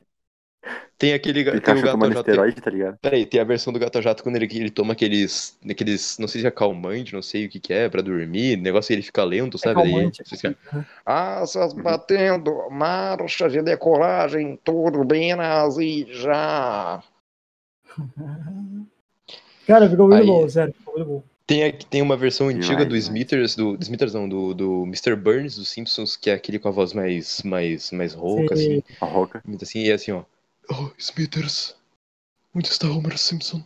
Tem 0.99 1.15
aquele 1.15 1.43
ga- 1.43 1.53
tem 1.53 1.75
o 1.75 1.83
gato 1.83 1.99
jato. 2.13 2.19
esteroide, 2.31 2.61
tá 2.61 2.71
ligado? 2.71 2.99
Peraí, 3.01 3.25
tem 3.25 3.41
a 3.41 3.45
versão 3.45 3.73
do 3.73 3.79
gato 3.79 4.03
jato 4.03 4.23
quando 4.23 4.37
ele, 4.37 4.45
ele 4.55 4.71
toma 4.71 4.93
aqueles. 4.93 5.59
aqueles. 5.69 6.19
Não 6.19 6.29
sei 6.29 6.43
se 6.43 6.47
é 6.47 6.51
calmante, 6.51 7.15
não 7.15 7.23
sei 7.23 7.47
o 7.47 7.49
que, 7.49 7.59
que 7.59 7.73
é, 7.73 7.89
pra 7.89 8.03
dormir. 8.03 8.59
Negócio 8.59 8.89
que 8.89 8.93
ele 8.93 9.03
fica 9.03 9.25
lento, 9.25 9.57
sabe? 9.57 9.83
Daí- 9.83 9.91
calmante, 9.93 10.23
vocês 10.23 10.41
querem- 10.43 10.57
Asas 11.07 11.73
batendo, 11.73 12.69
marcha 12.71 13.49
de 13.49 13.63
decolagem, 13.63 14.59
turbinas 14.63 15.79
e 15.79 16.07
já. 16.11 17.03
Cara, 19.67 19.89
ficou 19.89 20.09
muito 20.09 20.21
Aí- 20.21 20.27
bom, 20.27 20.49
sério, 20.49 20.75
ficou 20.75 20.95
muito 20.95 21.09
bom. 21.09 21.23
Tem, 21.47 21.65
aqui- 21.65 21.85
tem 21.87 22.01
uma 22.01 22.17
versão 22.17 22.47
antiga 22.49 22.63
Demais, 22.69 22.85
do 22.87 22.95
demais. 22.95 23.05
Smithers, 23.07 23.57
do, 23.57 23.77
do 23.77 23.83
Smithers 23.83 24.15
não, 24.15 24.29
do, 24.29 24.55
do 24.55 24.83
Mr. 24.85 25.17
Burns, 25.17 25.57
dos 25.57 25.69
Simpsons, 25.69 26.17
que 26.17 26.31
é 26.31 26.35
aquele 26.35 26.61
com 26.61 26.69
a 26.69 26.71
voz 26.71 26.93
mais, 26.93 27.43
mais, 27.43 27.91
mais 27.91 28.15
rouca, 28.15 28.57
Sim. 28.57 28.83
assim. 28.89 28.95
A. 29.01 29.41
Imita 29.49 29.65
assim, 29.65 29.81
e 29.81 29.91
é 29.91 29.95
assim, 29.95 30.13
ó. 30.13 30.23
Oh, 30.71 30.91
Smithers, 30.97 31.75
onde 32.55 32.69
está 32.69 32.87
Homer 32.89 33.19
Simpson? 33.19 33.65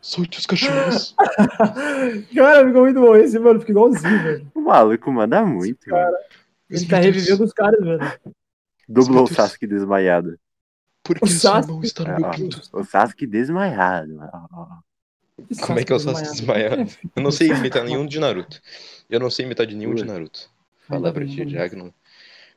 Solte 0.00 0.38
os 0.38 0.46
cachorros. 0.46 1.14
Cara, 2.34 2.66
ficou 2.66 2.82
muito 2.82 3.00
bom 3.00 3.16
esse, 3.16 3.38
mano, 3.40 3.58
ficou 3.60 3.72
igualzinho, 3.72 4.22
velho. 4.22 4.52
O 4.54 4.60
maluco 4.60 5.10
manda 5.12 5.44
muito. 5.44 5.90
mano. 5.90 6.16
Ele 6.68 6.86
tá 6.86 6.98
revivendo 6.98 7.42
os 7.44 7.52
caras, 7.52 7.80
velho. 7.80 8.20
Dublou 8.88 9.22
o 9.22 9.24
Smithers. 9.26 9.48
Sasuke 9.50 9.66
desmaiado. 9.66 10.38
Porque 11.02 11.24
O 11.24 11.28
seu 11.28 11.38
Sasuke- 11.50 11.68
irmão 11.70 11.82
está 11.82 12.04
no 12.04 12.10
É, 12.10 12.18
meu 12.20 12.30
pinto. 12.30 12.62
o 12.72 12.84
Sasuke 12.84 13.26
desmaiado. 13.26 14.14
mano. 14.14 14.82
Como 15.62 15.78
é 15.78 15.84
que 15.84 15.92
é 15.92 15.96
o 15.96 15.98
Sasuke 15.98 16.30
desmaiado? 16.30 16.90
Eu 17.16 17.22
não 17.22 17.30
sei 17.30 17.48
imitar 17.48 17.84
nenhum 17.84 18.06
de 18.06 18.18
Naruto. 18.18 18.60
Eu 19.08 19.20
não 19.20 19.30
sei 19.30 19.46
imitar 19.46 19.66
de 19.66 19.74
nenhum 19.74 19.94
de 19.94 20.04
Naruto. 20.04 20.50
Falar 20.86 21.12
pra 21.12 21.26
ti, 21.26 21.48
já 21.48 21.68
que 21.68 21.76
não, 21.76 21.92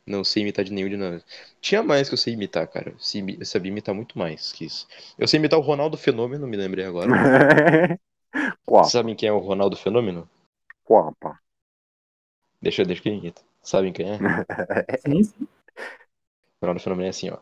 não 0.06 0.24
sei 0.24 0.44
imitar 0.44 0.66
de 0.66 0.72
nenhum 0.72 0.90
de 0.90 0.98
Naruto. 0.98 1.26
Tinha 1.62 1.84
mais 1.84 2.08
que 2.08 2.14
eu 2.14 2.18
sei 2.18 2.34
imitar, 2.34 2.68
cara. 2.68 2.94
Eu 3.40 3.46
sabia 3.46 3.72
imitar 3.72 3.94
muito 3.94 4.18
mais 4.18 4.52
que 4.52 4.66
isso. 4.66 4.88
Eu 5.18 5.28
sei 5.28 5.40
imitar 5.40 5.60
o 5.60 5.64
Ronaldo 5.64 5.98
Fenômeno, 5.98 6.48
me 6.48 6.58
lembrei 6.58 6.86
agora. 6.86 7.10
Vocês 8.68 8.92
sabem 8.92 9.16
quem 9.16 9.30
é 9.30 9.32
o 9.32 9.38
Ronaldo 9.40 9.78
Fenômeno? 9.78 10.28
quapa. 10.84 11.40
Deixa, 12.62 12.84
deixa 12.86 13.02
que 13.02 13.10
eu 13.10 13.14
imito. 13.14 13.42
Sabem 13.62 13.94
quem 13.94 14.10
é? 14.10 14.16
O 14.16 14.20
Sim, 15.00 15.24
sim. 15.24 15.48
Ronaldo 16.62 16.82
Fenômeno 16.82 17.08
é 17.08 17.10
assim, 17.10 17.30
ó. 17.30 17.38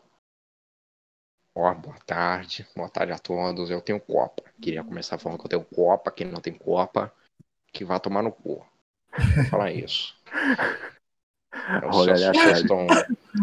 Ó, 1.54 1.74
boa 1.74 1.96
tarde. 2.06 2.66
Boa 2.74 2.88
tarde 2.88 3.12
a 3.12 3.18
todos. 3.18 3.70
Eu 3.70 3.80
tenho 3.80 4.00
Copa. 4.00 4.42
Queria 4.60 4.82
começar 4.82 5.18
falando 5.18 5.38
que 5.38 5.44
eu 5.46 5.50
tenho 5.50 5.64
Copa. 5.64 6.10
Quem 6.10 6.26
não 6.26 6.40
tem 6.40 6.52
Copa, 6.54 7.12
que 7.72 7.84
vai 7.84 8.00
tomar 8.00 8.22
no 8.22 8.32
cu. 8.32 8.64
Vou 9.36 9.44
falar 9.50 9.70
isso. 9.72 10.14
Olha, 11.92 12.16
Vocês, 12.16 12.20
vocês, 12.20 12.36
cara. 12.42 12.52
estão- 12.60 12.86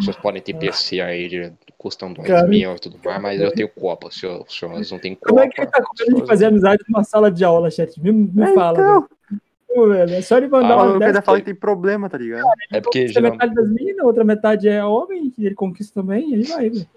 vocês 0.01 0.15
podem 0.17 0.41
ter 0.41 0.55
PC 0.55 0.99
aí 0.99 1.27
de 1.29 1.53
custam 1.77 2.11
2 2.11 2.27
Cara, 2.27 2.47
mil 2.47 2.75
e 2.75 2.79
tudo 2.79 2.99
mais, 3.05 3.21
mas 3.21 3.39
eu 3.39 3.51
tenho 3.53 3.69
Copa. 3.69 4.09
Senhores 4.11 4.45
os 4.47 4.57
senhores 4.57 4.91
não 4.91 4.99
têm 4.99 5.13
Copa. 5.15 5.29
Como 5.29 5.39
é 5.41 5.47
que 5.47 5.61
ele 5.61 5.67
tá 5.69 5.81
com 5.83 5.93
medo 5.99 6.21
de 6.21 6.27
fazer 6.27 6.45
amizade 6.47 6.83
numa 6.89 7.03
sala 7.03 7.31
de 7.31 7.45
aula, 7.45 7.69
chat? 7.69 8.01
Me, 8.01 8.11
me 8.11 8.53
fala, 8.55 8.79
Então, 8.79 9.01
velho. 9.01 9.41
Pô, 9.67 9.87
velho. 9.87 10.13
É 10.15 10.21
só 10.23 10.37
ele 10.37 10.47
o 10.47 10.49
mandar 10.49 10.67
uma 10.69 10.75
maluco 10.77 10.93
ainda 10.95 11.05
dessa. 11.13 11.21
fala 11.21 11.37
que 11.39 11.45
tem 11.45 11.55
problema, 11.55 12.09
tá 12.09 12.17
ligado? 12.17 12.43
É 12.71 12.81
porque 12.81 13.05
metade 13.21 13.53
das 13.53 13.69
meninas, 13.69 14.03
outra 14.05 14.23
metade 14.23 14.67
é 14.67 14.83
homem, 14.83 15.29
que 15.29 15.45
ele 15.45 15.55
conquista 15.55 16.01
também, 16.01 16.31
e 16.31 16.35
aí 16.35 16.43
vai, 16.43 16.69
velho. 16.71 16.87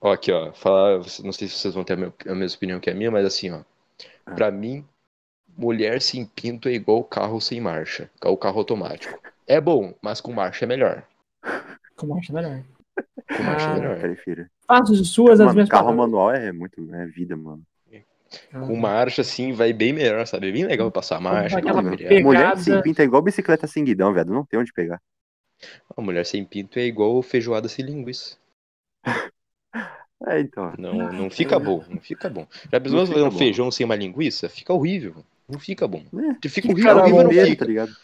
Ó, 0.00 0.12
aqui, 0.12 0.30
ó. 0.32 0.52
Falar, 0.52 0.98
não 1.22 1.32
sei 1.32 1.48
se 1.48 1.54
vocês 1.58 1.74
vão 1.74 1.84
ter 1.84 1.94
a, 1.94 1.96
meu- 1.96 2.14
a 2.26 2.34
mesma 2.34 2.56
opinião 2.56 2.80
que 2.80 2.90
a 2.90 2.94
minha, 2.94 3.10
mas 3.10 3.24
assim, 3.24 3.50
ó. 3.50 3.60
Ah. 4.26 4.32
Pra 4.34 4.50
mim, 4.50 4.84
mulher 5.56 6.00
sem 6.02 6.24
pinto 6.26 6.68
é 6.68 6.72
igual 6.72 7.02
carro 7.04 7.40
sem 7.40 7.60
marcha. 7.60 8.10
O 8.24 8.36
carro 8.36 8.58
automático. 8.58 9.18
É 9.46 9.60
bom, 9.60 9.94
mas 10.02 10.20
com 10.20 10.32
marcha 10.32 10.64
é 10.64 10.68
melhor. 10.68 11.04
Como 11.96 12.16
acha 12.18 12.32
melhor. 12.32 12.62
Com 13.36 13.42
marcha 13.42 13.68
Ah, 13.70 13.76
é 13.76 13.80
melhor. 13.80 13.98
Prefiro. 14.00 14.46
Faço 14.66 15.04
suas 15.04 15.40
as 15.40 15.46
Mano, 15.46 15.54
minhas 15.54 15.68
carro 15.68 15.84
palavras. 15.86 16.06
manual 16.10 16.30
é 16.32 16.52
muito. 16.52 16.94
É 16.94 17.06
vida, 17.06 17.36
mano. 17.36 17.62
Com 18.50 18.74
marcha, 18.76 19.20
assim, 19.22 19.52
vai 19.52 19.72
bem 19.72 19.92
melhor, 19.92 20.26
sabe? 20.26 20.48
É 20.48 20.52
bem 20.52 20.64
legal 20.66 20.90
passar 20.90 21.20
marcha. 21.20 21.56
pegada. 21.60 21.82
mulher. 22.22 22.56
Sem 22.58 22.82
pinta 22.82 23.02
é 23.02 23.04
igual 23.04 23.22
bicicleta 23.22 23.66
sem 23.68 23.84
guidão, 23.84 24.12
viado. 24.12 24.32
Não 24.32 24.44
tem 24.44 24.58
onde 24.58 24.72
pegar. 24.72 25.00
A 25.96 26.00
mulher 26.02 26.26
sem 26.26 26.44
pinto 26.44 26.78
é 26.78 26.82
igual 26.82 27.22
feijoada 27.22 27.68
sem 27.68 27.84
linguiça. 27.84 28.36
É, 30.26 30.40
então. 30.40 30.72
Não, 30.78 31.12
não 31.12 31.30
fica 31.30 31.58
bom, 31.58 31.84
não 31.88 32.00
fica 32.00 32.28
bom. 32.28 32.46
Já 32.72 32.80
Não 32.80 33.06
fazer 33.06 33.22
um 33.22 33.30
bom. 33.30 33.38
feijão 33.38 33.70
sem 33.70 33.84
uma 33.84 33.94
linguiça? 33.96 34.48
Fica 34.48 34.72
horrível. 34.72 35.24
Não 35.48 35.58
fica 35.58 35.86
bom. 35.86 36.02
É, 36.14 36.48
Fica 36.48 36.68
horrível, 36.72 36.96
horrível 36.96 37.24
não 37.24 37.30
tá 37.30 37.46
fica. 37.46 37.64
ligado? 37.66 37.96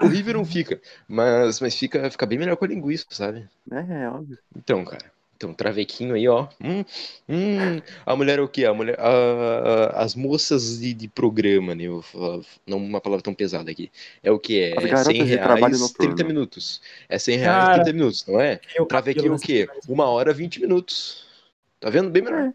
Horrível 0.00 0.34
não 0.34 0.44
fica. 0.44 0.80
Mas, 1.08 1.60
mas 1.60 1.74
fica, 1.74 2.10
fica 2.10 2.26
bem 2.26 2.38
melhor 2.38 2.56
com 2.56 2.64
a 2.64 2.68
linguiça, 2.68 3.06
sabe? 3.10 3.48
É, 3.70 4.02
é 4.04 4.08
óbvio. 4.10 4.38
Então, 4.54 4.84
cara. 4.84 5.15
Então, 5.36 5.52
travequinho 5.52 6.14
aí, 6.14 6.26
ó. 6.26 6.48
Hum, 6.62 6.82
hum. 7.28 7.80
A 8.06 8.16
mulher 8.16 8.38
é 8.38 8.42
o 8.42 8.48
quê? 8.48 8.64
A 8.64 8.72
mulher. 8.72 8.98
a- 8.98 9.92
a- 9.98 10.02
as 10.02 10.14
moças 10.14 10.78
de, 10.80 10.94
de 10.94 11.08
programa, 11.08 11.74
né? 11.74 11.84
Eu 11.84 12.00
vou 12.00 12.02
falar, 12.02 12.40
não 12.66 12.78
uma 12.78 13.02
palavra 13.02 13.22
tão 13.22 13.34
pesada 13.34 13.70
aqui. 13.70 13.90
É 14.22 14.30
o 14.30 14.38
que? 14.38 14.72
As 14.76 14.84
É 14.84 14.88
garotas 14.88 15.12
100 15.12 15.24
de 15.24 15.36
trabalho 15.36 15.60
reais, 15.66 15.80
noturno. 15.80 16.14
30 16.14 16.24
minutos. 16.28 16.80
É 17.06 17.18
100 17.18 17.36
reais, 17.36 17.64
Cara, 17.64 17.74
30 17.84 17.92
minutos, 17.92 18.24
não 18.26 18.40
é? 18.40 18.60
Eu 18.74 18.86
Travequinho 18.86 19.34
o 19.34 19.38
quê? 19.38 19.68
Uma 19.86 20.06
hora, 20.06 20.32
20 20.32 20.58
minutos. 20.58 21.26
Tá 21.78 21.90
vendo? 21.90 22.08
Bem 22.08 22.22
melhor. 22.22 22.40
É. 22.48 22.52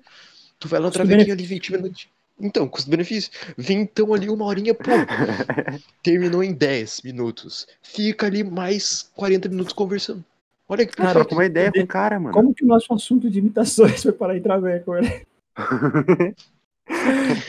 Tu 0.59 0.67
vai 0.67 0.79
lá 0.79 0.87
no 0.87 0.91
travequinho 0.91 1.33
ali 1.33 1.45
20 1.45 1.71
minutos. 1.71 2.07
Então, 2.39 2.67
custo-benefício. 2.67 3.31
Vem 3.55 3.81
então 3.81 4.11
ali 4.11 4.27
uma 4.27 4.45
horinha, 4.45 4.73
pô. 4.73 4.89
Terminou 6.01 6.43
em 6.43 6.51
10 6.51 7.01
minutos. 7.03 7.67
Fica 7.83 8.25
ali 8.25 8.43
mais 8.43 9.03
40 9.15 9.47
minutos 9.47 9.73
conversando. 9.73 10.25
Olha 10.71 10.85
que 10.85 10.95
Cara. 10.95 11.11
Troca 11.11 11.33
uma 11.33 11.43
ideia 11.45 11.69
com 11.69 11.81
o 11.81 11.87
cara, 11.87 12.17
mano. 12.17 12.33
Como 12.33 12.55
que 12.55 12.63
o 12.63 12.67
nosso 12.67 12.93
assunto 12.93 13.29
de 13.29 13.39
imitações 13.39 14.01
foi 14.03 14.13
parar 14.13 14.37
em 14.37 14.41
traveco, 14.41 14.93
velho? 14.93 15.25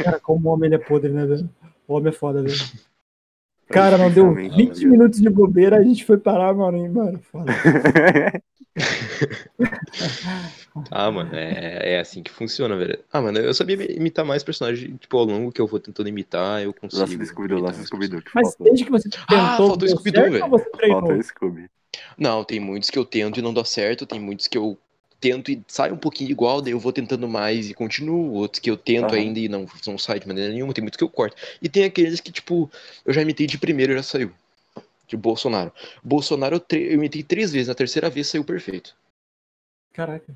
Cara, 0.03 0.19
como 0.19 0.49
o 0.49 0.53
homem 0.53 0.67
ele 0.67 0.75
é 0.75 0.79
podre, 0.79 1.13
né, 1.13 1.25
velho? 1.25 1.49
O 1.87 1.95
homem 1.95 2.09
é 2.09 2.13
foda, 2.13 2.43
velho. 2.43 2.55
Cara, 3.69 3.97
não 3.97 4.11
deu 4.11 4.35
Principalmente, 4.35 4.57
20 4.57 4.69
tá 4.69 4.75
ligado? 4.75 4.91
minutos 4.91 5.21
de 5.21 5.31
bobeira, 5.31 5.77
a 5.77 5.83
gente 5.85 6.05
foi 6.05 6.19
parar, 6.19 6.53
mano, 6.53 6.77
hein, 6.77 6.89
mano. 6.89 7.21
Foda. 7.31 7.53
Ah, 10.91 11.11
mano, 11.11 11.31
é, 11.35 11.93
é 11.93 12.01
assim 12.01 12.23
que 12.23 12.31
funciona, 12.31 12.75
velho. 12.75 12.99
Ah, 13.13 13.21
mano, 13.21 13.39
eu 13.39 13.53
sabia 13.53 13.77
imitar 13.95 14.25
mais 14.25 14.43
personagens, 14.43 14.99
tipo, 14.99 15.19
ao 15.19 15.25
longo 15.25 15.53
que 15.53 15.61
eu 15.61 15.67
vou 15.67 15.79
tentando 15.79 16.09
imitar, 16.09 16.63
eu 16.63 16.73
consigo. 16.73 17.03
Nossa, 17.03 17.25
Scooby-Doo, 17.27 17.59
imitar 17.59 17.61
nossa, 17.61 17.77
mais 17.77 17.87
Scooby-Doo. 17.89 18.23
que 18.23 18.31
Mas 18.35 18.57
desde 18.59 18.85
que 18.87 18.91
você 18.91 19.11
tentou, 19.11 19.25
Ah, 19.29 19.57
faltou 19.59 19.77
deu 19.77 19.89
Scooby-Doo, 19.89 20.31
velho. 20.31 20.49
Falta 20.49 21.13
o 21.13 21.23
Scooby. 21.23 21.69
Não, 22.17 22.45
tem 22.45 22.59
muitos 22.61 22.91
que 22.91 22.99
eu 22.99 23.05
tento 23.05 23.39
e 23.39 23.43
não 23.43 23.53
dá 23.53 23.65
certo, 23.65 24.07
tem 24.07 24.21
muitos 24.21 24.47
que 24.47 24.57
eu 24.57 24.79
tento 25.21 25.53
e 25.53 25.63
sai 25.69 25.93
um 25.93 25.97
pouquinho 25.97 26.31
igual, 26.31 26.61
daí 26.61 26.73
eu 26.73 26.81
vou 26.81 26.93
tentando 26.93 27.29
mais 27.29 27.71
e 27.71 27.75
continuo, 27.75 28.33
outros 28.33 28.59
que 28.59 28.69
eu 28.69 28.77
tento 28.77 29.15
Aham. 29.15 29.23
ainda 29.23 29.39
e 29.39 29.49
não, 29.49 29.67
não 29.87 29.97
sai 29.97 30.19
de 30.19 30.27
maneira 30.27 30.53
nenhuma, 30.53 30.75
tem 30.75 30.83
muitos 30.83 30.97
que 30.97 31.05
eu 31.05 31.09
corto. 31.09 31.37
E 31.63 31.69
tem 31.69 31.85
aqueles 31.85 32.21
que, 32.21 32.33
tipo, 32.33 32.69
eu 33.05 33.13
já 33.13 33.23
imitei 33.23 33.47
de 33.47 33.57
primeiro 33.57 33.93
e 33.93 33.97
já 33.97 34.03
saiu. 34.03 34.33
De 35.07 35.17
Bolsonaro. 35.17 35.73
Bolsonaro 36.03 36.61
eu, 36.71 36.93
imitei 36.93 37.23
três 37.23 37.53
vezes, 37.53 37.69
na 37.69 37.75
terceira 37.75 38.11
vez 38.11 38.27
saiu 38.27 38.43
perfeito. 38.43 38.97
Caraca. 39.93 40.35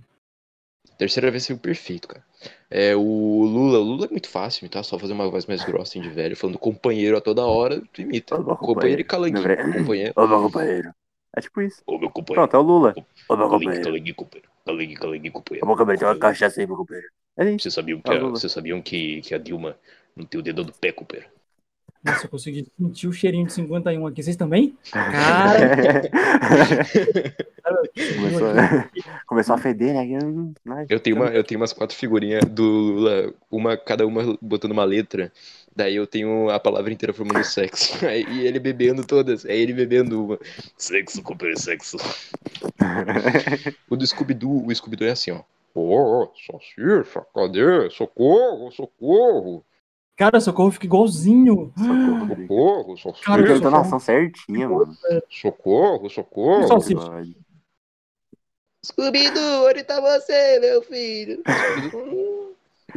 Terceira 0.98 1.30
vez 1.30 1.44
saiu 1.44 1.58
perfeito, 1.58 2.08
cara. 2.08 2.24
É, 2.70 2.94
o 2.94 3.00
Lula, 3.00 3.78
o 3.80 3.82
Lula 3.82 4.06
é 4.06 4.10
muito 4.10 4.28
fácil 4.28 4.64
imitar, 4.64 4.84
só 4.84 4.98
fazer 4.98 5.12
uma 5.12 5.28
voz 5.28 5.46
mais 5.46 5.64
grossa, 5.64 5.92
assim, 5.92 6.00
de 6.00 6.08
velho, 6.10 6.36
falando 6.36 6.58
companheiro 6.58 7.16
a 7.16 7.20
toda 7.20 7.44
hora, 7.44 7.82
tu 7.92 8.02
imita. 8.02 8.36
Ô, 8.36 8.42
meu 8.42 8.56
Companheiro 8.56 9.00
e 9.00 9.04
companheiro. 9.04 9.42
calanguinho. 9.44 9.78
Companheiro. 9.78 10.14
Meu 10.16 10.28
companheiro. 10.28 10.94
É 11.36 11.40
tipo 11.40 11.60
isso. 11.60 11.82
Ô, 11.86 11.98
meu 11.98 12.10
companheiro. 12.10 12.48
Pronto, 12.48 12.56
é 12.56 12.58
o 12.58 12.62
Lula. 12.62 12.94
Ô, 13.28 13.36
meu 13.36 13.48
companheiro. 13.48 13.92
aí, 13.92 14.14
companheiro. 14.14 14.50
Cala 14.64 14.80
aí, 14.80 15.30
companheiro. 15.30 15.64
Ô, 15.64 15.68
meu 15.68 15.76
companheiro, 15.76 15.98
tem 15.98 16.08
uma 16.08 16.18
cachaça 16.18 16.60
aí, 16.60 16.66
meu 16.66 16.76
companheiro. 16.76 17.08
É 17.36 17.50
isso. 17.50 17.64
Vocês 17.64 17.74
sabiam, 17.74 18.00
que 18.00 18.10
Ah, 18.10 18.16
a, 18.16 18.20
vocês 18.20 18.50
sabiam 18.50 18.80
que, 18.80 19.20
que 19.20 19.34
a 19.34 19.38
Dilma 19.38 19.76
não 20.16 20.24
tem 20.24 20.40
o 20.40 20.42
dedo 20.42 20.64
do 20.64 20.72
pé, 20.72 20.90
companheiro? 20.92 21.30
Nossa, 22.02 22.26
eu 22.26 22.30
consegui 22.30 22.66
sentir 22.78 23.08
o 23.08 23.12
cheirinho 23.12 23.46
de 23.46 23.52
51 23.52 24.06
aqui. 24.06 24.22
Vocês 24.22 24.36
também? 24.36 24.76
Cara, 24.90 25.58
Começou, 28.14 28.48
começou 29.26 29.54
a 29.56 29.58
feder, 29.58 29.92
né? 29.92 30.06
Eu 30.88 31.00
tenho, 31.00 31.16
uma, 31.16 31.26
eu 31.26 31.42
tenho 31.42 31.60
umas 31.60 31.72
quatro 31.72 31.96
figurinhas 31.96 32.44
do 32.44 32.62
Lula, 32.62 33.34
uma, 33.50 33.76
cada 33.76 34.06
uma 34.06 34.38
botando 34.40 34.72
uma 34.72 34.84
letra. 34.84 35.32
Daí 35.76 35.96
eu 35.96 36.06
tenho 36.06 36.48
a 36.48 36.58
palavra 36.58 36.90
inteira 36.90 37.12
formando 37.12 37.44
sexo. 37.44 37.94
Aí, 38.08 38.24
e 38.24 38.46
ele 38.46 38.58
bebendo 38.58 39.04
todas. 39.06 39.44
Aí 39.44 39.60
ele 39.60 39.74
bebendo 39.74 40.24
uma. 40.24 40.38
Sexo, 40.78 41.22
companheiro, 41.22 41.60
sexo. 41.60 41.98
O 43.90 43.96
do 43.96 44.06
Scooby-Doo, 44.06 44.66
o 44.66 44.74
Scooby-Doo 44.74 45.06
é 45.06 45.10
assim, 45.10 45.32
ó. 45.32 45.42
Ô, 45.74 46.30
salsicha, 46.46 47.24
cadê? 47.34 47.90
Socorro, 47.90 48.70
socorro. 48.72 49.64
cara, 50.16 50.40
socorro 50.40 50.70
fica 50.70 50.86
igualzinho. 50.86 51.72
Socorro, 51.76 52.26
Drica. 52.26 52.42
Socorro, 52.42 52.96
salsicha. 52.96 53.26
Cara, 53.26 53.46
sou 53.46 53.56
entonação 53.56 54.00
certinha, 54.00 54.68
mano. 54.68 54.96
Socorro, 55.28 56.08
socorro. 56.08 56.66
Salsicha. 56.66 57.22
Scooby-Doo, 58.84 59.68
onde 59.68 59.84
tá 59.84 60.00
você, 60.00 60.58
meu 60.60 60.82
filho? 60.82 61.42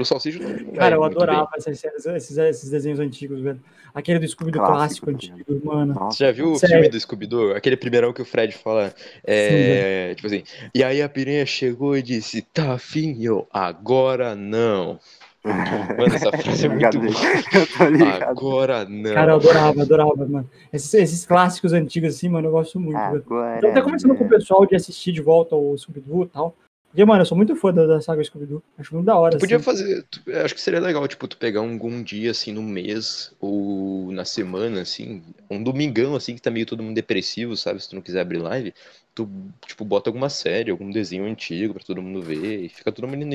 O 0.01 0.05
salsicha 0.05 0.39
não. 0.39 0.49
não 0.49 0.73
Cara, 0.73 0.95
eu 0.95 1.01
muito 1.01 1.15
adorava 1.17 1.49
essas 1.55 1.79
séries, 1.79 2.05
esses, 2.05 2.37
esses 2.37 2.69
desenhos 2.69 2.99
antigos, 2.99 3.41
velho. 3.41 3.59
Aquele 3.93 4.19
do 4.19 4.27
Scooby 4.27 4.51
do 4.51 4.59
Clássico, 4.59 5.05
clássico, 5.05 5.05
tá 5.07 5.11
antigo, 5.11 5.65
mano. 5.65 5.93
Nossa. 5.93 6.17
Você 6.17 6.25
já 6.25 6.31
viu 6.31 6.51
o 6.51 6.55
Sério. 6.55 6.75
filme 6.75 6.89
do 6.89 6.99
Scooby-Doo? 6.99 7.55
Aquele 7.55 7.75
primeirão 7.75 8.13
que 8.13 8.21
o 8.21 8.25
Fred 8.25 8.55
fala. 8.55 8.93
É, 9.25 10.13
tipo 10.15 10.27
assim. 10.27 10.43
E 10.73 10.83
aí 10.83 11.01
a 11.01 11.09
piranha 11.09 11.45
chegou 11.45 11.97
e 11.97 12.01
disse: 12.01 12.41
Tá 12.41 12.73
afim, 12.73 13.17
eu, 13.23 13.47
agora 13.51 14.35
não. 14.35 14.99
Mano, 15.43 16.15
essa 16.15 16.31
frase 16.37 16.65
é 16.65 16.69
muito 16.69 16.85
Obrigado, 16.85 16.99
boa. 16.99 18.29
Agora 18.29 18.85
não. 18.85 19.13
Cara, 19.13 19.31
eu 19.31 19.35
adorava, 19.35 19.81
adorava, 19.81 20.15
mano. 20.27 20.49
Esses, 20.71 20.93
esses 20.93 21.25
clássicos 21.25 21.71
antigos, 21.71 22.15
assim, 22.15 22.27
mano, 22.27 22.47
eu 22.47 22.51
gosto 22.51 22.79
muito. 22.79 22.97
Agora. 22.97 23.55
Eu 23.55 23.61
tô 23.61 23.67
até 23.67 23.81
conversando 23.81 24.15
com 24.15 24.25
o 24.25 24.29
pessoal 24.29 24.65
de 24.65 24.75
assistir 24.75 25.13
de 25.13 25.21
volta 25.21 25.55
o 25.55 25.77
Scooby-Doo 25.77 26.23
e 26.23 26.27
tal. 26.27 26.55
Porque, 26.89 27.05
mano, 27.05 27.21
eu 27.21 27.25
sou 27.25 27.37
muito 27.37 27.55
fã 27.55 27.73
da, 27.73 27.85
da 27.85 28.01
saga 28.01 28.23
Scooby-Doo. 28.23 28.63
Acho 28.77 28.93
muito 28.95 29.05
da 29.07 29.17
hora, 29.17 29.35
Tu 29.35 29.37
podia 29.37 29.59
assim. 29.59 29.59
fazer. 29.59 30.03
tu- 30.09 30.21
eu 30.27 30.43
acho 30.45 30.55
que 30.55 30.61
seria 30.61 30.79
legal, 30.79 31.07
tipo, 31.07 31.27
tu 31.27 31.37
pegar 31.37 31.61
um, 31.61 31.77
um 31.85 32.03
dia 32.03 32.31
assim 32.31 32.51
no 32.51 32.61
mês 32.63 33.31
ou 33.39 34.11
na 34.11 34.25
semana, 34.25 34.81
assim, 34.81 35.23
um 35.49 35.61
domingão, 35.63 36.15
assim, 36.15 36.35
que 36.35 36.41
tá 36.41 36.49
meio 36.51 36.65
todo 36.65 36.81
mundo 36.83 36.95
depressivo, 36.95 37.55
sabe? 37.55 37.79
Se 37.81 37.89
tu 37.89 37.95
não 37.95 38.01
quiser 38.01 38.21
abrir 38.21 38.39
live, 38.39 38.73
tu, 39.13 39.29
tipo, 39.67 39.85
bota 39.85 40.09
alguma 40.09 40.29
série, 40.29 40.71
algum 40.71 40.89
desenho 40.89 41.25
antigo 41.25 41.73
pra 41.75 41.83
todo 41.83 42.01
mundo 42.01 42.21
ver 42.23 42.63
e 42.65 42.69
fica 42.69 42.91
todo 42.91 43.07
mundo 43.07 43.25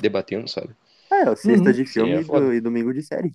debatendo, 0.00 0.48
sabe? 0.48 0.74
É, 1.12 1.34
sexta 1.36 1.72
Uhum, 1.72 1.74
de 1.74 1.84
filme 1.84 2.18
e, 2.20 2.24
foda. 2.24 2.48
do- 2.48 2.52
e 2.52 2.60
domingo 2.60 2.92
de 2.94 3.02
série. 3.02 3.34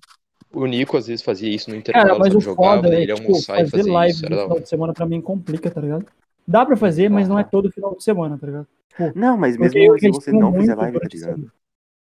O 0.52 0.66
Nico 0.66 0.96
às 0.96 1.06
vezes 1.06 1.24
fazia 1.24 1.48
isso 1.54 1.70
no 1.70 1.76
intervalo, 1.76 1.92
Cara, 1.92 2.14
mas 2.18 2.34
o 2.34 2.40
jogava, 2.40 2.42
foda 2.42 2.94
é, 2.94 3.06
ele 3.06 3.12
tipo, 3.12 3.42
almoçar 3.42 3.60
e 3.60 3.64
fazer 3.64 3.82
fazer 3.82 3.92
live 3.92 4.22
isso, 4.22 4.28
no 4.28 4.38
final 4.38 4.60
de 4.60 4.68
semana 4.68 4.92
pra 4.94 5.06
mim 5.06 5.20
complica, 5.22 5.70
tá 5.70 5.80
ligado? 5.80 6.06
Dá 6.46 6.64
pra 6.64 6.76
fazer, 6.76 7.08
mas 7.08 7.28
não 7.28 7.38
é 7.38 7.44
todo 7.44 7.70
final 7.72 7.94
de 7.96 8.02
semana, 8.04 8.38
tá 8.38 8.46
ligado? 8.46 8.66
Não, 9.14 9.36
mas 9.36 9.56
mesmo 9.56 9.98
se 9.98 10.08
você 10.10 10.32
não 10.32 10.52
fizer 10.52 10.74
live, 10.74 10.98
tá 11.00 11.08
ligado? 11.12 11.34
semana. 11.34 11.52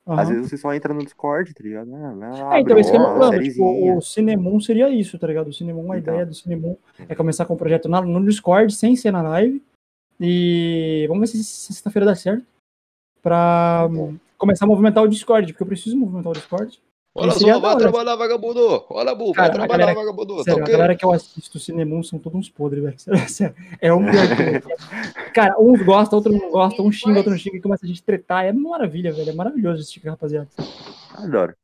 Às 0.08 0.30
vezes 0.30 0.50
você 0.50 0.58
só 0.58 0.72
entra 0.74 0.94
no 0.94 1.04
Discord, 1.04 1.52
tá 1.54 1.64
ligado? 1.64 1.90
Ah, 1.96 2.58
É, 2.58 2.62
então 2.62 2.78
esse 2.78 2.92
que 2.92 2.98
é 2.98 3.00
o 3.00 3.04
meu 3.08 3.16
plano. 3.16 3.42
Tipo, 3.42 3.98
o 3.98 4.02
Cinemon 4.02 4.60
seria 4.60 4.88
isso, 4.90 5.18
tá 5.18 5.26
ligado? 5.26 5.48
O 5.48 5.54
Cinemon, 5.54 5.92
a 5.92 5.98
Então. 5.98 6.14
ideia 6.14 6.26
do 6.28 6.34
Cinemon 6.36 6.76
é 7.10 7.16
começar 7.16 7.44
com 7.46 7.56
o 7.56 7.58
projeto 7.58 7.90
na- 7.90 8.02
no 8.02 8.24
Discord, 8.24 8.72
sem 8.76 8.96
ser 8.96 9.10
na 9.12 9.24
live. 9.24 9.62
E 10.22 11.06
vamos 11.08 11.22
ver 11.32 11.38
se 11.38 11.44
se 11.44 11.74
sexta-feira 11.74 12.06
dá 12.06 12.16
certo. 12.16 12.46
Pra 13.22 13.88
hum, 13.92 14.18
começar 14.38 14.66
a 14.66 14.68
movimentar 14.68 15.04
o 15.04 15.08
Discord, 15.08 15.52
porque 15.52 15.64
eu 15.64 15.68
preciso 15.68 15.98
movimentar 15.98 16.32
o 16.32 16.36
Discord. 16.36 16.80
Olha 17.18 17.32
só, 17.32 17.60
vai 17.60 17.72
hora. 17.72 17.80
trabalhar, 17.80 18.16
vagabundo! 18.18 18.86
Olha, 18.90 19.16
Bu, 19.16 19.32
vai 19.34 19.50
trabalhar, 19.50 19.78
galera- 19.86 19.94
vagabundo! 20.00 20.36
Tá 20.38 20.44
Sério, 20.44 20.60
a 20.60 20.64
ok? 20.64 20.72
galera 20.74 20.96
que 20.98 21.06
eu 21.06 21.14
assisto 21.14 21.58
o 21.58 21.62
Cinemon 21.62 22.04
são 22.04 22.20
todos 22.20 22.38
uns 22.38 22.50
podres, 22.50 22.84
velho. 22.84 23.00
Sério, 23.00 23.30
sério. 23.30 23.56
É 23.80 23.94
um 23.94 24.04
pior. 24.04 24.62
Cara, 25.34 25.56
uns 25.58 25.82
gostam, 25.82 26.18
outros 26.20 26.36
não 26.38 26.52
gostam, 26.52 26.86
um 26.86 26.92
xinga, 26.92 27.18
outro 27.20 27.32
não 27.32 27.38
xinga, 27.38 27.56
e 27.58 27.62
começa 27.62 27.86
a 27.86 27.88
gente 27.88 28.04
tretar. 28.04 28.44
É 28.46 28.52
maravilha, 28.52 29.14
velho. 29.14 29.30
É 29.30 29.34
maravilhoso 29.34 29.80
assistir, 29.80 30.06
rapaziada. 30.06 30.50
Adoro. 31.14 31.56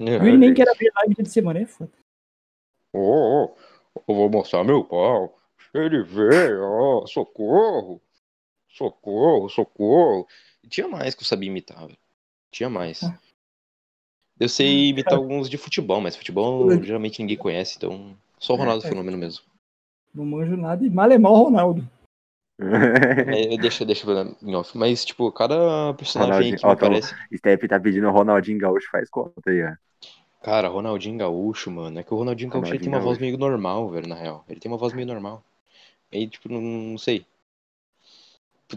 É, 0.00 0.16
Eu 0.16 0.36
nem 0.36 0.52
quero 0.52 0.72
abrir 0.72 0.90
live 0.96 1.14
dia 1.14 1.22
de 1.24 1.30
semana, 1.30 1.60
é 1.60 1.66
foda. 1.66 1.92
Ô, 2.92 3.44
ô, 3.44 3.54
eu 4.08 4.14
vou 4.16 4.28
mostrar 4.28 4.64
meu 4.64 4.82
pau. 4.84 5.38
Ele 5.72 6.02
veio, 6.02 6.60
ó, 6.64 7.06
socorro. 7.06 8.02
Socorro, 8.68 9.48
socorro. 9.48 10.26
E 10.64 10.66
tinha 10.68 10.88
mais 10.88 11.14
que 11.14 11.22
eu 11.22 11.26
sabia 11.26 11.48
imitar, 11.48 11.86
velho. 11.86 11.96
Tinha 12.50 12.68
mais. 12.68 13.02
Ah. 13.04 13.16
Eu 14.42 14.48
sei 14.48 14.88
imitar 14.88 15.14
alguns 15.14 15.48
de 15.48 15.56
futebol, 15.56 16.00
mas 16.00 16.16
futebol 16.16 16.82
geralmente 16.82 17.20
ninguém 17.20 17.36
conhece, 17.36 17.76
então 17.76 18.16
só 18.40 18.54
o 18.54 18.56
Ronaldo 18.56 18.84
É. 18.84 18.88
Fenômeno 18.88 19.16
mesmo. 19.16 19.44
Não 20.12 20.26
manjo 20.26 20.56
nada 20.56 20.84
e 20.84 20.90
mal 20.90 21.10
é 21.12 21.16
mal 21.16 21.32
o 21.32 21.44
Ronaldo. 21.44 21.88
É, 22.60 23.56
deixa, 23.56 23.84
deixa 23.84 24.08
eu 24.08 24.14
ver 24.24 24.36
em 24.42 24.54
off. 24.56 24.76
Mas, 24.76 25.04
tipo, 25.04 25.30
cada 25.30 25.94
personagem 25.94 26.32
Ronaldinho, 26.32 26.58
que 26.58 26.66
me 26.66 26.72
ó, 26.72 26.74
tá- 26.76 26.86
aparece. 26.86 27.14
Step 27.36 27.68
tá 27.68 27.78
pedindo 27.78 28.08
o 28.08 28.10
Ronaldinho 28.10 28.58
Gaúcho, 28.58 28.88
faz 28.90 29.08
conta 29.08 29.48
aí, 29.50 29.62
ó. 29.62 29.72
Cara, 30.42 30.66
Ronaldinho 30.68 31.18
Gaúcho, 31.18 31.70
mano. 31.70 32.00
É 32.00 32.02
que 32.02 32.12
o 32.12 32.16
Ronaldinho 32.16 32.50
Gaúcho 32.50 32.72
ele 32.72 32.78
tem 32.80 32.88
uma 32.88 32.98
Ronaldinho 32.98 33.08
voz 33.08 33.18
meio 33.18 33.38
normal, 33.38 33.88
velho, 33.90 34.08
na 34.08 34.16
real. 34.16 34.44
Ele 34.48 34.58
tem 34.58 34.70
uma 34.70 34.76
voz 34.78 34.92
meio 34.92 35.06
normal. 35.06 35.42
Aí, 36.12 36.26
tipo, 36.28 36.48
não, 36.48 36.60
não 36.60 36.98
sei. 36.98 37.24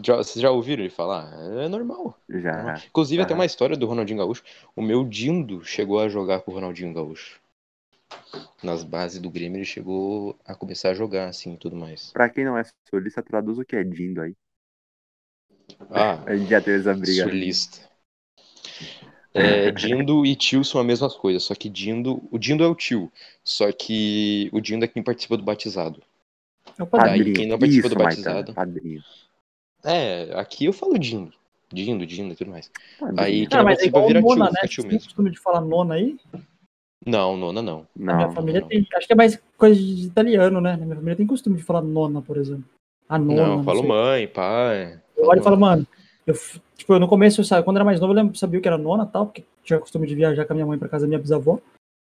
Já, 0.02 0.16
vocês 0.16 0.42
já 0.42 0.50
ouviram 0.50 0.82
ele 0.82 0.90
falar? 0.90 1.32
É 1.60 1.68
normal. 1.68 2.18
Já. 2.28 2.74
Inclusive, 2.86 3.22
até 3.22 3.34
uma 3.34 3.46
história 3.46 3.76
do 3.76 3.86
Ronaldinho 3.86 4.18
Gaúcho. 4.18 4.42
O 4.74 4.82
meu 4.82 5.04
Dindo 5.04 5.64
chegou 5.64 6.00
a 6.00 6.08
jogar 6.08 6.40
com 6.40 6.50
o 6.50 6.54
Ronaldinho 6.54 6.92
Gaúcho. 6.92 7.40
Nas 8.62 8.84
bases 8.84 9.20
do 9.20 9.30
Grêmio, 9.30 9.58
ele 9.58 9.64
chegou 9.64 10.36
a 10.44 10.54
começar 10.54 10.90
a 10.90 10.94
jogar, 10.94 11.28
assim, 11.28 11.54
e 11.54 11.56
tudo 11.56 11.76
mais. 11.76 12.12
Pra 12.12 12.28
quem 12.28 12.44
não 12.44 12.56
é 12.56 12.62
sulista, 12.88 13.22
traduz 13.22 13.58
o 13.58 13.64
que 13.64 13.76
é 13.76 13.82
Dindo 13.84 14.20
aí. 14.20 14.34
Ah, 15.90 16.22
A 16.26 16.36
gente 16.36 16.48
já 16.50 16.60
teve 16.60 16.78
essa 16.80 16.94
briga. 16.94 17.24
sulista. 17.24 17.88
É, 19.34 19.70
Dindo 19.70 20.24
e 20.24 20.34
tio 20.34 20.64
são 20.64 20.80
as 20.80 20.86
mesmas 20.86 21.14
coisas, 21.14 21.42
só 21.42 21.54
que 21.54 21.68
Dindo... 21.68 22.26
O 22.30 22.38
Dindo 22.38 22.64
é 22.64 22.66
o 22.66 22.74
tio, 22.74 23.12
só 23.44 23.70
que 23.72 24.48
o 24.52 24.60
Dindo 24.60 24.84
é 24.84 24.88
quem 24.88 25.02
participa 25.02 25.36
do 25.36 25.42
batizado. 25.42 26.02
É 26.78 26.82
o 26.82 26.86
padrinho. 26.86 27.24
Daí, 27.24 27.32
quem 27.34 27.46
não 27.48 27.58
participa 27.58 27.86
Isso, 27.88 27.96
do 27.96 28.02
Maitana, 28.02 28.34
batizado- 28.34 28.54
Padrinho. 28.54 29.02
É, 29.86 30.32
aqui 30.38 30.64
eu 30.64 30.72
falo 30.72 30.98
Dindo. 30.98 31.32
Dindo, 31.72 32.04
Dindo 32.06 32.32
e 32.32 32.36
tudo 32.36 32.50
mais. 32.50 32.70
Padrinho. 32.98 33.20
Aí 33.22 33.46
Cara, 33.46 33.62
não 33.62 33.70
mas 33.70 33.80
é 33.80 33.86
igual 33.86 34.06
vira 34.06 34.20
tio, 34.20 34.28
nona, 34.28 34.44
né? 34.46 34.50
fica 34.56 34.68
tio 34.68 34.82
Vocês 34.82 34.84
têm 34.84 34.92
mesmo. 34.92 35.06
costume 35.08 35.30
de 35.30 35.38
falar 35.38 35.60
nona 35.60 35.94
aí? 35.94 36.16
Não, 37.06 37.36
nona 37.36 37.62
não. 37.62 37.86
Na 37.94 38.14
minha 38.14 38.26
Não. 38.28 38.34
família 38.34 38.60
não. 38.60 38.68
tem. 38.68 38.86
Acho 38.94 39.06
que 39.06 39.12
é 39.12 39.16
mais 39.16 39.40
coisa 39.56 39.80
de 39.80 40.06
italiano, 40.06 40.60
né? 40.60 40.72
Na 40.76 40.84
minha 40.84 40.96
família 40.96 41.16
tem 41.16 41.26
costume 41.26 41.56
de 41.56 41.62
falar 41.62 41.82
nona, 41.82 42.20
por 42.20 42.36
exemplo. 42.36 42.64
A 43.08 43.18
nona. 43.18 43.46
Não, 43.46 43.58
eu 43.58 43.64
falo 43.64 43.78
sei. 43.80 43.88
mãe, 43.88 44.28
pai. 44.28 45.00
Eu 45.16 45.26
olho 45.28 45.40
e 45.40 45.44
falo, 45.44 45.58
mano, 45.58 45.86
eu, 46.26 46.34
tipo, 46.76 46.92
eu 46.94 46.98
no 47.00 47.06
começo, 47.08 47.40
eu 47.40 47.44
sa- 47.44 47.62
quando 47.62 47.76
era 47.76 47.84
mais 47.84 48.00
novo, 48.00 48.12
eu 48.12 48.16
lembro, 48.16 48.36
sabia 48.36 48.60
que 48.60 48.66
era 48.68 48.76
nona 48.78 49.04
e 49.04 49.12
tal, 49.12 49.26
porque 49.26 49.44
tinha 49.62 49.78
costume 49.78 50.06
de 50.06 50.14
viajar 50.16 50.44
com 50.44 50.52
a 50.52 50.56
minha 50.56 50.66
mãe 50.66 50.78
pra 50.78 50.88
casa 50.88 51.04
da 51.04 51.08
minha 51.08 51.20
bisavó. 51.20 51.58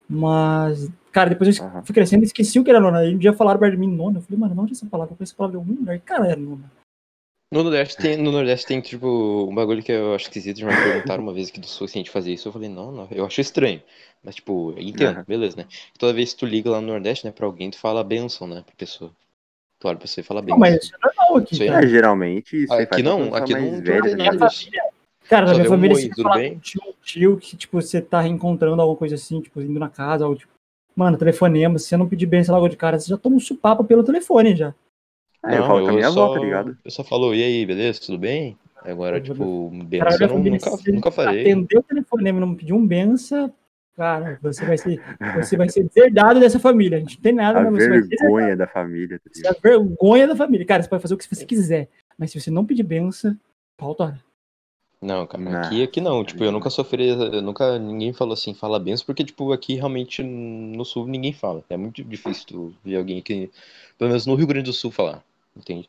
Mas, 0.09 0.89
cara, 1.13 1.31
depois 1.31 1.59
eu 1.59 1.65
Aham. 1.65 1.83
fui 1.85 1.95
crescendo 1.95 2.23
e 2.23 2.27
esqueci 2.27 2.59
o 2.59 2.65
que 2.65 2.71
era 2.71 2.81
nona. 2.81 2.99
Aí 2.99 3.15
um 3.15 3.19
dia 3.19 3.33
falaram 3.33 3.59
perto 3.61 3.73
de 3.73 3.79
mim 3.79 3.91
nona. 3.95 4.19
Eu 4.19 4.23
falei, 4.23 4.39
mano, 4.39 4.55
não 4.55 4.65
é 4.65 4.71
essa 4.71 4.87
palavra? 4.87 5.13
Eu 5.13 5.17
conheço 5.17 5.33
essa 5.33 5.37
palavra 5.37 5.57
em 5.59 5.61
algum 5.61 5.75
lugar. 5.75 5.99
Cara, 6.01 6.29
é 6.33 6.37
nona. 6.37 6.71
No 7.57 7.63
Nordeste 7.63 7.97
tem, 7.97 8.19
no 8.19 8.31
Nordeste 8.31 8.67
tem, 8.67 8.83
tipo, 8.83 9.47
um 9.51 9.55
bagulho 9.55 9.83
que 9.83 9.91
eu 9.91 10.15
acho 10.15 10.25
esquisito. 10.27 10.61
Já 10.61 10.67
me 10.67 10.77
perguntaram 10.77 11.23
uma 11.23 11.33
vez 11.33 11.49
aqui 11.49 11.59
do 11.59 11.67
Sul 11.67 11.89
se 11.89 11.97
a 11.97 12.01
gente 12.01 12.11
fazia 12.11 12.35
isso. 12.35 12.47
Eu 12.47 12.53
falei, 12.53 12.69
não, 12.69 12.93
não. 12.93 13.09
Eu 13.11 13.25
acho 13.25 13.41
estranho. 13.41 13.83
Mas, 14.23 14.35
tipo, 14.35 14.73
eu 14.73 14.83
entendo, 14.83 15.15
Aham. 15.15 15.25
beleza, 15.27 15.57
né? 15.57 15.67
Toda 15.99 16.13
vez 16.13 16.35
que 16.35 16.41
tu 16.41 16.45
liga 16.45 16.69
lá 16.69 16.83
no 16.83 16.89
Nordeste, 16.89 17.25
né, 17.25 17.33
pra 17.33 17.47
alguém, 17.47 17.71
tu 17.71 17.79
fala 17.79 18.05
benção, 18.05 18.47
né, 18.47 18.63
pra 18.63 18.75
pessoa. 18.77 19.11
Tu 19.81 19.89
olha 19.89 19.97
pra 19.97 20.07
você 20.07 20.21
e 20.21 20.25
fala 20.25 20.43
Não, 20.43 20.49
benção. 20.49 20.59
mas 20.59 20.85
isso 20.85 20.95
é 20.95 20.99
normal 21.07 21.37
aqui, 21.39 21.55
Isso 21.55 21.65
cara. 21.65 21.85
É, 21.85 21.89
geralmente 21.89 22.65
isso 22.65 22.75
Aqui 22.75 23.03
não, 23.03 23.35
aqui 23.35 23.55
não 23.55 23.81
velha, 23.81 24.03
tem 24.03 24.17
né? 24.17 24.25
nada 24.25 24.37
Minha 24.37 24.49
disso. 24.49 24.65
família, 24.65 24.83
cara, 25.27 25.47
na 25.47 25.55
minha 25.55 25.65
família, 25.65 25.97
se 25.97 26.09
tudo 26.11 26.31
bem? 26.35 26.53
um 26.53 26.59
tio, 26.59 26.83
tio 27.03 27.37
que, 27.39 27.57
tipo, 27.57 27.81
você 27.81 28.03
tá 28.03 28.21
reencontrando 28.21 28.83
alguma 28.83 28.99
coisa 28.99 29.15
assim, 29.15 29.41
tipo, 29.41 29.63
indo 29.63 29.81
na 29.81 29.89
casa, 29.89 30.27
ou 30.27 30.37
tipo, 30.37 30.53
mano, 30.95 31.17
telefonema, 31.17 31.79
se 31.79 31.87
você 31.87 31.97
não 31.97 32.07
pedir 32.07 32.27
benção 32.27 32.55
logo 32.55 32.69
de 32.69 32.77
cara, 32.77 32.99
você 32.99 33.09
já 33.09 33.17
toma 33.17 33.37
um 33.37 33.41
supapo 33.41 33.83
pelo 33.83 34.05
telefone 34.05 34.55
já. 34.55 34.75
Ah, 35.47 35.55
eu 35.57 35.67
falo 35.67 35.85
com 35.85 35.91
a 35.91 35.93
minha 35.95 36.11
só, 36.11 36.25
avó, 36.25 36.35
tá 36.35 36.41
ligado? 36.41 36.77
Eu 36.85 36.91
só 36.91 37.05
falo, 37.05 37.35
e 37.35 37.43
aí, 37.43 37.65
beleza, 37.65 38.01
tudo 38.01 38.19
bem? 38.19 38.59
Agora, 38.85 39.19
Eu 39.19 39.23
tipo, 39.23 39.71
benção 39.87 40.11
eu 40.21 40.29
não- 40.29 40.39
nunca, 40.43 40.71
se 40.71 40.93
nunca 40.93 41.11
farei. 41.11 41.41
atender 41.43 41.79
o 41.79 41.83
telefonema 41.83 42.39
e 42.39 42.41
não 42.41 42.55
pedir 42.55 42.73
um 42.73 42.87
benção, 42.87 43.53
cara, 43.97 44.39
você 44.43 44.65
vai 44.65 44.77
ser, 44.79 45.01
você 45.35 45.57
vai 45.57 45.69
ser 45.69 45.85
deserdado 45.85 46.39
dessa 46.41 46.59
família. 46.59 46.99
A 46.99 47.01
gente 47.01 47.17
não 47.17 47.23
tem 47.23 47.33
nada, 47.33 47.61
A 47.61 47.71
mas 47.71 47.83
você 47.83 47.89
vai 47.89 47.99
ser 47.99 48.09
deserdado. 48.09 48.33
vergonha 48.35 48.57
da 48.57 48.67
família, 48.67 49.19
tá 49.19 49.25
Você 49.33 49.41
é 49.41 49.43
ligado? 49.51 49.57
a 49.57 49.69
vergonha 49.69 50.27
da 50.29 50.37
família. 50.37 50.67
Cara, 50.67 50.83
você 50.83 50.89
pode 50.89 51.03
fazer 51.03 51.15
o 51.15 51.17
que 51.19 51.25
você 51.35 51.45
quiser, 51.47 51.89
mas 52.19 52.31
se 52.31 52.41
você 52.41 52.51
não 52.51 52.65
pedir 52.65 52.83
benção, 52.85 53.37
pau 53.77 53.95
tora. 53.95 54.21
Não, 55.03 55.27
cara, 55.27 55.43
Nah, 55.43 55.61
aqui, 55.67 55.83
aqui 55.83 56.01
não. 56.01 56.25
Tipo, 56.25 56.43
eu 56.45 56.51
nunca 56.53 56.71
sofri, 56.71 57.09
eu 57.09 57.43
nunca 57.43 57.79
ninguém 57.79 58.13
falou 58.13 58.33
assim, 58.35 58.55
fala 58.55 58.79
benção, 58.79 59.05
porque, 59.05 59.25
tipo, 59.25 59.53
aqui 59.53 59.75
realmente 59.75 60.23
no 60.23 60.85
sul 60.85 61.07
ninguém 61.07 61.33
fala. 61.33 61.63
É 61.69 61.77
muito 61.77 62.03
difícil 62.03 62.47
tu 62.47 62.75
ver 62.85 62.97
alguém 62.97 63.21
que, 63.21 63.51
pelo 63.99 64.09
menos 64.09 64.27
no 64.27 64.35
Rio 64.35 64.47
Grande 64.47 64.65
do 64.67 64.73
Sul, 64.73 64.91
falar, 64.91 65.23
entende? 65.57 65.89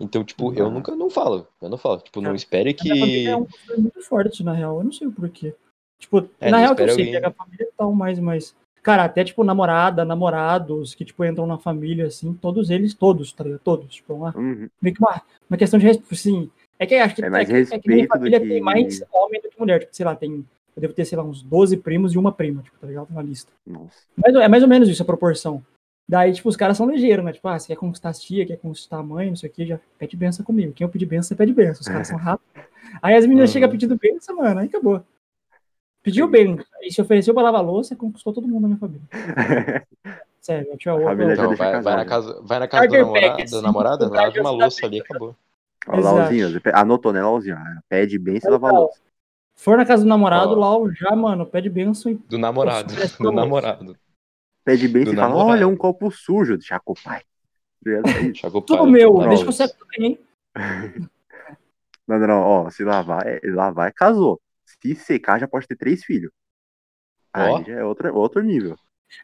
Então, 0.00 0.22
tipo, 0.24 0.52
eu 0.54 0.70
nunca 0.70 0.94
não 0.94 1.10
falo, 1.10 1.46
eu 1.60 1.68
não 1.68 1.76
falo. 1.78 1.98
Tipo, 2.00 2.20
não 2.20 2.34
espere 2.34 2.76
A 2.78 2.84
minha 2.84 2.96
família 3.00 3.22
que. 3.22 3.26
é 3.28 3.36
um 3.36 3.44
costume 3.44 3.78
muito 3.82 4.02
forte, 4.02 4.44
na 4.44 4.52
real. 4.52 4.78
Eu 4.78 4.84
não 4.84 4.92
sei 4.92 5.06
o 5.06 5.12
porquê. 5.12 5.54
Tipo, 6.00 6.28
É, 6.40 6.50
na 6.50 6.58
real 6.58 6.76
que 6.76 6.82
eu 6.82 6.88
sei 6.90 7.06
alguém- 7.06 7.20
que 7.20 7.26
a 7.26 7.30
família 7.32 7.64
é 7.64 7.70
tal, 7.76 7.92
mas, 7.92 8.18
mas. 8.18 8.54
Cara, 8.82 9.04
até 9.04 9.24
tipo 9.24 9.42
namorada, 9.42 10.04
namorados 10.04 10.94
que, 10.94 11.04
tipo, 11.04 11.24
entram 11.24 11.46
na 11.46 11.58
família, 11.58 12.06
assim, 12.06 12.32
todos 12.32 12.70
eles, 12.70 12.94
todos, 12.94 13.32
tá 13.32 13.42
ligado? 13.44 13.60
Todos. 13.60 13.96
Tipo, 13.96 14.14
uma, 14.14 14.34
Uhum. 14.36 14.68
meio 14.80 14.94
que 14.94 15.02
uma, 15.02 15.20
uma 15.50 15.56
questão 15.58 15.78
de 15.78 15.86
respeito, 15.86 16.14
assim. 16.14 16.50
É 16.78 16.86
que 16.86 16.94
acho 16.94 17.14
que, 17.16 17.24
É 17.24 17.28
mais 17.28 17.48
que, 17.48 17.54
é 17.54 17.64
que 17.64 17.88
minha 17.88 18.02
respeito 18.02 18.08
família 18.08 18.40
que- 18.40 18.48
tem 18.48 18.60
mais 18.60 19.02
homem 19.12 19.42
do 19.42 19.48
que 19.50 19.58
mulher. 19.58 19.80
Tipo, 19.80 19.94
sei 19.96 20.06
lá, 20.06 20.14
tem. 20.14 20.46
Eu 20.76 20.80
devo 20.80 20.94
ter, 20.94 21.04
sei 21.04 21.18
lá, 21.18 21.24
uns 21.24 21.42
12 21.42 21.76
primos 21.76 22.14
e 22.14 22.18
uma 22.18 22.30
prima, 22.30 22.62
tipo, 22.62 22.78
tá 22.78 22.86
ligado? 22.86 23.08
Na 23.12 23.20
lista. 23.20 23.50
Nossa. 23.66 23.90
Mas 24.16 24.32
é 24.36 24.46
mais 24.46 24.62
ou 24.62 24.68
menos 24.68 24.88
isso 24.88 25.02
a 25.02 25.04
proporção. 25.04 25.60
Daí, 26.08 26.32
tipo, 26.32 26.48
os 26.48 26.56
caras 26.56 26.76
são 26.78 26.90
ligeiros, 26.90 27.22
né? 27.22 27.32
Tipo, 27.32 27.48
ah, 27.48 27.58
você 27.58 27.66
quer 27.68 27.76
conquistar 27.76 28.08
as 28.08 28.18
tia, 28.20 28.46
quer 28.46 28.56
conquistar 28.56 28.96
a 28.96 29.02
mãe, 29.02 29.28
não 29.28 29.36
sei 29.36 29.50
o 29.50 29.52
que, 29.52 29.66
já 29.66 29.78
pede 29.98 30.16
benção 30.16 30.42
comigo. 30.44 30.72
Quem 30.72 30.84
eu 30.86 30.88
pedir 30.88 31.04
benção, 31.04 31.28
você 31.28 31.34
pede 31.34 31.52
benção. 31.52 31.82
Os 31.82 31.88
caras 31.88 32.08
são 32.08 32.16
rápidos. 32.16 32.48
Aí 33.02 33.14
as 33.14 33.26
meninas 33.26 33.50
Uhum. 33.50 33.52
chegam 33.52 33.70
pedindo 33.70 33.96
benção, 33.96 34.36
mano, 34.36 34.60
aí 34.60 34.66
acabou. 34.68 35.02
Pediu 36.02 36.26
bem, 36.26 36.58
e 36.80 36.90
se 36.90 37.02
ofereceu 37.02 37.34
pra 37.34 37.42
lavar 37.42 37.60
a 37.60 37.64
louça, 37.64 37.94
conquistou 37.94 38.32
todo 38.32 38.48
mundo 38.48 38.62
da 38.62 38.68
minha 38.68 38.78
família. 38.78 39.02
Sério, 40.40 40.68
eu 40.70 40.78
tinha 40.78 40.94
A 40.94 41.00
família 41.02 41.36
já 41.36 41.46
outra. 41.46 41.54
Então, 41.66 41.82
vai, 41.82 41.82
vai 41.82 41.96
na 41.96 42.04
casa, 42.06 42.40
vai 42.42 42.58
na 42.58 42.68
casa 42.68 42.88
do 42.88 42.94
Starter 42.94 43.04
namorado, 43.06 43.36
pack, 43.36 43.50
da 43.50 43.56
assim, 43.56 43.66
namorada, 43.66 44.08
lava 44.08 44.32
de 44.32 44.40
uma 44.40 44.50
louça 44.50 44.86
ali 44.86 44.96
e 44.96 45.00
acabou. 45.02 45.36
Ó. 45.86 46.00
Lauzinho, 46.00 46.60
anotou, 46.72 47.12
né, 47.12 47.22
Lauzinho? 47.22 47.56
Ah, 47.56 47.80
Pede 47.86 48.18
bem 48.18 48.40
se 48.40 48.48
lava 48.48 48.68
a 48.68 48.72
louça. 48.72 48.98
For 49.54 49.76
na 49.76 49.84
casa 49.84 50.04
do 50.04 50.08
namorado, 50.08 50.58
Ó. 50.58 50.78
lá, 50.78 50.92
já, 50.94 51.14
mano, 51.14 51.44
pede 51.44 51.68
benção 51.68 52.12
e 52.12 52.14
Do 52.14 52.38
namorado, 52.38 52.94
do 53.20 53.32
namorado. 53.32 53.96
Pede 54.68 54.86
bem 54.86 55.02
Do 55.02 55.12
se 55.12 55.16
fala, 55.16 55.34
olha, 55.34 55.66
um 55.66 55.74
copo 55.74 56.10
sujo. 56.10 56.58
Deixa 56.58 56.78
com 56.78 56.92
o 56.92 57.02
pai. 57.02 57.22
Chaco 58.34 58.60
tudo 58.60 58.82
pai, 58.82 58.90
meu, 58.90 59.14
lava 59.14 59.28
deixa 59.30 59.46
eu 59.46 59.52
seco 59.52 59.74
também, 59.78 60.10
hein? 60.10 60.18
Não, 62.06 62.18
não, 62.20 62.26
não, 62.26 62.40
ó, 62.42 62.70
se 62.70 62.84
lavar, 62.84 63.26
é, 63.26 63.40
lavar 63.44 63.88
é 63.88 63.92
casou. 63.92 64.38
Se 64.66 64.94
secar, 64.94 65.40
já 65.40 65.48
pode 65.48 65.66
ter 65.66 65.76
três 65.76 66.04
filhos. 66.04 66.30
Ó. 67.34 67.40
Aí 67.40 67.64
já 67.64 67.76
é 67.76 67.84
outro, 67.84 68.14
outro 68.14 68.42
nível. 68.42 68.76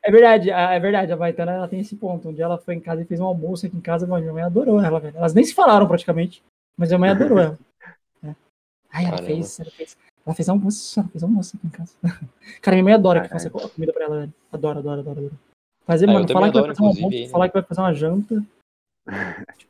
É 0.02 0.10
verdade, 0.10 0.50
é 0.50 0.80
verdade, 0.80 1.12
a 1.12 1.16
Baitana 1.16 1.52
ela 1.52 1.68
tem 1.68 1.80
esse 1.80 1.94
ponto. 1.94 2.30
Um 2.30 2.32
dia 2.32 2.44
ela 2.44 2.56
foi 2.56 2.76
em 2.76 2.80
casa 2.80 3.02
e 3.02 3.04
fez 3.04 3.20
um 3.20 3.26
almoço 3.26 3.66
aqui 3.66 3.76
em 3.76 3.82
casa, 3.82 4.06
mano, 4.06 4.22
minha 4.22 4.32
mãe 4.32 4.44
adorou 4.44 4.80
ela, 4.82 4.98
velho. 4.98 5.18
Elas 5.18 5.34
nem 5.34 5.44
se 5.44 5.52
falaram 5.52 5.86
praticamente, 5.86 6.42
mas 6.74 6.88
minha 6.88 6.98
mãe 6.98 7.10
adorou 7.10 7.38
ela. 7.38 7.58
É. 8.22 8.34
Ai, 8.90 9.04
ela 9.04 9.16
Caramba. 9.16 9.26
fez, 9.26 9.60
ela 9.60 9.70
fez. 9.72 9.98
Ela 10.26 10.34
fez 10.34 10.48
almoço, 10.48 10.98
ela 11.00 11.08
fez 11.08 11.22
almoço 11.22 11.56
aqui 11.56 11.66
em 11.66 11.70
casa. 11.70 11.92
Cara, 12.62 12.74
minha 12.76 12.84
mãe 12.84 12.94
adora 12.94 13.20
que 13.22 13.28
faça 13.28 13.50
Caralho. 13.50 13.70
comida 13.70 13.92
pra 13.92 14.04
ela, 14.04 14.20
velho. 14.20 14.34
Adora, 14.52 14.78
adora, 14.78 15.00
adora, 15.00 15.20
adora. 15.20 15.34
Fazer, 15.86 16.08
Ah, 16.08 16.12
mano, 16.14 16.28
falar 16.28 16.48
que 16.48 16.54
vai 16.54 16.62
adoro, 16.62 16.74
fazer 16.74 16.82
um 16.82 16.84
inclusive, 16.90 17.04
almoço, 17.04 17.22
hein. 17.22 17.28
falar 17.28 17.48
que 17.48 17.54
vai 17.54 17.62
fazer 17.62 17.80
uma 17.80 17.94
janta. 17.94 18.44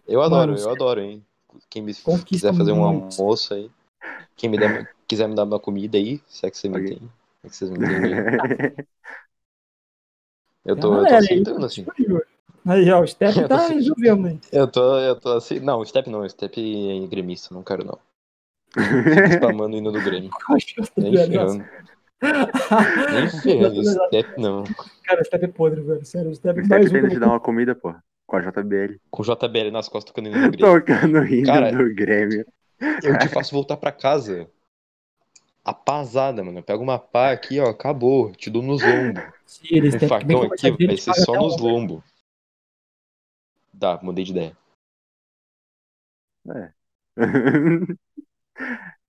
Eu 0.07 0.23
adoro, 0.23 0.53
Mano, 0.53 0.63
eu 0.63 0.71
adoro, 0.71 1.01
hein. 1.01 1.25
Quem 1.69 1.83
me 1.83 1.93
Conquista 1.95 2.25
quiser 2.25 2.55
fazer 2.55 2.73
um 2.73 2.85
almoço 2.85 3.55
aí, 3.55 3.71
quem 4.37 4.49
me 4.51 4.59
der, 4.59 4.93
quiser 5.09 5.29
me 5.29 5.35
dar 5.35 5.45
uma 5.45 5.59
comida 5.59 5.97
aí, 5.99 6.21
se 6.29 6.47
é 6.47 6.51
que 6.51 6.57
você 6.59 6.69
me 6.69 6.79
entende. 6.81 7.11
É 7.43 7.49
que 7.49 7.57
vocês 7.57 7.71
me 7.71 7.77
entendem. 7.79 8.15
Eu 10.65 10.75
Tem 10.77 10.83
tô, 10.83 10.95
eu 10.97 11.07
tô 11.07 11.15
aceitando, 11.15 11.67
assim. 11.67 11.85
disponível. 11.85 12.25
Aí, 12.65 12.91
ó, 12.91 13.03
o 13.03 13.07
Step 13.07 13.35
tá 13.47 13.69
resolvendo 13.69 14.27
aí. 14.29 14.41
Eu 14.51 14.67
tô, 14.67 14.99
eu 14.99 15.15
tô 15.21 15.33
assim. 15.33 15.61
Não, 15.61 15.81
o 15.81 15.85
Step 15.85 16.09
não, 16.09 16.21
o 16.21 16.29
Step 16.31 16.59
é 17.05 17.07
gremista, 17.07 17.53
não 17.55 17.63
quero 17.63 17.85
não. 17.85 17.99
Spamando 19.37 19.77
o 19.77 19.79
hino 19.79 19.93
do 19.93 20.03
Grêmio. 20.03 20.31
Nem 20.97 21.17
ferrando. 21.17 21.65
Nem 23.13 23.29
ferrando, 23.43 23.85
Step 23.85 24.41
não. 24.41 24.65
Cara, 25.05 25.21
o 25.21 25.25
Step 25.25 25.45
é 25.45 25.49
podre, 25.49 25.81
velho. 25.83 26.05
Sério, 26.05 26.31
o 26.31 26.35
Step 26.35 26.61
O 26.61 26.65
é 26.65 26.69
mais 26.69 26.89
Step 26.89 27.07
um 27.07 27.09
te 27.09 27.19
dar 27.19 27.29
uma 27.29 27.41
comida, 27.41 27.75
pô. 27.75 27.95
Com 28.27 28.37
a 28.37 28.41
JBL. 28.41 28.99
Com 29.11 29.23
o 29.23 29.25
JBL 29.25 29.71
nas 29.71 29.89
costas 29.89 30.13
tocando 30.13 30.27
o 30.27 30.29
hino 30.29 30.51
do 30.51 30.57
Grêmio. 30.57 30.81
Tocando 30.81 31.19
o 31.19 31.27
hino 31.27 31.47
Cara, 31.47 31.71
do 31.71 31.95
Grêmio. 31.95 32.47
Eu 33.03 33.19
te 33.19 33.29
faço 33.29 33.55
voltar 33.55 33.77
pra 33.77 33.93
casa. 33.93 34.49
Apazada, 35.65 36.43
mano. 36.43 36.59
Eu 36.59 36.63
pego 36.63 36.83
uma 36.83 36.99
pá 36.99 37.33
aqui, 37.33 37.61
ó, 37.61 37.69
acabou. 37.69 38.33
Te 38.33 38.51
dou 38.51 38.63
nos 38.63 38.83
lombos. 38.83 39.23
Um 39.23 39.91
Step, 39.91 40.25
bem 40.25 40.37
facão 40.37 40.43
aqui 40.43 40.87
vai 40.87 40.97
ser 40.97 41.15
só 41.15 41.35
nos 41.35 41.59
lombos. 41.59 42.03
Tá, 43.79 43.99
mudei 44.03 44.25
de 44.25 44.31
ideia. 44.31 44.57
É. 46.49 46.73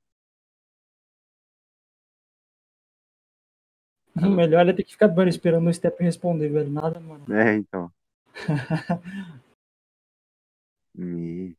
O 4.16 4.30
melhor 4.30 4.68
é 4.68 4.74
ter 4.74 4.84
que 4.84 4.92
ficar 4.92 5.08
mano, 5.10 5.30
esperando 5.30 5.68
o 5.70 5.74
Step 5.74 6.02
responder, 6.04 6.50
velho. 6.50 6.70
Nada, 6.70 7.00
mano. 7.00 7.26
é, 7.34 7.56
então. 7.56 7.92
Me... 10.96 11.56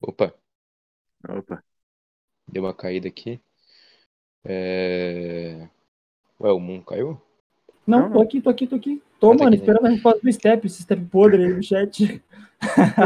Opa, 0.00 0.34
Opa. 1.28 1.62
deu 2.48 2.62
uma 2.64 2.74
caída 2.74 3.08
aqui. 3.08 3.40
É... 4.44 5.68
Ué, 6.40 6.52
o 6.52 6.60
Moon 6.60 6.82
caiu? 6.82 7.20
Não, 7.86 8.08
Não, 8.08 8.12
tô 8.12 8.20
aqui, 8.20 8.40
tô 8.40 8.50
aqui, 8.50 8.66
tô 8.66 8.76
aqui. 8.76 9.02
Tô, 9.18 9.32
Ah, 9.32 9.36
tá 9.36 9.44
mano, 9.44 9.56
aqui, 9.56 9.56
né? 9.56 9.62
esperando 9.64 9.86
a 9.86 9.90
resposta 9.90 10.20
do 10.22 10.32
Step, 10.32 10.66
esse 10.66 10.82
Step 10.82 11.04
podre 11.06 11.44
aí 11.44 11.52
no 11.54 11.62
chat. 11.62 12.22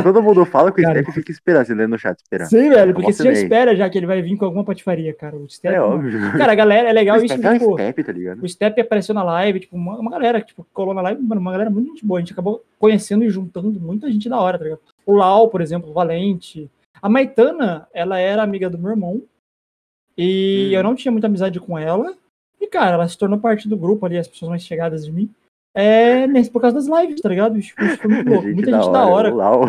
Todo 0.02 0.22
mundo 0.22 0.44
fala 0.46 0.72
que 0.72 0.80
o 0.80 0.84
Cara. 0.84 1.00
Step 1.02 1.12
fica 1.14 1.30
esperando, 1.30 1.66
você 1.66 1.74
lê 1.74 1.86
no 1.86 1.98
chat 1.98 2.18
esperando. 2.18 2.48
Sim, 2.48 2.70
velho, 2.70 2.94
porque 2.94 3.10
Eu 3.10 3.14
você 3.14 3.24
já 3.24 3.32
espera 3.32 3.76
já 3.76 3.88
que 3.90 3.98
ele 3.98 4.06
vai 4.06 4.22
vir 4.22 4.36
com 4.36 4.44
alguma 4.46 4.64
patifaria, 4.64 5.12
cara. 5.14 5.36
O 5.36 5.48
Step, 5.48 5.74
É 5.74 5.78
mano. 5.78 5.94
óbvio. 5.94 6.32
Cara, 6.38 6.52
a 6.52 6.54
galera, 6.54 6.88
é 6.88 6.92
legal 6.92 7.18
o 7.18 7.24
isso, 7.24 7.34
Step 7.36 7.46
é 7.46 7.58
tipo, 7.58 7.72
Step, 7.74 8.04
tá 8.04 8.12
ligado? 8.12 8.42
o 8.42 8.48
Step 8.48 8.80
apareceu 8.80 9.14
na 9.14 9.22
live, 9.22 9.60
tipo, 9.60 9.76
uma, 9.76 9.98
uma 9.98 10.10
galera 10.10 10.40
que 10.40 10.48
tipo, 10.48 10.66
colou 10.72 10.94
na 10.94 11.02
live, 11.02 11.22
mano, 11.22 11.40
uma 11.40 11.52
galera 11.52 11.70
muito 11.70 11.88
gente 11.88 12.04
boa. 12.06 12.18
A 12.18 12.22
gente 12.22 12.32
acabou 12.32 12.64
conhecendo 12.78 13.24
e 13.24 13.30
juntando 13.30 13.78
muita 13.78 14.10
gente 14.10 14.28
da 14.28 14.40
hora, 14.40 14.56
tá 14.58 14.64
ligado? 14.64 14.80
O 15.04 15.14
Lau, 15.14 15.48
por 15.48 15.60
exemplo, 15.60 15.90
o 15.90 15.92
Valente. 15.92 16.70
A 17.00 17.08
Maitana, 17.08 17.86
ela 17.92 18.18
era 18.18 18.42
amiga 18.42 18.70
do 18.70 18.78
meu 18.78 18.90
irmão. 18.92 19.22
E 20.16 20.68
Hum. 20.70 20.76
eu 20.76 20.82
não 20.82 20.94
tinha 20.94 21.12
muita 21.12 21.26
amizade 21.26 21.58
com 21.60 21.78
ela. 21.78 22.14
E, 22.60 22.66
cara, 22.66 22.94
ela 22.94 23.08
se 23.08 23.18
tornou 23.18 23.38
parte 23.38 23.68
do 23.68 23.76
grupo 23.76 24.06
ali, 24.06 24.16
as 24.16 24.28
pessoas 24.28 24.48
mais 24.50 24.62
chegadas 24.62 25.04
de 25.04 25.12
mim. 25.12 25.28
É, 25.74 26.26
nesse, 26.26 26.50
por 26.50 26.60
causa 26.60 26.76
das 26.76 26.86
lives, 26.86 27.20
tá 27.20 27.28
ligado? 27.28 27.58
Isso 27.58 27.74
foi 27.76 28.08
muito 28.10 28.28
louco. 28.28 28.46
Muita 28.48 28.70
gente 28.72 28.92
da 28.92 29.06
hora. 29.06 29.32
o 29.32 29.36
Lau. 29.36 29.62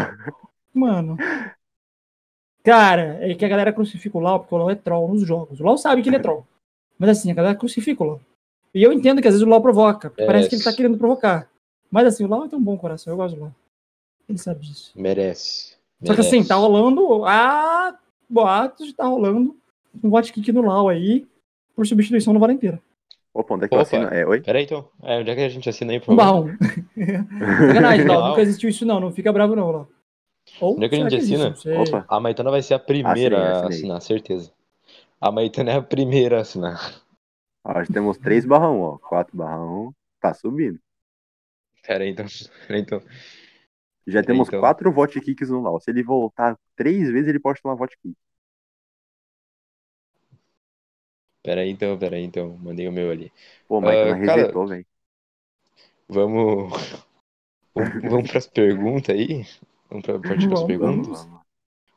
Mano. 0.74 1.18
Cara, 2.64 3.18
é 3.22 3.36
que 3.36 3.44
a 3.46 3.50
galera 3.50 3.74
crucifica 3.74 4.18
o 4.18 4.22
Lau 4.22 4.40
porque 4.40 4.56
o 4.56 4.58
Lau 4.58 4.70
é 4.70 4.76
troll 4.76 5.08
nos 5.14 5.26
jogos. 5.28 5.60
O 5.60 5.64
Lau 5.64 5.78
sabe 5.78 6.02
que 6.02 6.10
ele 6.10 6.16
é 6.16 6.20
troll. 6.20 6.46
Mas 6.98 7.10
assim, 7.10 7.32
a 7.32 7.34
galera 7.34 7.56
crucifica 7.58 8.04
o 8.04 8.08
Lau. 8.08 8.22
E 8.74 8.82
eu 8.82 8.92
entendo 8.92 9.22
que 9.22 9.28
às 9.28 9.34
vezes 9.34 9.46
o 9.46 9.50
Lau 9.50 9.62
provoca. 9.62 10.10
porque 10.10 10.26
Parece 10.26 10.50
que 10.50 10.56
ele 10.56 10.62
tá 10.64 10.70
Merece. 10.70 10.78
querendo 10.78 10.98
provocar. 10.98 11.50
Mas 11.92 12.08
assim, 12.08 12.24
o 12.26 12.28
Lau 12.28 12.48
tem 12.48 12.58
um 12.58 12.64
bom 12.64 12.78
coração. 12.78 13.14
Eu 13.14 13.18
gosto 13.18 13.36
do 13.36 13.42
Lau. 13.42 13.56
Ele 14.28 14.38
sabe 14.38 14.62
disso. 14.62 14.92
Merece. 14.96 15.76
Só 16.04 16.14
que 16.14 16.22
assim, 16.22 16.32
Merece. 16.38 16.50
tá 16.50 16.56
rolando. 16.56 17.26
Ah, 17.26 17.98
boatos, 18.30 18.94
tá 18.94 19.06
rolando 19.06 19.56
um 20.04 20.10
bot 20.10 20.32
kick 20.34 20.52
no 20.52 20.62
Lau 20.62 20.90
aí. 20.90 21.28
Por 21.76 21.86
substituição 21.88 22.34
no 22.34 22.40
Valenteira. 22.40 22.80
Opa, 23.34 23.56
onde 23.56 23.66
é 23.66 23.68
que 23.68 23.74
eu 23.74 23.80
Opa. 23.80 23.88
assino? 23.88 24.08
É, 24.10 24.26
oi? 24.26 24.42
Pera 24.42 24.60
aí, 24.60 24.66
então. 24.66 24.88
É, 25.02 25.18
onde 25.20 25.30
é 25.32 25.36
que 25.36 25.42
a 25.42 25.50
gente 25.50 25.68
assina 25.70 25.92
aí, 25.92 26.00
por 26.00 26.14
Um 26.14 26.18
favor? 26.18 26.46
barrão. 26.56 26.58
Sacanagem, 27.68 28.06
Lau. 28.08 28.30
Nunca 28.30 28.42
existiu 28.42 28.70
isso, 28.70 28.86
não. 28.86 29.00
Não 29.00 29.12
fica 29.12 29.34
bravo, 29.34 29.56
não, 29.56 29.72
Lau. 29.72 29.88
Ou 30.62 30.76
Onde 30.76 30.86
é 30.86 30.90
que 30.90 30.96
a 30.96 31.10
gente 31.10 31.16
assina? 31.16 31.56
Opa. 31.82 32.06
A 32.08 32.20
Maitana 32.20 32.52
vai 32.52 32.62
ser 32.62 32.74
a 32.76 32.80
primeira 32.80 33.38
Assinei, 33.38 33.48
a 33.48 33.52
assinei. 33.54 33.78
assinar, 33.78 34.02
certeza. 34.02 34.52
A 35.20 35.32
Maitana 35.32 35.72
é 35.72 35.76
a 35.78 35.82
primeira 35.82 36.38
a 36.38 36.42
assinar. 36.42 37.02
Ó, 37.64 37.74
já 37.84 37.92
temos 37.92 38.18
três 38.18 38.46
barrão, 38.46 38.82
ó. 38.82 38.98
Quatro 38.98 39.36
barrão. 39.36 39.94
Tá 40.20 40.34
subindo. 40.34 40.78
Pera 41.88 42.04
aí, 42.04 42.10
então. 42.12 42.26
Pera 42.68 42.76
aí, 42.78 42.82
então. 42.82 43.02
Já 44.06 44.22
temos 44.22 44.48
Então. 44.50 44.60
quatro 44.60 44.92
vote 44.92 45.20
kicks 45.22 45.50
no 45.50 45.62
Lau. 45.62 45.80
Se 45.80 45.90
ele 45.90 46.04
voltar 46.04 46.58
três 46.76 47.10
vezes, 47.10 47.30
ele 47.30 47.40
pode 47.40 47.62
tomar 47.62 47.76
vote 47.76 47.98
kick. 48.02 48.16
Pera 51.44 51.62
aí, 51.62 51.70
então. 51.70 51.98
Pera 52.00 52.16
aí, 52.16 52.24
então. 52.24 52.58
Mandei 52.58 52.88
o 52.88 52.92
meu 52.92 53.12
ali. 53.12 53.32
Pô, 53.68 53.82
mas 53.82 53.98
Ah, 54.00 54.16
não 54.16 54.26
cara- 54.26 54.42
resetou, 54.42 54.68
velho. 54.68 54.86
Vamos. 56.08 56.72
Vamos, 57.76 58.30
pras 58.32 58.48
perguntas 58.48 59.16
aí? 59.16 59.46
Vamos 59.90 60.06
pra, 60.06 60.20
partir 60.20 60.48
pras 60.48 60.62
Vamos, 60.62 60.68
perguntas? 60.68 61.08
Vamos, 61.08 61.20
vamos. 61.26 61.42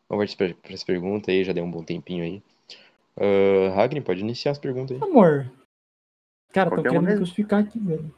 Vamos 0.09 0.23
partir 0.25 0.37
pra, 0.37 0.69
pras 0.69 0.85
perguntas 0.85 1.29
aí, 1.29 1.45
já 1.45 1.53
deu 1.53 1.65
um 1.65 1.71
bom 1.71 1.85
tempinho 1.85 2.25
aí. 2.25 2.43
Uh, 3.17 4.03
pode 4.03 4.21
iniciar 4.21 4.53
as 4.53 4.59
perguntas 4.59 4.97
aí. 5.01 5.09
Amor. 5.09 5.51
Cara, 6.53 6.71
tô 6.71 6.77
Qualquer 6.77 6.89
um 6.91 6.93
querendo 6.93 7.03
me 7.03 7.07
mesmo. 7.11 7.19
crucificar 7.25 7.63
aqui, 7.63 7.79
velho. 7.79 8.15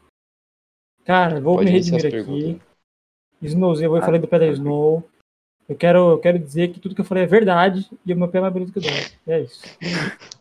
Cara, 1.04 1.40
vou 1.40 1.56
Pode 1.56 1.66
me 1.66 1.72
redimir 1.72 2.02
perguntas. 2.02 2.50
aqui. 2.50 2.60
Snowzinho, 3.42 3.86
eu 3.90 3.96
Ah, 3.96 4.02
falei 4.02 4.20
do 4.20 4.28
pé 4.28 4.38
da 4.38 4.44
ok. 4.46 4.54
Snow. 4.54 5.08
Eu 5.68 5.76
quero, 5.76 6.10
eu 6.12 6.18
quero 6.18 6.38
dizer 6.38 6.72
que 6.72 6.80
tudo 6.80 6.94
que 6.94 7.00
eu 7.00 7.04
falei 7.04 7.24
é 7.24 7.26
verdade 7.26 7.90
e 8.04 8.12
o 8.12 8.16
meu 8.16 8.28
pé 8.28 8.38
é 8.38 8.40
mais 8.40 8.52
bonito 8.52 8.72
que 8.72 8.78
o 8.78 8.82
dela. 8.82 8.96
É 9.26 9.40
isso. 9.40 9.62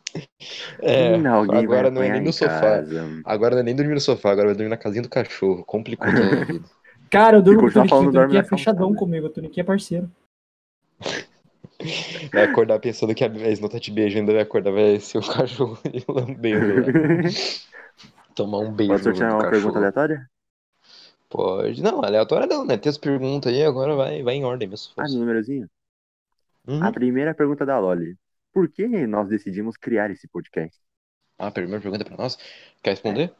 É, 0.82 1.16
alguém 1.28 1.60
agora 1.60 1.92
não 1.92 2.02
é 2.02 2.10
nem 2.10 2.22
no 2.22 2.32
sofá. 2.34 2.60
casa. 2.60 3.04
Agora 3.26 3.56
não 3.56 3.62
é 3.62 3.64
nem 3.64 3.76
dormir 3.76 3.94
no 3.94 4.02
sofá, 4.02 4.32
agora 4.32 4.48
vai 4.48 4.56
dormir 4.56 4.70
na 4.70 4.78
casinha 4.78 5.02
do 5.04 5.10
cachorro. 5.10 5.64
Complicou 5.66 6.08
a 6.42 6.46
vida. 6.46 6.66
Cara, 7.10 7.38
eu 7.38 7.42
durmo 7.42 7.62
com 7.62 7.68
o 7.68 7.88
falando, 7.88 8.10
o 8.10 8.12
dorme 8.12 8.34
Toniquinho 8.34 8.40
é 8.40 8.44
fechadão 8.44 8.94
calçada. 8.94 9.00
comigo, 9.00 9.28
o 9.28 9.30
Toniquinho 9.30 9.62
é 9.62 9.66
parceiro. 9.66 10.12
Vai 12.34 12.44
acordar 12.44 12.80
pensando 12.80 13.14
que 13.14 13.24
a 13.24 13.28
vez 13.28 13.60
não 13.60 13.70
tá 13.70 13.80
te 13.80 13.92
beijando, 13.92 14.32
vai 14.32 14.42
acordar, 14.42 14.72
vai 14.72 15.00
ser 15.00 15.20
um 15.20 15.22
cachorro 15.22 15.78
lambendo 16.10 16.82
lá. 16.82 16.92
Tomar 18.36 18.60
um 18.60 18.72
beijo 18.72 18.92
Pode 18.94 19.04
sortear 19.04 19.32
uma 19.32 19.38
cachorro. 19.38 19.52
pergunta 19.52 19.78
aleatória? 19.78 20.30
Pode. 21.30 21.82
Não, 21.84 22.04
aleatória 22.04 22.48
não, 22.48 22.66
né? 22.66 22.78
Tem 22.78 22.90
as 22.90 22.98
perguntas 22.98 23.52
aí, 23.54 23.64
agora 23.64 23.96
vai, 23.96 24.24
vai 24.24 24.36
em 24.36 24.44
ordem 24.44 24.68
mesmo. 24.68 24.94
Ah, 24.98 25.08
no 25.08 25.20
númerozinho? 25.20 25.70
Uhum. 26.68 26.84
A 26.84 26.92
primeira 26.92 27.34
pergunta 27.34 27.66
da 27.66 27.80
Loli. 27.80 28.18
Por 28.58 28.68
que 28.68 28.88
nós 29.06 29.30
decidimos 29.30 29.78
criar 29.78 30.10
esse 30.10 30.28
podcast? 30.28 30.82
Ah, 31.38 31.46
a 31.46 31.52
primeira 31.52 31.80
pergunta 31.80 32.04
pra 32.04 32.18
nós. 32.18 32.40
Quer 32.82 32.90
responder? 32.90 33.32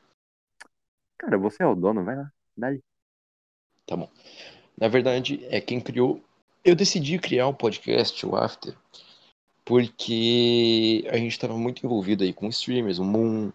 Cara, 1.18 1.40
você 1.40 1.64
é 1.64 1.66
o 1.66 1.74
dono, 1.74 2.04
vai 2.04 2.16
lá. 2.16 2.32
Dá-lhe. 2.56 2.84
Tá 3.88 3.98
bom. 3.98 4.12
Na 4.80 4.88
verdade, 4.88 5.44
é 5.50 5.60
quem 5.60 5.82
criou. 5.82 6.24
Eu 6.64 6.76
decidi 6.76 7.18
criar 7.18 7.48
o 7.48 7.54
podcast, 7.56 8.24
o 8.28 8.36
After, 8.36 8.78
porque 9.66 11.04
a 11.10 11.18
gente 11.18 11.32
estava 11.32 11.58
muito 11.58 11.84
envolvido 11.84 12.24
aí 12.24 12.32
com 12.32 12.48
streamers, 12.50 13.00
o 13.00 13.04
Moon, 13.04 13.52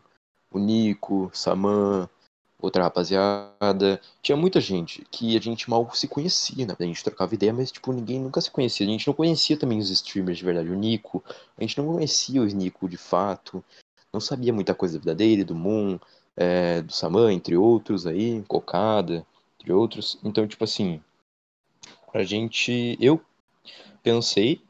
o 0.51 0.59
Nico, 0.59 1.30
Saman, 1.32 2.10
outra 2.62 2.84
rapaziada. 2.84 4.01
Tinha 4.22 4.36
muita 4.36 4.60
gente 4.60 5.05
que 5.10 5.36
a 5.36 5.40
gente 5.40 5.68
mal 5.68 5.90
se 5.93 6.06
conhecia, 6.06 6.64
né? 6.64 6.74
A 6.78 6.84
gente 6.84 7.02
trocava 7.02 7.34
ideia, 7.34 7.52
mas 7.52 7.72
tipo, 7.72 7.93
ninguém 7.93 8.20
nunca 8.20 8.40
se 8.40 8.51
conhecia. 8.51 8.86
A 8.86 8.90
gente 8.90 9.06
não 9.06 9.14
conhecia 9.14 9.56
também 9.56 9.80
os 9.80 9.90
streamers 9.90 10.39
de 10.39 10.44
verdade. 10.44 10.70
O 10.70 10.74
Nico, 10.74 11.22
a 11.59 11.60
gente 11.60 11.76
não 11.76 11.86
conhecia 11.93 12.40
o 12.40 12.47
Nico 12.47 12.89
de 12.89 12.97
fato. 12.97 13.62
Não 14.12 14.20
sabia 14.20 14.52
muita 14.52 14.74
coisa 14.74 14.94
da 14.94 15.01
vida 15.01 15.14
dele, 15.14 15.44
do 15.44 15.55
Moon, 15.55 15.98
é, 16.36 16.82
do 16.82 16.93
Saman, 16.93 17.32
entre 17.32 17.56
outros 17.56 18.06
aí, 18.06 18.43
Cocada, 18.47 19.26
entre 19.59 19.72
outros. 19.72 20.18
Então, 20.22 20.47
tipo 20.47 20.62
assim, 20.62 21.01
a 22.14 22.22
gente. 22.22 22.97
Eu 23.01 23.20
pensei 24.02 24.60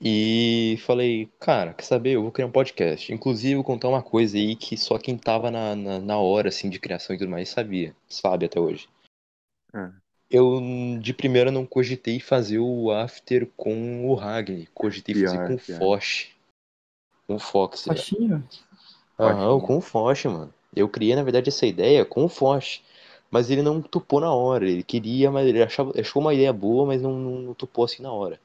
e 0.00 0.78
falei, 0.86 1.28
cara, 1.40 1.74
quer 1.74 1.84
saber? 1.84 2.12
Eu 2.12 2.22
vou 2.22 2.30
criar 2.30 2.46
um 2.46 2.52
podcast. 2.52 3.12
Inclusive, 3.12 3.56
vou 3.56 3.64
contar 3.64 3.88
uma 3.88 4.02
coisa 4.02 4.36
aí 4.36 4.54
que 4.54 4.76
só 4.76 4.96
quem 4.96 5.18
tava 5.18 5.50
na, 5.50 5.74
na, 5.74 5.98
na 5.98 6.18
hora, 6.18 6.48
assim, 6.48 6.70
de 6.70 6.78
criação 6.78 7.16
e 7.16 7.18
tudo 7.18 7.30
mais 7.30 7.48
sabia, 7.48 7.94
sabe 8.08 8.46
até 8.46 8.60
hoje. 8.60 8.88
Ah. 9.72 9.90
Eu, 10.30 10.60
de 11.00 11.12
primeira, 11.12 11.50
não 11.50 11.66
cogitei 11.66 12.20
fazer 12.20 12.58
o 12.58 12.92
after 12.92 13.48
com 13.56 14.08
o 14.08 14.14
Ragni. 14.14 14.68
Cogitei 14.74 15.14
fazer 15.14 15.36
Pior, 15.36 15.48
com 15.48 15.54
o. 15.54 15.58
Foch. 15.58 16.36
Com 17.26 17.34
o 17.34 17.38
Fox. 17.38 17.84
Faixinha. 17.84 18.44
Aham, 19.18 19.58
com 19.60 19.78
o 19.78 19.80
Foch, 19.80 20.28
mano. 20.28 20.54
Eu 20.76 20.88
criei, 20.88 21.16
na 21.16 21.22
verdade, 21.22 21.48
essa 21.48 21.66
ideia 21.66 22.04
com 22.04 22.24
o 22.24 22.28
Foch. 22.28 22.82
Mas 23.30 23.50
ele 23.50 23.62
não 23.62 23.80
topou 23.82 24.20
na 24.20 24.32
hora. 24.32 24.68
Ele 24.68 24.82
queria, 24.82 25.30
mas 25.30 25.46
ele 25.46 25.62
achava, 25.62 25.98
achou 25.98 26.20
uma 26.20 26.34
ideia 26.34 26.52
boa, 26.52 26.86
mas 26.86 27.02
não, 27.02 27.18
não, 27.18 27.38
não 27.40 27.54
topou 27.54 27.84
assim 27.84 28.02
na 28.02 28.12
hora. 28.12 28.38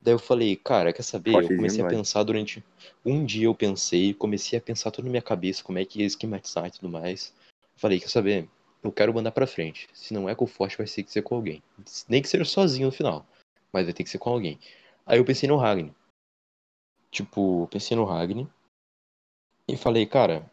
Daí 0.00 0.14
eu 0.14 0.18
falei, 0.18 0.56
cara, 0.56 0.92
quer 0.92 1.02
saber? 1.02 1.34
Eu 1.34 1.48
comecei 1.48 1.84
a 1.84 1.88
pensar 1.88 2.22
durante. 2.22 2.64
Um 3.04 3.24
dia 3.24 3.46
eu 3.46 3.54
pensei, 3.54 4.14
comecei 4.14 4.58
a 4.58 4.62
pensar 4.62 4.90
tudo 4.90 5.06
na 5.06 5.10
minha 5.10 5.22
cabeça, 5.22 5.64
como 5.64 5.78
é 5.78 5.84
que 5.84 6.00
ia 6.00 6.06
esquematizar 6.06 6.66
e 6.66 6.70
tudo 6.70 6.88
mais. 6.88 7.34
Falei, 7.76 7.98
quer 7.98 8.08
saber? 8.08 8.48
Eu 8.82 8.92
quero 8.92 9.12
mandar 9.12 9.32
pra 9.32 9.46
frente. 9.46 9.88
Se 9.92 10.14
não 10.14 10.28
é 10.28 10.34
com 10.34 10.44
o 10.44 10.48
Forte, 10.48 10.78
vai 10.78 10.86
ter 10.86 11.02
que 11.02 11.10
ser 11.10 11.22
com 11.22 11.34
alguém. 11.34 11.62
Nem 12.08 12.22
que 12.22 12.28
seja 12.28 12.44
sozinho 12.44 12.86
no 12.86 12.92
final. 12.92 13.26
Mas 13.72 13.84
vai 13.84 13.92
ter 13.92 14.04
que 14.04 14.10
ser 14.10 14.18
com 14.18 14.30
alguém. 14.30 14.58
Aí 15.04 15.18
eu 15.18 15.24
pensei 15.24 15.48
no 15.48 15.56
Ragni. 15.56 15.92
Tipo, 17.10 17.66
pensei 17.68 17.96
no 17.96 18.04
Ragni. 18.04 18.48
E 19.66 19.76
falei, 19.76 20.06
cara, 20.06 20.48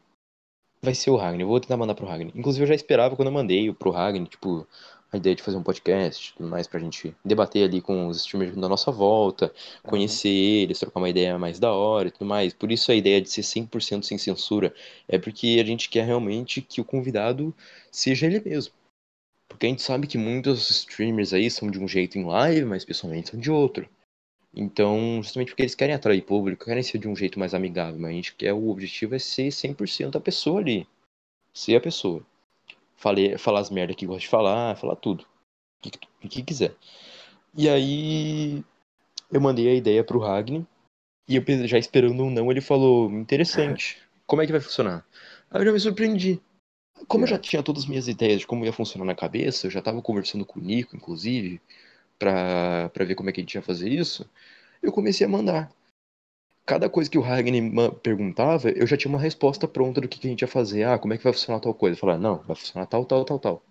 vai 0.82 0.96
ser 0.96 1.12
o 1.12 1.16
Ragni. 1.16 1.44
Eu 1.44 1.48
vou 1.48 1.60
tentar 1.60 1.78
mandar 1.78 1.94
pro 1.94 2.08
Ragni. 2.08 2.32
Inclusive, 2.36 2.64
eu 2.64 2.68
já 2.68 2.76
esperava 2.76 3.16
quando 3.16 3.28
eu 3.28 3.34
mandei 3.34 3.72
pro 3.74 3.92
Ragni, 3.92 4.26
tipo, 4.26 4.68
a 5.16 5.18
ideia 5.18 5.36
de 5.36 5.44
fazer 5.44 5.58
um 5.58 5.64
podcast 5.64 6.34
tudo 6.36 6.50
mais 6.50 6.68
pra 6.68 6.80
gente 6.80 7.16
debater 7.24 7.64
ali 7.64 7.82
com 7.82 8.08
os 8.08 8.18
streamers 8.18 8.56
da 8.56 8.68
nossa 8.68 8.92
volta, 8.92 9.54
conhecer 9.84 10.30
eles, 10.30 10.80
trocar 10.80 11.00
uma 11.00 11.10
ideia 11.10 11.38
mais 11.38 11.60
da 11.60 11.72
hora 11.72 12.08
e 12.08 12.12
tudo 12.12 12.26
mais. 12.26 12.54
Por 12.54 12.72
isso 12.72 12.92
a 12.92 12.96
ideia 12.96 13.22
de 13.22 13.30
ser 13.30 13.42
100% 13.42 14.04
sem 14.04 14.18
censura 14.18 14.74
é 15.08 15.18
porque 15.18 15.60
a 15.62 15.66
gente 15.66 15.90
quer 15.90 16.06
realmente 16.06 16.62
que 16.62 16.82
o 16.82 16.86
convidado 16.86 17.54
seja 17.92 18.26
ele 18.26 18.40
mesmo. 18.40 18.74
Porque 19.48 19.68
a 19.68 19.70
gente 19.70 19.84
sabe 19.84 20.08
que 20.08 20.18
muitos 20.18 20.70
streamers 20.70 21.34
aí 21.34 21.50
são 21.52 21.70
de 21.70 21.80
um 21.80 21.88
jeito 21.88 22.18
em 22.18 22.26
live, 22.26 22.66
mas 22.66 22.84
pessoalmente 22.84 23.30
são 23.30 23.40
de 23.40 23.52
outro. 23.52 23.88
Então, 24.56 25.22
justamente 25.22 25.50
porque 25.50 25.64
eles 25.64 25.76
querem 25.76 25.96
atrair 25.96 26.22
público, 26.22 26.66
querem 26.66 26.84
ser 26.84 27.00
de 27.00 27.08
um 27.08 27.16
jeito 27.16 27.40
mais 27.40 27.54
amigável, 27.54 28.00
mas 28.00 28.12
a 28.12 28.14
gente 28.14 28.36
quer, 28.36 28.54
o 28.54 28.70
objetivo 28.70 29.16
é 29.16 29.20
ser 29.20 29.50
100% 29.50 30.16
a 30.16 30.20
pessoa 30.20 30.60
ali. 30.60 30.88
Ser 31.54 31.76
a 31.76 31.82
pessoa. 31.82 32.26
Falei, 33.04 33.38
falar 33.38 33.60
as 33.60 33.70
merdas 33.70 33.98
que 33.98 34.06
gosta 34.06 34.22
de 34.22 34.30
falar, 34.30 34.78
falar 34.78 34.96
tudo. 34.96 35.26
O 35.86 35.90
que, 35.90 36.00
o 36.24 36.30
que 36.30 36.42
quiser. 36.42 36.74
E 37.54 37.68
aí, 37.68 38.64
eu 39.30 39.42
mandei 39.42 39.68
a 39.68 39.76
ideia 39.76 40.06
pro 40.06 40.20
Ragni, 40.20 40.66
e 41.28 41.36
eu 41.36 41.68
já 41.68 41.78
esperando 41.78 42.24
um 42.24 42.30
não, 42.30 42.50
ele 42.50 42.62
falou, 42.62 43.12
interessante, 43.12 44.02
como 44.26 44.42
é 44.42 44.46
que 44.46 44.54
vai 44.54 44.62
funcionar? 44.62 45.06
Aí 45.52 45.60
eu 45.60 45.66
já 45.66 45.72
me 45.74 45.80
surpreendi. 45.82 46.42
Como 47.06 47.26
eu 47.26 47.28
já 47.28 47.38
tinha 47.38 47.62
todas 47.62 47.84
as 47.84 47.90
minhas 47.90 48.08
ideias 48.08 48.40
de 48.40 48.48
como 48.48 48.64
ia 48.64 48.72
funcionar 48.72 49.04
na 49.04 49.14
cabeça, 49.14 49.68
eu 49.68 49.72
já 49.72 49.82
tava 49.82 50.02
conversando 50.02 50.46
com 50.46 50.62
o 50.62 50.64
Nico, 50.64 50.96
inclusive, 50.96 51.60
pra, 52.18 52.88
pra 52.94 53.04
ver 53.04 53.16
como 53.16 53.30
é 53.30 53.34
que 53.34 53.42
a 53.42 53.44
gente 53.44 53.56
ia 53.56 53.62
fazer 53.62 53.90
isso, 53.90 54.26
eu 54.82 54.94
comecei 54.94 55.28
a 55.28 55.30
mandar. 55.30 55.70
Cada 56.66 56.90
coisa 56.90 57.10
que 57.10 57.18
o 57.18 57.22
ma- 57.62 57.92
perguntava, 57.92 58.70
eu 58.70 58.86
já 58.88 58.98
tinha 58.98 59.10
uma 59.10 59.20
resposta 59.20 59.68
pronta 59.68 60.02
do 60.02 60.08
que, 60.10 60.20
que 60.20 60.28
a 60.28 60.30
gente 60.30 60.42
ia 60.42 60.48
fazer. 60.48 60.84
Ah, 60.84 60.98
como 61.00 61.14
é 61.14 61.18
que 61.18 61.24
vai 61.24 61.34
funcionar 61.34 61.60
tal 61.62 61.74
coisa? 61.74 61.96
Eu 61.96 62.00
falava, 62.00 62.20
não, 62.20 62.38
vai 62.44 62.56
funcionar 62.56 62.86
tal, 62.88 63.06
tal, 63.06 63.24
tal, 63.26 63.40
tal. 63.40 63.64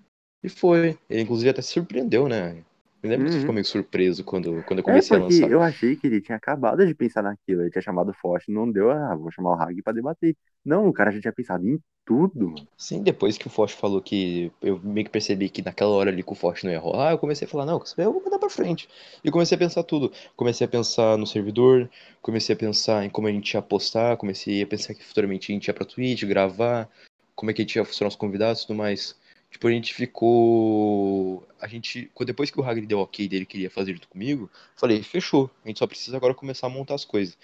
E 0.42 0.48
foi. 0.48 0.98
Ele, 1.08 1.22
inclusive, 1.22 1.50
até 1.50 1.62
se 1.62 1.72
surpreendeu, 1.72 2.28
né? 2.28 2.64
Eu 3.02 3.10
lembro 3.10 3.26
que 3.26 3.32
você 3.32 3.38
Uhum. 3.38 3.40
ficou 3.40 3.54
meio 3.54 3.64
surpreso 3.64 4.24
quando, 4.24 4.62
quando 4.64 4.78
eu 4.80 4.84
É 4.84 5.00
comecei 5.00 5.16
a 5.16 5.20
porque 5.20 5.34
lançar. 5.34 5.48
eu 5.48 5.62
achei 5.62 5.96
que 5.96 6.06
ele 6.06 6.20
tinha 6.20 6.36
acabado 6.36 6.84
de 6.86 6.94
pensar 6.94 7.22
naquilo. 7.22 7.62
Ele 7.62 7.70
tinha 7.70 7.82
chamado 7.82 8.10
o 8.10 8.14
Forte, 8.14 8.50
não 8.50 8.70
deu, 8.70 8.90
ah, 8.90 9.14
vou 9.16 9.30
chamar 9.30 9.50
o 9.56 9.60
Hag 9.62 9.80
pra 9.82 9.92
debater. 9.92 10.36
Não, 10.64 10.88
o 10.88 10.92
cara 10.92 11.10
já 11.12 11.20
tinha 11.20 11.32
pensado 11.32 11.66
em 11.66 11.80
tudo. 12.04 12.68
Sim, 12.76 13.02
depois 13.02 13.38
que 13.38 13.46
o 13.46 13.50
Forte 13.50 13.74
falou 13.74 14.00
que 14.02 14.50
eu 14.60 14.78
meio 14.80 15.04
que 15.06 15.10
percebi 15.12 15.48
que 15.48 15.62
naquela 15.62 15.92
hora 15.92 16.10
ali 16.10 16.22
que 16.22 16.32
o 16.32 16.34
Forte 16.34 16.64
não 16.64 16.72
ia 16.72 16.78
rolar, 16.78 17.12
eu 17.12 17.18
comecei 17.18 17.46
a 17.46 17.50
falar, 17.50 17.64
não, 17.66 17.80
eu 17.98 18.12
vou 18.12 18.22
mandar 18.24 18.38
pra 18.38 18.50
frente. 18.50 18.88
E 19.22 19.30
comecei 19.30 19.54
a 19.54 19.58
pensar 19.58 19.82
tudo. 19.84 20.10
Comecei 20.36 20.66
a 20.66 20.68
pensar 20.70 21.16
no 21.18 21.26
servidor, 21.26 21.88
comecei 22.20 22.54
a 22.54 22.58
pensar 22.58 23.04
em 23.04 23.10
como 23.10 23.28
a 23.28 23.32
gente 23.32 23.52
ia 23.54 23.62
postar, 23.62 24.16
comecei 24.16 24.62
a 24.62 24.66
pensar 24.66 24.94
que 24.94 25.04
futuramente 25.04 25.52
a 25.52 25.54
gente 25.54 25.68
ia 25.68 25.74
pra 25.74 25.84
Twitch, 25.84 26.24
gravar, 26.24 26.88
como 27.34 27.50
é 27.50 27.54
que 27.54 27.62
a 27.62 27.64
gente 27.64 27.76
ia 27.76 27.84
funcionar 27.84 28.08
os 28.08 28.16
convidados 28.16 28.62
e 28.62 28.66
tudo 28.66 28.76
mais. 28.76 29.16
Tipo, 29.52 29.68
a 29.68 29.70
gente 29.70 29.92
ficou. 29.92 31.46
A 31.60 31.68
gente. 31.68 32.10
Depois 32.24 32.50
que 32.50 32.58
o 32.58 32.64
Hagrid 32.64 32.86
deu 32.86 33.00
ok 33.00 33.28
dele 33.28 33.44
queria 33.44 33.70
fazer 33.70 33.92
junto 33.92 34.08
comigo, 34.08 34.50
falei, 34.74 35.02
fechou. 35.02 35.50
A 35.62 35.68
gente 35.68 35.78
só 35.78 35.86
precisa 35.86 36.16
agora 36.16 36.34
começar 36.34 36.68
a 36.68 36.70
montar 36.70 36.94
as 36.94 37.04
coisas. 37.04 37.36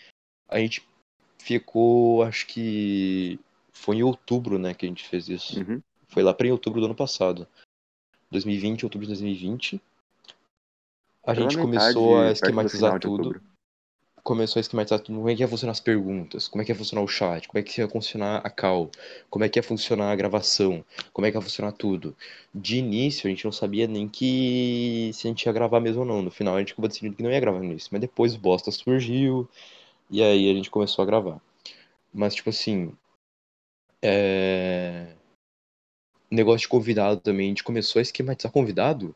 A 0.49 0.59
gente 0.59 0.83
ficou, 1.39 2.23
acho 2.23 2.47
que. 2.47 3.39
Foi 3.73 3.97
em 3.97 4.03
outubro, 4.03 4.59
né, 4.59 4.73
que 4.73 4.87
a 4.87 4.89
gente 4.89 5.07
fez 5.07 5.29
isso. 5.29 5.61
Uhum. 5.61 5.83
Foi 6.09 6.23
lá 6.23 6.33
pra 6.33 6.49
em 6.49 6.51
outubro 6.51 6.81
do 6.81 6.87
ano 6.87 6.95
passado. 6.95 7.47
2020, 8.31 8.87
outubro 8.87 9.07
de 9.07 9.13
2020. 9.13 9.81
A 11.23 11.35
Pela 11.35 11.37
gente 11.37 11.59
metade, 11.59 11.95
começou 11.95 12.21
a 12.21 12.33
esquematizar 12.33 12.99
tudo. 12.99 13.41
Começou 14.23 14.59
a 14.59 14.63
esquematizar 14.63 15.01
tudo. 15.01 15.17
Como 15.17 15.29
é 15.31 15.35
que 15.35 15.43
ia 15.43 15.49
funcionar 15.49 15.73
as 15.73 15.81
perguntas? 15.81 16.49
Como 16.49 16.61
é 16.61 16.65
que 16.65 16.73
ia 16.73 16.77
funcionar 16.77 17.03
o 17.03 17.09
chat? 17.09 17.49
Como 17.49 17.59
é 17.59 17.63
que 17.63 17.81
ia 17.81 17.89
funcionar 17.89 18.39
a 18.45 18.51
call? 18.51 18.91
Como 19.31 19.45
é 19.45 19.49
que 19.49 19.59
ia 19.59 19.63
funcionar 19.63 20.13
a 20.13 20.17
gravação? 20.17 20.85
Como 21.13 21.27
é 21.27 21.31
que 21.31 21.37
ia 21.37 21.41
funcionar 21.41 21.73
tudo? 21.73 22.17
De 22.55 22.77
início, 22.77 23.27
a 23.27 23.31
gente 23.31 23.45
não 23.45 23.53
sabia 23.53 23.87
nem 23.87 24.09
que 24.09 25.11
se 25.15 25.27
a 25.27 25.31
gente 25.31 25.45
ia 25.45 25.53
gravar 25.53 25.81
mesmo 25.81 26.01
ou 26.01 26.07
não. 26.07 26.23
No 26.23 26.31
final, 26.31 26.57
a 26.57 26.59
gente 26.61 26.73
acabou 26.73 26.89
decidindo 26.89 27.17
que 27.17 27.23
não 27.23 27.31
ia 27.31 27.41
gravar 27.41 27.65
início. 27.65 27.89
Mas 27.93 28.01
depois 28.01 28.35
o 28.35 28.39
Bosta 28.39 28.71
surgiu. 28.71 29.49
E 30.11 30.23
aí 30.23 30.51
a 30.51 30.55
gente 30.55 30.71
começou 30.71 31.03
a 31.03 31.07
gravar. 31.07 31.41
Mas, 32.13 32.35
tipo 32.35 32.51
assim. 32.51 32.93
É... 34.03 35.15
Negócio 36.31 36.61
de 36.61 36.69
convidado 36.69 37.21
também. 37.21 37.47
A 37.47 37.49
gente 37.51 37.65
começou 37.65 38.01
a 38.01 38.03
esquematizar 38.03 38.53
convidado 38.53 39.15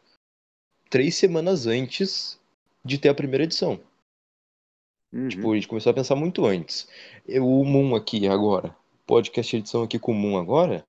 três 0.88 1.14
semanas 1.14 1.66
antes 1.66 2.38
de 2.84 2.98
ter 2.98 3.08
a 3.08 3.14
primeira 3.14 3.44
edição. 3.44 3.80
Uhum. 5.12 5.28
Tipo, 5.28 5.52
a 5.52 5.54
gente 5.54 5.68
começou 5.68 5.90
a 5.90 5.94
pensar 5.94 6.16
muito 6.16 6.46
antes. 6.46 6.88
Eu, 7.26 7.46
o 7.46 7.64
Moon 7.64 7.94
aqui 7.94 8.26
agora, 8.26 8.74
podcast 9.06 9.56
edição 9.56 9.82
aqui 9.82 9.98
com 9.98 10.12
o 10.12 10.14
Moon 10.14 10.38
agora, 10.38 10.84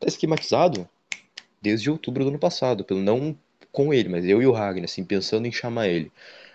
tá 0.00 0.06
esquematizado 0.06 0.88
desde 1.62 1.90
outubro 1.90 2.24
do 2.24 2.30
ano 2.30 2.38
passado, 2.38 2.84
pelo 2.84 3.00
não 3.00 3.36
com 3.70 3.92
ele, 3.92 4.08
mas 4.08 4.24
eu 4.24 4.42
e 4.42 4.46
o 4.46 4.52
Ragnar, 4.52 4.84
assim, 4.84 5.04
pensando 5.04 5.46
em 5.46 5.52
chamar 5.52 5.88
ele. 5.88 6.10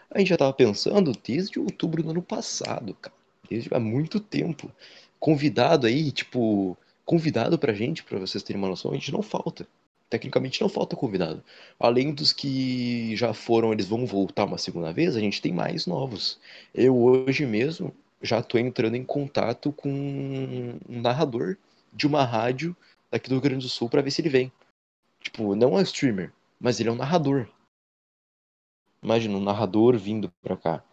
A 0.09 0.19
gente 0.19 0.29
já 0.29 0.37
tava 0.37 0.53
pensando 0.53 1.11
desde 1.25 1.59
outubro 1.59 2.03
do 2.03 2.09
ano 2.09 2.21
passado, 2.21 2.93
cara. 2.95 3.15
Desde 3.49 3.69
há 3.73 3.79
muito 3.79 4.19
tempo. 4.19 4.71
Convidado 5.19 5.87
aí, 5.87 6.11
tipo, 6.11 6.77
convidado 7.05 7.57
pra 7.57 7.73
gente, 7.73 8.03
pra 8.03 8.19
vocês 8.19 8.43
terem 8.43 8.61
uma 8.61 8.69
noção, 8.69 8.91
a 8.91 8.95
gente 8.95 9.11
não 9.11 9.21
falta. 9.21 9.67
Tecnicamente 10.09 10.61
não 10.61 10.69
falta 10.69 10.95
convidado. 10.95 11.43
Além 11.79 12.13
dos 12.13 12.31
que 12.31 13.15
já 13.15 13.33
foram, 13.33 13.73
eles 13.73 13.87
vão 13.87 14.05
voltar 14.05 14.45
uma 14.45 14.57
segunda 14.57 14.93
vez, 14.93 15.15
a 15.15 15.19
gente 15.19 15.41
tem 15.41 15.51
mais 15.51 15.87
novos. 15.87 16.39
Eu 16.73 16.95
hoje 16.97 17.45
mesmo 17.45 17.93
já 18.21 18.41
tô 18.41 18.57
entrando 18.57 18.95
em 18.95 19.03
contato 19.03 19.71
com 19.71 19.89
um 19.89 21.01
narrador 21.01 21.57
de 21.91 22.07
uma 22.07 22.23
rádio 22.23 22.75
daqui 23.11 23.27
do 23.27 23.35
Rio 23.35 23.41
Grande 23.41 23.65
do 23.65 23.69
Sul 23.69 23.89
pra 23.89 24.01
ver 24.01 24.11
se 24.11 24.21
ele 24.21 24.29
vem. 24.29 24.51
Tipo, 25.19 25.55
não 25.55 25.77
é 25.79 25.83
streamer, 25.83 26.31
mas 26.59 26.79
ele 26.79 26.89
é 26.89 26.91
um 26.91 26.95
narrador. 26.95 27.47
Imagina, 29.01 29.37
um 29.37 29.43
narrador 29.43 29.97
vindo 29.97 30.31
pra 30.41 30.55
cá. 30.55 30.83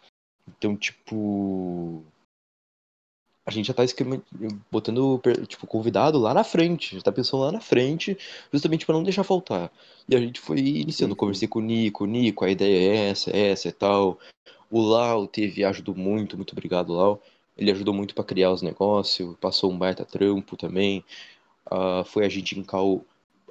Então, 0.47 0.75
tipo. 0.75 2.03
A 3.45 3.51
gente 3.51 3.67
já 3.67 3.73
tá 3.73 3.83
esquema- 3.83 4.21
botando 4.71 5.19
tipo, 5.47 5.65
convidado 5.65 6.19
lá 6.19 6.33
na 6.33 6.43
frente, 6.43 6.95
já 6.95 7.01
tá 7.01 7.11
pensando 7.11 7.41
lá 7.41 7.51
na 7.51 7.59
frente, 7.59 8.17
justamente 8.53 8.85
pra 8.85 8.93
não 8.93 9.03
deixar 9.03 9.23
faltar. 9.23 9.71
E 10.07 10.15
a 10.15 10.19
gente 10.19 10.39
foi 10.39 10.59
iniciando, 10.59 11.13
sim. 11.13 11.17
conversei 11.17 11.47
com 11.47 11.59
o 11.59 11.61
Nico, 11.61 12.05
Nico, 12.05 12.45
a 12.45 12.49
ideia 12.49 12.91
é 12.91 13.09
essa, 13.09 13.31
é 13.31 13.49
essa 13.49 13.67
e 13.67 13.71
tal. 13.71 14.19
O 14.69 14.79
Lau 14.79 15.27
teve, 15.27 15.63
ajudou 15.63 15.95
muito, 15.95 16.37
muito 16.37 16.51
obrigado, 16.51 16.93
Lau. 16.93 17.21
Ele 17.57 17.71
ajudou 17.71 17.93
muito 17.93 18.13
pra 18.15 18.23
criar 18.23 18.51
os 18.51 18.61
negócios, 18.61 19.35
passou 19.39 19.71
um 19.71 19.77
baita 19.77 20.05
trampo 20.05 20.55
também. 20.55 21.03
Ah, 21.69 22.03
foi 22.05 22.25
a 22.25 22.29
gente 22.29 22.57
em 22.57 22.63
cal 22.63 23.03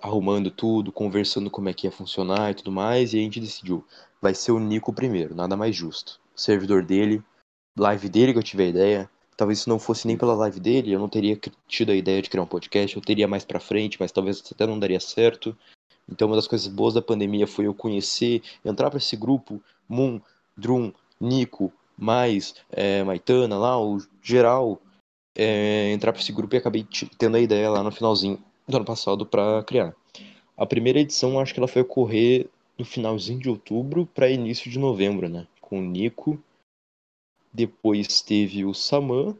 arrumando 0.02 0.50
tudo, 0.50 0.90
conversando 0.90 1.50
como 1.50 1.68
é 1.68 1.74
que 1.74 1.86
ia 1.86 1.90
funcionar 1.90 2.50
e 2.50 2.54
tudo 2.54 2.72
mais, 2.72 3.12
e 3.12 3.18
a 3.18 3.20
gente 3.20 3.38
decidiu, 3.40 3.84
vai 4.20 4.34
ser 4.34 4.52
o 4.52 4.58
Nico 4.58 4.92
primeiro, 4.92 5.34
nada 5.34 5.56
mais 5.56 5.76
justo. 5.76 6.18
Servidor 6.34 6.82
dele, 6.82 7.22
live 7.78 8.08
dele 8.08 8.32
que 8.32 8.38
eu 8.38 8.42
tive 8.42 8.62
a 8.62 8.68
ideia. 8.68 9.10
Talvez 9.40 9.60
se 9.60 9.70
não 9.70 9.78
fosse 9.78 10.06
nem 10.06 10.18
pela 10.18 10.34
live 10.34 10.60
dele, 10.60 10.92
eu 10.92 10.98
não 10.98 11.08
teria 11.08 11.34
tido 11.66 11.92
a 11.92 11.94
ideia 11.94 12.20
de 12.20 12.28
criar 12.28 12.42
um 12.42 12.46
podcast, 12.46 12.94
eu 12.94 13.00
teria 13.00 13.26
mais 13.26 13.42
pra 13.42 13.58
frente, 13.58 13.96
mas 13.98 14.12
talvez 14.12 14.44
até 14.52 14.66
não 14.66 14.78
daria 14.78 15.00
certo. 15.00 15.56
Então 16.06 16.28
uma 16.28 16.36
das 16.36 16.46
coisas 16.46 16.68
boas 16.68 16.92
da 16.92 17.00
pandemia 17.00 17.46
foi 17.46 17.66
eu 17.66 17.72
conhecer, 17.72 18.42
entrar 18.62 18.90
pra 18.90 18.98
esse 18.98 19.16
grupo, 19.16 19.58
Moon, 19.88 20.20
Drum, 20.54 20.92
Nico, 21.18 21.72
mais 21.96 22.54
é, 22.70 23.02
Maitana 23.02 23.56
lá, 23.56 23.82
o 23.82 23.96
geral, 24.22 24.78
é, 25.34 25.90
entrar 25.90 26.12
pra 26.12 26.20
esse 26.20 26.32
grupo 26.32 26.54
e 26.54 26.58
acabei 26.58 26.86
tendo 27.16 27.38
a 27.38 27.40
ideia 27.40 27.70
lá 27.70 27.82
no 27.82 27.90
finalzinho 27.90 28.38
do 28.68 28.76
ano 28.76 28.84
passado 28.84 29.24
pra 29.24 29.62
criar. 29.62 29.94
A 30.54 30.66
primeira 30.66 31.00
edição 31.00 31.40
acho 31.40 31.54
que 31.54 31.60
ela 31.60 31.66
foi 31.66 31.80
ocorrer 31.80 32.46
no 32.78 32.84
finalzinho 32.84 33.40
de 33.40 33.48
outubro 33.48 34.04
pra 34.04 34.28
início 34.28 34.70
de 34.70 34.78
novembro, 34.78 35.30
né? 35.30 35.46
Com 35.62 35.78
o 35.78 35.82
Nico. 35.82 36.38
Depois 37.52 38.22
teve 38.22 38.64
o 38.64 38.74
Saman. 38.74 39.36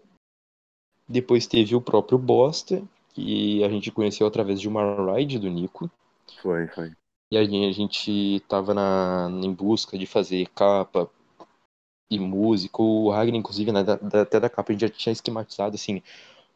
Depois 1.08 1.46
teve 1.46 1.74
o 1.74 1.80
próprio 1.80 2.18
Bosta, 2.18 2.82
que 3.14 3.62
a 3.64 3.68
gente 3.68 3.90
conheceu 3.90 4.26
através 4.26 4.60
de 4.60 4.68
uma 4.68 5.14
ride 5.16 5.38
do 5.38 5.50
Nico. 5.50 5.90
Foi, 6.40 6.66
foi. 6.68 6.92
E 7.32 7.36
aí 7.36 7.66
a 7.66 7.72
gente 7.72 8.40
tava 8.48 8.74
na, 8.74 9.28
em 9.42 9.52
busca 9.52 9.96
de 9.98 10.06
fazer 10.06 10.48
capa 10.48 11.08
e 12.10 12.18
música. 12.18 12.82
O 12.82 13.10
Ragnar, 13.10 13.36
inclusive, 13.38 13.72
né, 13.72 13.84
da- 13.84 13.96
da- 13.96 14.22
até 14.22 14.40
da 14.40 14.50
capa, 14.50 14.70
a 14.70 14.72
gente 14.72 14.80
já 14.82 14.88
tinha 14.88 15.12
esquematizado, 15.12 15.74
assim. 15.76 16.02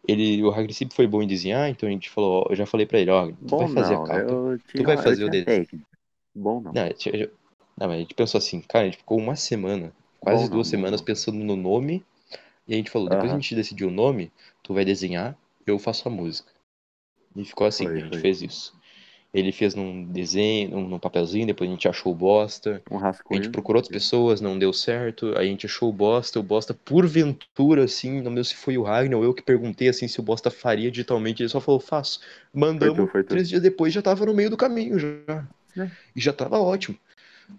Ele, 0.06 0.42
o 0.44 0.50
Ragnar 0.50 0.74
sempre 0.74 0.96
foi 0.96 1.06
bom 1.06 1.22
em 1.22 1.26
desenhar, 1.26 1.70
então 1.70 1.88
a 1.88 1.92
gente 1.92 2.10
falou, 2.10 2.46
eu 2.50 2.56
já 2.56 2.66
falei 2.66 2.86
pra 2.86 3.00
ele, 3.00 3.10
ó, 3.10 3.26
tu 3.26 3.34
Bom 3.40 3.58
vai 3.58 3.68
fazer 3.68 3.94
não, 3.94 4.04
a 4.04 4.08
capa. 4.08 4.34
tinha, 4.68 4.84
vai 4.84 4.96
eu 4.96 5.02
fazer 5.02 5.24
o 5.24 5.30
técnica. 5.44 5.86
Bom 6.34 6.60
não. 6.60 6.72
Não, 6.72 6.86
eu 6.86 6.96
eu- 7.14 7.30
não, 7.78 7.88
mas 7.88 7.96
a 7.96 8.00
gente 8.00 8.14
pensou 8.14 8.38
assim, 8.38 8.60
cara, 8.60 8.84
a 8.84 8.88
gente 8.88 8.98
ficou 8.98 9.18
uma 9.18 9.36
semana, 9.36 9.92
quase 10.24 10.50
duas 10.50 10.68
semanas 10.68 11.00
pensando 11.00 11.38
no 11.38 11.56
nome, 11.56 12.04
e 12.66 12.74
a 12.74 12.76
gente 12.76 12.90
falou, 12.90 13.08
depois 13.08 13.30
a 13.30 13.34
gente 13.34 13.54
decidiu 13.54 13.88
o 13.88 13.90
nome, 13.92 14.32
tu 14.62 14.72
vai 14.74 14.84
desenhar, 14.84 15.36
eu 15.66 15.78
faço 15.78 16.08
a 16.08 16.10
música. 16.10 16.50
E 17.36 17.44
ficou 17.44 17.66
assim, 17.66 17.84
Foi, 17.84 17.96
a 17.96 18.00
gente 18.00 18.08
foi. 18.10 18.20
fez 18.20 18.42
isso. 18.42 18.74
Ele 19.32 19.50
fez 19.50 19.74
num 19.74 20.04
desenho, 20.04 20.78
num, 20.78 20.96
papelzinho, 20.96 21.44
depois 21.48 21.68
a 21.68 21.72
gente 21.72 21.88
achou 21.88 22.12
o 22.12 22.14
bosta. 22.14 22.80
Um 22.88 22.98
A 22.98 23.00
rascunho. 23.00 23.42
gente 23.42 23.50
procurou 23.50 23.80
outras 23.80 23.92
pessoas, 23.92 24.40
não 24.40 24.56
deu 24.56 24.72
certo. 24.72 25.36
Aí 25.36 25.48
a 25.48 25.50
gente 25.50 25.66
achou 25.66 25.88
o 25.90 25.92
Bosta. 25.92 26.38
O 26.38 26.42
Bosta, 26.42 26.72
porventura, 26.72 27.82
assim, 27.82 28.22
não 28.22 28.28
lembro 28.30 28.44
se 28.44 28.54
foi 28.54 28.78
o 28.78 28.84
Ragnar 28.84 29.18
ou 29.18 29.24
eu 29.24 29.34
que 29.34 29.42
perguntei, 29.42 29.88
assim, 29.88 30.06
se 30.06 30.20
o 30.20 30.22
Bosta 30.22 30.52
faria 30.52 30.88
digitalmente. 30.88 31.42
Ele 31.42 31.48
só 31.48 31.60
falou, 31.60 31.80
faço. 31.80 32.20
Mandamos, 32.54 33.10
Foi 33.10 33.24
tu, 33.24 33.26
tu. 33.26 33.30
três 33.30 33.48
dias 33.48 33.60
depois 33.60 33.92
já 33.92 34.00
tava 34.00 34.24
no 34.24 34.32
meio 34.32 34.50
do 34.50 34.56
caminho, 34.56 35.00
já. 35.00 35.48
É. 35.76 35.90
E 36.14 36.20
já 36.20 36.32
tava 36.32 36.60
ótimo. 36.60 36.96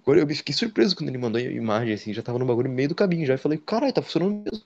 Agora 0.03 0.19
eu 0.19 0.27
fiquei 0.27 0.53
surpreso 0.53 0.95
quando 0.95 1.09
ele 1.09 1.17
mandou 1.17 1.39
a 1.39 1.43
imagem, 1.43 1.93
assim, 1.93 2.13
já 2.13 2.21
tava 2.21 2.39
no 2.39 2.45
bagulho 2.45 2.69
no 2.69 2.75
meio 2.75 2.89
do 2.89 2.95
caminho 2.95 3.25
já. 3.25 3.33
Eu 3.33 3.39
falei, 3.39 3.57
caralho, 3.57 3.93
tá 3.93 4.01
funcionando 4.01 4.43
mesmo. 4.43 4.65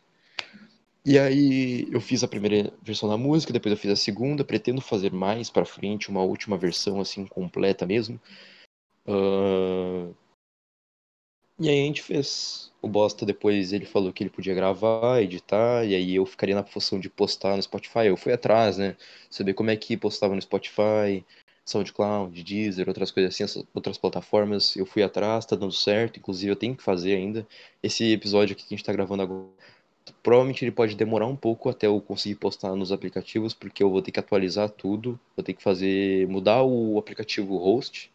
E 1.05 1.17
aí 1.17 1.87
eu 1.91 2.01
fiz 2.01 2.23
a 2.23 2.27
primeira 2.27 2.73
versão 2.81 3.09
da 3.09 3.17
música, 3.17 3.53
depois 3.53 3.71
eu 3.71 3.77
fiz 3.77 3.91
a 3.91 3.95
segunda, 3.95 4.43
pretendo 4.43 4.81
fazer 4.81 5.11
mais 5.11 5.49
pra 5.49 5.65
frente, 5.65 6.09
uma 6.09 6.21
última 6.21 6.57
versão, 6.57 6.99
assim, 6.99 7.25
completa 7.25 7.85
mesmo. 7.85 8.19
Ah, 9.07 10.09
E 11.59 11.67
aí 11.67 11.81
a 11.81 11.85
gente 11.85 12.01
fez. 12.01 12.71
O 12.81 12.87
Bosta 12.87 13.25
depois 13.25 13.73
ele 13.73 13.85
falou 13.85 14.13
que 14.13 14.23
ele 14.23 14.29
podia 14.29 14.53
gravar, 14.55 15.21
editar, 15.21 15.85
e 15.85 15.93
aí 15.93 16.15
eu 16.15 16.25
ficaria 16.25 16.55
na 16.55 16.63
função 16.63 16.97
de 16.97 17.09
postar 17.09 17.57
no 17.57 17.61
Spotify. 17.61 18.05
Eu 18.05 18.15
fui 18.15 18.31
atrás, 18.31 18.77
né? 18.77 18.95
Saber 19.29 19.53
como 19.53 19.69
é 19.69 19.75
que 19.75 19.97
postava 19.97 20.33
no 20.33 20.41
Spotify, 20.41 21.25
SoundCloud, 21.69 22.43
Deezer, 22.43 22.87
outras 22.87 23.11
coisas 23.11 23.39
assim, 23.39 23.65
outras 23.73 23.97
plataformas. 23.97 24.75
Eu 24.75 24.85
fui 24.85 25.03
atrás, 25.03 25.45
tá 25.45 25.55
dando 25.55 25.71
certo. 25.71 26.19
Inclusive 26.19 26.51
eu 26.51 26.55
tenho 26.55 26.75
que 26.75 26.83
fazer 26.83 27.15
ainda. 27.15 27.47
Esse 27.81 28.11
episódio 28.11 28.53
aqui 28.53 28.65
que 28.65 28.73
a 28.73 28.77
gente 28.77 28.85
tá 28.85 28.93
gravando 28.93 29.23
agora, 29.23 29.47
provavelmente 30.23 30.63
ele 30.63 30.71
pode 30.71 30.95
demorar 30.95 31.27
um 31.27 31.35
pouco 31.35 31.69
até 31.69 31.87
eu 31.87 31.99
conseguir 32.01 32.35
postar 32.35 32.75
nos 32.75 32.91
aplicativos, 32.91 33.53
porque 33.53 33.83
eu 33.83 33.89
vou 33.89 34.01
ter 34.01 34.11
que 34.11 34.19
atualizar 34.19 34.69
tudo. 34.69 35.19
Vou 35.35 35.43
ter 35.43 35.53
que 35.53 35.63
fazer, 35.63 36.27
mudar 36.27 36.63
o 36.63 36.97
aplicativo 36.97 37.57
host 37.57 38.11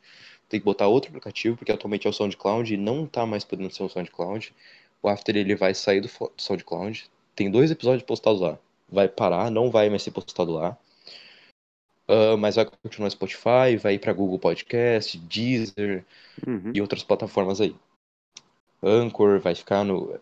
tem 0.49 0.61
que 0.61 0.65
botar 0.65 0.87
outro 0.87 1.09
aplicativo, 1.09 1.57
porque 1.57 1.73
atualmente 1.73 2.07
é 2.07 2.11
o 2.11 2.13
SoundCloud 2.13 2.73
e 2.73 2.77
não 2.77 3.07
tá 3.07 3.27
mais 3.27 3.45
podendo 3.45 3.75
ser 3.75 3.83
o 3.83 3.89
SoundCloud. 3.89 4.55
O 5.03 5.09
After 5.09 5.37
ele 5.37 5.57
vai 5.57 5.75
sair 5.75 6.01
do 6.01 6.09
SoundCloud. 6.37 7.07
Tem 7.35 7.51
dois 7.51 7.71
episódios 7.71 8.05
postados 8.05 8.41
lá. 8.41 8.59
Vai 8.89 9.09
parar, 9.09 9.51
não 9.51 9.71
vai 9.71 9.91
mais 9.91 10.03
ser 10.03 10.13
postado 10.13 10.53
lá. 10.53 10.77
Ah, 12.09 12.37
mas 12.37 12.57
vai 12.57 12.65
continuar 12.65 13.07
no 13.07 13.11
Spotify, 13.11 13.77
vai 13.81 13.95
ir 13.95 13.99
pra 13.99 14.13
Google 14.13 14.39
Podcast, 14.39 15.19
Deezer 15.19 16.05
Uhum. 16.47 16.73
e 16.75 16.81
outras 16.81 17.03
plataformas 17.03 17.61
aí. 17.61 17.75
Anchor 18.83 19.41
vai 19.41 19.55
ficar 19.55 19.85
no, 19.85 20.19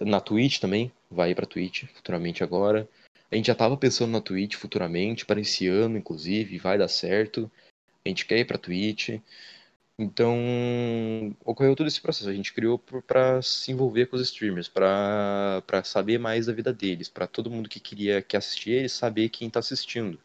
na 0.00 0.20
Twitch 0.20 0.60
também, 0.60 0.92
vai 1.10 1.30
ir 1.30 1.34
pra 1.34 1.46
Twitch 1.46 1.84
futuramente 1.94 2.44
agora. 2.44 2.88
A 3.30 3.34
gente 3.34 3.46
já 3.46 3.54
tava 3.54 3.76
pensando 3.76 4.12
na 4.12 4.20
Twitch 4.20 4.54
futuramente, 4.54 5.26
para 5.26 5.40
esse 5.40 5.66
ano, 5.66 5.98
inclusive, 5.98 6.58
vai 6.58 6.78
dar 6.78 6.88
certo. 6.88 7.50
A 8.04 8.08
gente 8.08 8.24
quer 8.24 8.38
ir 8.38 8.44
pra 8.44 8.58
Twitch. 8.58 9.18
Então, 9.98 10.36
ocorreu 11.44 11.74
todo 11.74 11.86
esse 11.86 12.00
processo. 12.00 12.28
A 12.28 12.34
gente 12.34 12.52
criou 12.52 12.78
para 12.78 13.42
se 13.42 13.72
envolver 13.72 14.06
com 14.06 14.16
os 14.16 14.22
streamers, 14.22 14.68
para 14.68 15.62
para 15.66 15.82
saber 15.82 16.18
mais 16.18 16.46
da 16.46 16.52
vida 16.52 16.72
deles, 16.72 17.08
para 17.08 17.26
todo 17.26 17.50
mundo 17.50 17.68
que 17.68 17.80
queria 17.80 18.22
que 18.22 18.36
assistir 18.36 18.72
eles 18.72 18.92
saber 18.92 19.30
quem 19.30 19.50
tá 19.50 19.58
assistindo, 19.58 20.18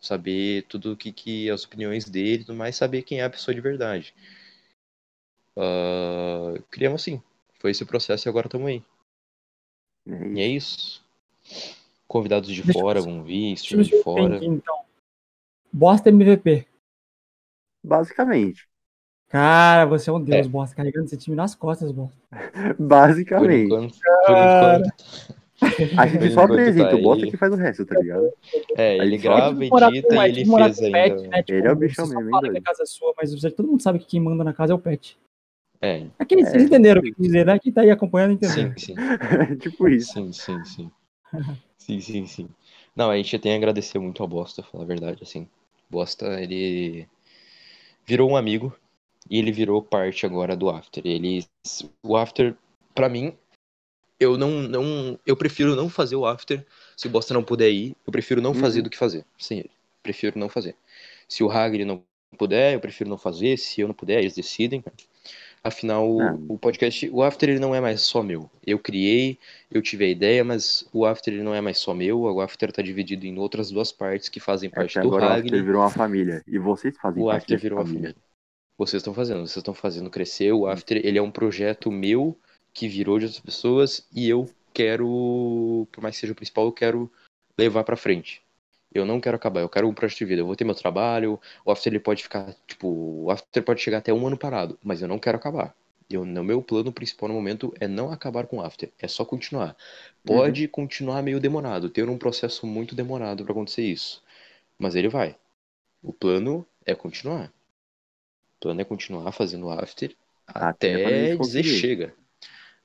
saber 0.00 0.62
tudo 0.68 0.92
o 0.92 0.96
que 0.96 1.12
que 1.12 1.50
as 1.50 1.64
opiniões 1.64 2.08
dele, 2.08 2.42
e 2.42 2.44
tudo 2.46 2.56
mais, 2.56 2.76
saber 2.76 3.02
quem 3.02 3.20
é 3.20 3.24
a 3.24 3.30
pessoa 3.30 3.54
de 3.54 3.60
verdade. 3.60 4.14
Ah, 5.56 6.54
criamos 6.70 7.02
assim. 7.02 7.22
Foi 7.58 7.70
esse 7.70 7.82
o 7.82 7.86
processo 7.86 8.26
e 8.26 8.28
agora 8.28 8.46
estamos 8.46 8.68
aí. 8.68 8.82
É 10.08 10.26
E 10.28 10.40
é 10.40 10.46
isso. 10.46 11.04
Convidados 12.08 12.48
de 12.50 12.62
Deixa 12.62 12.78
eu- 12.78 12.82
fora 12.82 13.00
vão 13.00 13.22
vir, 13.22 13.56
se 13.56 13.76
de 13.76 14.02
fora. 14.02 14.36
entendi, 14.36 14.46
então. 14.46 14.80
Bosta 15.72 16.08
MVP. 16.08 16.66
Basicamente. 17.84 18.68
Cara, 19.28 19.84
você 19.86 20.10
é 20.10 20.12
um 20.12 20.20
deus, 20.22 20.46
Bosta. 20.48 20.74
Carregando 20.74 21.06
esse 21.06 21.16
time 21.16 21.36
nas 21.36 21.54
costas, 21.54 21.92
Bosta. 21.92 22.16
Por 22.76 22.82
Basicamente. 22.82 23.66
enquanto, 23.66 23.98
por 24.26 24.36
enquanto. 24.36 25.39
A 25.96 26.06
gente 26.06 26.30
só 26.30 26.40
apresenta, 26.42 26.90
tá 26.90 26.96
o 26.96 27.02
Bosta 27.02 27.24
aí. 27.24 27.30
que 27.30 27.36
faz 27.36 27.52
o 27.52 27.56
resto, 27.56 27.84
tá 27.86 27.98
ligado? 27.98 28.32
É, 28.76 28.96
ele 28.98 29.16
grava, 29.18 29.52
morar 29.70 29.88
edita 29.88 30.08
com- 30.08 30.14
e 30.14 30.18
é 30.18 30.28
ele 30.28 30.44
morar 30.44 30.64
fez 30.74 30.78
com 30.78 30.84
ainda. 30.96 31.14
pet, 31.16 31.28
né? 31.28 31.42
Tipo, 31.42 31.52
Ele 31.58 31.66
é 31.68 31.72
o 31.72 31.76
bichão 31.76 32.06
mesmo, 32.06 32.22
hein, 32.24 32.30
fala 32.30 32.50
que 32.50 32.58
a 32.58 32.62
casa 32.62 32.82
é 32.82 32.86
sua, 32.86 33.14
mas 33.16 33.30
todo 33.54 33.68
mundo 33.68 33.82
sabe 33.82 33.98
que 33.98 34.06
quem 34.06 34.20
manda 34.20 34.42
na 34.44 34.52
casa 34.52 34.72
é 34.72 34.76
o 34.76 34.78
pet. 34.78 35.18
É, 35.82 36.06
Aqui, 36.18 36.36
vocês 36.36 36.62
É. 36.62 36.66
entenderam 36.66 37.00
o 37.00 37.02
que 37.02 37.10
eu 37.10 37.14
quis 37.14 37.26
dizer, 37.26 37.46
né? 37.46 37.58
Quem 37.58 37.72
tá 37.72 37.80
aí 37.80 37.90
acompanhando 37.90 38.32
entendeu. 38.34 38.72
sim, 38.76 38.76
sim. 38.76 38.94
tipo 39.60 39.88
isso. 39.88 40.12
Sim, 40.12 40.32
sim, 40.32 40.64
sim. 40.64 40.90
Sim, 41.78 42.00
sim, 42.00 42.26
sim. 42.26 42.48
Não, 42.94 43.10
a 43.10 43.16
gente 43.16 43.38
tem 43.38 43.54
a 43.54 43.56
agradecer 43.56 43.98
muito 43.98 44.22
ao 44.22 44.28
Bosta, 44.28 44.62
falar 44.62 44.84
a 44.84 44.86
verdade, 44.86 45.22
assim. 45.22 45.48
Bosta, 45.88 46.40
ele 46.40 47.08
virou 48.04 48.30
um 48.30 48.36
amigo 48.36 48.76
e 49.30 49.38
ele 49.38 49.50
virou 49.52 49.80
parte 49.82 50.26
agora 50.26 50.54
do 50.54 50.68
After. 50.68 51.02
Ele, 51.06 51.44
o 52.02 52.16
After, 52.16 52.54
pra 52.94 53.08
mim, 53.08 53.32
eu 54.20 54.36
não, 54.38 54.62
não, 54.62 55.18
eu 55.26 55.36
prefiro 55.36 55.74
não 55.74 55.88
fazer 55.88 56.14
o 56.14 56.26
After 56.26 56.64
se 56.96 57.06
o 57.08 57.10
Bosta 57.10 57.34
não 57.34 57.42
puder 57.42 57.70
ir. 57.70 57.96
Eu 58.06 58.12
prefiro 58.12 58.40
não 58.40 58.54
fazer 58.54 58.78
Uhum. 58.80 58.84
do 58.84 58.90
que 58.90 58.98
fazer 58.98 59.24
sem 59.38 59.58
ele. 59.60 59.70
Prefiro 60.02 60.38
não 60.38 60.48
fazer. 60.48 60.76
Se 61.28 61.42
o 61.42 61.50
Hagrid 61.50 61.84
não 61.86 62.02
puder, 62.38 62.74
eu 62.74 62.80
prefiro 62.80 63.08
não 63.10 63.18
fazer. 63.18 63.56
Se 63.56 63.80
eu 63.80 63.88
não 63.88 63.94
puder, 63.94 64.20
eles 64.20 64.34
decidem. 64.34 64.84
Afinal, 65.62 66.04
Ah. 66.20 66.32
o, 66.48 66.54
o 66.54 66.58
podcast, 66.58 67.08
o 67.12 67.22
After 67.22 67.48
ele 67.50 67.58
não 67.58 67.74
é 67.74 67.80
mais 67.80 68.00
só 68.02 68.22
meu. 68.22 68.50
Eu 68.66 68.78
criei, 68.78 69.38
eu 69.70 69.82
tive 69.82 70.04
a 70.06 70.08
ideia, 70.08 70.42
mas 70.42 70.88
o 70.92 71.04
After 71.04 71.32
ele 71.34 71.42
não 71.42 71.54
é 71.54 71.60
mais 71.60 71.78
só 71.78 71.92
meu. 71.92 72.20
O 72.20 72.40
After 72.40 72.72
tá 72.72 72.80
dividido 72.82 73.26
em 73.26 73.38
outras 73.38 73.70
duas 73.70 73.92
partes 73.92 74.28
que 74.28 74.40
fazem 74.40 74.68
É 74.68 74.72
parte 74.74 74.94
que 74.94 75.00
do 75.00 75.08
agora 75.08 75.26
o 75.26 75.28
After 75.38 75.64
virou 75.64 75.82
uma 75.82 75.90
família. 75.90 76.42
E 76.46 76.58
vocês 76.58 76.96
fazem 76.96 77.22
O 77.22 77.26
parte 77.26 77.38
After 77.42 77.56
dessa 77.56 77.62
virou 77.62 77.78
uma 77.78 77.86
família. 77.86 78.16
Vocês 78.78 79.00
estão 79.00 79.12
fazendo, 79.12 79.40
vocês 79.40 79.56
estão 79.58 79.74
fazendo 79.74 80.08
crescer. 80.08 80.52
O 80.52 80.66
After 80.66 80.96
ele 81.04 81.18
é 81.18 81.22
um 81.22 81.30
projeto 81.30 81.90
meu 81.92 82.38
que 82.72 82.88
virou 82.88 83.18
de 83.18 83.26
outras 83.26 83.42
pessoas 83.42 84.06
e 84.14 84.28
eu 84.28 84.48
quero, 84.72 85.86
por 85.92 86.02
mais 86.02 86.16
que 86.16 86.20
seja 86.20 86.32
o 86.32 86.36
principal, 86.36 86.66
eu 86.66 86.72
quero 86.72 87.10
levar 87.58 87.84
pra 87.84 87.96
frente. 87.96 88.42
Eu 88.92 89.06
não 89.06 89.20
quero 89.20 89.36
acabar, 89.36 89.60
eu 89.60 89.68
quero 89.68 89.88
um 89.88 89.94
projeto 89.94 90.18
de 90.18 90.24
vida. 90.24 90.40
Eu 90.42 90.46
vou 90.46 90.56
ter 90.56 90.64
meu 90.64 90.74
trabalho, 90.74 91.40
o 91.64 91.70
After 91.70 91.92
ele 91.92 92.00
pode 92.00 92.22
ficar, 92.22 92.54
tipo, 92.66 92.88
o 92.88 93.30
After 93.30 93.62
pode 93.62 93.80
chegar 93.80 93.98
até 93.98 94.12
um 94.12 94.26
ano 94.26 94.36
parado, 94.36 94.78
mas 94.82 95.00
eu 95.00 95.08
não 95.08 95.18
quero 95.18 95.36
acabar. 95.36 95.74
Eu, 96.10 96.24
no 96.24 96.42
meu 96.42 96.60
plano 96.60 96.92
principal 96.92 97.28
no 97.28 97.34
momento 97.36 97.72
é 97.78 97.86
não 97.86 98.10
acabar 98.10 98.46
com 98.48 98.58
o 98.58 98.62
After, 98.62 98.90
é 98.98 99.06
só 99.06 99.24
continuar. 99.24 99.76
Pode 100.24 100.66
continuar 100.66 101.22
meio 101.22 101.38
demorado, 101.38 101.88
ter 101.88 102.08
um 102.08 102.18
processo 102.18 102.66
muito 102.66 102.96
demorado 102.96 103.44
pra 103.44 103.52
acontecer 103.52 103.82
isso. 103.82 104.20
Mas 104.76 104.96
ele 104.96 105.08
vai. 105.08 105.36
O 106.02 106.12
plano 106.12 106.66
é 106.84 106.96
continuar. 106.96 107.46
O 108.56 108.60
plano 108.60 108.80
é 108.80 108.84
continuar 108.84 109.30
fazendo 109.30 109.70
After 109.70 110.16
Até 110.48 110.94
até 110.94 111.36
dizer 111.36 111.62
chega. 111.62 112.14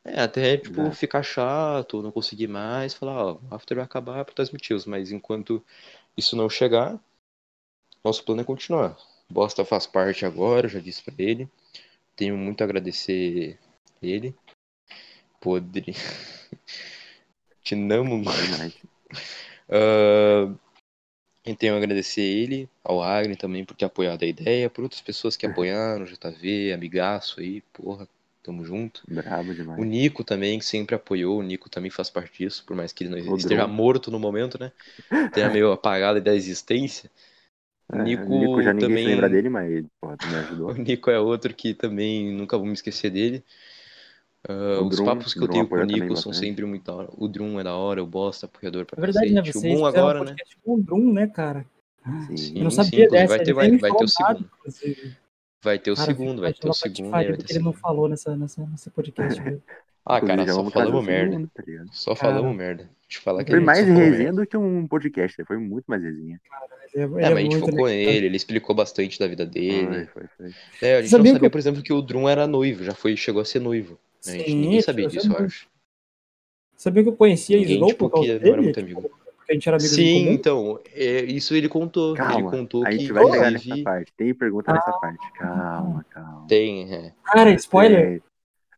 É, 0.05 0.21
até, 0.21 0.57
tipo, 0.57 0.81
Exato. 0.81 0.95
ficar 0.95 1.23
chato, 1.23 2.01
não 2.03 2.11
conseguir 2.11 2.47
mais, 2.47 2.93
falar, 2.93 3.25
ó, 3.25 3.33
o 3.33 3.55
After 3.55 3.75
vai 3.75 3.85
acabar 3.85 4.23
por 4.23 4.35
tais 4.35 4.51
motivos, 4.51 4.85
mas 4.85 5.11
enquanto 5.11 5.65
isso 6.15 6.35
não 6.35 6.47
chegar, 6.47 6.99
nosso 8.03 8.23
plano 8.23 8.41
é 8.41 8.43
continuar. 8.43 8.95
Bosta 9.27 9.65
faz 9.65 9.87
parte 9.87 10.23
agora, 10.23 10.67
já 10.67 10.79
disse 10.79 11.03
pra 11.03 11.15
ele. 11.17 11.49
Tenho 12.15 12.37
muito 12.37 12.61
a 12.61 12.65
agradecer 12.65 13.57
ele. 14.01 14.35
Podre. 15.39 15.93
Te 17.63 17.73
amo, 17.73 18.23
Verdade. 18.23 18.75
ah, 19.69 20.55
eu 21.43 21.55
tenho 21.55 21.73
a 21.73 21.77
agradecer 21.77 22.21
ele, 22.21 22.69
ao 22.83 23.01
Agni 23.01 23.35
também 23.35 23.65
por 23.65 23.75
ter 23.75 23.85
apoiado 23.85 24.23
a 24.23 24.27
ideia, 24.27 24.69
por 24.69 24.83
outras 24.83 25.01
pessoas 25.01 25.35
que 25.35 25.45
apoiaram, 25.47 26.05
JV, 26.05 26.73
amigaço 26.73 27.39
aí, 27.39 27.61
porra, 27.73 28.07
tamo 28.45 28.63
junto. 28.65 29.03
Brabo 29.07 29.51
O 29.77 29.83
demais. 29.83 29.85
Nico 29.85 30.23
também, 30.23 30.59
que 30.59 30.65
sempre 30.65 30.95
apoiou, 30.95 31.39
o 31.39 31.43
Nico 31.43 31.69
também 31.69 31.91
faz 31.91 32.09
parte 32.09 32.39
disso, 32.43 32.63
por 32.65 32.75
mais 32.75 32.93
que 32.93 33.03
ele 33.03 33.11
não 33.11 33.19
O 33.19 33.35
esteja 33.37 33.67
morto 33.67 34.11
no 34.11 34.19
momento, 34.19 34.59
né? 34.59 34.71
Tenha 35.33 35.49
meio 35.49 35.71
apagado 35.73 36.21
da 36.21 36.35
existência. 36.35 37.11
O 37.89 37.97
É, 37.97 37.97
Nico, 37.97 38.33
o 38.33 38.37
Nico 38.39 38.61
já 38.61 38.73
ninguém 38.73 38.97
também. 38.97 39.05
lembra 39.05 39.29
dele, 39.29 39.49
mas 39.49 39.85
porra, 39.99 40.17
tu 40.17 40.27
me 40.27 40.37
O 40.67 40.73
ajudou. 40.73 40.73
Nico 40.73 41.09
é 41.11 41.19
outro 41.19 41.53
que 41.53 41.73
também 41.73 42.31
nunca 42.33 42.57
vou 42.57 42.65
me 42.67 42.73
esquecer 42.73 43.09
dele. 43.11 43.43
O 44.77 44.83
os 44.87 44.89
Drum- 44.89 45.05
papos 45.05 45.33
que 45.33 45.43
eu 45.43 45.47
Drum 45.47 45.49
tenho 45.49 45.67
com 45.67 45.79
o 45.81 45.83
Nico 45.85 46.15
são 46.15 46.31
bastante. 46.31 46.33
sempre 46.33 46.65
muito 46.65 46.83
da 46.85 46.93
hora. 46.95 47.09
O 47.17 47.27
Drum 47.27 47.59
é 47.59 47.63
da 47.63 47.75
hora, 47.75 48.03
o 48.03 48.07
Bosta, 48.07 48.45
apoiador 48.45 48.85
pra 48.85 48.97
É 48.97 49.01
verdade, 49.01 49.33
né? 49.33 49.41
Vocês 49.41 49.55
o 49.55 49.61
Boom 49.61 49.85
agora, 49.85 50.21
um 50.21 50.25
né? 50.25 50.35
com 50.63 50.73
o 50.75 50.81
Drum, 50.83 51.13
né, 51.13 51.27
cara? 51.27 51.65
Sim. 52.17 52.55
Eu 52.55 52.63
não 52.63 52.71
sabia 52.71 53.07
sim, 53.07 53.07
dessa. 53.09 53.35
vai 53.35 53.39
ter, 53.39 53.53
ele 53.53 53.53
vai, 53.53 53.71
vai 53.71 53.93
ter 53.93 54.03
o 54.03 54.07
segundo. 54.07 54.49
inclusive. 54.57 55.15
Vai 55.65 55.79
ter 55.79 55.91
o 55.91 55.95
Cara, 55.95 56.05
segundo, 56.05 56.41
vai 56.41 56.53
ter 56.53 56.69
o 56.69 56.73
segundo 56.73 57.09
vai 57.09 57.25
ter 57.25 57.43
que 57.43 57.51
ele 57.53 57.63
não 57.63 57.73
falou 57.73 58.07
nessa, 58.07 58.37
nessa, 58.37 58.65
nesse 58.67 58.89
podcast. 58.91 59.41
Ah, 60.05 60.21
cara, 60.21 60.45
só 60.47 60.53
vamos 60.57 60.71
trazer 60.71 60.87
o 60.89 60.91
falamos 60.91 61.05
merda. 61.07 61.49
tá 61.51 61.63
ligado? 61.65 61.89
Só 61.91 62.13
Cara, 62.13 62.35
falamos 62.35 62.55
merda. 62.55 62.87
Te 63.09 63.17
falar 63.19 63.43
que 63.43 63.49
Foi 63.51 63.55
a 63.57 63.59
gente 63.59 63.65
mais 63.65 63.79
só 63.87 63.93
resenha 63.93 64.31
do 64.33 64.45
que 64.45 64.55
um 64.55 64.87
podcast, 64.87 65.43
foi 65.43 65.57
muito 65.57 65.85
mais 65.87 66.03
resenha. 66.03 66.39
Ele 66.93 67.03
é, 67.03 67.05
ele 67.07 67.23
É, 67.23 67.25
é 67.25 67.29
mas 67.29 67.37
a 67.37 67.41
gente 67.41 67.59
focou 67.59 67.87
nele, 67.87 68.25
ele 68.27 68.37
explicou 68.37 68.75
bastante 68.75 69.17
da 69.19 69.25
vida 69.27 69.43
dele. 69.45 70.05
foi, 70.13 70.23
foi. 70.37 70.51
É, 70.81 70.97
a 70.97 71.01
gente 71.01 71.09
Sabia 71.09 71.17
não 71.17 71.23
que 71.23 71.29
sabia, 71.37 71.47
eu- 71.47 71.51
por 71.51 71.57
exemplo, 71.57 71.81
que 71.81 71.91
o 71.93 72.01
Drum 72.03 72.29
era 72.29 72.45
noivo, 72.45 72.83
já 72.83 72.93
foi, 72.93 73.17
chegou 73.17 73.41
a 73.41 73.45
ser 73.45 73.59
noivo. 73.59 73.97
né? 74.27 74.33
A 74.33 74.37
gente, 74.37 74.49
Sim, 74.51 74.55
ninguém 74.61 74.81
sabia 74.83 75.05
eu 75.05 75.09
disso, 75.09 75.25
eu 75.27 75.31
sabia. 75.31 75.45
acho. 75.47 75.67
Sabia 76.77 77.03
que 77.03 77.09
eu 77.09 77.15
conhecia 77.15 77.57
Ninguém, 77.57 77.73
Slow 77.75 77.89
tipo, 77.89 78.09
por 78.09 78.11
causa 78.15 78.27
que 78.27 78.33
não 78.33 78.39
dele? 78.39 78.51
era 78.53 78.61
muito 78.61 78.79
Tipo, 78.79 78.99
amigo. 78.99 79.19
Porque 79.45 79.51
a 79.51 79.55
gente 79.55 79.67
era 79.69 79.77
amigos 79.77 79.97
em 79.97 80.03
Sim, 80.03 80.23
comum? 80.23 80.33
então, 80.33 80.79
é, 80.93 81.23
isso 81.25 81.53
ele 81.55 81.69
contou. 81.69 82.09
ele 82.15 82.17
Calma, 82.17 82.51
contou 82.51 82.83
a 82.83 82.89
que, 82.89 82.97
gente 82.97 83.13
vai 83.13 83.31
chegar 83.31 83.51
nessa 83.51 83.77
parte. 83.83 84.13
Tem 84.17 84.33
pergunta 84.33 84.73
nessa 84.73 84.89
Ah. 84.89 84.93
parte. 84.93 85.31
Calma, 85.33 86.05
calma. 86.09 86.45
tem. 86.47 86.91
É. 86.93 87.13
Cara, 87.23 87.51
spoiler. 87.51 88.21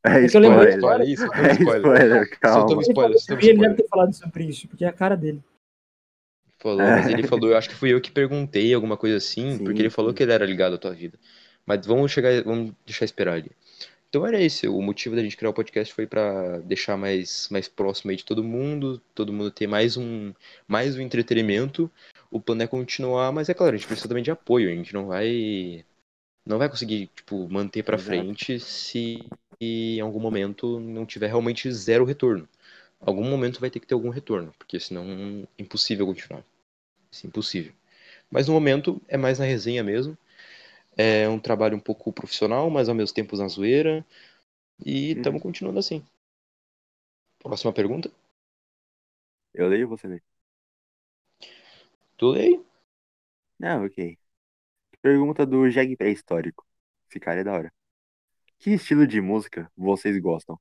É, 0.04 0.10
é 0.22 0.26
É 0.26 0.28
que 0.28 0.36
eu 0.38 0.42
lembrei 0.42 0.70
spoiler. 0.70 0.78
agora. 0.78 1.06
Isso, 1.06 1.24
É 1.34 1.52
spoiler, 1.54 2.40
calma. 2.40 2.72
Ele, 2.72 2.82
spoiler, 2.82 3.18
ele 3.18 3.28
deve 3.28 3.42
spoiler. 3.52 3.76
ter 3.76 3.88
falado 3.88 4.14
sobre 4.14 4.44
isso, 4.46 4.68
porque 4.68 4.84
é 4.86 4.88
a 4.90 4.94
cara 4.94 5.16
dele. 5.16 5.42
Falou, 6.60 6.80
mas 6.80 7.08
ele 7.08 7.24
falou, 7.28 7.50
eu 7.52 7.58
acho 7.58 7.70
que 7.70 7.76
fui 7.76 7.94
eu 7.94 8.02
que 8.02 8.12
perguntei 8.12 8.74
alguma 8.74 8.98
coisa 8.98 9.18
assim, 9.18 9.58
Sim, 9.58 9.64
porque 9.64 9.82
ele 9.82 9.90
falou 9.90 10.14
que 10.14 10.24
ele 10.24 10.32
era 10.34 10.46
ligado 10.46 10.76
à 10.76 10.78
tua 10.78 10.92
vida. 10.94 11.18
Mas 11.66 11.86
vamos 11.86 12.12
chegar, 12.12 12.44
vamos 12.44 12.74
deixar 12.86 13.06
esperar 13.06 13.34
ali. 13.36 13.52
Então 14.10 14.26
era 14.26 14.42
esse, 14.42 14.68
o 14.68 14.82
motivo 14.82 15.16
da 15.16 15.22
gente 15.22 15.36
criar 15.36 15.50
o 15.50 15.54
podcast 15.54 15.94
foi 15.94 16.08
pra 16.08 16.60
deixar 16.60 16.96
mais, 16.96 17.50
mais 17.52 17.68
próximo 17.68 18.12
aí 18.12 18.18
de 18.18 18.24
todo 18.24 18.44
mundo, 18.44 19.02
todo 19.14 19.34
mundo 19.34 19.52
ter 19.52 19.68
mais 19.68 19.98
um, 19.98 20.34
mais 20.68 20.96
um 20.96 21.02
entretenimento. 21.02 21.92
O 22.32 22.40
plano 22.40 22.64
é 22.64 22.68
continuar, 22.68 23.32
mas 23.32 23.50
é 23.50 23.54
claro, 23.54 23.76
a 23.76 23.78
gente 23.78 23.88
precisa 23.88 24.08
também 24.08 24.24
de 24.24 24.32
apoio, 24.32 24.70
a 24.70 24.74
gente 24.74 24.94
não 24.94 25.08
vai 25.08 25.86
não 26.46 26.58
vai 26.58 26.70
conseguir, 26.70 27.10
tipo, 27.14 27.48
manter 27.50 27.84
Exato. 27.84 28.04
frente 28.04 28.60
se 28.60 29.28
em 29.60 30.00
algum 30.00 30.20
momento 30.20 30.80
não 30.80 31.06
tiver 31.06 31.28
realmente 31.28 31.70
zero 31.72 32.06
retorno. 32.06 32.48
Algum 33.02 33.24
momento 33.24 33.60
vai 33.60 33.70
ter 33.70 33.80
que 33.80 33.88
ter 33.88 33.94
algum 33.94 34.10
retorno, 34.10 34.54
porque 34.58 34.80
senão 34.80 35.06
é 35.58 35.62
impossível 35.62 36.06
continuar. 36.08 36.44
É 37.24 37.28
impossível. 37.28 37.74
Mas 38.32 38.48
no 38.48 38.54
momento 38.54 39.02
é 39.08 39.18
mais 39.18 39.40
na 39.40 39.46
resenha 39.46 39.84
mesmo. 39.84 40.18
É 40.98 41.30
um 41.30 41.40
trabalho 41.40 41.78
um 41.78 41.80
pouco 41.80 42.12
profissional, 42.12 42.70
mas 42.70 42.90
ao 42.90 42.96
mesmo 42.96 43.14
tempo 43.14 43.38
na 43.38 43.48
zoeira. 43.48 44.06
E 44.86 45.12
Uhum. 45.12 45.18
estamos 45.18 45.42
continuando 45.42 45.80
assim. 45.80 46.04
Próxima 47.40 47.74
pergunta. 47.74 48.12
Eu 49.54 49.68
leio 49.68 49.90
ou 49.90 49.98
você 49.98 50.08
lê? 50.08 50.22
Tu 52.18 52.30
lei? 52.32 52.60
Ah, 53.62 53.78
ok. 53.84 54.18
Pergunta 55.02 55.46
do 55.46 55.70
Jeg 55.70 55.96
pré-histórico. 55.96 56.66
Esse 57.10 57.20
cara 57.20 57.42
é 57.42 57.44
da 57.44 57.54
hora. 57.54 57.74
Que 58.60 58.72
estilo 58.72 59.08
de 59.08 59.22
música 59.22 59.72
vocês 59.78 60.20
gostam? 60.20 60.60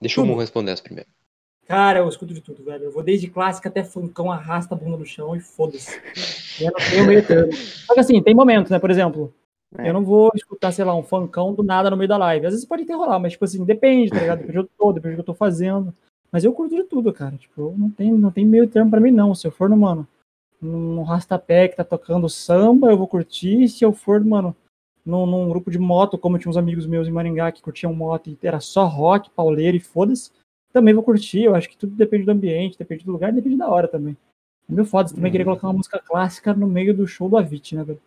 Deixa 0.00 0.20
eu 0.20 0.24
Tudo. 0.24 0.38
responder 0.38 0.72
essa 0.72 0.82
primeiro. 0.82 1.10
Cara, 1.66 2.00
eu 2.00 2.08
escuto 2.08 2.34
de 2.34 2.40
tudo, 2.40 2.64
velho. 2.64 2.84
Eu 2.84 2.90
vou 2.90 3.02
desde 3.02 3.28
clássica 3.28 3.68
até 3.68 3.84
funkão, 3.84 4.30
arrasta 4.30 4.74
a 4.74 4.78
bunda 4.78 4.96
no 4.96 5.06
chão 5.06 5.36
e 5.36 5.40
foda-se. 5.40 6.00
Eu 6.60 6.70
não 6.72 6.90
tenho 6.90 7.06
meio 7.06 7.24
termo. 7.24 7.52
Só 7.52 7.94
que 7.94 8.00
assim, 8.00 8.22
tem 8.22 8.34
momentos, 8.34 8.70
né? 8.70 8.78
Por 8.78 8.90
exemplo, 8.90 9.32
É. 9.78 9.88
eu 9.88 9.94
não 9.94 10.04
vou 10.04 10.30
escutar, 10.34 10.72
sei 10.72 10.84
lá, 10.84 10.94
um 10.94 11.02
funkão 11.02 11.54
do 11.54 11.62
nada 11.62 11.90
no 11.90 11.96
meio 11.96 12.08
da 12.08 12.16
live. 12.16 12.46
Às 12.46 12.52
vezes 12.52 12.66
pode 12.66 12.84
ter 12.84 12.94
rolar, 12.94 13.18
mas 13.18 13.32
tipo 13.32 13.44
assim, 13.44 13.64
depende, 13.64 14.10
tá 14.10 14.20
ligado? 14.20 14.38
Depende 14.40 14.58
do 14.58 14.64
que 14.64 14.72
eu 14.72 14.76
tô, 14.78 14.92
depende 14.92 15.14
do 15.14 15.16
que 15.16 15.20
eu 15.20 15.26
tô 15.26 15.34
fazendo. 15.34 15.94
Mas 16.32 16.44
eu 16.44 16.52
curto 16.52 16.74
de 16.74 16.84
tudo, 16.84 17.12
cara. 17.12 17.36
Tipo, 17.36 17.74
não 17.76 17.90
tem, 17.90 18.12
não 18.12 18.30
tem 18.30 18.44
meio 18.44 18.66
termo 18.68 18.90
pra 18.90 19.00
mim, 19.00 19.10
não. 19.10 19.34
Se 19.34 19.46
eu 19.46 19.50
for 19.52 19.68
no, 19.68 19.76
mano, 19.76 20.06
num 20.60 21.02
rastapé 21.02 21.68
que 21.68 21.76
tá 21.76 21.84
tocando 21.84 22.28
samba, 22.28 22.90
eu 22.90 22.96
vou 22.98 23.06
curtir. 23.08 23.68
Se 23.68 23.84
eu 23.84 23.92
for, 23.92 24.22
mano, 24.24 24.54
num, 25.06 25.24
num 25.26 25.48
grupo 25.48 25.70
de 25.70 25.78
moto, 25.78 26.18
como 26.18 26.38
tinha 26.38 26.50
uns 26.50 26.56
amigos 26.56 26.86
meus 26.86 27.08
em 27.08 27.12
Maringá 27.12 27.50
que 27.52 27.62
curtiam 27.62 27.94
moto 27.94 28.28
e 28.28 28.38
era 28.42 28.60
só 28.60 28.86
rock, 28.86 29.30
pauleiro 29.30 29.76
e 29.76 29.80
foda-se, 29.80 30.30
também 30.72 30.94
vou 30.94 31.02
curtir. 31.02 31.42
Eu 31.44 31.54
acho 31.54 31.68
que 31.68 31.76
tudo 31.76 31.94
depende 31.94 32.24
do 32.24 32.32
ambiente, 32.32 32.78
depende 32.78 33.04
do 33.04 33.12
lugar, 33.12 33.32
depende 33.32 33.56
da 33.56 33.68
hora 33.68 33.88
também. 33.88 34.16
É 34.68 34.72
meio 34.72 34.84
foda, 34.84 35.08
você 35.08 35.14
também 35.14 35.28
Uhum. 35.30 35.32
querer 35.32 35.44
colocar 35.44 35.66
uma 35.68 35.72
música 35.74 35.98
clássica 35.98 36.54
no 36.54 36.66
meio 36.66 36.94
do 36.94 37.06
show 37.06 37.28
do 37.28 37.36
Avicii, 37.36 37.76
né, 37.78 37.84
velho? 37.84 38.00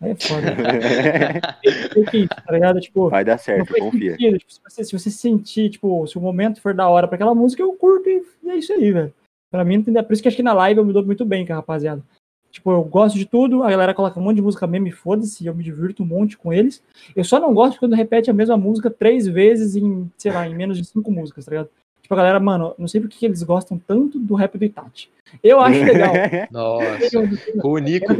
Aí 0.00 0.10
é 0.10 0.14
foda. 0.14 0.54
Tá 2.46 2.52
ligado? 2.52 2.80
Tipo, 2.80 3.08
Vai 3.08 3.24
dar 3.24 3.38
certo, 3.38 3.74
confia. 3.74 4.12
sentido. 4.12 4.38
Tipo, 4.38 4.52
se, 4.52 4.60
você, 4.62 4.84
se 4.84 4.92
você 4.92 5.10
sentir, 5.10 5.70
tipo, 5.70 6.06
se 6.06 6.18
o 6.18 6.20
momento 6.20 6.60
for 6.60 6.74
da 6.74 6.88
hora 6.88 7.06
pra 7.06 7.14
aquela 7.16 7.34
música, 7.34 7.62
eu 7.62 7.72
curto 7.74 8.08
e, 8.08 8.22
é 8.48 8.56
isso 8.56 8.72
aí, 8.72 8.92
velho. 8.92 9.12
Pra 9.50 9.64
mim, 9.64 9.82
por 9.82 10.12
isso 10.12 10.22
que 10.22 10.28
acho 10.28 10.36
que 10.36 10.42
na 10.42 10.52
live 10.52 10.78
eu 10.78 10.84
me 10.84 10.92
dou 10.92 11.04
muito 11.04 11.24
bem 11.24 11.46
com 11.46 11.52
a 11.52 11.56
rapaziada. 11.56 12.02
Tipo, 12.50 12.70
eu 12.70 12.84
gosto 12.84 13.16
de 13.16 13.24
tudo, 13.24 13.62
a 13.62 13.70
galera 13.70 13.94
coloca 13.94 14.18
um 14.18 14.22
monte 14.22 14.36
de 14.36 14.42
música 14.42 14.66
mesmo 14.66 14.86
e 14.86 14.92
foda-se, 14.92 15.44
eu 15.44 15.54
me 15.54 15.64
divirto 15.64 16.02
um 16.02 16.06
monte 16.06 16.36
com 16.38 16.52
eles. 16.52 16.82
Eu 17.14 17.24
só 17.24 17.40
não 17.40 17.52
gosto 17.52 17.78
quando 17.78 17.94
repete 17.96 18.30
a 18.30 18.34
mesma 18.34 18.56
música 18.56 18.90
três 18.90 19.26
vezes 19.26 19.74
em, 19.74 20.10
sei 20.16 20.30
lá, 20.32 20.46
em 20.46 20.54
menos 20.54 20.78
de 20.78 20.84
cinco 20.84 21.10
músicas, 21.10 21.44
tá 21.44 21.50
ligado? 21.50 21.68
Tipo, 22.04 22.12
a 22.12 22.16
galera, 22.18 22.38
mano, 22.38 22.74
não 22.78 22.86
sei 22.86 23.00
por 23.00 23.08
que 23.08 23.24
eles 23.24 23.42
gostam 23.42 23.78
tanto 23.78 24.18
do 24.18 24.34
rap 24.34 24.58
do 24.58 24.64
Itachi. 24.66 25.08
Eu 25.42 25.58
acho 25.58 25.82
legal. 25.82 26.12
Nossa. 26.52 27.22
Não 27.54 27.70
o 27.70 27.78
Nico, 27.78 28.12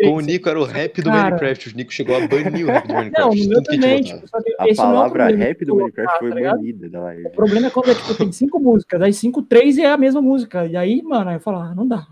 não 0.00 0.12
o. 0.14 0.20
Nico 0.20 0.48
era 0.48 0.60
o 0.60 0.64
rap 0.64 1.02
do 1.02 1.10
Cara. 1.10 1.24
Minecraft. 1.24 1.68
O 1.68 1.76
Nico 1.76 1.92
chegou 1.92 2.14
a 2.14 2.28
banir 2.28 2.64
o 2.64 2.70
rap 2.70 2.86
do 2.86 2.92
Não, 2.92 3.00
Minecraft. 3.00 3.42
no 3.42 3.48
meu 3.48 3.58
a 3.58 3.60
gente 3.60 3.80
também, 3.80 4.02
tipo, 4.04 4.26
A 4.36 4.64
não 4.64 4.70
é 4.70 4.74
palavra 4.76 5.24
problema 5.24 5.44
rap 5.44 5.64
do 5.64 5.72
colocar, 5.72 6.02
Minecraft 6.02 6.18
foi 6.20 6.42
tá 6.42 6.54
banida 6.54 6.88
da 6.88 7.00
live. 7.02 7.26
O 7.26 7.30
problema 7.30 7.66
é 7.66 7.70
quando 7.70 7.90
é, 7.90 7.94
tipo, 7.96 8.14
tem 8.14 8.30
cinco 8.30 8.60
músicas, 8.60 9.02
aí 9.02 9.12
cinco, 9.12 9.42
três 9.42 9.76
é 9.76 9.86
a 9.90 9.96
mesma 9.96 10.22
música. 10.22 10.64
E 10.64 10.76
aí, 10.76 11.02
mano, 11.02 11.30
aí 11.30 11.34
eu 11.36 11.40
falo, 11.40 11.58
ah, 11.58 11.74
não 11.74 11.88
dá. 11.88 12.06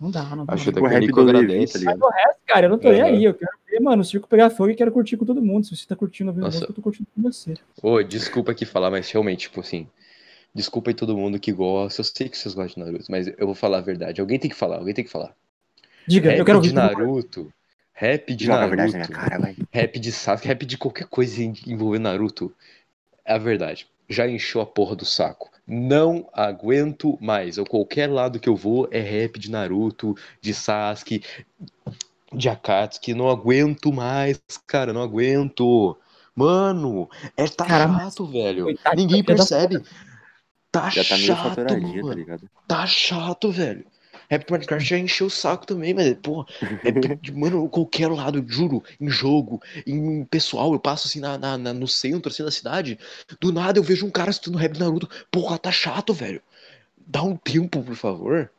Não 0.00 0.10
dá, 0.10 0.34
não 0.34 0.46
dá. 0.46 0.54
Acho 0.54 0.64
Tipo 0.64 0.78
que 0.78 0.82
o 0.82 0.86
o 0.86 0.88
rap 0.88 1.00
Nico 1.02 1.22
do 1.22 1.28
agradece. 1.28 1.84
tá? 1.84 1.90
Mas 1.90 2.00
o 2.00 2.08
resto, 2.08 2.40
cara, 2.46 2.66
eu 2.66 2.70
não 2.70 2.78
tô 2.78 2.90
nem 2.90 3.02
aí. 3.02 3.22
Eu 3.22 3.34
quero 3.34 3.50
ver, 3.70 3.80
mano, 3.80 4.00
o 4.00 4.04
circo 4.04 4.26
pegar 4.26 4.48
fogo 4.48 4.70
e 4.70 4.74
quero 4.74 4.90
curtir 4.90 5.18
com 5.18 5.26
todo 5.26 5.42
mundo. 5.42 5.66
Se 5.66 5.76
você 5.76 5.86
tá 5.86 5.94
curtindo 5.94 6.32
Nossa. 6.32 6.46
música, 6.46 6.70
eu 6.70 6.74
tô 6.74 6.80
curtindo 6.80 7.06
com 7.14 7.20
você. 7.20 7.52
Ô, 7.82 8.02
desculpa 8.02 8.52
aqui 8.52 8.64
falar, 8.64 8.90
mas 8.90 9.10
realmente, 9.10 9.42
tipo 9.42 9.60
assim. 9.60 9.86
Desculpa 10.54 10.90
aí 10.90 10.94
todo 10.94 11.16
mundo 11.16 11.38
que 11.38 11.52
gosta. 11.52 12.00
Eu 12.00 12.04
sei 12.04 12.28
que 12.28 12.36
vocês 12.36 12.54
gostam 12.54 12.84
de 12.84 12.90
Naruto, 12.90 13.10
mas 13.10 13.26
eu 13.28 13.46
vou 13.46 13.54
falar 13.54 13.78
a 13.78 13.82
verdade. 13.82 14.20
Alguém 14.20 14.38
tem 14.38 14.50
que 14.50 14.56
falar, 14.56 14.76
alguém 14.78 14.94
tem 14.94 15.04
que 15.04 15.10
falar. 15.10 15.34
Diga, 16.06 16.30
Rap 16.30 16.38
eu 16.38 16.44
quero 16.44 16.60
de 16.60 16.68
ouvir. 16.70 16.80
tudo. 16.90 16.98
Naruto. 17.04 17.52
Rap 17.92 18.34
de 18.34 18.44
Joga 18.46 18.58
a 18.64 18.66
na 18.68 18.76
Naruto. 18.76 18.96
minha 18.96 19.08
cara, 19.08 19.38
vai. 19.38 19.56
Rap 19.72 19.98
de 19.98 20.12
Sasuke, 20.12 20.48
rap 20.48 20.64
de 20.66 20.78
qualquer 20.78 21.06
coisa 21.06 21.42
envolvendo 21.66 22.02
Naruto. 22.04 22.52
É 23.24 23.34
a 23.34 23.38
verdade. 23.38 23.86
Já 24.08 24.26
encheu 24.26 24.60
a 24.60 24.66
porra 24.66 24.96
do 24.96 25.04
saco. 25.04 25.50
Não 25.66 26.28
aguento 26.32 27.18
mais. 27.20 27.58
Ou 27.58 27.66
qualquer 27.66 28.08
lado 28.08 28.40
que 28.40 28.48
eu 28.48 28.56
vou 28.56 28.88
é 28.90 29.00
rap 29.00 29.38
de 29.38 29.50
Naruto, 29.50 30.16
de 30.40 30.54
Sasuke, 30.54 31.22
de 32.32 32.48
Akatsuki. 32.48 33.12
Não 33.14 33.28
aguento 33.28 33.92
mais, 33.92 34.40
cara. 34.66 34.92
Não 34.92 35.02
aguento. 35.02 35.96
Mano, 36.34 37.10
é 37.36 37.48
tá 37.48 37.66
Cara, 37.66 37.98
chato, 37.98 38.24
velho. 38.26 38.64
coitado, 38.64 38.96
Ninguém 38.96 39.22
filha 39.24 39.34
da 39.34 39.44
percebe. 39.44 39.82
Tá 40.70 40.90
Já 40.90 41.04
tá 41.04 41.16
meio 41.16 41.26
chato, 41.26 41.54
tá 41.64 42.14
ligado? 42.14 42.50
Tá 42.66 42.86
chato, 42.86 43.50
velho. 43.50 43.86
Rap 44.30 44.46
do 44.46 44.52
Minecraft 44.52 44.86
já 44.86 44.98
encheu 44.98 45.28
o 45.28 45.30
saco 45.30 45.66
também, 45.66 45.94
mas, 45.94 46.14
pô, 46.22 46.44
é, 46.84 46.92
mano, 47.32 47.66
qualquer 47.70 48.08
lado, 48.08 48.44
juro, 48.46 48.82
em 49.00 49.08
jogo, 49.08 49.62
em 49.86 50.24
pessoal, 50.26 50.72
eu 50.74 50.78
passo 50.78 51.06
assim 51.08 51.20
na, 51.20 51.38
na- 51.38 51.56
na- 51.56 51.72
no 51.72 51.88
centro, 51.88 52.30
assim, 52.30 52.44
da 52.44 52.50
cidade, 52.50 52.98
do 53.40 53.50
nada 53.50 53.78
eu 53.78 53.82
vejo 53.82 54.06
um 54.06 54.10
cara 54.10 54.30
escutando 54.30 54.58
rap 54.58 54.78
Naruto, 54.78 55.08
porra, 55.30 55.58
tá 55.58 55.72
chato, 55.72 56.12
velho. 56.12 56.42
Dá 56.98 57.22
um 57.22 57.36
tempo, 57.36 57.82
por 57.82 57.94
favor. 57.94 58.50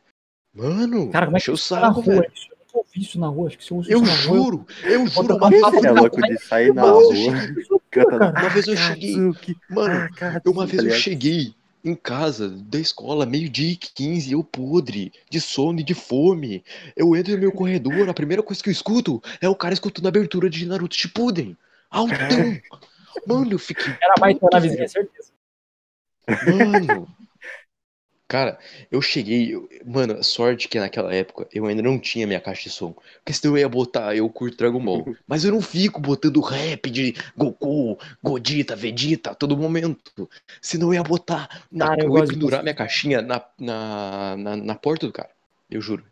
Mano, 0.52 1.10
Cara, 1.10 1.26
como 1.26 1.36
é 1.36 1.40
que 1.40 1.44
encheu 1.44 1.54
o 1.54 1.56
tá 1.56 1.62
saco, 1.62 2.02
velho. 2.02 2.32
isso? 2.34 2.48
Eu 2.50 2.80
ouvi 2.80 3.00
isso 3.00 3.18
na 3.18 3.26
rua. 3.28 3.48
Acho 3.48 3.58
que 3.58 3.64
se 3.64 3.70
eu 3.72 3.82
Eu 3.86 4.04
juro, 4.04 4.66
eu 4.82 5.06
juro, 5.06 5.36
uma 5.36 5.50
vez, 5.50 5.62
é 5.62 5.80
na 5.92 6.00
louco 6.00 6.22
de 6.22 6.38
sair 6.38 6.74
na 6.74 6.82
eu 6.82 7.00
rua 7.00 7.34
uma 8.38 8.48
vez 8.48 8.66
eu 8.66 8.76
cheguei, 8.76 9.16
mano, 9.68 10.08
uma 10.46 10.66
vez 10.66 10.82
tá 10.82 10.88
eu 10.88 10.94
cheguei 10.94 11.54
em 11.84 11.94
casa 11.94 12.48
da 12.48 12.78
escola, 12.78 13.26
meio-dia 13.26 13.72
e 13.72 13.76
15, 13.76 14.32
eu 14.32 14.44
podre, 14.44 15.12
de 15.28 15.40
sono 15.40 15.80
e 15.80 15.84
de 15.84 15.94
fome. 15.94 16.64
Eu 16.96 17.16
entro 17.16 17.32
no 17.32 17.38
meu 17.38 17.52
corredor, 17.52 18.08
a 18.08 18.14
primeira 18.14 18.42
coisa 18.42 18.62
que 18.62 18.68
eu 18.68 18.72
escuto 18.72 19.22
é 19.40 19.48
o 19.48 19.54
cara 19.54 19.74
escutando 19.74 20.06
a 20.06 20.08
abertura 20.08 20.48
de 20.48 20.66
Naruto 20.66 20.94
Shippuden. 20.94 21.56
Altão. 21.90 22.60
Mano, 23.26 23.52
eu 23.52 23.58
fiquei 23.58 23.92
Era 24.00 24.14
mais 24.20 24.36
na 24.40 24.58
vizinha, 24.58 24.88
certeza. 24.88 25.32
Mano. 26.46 27.08
Cara, 28.30 28.60
eu 28.92 29.02
cheguei. 29.02 29.52
eu- 29.52 29.68
Mano, 29.84 30.22
sorte 30.22 30.68
que 30.68 30.78
naquela 30.78 31.12
época 31.12 31.48
eu 31.52 31.66
ainda 31.66 31.82
não 31.82 31.98
tinha 31.98 32.28
minha 32.28 32.40
caixa 32.40 32.62
de 32.62 32.70
som. 32.70 32.92
Porque 32.92 33.32
senão 33.32 33.56
eu 33.56 33.60
ia 33.62 33.68
botar, 33.68 34.14
eu 34.14 34.30
curto 34.30 34.56
Dragon 34.56 34.78
Ball. 34.78 35.04
Mas 35.26 35.44
eu 35.44 35.50
não 35.50 35.60
fico 35.60 36.00
botando 36.00 36.40
rap 36.40 36.88
de 36.88 37.12
Goku, 37.36 37.98
Godita, 38.22 38.76
Vegeta 38.76 39.32
a 39.32 39.34
todo 39.34 39.56
momento. 39.56 40.30
Senão 40.62 40.90
eu 40.90 40.94
ia 40.94 41.02
botar. 41.02 41.66
Na, 41.72 41.88
Cara, 41.88 42.04
eu 42.04 42.16
ia 42.16 42.24
pendurar 42.24 42.62
minha 42.62 42.74
caixinha 42.74 43.20
na, 43.20 43.44
na, 43.58 44.36
na, 44.36 44.56
na 44.56 44.74
porta 44.76 45.08
do 45.08 45.12
cara. 45.12 45.30
Eu 45.68 45.80
juro. 45.80 46.04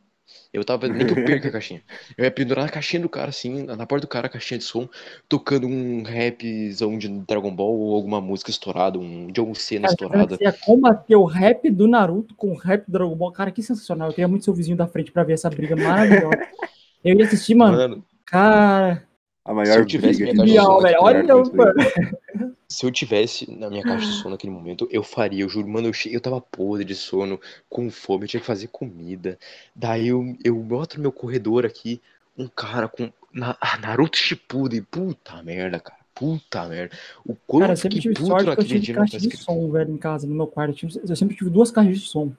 Eu 0.52 0.64
tava. 0.64 0.88
Nem 0.88 1.06
que 1.06 1.12
eu 1.18 1.24
perca 1.24 1.48
a 1.48 1.52
caixinha. 1.52 1.82
Eu 2.16 2.24
ia 2.24 2.30
pendurar 2.30 2.64
na 2.64 2.70
caixinha 2.70 3.02
do 3.02 3.08
cara, 3.08 3.30
assim, 3.30 3.64
na 3.64 3.86
porta 3.86 4.06
do 4.06 4.10
cara, 4.10 4.26
a 4.26 4.30
caixinha 4.30 4.58
de 4.58 4.64
som, 4.64 4.88
tocando 5.28 5.66
um 5.66 6.02
rapzão 6.02 6.96
de 6.98 7.08
Dragon 7.08 7.54
Ball 7.54 7.74
ou 7.74 7.94
alguma 7.96 8.20
música 8.20 8.50
estourada, 8.50 8.98
um 8.98 9.28
John 9.32 9.54
Cena 9.54 9.82
Cara, 9.82 9.92
estourada. 9.92 10.36
você 10.36 10.44
ia 10.44 10.52
combater 10.52 11.16
o 11.16 11.24
rap 11.24 11.70
do 11.70 11.86
Naruto 11.86 12.34
com 12.34 12.52
o 12.52 12.56
rap 12.56 12.84
do 12.86 12.92
Dragon 12.92 13.14
Ball. 13.14 13.32
Cara, 13.32 13.50
que 13.50 13.62
sensacional. 13.62 14.08
Eu 14.08 14.14
queria 14.14 14.28
muito 14.28 14.44
ser 14.44 14.50
o 14.50 14.54
vizinho 14.54 14.76
da 14.76 14.86
frente 14.86 15.12
pra 15.12 15.24
ver 15.24 15.34
essa 15.34 15.50
briga 15.50 15.76
maravilhosa. 15.76 16.30
Eu 17.04 17.16
ia 17.16 17.24
assistir, 17.24 17.54
mano. 17.54 17.76
Mano, 17.76 18.04
Cara, 18.24 19.07
A 19.48 19.50
Se 19.50 19.54
maior 19.54 19.78
eu 19.78 19.86
tivesse 19.86 20.18
briga 20.22 20.42
minha 20.44 20.46
de 20.46 20.56
caixa 20.56 20.62
som. 20.66 21.04
Olha, 21.04 21.24
mano. 21.54 21.74
se 22.68 22.84
eu 22.84 22.90
tivesse 22.90 23.50
na 23.50 23.70
minha 23.70 23.82
caixa 23.82 24.06
de 24.06 24.12
sono 24.12 24.30
naquele 24.30 24.52
momento, 24.52 24.86
eu 24.90 25.02
faria, 25.02 25.42
eu 25.42 25.48
juro, 25.48 25.66
mano, 25.66 25.88
eu, 25.88 25.92
che... 25.94 26.12
eu 26.12 26.20
tava 26.20 26.38
podre 26.38 26.84
de 26.84 26.94
sono, 26.94 27.40
com 27.68 27.90
fome, 27.90 28.24
eu 28.24 28.28
tinha 28.28 28.40
que 28.40 28.46
fazer 28.46 28.68
comida. 28.68 29.38
Daí 29.74 30.08
eu, 30.08 30.36
eu 30.44 30.54
boto 30.56 30.96
no 30.96 31.02
meu 31.02 31.12
corredor 31.12 31.64
aqui, 31.64 31.98
um 32.36 32.46
cara 32.46 32.88
com 32.88 33.10
na... 33.32 33.56
ah, 33.58 33.78
Naruto 33.78 34.18
Shippuden, 34.18 34.82
puta 34.82 35.42
merda, 35.42 35.80
cara, 35.80 35.98
puta 36.14 36.68
merda. 36.68 36.94
O 37.24 37.34
quanto 37.46 37.60
Cara, 37.62 37.72
eu 37.72 37.76
sempre 37.78 37.96
que 37.96 38.02
tive 38.02 38.14
puto 38.16 38.26
sorte 38.26 38.44
que 38.44 38.50
eu 38.50 38.50
naquele 38.50 38.68
tive 38.68 38.80
dia 38.80 38.94
não 38.96 39.00
tá 39.00 39.10
caixa 39.12 39.18
de 39.18 39.26
escrito. 39.28 39.44
som, 39.44 39.70
velho, 39.70 39.90
em 39.94 39.96
casa, 39.96 40.26
no 40.26 40.34
meu 40.34 40.46
quarto. 40.46 40.72
Eu, 40.72 40.74
tive- 40.76 41.00
eu 41.08 41.16
sempre 41.16 41.34
tive 41.34 41.48
duas 41.48 41.70
caixas 41.70 41.98
de 41.98 42.06
som. 42.06 42.30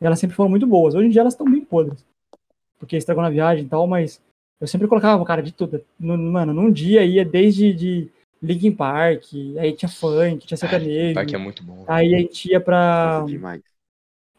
E 0.00 0.04
elas 0.04 0.18
sempre 0.18 0.36
foram 0.36 0.50
muito 0.50 0.66
boas. 0.66 0.94
Hoje 0.94 1.06
em 1.06 1.10
dia 1.10 1.22
elas 1.22 1.32
estão 1.32 1.50
bem 1.50 1.64
podres. 1.64 2.04
Porque 2.78 2.94
estragou 2.96 3.22
na 3.22 3.30
viagem 3.30 3.64
e 3.64 3.68
tal, 3.68 3.86
mas 3.86 4.20
eu 4.60 4.66
sempre 4.66 4.88
colocava, 4.88 5.24
cara, 5.24 5.42
de 5.42 5.52
tudo. 5.52 5.82
No- 5.98 6.16
mano, 6.18 6.52
num 6.52 6.70
dia 6.70 7.04
ia 7.04 7.24
desde 7.24 7.72
de 7.72 8.08
Linkin 8.42 8.72
Park, 8.72 9.24
aí 9.58 9.72
tinha 9.72 9.88
funk, 9.88 10.46
tinha 10.46 10.56
sertanejo. 10.58 11.14
Parque 11.14 11.34
é 11.34 11.38
muito 11.38 11.62
bom. 11.62 11.84
Aí 11.86 12.14
a 12.14 12.18
gente 12.18 12.50
ia 12.50 12.60
pra 12.60 13.24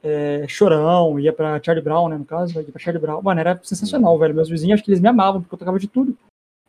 é, 0.01 0.47
Chorão, 0.47 1.19
ia 1.19 1.33
pra 1.33 1.61
Charlie 1.61 1.83
Brown, 1.83 2.09
né, 2.09 2.17
no 2.17 2.25
caso, 2.25 2.59
ia 2.59 2.63
pra 2.63 2.79
Charlie 2.79 3.01
Brown. 3.01 3.21
Mano, 3.21 3.39
era 3.39 3.59
sensacional, 3.63 4.17
velho. 4.17 4.33
Meus 4.35 4.49
vizinhos, 4.49 4.75
acho 4.75 4.83
que 4.83 4.91
eles 4.91 5.01
me 5.01 5.07
amavam, 5.09 5.41
porque 5.41 5.55
eu 5.55 5.59
tocava 5.59 5.79
de 5.79 5.87
tudo. 5.87 6.17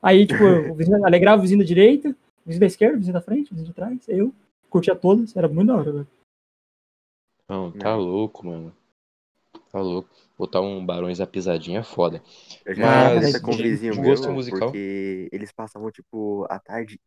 Aí, 0.02 0.26
tipo, 0.26 0.42
o 0.70 0.74
vizinho, 0.74 1.04
alegrava 1.04 1.38
o 1.38 1.42
vizinho 1.42 1.60
da 1.60 1.66
direita, 1.66 2.08
o 2.10 2.14
vizinho 2.46 2.60
da 2.60 2.66
esquerda, 2.66 2.96
o 2.96 2.98
vizinho 2.98 3.14
da 3.14 3.20
frente, 3.20 3.52
o 3.52 3.54
vizinho 3.54 3.68
de 3.68 3.74
trás, 3.74 3.98
eu 4.08 4.32
curtia 4.68 4.94
todas, 4.94 5.36
era 5.36 5.48
muito 5.48 5.68
da 5.68 5.76
hora, 5.76 5.92
velho. 5.92 6.08
Não, 7.48 7.72
tá 7.72 7.96
louco, 7.96 8.46
mano. 8.46 8.72
Tá 9.72 9.80
louco. 9.80 10.08
Botar 10.40 10.60
um 10.60 10.84
Barões 10.84 11.18
da 11.18 11.26
Pisadinha 11.26 11.80
é 11.80 11.82
foda. 11.84 12.22
Eu 12.64 12.74
já 12.74 13.10
Mas, 13.14 13.38
com 13.40 13.56
de- 13.56 13.58
vizinho 13.58 13.94
de 13.94 14.00
meu, 14.00 14.00
gosto 14.00 14.30
musical? 14.32 14.76
porque 14.78 15.28
eles 15.32 15.52
passavam, 15.52 15.90
tipo, 15.90 16.46
a 16.50 16.58
tarde 16.60 17.00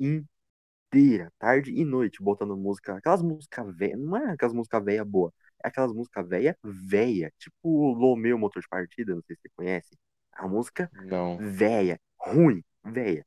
inteira, 0.92 1.32
tarde 1.40 1.72
e 1.74 1.84
noite, 1.86 2.22
botando 2.24 2.56
música, 2.58 2.96
aquelas 2.98 3.22
músicas 3.22 3.76
velhas, 3.76 4.00
não 4.00 4.18
é 4.18 4.32
aquelas 4.34 4.54
músicas 4.54 4.84
velhas 4.84 5.08
boas, 5.08 5.34
é 5.64 5.68
aquelas 5.68 5.94
músicas 5.94 6.28
velhas, 6.28 6.56
velha, 6.64 7.32
tipo 7.40 7.94
Lomeu 7.94 8.38
Motor 8.38 8.62
de 8.62 8.68
Partida, 8.70 9.16
não 9.16 9.22
sei 9.24 9.36
se 9.36 9.42
você 9.44 9.50
conhece, 9.56 9.98
é 10.38 10.42
uma 10.42 10.50
música 10.50 10.92
Não. 10.92 11.40
velha, 11.40 12.00
ruim, 12.20 12.64
velha. 12.86 13.26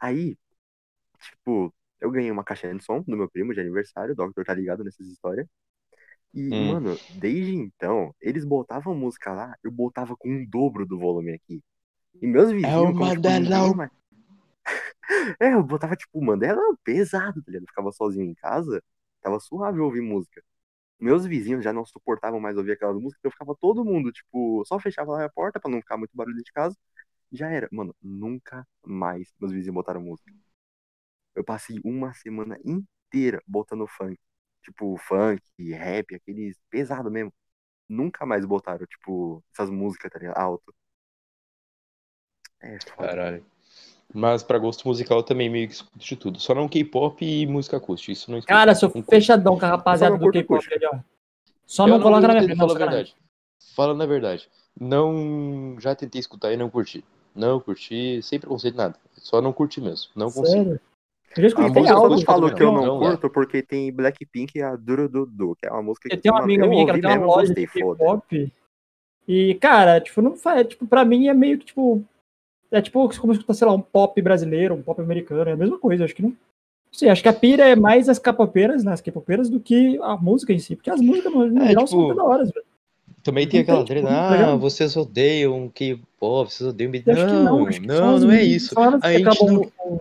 Aí, 0.00 0.38
tipo, 1.20 1.74
eu 2.00 2.10
ganhei 2.10 2.30
uma 2.30 2.44
caixinha 2.44 2.74
de 2.76 2.84
som 2.84 3.02
do 3.02 3.16
meu 3.16 3.30
primo 3.30 3.54
de 3.54 3.60
aniversário, 3.60 4.12
o 4.12 4.16
Doctor 4.16 4.44
tá 4.44 4.54
ligado 4.54 4.84
nessas 4.84 5.06
histórias. 5.08 5.46
E, 6.34 6.40
Hum. 6.54 6.68
mano, 6.68 7.00
desde 7.08 7.54
então, 7.54 8.14
eles 8.20 8.44
botavam 8.44 8.94
música 8.94 9.32
lá, 9.32 9.56
eu 9.62 9.70
botava 9.70 10.16
com 10.16 10.28
um 10.30 10.46
dobro 10.46 10.86
do 10.86 10.98
volume 10.98 11.32
aqui. 11.32 11.62
E 12.20 12.26
meus 12.26 12.50
vizinhos, 12.52 12.72
É 12.72 12.78
o 12.78 12.86
tipo, 12.88 12.94
Mandelão. 12.94 13.74
mais- 13.74 13.90
É, 15.40 15.54
eu 15.54 15.62
botava, 15.62 15.96
tipo, 15.96 16.22
Mandela 16.22 16.60
pesado, 16.84 17.42
tá 17.42 17.50
ligado? 17.50 17.64
Eu 17.64 17.68
ficava 17.68 17.92
sozinho 17.92 18.24
em 18.30 18.34
casa, 18.34 18.82
tava 19.22 19.40
suave 19.40 19.80
ouvir 19.80 20.00
música. 20.02 20.42
Meus 21.00 21.26
vizinhos 21.26 21.64
já 21.64 21.72
não 21.72 21.86
suportavam 21.86 22.40
mais 22.40 22.56
ouvir 22.58 22.72
aquelas 22.72 22.96
músicas, 22.96 23.20
então 23.20 23.30
ficava 23.32 23.56
todo 23.60 23.84
mundo, 23.84 24.12
tipo, 24.12 24.64
só 24.66 24.78
fechava 24.80 25.12
lá 25.12 25.24
a 25.26 25.30
porta 25.30 25.60
pra 25.60 25.70
não 25.70 25.80
ficar 25.80 25.96
muito 25.98 26.12
barulho 26.16 26.42
de 26.42 26.52
casa. 26.52 26.76
Já 27.32 27.50
era. 27.50 27.68
Mano, 27.72 27.94
nunca 28.02 28.66
mais 28.86 29.32
meus 29.40 29.52
vizinhos 29.52 29.74
botaram 29.74 30.02
música. 30.02 30.32
Eu 31.34 31.44
passei 31.44 31.80
uma 31.84 32.12
semana 32.14 32.58
inteira 32.64 33.42
botando 33.46 33.86
funk. 33.86 34.18
Tipo, 34.68 34.98
funk, 34.98 35.42
rap, 35.72 36.14
aqueles 36.14 36.58
pesado 36.68 37.10
mesmo. 37.10 37.32
Nunca 37.88 38.26
mais 38.26 38.44
botaram, 38.44 38.84
tipo, 38.84 39.42
essas 39.50 39.70
músicas, 39.70 40.12
tá 40.12 40.18
ligado? 40.18 40.36
Alto. 40.36 40.74
É 42.60 42.78
foda. 42.84 43.08
Caralho. 43.08 43.46
Mas 44.12 44.42
pra 44.42 44.58
gosto 44.58 44.86
musical 44.86 45.18
eu 45.18 45.22
também 45.22 45.48
meio 45.48 45.66
que 45.68 45.74
escuto 45.74 45.98
de 45.98 46.16
tudo. 46.16 46.38
Só 46.38 46.54
não 46.54 46.68
K-pop 46.68 47.24
e 47.24 47.46
música 47.46 47.78
acústica. 47.78 48.12
Isso 48.12 48.30
não. 48.30 48.42
Cara, 48.42 48.74
sou 48.74 48.92
Não 48.94 49.02
fechadão 49.02 49.58
com 49.58 49.64
a 49.64 49.68
rapaziada 49.68 50.18
do 50.18 50.24
não 50.24 50.30
K-pop 50.30 50.54
acústica. 50.54 50.74
ali, 50.74 50.86
ó. 50.86 50.98
Só 51.64 51.84
Eu 51.84 51.88
não 51.88 52.00
coloca 52.00 52.28
na 52.28 52.34
minha 52.34 52.48
não, 52.48 52.56
falar 52.56 52.74
a 52.74 52.78
verdade. 52.78 53.16
Falando 53.74 54.02
a 54.02 54.06
verdade. 54.06 54.50
Não. 54.78 55.76
Já 55.80 55.94
tentei 55.94 56.18
escutar 56.18 56.52
e 56.52 56.58
não 56.58 56.68
curti. 56.68 57.02
Não 57.34 57.58
curti, 57.58 58.22
sem 58.22 58.38
preconceito 58.38 58.76
nada. 58.76 58.98
Só 59.16 59.40
não 59.40 59.52
curti 59.52 59.80
mesmo. 59.80 60.10
Não 60.14 60.30
consigo. 60.30 60.64
Sério. 60.64 60.80
Eu 61.36 61.42
já 61.42 61.48
escutei 61.48 61.82
música 61.82 61.94
algo. 61.94 62.20
falo 62.22 62.40
também 62.42 62.56
que 62.56 62.62
eu 62.62 62.72
não, 62.72 62.86
não 62.86 63.00
não, 63.00 63.10
curto 63.10 63.30
porque 63.30 63.62
tem 63.62 63.92
Blackpink 63.92 64.58
e 64.58 64.62
a 64.62 64.74
Durududu, 64.74 65.56
que 65.56 65.66
é 65.66 65.70
uma 65.70 65.82
música 65.82 66.08
que 66.08 66.16
Eu 66.16 66.20
tenho 66.20 66.34
uma 66.34 66.42
amiga 66.42 66.66
minha 66.66 66.84
que 66.84 66.90
ela 66.90 67.00
tem 67.00 67.18
uma 67.18 67.26
loja 67.26 67.54
de. 67.54 67.66
K-pop. 67.66 68.52
E, 69.26 69.54
cara, 69.56 70.00
tipo, 70.00 70.22
não 70.22 70.36
faz. 70.36 70.66
Tipo, 70.66 70.86
pra 70.86 71.04
mim 71.04 71.28
é 71.28 71.34
meio 71.34 71.58
que, 71.58 71.66
tipo. 71.66 72.02
É 72.70 72.82
tipo 72.82 73.08
como 73.18 73.32
escutar, 73.32 73.54
sei 73.54 73.66
lá, 73.66 73.72
um 73.72 73.80
pop 73.80 74.20
brasileiro, 74.20 74.74
um 74.74 74.82
pop 74.82 75.00
americano. 75.00 75.48
É 75.48 75.52
a 75.52 75.56
mesma 75.56 75.78
coisa, 75.78 76.04
acho 76.04 76.14
que 76.14 76.22
não. 76.22 76.30
Não 76.30 76.36
sei, 76.98 77.10
acho 77.10 77.22
que 77.22 77.28
a 77.28 77.32
pira 77.34 77.68
é 77.68 77.76
mais 77.76 78.08
as 78.08 78.18
capopeiras, 78.18 78.82
né? 78.82 78.92
As 78.92 79.00
K-popeiras, 79.02 79.50
do 79.50 79.60
que 79.60 79.98
a 80.02 80.16
música 80.16 80.54
em 80.54 80.58
si. 80.58 80.74
Porque 80.74 80.90
as 80.90 81.00
músicas, 81.00 81.32
no, 81.32 81.44
É, 81.62 81.68
geral, 81.68 81.84
tipo, 81.84 82.00
são 82.00 82.08
toda 82.08 82.24
hora, 82.24 82.44
velho. 82.44 82.64
Também 83.22 83.46
tem 83.46 83.60
aquela 83.60 83.84
tem, 83.84 83.96
tipo, 83.96 84.08
treta, 84.08 84.32
ligado? 84.32 84.52
ah, 84.52 84.56
vocês 84.56 84.96
odeiam 84.96 85.68
K-pop, 85.68 86.50
vocês 86.50 86.70
odeiam 86.70 86.90
não, 87.06 87.44
Não, 87.44 87.66
acho 87.66 87.80
que 87.80 87.86
são 87.86 88.18
não, 88.18 88.30
é 88.30 88.42
isso. 88.42 88.74
A 88.78 89.12
gente 89.12 89.28
acabam, 89.28 89.70
não. 89.84 90.00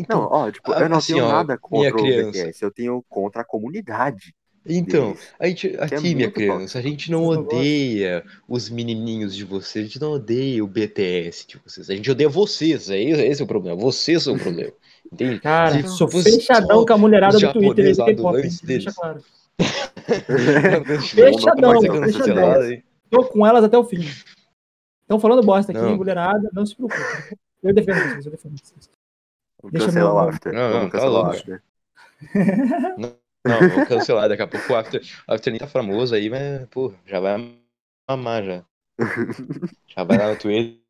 Tipo, 0.00 0.12
Não, 0.14 0.24
Então, 0.24 0.28
ó, 0.30 0.50
tipo, 0.50 0.72
eu 0.72 0.88
não 0.88 0.98
assim, 0.98 1.12
tenho 1.14 1.24
ó, 1.26 1.32
nada 1.32 1.56
contra 1.58 1.96
o. 1.96 2.02
BTS, 2.02 2.62
eu 2.62 2.70
tenho 2.70 3.04
contra 3.08 3.42
a 3.42 3.44
comunidade 3.44 4.34
Então, 4.66 5.08
deles. 5.12 5.28
a 5.38 5.46
gente, 5.46 5.68
Que 5.70 5.76
é 5.76 5.84
aqui, 5.84 6.14
minha 6.14 6.30
criança, 6.30 6.78
a 6.78 6.82
gente 6.82 7.10
não 7.10 7.24
odeia 7.26 8.24
os 8.48 8.68
menininhos 8.70 9.34
de 9.34 9.44
vocês, 9.44 9.84
a 9.84 9.86
gente 9.88 10.00
não 10.00 10.12
odeia 10.12 10.62
o 10.62 10.66
BTS 10.66 11.46
de 11.46 11.58
vocês, 11.64 11.88
a 11.90 11.94
gente 11.94 12.10
odeia 12.10 12.28
vocês, 12.28 12.90
é 12.90 13.00
esse 13.00 13.22
esse 13.22 13.40
é 13.42 13.44
o 13.44 13.48
problema, 13.48 13.76
vocês 13.76 14.22
são 14.22 14.34
o 14.34 14.38
problema, 14.38 14.72
entende? 15.12 15.40
Cara, 15.40 15.82
Se 15.82 15.88
sou 15.96 16.08
fechadão 16.08 16.80
só 16.80 16.86
com 16.86 16.92
a 16.92 16.98
mulherada 16.98 17.38
do 17.38 17.52
Twitter 17.52 17.94
japoneses 17.94 18.04
K-pop, 18.04 18.42
Deixa 18.42 18.66
deles. 18.66 18.94
claro. 18.94 19.22
Fechadão, 21.00 21.80
Fechadão. 21.80 22.82
Tô 23.10 23.24
com 23.24 23.46
elas 23.46 23.64
até 23.64 23.76
o 23.76 23.84
fim. 23.84 24.04
Estão 25.02 25.18
falando 25.18 25.42
bosta 25.42 25.72
aqui, 25.72 25.80
Não. 25.80 25.96
mulherada, 25.96 26.48
não 26.52 26.64
se 26.64 26.76
preocupe. 26.76 27.00
Eu 27.62 27.74
defendo 27.74 27.96
vocês, 27.98 28.24
eu 28.26 28.30
defendo 28.32 28.56
vocês. 28.56 28.88
Vamos 29.62 29.72
Deixa 29.72 29.86
cancelar 29.86 30.12
eu- 30.12 30.16
o 30.16 30.28
after. 30.28 30.52
Não, 30.54 30.60
não, 30.60 30.72
Vamos 30.72 30.92
tá 30.92 30.98
cancelar 30.98 31.22
o 31.22 31.30
after. 31.30 31.62
Não, 33.46 33.58
vou 33.70 33.86
cancelar, 33.86 34.28
daqui 34.28 34.42
a 34.42 34.46
pouco 34.46 34.72
o 34.72 34.76
After, 34.76 35.00
o 35.26 35.32
After 35.32 35.50
nem 35.50 35.58
tá 35.60 35.66
famoso 35.66 36.14
aí, 36.14 36.28
mas, 36.28 36.66
pô, 36.68 36.92
já 37.06 37.18
vai 37.20 37.36
mamar 38.08 38.44
já. 38.44 38.64
Já 39.88 40.04
vai 40.04 40.18
lá 40.18 40.28
no 40.28 40.36
Twitter, 40.36 40.80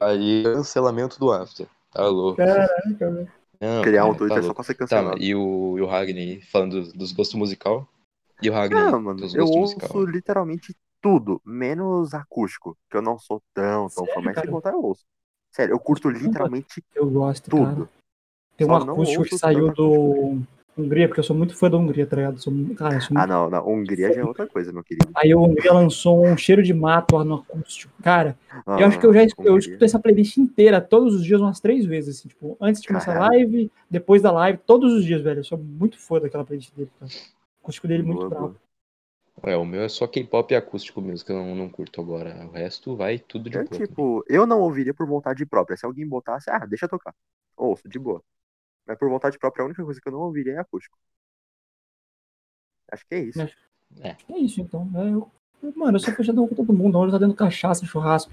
aí 0.00 0.44
cancelamento 0.44 1.18
do 1.18 1.32
After, 1.32 1.66
tá 1.92 2.06
louco. 2.06 2.38
Caraca, 2.38 3.10
velho. 3.10 3.32
Não, 3.60 3.82
Criar 3.82 4.04
um 4.04 4.08
cara, 4.08 4.18
tá 4.18 4.18
Twitter 4.18 4.42
só 4.44 4.54
pra 4.54 4.64
ser 4.64 4.74
Tá, 4.74 4.78
cancelado. 4.78 5.16
mas 5.16 5.24
e 5.24 5.34
o, 5.34 5.78
e 5.78 5.80
o 5.82 5.86
Ragnar 5.86 6.40
falando 6.50 6.80
dos, 6.80 6.92
dos 6.92 7.12
gostos 7.12 7.36
musical? 7.38 7.88
E 8.42 8.48
o 8.48 8.52
Ragnar 8.52 8.90
Não, 8.90 9.00
mano, 9.00 9.20
dos 9.20 9.32
eu 9.34 9.42
gostos 9.42 9.56
ouço 9.56 9.74
musical? 9.78 10.06
literalmente 10.06 10.74
tudo, 11.00 11.40
menos 11.44 12.14
acústico, 12.14 12.76
que 12.90 12.96
eu 12.96 13.02
não 13.02 13.18
sou 13.18 13.42
tão, 13.54 13.88
tão 13.90 14.06
fã, 14.06 14.20
mas 14.20 14.38
se 14.38 14.46
botar 14.46 14.70
eu 14.72 14.82
ouço. 14.82 15.04
Sério, 15.50 15.74
eu 15.74 15.78
curto 15.80 16.08
literalmente 16.08 16.82
Eu 16.94 17.08
gosto, 17.10 17.50
tudo. 17.50 17.64
cara. 17.64 17.88
Tem 18.56 18.66
um 18.66 18.70
Só 18.70 18.84
não 18.84 18.92
acústico 18.94 19.24
que 19.24 19.38
saiu 19.38 19.66
tanto 19.66 19.82
acústico. 19.82 20.46
do 20.76 20.82
Hungria, 20.82 21.08
porque 21.08 21.20
eu 21.20 21.24
sou 21.24 21.36
muito 21.36 21.56
fã 21.56 21.70
da 21.70 21.76
Hungria, 21.76 22.06
tá 22.06 22.16
ligado? 22.16 22.38
Sou, 22.38 22.52
mu- 22.52 22.74
cara, 22.74 22.94
eu 22.96 23.00
sou 23.00 23.16
Ah, 23.16 23.26
muito... 23.26 23.28
não, 23.30 23.50
não. 23.50 23.68
Hungria 23.68 24.12
já 24.12 24.20
é 24.20 24.24
outra 24.24 24.46
coisa, 24.46 24.72
meu 24.72 24.84
querido. 24.84 25.10
Aí 25.14 25.34
o 25.34 25.42
Hungria 25.42 25.72
lançou 25.72 26.24
um 26.24 26.36
cheiro 26.36 26.62
de 26.62 26.72
mato 26.72 27.16
lá 27.16 27.24
no 27.24 27.34
acústico. 27.36 27.92
Cara, 28.02 28.38
Ah, 28.66 28.80
eu 28.80 28.86
acho 28.86 28.98
que 29.00 29.06
eu 29.06 29.12
já 29.12 29.24
escu- 29.24 29.42
eu 29.44 29.58
escuto 29.58 29.84
essa 29.84 29.98
playlist 29.98 30.36
inteira, 30.36 30.80
todos 30.80 31.14
os 31.14 31.24
dias, 31.24 31.40
umas 31.40 31.58
três 31.60 31.84
vezes, 31.84 32.18
assim, 32.18 32.28
tipo, 32.28 32.56
antes 32.60 32.80
de 32.80 32.88
começar 32.88 33.10
a 33.12 33.14
Caralho. 33.14 33.32
live, 33.32 33.72
depois 33.90 34.22
da 34.22 34.30
live, 34.30 34.58
todos 34.66 34.92
os 34.92 35.04
dias, 35.04 35.20
velho. 35.22 35.40
Eu 35.40 35.44
sou 35.44 35.58
muito 35.58 35.98
fã 35.98 36.20
daquela 36.20 36.44
playlist 36.44 36.72
dele, 36.74 36.90
cara. 37.00 37.10
O 37.10 37.62
acústico 37.64 37.88
dele 37.88 38.02
é 38.02 38.06
muito 38.06 38.28
bravo. 38.28 38.56
Boa. 39.40 39.52
É, 39.52 39.56
o 39.56 39.64
meu 39.64 39.82
é 39.82 39.88
só 39.88 40.06
K-pop 40.06 40.52
e 40.52 40.56
acústico 40.56 41.00
mesmo, 41.00 41.24
que 41.26 41.32
eu 41.32 41.36
não, 41.36 41.54
não 41.54 41.68
curto 41.68 42.00
agora. 42.00 42.46
O 42.46 42.50
resto 42.50 42.96
vai 42.96 43.18
tudo 43.18 43.48
de 43.50 43.56
Eu, 43.56 43.62
boa. 43.64 43.70
também. 43.70 43.86
tipo, 43.86 44.24
eu 44.28 44.46
não 44.46 44.60
ouviria 44.60 44.94
por 44.94 45.06
vontade 45.06 45.44
própria. 45.46 45.76
Se 45.76 45.86
alguém 45.86 46.06
botasse, 46.06 46.50
ah, 46.50 46.64
deixa 46.66 46.84
eu 46.86 46.88
tocar. 46.90 47.14
Ouço, 47.56 47.88
de 47.88 47.98
boa. 47.98 48.22
Mas 48.86 48.98
por 48.98 49.08
vontade 49.08 49.38
própria, 49.38 49.62
a 49.62 49.66
única 49.66 49.84
coisa 49.84 50.00
que 50.00 50.08
eu 50.08 50.12
não 50.12 50.20
ouviria 50.20 50.54
é 50.54 50.58
acústico. 50.58 50.96
Acho 52.90 53.06
que 53.06 53.14
é 53.14 53.18
isso. 53.20 53.40
É. 54.00 54.16
É 54.28 54.38
isso, 54.38 54.60
então. 54.60 54.88
É, 54.94 55.02
eu, 55.12 55.30
eu- 55.62 55.72
mano, 55.76 55.96
eu 55.96 56.00
sou 56.00 56.14
fechadão 56.14 56.46
com 56.48 56.54
todo 56.54 56.72
mundo. 56.72 56.98
Onde 56.98 57.12
tá 57.12 57.18
dentro 57.18 57.36
cachaça, 57.36 57.84
churrasco 57.86 58.32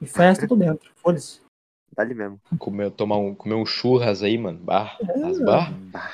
e 0.00 0.06
festa, 0.06 0.44
eu 0.44 0.48
tô 0.48 0.56
dentro. 0.56 0.90
Foda-se. 0.96 1.40
Dá-lhe 1.94 2.14
mesmo. 2.14 2.40
Comer, 2.58 2.90
tomar 2.90 3.16
um, 3.16 3.34
comer 3.34 3.54
um 3.54 3.64
churras 3.64 4.22
aí, 4.22 4.36
mano. 4.36 4.58
Bah, 4.58 4.98
É. 5.00 5.24
as 5.24 5.38
bar. 5.40 5.72
Bah, 5.90 6.10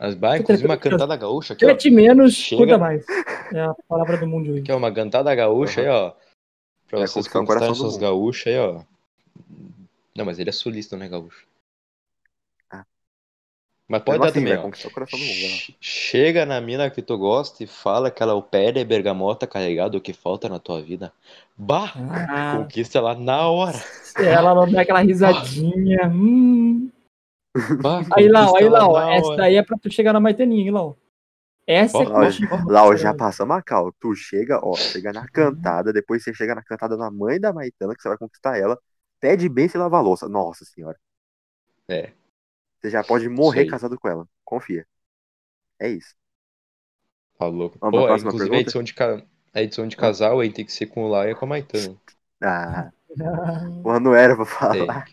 As 0.00 0.14
bar, 0.14 0.38
inclusive 0.38 0.66
uma 0.66 0.78
cantada 0.78 1.14
gaúcha 1.14 1.52
aqui. 1.52 1.66
Sete 1.66 1.90
menos, 1.90 2.32
Chega. 2.32 2.62
cuida 2.62 2.78
mais. 2.78 3.04
É 3.52 3.60
a 3.60 3.74
palavra 3.86 4.16
do 4.16 4.26
mundo 4.26 4.50
hoje. 4.50 4.62
Aqui, 4.62 4.72
ó, 4.72 4.78
uma 4.78 4.90
cantada 4.90 5.34
gaúcha 5.34 5.82
aí, 5.82 5.88
ó. 5.88 6.12
Pra 6.88 7.00
Vai 7.00 7.06
vocês 7.06 7.28
conquistarem 7.28 7.74
suas 7.74 7.98
gaúchas 7.98 8.46
aí, 8.46 8.58
ó. 8.58 8.80
Não, 10.16 10.24
mas 10.24 10.38
ele 10.38 10.48
é 10.48 10.52
sulista, 10.54 10.96
não 10.96 11.04
é 11.04 11.08
gaúcho. 11.10 11.46
Ah. 12.70 12.86
Mas 13.86 14.02
pode 14.02 14.18
mesmo 14.20 14.22
dar 14.22 14.30
assim, 14.30 14.40
também, 14.40 14.56
ó. 14.56 15.16
mundo. 15.18 15.76
Chega 15.82 16.46
na 16.46 16.62
mina 16.62 16.88
que 16.88 17.02
tu 17.02 17.18
gosta 17.18 17.62
e 17.62 17.66
fala 17.66 18.10
que 18.10 18.22
ela 18.22 18.32
é 18.32 18.34
o 18.34 18.42
pé 18.42 18.72
de 18.72 18.82
bergamota 18.82 19.46
carregado, 19.46 19.98
o 19.98 20.00
que 20.00 20.14
falta 20.14 20.48
na 20.48 20.58
tua 20.58 20.80
vida. 20.80 21.12
Bah! 21.58 21.92
Ah, 22.10 22.56
Conquista 22.56 22.96
ela 22.96 23.14
na 23.14 23.46
hora. 23.50 23.78
ela 24.16 24.54
não 24.54 24.66
dá 24.66 24.80
aquela 24.80 25.00
risadinha. 25.02 26.08
Hum. 26.10 26.90
Bah, 27.80 28.02
Aí, 28.16 28.28
Lau, 28.28 28.56
aí, 28.56 28.68
Lau, 28.68 28.96
essa 29.10 29.34
daí 29.36 29.56
é 29.56 29.62
pra 29.62 29.76
tu 29.78 29.90
chegar 29.90 30.12
na 30.12 30.20
maiteninha, 30.20 30.62
hein, 30.62 30.70
Lau? 30.70 30.96
Essa 31.66 32.04
é 32.04 32.06
Ó, 32.06 32.08
Lá, 32.08 32.32
contigo. 32.32 32.56
lá 32.66 32.96
já 32.96 33.14
passa 33.14 33.44
Macau. 33.46 33.92
Tu 34.00 34.14
chega, 34.14 34.60
ó, 34.64 34.74
chega 34.74 35.12
na 35.12 35.26
cantada, 35.28 35.92
depois 35.92 36.22
você 36.22 36.34
chega 36.34 36.54
na 36.54 36.62
cantada 36.62 36.96
da 36.96 37.10
mãe 37.10 37.40
da 37.40 37.52
Maitana, 37.52 37.94
que 37.94 38.02
você 38.02 38.08
vai 38.08 38.18
conquistar 38.18 38.58
ela, 38.58 38.78
pede 39.20 39.48
bem 39.48 39.68
se 39.68 39.78
lava 39.78 39.98
a 39.98 40.00
louça. 40.00 40.28
Nossa 40.28 40.64
senhora. 40.64 40.98
É. 41.88 42.12
Você 42.80 42.90
já 42.90 43.04
pode 43.04 43.28
morrer 43.28 43.66
casado 43.66 43.98
com 43.98 44.08
ela. 44.08 44.26
Confia. 44.44 44.86
É 45.78 45.88
isso. 45.88 46.14
Falou. 47.38 47.72
Vamos 47.80 47.94
pra 47.94 48.02
Pô, 48.02 48.06
próxima 48.06 48.30
inclusive 48.30 48.54
a 48.54 48.58
pergunta? 48.58 48.60
edição, 48.60 48.82
de 48.82 48.94
ca... 48.94 49.22
a 49.54 49.62
edição 49.62 49.86
de 49.88 49.96
casal 49.96 50.40
aí 50.40 50.52
tem 50.52 50.64
que 50.64 50.72
ser 50.72 50.86
com 50.86 51.04
o 51.04 51.08
Lau 51.08 51.28
e 51.28 51.34
com 51.34 51.44
a 51.44 51.48
Maitana. 51.48 51.96
Ah, 52.42 52.90
porra, 53.82 54.00
não 54.00 54.14
era 54.14 54.36
pra 54.36 54.44
falar. 54.46 55.06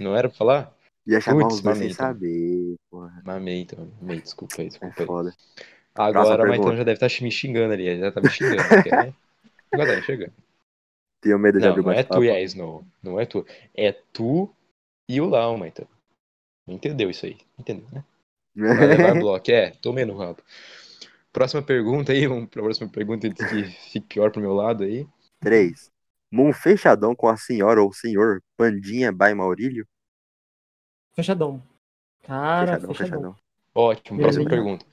Não 0.00 0.14
era 0.16 0.28
pra 0.28 0.36
falar? 0.38 0.74
Ia 1.10 1.20
chamar 1.20 1.42
Putz, 1.42 1.56
os 1.56 1.60
dois 1.62 1.78
sem 1.78 1.90
então. 1.90 2.06
saber, 2.06 2.76
porra. 2.90 3.22
Mamei, 3.24 3.62
então. 3.62 3.90
Mamei, 4.00 4.20
desculpa 4.20 4.54
aí, 4.58 4.66
É 4.66 4.68
desculpa 4.68 5.02
aí. 5.02 5.06
foda. 5.06 5.34
Agora 5.94 6.46
Maitana 6.46 6.50
pergunta. 6.50 6.76
já 6.76 6.84
deve 6.84 7.04
estar 7.04 7.24
me 7.24 7.30
xingando 7.30 7.72
ali. 7.74 7.98
Já 7.98 8.12
tá 8.12 8.20
me 8.20 8.30
xingando. 8.30 8.62
porque, 8.68 8.90
né? 8.90 9.14
Agora 9.72 9.96
tá 9.96 10.02
chegando. 10.02 10.32
Tenho 11.20 11.38
medo 11.38 11.58
de 11.58 11.64
Não, 11.64 11.70
abrir 11.72 11.82
o 11.82 11.84
não 11.84 11.92
é 11.92 12.02
tu 12.02 12.24
e 12.24 12.30
a 12.30 12.40
Snow. 12.42 12.84
Não 13.02 13.20
é 13.20 13.26
tu. 13.26 13.46
É 13.76 13.92
tu 13.92 14.54
e 15.08 15.20
o 15.20 15.26
Lau, 15.28 15.58
Maitana. 15.58 15.88
Entendeu 16.68 17.10
isso 17.10 17.26
aí? 17.26 17.36
Entendeu, 17.58 17.86
né? 17.92 18.04
Vai 18.54 18.86
levar 18.86 19.14
bloco. 19.14 19.50
É, 19.50 19.70
tomei 19.82 20.04
no 20.04 20.16
rabo. 20.16 20.42
Próxima 21.32 21.62
pergunta 21.62 22.12
aí, 22.12 22.26
vamos 22.26 22.48
pra 22.48 22.62
próxima 22.62 22.88
pergunta 22.90 23.26
antes 23.26 23.46
que 23.48 23.64
fique 23.64 24.06
pior 24.14 24.30
pro 24.30 24.40
meu 24.40 24.52
lado 24.54 24.84
aí. 24.84 25.06
3. 25.40 25.90
Num 26.32 26.52
fechadão 26.52 27.14
com 27.14 27.28
a 27.28 27.36
senhora 27.36 27.82
ou 27.82 27.92
senhor 27.92 28.40
Pandinha 28.56 29.12
by 29.12 29.34
Maurílio? 29.34 29.86
Fechadão. 31.14 31.62
Cara, 32.22 32.66
Fechadão, 32.78 32.94
fechadão. 32.94 33.20
fechadão. 33.20 33.36
Ótimo, 33.74 34.18
próxima 34.20 34.44
Beleza. 34.44 34.62
pergunta. 34.62 34.86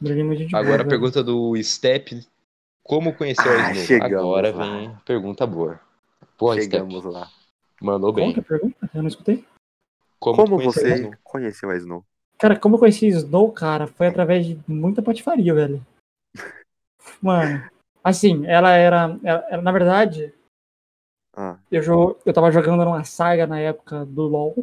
Brilhei 0.00 0.24
muito 0.24 0.46
de 0.46 0.54
Agora 0.56 0.82
a 0.82 0.86
pergunta 0.86 1.22
do 1.22 1.60
Step. 1.62 2.26
Como 2.82 3.14
conheceu 3.16 3.50
Ah, 3.50 3.66
a 3.68 3.72
Snow? 3.72 4.02
Agora 4.04 4.52
lá. 4.54 4.64
vem 4.64 4.88
a 4.88 5.00
pergunta 5.04 5.46
boa. 5.46 5.80
Porra, 6.36 6.60
Chegamos 6.60 7.00
Step. 7.00 7.12
lá. 7.12 7.30
Mandou 7.80 8.12
Como 8.12 8.24
bem. 8.26 8.32
que 8.34 8.40
é 8.40 8.42
a 8.42 8.44
pergunta? 8.46 8.90
Eu 8.94 9.02
não 9.02 9.08
escutei. 9.08 9.44
Como, 10.20 10.36
Como 10.36 10.60
a 10.60 10.64
você 10.64 10.94
Snow? 10.94 11.14
conheceu 11.24 11.70
a 11.70 11.76
Snow? 11.76 12.04
Cara, 12.38 12.58
como 12.58 12.76
eu 12.76 12.78
conheci 12.78 13.06
Snow, 13.08 13.50
cara, 13.52 13.86
foi 13.86 14.06
através 14.06 14.46
de 14.46 14.60
muita 14.68 15.02
patifaria, 15.02 15.54
velho. 15.54 15.84
Mano, 17.22 17.68
assim, 18.04 18.46
ela 18.46 18.70
era, 18.72 19.18
ela- 19.24 19.46
ela- 19.48 19.62
na 19.62 19.72
verdade, 19.72 20.32
Ah, 21.38 21.58
eu, 21.70 21.82
jo- 21.82 22.16
eu 22.24 22.32
tava 22.32 22.50
jogando 22.50 22.84
numa 22.84 23.04
saga 23.04 23.46
na 23.46 23.58
época 23.58 24.04
do 24.06 24.22
LoL. 24.22 24.54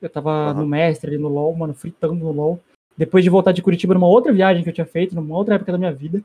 Eu 0.00 0.08
tava 0.08 0.30
Aham. 0.30 0.60
no 0.60 0.66
mestre 0.66 1.10
ali 1.10 1.18
no 1.18 1.28
LoL, 1.28 1.54
mano, 1.54 1.74
fritando 1.74 2.14
no 2.14 2.32
LoL. 2.32 2.60
Depois 2.96 3.22
de 3.22 3.30
voltar 3.30 3.52
de 3.52 3.62
Curitiba 3.62 3.94
numa 3.94 4.08
outra 4.08 4.32
viagem 4.32 4.62
que 4.62 4.68
eu 4.70 4.74
tinha 4.74 4.86
feito, 4.86 5.14
numa 5.14 5.36
outra 5.36 5.54
época 5.54 5.72
da 5.72 5.78
minha 5.78 5.92
vida. 5.92 6.22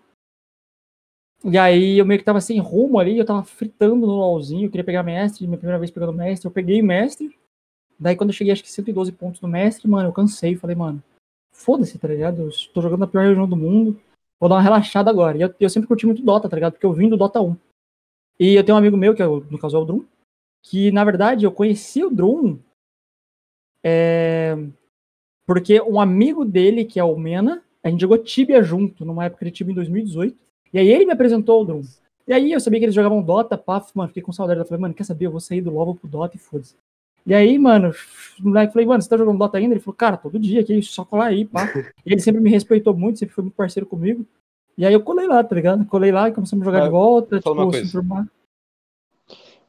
E 1.43 1.57
aí 1.57 1.97
eu 1.97 2.05
meio 2.05 2.19
que 2.19 2.25
tava 2.25 2.41
sem 2.41 2.59
rumo 2.59 2.97
ali, 2.99 3.17
eu 3.17 3.25
tava 3.25 3.43
fritando 3.43 4.07
no 4.07 4.13
LoLzinho, 4.13 4.65
eu 4.65 4.71
queria 4.71 4.83
pegar 4.83 5.03
mestre, 5.03 5.45
minha 5.45 5.57
primeira 5.57 5.77
vez 5.77 5.91
pegando 5.91 6.13
mestre, 6.13 6.47
eu 6.47 6.51
peguei 6.51 6.81
mestre. 6.81 7.37
Daí 7.99 8.15
quando 8.15 8.29
eu 8.29 8.33
cheguei 8.33 8.51
acho 8.51 8.63
que 8.63 8.71
112 8.71 9.11
pontos 9.11 9.41
no 9.41 9.47
mestre, 9.47 9.87
mano, 9.87 10.09
eu 10.09 10.13
cansei, 10.13 10.55
falei, 10.55 10.75
mano, 10.75 11.03
foda-se, 11.51 11.99
tá 11.99 12.07
ligado? 12.07 12.41
Eu 12.41 12.49
tô 12.73 12.81
jogando 12.81 13.01
na 13.01 13.07
pior 13.07 13.25
região 13.25 13.47
do 13.47 13.55
mundo, 13.55 13.99
vou 14.39 14.49
dar 14.49 14.55
uma 14.55 14.61
relaxada 14.61 15.09
agora. 15.09 15.37
E 15.37 15.41
eu, 15.41 15.53
eu 15.59 15.69
sempre 15.69 15.87
curti 15.87 16.05
muito 16.05 16.23
Dota, 16.23 16.49
tá 16.49 16.55
ligado? 16.55 16.73
Porque 16.73 16.85
eu 16.85 16.93
vim 16.93 17.09
do 17.09 17.17
Dota 17.17 17.41
1. 17.41 17.55
E 18.39 18.55
eu 18.55 18.63
tenho 18.63 18.75
um 18.75 18.79
amigo 18.79 18.97
meu, 18.97 19.13
que 19.15 19.21
é 19.21 19.27
o, 19.27 19.39
no 19.39 19.57
caso 19.57 19.77
é 19.77 19.79
o 19.79 19.85
Drum, 19.85 20.03
que 20.63 20.91
na 20.91 21.03
verdade 21.03 21.45
eu 21.45 21.51
conheci 21.51 22.03
o 22.03 22.09
Drum 22.09 22.59
é, 23.87 24.57
porque 25.45 25.79
um 25.79 26.01
amigo 26.01 26.43
dele, 26.43 26.83
que 26.85 26.99
é 26.99 27.03
o 27.03 27.15
Mena, 27.15 27.61
a 27.83 27.89
gente 27.89 28.01
jogou 28.01 28.17
Tibia 28.17 28.63
junto, 28.63 29.05
numa 29.05 29.25
época 29.25 29.45
de 29.45 29.51
Tibia 29.51 29.73
em 29.73 29.75
2018. 29.75 30.35
E 30.73 30.79
aí 30.79 30.89
ele 30.89 31.05
me 31.05 31.11
apresentou 31.11 31.61
o 31.61 31.65
Drum. 31.65 31.83
E 32.27 32.33
aí 32.33 32.51
eu 32.51 32.59
sabia 32.59 32.79
que 32.79 32.85
eles 32.85 32.95
jogavam 32.95 33.21
Dota, 33.21 33.55
pá, 33.55 33.85
mano, 33.93 34.07
fiquei 34.07 34.23
com 34.23 34.31
saudade. 34.31 34.59
Eu 34.59 34.65
falei, 34.65 34.81
mano, 34.81 34.93
quer 34.95 35.03
saber? 35.03 35.27
Eu 35.27 35.31
vou 35.31 35.39
sair 35.39 35.61
do 35.61 35.69
LoL 35.69 35.85
vou 35.85 35.95
pro 35.95 36.07
Dota 36.07 36.35
e 36.35 36.39
foda-se. 36.39 36.75
E 37.27 37.33
aí, 37.33 37.59
mano, 37.59 37.91
o 38.39 38.47
moleque 38.47 38.73
falei, 38.73 38.87
mano, 38.87 39.01
você 39.03 39.09
tá 39.09 39.17
jogando 39.17 39.37
Dota 39.37 39.59
ainda? 39.59 39.75
Ele 39.75 39.81
falou, 39.81 39.95
cara, 39.95 40.17
todo 40.17 40.39
dia 40.39 40.61
aqui, 40.61 40.81
só 40.81 41.05
colar 41.05 41.27
aí, 41.27 41.45
pá. 41.45 41.71
e 42.03 42.13
ele 42.13 42.21
sempre 42.21 42.41
me 42.41 42.49
respeitou 42.49 42.95
muito, 42.95 43.19
sempre 43.19 43.35
foi 43.35 43.43
muito 43.43 43.55
parceiro 43.55 43.85
comigo. 43.85 44.25
E 44.75 44.83
aí 44.83 44.93
eu 44.93 45.01
colei 45.01 45.27
lá, 45.27 45.43
tá 45.43 45.55
ligado? 45.55 45.85
Colei 45.85 46.11
lá 46.11 46.27
e 46.27 46.31
começamos 46.31 46.63
a 46.63 46.65
jogar 46.65 46.79
Mas, 46.79 46.87
de 46.87 46.91
volta, 46.91 47.39
tipo, 47.39 47.73
se 47.73 47.83
enturmar. 47.83 48.27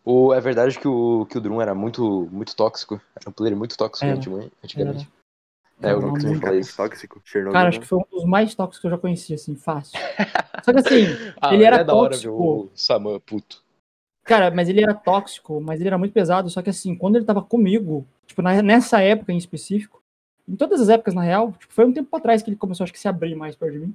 O, 0.09 0.33
é 0.33 0.41
verdade 0.41 0.79
que 0.79 0.87
o, 0.87 1.27
que 1.27 1.37
o 1.37 1.41
Drum 1.41 1.61
era 1.61 1.75
muito, 1.75 2.29
muito 2.31 2.55
tóxico. 2.55 3.01
Era 3.21 3.29
um 3.29 3.33
player 3.33 3.57
muito 3.57 3.77
tóxico 3.77 4.07
Era. 4.07 4.15
antigamente. 4.15 4.53
Era. 4.77 4.97
É, 5.83 5.93
eu 5.93 6.01
não 6.01 6.11
costumo 6.11 6.41
falar 6.41 6.55
isso. 6.57 6.77
tóxico, 6.77 7.21
Chernobyl. 7.25 7.53
Cara, 7.53 7.69
acho 7.69 7.81
que 7.81 7.87
foi 7.87 7.99
um 7.99 8.05
dos 8.11 8.25
mais 8.25 8.55
tóxicos 8.55 8.79
que 8.81 8.87
eu 8.87 8.91
já 8.93 8.99
conheci, 8.99 9.35
assim, 9.35 9.57
fácil. 9.57 9.99
Só 10.65 10.73
que 10.73 10.79
assim, 10.79 11.07
Ah, 11.43 11.53
ele 11.53 11.65
era 11.65 11.81
é 11.81 11.85
da 11.85 11.93
hora 11.93 12.17
ver 12.17 12.29
tóxico. 12.29 12.33
o 12.43 12.71
Saman 12.75 13.19
puto. 13.21 13.63
Cara, 14.25 14.51
mas 14.51 14.69
ele 14.69 14.81
era 14.81 14.95
tóxico, 14.95 15.61
mas 15.61 15.81
ele 15.81 15.89
era 15.89 15.99
muito 15.99 16.13
pesado. 16.13 16.49
Só 16.51 16.63
que 16.63 16.71
assim, 16.71 16.95
quando 16.97 17.17
ele 17.17 17.25
tava 17.25 17.43
comigo, 17.43 18.07
tipo, 18.27 18.41
na- 18.43 18.63
nessa 18.63 19.01
época 19.01 19.33
em 19.33 19.37
específico, 19.37 20.01
em 20.49 20.55
todas 20.57 20.81
as 20.81 20.89
épocas, 20.89 21.15
na 21.15 21.23
real, 21.23 21.53
tipo, 21.59 21.73
foi 21.75 21.85
um 21.85 21.93
tempo 21.93 22.09
pra 22.09 22.21
trás 22.21 22.43
que 22.43 22.49
ele 22.49 22.57
começou, 22.57 22.85
acho 22.85 22.93
que, 22.93 22.99
se 23.01 23.09
abrir 23.09 23.35
mais 23.35 23.55
perto 23.57 23.73
de 23.73 23.81
mim. 23.81 23.95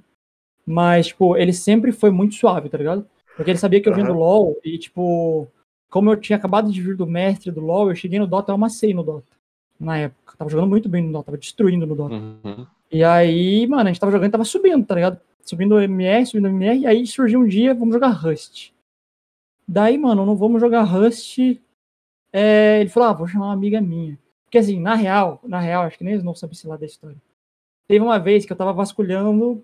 Mas, 0.64 1.08
tipo, 1.08 1.36
ele 1.36 1.52
sempre 1.54 1.90
foi 1.90 2.10
muito 2.10 2.34
suave, 2.34 2.68
tá 2.68 2.78
ligado? 2.78 3.06
Porque 3.34 3.50
ele 3.50 3.58
sabia 3.58 3.80
que 3.82 3.88
eu 3.88 3.94
vinha 3.94 4.06
do. 4.06 4.12
LoL 4.12 4.56
e, 4.62 4.78
tipo, 4.78 5.48
como 5.92 6.10
eu 6.10 6.16
tinha 6.16 6.38
acabado 6.38 6.72
de 6.72 6.80
vir 6.80 6.96
do 6.96 7.06
mestre 7.06 7.52
do 7.52 7.60
LoL, 7.60 7.90
eu 7.90 7.94
cheguei 7.94 8.18
no 8.18 8.26
Dota, 8.26 8.50
eu 8.50 8.54
amassei 8.54 8.94
no 8.94 9.02
Dota. 9.02 9.36
Na 9.78 9.98
época. 9.98 10.34
Tava 10.38 10.48
jogando 10.48 10.70
muito 10.70 10.88
bem 10.88 11.04
no 11.04 11.12
Dota, 11.12 11.26
tava 11.26 11.36
destruindo 11.36 11.86
no 11.86 11.94
Dota. 11.94 12.14
Uhum. 12.14 12.66
E 12.90 13.04
aí, 13.04 13.66
mano, 13.66 13.82
a 13.82 13.92
gente 13.92 14.00
tava 14.00 14.10
jogando 14.10 14.30
e 14.30 14.32
tava 14.32 14.44
subindo, 14.44 14.86
tá 14.86 14.94
ligado? 14.94 15.20
Subindo 15.44 15.74
o 15.74 15.80
MR, 15.80 16.24
subindo 16.24 16.46
o 16.46 16.48
MR, 16.48 16.78
e 16.78 16.86
aí 16.86 17.06
surgiu 17.06 17.40
um 17.40 17.46
dia, 17.46 17.74
vamos 17.74 17.92
jogar 17.92 18.08
Rust. 18.08 18.72
Daí, 19.68 19.98
mano, 19.98 20.24
não 20.24 20.34
vamos 20.34 20.62
jogar 20.62 20.82
Rust. 20.82 21.38
É, 22.32 22.80
ele 22.80 22.88
falou, 22.88 23.10
ah, 23.10 23.12
vou 23.12 23.28
chamar 23.28 23.48
uma 23.48 23.52
amiga 23.52 23.78
minha. 23.78 24.18
Porque 24.44 24.56
assim, 24.56 24.80
na 24.80 24.94
real, 24.94 25.40
na 25.44 25.60
real, 25.60 25.82
acho 25.82 25.98
que 25.98 26.04
nem 26.04 26.14
eles 26.14 26.24
não 26.24 26.34
sabem 26.34 26.56
se 26.56 26.66
lá 26.66 26.78
da 26.78 26.86
história. 26.86 27.20
Teve 27.86 28.02
uma 28.02 28.18
vez 28.18 28.46
que 28.46 28.52
eu 28.52 28.56
tava 28.56 28.72
vasculhando 28.72 29.62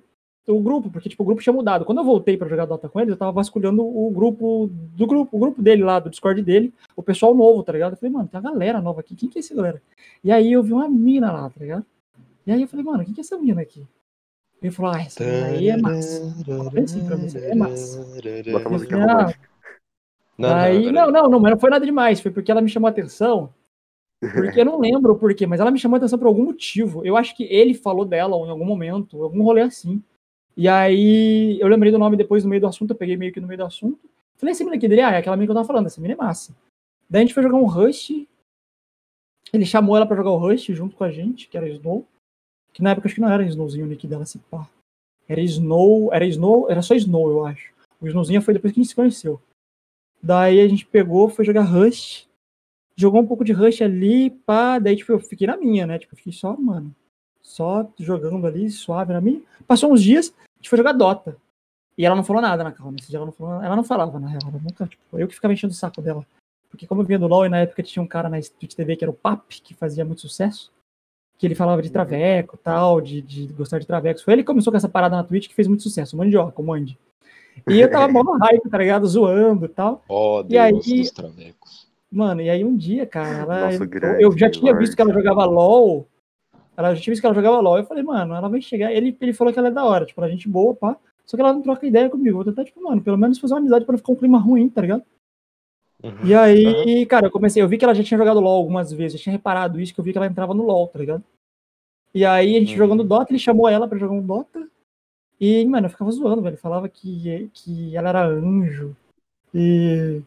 o 0.48 0.60
grupo, 0.60 0.90
porque 0.90 1.08
tipo, 1.08 1.22
o 1.22 1.26
grupo 1.26 1.42
tinha 1.42 1.52
mudado. 1.52 1.84
Quando 1.84 1.98
eu 1.98 2.04
voltei 2.04 2.36
pra 2.36 2.48
jogar 2.48 2.64
Dota 2.64 2.88
com 2.88 2.98
eles, 2.98 3.10
eu 3.10 3.16
tava 3.16 3.32
vasculhando 3.32 3.82
o 3.82 4.10
grupo 4.10 4.68
do 4.72 5.06
grupo, 5.06 5.36
o 5.36 5.40
grupo 5.40 5.62
dele 5.62 5.84
lá, 5.84 5.98
do 5.98 6.10
Discord 6.10 6.42
dele, 6.42 6.72
o 6.96 7.02
pessoal 7.02 7.34
novo, 7.34 7.62
tá 7.62 7.72
ligado? 7.72 7.92
Eu 7.92 7.96
falei, 7.96 8.12
mano, 8.12 8.28
tem 8.28 8.40
uma 8.40 8.50
galera 8.50 8.80
nova 8.80 9.00
aqui, 9.00 9.14
quem 9.14 9.28
que 9.28 9.38
é 9.38 9.40
essa 9.40 9.54
galera? 9.54 9.82
E 10.24 10.32
aí 10.32 10.52
eu 10.52 10.62
vi 10.62 10.72
uma 10.72 10.88
mina 10.88 11.30
lá, 11.30 11.50
tá 11.50 11.60
ligado? 11.60 11.84
E 12.46 12.52
aí 12.52 12.62
eu 12.62 12.68
falei, 12.68 12.84
mano, 12.84 13.04
quem 13.04 13.14
que 13.14 13.20
é 13.20 13.22
essa 13.22 13.38
mina 13.38 13.60
aqui? 13.60 13.86
Ele 14.62 14.72
falou, 14.72 14.92
ah, 14.92 15.00
essa 15.00 15.22
mina 15.22 15.46
aí 15.46 15.68
é 15.68 15.76
massa. 15.76 16.22
Assim 16.82 17.04
pra 17.04 17.16
mim, 17.16 17.28
é 17.34 17.54
massa. 17.54 17.98
Bota 18.52 18.64
Eu 18.64 18.70
música 18.70 18.98
falei, 18.98 19.14
ah. 19.14 19.34
Não, 20.38 20.54
Aí, 20.54 20.84
não, 20.84 20.92
não, 20.92 21.06
não, 21.06 21.22
não, 21.22 21.30
não, 21.30 21.40
mas 21.40 21.50
não 21.50 21.58
foi 21.58 21.68
nada 21.68 21.84
demais. 21.84 22.20
Foi 22.20 22.30
porque 22.30 22.50
ela 22.50 22.60
me 22.60 22.68
chamou 22.68 22.86
a 22.86 22.90
atenção. 22.90 23.52
Porque 24.20 24.60
eu 24.60 24.64
não 24.64 24.80
lembro 24.80 25.12
o 25.12 25.18
porquê, 25.18 25.46
mas 25.46 25.60
ela 25.60 25.70
me 25.70 25.78
chamou 25.78 25.96
a 25.96 25.98
atenção 25.98 26.18
por 26.18 26.26
algum 26.26 26.44
motivo. 26.44 27.04
Eu 27.04 27.16
acho 27.16 27.36
que 27.36 27.44
ele 27.44 27.74
falou 27.74 28.04
dela 28.04 28.36
em 28.36 28.50
algum 28.50 28.64
momento, 28.64 29.22
algum 29.22 29.42
rolê 29.42 29.62
assim. 29.62 30.02
E 30.58 30.66
aí 30.66 31.56
eu 31.60 31.68
lembrei 31.68 31.92
do 31.92 32.00
nome 32.00 32.16
depois 32.16 32.42
no 32.42 32.50
meio 32.50 32.60
do 32.60 32.66
assunto, 32.66 32.90
eu 32.90 32.96
peguei 32.96 33.16
meio 33.16 33.32
que 33.32 33.40
no 33.40 33.46
meio 33.46 33.58
do 33.58 33.64
assunto. 33.64 34.10
Falei, 34.36 34.50
essa 34.50 34.64
mina 34.64 34.74
aqui 34.74 34.88
dele, 34.88 35.02
ah, 35.02 35.12
é 35.12 35.18
aquela 35.18 35.36
mina 35.36 35.46
que 35.46 35.50
eu 35.52 35.54
tava 35.54 35.66
falando, 35.68 35.86
essa 35.86 36.00
mina 36.00 36.14
é 36.14 36.16
massa. 36.16 36.52
Daí 37.08 37.22
a 37.22 37.24
gente 37.24 37.32
foi 37.32 37.44
jogar 37.44 37.58
um 37.58 37.64
Rush. 37.64 38.26
Ele 39.52 39.64
chamou 39.64 39.96
ela 39.96 40.04
pra 40.04 40.16
jogar 40.16 40.32
o 40.32 40.36
Rush 40.36 40.66
junto 40.66 40.96
com 40.96 41.04
a 41.04 41.12
gente, 41.12 41.48
que 41.48 41.56
era 41.56 41.68
Snow. 41.68 42.04
Que 42.72 42.82
na 42.82 42.90
época 42.90 43.06
acho 43.06 43.14
que 43.14 43.20
não 43.20 43.30
era 43.30 43.44
Snowzinho 43.44 43.86
o 43.86 43.88
nick 43.88 44.04
dela, 44.08 44.26
se 44.26 44.40
pá. 44.50 44.68
Era 45.28 45.40
Snow, 45.42 46.12
era 46.12 46.26
Snow, 46.26 46.68
era 46.68 46.82
só 46.82 46.96
Snow, 46.96 47.30
eu 47.30 47.46
acho. 47.46 47.72
O 48.00 48.08
Snowzinho 48.08 48.42
foi 48.42 48.52
depois 48.52 48.72
que 48.72 48.80
a 48.80 48.82
gente 48.82 48.90
se 48.90 48.96
conheceu. 48.96 49.40
Daí 50.20 50.60
a 50.60 50.66
gente 50.66 50.84
pegou, 50.84 51.28
foi 51.28 51.44
jogar 51.44 51.62
Rush. 51.62 52.28
Jogou 52.96 53.20
um 53.20 53.26
pouco 53.26 53.44
de 53.44 53.52
Rush 53.52 53.80
ali, 53.80 54.30
pá. 54.30 54.80
Daí, 54.80 54.96
tipo, 54.96 55.12
eu 55.12 55.20
fiquei 55.20 55.46
na 55.46 55.56
minha, 55.56 55.86
né? 55.86 56.00
Tipo, 56.00 56.14
eu 56.14 56.16
fiquei 56.16 56.32
só, 56.32 56.56
mano. 56.56 56.92
Só 57.40 57.88
jogando 57.96 58.44
ali, 58.44 58.68
suave 58.70 59.12
na 59.12 59.20
minha. 59.20 59.40
Passou 59.66 59.92
uns 59.92 60.02
dias, 60.02 60.34
a 60.58 60.62
gente 60.62 60.68
foi 60.68 60.76
jogar 60.78 60.92
Dota. 60.92 61.36
E 61.96 62.04
ela 62.06 62.14
não 62.14 62.22
falou 62.24 62.40
nada 62.40 62.62
na 62.62 62.70
calma. 62.72 62.96
Dia 62.96 63.16
ela 63.18 63.26
não 63.26 63.32
falou 63.32 63.62
Ela 63.62 63.74
não 63.76 63.84
falava, 63.84 64.20
na 64.20 64.28
real. 64.28 64.40
Ela 64.42 64.60
nunca, 64.62 64.86
tipo, 64.86 65.18
eu 65.18 65.26
que 65.26 65.34
ficava 65.34 65.52
enchendo 65.52 65.72
o 65.72 65.76
saco 65.76 66.00
dela. 66.00 66.24
Porque 66.70 66.86
como 66.86 67.00
eu 67.02 67.06
vinha 67.06 67.18
do 67.18 67.26
LoL 67.26 67.46
e 67.46 67.48
na 67.48 67.58
época 67.58 67.82
tinha 67.82 68.02
um 68.02 68.06
cara 68.06 68.28
na 68.28 68.38
Twitch 68.40 68.74
TV 68.74 68.94
que 68.96 69.04
era 69.04 69.10
o 69.10 69.14
Pap, 69.14 69.42
que 69.48 69.74
fazia 69.74 70.04
muito 70.04 70.20
sucesso. 70.20 70.70
Que 71.38 71.46
ele 71.46 71.54
falava 71.54 71.80
de 71.82 71.90
traveco 71.90 72.56
e 72.56 72.58
tal, 72.58 73.00
de, 73.00 73.22
de 73.22 73.46
gostar 73.48 73.78
de 73.78 73.86
travecos. 73.86 74.22
Foi 74.22 74.34
ele 74.34 74.42
que 74.42 74.46
começou 74.46 74.72
com 74.72 74.76
essa 74.76 74.88
parada 74.88 75.16
na 75.16 75.24
Twitch 75.24 75.48
que 75.48 75.54
fez 75.54 75.66
muito 75.66 75.82
sucesso. 75.82 76.14
O 76.14 76.18
Mandioca, 76.18 76.60
o 76.60 76.64
Mandy. 76.64 76.98
E 77.68 77.80
eu 77.80 77.90
tava 77.90 78.06
mó 78.12 78.22
no 78.22 78.36
hype, 78.38 78.68
tá 78.68 78.78
ligado? 78.78 79.06
Zoando 79.06 79.64
e 79.66 79.68
tal. 79.68 80.04
Ó, 80.08 80.44
E 80.48 80.56
aí- 80.58 80.72
Deus 80.72 80.86
dos 80.86 81.10
travecos. 81.10 81.88
Mano, 82.10 82.40
e 82.40 82.48
aí 82.48 82.64
um 82.64 82.76
dia, 82.76 83.06
cara, 83.06 83.38
ela. 83.38 83.72
Entrou- 83.74 83.88
grande 83.88 84.22
eu 84.22 84.36
já 84.38 84.48
tinha 84.50 84.74
visto 84.74 84.94
que 84.96 85.02
ela 85.02 85.12
jogava 85.12 85.44
LOL. 85.44 86.06
Ela 86.78 86.94
tinha 86.94 87.10
visto 87.10 87.20
que 87.20 87.26
ela 87.26 87.34
jogava 87.34 87.58
LOL. 87.58 87.78
Eu 87.78 87.84
falei, 87.84 88.04
mano, 88.04 88.34
ela 88.36 88.48
vai 88.48 88.62
chegar. 88.62 88.92
Ele, 88.92 89.16
ele 89.20 89.32
falou 89.32 89.52
que 89.52 89.58
ela 89.58 89.66
é 89.66 89.72
da 89.72 89.84
hora, 89.84 90.06
tipo, 90.06 90.20
ela 90.20 90.28
é 90.28 90.30
gente 90.30 90.48
boa, 90.48 90.72
pá. 90.76 90.96
Só 91.26 91.36
que 91.36 91.42
ela 91.42 91.52
não 91.52 91.60
troca 91.60 91.84
ideia 91.84 92.08
comigo. 92.08 92.36
Vou 92.36 92.44
tentar, 92.44 92.64
tipo, 92.64 92.80
mano, 92.80 93.02
pelo 93.02 93.18
menos 93.18 93.40
fazer 93.40 93.54
uma 93.54 93.58
amizade 93.58 93.84
pra 93.84 93.92
não 93.92 93.98
ficar 93.98 94.12
um 94.12 94.16
clima 94.16 94.38
ruim, 94.38 94.68
tá 94.68 94.80
ligado? 94.80 95.02
Uhum. 96.04 96.24
E 96.24 96.32
aí, 96.32 97.04
cara, 97.06 97.26
eu 97.26 97.30
comecei, 97.32 97.60
eu 97.60 97.68
vi 97.68 97.76
que 97.76 97.84
ela 97.84 97.94
já 97.94 98.04
tinha 98.04 98.16
jogado 98.16 98.38
LOL 98.38 98.58
algumas 98.58 98.92
vezes, 98.92 99.18
eu 99.18 99.22
tinha 99.24 99.32
reparado 99.32 99.80
isso, 99.80 99.92
que 99.92 99.98
eu 99.98 100.04
vi 100.04 100.12
que 100.12 100.18
ela 100.18 100.28
entrava 100.28 100.54
no 100.54 100.62
LOL, 100.62 100.86
tá 100.86 101.00
ligado? 101.00 101.24
E 102.14 102.24
aí, 102.24 102.56
a 102.56 102.60
gente 102.60 102.70
Uhum. 102.70 102.78
jogando 102.78 103.02
Dota, 103.02 103.32
ele 103.32 103.40
chamou 103.40 103.68
ela 103.68 103.88
pra 103.88 103.98
jogar 103.98 104.14
um 104.14 104.24
Dota. 104.24 104.68
E, 105.40 105.64
mano, 105.66 105.86
eu 105.86 105.90
ficava 105.90 106.10
zoando, 106.12 106.42
velho. 106.42 106.56
Falava 106.56 106.88
que, 106.88 107.50
que 107.52 107.96
ela 107.96 108.08
era 108.08 108.26
anjo. 108.26 108.96
E, 109.52 110.22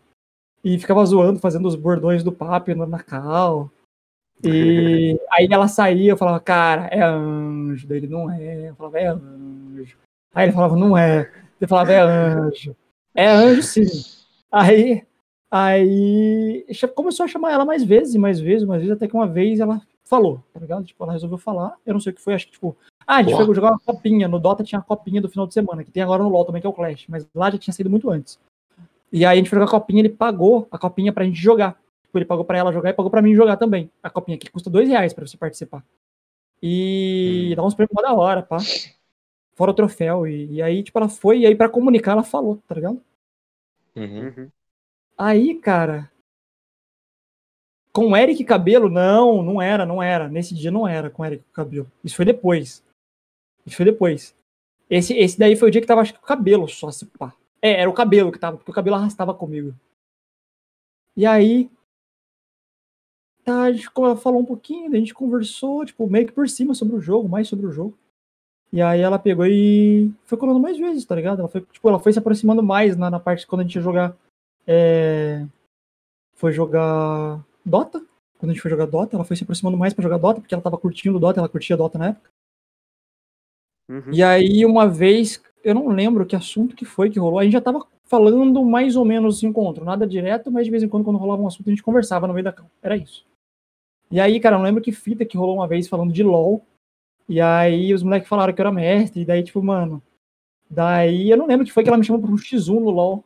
e 0.64 0.78
ficava 0.78 1.06
zoando, 1.06 1.40
fazendo 1.40 1.68
os 1.68 1.76
bordões 1.76 2.24
do 2.24 2.32
papo 2.32 2.74
na, 2.76 2.86
na 2.86 3.02
cal. 3.02 3.70
E 4.44 5.20
aí 5.32 5.48
ela 5.50 5.68
saía, 5.68 6.12
eu 6.12 6.18
falava, 6.18 6.40
cara, 6.40 6.88
é 6.88 7.02
anjo. 7.02 7.88
Daí 7.88 7.98
ele, 7.98 8.08
não 8.08 8.32
é. 8.32 8.70
Eu 8.70 8.76
falava, 8.76 9.00
é 9.00 9.08
anjo. 9.08 9.98
Aí 10.34 10.46
ele 10.46 10.54
falava, 10.54 10.76
não 10.76 10.98
é. 10.98 11.32
Ele 11.60 11.68
falava, 11.68 11.92
é 11.92 12.00
anjo. 12.00 12.76
É 13.14 13.28
anjo 13.28 13.64
sim. 13.64 13.86
Aí, 14.52 15.04
aí 15.50 16.66
começou 16.96 17.26
a 17.26 17.28
chamar 17.28 17.52
ela 17.52 17.66
mais 17.66 17.84
vezes, 17.84 18.16
mais 18.16 18.40
vezes, 18.40 18.68
mais 18.68 18.82
vezes, 18.82 18.96
até 18.96 19.08
que 19.08 19.14
uma 19.14 19.28
vez 19.28 19.60
ela 19.60 19.82
falou, 20.04 20.44
tá 20.54 20.60
ligado? 20.60 20.84
Tipo, 20.84 21.04
ela 21.04 21.14
resolveu 21.14 21.38
falar, 21.38 21.76
eu 21.86 21.94
não 21.94 22.02
sei 22.02 22.12
o 22.12 22.16
que 22.16 22.22
foi, 22.22 22.34
acho 22.34 22.48
que, 22.48 22.52
tipo, 22.52 22.76
ah, 23.08 23.18
a 23.18 23.24
gente 23.24 23.32
Porra. 23.32 23.46
foi 23.46 23.56
jogar 23.56 23.72
uma 23.72 23.80
copinha, 23.80 24.28
no 24.28 24.40
Dota 24.40 24.64
tinha 24.64 24.80
a 24.80 24.84
copinha 24.84 25.22
do 25.22 25.30
final 25.30 25.48
de 25.48 25.54
semana, 25.54 25.84
que 25.84 25.92
tem 25.92 26.04
agora 26.04 26.22
no 26.22 26.30
LoL 26.30 26.44
também, 26.46 26.62
que 26.62 26.68
é 26.68 26.70
o 26.70 26.74
Clash, 26.74 27.06
mas 27.08 27.26
lá 27.34 27.50
já 27.50 27.58
tinha 27.58 27.74
saído 27.74 27.90
muito 27.90 28.10
antes. 28.10 28.38
E 29.12 29.26
aí 29.26 29.34
a 29.34 29.36
gente 29.36 29.50
foi 29.50 29.58
jogar 29.58 29.70
a 29.70 29.80
copinha, 29.80 30.02
ele 30.02 30.10
pagou 30.10 30.68
a 30.70 30.78
copinha 30.78 31.14
pra 31.14 31.24
gente 31.24 31.40
jogar. 31.40 31.78
Tipo, 32.12 32.18
ele 32.18 32.26
pagou 32.26 32.44
pra 32.44 32.58
ela 32.58 32.74
jogar 32.74 32.90
e 32.90 32.94
pagou 32.94 33.10
pra 33.10 33.22
mim 33.22 33.34
jogar 33.34 33.56
também. 33.56 33.90
A 34.04 34.10
copinha 34.10 34.38
que 34.38 34.52
custa 34.52 34.70
dois 34.70 34.90
reais 34.90 35.14
pra 35.14 35.26
você 35.26 35.38
participar. 35.38 35.82
E 36.62 37.52
Hum. 37.52 37.56
dá 37.56 37.64
uns 37.64 37.74
prêmios 37.74 37.96
da 38.04 38.14
hora, 38.14 38.44
pá. 38.44 38.58
Fora 39.56 39.72
o 39.72 39.74
troféu. 39.74 40.28
E, 40.28 40.56
e 40.56 40.62
aí, 40.62 40.84
tipo, 40.84 41.00
ela 41.00 41.08
foi, 41.08 41.40
e 41.40 41.46
aí 41.46 41.56
pra 41.56 41.70
comunicar 41.70 42.12
ela 42.12 42.24
falou, 42.24 42.58
tá 42.68 42.76
ligado? 42.76 43.02
Uhum. 43.96 44.28
Uhum. 44.28 44.52
Aí, 45.18 45.56
cara. 45.56 46.12
Com 47.94 48.08
o 48.12 48.18
Eric 48.18 48.44
Cabelo, 48.44 48.90
não, 48.90 49.42
não 49.42 49.62
era, 49.62 49.86
não 49.86 50.04
era. 50.04 50.28
Nesse 50.28 50.54
dia 50.54 50.70
não 50.72 50.86
era 50.86 51.10
com 51.10 51.22
o 51.22 51.26
Eric 51.26 51.46
Cabelo. 51.54 51.90
Isso 52.04 52.18
foi 52.18 52.26
depois. 52.26 52.84
Isso 53.66 53.78
foi 53.78 53.86
depois. 53.86 54.36
Esse, 54.90 55.14
esse 55.18 55.40
daí 55.40 55.56
foi 55.56 55.70
o 55.70 55.72
dia 55.72 55.80
que 55.80 55.88
tava, 55.88 56.02
acho 56.02 56.14
que 56.14 56.20
o 56.20 56.24
cabelo 56.24 56.68
só, 56.68 56.92
se 56.92 57.06
pá. 57.06 57.34
É, 57.62 57.80
era 57.80 57.90
o 57.90 57.94
cabelo 57.94 58.32
que 58.34 58.40
tava, 58.40 58.58
porque 58.58 58.72
o 58.72 58.74
cabelo 58.74 58.98
arrastava 58.98 59.34
comigo. 59.34 59.74
E 61.16 61.26
aí. 61.26 61.70
Tá, 63.44 63.64
a 63.64 63.72
gente 63.72 63.90
falou 63.90 64.40
um 64.40 64.46
pouquinho, 64.46 64.92
a 64.92 64.96
gente 64.96 65.14
conversou, 65.14 65.86
tipo, 65.86 66.08
meio 66.08 66.28
que 66.28 66.34
por 66.34 66.48
cima 66.48 66.76
sobre 66.76 66.96
o 66.96 67.02
jogo, 67.02 67.28
mais 67.28 67.48
sobre 67.48 67.66
o 67.66 67.72
jogo. 67.72 67.98
E 68.72 68.82
aí 68.82 69.02
ela 69.02 69.20
pegou 69.20 69.46
e 69.46 70.12
foi 70.24 70.38
colando 70.38 70.60
mais 70.60 70.78
vezes, 70.78 71.06
tá 71.06 71.16
ligado? 71.16 71.40
Ela 71.40 71.50
foi, 71.50 71.62
tipo, 71.62 71.90
ela 71.90 72.00
foi 72.00 72.14
se 72.14 72.20
aproximando 72.20 72.64
mais 72.64 72.96
na, 72.96 73.10
na 73.10 73.20
parte 73.20 73.46
quando 73.46 73.62
a 73.62 73.64
gente 73.64 73.76
ia 73.76 73.82
jogar. 73.82 74.16
é, 74.66 75.46
foi 76.36 76.52
jogar 76.52 77.44
Dota. 77.66 78.04
Quando 78.40 78.50
a 78.50 78.54
gente 78.54 78.62
foi 78.62 78.72
jogar 78.72 78.88
Dota, 78.88 79.16
ela 79.16 79.26
foi 79.26 79.36
se 79.36 79.44
aproximando 79.44 79.78
mais 79.78 79.94
pra 79.94 80.02
jogar 80.02 80.18
Dota, 80.18 80.40
porque 80.40 80.54
ela 80.54 80.64
tava 80.64 80.78
curtindo 80.78 81.20
Dota, 81.20 81.40
ela 81.40 81.50
curtia 81.50 81.78
Dota 81.78 82.00
na 82.00 82.08
época. 82.08 82.30
Uhum. 83.90 84.14
E 84.14 84.24
aí, 84.24 84.66
uma 84.66 84.88
vez, 84.88 85.44
eu 85.64 85.76
não 85.76 85.90
lembro 85.90 86.26
que 86.26 86.36
assunto 86.36 86.76
que 86.76 86.86
foi 86.86 87.10
que 87.10 87.20
rolou, 87.20 87.40
a 87.40 87.44
gente 87.44 87.54
já 87.54 87.62
tava 87.62 87.86
falando 88.06 88.66
mais 88.66 88.96
ou 88.96 89.06
menos 89.06 89.38
esse 89.38 89.46
encontro, 89.46 89.86
nada 89.86 90.08
direto, 90.08 90.52
mas 90.52 90.66
de 90.66 90.72
vez 90.72 90.82
em 90.82 90.90
quando, 90.90 91.04
quando 91.04 91.18
rolava 91.18 91.42
um 91.42 91.48
assunto, 91.48 91.68
a 91.68 91.70
gente 91.70 91.84
conversava 91.84 92.26
no 92.26 92.34
meio 92.34 92.44
da 92.44 92.52
cama. 92.52 92.72
Era 92.82 92.98
isso. 92.98 93.26
E 94.12 94.20
aí, 94.20 94.40
cara, 94.40 94.58
não 94.58 94.66
lembro 94.66 94.84
que 94.84 94.92
fita 94.92 95.26
que 95.26 95.38
rolou 95.38 95.56
uma 95.56 95.68
vez 95.68 95.88
falando 95.88 96.12
de 96.12 96.22
LOL. 96.22 96.66
E 97.30 97.40
aí 97.40 97.94
os 97.94 98.04
moleques 98.04 98.28
falaram 98.28 98.52
que 98.52 98.60
eu 98.60 98.64
era 98.64 98.72
mestre, 98.72 99.22
e 99.22 99.26
daí, 99.26 99.42
tipo, 99.42 99.64
mano. 99.64 100.04
Daí 100.70 101.30
eu 101.30 101.38
não 101.38 101.48
lembro 101.48 101.66
que 101.66 101.72
foi 101.72 101.84
que 101.84 101.90
ela 101.90 101.98
me 101.98 102.04
chamou 102.04 102.22
pra 102.22 102.32
um 102.32 102.36
X1 102.36 102.80
no 102.80 102.90
LOL. 102.90 103.24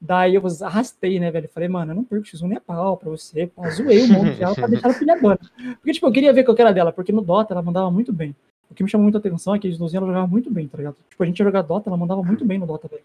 Daí 0.00 0.36
eu 0.36 0.42
arrastei, 0.62 1.18
né, 1.18 1.28
velho? 1.30 1.48
Falei, 1.48 1.68
mano, 1.68 1.90
eu 1.90 1.96
não 1.96 2.04
perco 2.04 2.24
X1 2.24 2.46
nem 2.46 2.58
a 2.58 2.60
pau 2.60 2.96
pra 2.96 3.10
você. 3.10 3.48
Pá, 3.48 3.68
zoei 3.70 4.04
um 4.04 4.12
monte 4.12 4.38
dela 4.38 4.54
pra 4.54 4.68
deixar 4.68 4.88
ela 4.88 4.98
pilhadona. 4.98 5.38
Porque, 5.76 5.92
tipo, 5.92 6.06
eu 6.06 6.12
queria 6.12 6.32
ver 6.32 6.44
qual 6.44 6.54
que 6.54 6.62
era 6.62 6.72
dela, 6.72 6.92
porque 6.92 7.10
no 7.10 7.20
Dota 7.20 7.52
ela 7.52 7.62
mandava 7.62 7.90
muito 7.90 8.12
bem. 8.12 8.34
O 8.70 8.74
que 8.74 8.82
me 8.82 8.88
chamou 8.88 9.02
muita 9.02 9.18
atenção 9.18 9.54
é 9.54 9.58
que 9.58 9.66
a 9.66 9.70
Snowzinha 9.70 9.98
ela 9.98 10.06
jogava 10.06 10.26
muito 10.26 10.50
bem, 10.50 10.68
tá 10.68 10.76
ligado? 10.78 10.96
Tipo, 11.10 11.22
a 11.22 11.26
gente 11.26 11.38
ia 11.38 11.44
jogar 11.44 11.62
Dota, 11.62 11.90
ela 11.90 11.96
mandava 11.96 12.22
muito 12.22 12.44
bem 12.44 12.58
no 12.58 12.66
Dota, 12.66 12.86
velho. 12.86 13.02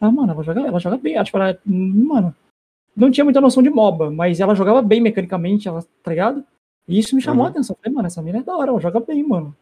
Ah, 0.00 0.10
mano, 0.10 0.32
ela 0.32 0.42
joga, 0.42 0.60
ela 0.60 0.78
joga 0.78 0.96
bem. 0.96 1.14
Ela, 1.14 1.24
tipo, 1.24 1.36
ela, 1.36 1.58
mano, 1.66 2.34
não 2.96 3.10
tinha 3.10 3.24
muita 3.24 3.40
noção 3.40 3.62
de 3.62 3.70
MOBA, 3.70 4.10
mas 4.10 4.40
ela 4.40 4.54
jogava 4.54 4.80
bem 4.80 5.00
mecanicamente, 5.00 5.68
ela, 5.68 5.84
tá 6.02 6.10
ligado? 6.10 6.44
E 6.86 6.98
isso 6.98 7.14
me 7.16 7.22
chamou 7.22 7.42
Uhum. 7.42 7.48
a 7.48 7.50
atenção. 7.50 7.76
Falei, 7.76 7.94
mano, 7.94 8.06
essa 8.06 8.22
mina 8.22 8.38
é 8.38 8.42
da 8.42 8.56
hora, 8.56 8.70
ela 8.70 8.80
joga 8.80 9.00
bem, 9.00 9.22
mano. 9.26 9.56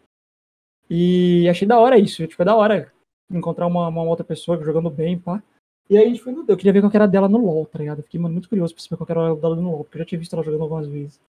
E 0.90 1.48
achei 1.48 1.66
da 1.66 1.78
hora 1.78 1.98
isso. 1.98 2.26
Tipo, 2.26 2.42
é 2.42 2.44
da 2.44 2.56
hora 2.56 2.92
encontrar 3.30 3.66
uma, 3.66 3.88
uma 3.88 4.02
outra 4.02 4.24
pessoa 4.24 4.62
jogando 4.62 4.90
bem, 4.90 5.18
pá. 5.18 5.42
E 5.88 5.96
aí 5.96 6.04
a 6.04 6.08
gente 6.08 6.20
foi 6.22 6.32
no. 6.32 6.44
Eu 6.48 6.56
queria 6.56 6.72
ver 6.72 6.80
qual 6.80 6.90
era 6.94 7.06
dela 7.06 7.28
no 7.28 7.38
LoL, 7.38 7.66
tá 7.66 7.78
ligado? 7.78 7.98
Eu 7.98 8.04
fiquei, 8.04 8.18
mano, 8.20 8.32
muito 8.34 8.48
curioso 8.48 8.74
pra 8.74 8.82
saber 8.82 8.96
qual 8.96 9.06
que 9.06 9.12
era 9.12 9.34
dela 9.34 9.56
no 9.56 9.70
LoL, 9.70 9.84
porque 9.84 9.96
eu 9.98 10.00
já 10.00 10.04
tinha 10.06 10.18
visto 10.18 10.32
ela 10.34 10.42
jogando 10.44 10.62
algumas 10.62 10.86
vezes. 10.86 11.20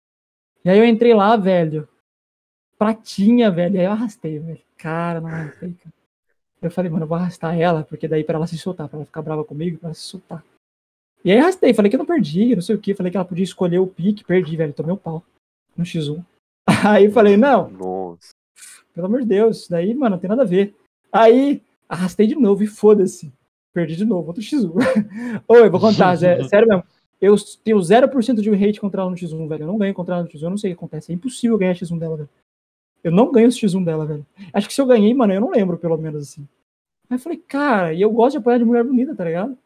E 0.65 0.69
aí 0.69 0.77
eu 0.79 0.85
entrei 0.85 1.13
lá, 1.13 1.35
velho. 1.37 1.87
Pratinha, 2.77 3.51
velho. 3.51 3.79
Aí 3.79 3.85
eu 3.85 3.91
arrastei, 3.91 4.39
velho. 4.39 4.61
Cara, 4.77 5.21
não 5.21 5.29
arrastei, 5.29 5.73
cara. 5.73 5.93
Eu 6.61 6.71
falei, 6.71 6.89
mano, 6.89 7.03
eu 7.03 7.07
vou 7.07 7.17
arrastar 7.17 7.59
ela, 7.59 7.83
porque 7.83 8.07
daí 8.07 8.23
pra 8.23 8.35
ela 8.37 8.47
se 8.47 8.57
soltar, 8.57 8.87
pra 8.87 8.97
ela 8.97 9.05
ficar 9.05 9.21
brava 9.21 9.43
comigo, 9.43 9.77
pra 9.77 9.89
ela 9.89 9.93
se 9.93 10.01
soltar. 10.03 10.43
E 11.23 11.31
aí 11.31 11.37
arrastei, 11.37 11.73
falei 11.73 11.89
que 11.89 11.95
eu 11.95 11.99
não 11.99 12.05
perdi, 12.05 12.55
não 12.55 12.61
sei 12.61 12.75
o 12.75 12.79
que. 12.79 12.95
Falei 12.95 13.11
que 13.11 13.17
ela 13.17 13.25
podia 13.25 13.43
escolher 13.43 13.79
o 13.79 13.87
pique, 13.87 14.23
perdi, 14.23 14.55
velho. 14.55 14.73
Tomei 14.73 14.93
um 14.93 14.97
pau 14.97 15.23
no 15.75 15.83
X1. 15.83 16.23
Aí 16.87 17.09
falei, 17.11 17.37
não, 17.37 17.69
Nossa. 17.69 18.31
pelo 18.93 19.07
amor 19.07 19.21
de 19.21 19.27
Deus, 19.27 19.57
isso 19.61 19.69
daí, 19.69 19.93
mano, 19.93 20.15
não 20.15 20.19
tem 20.19 20.29
nada 20.29 20.43
a 20.43 20.45
ver. 20.45 20.75
Aí, 21.11 21.61
arrastei 21.87 22.27
de 22.27 22.35
novo 22.35 22.63
e 22.63 22.67
foda-se. 22.67 23.31
Perdi 23.73 23.95
de 23.95 24.05
novo, 24.05 24.27
outro 24.27 24.41
X1. 24.41 24.71
Ô, 25.47 25.55
eu 25.55 25.71
vou 25.71 25.79
contar, 25.79 26.15
Zé, 26.15 26.43
sério 26.47 26.67
mesmo. 26.67 26.83
Eu 27.19 27.35
tenho 27.63 27.77
0% 27.77 28.41
de 28.41 28.49
hate 28.49 28.81
contra 28.81 29.01
ela 29.01 29.09
no 29.09 29.15
X1, 29.15 29.47
velho. 29.47 29.63
Eu 29.63 29.67
não 29.67 29.77
ganho 29.77 29.93
contra 29.93 30.15
ela 30.15 30.23
no 30.23 30.29
X1, 30.29 30.43
eu 30.43 30.49
não 30.49 30.57
sei 30.57 30.71
o 30.71 30.75
que 30.75 30.77
acontece. 30.77 31.11
É 31.11 31.15
impossível 31.15 31.57
ganhar 31.57 31.73
X1 31.73 31.97
dela, 31.97 32.17
velho. 32.17 32.29
Eu 33.03 33.11
não 33.11 33.31
ganho 33.31 33.47
esse 33.47 33.59
X1 33.59 33.83
dela, 33.83 34.05
velho. 34.05 34.25
Acho 34.53 34.67
que 34.67 34.73
se 34.73 34.81
eu 34.81 34.85
ganhei, 34.85 35.13
mano, 35.13 35.33
eu 35.33 35.41
não 35.41 35.49
lembro, 35.49 35.77
pelo 35.77 35.97
menos, 35.97 36.23
assim. 36.23 36.47
Aí 37.09 37.15
eu 37.15 37.19
falei, 37.19 37.37
cara, 37.37 37.93
e 37.93 38.01
eu 38.01 38.11
gosto 38.11 38.33
de 38.33 38.37
apanhar 38.39 38.59
de 38.59 38.65
mulher 38.65 38.83
bonita, 38.83 39.15
tá 39.15 39.23
ligado? 39.23 39.57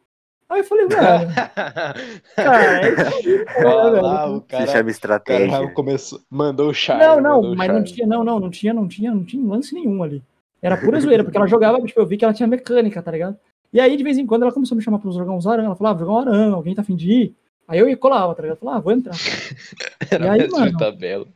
Aí 0.50 0.60
eu 0.60 0.64
falei, 0.64 0.86
velho, 0.86 0.96
cara, 2.36 2.86
é 2.86 2.92
isso 2.92 3.28
aí, 3.28 3.44
cara, 3.44 3.68
Olha 3.68 3.90
velho. 3.92 4.02
lá, 4.02 4.30
o 4.30 4.40
Se 4.40 4.48
chama 4.48 4.64
o 4.64 4.68
cara 4.68 4.90
estratégia. 4.90 5.70
começou, 5.72 6.20
mandou 6.30 6.70
o 6.70 6.74
charme. 6.74 7.02
Não, 7.04 7.20
não, 7.20 7.40
o 7.52 7.56
mas 7.56 7.68
não 7.70 7.84
tinha, 7.84 8.06
não, 8.06 8.24
não, 8.24 8.40
não 8.40 8.50
tinha, 8.50 8.72
não 8.72 8.88
tinha, 8.88 9.10
não 9.12 9.24
tinha 9.24 9.46
lance 9.46 9.74
nenhum 9.74 10.02
ali. 10.02 10.22
Era 10.62 10.76
pura 10.76 10.98
zoeira, 11.00 11.22
porque 11.22 11.36
ela 11.36 11.46
jogava, 11.46 11.80
tipo, 11.82 12.00
eu 12.00 12.06
vi 12.06 12.16
que 12.16 12.24
ela 12.24 12.34
tinha 12.34 12.46
mecânica, 12.46 13.02
tá 13.02 13.10
ligado? 13.10 13.36
E 13.72 13.78
aí, 13.78 13.96
de 13.96 14.02
vez 14.02 14.16
em 14.16 14.26
quando, 14.26 14.42
ela 14.42 14.52
começou 14.52 14.74
a 14.74 14.78
me 14.78 14.82
chamar 14.82 14.98
pra 14.98 15.10
jogar 15.10 15.32
uns 15.32 15.46
aranha. 15.46 15.66
Ela 15.66 15.76
falava, 15.76 15.96
ah, 15.96 16.00
jogar 16.00 16.12
um 16.12 16.18
aranha, 16.18 16.54
alguém 16.54 16.74
tá 16.74 16.80
afim 16.82 16.96
de 16.96 17.10
ir? 17.12 17.34
Aí 17.68 17.78
eu 17.78 17.86
ia 17.86 17.92
e 17.92 17.96
colava, 17.96 18.34
tá 18.34 18.42
ligado? 18.42 18.58
Falava, 18.58 18.78
ah, 18.78 18.80
vou 18.80 18.92
entrar. 18.92 19.14
Era 20.10 20.26
E 20.38 20.40
aí, 20.40 20.48
mano? 20.48 20.78
tabela. 20.78 21.26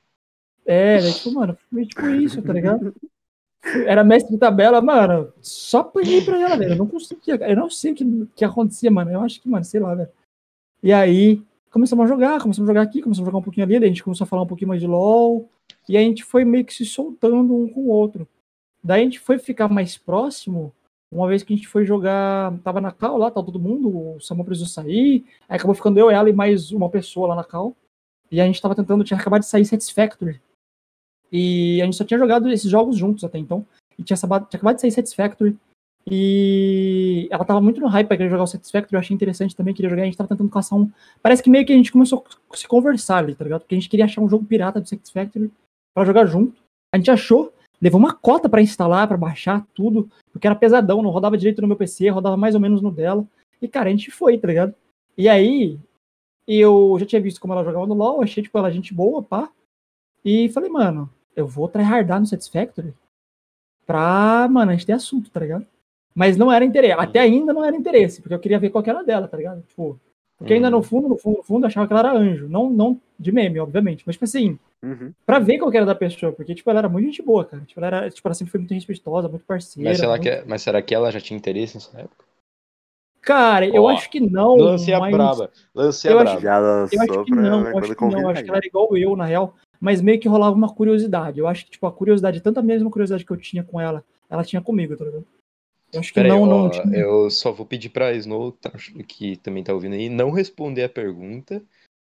É, 0.65 0.99
daí, 1.01 1.13
tipo, 1.13 1.33
mano, 1.33 1.57
foi 1.71 1.85
tipo 1.85 2.07
isso, 2.09 2.41
tá 2.41 2.53
ligado? 2.53 2.95
Era 3.87 4.03
mestre 4.03 4.33
de 4.33 4.39
tabela, 4.39 4.81
mano, 4.81 5.33
só 5.41 5.81
apanhei 5.81 6.23
pra 6.23 6.41
ela, 6.41 6.57
velho. 6.57 6.73
Eu 6.73 6.77
não 6.77 6.87
conseguia, 6.87 7.37
eu 7.37 7.57
não 7.57 7.71
sei 7.71 7.93
o 7.93 7.95
que, 7.95 8.05
que 8.35 8.45
acontecia, 8.45 8.91
mano. 8.91 9.11
Eu 9.11 9.21
acho 9.21 9.41
que, 9.41 9.49
mano, 9.49 9.65
sei 9.65 9.81
lá, 9.81 9.95
velho. 9.95 10.11
E 10.83 10.93
aí, 10.93 11.43
começamos 11.71 12.05
a 12.05 12.09
jogar, 12.09 12.41
começamos 12.41 12.69
a 12.69 12.73
jogar 12.73 12.83
aqui, 12.83 13.01
começamos 13.01 13.27
a 13.27 13.31
jogar 13.31 13.39
um 13.39 13.43
pouquinho 13.43 13.65
ali, 13.65 13.79
daí 13.79 13.89
a 13.89 13.93
gente 13.93 14.03
começou 14.03 14.25
a 14.25 14.29
falar 14.29 14.43
um 14.43 14.47
pouquinho 14.47 14.69
mais 14.69 14.81
de 14.81 14.87
LOL, 14.87 15.49
e 15.89 15.97
a 15.97 16.01
gente 16.01 16.25
foi 16.25 16.45
meio 16.45 16.65
que 16.65 16.75
se 16.75 16.85
soltando 16.85 17.55
um 17.57 17.69
com 17.69 17.83
o 17.83 17.89
outro. 17.89 18.29
Daí 18.85 19.01
a 19.01 19.05
gente 19.05 19.21
foi 19.21 19.39
ficar 19.39 19.69
mais 19.69 19.97
próximo, 19.97 20.75
uma 21.11 21.29
vez 21.29 21.43
que 21.43 21.53
a 21.53 21.57
gente 21.57 21.69
foi 21.69 21.85
jogar, 21.85 22.53
tava 22.65 22.81
na 22.81 22.91
cal 22.91 23.17
lá, 23.17 23.31
tava 23.31 23.47
todo 23.47 23.61
mundo, 23.61 24.17
o 24.17 24.21
Samu 24.21 24.45
precisou 24.45 24.69
sair, 24.69 25.25
aí 25.49 25.57
acabou 25.57 25.75
ficando 25.75 25.99
eu, 25.99 26.11
ela 26.11 26.29
e 26.29 26.33
mais 26.33 26.73
uma 26.73 26.91
pessoa 26.91 27.29
lá 27.29 27.37
na 27.37 27.45
cal, 27.45 27.77
e 28.31 28.41
a 28.41 28.45
gente 28.45 28.61
tava 28.61 28.75
tentando, 28.75 29.05
tinha 29.05 29.19
acabado 29.19 29.43
de 29.43 29.47
sair 29.47 29.65
Satisfactory, 29.65 30.41
e 31.33 31.81
a 31.81 31.87
gente 31.87 31.97
só 31.97 32.05
tinha 32.05 32.19
jogado 32.19 32.51
esses 32.51 32.71
jogos 32.71 32.97
juntos 32.97 33.25
até 33.25 33.39
então. 33.39 33.65
E 33.99 34.03
tinha, 34.03 34.17
tinha 34.17 34.39
acabado 34.39 34.75
de 34.75 34.81
sair 34.83 34.91
Satisfactory. 34.91 35.57
E 36.11 37.29
ela 37.31 37.45
tava 37.45 37.61
muito 37.61 37.81
no 37.81 37.87
hype 37.87 38.09
pra 38.09 38.17
querer 38.17 38.29
jogar 38.29 38.43
o 38.43 38.47
Satisfactory. 38.47 38.95
Eu 38.95 39.01
achei 39.01 39.15
interessante 39.15 39.57
também, 39.57 39.73
queria 39.73 39.89
jogar. 39.89 40.03
A 40.03 40.05
gente 40.05 40.17
tava 40.17 40.29
tentando 40.29 40.51
caçar 40.51 40.79
um. 40.79 40.91
Parece 41.23 41.43
que 41.43 41.49
meio 41.49 41.65
que 41.65 41.73
a 41.73 41.77
gente 41.77 41.91
começou 41.91 42.25
a 42.51 42.57
se 42.57 42.69
conversar 42.69 43.19
ali, 43.19 43.35
tá 43.35 43.45
ligado? 43.45 43.61
Porque 43.63 43.75
a 43.75 43.79
gente 43.79 43.89
queria 43.89 44.05
achar 44.05 44.21
um 44.21 44.29
jogo 44.29 44.45
pirata 44.45 44.81
do 44.81 44.89
Satisfactory 44.89 45.51
pra 45.95 46.05
jogar 46.05 46.27
junto. 46.27 46.61
A 46.95 46.99
gente 46.99 47.11
achou, 47.11 47.53
levou 47.81 47.99
uma 47.99 48.13
cota 48.13 48.49
para 48.49 48.61
instalar, 48.61 49.09
para 49.09 49.17
baixar 49.17 49.67
tudo, 49.73 50.11
porque 50.31 50.47
era 50.47 50.57
pesadão, 50.57 51.03
não 51.03 51.11
rodava 51.11 51.39
direito 51.39 51.63
no 51.63 51.69
meu 51.69 51.77
PC, 51.77 52.11
rodava 52.11 52.37
mais 52.37 52.55
ou 52.55 52.61
menos 52.61 52.83
no 52.83 52.91
dela. 52.91 53.27
E 53.61 53.69
cara, 53.69 53.89
a 53.89 53.93
gente 53.93 54.11
foi, 54.11 54.37
tá 54.37 54.49
ligado? 54.49 54.75
E 55.17 55.29
aí, 55.29 55.79
eu 56.47 56.97
já 56.99 57.07
tinha 57.07 57.23
visto 57.23 57.41
como 57.41 57.55
ela 57.55 57.65
jogava 57.65 57.87
no 57.87 57.95
LoL, 57.95 58.23
achei 58.23 58.43
tipo 58.43 58.59
ela 58.59 58.71
gente 58.71 58.93
boa, 58.93 59.23
pá. 59.23 59.51
E 60.25 60.49
falei, 60.51 60.69
mano, 60.69 61.11
eu 61.37 61.47
vou 61.47 61.69
tryhardar 61.69 62.21
no 62.21 62.27
Satisfactory 62.27 62.93
pra, 63.87 64.49
mano, 64.51 64.71
a 64.71 64.75
gente 64.75 64.87
ter 64.87 64.93
assunto, 64.93 65.31
tá 65.31 65.41
ligado? 65.41 65.67
Mas 66.15 66.37
não 66.37 66.53
era 66.53 66.65
interesse, 66.65 66.93
até 67.01 67.21
ainda 67.21 67.53
não 67.53 67.65
era 67.65 67.77
interesse, 67.77 68.21
porque 68.21 68.35
eu 68.35 68.39
queria 68.39 68.59
ver 68.59 68.71
qual 68.71 68.85
que 68.85 68.91
era 68.91 69.03
dela, 69.03 69.27
tá 69.27 69.37
ligado? 69.37 69.63
Tipo, 69.63 69.99
porque 70.39 70.55
ainda 70.55 70.69
no 70.71 70.83
fundo, 70.83 71.09
no 71.09 71.17
fundo, 71.17 71.39
no 71.39 71.43
fundo, 71.43 71.65
eu 71.65 71.69
achava 71.69 71.87
que 71.87 71.93
ela 71.93 72.01
era 72.01 72.13
anjo. 72.19 72.49
Não, 72.49 72.69
não 72.69 73.01
de 73.19 73.31
meme, 73.33 73.61
obviamente, 73.61 74.03
mas 74.07 74.17
tipo 74.17 74.25
assim, 74.25 74.59
Uhum. 74.83 75.13
pra 75.25 75.39
ver 75.39 75.59
qual 75.59 75.71
que 75.71 75.77
era 75.77 75.87
da 75.87 75.95
pessoa, 75.95 76.33
porque, 76.33 76.55
tipo, 76.55 76.69
ela 76.69 76.81
era 76.81 76.89
muito 76.89 77.07
gente 77.07 77.23
boa, 77.23 77.45
cara. 77.45 77.63
Tipo, 77.65 77.79
ela, 77.81 77.87
era, 77.87 78.11
tipo, 78.11 78.27
ela 78.27 78.35
sempre 78.35 78.51
foi 78.51 78.59
muito 78.59 78.75
respeitosa, 78.75 79.29
muito 79.29 79.45
parceira. 79.45 79.89
Mas 79.89 79.99
será, 79.99 80.11
muito- 80.11 80.23
que, 80.23 80.29
é- 80.29 80.45
mas 80.45 80.61
será 80.63 80.83
que 80.83 80.95
ela 80.95 81.11
já 81.13 81.21
tinha 81.21 81.37
interesse 81.39 81.77
nessa 81.77 82.01
época? 82.01 82.25
Cara, 83.21 83.65
eu 83.67 83.85
Ó, 83.85 83.89
acho 83.91 84.11
que 84.11 84.19
não. 84.19 84.57
Lance 84.57 84.93
a 84.93 84.99
mas... 84.99 85.13
braba. 85.13 85.51
Lance 85.73 86.09
a 86.09 86.11
Eu 86.11 86.19
acho- 86.19 86.25
braba. 86.33 86.41
Já 86.41 86.59
lançou 86.59 86.99
Eu 86.99 87.03
acho 87.15 87.25
que 87.25 87.31
pra 87.33 87.41
não, 87.43 87.61
eu 87.71 87.79
acho 87.79 87.95
que 87.95 88.05
não. 88.05 88.21
Eu 88.21 88.29
acho 88.31 88.43
que 88.43 88.49
ela 88.51 88.59
era 88.59 88.67
igual 88.67 88.97
eu, 88.97 89.17
na 89.17 89.25
real. 89.25 89.55
Mas 89.83 90.01
meio 90.01 90.21
que 90.21 90.29
rolava 90.29 90.55
uma 90.55 90.73
curiosidade. 90.73 91.41
Eu 91.41 91.49
acho 91.49 91.65
que, 91.65 91.73
tipo, 91.73 91.85
a 91.89 91.93
curiosidade, 91.93 92.41
tanto 92.41 92.61
a 92.61 92.63
mesma 92.63 92.89
curiosidade 92.89 93.25
que 93.27 93.33
eu 93.33 93.37
tinha 93.37 93.65
com 93.65 93.81
ela, 93.81 94.05
ela 94.31 94.45
tinha 94.45 94.63
comigo, 94.63 94.97
tá 94.97 95.05
ligado? 95.05 95.27
Eu 95.93 95.99
acho 95.99 96.11
que 96.11 96.15
Peraí, 96.15 96.31
não, 96.31 96.47
não 96.47 96.67
ó, 96.67 96.69
tinha. 96.71 96.97
eu 96.97 97.29
só 97.29 97.51
vou 97.51 97.67
pedir 97.67 97.89
pra 97.89 98.13
Snow, 98.13 98.53
tá- 98.53 98.71
que 99.09 99.37
também 99.39 99.65
tá 99.65 99.75
ouvindo 99.75 99.95
aí, 99.95 100.09
não 100.09 100.31
responder 100.31 100.85
a 100.85 100.89
pergunta, 100.89 101.61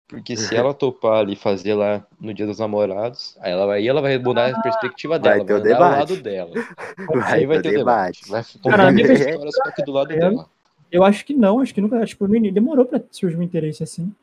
porque 0.06 0.36
se 0.36 0.54
ela 0.54 0.74
topar 0.74 1.20
ali 1.20 1.34
fazer 1.36 1.72
lá 1.72 2.06
no 2.20 2.34
Dia 2.34 2.46
dos 2.46 2.58
Namorados, 2.58 3.34
aí 3.40 3.50
ela 3.50 3.64
vai, 3.64 3.78
aí 3.78 3.88
ela 3.88 4.02
vai 4.02 4.18
mudar 4.18 4.54
a 4.54 4.60
perspectiva 4.60 5.18
vai 5.18 5.32
dela, 5.32 5.44
ter 5.46 5.54
o 5.54 5.56
vai 5.60 5.64
mudar 5.72 5.74
o 5.74 5.78
debate. 5.78 5.98
lado 6.12 6.22
dela. 6.22 6.50
Vai 7.08 7.32
aí 7.32 7.46
vai 7.46 7.56
ter 7.56 7.62
ter 7.70 7.76
o 7.76 7.78
debate. 7.78 8.24
debate. 8.24 8.30
Vai 8.30 8.42
Cara, 8.44 8.60
contar 8.62 8.88
a 8.88 8.92
minha 8.92 9.12
história 9.12 9.50
só 9.50 9.70
que 9.70 9.82
do 9.82 9.92
lado 9.92 10.12
eu- 10.12 10.18
dela. 10.20 10.50
Eu 10.92 11.02
acho 11.02 11.24
que 11.24 11.32
não, 11.32 11.60
acho 11.60 11.74
que 11.74 11.80
nunca, 11.80 12.04
tipo, 12.04 12.28
no 12.28 12.36
início, 12.36 12.54
demorou 12.54 12.84
pra 12.84 13.02
surgir 13.10 13.36
um 13.38 13.42
interesse 13.42 13.82
assim. 13.82 14.14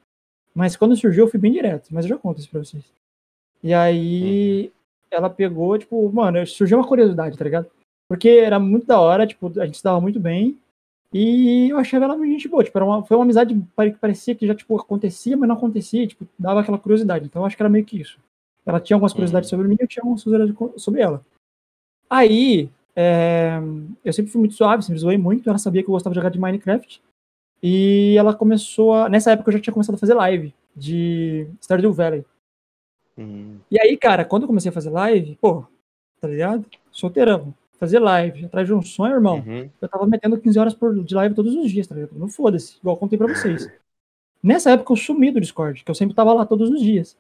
Mas 0.54 0.78
quando 0.78 0.96
surgiu, 0.96 1.26
eu 1.26 1.30
fui 1.32 1.40
bem 1.40 1.52
direto, 1.52 1.90
mas 1.92 2.06
eu 2.06 2.10
já 2.10 2.18
conto 2.18 2.40
isso 2.40 2.50
pra 2.50 2.64
vocês. 2.64 2.84
E 3.64 3.74
aí, 3.74 4.72
ela 5.10 5.30
pegou, 5.30 5.78
tipo, 5.78 6.12
mano, 6.12 6.46
surgiu 6.48 6.78
uma 6.78 6.88
curiosidade, 6.88 7.38
tá 7.38 7.44
ligado? 7.44 7.68
Porque 8.08 8.30
era 8.30 8.60
muito 8.60 8.88
da 8.88 9.00
hora, 9.00 9.28
tipo, 9.28 9.52
a 9.60 9.66
gente 9.66 9.78
se 9.78 9.84
dava 9.84 10.02
muito 10.02 10.20
bem. 10.20 10.58
E 11.14 11.70
eu 11.70 11.78
achava 11.78 12.06
ela 12.06 12.18
muito 12.18 12.32
gente 12.32 12.48
boa, 12.48 12.64
tipo, 12.64 12.78
era 12.78 12.86
uma, 12.86 13.04
foi 13.04 13.18
uma 13.18 13.24
amizade 13.24 13.54
que 13.54 13.92
parecia 14.00 14.34
que 14.34 14.48
já, 14.48 14.56
tipo, 14.56 14.80
acontecia, 14.80 15.36
mas 15.36 15.48
não 15.48 15.56
acontecia, 15.56 16.08
tipo, 16.08 16.26
dava 16.40 16.62
aquela 16.62 16.78
curiosidade. 16.78 17.26
Então 17.26 17.42
eu 17.42 17.46
acho 17.46 17.56
que 17.56 17.62
era 17.62 17.70
meio 17.70 17.86
que 17.86 18.00
isso. 18.00 18.18
Ela 18.66 18.80
tinha 18.80 18.96
algumas 18.96 19.12
curiosidades 19.12 19.50
sobre 19.50 19.68
mim 19.68 19.76
e 19.80 19.84
eu 19.84 19.88
tinha 19.88 20.02
algumas 20.02 20.24
curiosidades 20.24 20.82
sobre 20.82 21.02
ela. 21.02 21.22
Aí, 22.10 22.70
é, 22.96 23.60
eu 24.06 24.14
sempre 24.14 24.32
fui 24.32 24.40
muito 24.40 24.56
suave, 24.56 24.84
sempre 24.84 25.00
zoei 25.00 25.18
muito, 25.18 25.50
ela 25.50 25.58
sabia 25.58 25.84
que 25.84 25.90
eu 25.90 25.94
gostava 25.94 26.14
de 26.14 26.20
jogar 26.20 26.30
de 26.30 26.40
Minecraft. 26.40 27.02
E 27.62 28.16
ela 28.18 28.34
começou 28.34 28.94
a. 28.94 29.08
Nessa 29.10 29.32
época 29.32 29.50
eu 29.50 29.54
já 29.54 29.60
tinha 29.60 29.74
começado 29.74 29.96
a 29.96 30.00
fazer 30.00 30.14
live 30.14 30.54
de 30.76 31.48
Stardew 31.62 31.94
Valley. 31.94 32.26
Hum, 33.18 33.58
E 33.70 33.80
aí, 33.80 33.98
cara, 33.98 34.24
quando 34.26 34.44
eu 34.44 34.48
comecei 34.48 34.70
a 34.70 34.74
fazer 34.74 34.90
live, 34.90 35.38
pô, 35.42 35.66
tá 36.20 36.28
ligado? 36.28 36.66
Solteirão. 36.92 37.54
Fazer 37.78 38.00
live, 38.00 38.46
atrás 38.46 38.68
de 38.68 38.74
um 38.74 38.82
sonho, 38.82 39.16
irmão. 39.16 39.44
uhum. 39.46 39.70
Eu 39.82 39.90
tava 39.90 40.06
metendo 40.06 40.40
15 40.40 40.60
horas 40.60 40.74
por, 40.74 41.04
de 41.04 41.16
live 41.16 41.34
todos 41.34 41.56
os 41.56 41.72
dias, 41.72 41.88
tá 41.88 41.96
ligado? 41.96 42.12
Não 42.16 42.28
foda-se, 42.28 42.78
igual 42.78 42.96
eu 42.96 43.00
contei 43.00 43.18
pra 43.18 43.28
vocês. 43.28 43.68
Nessa 44.44 44.72
época 44.72 44.92
eu 44.94 44.98
sumi 44.98 45.32
do 45.32 45.42
Discord, 45.42 45.84
que 45.84 45.90
eu 45.92 45.96
sempre 45.96 46.16
tava 46.16 46.34
lá 46.34 46.46
todos 46.46 46.70
os 46.70 46.82
dias. 46.82 47.18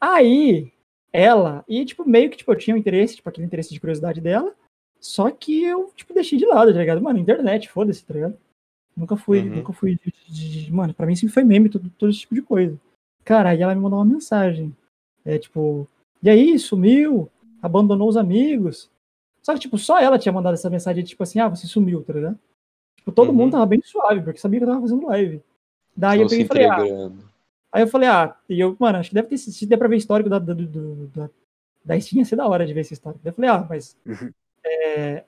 Aí, 0.00 0.70
ela, 1.12 1.64
e 1.68 1.84
tipo, 1.84 2.06
meio 2.08 2.30
que 2.30 2.36
tipo, 2.36 2.50
eu 2.52 2.56
tinha 2.56 2.74
um 2.74 2.78
interesse, 2.78 3.16
tipo, 3.16 3.28
aquele 3.28 3.46
interesse 3.46 3.72
de 3.72 3.80
curiosidade 3.80 4.20
dela, 4.20 4.54
só 5.00 5.30
que 5.30 5.62
eu, 5.64 5.90
tipo, 5.96 6.14
deixei 6.14 6.38
de 6.38 6.46
lado, 6.46 6.72
tá 6.72 6.78
ligado? 6.78 7.00
Mano, 7.02 7.18
internet, 7.18 7.68
foda-se, 7.68 8.04
tá 8.04 8.14
ligado? 8.14 8.36
Nunca 8.96 9.16
fui, 9.16 9.40
Uhum. 9.40 9.56
nunca 9.56 9.72
fui. 9.72 9.98
de- 10.04 10.12
de- 10.28 10.64
de- 10.64 10.72
mano, 10.72 10.92
pra 10.94 11.06
mim 11.06 11.16
sempre 11.16 11.32
foi 11.34 11.44
meme, 11.44 11.68
todo, 11.68 11.88
todo 11.98 12.10
esse 12.10 12.20
tipo 12.20 12.34
de 12.34 12.42
coisa. 12.42 12.78
Cara, 13.24 13.50
aí 13.50 13.62
ela 13.62 13.74
me 13.74 13.80
mandou 13.80 13.98
uma 13.98 14.04
mensagem. 14.04 14.74
É 15.24 15.38
tipo, 15.38 15.88
e 16.22 16.28
aí, 16.30 16.58
sumiu? 16.58 17.30
Abandonou 17.62 18.08
os 18.08 18.16
amigos? 18.16 18.90
Só 19.42 19.54
que, 19.54 19.60
tipo, 19.60 19.76
só 19.78 19.98
ela 19.98 20.18
tinha 20.18 20.32
mandado 20.32 20.54
essa 20.54 20.70
mensagem, 20.70 21.02
tipo 21.04 21.22
assim, 21.22 21.40
ah, 21.40 21.48
você 21.48 21.66
sumiu, 21.66 22.02
tá 22.02 22.12
ligado? 22.12 22.38
Tipo, 22.96 23.10
todo 23.12 23.28
Uhum. 23.30 23.34
mundo 23.34 23.52
tava 23.52 23.66
bem 23.66 23.80
suave, 23.82 24.22
porque 24.22 24.38
sabia 24.38 24.60
que 24.60 24.64
eu 24.64 24.68
tava 24.68 24.80
fazendo 24.80 25.06
live. 25.06 25.42
Daí 25.96 26.20
eu 26.20 26.26
Estou 26.26 26.38
se 26.38 26.44
peguei 26.48 26.64
e 26.64 26.68
falei, 26.68 26.90
ah, 26.94 27.12
aí 27.72 27.82
eu 27.82 27.88
falei, 27.88 28.08
ah, 28.08 28.36
e 28.48 28.60
eu, 28.60 28.76
mano, 28.78 28.98
acho 28.98 29.08
que 29.10 29.14
deve 29.14 29.28
ter, 29.28 29.38
se 29.38 29.66
der 29.66 29.76
pra 29.76 29.88
ver 29.88 29.96
histórico 29.96 30.30
da, 30.30 30.38
do, 30.38 30.54
do, 30.54 31.06
da, 31.08 31.30
da 31.84 32.00
Steam, 32.00 32.20
ia 32.20 32.24
ser 32.24 32.36
da 32.36 32.46
hora 32.46 32.64
de 32.66 32.72
ver 32.72 32.80
esse 32.80 32.94
histórico. 32.94 33.20
Daí 33.24 33.30
eu 33.30 33.34
falei, 33.34 33.50
ah, 33.50 33.66
mas 33.68 33.96
Uhum. 34.06 34.30
é, 34.64 35.24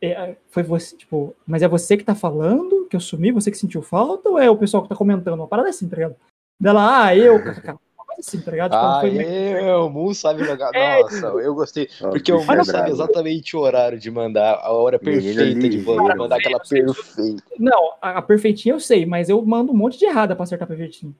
é, 0.00 0.36
foi 0.48 0.62
você, 0.62 0.96
tipo, 0.96 1.34
mas 1.46 1.62
é 1.62 1.68
você 1.68 1.96
que 1.96 2.04
tá 2.04 2.14
falando 2.14 2.86
que 2.86 2.96
eu 2.96 3.00
sumi, 3.00 3.32
você 3.32 3.50
que 3.50 3.58
sentiu 3.58 3.82
falta, 3.82 4.28
ou 4.28 4.38
é 4.38 4.48
o 4.50 4.56
pessoal 4.58 4.82
que 4.82 4.88
tá 4.88 4.96
comentando? 4.96 5.34
Uma 5.34 5.48
parada 5.48 5.68
assim, 5.68 5.88
tá 5.88 5.96
ligado? 5.96 6.16
Dela, 6.60 7.04
ah, 7.06 7.16
eu, 7.16 7.34
assim, 8.18 8.40
tá 8.40 8.50
ligado? 8.50 8.72
Tipo, 8.72 8.84
Ah, 8.84 9.00
foi 9.00 9.10
meio- 9.10 9.28
é, 9.58 9.76
o 9.76 9.88
Mu 9.88 10.14
sabe 10.14 10.44
jogar. 10.44 10.74
É, 10.74 11.00
Nossa, 11.02 11.26
eu 11.26 11.54
gostei. 11.54 11.88
Ó, 12.02 12.10
Porque 12.10 12.32
o 12.32 12.38
bicho 12.38 12.52
é 12.52 12.64
sabe 12.64 12.90
exatamente 12.90 13.56
o 13.56 13.60
horário 13.60 13.98
de 13.98 14.10
mandar, 14.10 14.54
a 14.62 14.72
hora 14.72 14.98
Menino 15.02 15.22
perfeita 15.36 15.60
de 15.68 15.68
ligeiro. 15.78 16.16
mandar, 16.18 16.36
aquela 16.36 16.60
perfeita. 16.60 17.42
Não, 17.58 17.92
a, 18.00 18.18
a 18.18 18.22
perfeitinha 18.22 18.74
eu 18.74 18.80
sei, 18.80 19.06
mas 19.06 19.28
eu 19.28 19.40
mando 19.44 19.72
um 19.72 19.76
monte 19.76 19.98
de 19.98 20.04
errada 20.06 20.34
pra 20.34 20.44
acertar 20.44 20.66
perfeitinho. 20.68 21.14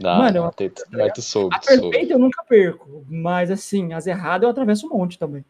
Não, 0.00 0.10
Mano, 0.18 0.38
não, 0.40 0.44
eu- 0.46 0.52
tem- 0.52 0.70
mas 0.92 1.12
tu 1.12 1.22
soube, 1.22 1.54
A 1.54 1.58
tu 1.58 1.66
soube. 1.66 1.90
perfeita 1.90 2.14
eu 2.14 2.18
nunca 2.18 2.42
perco, 2.44 3.04
mas 3.08 3.50
assim, 3.50 3.92
as 3.92 4.06
erradas 4.06 4.44
eu 4.44 4.50
atravesso 4.50 4.86
um 4.86 4.90
monte 4.90 5.18
também. 5.18 5.44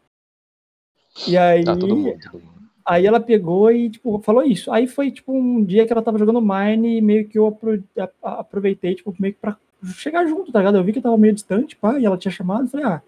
E 1.29 1.37
aí, 1.37 1.65
Ah, 1.67 1.77
todo 1.77 1.97
mundo, 1.97 2.19
todo 2.31 2.43
mundo. 2.43 2.55
aí 2.85 3.07
ela 3.07 3.21
pegou 3.21 3.71
e, 3.71 3.89
tipo, 3.91 4.21
falou 4.23 4.43
isso. 4.43 4.71
Aí 4.73 4.87
foi, 4.87 5.11
tipo, 5.11 5.33
um 5.33 5.65
dia 5.65 5.87
que 5.87 5.93
ela 5.93 6.03
tava 6.03 6.19
jogando 6.19 6.41
Mine 6.43 6.99
e 6.99 7.01
meio 7.01 7.29
que 7.29 7.39
eu 7.39 7.47
apro- 7.47 7.83
a- 7.99 8.09
a- 8.23 8.41
aproveitei, 8.41 8.95
tipo, 8.95 9.15
meio 9.19 9.35
que 9.35 9.41
pra 9.41 9.57
chegar 9.93 10.27
junto, 10.27 10.53
tá 10.53 10.59
ligado? 10.61 10.77
Eu 10.79 10.85
vi 10.85 10.93
que 10.93 10.99
eu 10.99 11.03
tava 11.03 11.19
meio 11.19 11.35
distante, 11.35 11.77
pá, 11.77 11.99
e 11.99 12.05
ela 12.07 12.17
tinha 12.19 12.33
chamado, 12.33 12.67
e 12.67 12.71
falei, 12.71 12.87
ah, 12.87 13.03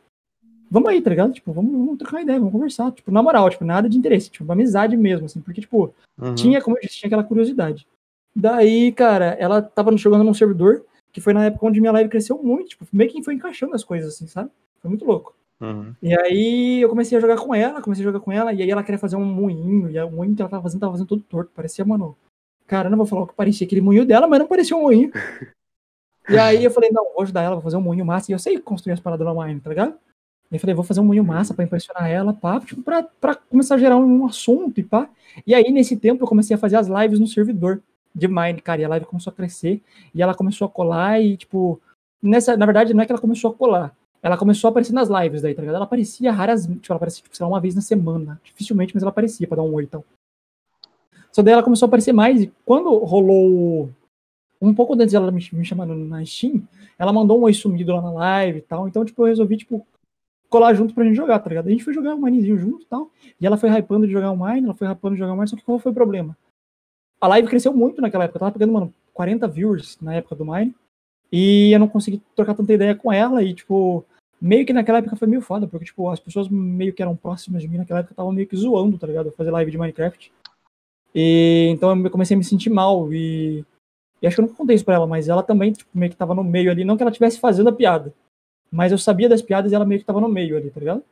vamos 0.70 0.88
aí, 0.88 1.00
tá 1.00 1.10
ligado? 1.10 1.32
Tipo, 1.32 1.52
vamos, 1.52 1.72
vamos 1.72 1.98
trocar 1.98 2.16
uma 2.16 2.22
ideia, 2.22 2.38
vamos 2.38 2.52
conversar. 2.52 2.92
Tipo, 2.92 3.10
na 3.10 3.22
moral, 3.22 3.48
tipo, 3.50 3.64
nada 3.64 3.88
de 3.88 3.96
interesse, 3.96 4.30
tipo, 4.30 4.44
uma 4.44 4.54
amizade 4.54 4.96
mesmo, 4.96 5.26
assim, 5.26 5.40
porque, 5.40 5.60
tipo, 5.60 5.92
Uhum. 6.20 6.34
tinha, 6.34 6.62
como 6.62 6.76
eu 6.76 6.80
disse, 6.80 6.96
tinha 6.96 7.08
aquela 7.08 7.24
curiosidade. 7.24 7.86
Daí, 8.34 8.92
cara, 8.92 9.36
ela 9.38 9.62
tava 9.62 9.96
jogando 9.96 10.24
num 10.24 10.34
servidor, 10.34 10.84
que 11.12 11.20
foi 11.20 11.32
na 11.32 11.46
época 11.46 11.66
onde 11.66 11.80
minha 11.80 11.92
live 11.92 12.10
cresceu 12.10 12.42
muito, 12.42 12.70
tipo, 12.70 12.86
meio 12.92 13.10
que 13.10 13.22
foi 13.22 13.34
encaixando 13.34 13.74
as 13.74 13.84
coisas, 13.84 14.14
assim, 14.14 14.26
sabe? 14.26 14.50
Foi 14.80 14.88
muito 14.90 15.04
louco. 15.04 15.34
Uhum. 15.60 15.94
E 16.02 16.14
aí 16.18 16.82
eu 16.82 16.88
comecei 16.88 17.16
a 17.16 17.20
jogar 17.20 17.36
com 17.36 17.54
ela, 17.54 17.80
comecei 17.80 18.02
a 18.04 18.08
jogar 18.08 18.20
com 18.20 18.30
ela, 18.30 18.52
e 18.52 18.62
aí 18.62 18.70
ela 18.70 18.82
queria 18.82 18.98
fazer 18.98 19.16
um 19.16 19.24
moinho, 19.24 19.90
e 19.90 19.98
o 19.98 20.10
moinho 20.10 20.34
que 20.36 20.42
ela 20.42 20.50
tava 20.50 20.62
fazendo, 20.62 20.80
tava 20.80 20.92
fazendo 20.92 21.08
todo 21.08 21.22
torto, 21.22 21.50
parecia, 21.54 21.84
mano. 21.84 22.16
Cara, 22.66 22.88
eu 22.88 22.90
não 22.90 22.98
vou 22.98 23.06
falar 23.06 23.22
o 23.22 23.26
que 23.26 23.34
parecia 23.34 23.66
aquele 23.66 23.80
moinho 23.80 24.04
dela, 24.04 24.26
mas 24.26 24.38
não 24.38 24.46
parecia 24.46 24.76
um 24.76 24.82
moinho. 24.82 25.10
E 26.28 26.38
aí 26.38 26.64
eu 26.64 26.70
falei, 26.70 26.90
não, 26.90 27.04
vou 27.12 27.22
ajudar 27.22 27.42
ela, 27.42 27.54
vou 27.54 27.62
fazer 27.62 27.76
um 27.76 27.80
moinho 27.80 28.04
massa, 28.04 28.30
e 28.30 28.34
eu 28.34 28.38
sei 28.38 28.58
construir 28.58 28.92
as 28.92 29.00
paradas 29.00 29.26
online, 29.26 29.60
tá 29.60 29.70
ligado? 29.70 29.92
Aí 30.50 30.56
eu 30.56 30.60
falei, 30.60 30.74
vou 30.74 30.84
fazer 30.84 31.00
um 31.00 31.04
moinho 31.04 31.24
massa 31.24 31.54
pra 31.54 31.64
impressionar 31.64 32.08
ela, 32.08 32.32
pá, 32.32 32.60
tipo, 32.60 32.82
pra, 32.82 33.02
pra 33.02 33.34
começar 33.34 33.76
a 33.76 33.78
gerar 33.78 33.96
um 33.96 34.26
assunto 34.26 34.78
e 34.78 34.82
pá. 34.82 35.08
E 35.46 35.54
aí, 35.54 35.70
nesse 35.70 35.96
tempo, 35.96 36.24
eu 36.24 36.28
comecei 36.28 36.54
a 36.54 36.58
fazer 36.58 36.76
as 36.76 36.88
lives 36.88 37.18
no 37.18 37.26
servidor 37.26 37.82
de 38.14 38.26
Mine, 38.26 38.60
cara, 38.60 38.80
e 38.80 38.84
a 38.84 38.88
live 38.88 39.06
começou 39.06 39.30
a 39.30 39.34
crescer, 39.34 39.82
e 40.14 40.22
ela 40.22 40.34
começou 40.34 40.66
a 40.66 40.70
colar, 40.70 41.20
e, 41.20 41.36
tipo, 41.36 41.80
nessa, 42.22 42.56
na 42.56 42.64
verdade, 42.64 42.94
não 42.94 43.02
é 43.02 43.06
que 43.06 43.12
ela 43.12 43.20
começou 43.20 43.50
a 43.50 43.54
colar, 43.54 43.94
ela 44.22 44.38
começou 44.38 44.68
a 44.68 44.70
aparecer 44.70 44.94
nas 44.94 45.08
lives 45.08 45.42
daí, 45.42 45.54
tá 45.54 45.60
ligado? 45.60 45.76
Ela 45.76 45.84
aparecia 45.84 46.32
raras, 46.32 46.64
tipo, 46.66 46.80
ela 46.88 46.96
aparecia, 46.96 47.22
tipo, 47.22 47.36
sei 47.36 47.44
lá, 47.44 47.52
uma 47.52 47.60
vez 47.60 47.74
na 47.74 47.82
semana, 47.82 48.40
dificilmente, 48.42 48.94
mas 48.94 49.02
ela 49.02 49.10
aparecia 49.10 49.46
pra 49.46 49.56
dar 49.56 49.62
um 49.62 49.74
oi 49.74 49.84
e 49.84 49.86
tal. 49.86 50.04
Só 51.30 51.42
daí 51.42 51.52
ela 51.52 51.62
começou 51.62 51.86
a 51.86 51.88
aparecer 51.88 52.12
mais, 52.12 52.40
e 52.40 52.52
quando 52.64 52.96
rolou, 52.96 53.90
um 54.60 54.74
pouco 54.74 54.94
antes 54.94 55.12
dela 55.12 55.30
me, 55.30 55.46
me 55.52 55.64
chamar 55.64 55.86
na 55.86 56.24
Steam, 56.24 56.62
ela 56.98 57.12
mandou 57.12 57.38
um 57.38 57.42
oi 57.42 57.52
sumido 57.52 57.92
lá 57.92 58.02
na 58.02 58.10
live 58.10 58.58
e 58.58 58.62
tal, 58.62 58.88
então, 58.88 59.04
tipo, 59.04 59.22
eu 59.22 59.26
resolvi, 59.26 59.56
tipo, 59.56 59.86
colar 60.48 60.74
junto 60.74 60.94
pra 60.94 61.04
gente 61.04 61.16
jogar, 61.16 61.38
tá 61.38 61.48
ligado? 61.48 61.66
A 61.66 61.70
gente 61.70 61.84
foi 61.84 61.92
jogar 61.92 62.14
um 62.14 62.20
Minezinho 62.20 62.58
junto 62.58 62.82
e 62.82 62.86
tal. 62.86 63.10
E 63.40 63.46
ela 63.46 63.56
foi 63.56 63.70
hypando 63.70 64.06
de 64.06 64.12
jogar 64.12 64.30
o 64.30 64.36
Mine, 64.36 64.64
ela 64.64 64.74
foi 64.74 64.88
hypando 64.88 65.14
de 65.14 65.18
jogar 65.18 65.32
o 65.32 65.36
Mine, 65.36 65.48
só 65.48 65.56
que 65.56 65.64
qual 65.64 65.78
foi 65.78 65.92
o 65.92 65.94
problema? 65.94 66.36
A 67.20 67.28
live 67.28 67.48
cresceu 67.48 67.72
muito 67.72 68.00
naquela 68.00 68.24
época. 68.24 68.36
Eu 68.36 68.40
tava 68.40 68.52
pegando, 68.52 68.72
mano, 68.72 68.94
40 69.12 69.48
viewers 69.48 69.98
na 70.00 70.14
época 70.14 70.34
do 70.34 70.44
Mine. 70.44 70.74
E 71.32 71.72
eu 71.72 71.78
não 71.78 71.88
consegui 71.88 72.22
trocar 72.34 72.54
tanta 72.54 72.72
ideia 72.72 72.94
com 72.94 73.12
ela. 73.12 73.42
E, 73.42 73.54
tipo, 73.54 74.04
meio 74.40 74.64
que 74.64 74.72
naquela 74.72 74.98
época 74.98 75.16
foi 75.16 75.26
meio 75.26 75.40
foda, 75.40 75.66
porque, 75.66 75.86
tipo, 75.86 76.08
as 76.08 76.20
pessoas 76.20 76.48
meio 76.48 76.92
que 76.92 77.02
eram 77.02 77.16
próximas 77.16 77.62
de 77.62 77.68
mim 77.68 77.78
naquela 77.78 78.00
época 78.00 78.12
estavam 78.12 78.32
meio 78.32 78.46
que 78.46 78.56
zoando, 78.56 78.98
tá 78.98 79.06
ligado? 79.06 79.32
Fazer 79.32 79.50
live 79.50 79.70
de 79.70 79.78
Minecraft. 79.78 80.32
E 81.14 81.68
então 81.70 81.98
eu 81.98 82.10
comecei 82.10 82.34
a 82.34 82.38
me 82.38 82.44
sentir 82.44 82.70
mal. 82.70 83.12
E, 83.12 83.64
e 84.20 84.26
acho 84.26 84.36
que 84.36 84.40
eu 84.40 84.46
nunca 84.46 84.56
contei 84.56 84.76
isso 84.76 84.84
pra 84.84 84.94
ela, 84.94 85.06
mas 85.06 85.28
ela 85.28 85.42
também, 85.42 85.72
tipo, 85.72 85.90
meio 85.94 86.10
que 86.10 86.16
tava 86.16 86.34
no 86.34 86.42
meio 86.42 86.70
ali. 86.70 86.84
Não 86.84 86.96
que 86.96 87.02
ela 87.02 87.10
estivesse 87.10 87.38
fazendo 87.38 87.68
a 87.68 87.72
piada. 87.72 88.12
Mas 88.70 88.92
eu 88.92 88.98
sabia 88.98 89.28
das 89.28 89.42
piadas 89.42 89.70
e 89.70 89.74
ela 89.74 89.84
meio 89.84 90.00
que 90.00 90.06
tava 90.06 90.20
no 90.20 90.28
meio 90.28 90.56
ali, 90.56 90.70
tá 90.70 90.80
ligado? 90.80 91.02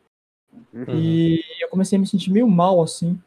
Uhum. 0.72 0.84
E 0.88 1.40
eu 1.60 1.68
comecei 1.68 1.96
a 1.96 2.00
me 2.00 2.06
sentir 2.06 2.30
meio 2.30 2.48
mal, 2.48 2.82
assim, 2.82 3.20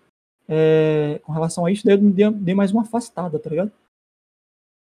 é, 0.47 1.19
com 1.23 1.31
relação 1.31 1.65
a 1.65 1.71
isso, 1.71 1.85
daí 1.85 1.95
eu 1.95 2.01
me 2.01 2.11
dei, 2.11 2.29
dei 2.31 2.55
mais 2.55 2.71
uma 2.71 2.81
afastada, 2.81 3.37
tá 3.39 3.49
ligado? 3.49 3.71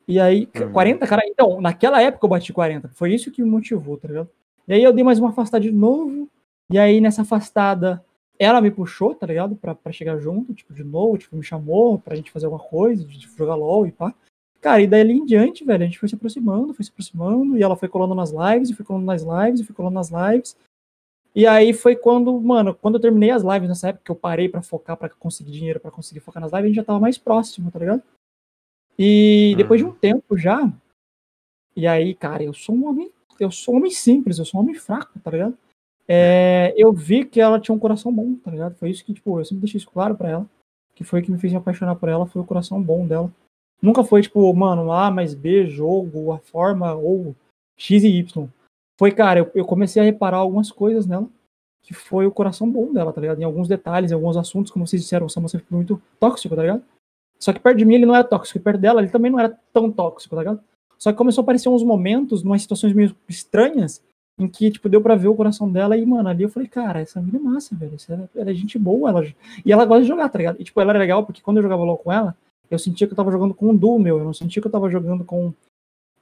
E 0.08 0.20
aí, 0.20 0.48
Uhum. 0.54 0.72
40, 0.72 1.06
cara, 1.06 1.22
então, 1.26 1.60
naquela 1.60 2.00
época 2.00 2.24
eu 2.24 2.30
bati 2.30 2.52
40, 2.52 2.88
foi 2.90 3.12
isso 3.12 3.30
que 3.30 3.42
me 3.42 3.50
motivou, 3.50 3.96
tá 3.96 4.06
ligado? 4.06 4.30
E 4.68 4.74
aí 4.74 4.82
eu 4.82 4.92
dei 4.92 5.02
mais 5.02 5.18
uma 5.18 5.30
afastada 5.30 5.62
de 5.62 5.72
novo, 5.72 6.28
e 6.70 6.78
aí 6.78 7.00
nessa 7.00 7.22
afastada, 7.22 8.04
ela 8.38 8.60
me 8.60 8.70
puxou, 8.70 9.14
tá 9.14 9.26
ligado? 9.26 9.56
Pra, 9.56 9.74
pra 9.74 9.92
chegar 9.92 10.18
junto, 10.18 10.54
tipo, 10.54 10.72
de 10.72 10.84
novo, 10.84 11.18
tipo, 11.18 11.36
me 11.36 11.42
chamou 11.42 11.98
pra 11.98 12.14
gente 12.14 12.30
fazer 12.30 12.46
alguma 12.46 12.62
coisa, 12.62 13.04
de 13.04 13.18
jogar 13.36 13.54
LOL 13.54 13.86
e 13.86 13.92
pá. 13.92 14.14
Cara, 14.66 14.82
e 14.82 14.86
daí 14.88 15.08
em 15.08 15.24
diante, 15.24 15.64
velho, 15.64 15.84
a 15.84 15.86
gente 15.86 15.96
foi 15.96 16.08
se 16.08 16.16
aproximando, 16.16 16.74
foi 16.74 16.84
se 16.84 16.90
aproximando, 16.90 17.56
e 17.56 17.62
ela 17.62 17.76
foi 17.76 17.88
colando 17.88 18.16
nas 18.16 18.32
lives, 18.32 18.68
e 18.68 18.74
foi 18.74 18.84
colando 18.84 19.06
nas 19.06 19.22
lives, 19.22 19.60
e 19.60 19.64
foi 19.64 19.76
colando 19.76 19.94
nas 19.94 20.10
lives. 20.10 20.56
E 21.32 21.46
aí 21.46 21.72
foi 21.72 21.94
quando, 21.94 22.40
mano, 22.40 22.74
quando 22.74 22.96
eu 22.96 23.00
terminei 23.00 23.30
as 23.30 23.44
lives 23.44 23.68
nessa 23.68 23.90
época, 23.90 24.04
que 24.06 24.10
eu 24.10 24.16
parei 24.16 24.48
pra 24.48 24.62
focar, 24.62 24.96
pra 24.96 25.08
conseguir 25.08 25.52
dinheiro, 25.52 25.78
pra 25.78 25.92
conseguir 25.92 26.18
focar 26.18 26.40
nas 26.40 26.50
lives, 26.50 26.64
a 26.64 26.66
gente 26.66 26.76
já 26.78 26.82
tava 26.82 26.98
mais 26.98 27.16
próximo, 27.16 27.70
tá 27.70 27.78
ligado? 27.78 28.02
E 28.98 29.54
depois 29.56 29.80
de 29.80 29.86
um 29.86 29.92
tempo 29.92 30.36
já, 30.36 30.68
e 31.76 31.86
aí, 31.86 32.12
cara, 32.12 32.42
eu 32.42 32.52
sou 32.52 32.74
um 32.74 32.88
homem, 32.88 33.12
eu 33.38 33.52
sou 33.52 33.74
um 33.74 33.76
homem 33.76 33.92
simples, 33.92 34.40
eu 34.40 34.44
sou 34.44 34.58
um 34.58 34.64
homem 34.64 34.74
fraco, 34.74 35.16
tá 35.20 35.30
ligado? 35.30 35.56
É, 36.08 36.74
eu 36.76 36.92
vi 36.92 37.24
que 37.24 37.40
ela 37.40 37.60
tinha 37.60 37.72
um 37.72 37.78
coração 37.78 38.12
bom, 38.12 38.34
tá 38.34 38.50
ligado? 38.50 38.74
Foi 38.74 38.90
isso 38.90 39.04
que, 39.04 39.14
tipo, 39.14 39.38
eu 39.38 39.44
sempre 39.44 39.60
deixei 39.60 39.78
isso 39.78 39.88
claro 39.88 40.16
pra 40.16 40.28
ela, 40.28 40.46
que 40.92 41.04
foi 41.04 41.20
o 41.20 41.22
que 41.22 41.30
me 41.30 41.38
fez 41.38 41.52
me 41.52 41.58
apaixonar 41.60 41.94
por 41.94 42.08
ela, 42.08 42.26
foi 42.26 42.42
o 42.42 42.44
coração 42.44 42.82
bom 42.82 43.06
dela. 43.06 43.32
Nunca 43.80 44.02
foi, 44.02 44.22
tipo, 44.22 44.52
mano, 44.54 44.90
A 44.90 45.10
mais 45.10 45.34
B, 45.34 45.66
jogo, 45.66 46.32
a 46.32 46.38
forma, 46.38 46.94
ou 46.94 47.34
X 47.76 48.02
e 48.04 48.08
Y. 48.08 48.48
Foi, 48.98 49.12
cara, 49.12 49.40
eu, 49.40 49.50
eu 49.54 49.64
comecei 49.64 50.00
a 50.00 50.04
reparar 50.04 50.38
algumas 50.38 50.70
coisas 50.70 51.06
nela, 51.06 51.28
que 51.82 51.92
foi 51.92 52.26
o 52.26 52.32
coração 52.32 52.70
bom 52.70 52.92
dela, 52.92 53.12
tá 53.12 53.20
ligado? 53.20 53.40
Em 53.40 53.44
alguns 53.44 53.68
detalhes, 53.68 54.10
em 54.10 54.14
alguns 54.14 54.36
assuntos, 54.36 54.72
como 54.72 54.86
vocês 54.86 55.02
disseram, 55.02 55.26
o 55.26 55.30
Samuel 55.30 55.50
sempre 55.50 55.66
foi 55.66 55.76
muito 55.76 56.00
tóxico, 56.18 56.56
tá 56.56 56.62
ligado? 56.62 56.82
Só 57.38 57.52
que 57.52 57.60
perto 57.60 57.76
de 57.76 57.84
mim 57.84 57.96
ele 57.96 58.06
não 58.06 58.14
era 58.14 58.24
tóxico, 58.24 58.58
e 58.58 58.62
perto 58.62 58.80
dela 58.80 59.00
ele 59.00 59.10
também 59.10 59.30
não 59.30 59.38
era 59.38 59.56
tão 59.72 59.92
tóxico, 59.92 60.34
tá 60.34 60.40
ligado? 60.40 60.60
Só 60.98 61.12
que 61.12 61.18
começou 61.18 61.42
a 61.42 61.44
aparecer 61.44 61.68
uns 61.68 61.82
momentos, 61.82 62.42
umas 62.42 62.62
situações 62.62 62.94
meio 62.94 63.14
estranhas, 63.28 64.02
em 64.38 64.48
que, 64.48 64.70
tipo, 64.70 64.88
deu 64.88 65.00
pra 65.00 65.14
ver 65.14 65.28
o 65.28 65.34
coração 65.34 65.70
dela 65.70 65.96
e, 65.96 66.04
mano, 66.04 66.28
ali 66.28 66.42
eu 66.42 66.48
falei, 66.48 66.68
cara, 66.68 67.00
essa 67.00 67.20
menina 67.20 67.38
é 67.38 67.42
massa, 67.42 67.74
velho, 67.74 67.96
ela, 68.08 68.30
ela 68.34 68.50
é 68.50 68.54
gente 68.54 68.78
boa, 68.78 69.10
ela... 69.10 69.24
e 69.64 69.72
ela 69.72 69.84
gosta 69.84 70.02
de 70.02 70.08
jogar, 70.08 70.28
tá 70.28 70.38
ligado? 70.38 70.60
E, 70.60 70.64
tipo, 70.64 70.80
ela 70.80 70.92
era 70.92 70.98
legal 70.98 71.24
porque 71.24 71.40
quando 71.42 71.58
eu 71.58 71.62
jogava 71.62 71.84
LOL 71.84 71.98
com 71.98 72.12
ela, 72.12 72.36
eu 72.70 72.78
sentia 72.78 73.06
que 73.06 73.12
eu 73.12 73.16
tava 73.16 73.30
jogando 73.30 73.54
com 73.54 73.70
um 73.70 73.76
duo 73.76 73.98
meu, 73.98 74.18
eu 74.18 74.24
não 74.24 74.34
sentia 74.34 74.60
que 74.60 74.66
eu 74.66 74.72
tava 74.72 74.90
jogando 74.90 75.24
com 75.24 75.52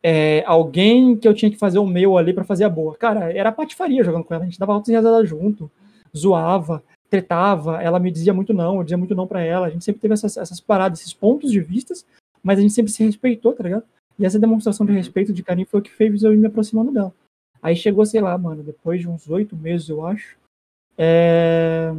é, 0.03 0.45
alguém 0.47 1.17
que 1.17 1.27
eu 1.27 1.35
tinha 1.35 1.51
que 1.51 1.57
fazer 1.57 1.79
o 1.79 1.87
meu 1.87 2.19
ali 2.19 2.33
pra 2.33 2.45
fazer 2.45 2.65
a 2.65 2.69
boa. 2.69 2.95
Cara, 2.97 3.33
era 3.33 3.51
patifaria 3.53 4.05
jogando 4.05 4.25
com 4.25 4.35
ela, 4.35 4.45
a 4.45 4.47
gente 4.47 4.59
dava 4.59 4.73
altas 4.73 4.95
risadas 4.95 5.29
junto, 5.29 5.71
zoava, 6.17 6.83
tretava, 7.09 7.83
ela 7.83 7.99
me 7.99 8.11
dizia 8.11 8.35
muito 8.35 8.53
não, 8.53 8.77
eu 8.77 8.85
dizia 8.85 8.99
muito 8.99 9.15
não 9.15 9.27
pra 9.27 9.41
ela, 9.41 9.67
a 9.67 9.71
gente 9.71 9.85
sempre 9.85 10.01
teve 10.01 10.15
essas, 10.15 10.37
essas 10.37 10.61
paradas, 10.61 11.01
esses 11.01 11.15
pontos 11.15 11.51
de 11.51 11.61
vistas, 11.61 12.05
mas 12.43 12.59
a 12.59 12.63
gente 12.63 12.75
sempre 12.75 12.93
se 12.93 13.05
respeitou, 13.05 13.53
tá 13.55 13.63
ligado? 13.63 13.85
E 14.19 14.27
essa 14.27 14.39
demonstração 14.39 14.85
de 14.85 14.93
respeito, 14.93 15.33
de 15.33 15.43
carinho, 15.43 15.67
foi 15.67 15.81
o 15.81 15.83
que 15.83 15.91
fez 15.91 16.23
eu 16.23 16.33
ir 16.33 16.37
me 16.37 16.47
aproximando 16.47 16.93
dela. 16.93 17.13
Aí 17.63 17.75
chegou, 17.75 18.05
sei 18.05 18.21
lá, 18.21 18.37
mano, 18.37 18.63
depois 18.63 19.01
de 19.01 19.09
uns 19.09 19.29
oito 19.29 19.57
meses, 19.57 19.89
eu 19.89 20.07
acho, 20.07 20.37
é, 20.99 21.93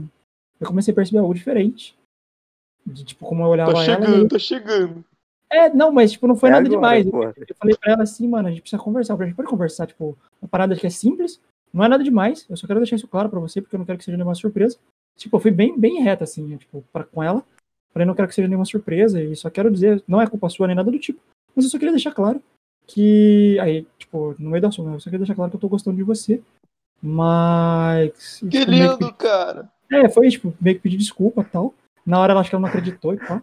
eu 0.60 0.68
comecei 0.68 0.92
a 0.92 0.96
perceber 0.96 1.20
algo 1.20 1.34
diferente. 1.34 1.96
De, 2.86 3.04
tipo, 3.04 3.26
como 3.26 3.44
eu 3.44 3.48
olhava 3.48 3.74
Tá 3.74 3.84
ela. 3.84 3.84
e 3.84 3.86
chegando, 4.08 4.28
tá 4.30 4.40
chegando. 4.40 5.04
é, 5.52 5.70
não, 5.70 5.92
mas 5.92 6.12
tipo, 6.12 6.28
não 6.28 6.36
foi 6.36 6.50
É 6.50 6.52
nada 6.54 6.68
agora, 6.68 7.02
demais. 7.02 7.10
porra. 7.10 7.34
Eu 7.48 7.56
falei 7.56 7.76
pra 7.76 7.92
ela 7.94 8.04
assim, 8.04 8.28
mano, 8.28 8.48
a 8.48 8.52
gente 8.52 8.62
precisa 8.62 8.82
conversar. 8.82 9.14
A 9.20 9.26
gente 9.26 9.36
pode 9.36 9.50
conversar, 9.50 9.88
tipo, 9.88 10.18
uma 10.42 10.48
parada 10.50 10.76
que 10.76 10.86
é 10.86 10.90
simples, 10.90 11.40
não 11.74 11.84
é 11.84 11.88
nada 11.88 12.04
demais. 12.04 12.46
Eu 12.50 12.56
só 12.58 12.68
quero 12.68 12.80
deixar 12.80 12.96
isso 12.98 13.08
claro 13.08 13.30
pra 13.30 13.40
você, 13.40 13.62
porque 13.62 13.76
eu 13.76 13.80
não 13.80 13.86
quero 13.86 13.98
que 13.98 14.04
seja 14.06 14.18
nenhuma 14.18 14.36
surpresa. 14.36 14.78
Tipo, 15.18 15.38
eu 15.38 15.42
fui 15.42 15.52
bem, 15.52 15.78
bem 15.80 16.02
reta, 16.02 16.24
assim, 16.26 16.46
né, 16.46 16.58
tipo, 16.58 16.84
pra, 16.94 17.04
com 17.04 17.24
ela. 17.24 17.44
Falei, 17.94 18.06
não 18.06 18.14
quero 18.14 18.28
que 18.28 18.36
seja 18.36 18.48
nenhuma 18.48 18.66
surpresa, 18.66 19.24
e 19.24 19.36
só 19.36 19.50
quero 19.50 19.72
dizer, 19.72 20.04
não 20.08 20.22
é 20.22 20.28
culpa 20.28 20.50
sua 20.50 20.68
nem 20.68 20.76
nada 20.76 20.92
do 20.92 21.00
tipo. 21.00 21.20
Mas 21.56 21.64
eu 21.66 21.72
só 21.72 21.78
queria 21.80 21.94
deixar 21.94 22.12
claro 22.14 22.44
que. 22.86 23.58
Aí, 23.62 23.88
tipo, 23.98 24.36
no 24.38 24.50
meio 24.50 24.62
da 24.62 24.68
assunto, 24.68 24.90
né, 24.90 24.96
eu 24.96 25.00
só 25.00 25.06
queria 25.06 25.20
deixar 25.20 25.34
claro 25.36 25.50
que 25.50 25.56
eu 25.56 25.62
tô 25.62 25.70
gostando 25.70 25.96
de 25.96 26.04
você. 26.04 26.42
Mas. 27.02 28.40
Que 28.42 28.60
tipo, 28.60 28.72
lindo, 28.72 29.14
cara. 29.14 29.70
é, 29.92 30.10
foi, 30.10 30.30
tipo, 30.30 30.54
meio 30.60 30.76
que 30.76 30.82
pedir 30.84 30.98
desculpa 30.98 31.42
e 31.42 31.46
tal. 31.46 31.74
Na 32.06 32.20
hora 32.20 32.34
ela 32.34 32.42
acho 32.42 32.50
que 32.50 32.56
ela 32.56 32.62
não 32.62 32.70
acreditou 32.70 33.14
e 33.14 33.18
tal. 33.18 33.42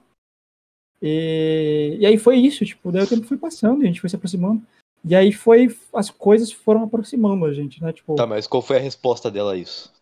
E, 1.01 1.97
e 2.01 2.07
aí 2.07 2.17
foi 2.17 2.37
isso, 2.37 2.65
tipo, 2.65 2.93
daí 2.93 3.03
o 3.03 3.09
tempo 3.09 3.27
foi 3.27 3.37
passando, 3.37 3.81
e 3.83 3.85
a 3.85 3.87
gente 3.89 4.01
foi 4.01 4.09
se 4.09 4.17
aproximando. 4.17 4.63
E 5.05 5.17
aí 5.17 5.33
foi, 5.33 5.77
as 5.93 6.11
coisas 6.11 6.53
foram 6.53 6.85
aproximando 6.85 7.45
a 7.45 7.53
gente, 7.53 7.83
né? 7.83 7.93
Tipo, 7.93 8.15
Tá, 8.15 8.25
mas 8.27 8.47
qual 8.47 8.63
foi 8.63 8.77
a 8.77 8.81
resposta 8.81 9.31
dela 9.31 9.55
a 9.55 9.57
isso? 9.57 9.93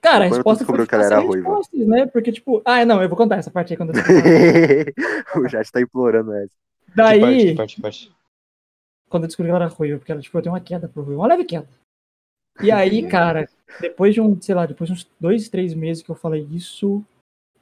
cara, 0.00 0.24
a 0.24 0.28
Quando 0.28 0.36
resposta 0.36 0.64
foi 0.64 0.78
descobriu 0.78 0.86
que 0.86 0.94
ela 0.94 1.04
era 1.04 1.18
ruiva? 1.18 1.48
respostas, 1.48 1.86
né? 1.86 2.06
Porque, 2.06 2.32
tipo, 2.32 2.62
ah, 2.64 2.84
não, 2.86 3.02
eu 3.02 3.08
vou 3.08 3.18
contar 3.18 3.36
essa 3.36 3.50
parte 3.50 3.74
aí 3.74 3.76
quando 3.76 3.90
eu 3.90 3.94
descobri. 4.02 4.94
o 5.44 5.46
Jade 5.48 5.70
tá 5.70 5.80
implorando 5.82 6.32
essa. 6.32 6.54
Que 6.86 6.92
parte, 6.96 6.96
Daí, 6.96 7.46
que 7.46 7.54
parte, 7.54 7.76
que 7.76 7.82
parte? 7.82 8.12
quando 9.10 9.24
eu 9.24 9.26
descobri 9.26 9.50
que 9.50 9.54
ela 9.54 9.64
era 9.66 9.74
ruiva, 9.74 9.98
porque 9.98 10.10
ela, 10.12 10.22
tipo, 10.22 10.38
eu 10.38 10.42
tenho 10.42 10.54
uma 10.54 10.60
queda 10.60 10.88
pro 10.88 11.02
ruivo, 11.02 11.20
uma 11.20 11.28
leve 11.28 11.44
queda. 11.44 11.68
E 12.62 12.70
aí, 12.70 13.06
cara, 13.08 13.46
depois 13.80 14.14
de 14.14 14.20
um, 14.22 14.40
sei 14.40 14.54
lá, 14.54 14.64
depois 14.64 14.88
de 14.88 14.94
uns 14.94 15.10
dois, 15.20 15.48
três 15.50 15.74
meses 15.74 16.02
que 16.02 16.10
eu 16.10 16.14
falei 16.14 16.46
isso, 16.50 17.04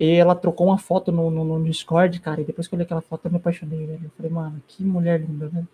ela 0.00 0.34
trocou 0.34 0.68
uma 0.68 0.78
foto 0.78 1.10
no, 1.10 1.30
no, 1.30 1.44
no 1.44 1.64
Discord, 1.64 2.20
cara, 2.20 2.40
e 2.40 2.44
depois 2.44 2.68
que 2.68 2.74
eu 2.74 2.76
olhei 2.76 2.84
aquela 2.84 3.00
foto 3.00 3.26
eu 3.26 3.30
me 3.30 3.38
apaixonei, 3.38 3.86
velho. 3.86 4.04
Eu 4.04 4.10
falei, 4.10 4.30
mano, 4.30 4.62
que 4.66 4.84
mulher 4.84 5.20
linda, 5.20 5.48
velho. 5.48 5.68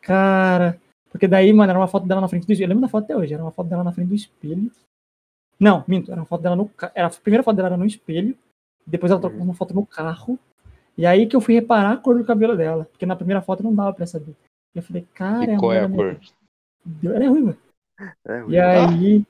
Cara, 0.00 0.80
porque 1.10 1.28
daí, 1.28 1.52
mano, 1.52 1.70
era 1.70 1.78
uma 1.78 1.88
foto 1.88 2.06
dela 2.06 2.20
na 2.20 2.28
frente 2.28 2.46
do 2.46 2.52
espelho. 2.52 2.66
Eu 2.66 2.68
lembro 2.68 2.82
da 2.82 2.88
foto 2.88 3.04
até 3.04 3.16
hoje, 3.16 3.34
era 3.34 3.42
uma 3.42 3.52
foto 3.52 3.68
dela 3.68 3.84
na 3.84 3.92
frente 3.92 4.08
do 4.08 4.14
espelho. 4.14 4.70
Não, 5.58 5.84
minto, 5.86 6.10
era 6.10 6.20
uma 6.20 6.26
foto 6.26 6.40
dela 6.40 6.56
no 6.56 6.70
era 6.94 7.08
A 7.08 7.10
primeira 7.10 7.42
foto 7.42 7.56
dela 7.56 7.68
era 7.68 7.76
no 7.76 7.84
espelho, 7.84 8.36
depois 8.86 9.12
ela 9.12 9.20
trocou 9.20 9.42
uma 9.42 9.54
foto 9.54 9.74
no 9.74 9.84
carro. 9.84 10.38
E 10.96 11.04
aí 11.04 11.26
que 11.26 11.36
eu 11.36 11.40
fui 11.40 11.54
reparar 11.54 11.92
a 11.92 11.96
cor 11.98 12.16
do 12.16 12.24
cabelo 12.24 12.56
dela, 12.56 12.86
porque 12.86 13.04
na 13.04 13.16
primeira 13.16 13.42
foto 13.42 13.62
não 13.62 13.74
dava 13.74 13.92
pra 13.92 14.06
saber. 14.06 14.34
E 14.74 14.78
eu 14.78 14.82
falei, 14.82 15.06
cara, 15.14 15.52
E 15.52 15.58
qual 15.58 15.72
é 15.72 15.80
a 15.80 15.88
mulher 15.88 16.18
cor? 16.18 17.14
Ela 17.14 17.24
é 17.24 17.28
ruiva. 17.28 17.56
É, 18.26 18.44
E 18.48 18.58
aí, 18.58 19.26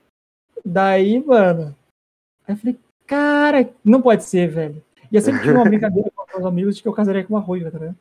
daí, 0.64 1.24
mano, 1.24 1.74
aí 2.46 2.54
eu 2.54 2.56
falei, 2.56 2.78
cara, 3.10 3.74
não 3.84 4.00
pode 4.00 4.24
ser, 4.24 4.48
velho. 4.48 4.82
E 5.12 5.16
eu 5.16 5.20
sempre 5.20 5.40
tive 5.42 5.52
uma 5.54 5.64
brincadeira 5.68 6.10
com 6.14 6.22
os 6.22 6.28
meus 6.32 6.44
amigos 6.46 6.76
de 6.76 6.82
que 6.82 6.88
eu 6.88 6.92
casaria 6.92 7.24
com 7.24 7.34
uma 7.34 7.40
ruiva, 7.40 7.70
tá 7.70 7.78
ligado? 7.78 7.98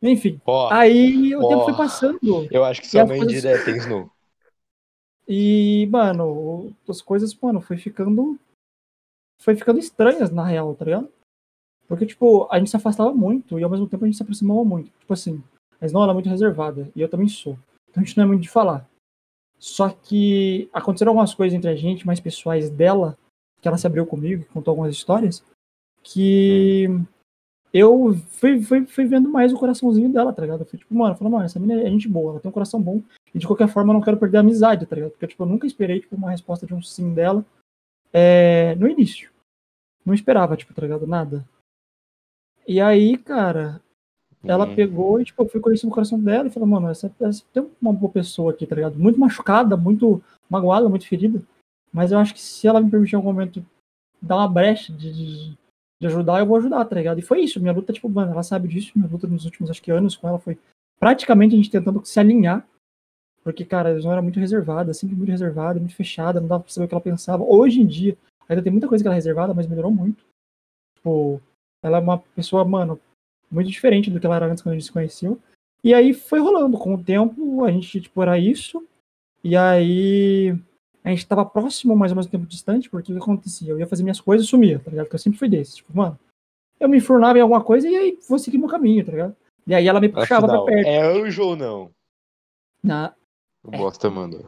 Enfim, 0.00 0.40
Ó, 0.46 0.68
aí 0.72 1.34
o 1.36 1.48
tempo 1.48 1.64
foi 1.64 1.76
passando. 1.76 2.18
eu 2.50 2.64
acho 2.64 2.80
que 2.80 2.88
sua 2.88 3.04
mãe 3.06 3.18
coisas- 3.18 3.40
direto 3.42 3.64
tem 3.64 3.76
Snow. 3.76 4.10
E, 5.28 5.86
mano, 5.90 6.72
as 6.88 7.00
coisas, 7.00 7.34
mano, 7.40 7.60
foi 7.60 7.76
ficando. 7.76 8.38
Foi 9.40 9.54
ficando 9.54 9.78
estranhas, 9.78 10.30
na 10.30 10.44
real, 10.44 10.74
tá 10.74 10.84
ligado? 10.84 11.08
Porque, 11.88 12.06
tipo, 12.06 12.48
a 12.50 12.58
gente 12.58 12.70
se 12.70 12.76
afastava 12.76 13.12
muito 13.12 13.58
e 13.58 13.62
ao 13.64 13.70
mesmo 13.70 13.86
tempo 13.88 14.04
a 14.04 14.08
gente 14.08 14.16
se 14.16 14.22
aproximava 14.22 14.64
muito. 14.64 14.90
Tipo 15.00 15.12
assim, 15.12 15.42
a 15.80 15.86
Snow 15.86 16.02
ela 16.02 16.12
é 16.12 16.14
muito 16.14 16.28
reservada 16.28 16.90
e 16.94 17.00
eu 17.00 17.08
também 17.08 17.28
sou. 17.28 17.56
Então 17.90 18.02
a 18.02 18.06
gente 18.06 18.16
não 18.16 18.24
é 18.24 18.26
muito 18.28 18.42
de 18.42 18.48
falar. 18.48 18.88
Só 19.58 19.88
que 19.90 20.68
aconteceram 20.72 21.10
algumas 21.10 21.34
coisas 21.34 21.56
entre 21.56 21.70
a 21.70 21.76
gente, 21.76 22.06
mais 22.06 22.18
pessoais 22.20 22.70
dela, 22.70 23.16
que 23.62 23.68
ela 23.68 23.78
se 23.78 23.86
abriu 23.86 24.04
comigo, 24.04 24.42
que 24.42 24.50
contou 24.50 24.72
algumas 24.72 24.92
histórias, 24.94 25.42
que 26.02 26.88
eu 27.72 28.14
fui, 28.28 28.60
fui, 28.60 28.84
fui 28.84 29.06
vendo 29.06 29.28
mais 29.28 29.52
o 29.52 29.56
coraçãozinho 29.58 30.12
dela, 30.12 30.32
tá 30.32 30.42
ligado? 30.42 30.60
Eu 30.60 30.66
fui 30.66 30.78
tipo, 30.78 30.92
mano, 30.94 31.14
falei, 31.14 31.32
mano, 31.32 31.44
essa 31.44 31.60
menina 31.60 31.80
é 31.80 31.90
gente 31.90 32.08
boa, 32.08 32.32
ela 32.32 32.40
tem 32.40 32.48
um 32.48 32.52
coração 32.52 32.82
bom. 32.82 33.00
E 33.32 33.38
de 33.38 33.46
qualquer 33.46 33.68
forma 33.68 33.92
eu 33.92 33.94
não 33.94 34.02
quero 34.02 34.18
perder 34.18 34.38
a 34.38 34.40
amizade, 34.40 34.84
tá 34.84 34.96
ligado? 34.96 35.12
Porque, 35.12 35.28
tipo, 35.28 35.42
eu 35.42 35.46
nunca 35.46 35.66
esperei, 35.66 36.00
tipo, 36.00 36.16
uma 36.16 36.32
resposta 36.32 36.66
de 36.66 36.74
um 36.74 36.82
sim 36.82 37.14
dela 37.14 37.44
é, 38.12 38.74
no 38.74 38.88
início. 38.88 39.30
Não 40.04 40.12
esperava, 40.12 40.56
tipo, 40.56 40.74
tá 40.74 40.82
ligado? 40.82 41.06
Nada. 41.06 41.48
E 42.66 42.80
aí, 42.80 43.16
cara, 43.16 43.80
ela 44.44 44.66
Hum. 44.66 44.74
pegou 44.74 45.20
e, 45.20 45.24
tipo, 45.24 45.40
eu 45.42 45.48
fui 45.48 45.60
conhecendo 45.60 45.90
o 45.90 45.94
coração 45.94 46.18
dela 46.18 46.48
e 46.48 46.50
falou, 46.50 46.68
mano, 46.68 46.88
essa, 46.88 47.10
essa 47.20 47.42
tem 47.52 47.66
uma 47.80 47.92
boa 47.92 48.12
pessoa 48.12 48.52
aqui, 48.52 48.66
tá 48.66 48.74
ligado? 48.74 48.98
Muito 48.98 49.18
machucada, 49.18 49.76
muito 49.76 50.22
magoada, 50.50 50.88
muito 50.88 51.06
ferida. 51.06 51.40
Mas 51.92 52.10
eu 52.10 52.18
acho 52.18 52.32
que 52.32 52.40
se 52.40 52.66
ela 52.66 52.80
me 52.80 52.90
permitir 52.90 53.14
em 53.14 53.16
algum 53.16 53.32
momento 53.32 53.64
dar 54.20 54.36
uma 54.36 54.48
brecha 54.48 54.92
de, 54.92 55.12
de, 55.12 55.58
de 56.00 56.06
ajudar, 56.06 56.38
eu 56.38 56.46
vou 56.46 56.56
ajudar, 56.56 56.84
tá 56.84 56.96
ligado? 56.96 57.18
E 57.18 57.22
foi 57.22 57.40
isso. 57.40 57.60
Minha 57.60 57.74
luta, 57.74 57.92
tipo, 57.92 58.08
mano, 58.08 58.32
ela 58.32 58.42
sabe 58.42 58.68
disso. 58.68 58.92
Minha 58.94 59.08
luta 59.08 59.26
nos 59.26 59.44
últimos, 59.44 59.70
acho 59.70 59.82
que, 59.82 59.90
anos 59.90 60.16
com 60.16 60.28
ela 60.28 60.38
foi 60.38 60.58
praticamente 60.98 61.54
a 61.54 61.56
gente 61.56 61.70
tentando 61.70 62.04
se 62.04 62.18
alinhar. 62.18 62.66
Porque, 63.44 63.64
cara, 63.64 63.90
a 63.90 64.00
João 64.00 64.12
era 64.12 64.22
muito 64.22 64.38
reservada, 64.38 64.94
sempre 64.94 65.16
muito 65.16 65.30
reservada, 65.30 65.80
muito 65.80 65.96
fechada, 65.96 66.40
não 66.40 66.48
dava 66.48 66.62
pra 66.62 66.72
saber 66.72 66.86
o 66.86 66.88
que 66.88 66.94
ela 66.94 67.00
pensava. 67.00 67.42
Hoje 67.42 67.80
em 67.80 67.86
dia, 67.86 68.16
ainda 68.48 68.62
tem 68.62 68.70
muita 68.70 68.88
coisa 68.88 69.02
que 69.02 69.08
ela 69.08 69.16
é 69.16 69.18
reservada, 69.18 69.52
mas 69.52 69.66
melhorou 69.66 69.90
muito. 69.90 70.24
Tipo, 70.96 71.40
ela 71.82 71.98
é 71.98 72.00
uma 72.00 72.18
pessoa, 72.18 72.64
mano, 72.64 73.00
muito 73.50 73.68
diferente 73.68 74.10
do 74.10 74.20
que 74.20 74.26
ela 74.26 74.36
era 74.36 74.46
antes 74.46 74.62
quando 74.62 74.74
a 74.74 74.78
gente 74.78 74.86
se 74.86 74.92
conheceu. 74.92 75.38
E 75.82 75.92
aí 75.92 76.14
foi 76.14 76.38
rolando. 76.38 76.78
Com 76.78 76.94
o 76.94 77.02
tempo, 77.02 77.64
a 77.64 77.72
gente, 77.72 78.00
tipo, 78.00 78.22
era 78.22 78.38
isso. 78.38 78.86
E 79.42 79.56
aí 79.56 80.56
a 81.04 81.10
gente 81.10 81.26
tava 81.26 81.44
próximo, 81.44 81.96
mas 81.96 82.12
ao 82.12 82.16
mesmo 82.16 82.30
tempo 82.30 82.46
distante, 82.46 82.88
porque 82.88 83.12
o 83.12 83.16
que 83.16 83.22
acontecia? 83.22 83.70
Eu 83.70 83.78
ia 83.78 83.86
fazer 83.86 84.02
minhas 84.02 84.20
coisas 84.20 84.46
e 84.46 84.50
sumia, 84.50 84.78
tá 84.78 84.90
ligado? 84.90 85.06
Porque 85.06 85.16
eu 85.16 85.20
sempre 85.20 85.38
fui 85.38 85.48
desse. 85.48 85.76
Tipo, 85.76 85.96
mano, 85.96 86.18
eu 86.78 86.88
me 86.88 86.98
enfurnava 86.98 87.38
em 87.38 87.40
alguma 87.40 87.62
coisa 87.62 87.88
e 87.88 87.96
aí 87.96 88.18
vou 88.28 88.38
seguir 88.38 88.58
meu 88.58 88.68
caminho, 88.68 89.04
tá 89.04 89.12
ligado? 89.12 89.36
E 89.66 89.74
aí 89.74 89.86
ela 89.88 90.00
me 90.00 90.08
puxava 90.08 90.46
pra 90.46 90.58
perto. 90.66 90.86
é 90.88 91.00
anjo 91.02 91.42
ou 91.42 91.56
não? 91.56 91.90
Na- 92.82 93.14
O 93.64 93.70
bosta 93.70 94.10
mandou. 94.10 94.46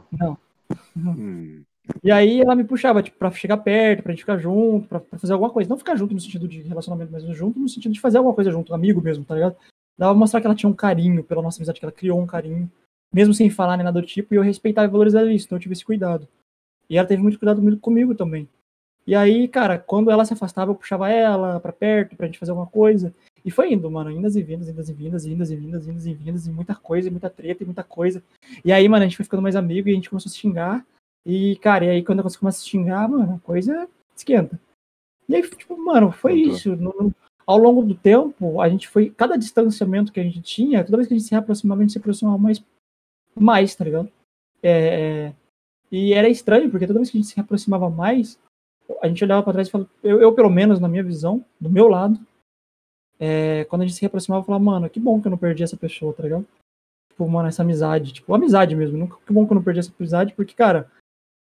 Hum. 0.97 1.63
E 2.03 2.11
aí 2.11 2.41
ela 2.41 2.55
me 2.55 2.63
puxava, 2.63 3.03
tipo, 3.03 3.17
pra 3.17 3.29
chegar 3.31 3.57
perto, 3.57 4.01
pra 4.03 4.11
gente 4.11 4.21
ficar 4.21 4.37
junto, 4.37 4.87
pra, 4.87 4.99
pra 4.99 5.19
fazer 5.19 5.33
alguma 5.33 5.51
coisa. 5.51 5.69
Não 5.69 5.77
ficar 5.77 5.95
junto 5.95 6.13
no 6.13 6.19
sentido 6.19 6.47
de 6.47 6.61
relacionamento, 6.61 7.11
mas 7.11 7.23
junto 7.37 7.59
no 7.59 7.69
sentido 7.69 7.93
de 7.93 7.99
fazer 8.01 8.17
alguma 8.17 8.33
coisa 8.33 8.49
junto, 8.51 8.73
amigo 8.73 9.01
mesmo, 9.01 9.23
tá 9.23 9.35
ligado? 9.35 9.55
Dava 9.97 10.11
pra 10.13 10.19
mostrar 10.19 10.41
que 10.41 10.47
ela 10.47 10.55
tinha 10.55 10.69
um 10.69 10.73
carinho 10.73 11.23
pela 11.23 11.41
nossa 11.41 11.59
amizade, 11.59 11.79
que 11.79 11.85
ela 11.85 11.91
criou 11.91 12.19
um 12.19 12.25
carinho, 12.25 12.69
mesmo 13.13 13.33
sem 13.33 13.49
falar 13.49 13.77
nem 13.77 13.83
nada 13.85 14.01
do 14.01 14.07
tipo, 14.07 14.33
e 14.33 14.37
eu 14.37 14.41
respeitava 14.41 14.87
e 14.87 14.91
valorizava 14.91 15.31
isso, 15.31 15.45
então 15.45 15.57
eu 15.57 15.61
tive 15.61 15.73
esse 15.73 15.85
cuidado. 15.85 16.27
E 16.89 16.97
ela 16.97 17.07
teve 17.07 17.21
muito 17.21 17.39
cuidado 17.39 17.61
muito 17.61 17.79
comigo 17.79 18.13
também. 18.15 18.47
E 19.07 19.13
aí, 19.13 19.47
cara, 19.47 19.77
quando 19.77 20.09
ela 20.09 20.25
se 20.25 20.33
afastava, 20.33 20.71
eu 20.71 20.75
puxava 20.75 21.09
ela 21.09 21.59
pra 21.59 21.71
perto, 21.71 22.15
pra 22.15 22.25
gente 22.25 22.39
fazer 22.39 22.51
alguma 22.51 22.67
coisa. 22.67 23.13
E 23.43 23.51
foi 23.51 23.71
indo, 23.71 23.89
mano, 23.91 24.09
indas 24.09 24.35
e 24.35 24.41
vindas, 24.41 24.67
indas 24.67 24.89
e 24.89 24.93
vindas, 24.93 25.25
indas 25.25 25.51
e 25.51 25.55
vindas, 25.55 25.87
indas 25.87 26.05
e 26.07 26.13
vindas, 26.13 26.47
e 26.47 26.51
muita 26.51 26.73
coisa, 26.73 27.07
e 27.07 27.11
muita 27.11 27.29
treta, 27.29 27.61
e 27.61 27.65
muita 27.65 27.83
coisa. 27.83 28.23
E 28.63 28.71
aí, 28.71 28.87
mano, 28.89 29.03
a 29.03 29.07
gente 29.07 29.17
foi 29.17 29.23
ficando 29.23 29.43
mais 29.43 29.55
amigo 29.55 29.87
e 29.87 29.91
a 29.91 29.95
gente 29.95 30.09
começou 30.09 30.29
a 30.29 30.31
se 30.31 30.39
xingar. 30.39 30.83
E, 31.23 31.55
cara, 31.57 31.85
e 31.85 31.89
aí 31.89 32.03
quando 32.03 32.23
você 32.23 32.37
começa 32.37 32.57
a 32.57 32.61
se 32.61 32.69
xingar, 32.69 33.07
mano, 33.07 33.35
a 33.35 33.39
coisa 33.45 33.87
esquenta. 34.15 34.59
E 35.29 35.35
aí, 35.35 35.41
tipo, 35.49 35.77
mano, 35.77 36.11
foi 36.11 36.33
isso. 36.55 36.75
No- 36.75 36.93
no- 36.99 37.15
ao 37.45 37.59
longo 37.59 37.83
do 37.83 37.93
tempo, 37.93 38.59
a 38.59 38.67
gente 38.67 38.87
foi. 38.87 39.11
Cada 39.11 39.37
distanciamento 39.37 40.11
que 40.11 40.19
a 40.19 40.23
gente 40.23 40.41
tinha, 40.41 40.83
toda 40.83 40.97
vez 40.97 41.07
que 41.07 41.13
a 41.13 41.17
gente 41.17 41.27
se 41.27 41.31
reaproximava, 41.31 41.81
a 41.81 41.83
gente 41.83 41.91
se 41.93 41.99
aproximava 41.99 42.37
mais, 42.39 42.63
mais 43.35 43.75
tá 43.75 43.83
ligado? 43.85 44.11
É, 44.63 44.71
é, 45.27 45.33
e 45.91 46.13
era 46.13 46.27
estranho, 46.27 46.69
porque 46.69 46.87
toda 46.87 46.99
vez 46.99 47.09
que 47.09 47.17
a 47.17 47.21
gente 47.21 47.29
se 47.29 47.35
reaproximava 47.35 47.89
mais, 47.89 48.39
a 49.01 49.07
gente 49.07 49.23
olhava 49.23 49.43
pra 49.43 49.53
trás 49.53 49.67
e 49.67 49.71
falava, 49.71 49.89
eu, 50.03 50.21
eu, 50.21 50.33
pelo 50.33 50.49
menos, 50.49 50.79
na 50.79 50.87
minha 50.87 51.03
visão, 51.03 51.43
do 51.59 51.69
meu 51.69 51.87
lado, 51.87 52.19
é, 53.19 53.65
quando 53.65 53.83
a 53.83 53.85
gente 53.85 53.95
se 53.95 54.01
reaproximava, 54.01 54.41
eu 54.41 54.45
falava, 54.45 54.63
mano, 54.63 54.89
que 54.89 54.99
bom 54.99 55.21
que 55.21 55.27
eu 55.27 55.31
não 55.31 55.37
perdi 55.37 55.63
essa 55.63 55.77
pessoa, 55.77 56.13
tá 56.13 56.23
ligado? 56.23 56.45
Tipo, 57.09 57.27
mano, 57.29 57.47
essa 57.47 57.61
amizade, 57.61 58.11
tipo, 58.11 58.33
amizade 58.33 58.75
mesmo. 58.75 58.97
Nunca, 58.97 59.17
que 59.25 59.31
bom 59.31 59.45
que 59.45 59.53
eu 59.53 59.55
não 59.55 59.63
perdi 59.63 59.79
essa 59.79 59.93
amizade, 59.97 60.33
porque, 60.33 60.53
cara, 60.53 60.91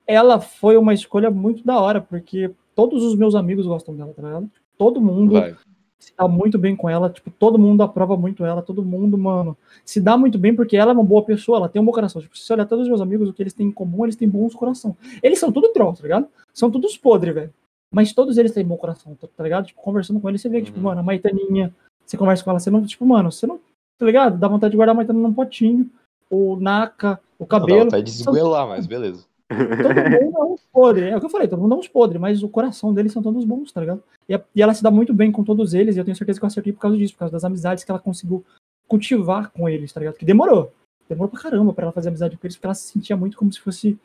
ela 0.05 0.39
foi 0.39 0.77
uma 0.77 0.93
escolha 0.93 1.31
muito 1.31 1.65
da 1.65 1.79
hora, 1.79 1.99
porque 1.99 2.51
todos 2.75 3.03
os 3.03 3.15
meus 3.15 3.33
amigos 3.33 3.65
gostam 3.65 3.95
dela, 3.95 4.13
tá 4.13 4.21
ligado? 4.21 4.51
Todo 4.77 5.01
mundo 5.01 5.33
Vai. 5.33 5.55
Se 5.99 6.13
dá 6.15 6.27
muito 6.27 6.57
bem 6.59 6.75
com 6.75 6.89
ela, 6.89 7.09
tipo, 7.09 7.31
todo 7.31 7.57
mundo 7.57 7.81
aprova 7.81 8.15
muito 8.15 8.45
ela, 8.45 8.61
todo 8.61 8.83
mundo, 8.85 9.17
mano, 9.17 9.57
se 9.83 9.99
dá 9.99 10.15
muito 10.17 10.37
bem 10.37 10.55
porque 10.55 10.77
ela 10.77 10.91
é 10.91 10.93
uma 10.93 11.03
boa 11.03 11.23
pessoa, 11.23 11.57
ela 11.57 11.69
tem 11.69 11.81
um 11.81 11.85
bom 11.85 11.91
coração. 11.91 12.21
Tipo, 12.21 12.37
se 12.37 12.43
você 12.43 12.53
olhar 12.53 12.65
todos 12.65 12.83
os 12.83 12.89
meus 12.89 13.01
amigos, 13.01 13.27
o 13.27 13.33
que 13.33 13.41
eles 13.41 13.53
têm 13.53 13.67
em 13.67 13.71
comum, 13.71 14.05
eles 14.05 14.15
têm 14.15 14.29
bons 14.29 14.53
coração. 14.53 14.95
Eles 15.23 15.39
são 15.39 15.51
tudo 15.51 15.69
troll, 15.73 15.93
tá 15.93 16.03
ligado? 16.03 16.27
São 16.53 16.69
todos 16.69 16.97
podres, 16.97 17.33
velho. 17.33 17.53
Mas 17.91 18.13
todos 18.13 18.37
eles 18.37 18.51
têm 18.51 18.65
bom 18.65 18.77
coração, 18.77 19.15
tá, 19.15 19.27
tá 19.35 19.43
ligado? 19.43 19.65
Tipo, 19.67 19.81
conversando 19.81 20.19
com 20.19 20.29
eles, 20.29 20.41
você 20.41 20.49
vê 20.49 20.59
que, 20.59 20.65
tipo, 20.65 20.77
Uhum. 20.77 20.83
mano, 20.85 20.99
a 20.99 21.03
Maitaninha, 21.03 21.73
você 22.05 22.17
conversa 22.17 22.43
com 22.43 22.51
ela, 22.51 22.59
você 22.59 22.69
não, 22.69 22.85
tipo, 22.85 23.05
mano, 23.05 23.31
você 23.31 23.47
não, 23.47 23.59
tá 23.97 24.05
ligado? 24.05 24.37
Dá 24.37 24.47
vontade 24.47 24.71
de 24.71 24.77
guardar 24.77 24.93
a 24.93 24.97
Maitana 24.97 25.19
num 25.19 25.33
potinho, 25.33 25.89
o 26.29 26.57
Naka, 26.57 27.19
o 27.39 27.45
Dá 27.45 27.59
cabelo. 27.59 27.85
vontade 27.85 28.03
de 28.03 28.11
esgoelar, 28.11 28.67
mas 28.67 28.85
beleza. 28.85 29.25
Todo 29.49 30.25
mundo 30.25 30.37
é 30.37 30.43
uns 30.43 30.61
podres. 30.71 31.11
É 31.11 31.15
o 31.15 31.19
que 31.19 31.25
eu 31.25 31.29
falei, 31.29 31.47
todo 31.47 31.61
mundo 31.61 31.75
é 31.75 31.77
uns 31.77 31.87
podres, 31.87 32.19
mas 32.19 32.43
o 32.43 32.49
coração 32.49 32.93
deles 32.93 33.11
são 33.11 33.21
todos 33.21 33.45
bons, 33.45 33.71
tá 33.71 33.81
ligado? 33.81 34.03
E, 34.27 34.39
e 34.55 34.61
ela 34.61 34.73
se 34.73 34.83
dá 34.83 34.91
muito 34.91 35.13
bem 35.13 35.31
com 35.31 35.43
todos 35.43 35.73
eles, 35.73 35.95
e 35.95 35.99
eu 35.99 36.05
tenho 36.05 36.17
certeza 36.17 36.39
que 36.39 36.45
eu 36.45 36.47
acertei 36.47 36.73
por 36.73 36.79
causa 36.79 36.97
disso, 36.97 37.13
por 37.13 37.19
causa 37.19 37.31
das 37.31 37.43
amizades 37.43 37.83
que 37.83 37.91
ela 37.91 37.99
conseguiu 37.99 38.43
cultivar 38.87 39.51
com 39.51 39.67
eles, 39.67 39.91
tá 39.91 39.99
ligado? 39.99 40.15
Que 40.15 40.25
demorou. 40.25 40.71
Demorou 41.07 41.29
pra 41.29 41.41
caramba 41.41 41.73
pra 41.73 41.83
ela 41.83 41.91
fazer 41.93 42.09
amizade 42.09 42.37
com 42.37 42.45
eles, 42.45 42.55
porque 42.55 42.67
ela 42.67 42.75
se 42.75 42.91
sentia 42.91 43.15
muito 43.15 43.37
como 43.37 43.51
se 43.51 43.59
fosse 43.59 43.97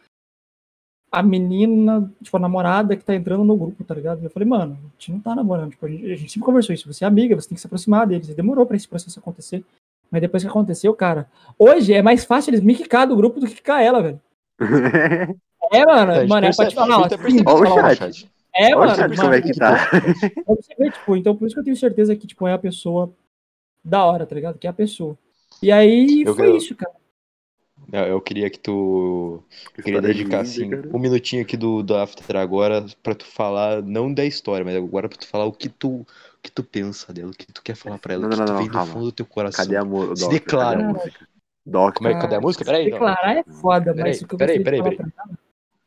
a 1.11 1.23
menina, 1.23 2.11
tipo, 2.23 2.37
a 2.37 2.41
namorada 2.41 2.97
que 2.97 3.05
tá 3.05 3.15
entrando 3.15 3.45
no 3.45 3.57
grupo, 3.57 3.85
tá 3.85 3.95
ligado? 3.95 4.23
E 4.23 4.25
eu 4.25 4.31
falei, 4.31 4.49
mano, 4.49 4.79
a 4.83 4.91
gente 4.93 5.12
não 5.12 5.21
tá 5.21 5.35
namorando, 5.35 5.73
tipo, 5.73 5.85
a 5.85 5.89
gente, 5.89 6.11
a 6.11 6.17
gente 6.17 6.33
sempre 6.33 6.47
conversou 6.47 6.75
isso, 6.75 6.91
você 6.91 7.05
é 7.05 7.07
amiga, 7.07 7.35
você 7.37 7.49
tem 7.49 7.55
que 7.55 7.61
se 7.61 7.67
aproximar 7.67 8.07
deles, 8.07 8.31
e 8.31 8.35
demorou 8.35 8.65
pra 8.65 8.77
esse 8.77 8.89
processo 8.89 9.19
acontecer. 9.19 9.62
Mas 10.11 10.23
depois 10.23 10.43
que 10.43 10.49
aconteceu, 10.49 10.95
cara, 10.95 11.29
hoje 11.59 11.93
é 11.93 12.01
mais 12.01 12.25
fácil 12.25 12.51
eles 12.51 12.61
me 12.61 12.75
quicar 12.75 13.07
do 13.07 13.17
grupo 13.17 13.41
do 13.41 13.47
que 13.47 13.57
quicar 13.57 13.83
ela, 13.83 14.03
velho. 14.03 14.21
É, 15.73 15.87
mano, 15.87 16.15
gente 16.15 16.29
mano, 16.29 16.47
é 16.47 16.53
pra 16.55 16.67
te 16.69 16.75
falar, 16.75 16.99
ó, 16.99 17.05
a 17.05 17.09
gente 17.09 17.17
sim, 17.17 17.45
percebe 17.45 17.51
Ó 17.51 17.55
o 17.61 17.95
chat. 17.97 18.31
é, 18.55 18.67
Olha 18.67 18.77
o 18.77 18.79
mano, 18.81 18.97
chat 18.97 19.17
como 19.17 19.33
é 19.35 19.43
que 19.43 19.53
tá. 19.55 19.89
Pra 20.45 20.55
você 20.55 20.75
ver, 20.79 20.93
tipo, 20.93 21.17
então 21.17 21.37
por 21.37 21.47
isso 21.47 21.55
que 21.55 21.61
eu 21.61 21.65
tenho 21.65 21.77
certeza 21.77 22.15
que, 22.17 22.27
tipo, 22.27 22.47
é 22.47 22.53
a 22.53 22.59
pessoa 22.59 23.13
da 23.85 24.05
hora, 24.05 24.27
tá 24.27 24.35
ligado? 24.35 24.59
Que 24.59 24.67
é 24.67 24.71
a 24.71 24.75
pessoa. 24.75 25.17
E 25.63 25.71
aí 25.73 26.23
Eu 26.27 26.35
foi 26.35 26.45
quero- 26.47 26.57
isso, 26.57 26.75
cara. 26.75 26.93
Eu, 27.93 28.01
eu 28.05 28.21
queria 28.21 28.49
que 28.49 28.59
tu. 28.59 29.43
Eu 29.77 29.85
queria 29.85 30.01
dedicar, 30.01 30.41
assim, 30.43 30.71
cara. 30.71 30.89
um 30.95 30.99
minutinho 30.99 31.43
aqui 31.43 31.57
do, 31.57 31.83
do 31.83 31.97
After 31.97 32.37
agora 32.37 32.87
pra 33.03 33.15
tu 33.15 33.25
falar, 33.27 33.83
não 33.83 34.13
da 34.13 34.25
história, 34.25 34.65
mas 34.65 34.77
agora 34.77 35.09
pra 35.09 35.19
tu 35.19 35.27
falar 35.27 35.47
o 35.47 35.53
que 35.53 35.69
tu, 35.69 35.89
o 36.01 36.07
que 36.43 36.51
tu 36.51 36.63
pensa 36.63 37.13
dela, 37.13 37.31
o 37.31 37.35
que 37.35 37.53
tu 37.53 37.61
quer 37.63 37.75
falar 37.75 37.99
pra 37.99 38.15
ela, 38.15 38.23
Não, 38.23 38.29
o 38.29 38.33
que 38.33 38.39
não, 38.39 38.47
tu 38.47 38.53
não, 38.53 38.59
vem 38.59 38.67
do 38.69 38.73
calma. 38.73 38.93
fundo 38.93 39.05
do 39.07 39.13
teu 39.13 39.27
coração. 39.27 39.65
Cadê 39.65 39.77
a 39.77 39.85
música? 39.85 40.17
Se 40.17 40.29
declara. 40.29 40.79
Cadê 40.95 41.11
Doc, 41.65 41.97
Como 41.97 42.09
é, 42.09 42.21
cadê 42.21 42.35
a 42.37 42.41
música? 42.41 42.65
Peraí. 42.65 42.91
Declarar 42.91 43.37
é 43.39 43.45
foda, 43.45 43.95
Peraí, 43.95 44.11
mas 44.11 44.23
o 44.23 44.27
que 44.27 44.35
eu 44.35 44.39
peraí, 44.39 44.63
peraí, 44.63 44.83
pra 44.83 45.07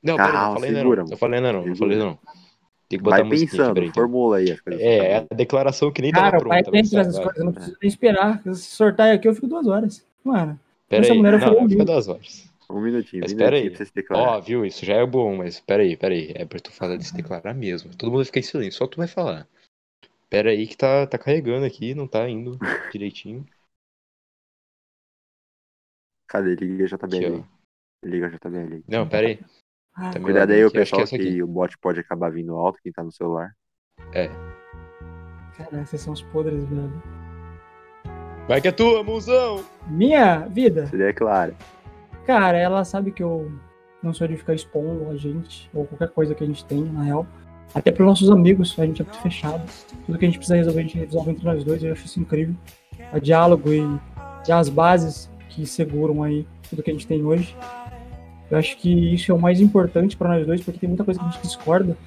Não, 0.02 0.16
peraí, 0.16 0.34
não 0.34 0.54
falei 0.54 0.74
segura, 0.74 1.02
não. 1.04 1.10
Não 1.10 1.18
falei 1.18 1.38
ainda 1.40 1.52
não, 1.54 1.66
não 1.66 1.76
Segura. 1.76 1.80
falei 1.80 1.98
não. 1.98 2.20
Tem 2.88 3.00
que 3.00 3.04
botar 3.04 3.18
vai 3.18 3.28
aqui, 3.28 3.40
pensando, 3.48 3.74
peraí. 3.74 3.90
então. 3.90 4.04
formula 4.04 4.38
aí 4.38 4.52
as 4.52 4.62
coisas. 4.62 4.82
É, 4.82 4.98
é 5.12 5.18
a 5.18 5.36
declaração 5.36 5.92
que 5.92 6.02
nem 6.02 6.12
Cara, 6.12 6.32
tava 6.32 6.45
o 6.45 6.48
pai 6.50 6.64
pronta. 6.64 6.78
mas 6.78 6.90
que 6.90 6.95
vai, 6.95 7.02
essas 7.02 7.16
vai. 7.16 7.24
coisas, 7.24 7.40
eu 7.40 7.45
não 7.45 7.54
preciso 7.54 7.78
nem 7.82 7.88
esperar. 7.90 8.42
Se 8.44 8.56
sortar 8.56 9.12
aqui, 9.14 9.28
eu 9.28 9.34
fico 9.36 9.48
duas 9.48 9.68
horas. 9.68 10.06
Mano, 10.24 10.60
Pera 10.88 11.04
Essa 11.04 11.14
mulher 11.16 11.34
eu 11.34 11.40
falei 11.40 11.62
não, 11.62 11.70
fica 11.70 11.82
um 11.82 11.86
duas 11.86 12.08
horas. 12.08 12.50
Um 12.70 12.80
minutinho, 12.82 13.22
Mas 13.24 13.34
um 13.34 13.38
pera 13.38 13.52
minutinho 13.58 13.72
aí. 13.72 13.76
pra 13.76 13.78
você 13.78 13.86
se 13.86 13.94
declarar. 13.95 14.38
Ó, 14.38 14.42
viu, 14.42 14.66
isso 14.66 14.86
já 14.86 14.94
é 14.95 15.06
bom, 15.06 15.36
mas 15.36 15.60
peraí, 15.60 15.98
peraí. 15.98 16.32
É 16.36 16.45
pra 16.45 16.60
tu 16.60 16.72
falar 16.72 16.95
de 16.98 17.06
se 17.06 17.14
declarar 17.16 17.54
mesmo. 17.54 17.92
Todo 17.95 18.12
mundo 18.12 18.24
fica 18.26 18.40
em 18.40 18.44
silêncio, 18.44 18.78
só 18.78 18.88
tu 18.88 18.98
vai 18.98 19.08
falar. 19.08 19.48
Pera 20.30 20.52
aí 20.52 20.66
que 20.68 20.78
tá, 20.78 21.06
tá 21.08 21.18
carregando 21.18 21.66
aqui, 21.66 21.94
não 21.95 22.08
tá 22.08 22.28
indo 22.30 22.58
direitinho. 22.94 23.45
Cadê? 26.28 26.56
Liga 26.56 26.84
a 26.86 26.88
JBL 26.88 27.06
Aqui. 27.38 27.45
Liga 28.04 28.28
a 28.28 28.30
JBL. 28.30 28.84
Não, 28.88 29.08
pera 29.08 29.28
aí. 29.28 29.40
ah, 29.95 30.12
Tá 30.12 30.20
Cuidado 30.20 30.52
aí, 30.52 30.64
o 30.66 30.72
que 30.72 30.78
é 30.78 30.80
pessoal, 30.82 31.06
que, 31.06 31.16
aqui. 31.16 31.44
o 31.44 31.48
bot 31.48 31.78
pode 31.80 32.00
acabar 32.00 32.32
vindo 32.32 32.56
alto, 32.56 32.80
quem 32.82 32.92
tá 32.92 33.04
no 33.04 33.12
celular. 33.12 33.52
cara, 35.58 35.86
vocês 35.86 36.02
são 36.02 36.14
os 36.14 36.22
podres, 36.22 36.64
velho. 36.66 37.04
Vai 38.48 38.62
que 38.62 38.68
é 38.68 38.72
tua, 38.72 39.04
mãozão! 39.04 39.64
Minha 39.88 40.48
vida, 40.48 40.86
Se 40.88 40.98
declara. 40.98 41.54
cara, 42.28 42.58
ela 42.58 42.84
sabe 42.86 43.12
que 43.12 43.24
eu 43.24 43.52
não 44.04 44.14
sou 44.14 44.28
de 44.28 44.38
ficar 44.38 44.54
expondo 44.54 45.10
a 45.10 45.16
gente, 45.16 45.68
ou 45.74 45.86
qualquer 45.88 46.10
coisa 46.10 46.36
que 46.36 46.44
a 46.44 46.48
gente 46.48 46.64
tenha, 46.66 46.92
na 46.92 47.04
real. 47.04 47.26
Até 47.74 47.92
pros 47.92 48.08
nossos 48.08 48.30
amigos, 48.30 48.78
a 48.80 48.86
gente 48.86 49.02
é 49.02 49.06
muito 49.06 49.20
fechado. 49.20 49.64
Tudo 50.06 50.20
que 50.20 50.26
a 50.26 50.28
gente 50.28 50.38
precisa 50.38 50.56
resolver, 50.58 50.80
a 50.80 50.84
gente 50.84 50.98
resolve 51.00 51.32
entre 51.32 51.44
nós 51.44 51.64
dois, 51.64 51.84
eu 51.84 51.92
acho 51.92 52.06
isso 52.06 52.20
incrível. 52.20 52.56
O 53.12 53.20
diálogo 53.20 53.74
e, 53.74 53.82
e 54.48 54.52
as 54.52 54.70
bases 54.70 55.30
que 55.56 55.66
seguram 55.66 56.22
aí 56.22 56.45
tudo 56.69 56.84
que 56.84 56.92
a 56.92 56.93
gente 56.93 57.08
tem 57.08 57.24
hoje. 57.24 57.56
Eu 58.51 58.58
acho 58.58 58.77
que 58.77 59.14
isso 59.14 59.32
é 59.32 59.35
o 59.35 59.40
mais 59.40 59.59
importante 59.61 60.16
para 60.16 60.30
nós 60.30 60.45
dois, 60.45 60.61
porque 60.61 60.80
tem 60.80 60.90
muita 60.90 61.03
coisa 61.03 61.19
que 61.19 61.25
a 61.25 61.30
gente 61.30 61.42
discorda. 61.42 61.98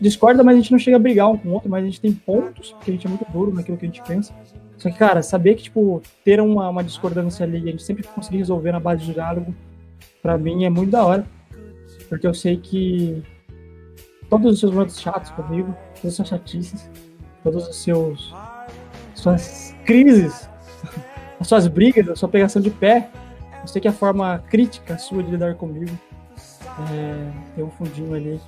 Discorda, 0.00 0.44
mas 0.44 0.56
a 0.56 0.60
gente 0.60 0.72
não 0.72 0.78
chega 0.78 0.96
a 0.96 1.00
brigar 1.00 1.30
um 1.30 1.38
com 1.38 1.48
o 1.48 1.52
outro, 1.52 1.70
mas 1.70 1.82
a 1.82 1.86
gente 1.86 2.00
tem 2.00 2.12
pontos, 2.12 2.72
porque 2.72 2.90
a 2.90 2.94
gente 2.94 3.06
é 3.06 3.08
muito 3.08 3.24
duro 3.32 3.54
naquilo 3.54 3.78
que 3.78 3.86
a 3.86 3.88
gente 3.88 4.02
pensa. 4.02 4.34
Só 4.76 4.90
que, 4.90 4.98
cara, 4.98 5.22
saber 5.22 5.54
que, 5.54 5.64
tipo, 5.64 6.02
ter 6.22 6.38
uma, 6.40 6.68
uma 6.68 6.84
discordância 6.84 7.44
ali 7.44 7.58
e 7.60 7.68
a 7.68 7.70
gente 7.70 7.82
sempre 7.82 8.02
conseguir 8.02 8.38
resolver 8.38 8.72
na 8.72 8.80
base 8.80 9.06
de 9.06 9.14
diálogo, 9.14 9.54
pra 10.20 10.36
mim 10.36 10.64
é 10.64 10.70
muito 10.70 10.90
da 10.90 11.04
hora. 11.04 11.24
Porque 12.10 12.26
eu 12.26 12.34
sei 12.34 12.58
que 12.58 13.22
todos 14.28 14.52
os 14.52 14.60
seus 14.60 14.72
momentos 14.72 15.00
chatos 15.00 15.30
comigo, 15.30 15.74
todas 15.94 16.10
as 16.10 16.14
suas 16.16 16.28
chatices, 16.28 16.90
todos 17.42 17.66
os 17.66 17.76
seus 17.76 18.34
suas 19.14 19.74
crises, 19.86 20.50
as 21.46 21.48
suas 21.48 21.68
brigas, 21.68 22.08
a 22.08 22.16
sua 22.16 22.28
pegação 22.28 22.60
de 22.60 22.70
pé, 22.70 23.08
eu 23.62 23.68
sei 23.68 23.80
que 23.80 23.86
a 23.86 23.92
forma 23.92 24.42
crítica 24.50 24.98
sua 24.98 25.22
de 25.22 25.30
lidar 25.30 25.54
comigo 25.54 25.96
é, 26.90 27.30
tem 27.54 27.64
um 27.64 27.70
fundinho 27.70 28.12
ali 28.14 28.40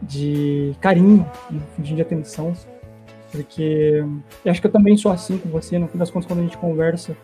de 0.00 0.76
carinho, 0.80 1.28
um 1.50 1.60
fundinho 1.74 1.96
de 1.96 2.02
atenção, 2.02 2.52
porque 3.32 4.04
eu 4.44 4.50
acho 4.50 4.60
que 4.60 4.66
eu 4.68 4.70
também 4.70 4.96
sou 4.96 5.10
assim 5.10 5.38
com 5.38 5.48
você, 5.48 5.76
no 5.76 5.88
fim 5.88 5.98
das 5.98 6.08
contas, 6.08 6.26
quando 6.28 6.38
a 6.38 6.42
gente 6.42 6.56
conversa 6.56 7.16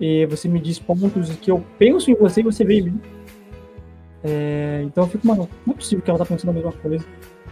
e 0.00 0.26
você 0.26 0.48
me 0.48 0.60
diz 0.60 0.80
pontos 0.80 1.30
que 1.36 1.50
eu 1.50 1.64
penso 1.78 2.10
em 2.10 2.14
você 2.14 2.40
e 2.40 2.44
você 2.44 2.64
vê 2.64 2.80
em 2.80 2.82
mim. 2.82 3.00
É, 4.24 4.82
então 4.84 5.04
eu 5.04 5.08
fico, 5.08 5.26
mano, 5.26 5.48
não 5.64 5.74
é 5.74 5.76
possível 5.76 6.02
que 6.02 6.10
ela 6.10 6.18
tá 6.18 6.26
pensando 6.26 6.50
a 6.50 6.52
mesma 6.52 6.72
coisa. 6.72 7.04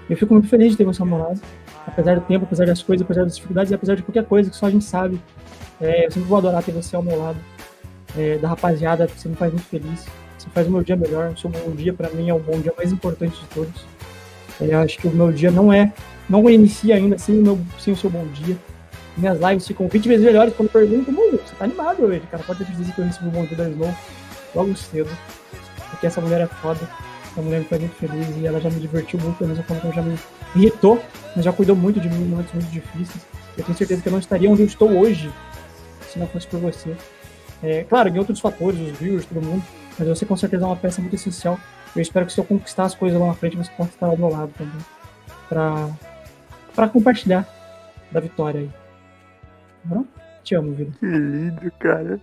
Eu 0.08 0.16
fico 0.16 0.34
muito 0.34 0.48
feliz 0.48 0.72
de 0.72 0.78
ter 0.78 0.84
você 0.84 0.98
namorado, 0.98 1.40
apesar 1.86 2.16
do 2.16 2.22
tempo, 2.22 2.44
apesar 2.44 2.66
das 2.66 2.82
coisas, 2.82 3.04
apesar 3.04 3.22
das 3.22 3.36
dificuldades 3.36 3.72
apesar 3.72 3.94
de 3.94 4.02
qualquer 4.02 4.24
coisa 4.24 4.50
que 4.50 4.56
só 4.56 4.66
a 4.66 4.70
gente 4.70 4.84
sabe. 4.84 5.20
É, 5.81 6.07
eu 6.07 6.10
sempre 6.10 6.28
vou 6.28 6.39
adorar 6.39 6.62
ter 6.62 6.73
você 6.73 6.94
ao 6.94 7.02
meu 7.02 7.18
lado. 7.18 7.39
é, 8.17 8.39
da 8.39 8.49
rapaziada, 8.49 9.09
você 9.09 9.28
me 9.28 9.36
faz 9.36 9.52
muito 9.52 9.67
feliz. 9.67 10.07
Você 10.36 10.49
faz 10.50 10.67
o 10.67 10.70
meu 10.70 10.83
dia 10.83 10.97
melhor. 10.97 11.31
O 11.31 11.39
seu 11.39 11.50
bom 11.50 11.70
dia, 11.70 11.92
pra 11.92 12.10
mim, 12.10 12.28
é 12.28 12.34
o 12.34 12.39
bom 12.39 12.59
dia 12.60 12.73
mais 12.76 12.92
importante 12.92 13.41
de 13.41 13.47
todos. 13.47 13.84
É, 14.60 14.75
eu 14.75 14.78
acho 14.81 14.99
que 14.99 15.07
o 15.07 15.10
meu 15.10 15.33
dia 15.33 15.50
não 15.50 15.73
é, 15.73 15.92
não 16.28 16.49
inicia 16.49 16.97
ainda 16.97 17.18
sem 17.18 17.39
o, 17.39 17.42
meu, 17.42 17.59
sem 17.78 17.92
o 17.92 17.97
seu 17.97 18.10
bom 18.10 18.26
dia. 18.28 18.57
Minhas 19.17 19.39
lives 19.41 19.67
ficam 19.67 19.89
20 19.89 20.09
vezes 20.09 20.25
melhores 20.25 20.55
quando 20.55 20.70
perguntam, 20.70 21.12
mano, 21.12 21.33
você 21.33 21.55
tá 21.59 21.65
animado 21.65 22.02
hoje, 22.05 22.23
cara? 22.31 22.42
Pode 22.42 22.65
ter 22.65 22.73
dizer 22.73 22.92
que 22.92 23.00
eu 23.00 23.05
recebi 23.05 23.28
o 23.28 23.31
bom 23.31 23.44
dia 23.44 23.57
da 23.57 23.68
Snow 23.68 23.94
logo 24.55 24.76
cedo. 24.76 25.10
Porque 25.91 26.07
essa 26.07 26.20
mulher 26.20 26.42
é 26.42 26.47
foda. 26.47 26.81
Essa 27.33 27.42
mulher 27.42 27.60
me 27.60 27.67
faz 27.67 27.81
muito 27.81 27.94
feliz 27.97 28.36
e 28.36 28.47
ela 28.47 28.60
já 28.60 28.68
me 28.70 28.81
divertiu 28.81 29.20
muito, 29.20 29.39
forma 29.39 29.81
que 29.81 29.86
ela 29.86 29.94
já 29.94 30.02
me 30.02 30.18
irritou, 30.57 31.00
mas 31.36 31.44
já 31.44 31.52
cuidou 31.52 31.76
muito 31.76 32.00
de 32.00 32.09
mim 32.09 32.23
em 32.23 32.28
momentos 32.28 32.52
muito 32.52 32.70
difíceis. 32.70 33.25
Eu 33.57 33.65
tenho 33.65 33.78
certeza 33.78 34.02
que 34.02 34.09
eu 34.09 34.12
não 34.12 34.18
estaria 34.18 34.50
onde 34.50 34.62
eu 34.62 34.67
estou 34.67 34.91
hoje 34.91 35.31
se 36.10 36.18
não 36.18 36.26
fosse 36.26 36.47
por 36.47 36.60
você. 36.60 36.97
É, 37.62 37.84
claro, 37.84 38.08
em 38.08 38.18
outros 38.18 38.40
fatores, 38.40 38.80
os 38.80 38.98
viewers, 38.98 39.26
todo 39.26 39.42
mundo, 39.44 39.62
mas 39.98 40.08
você 40.08 40.24
com 40.24 40.36
certeza 40.36 40.64
é 40.64 40.66
uma 40.66 40.76
peça 40.76 41.00
muito 41.00 41.14
essencial. 41.14 41.58
Eu 41.94 42.02
espero 42.02 42.24
que 42.26 42.32
se 42.32 42.40
eu 42.40 42.44
conquistar 42.44 42.84
as 42.84 42.94
coisas 42.94 43.20
lá 43.20 43.26
na 43.28 43.34
frente, 43.34 43.56
você 43.56 43.70
possa 43.76 43.90
estar 43.90 44.06
ao 44.06 44.16
meu 44.16 44.28
lado 44.30 44.52
também. 44.56 44.80
Pra, 45.48 45.89
pra 46.74 46.89
compartilhar 46.89 47.47
da 48.10 48.20
vitória 48.20 48.60
aí. 48.60 48.68
Tá 49.89 49.94
bom? 49.94 50.05
Te 50.44 50.55
amo, 50.55 50.72
vida. 50.72 50.92
Que 51.00 51.06
lindo, 51.06 51.72
cara. 51.78 52.20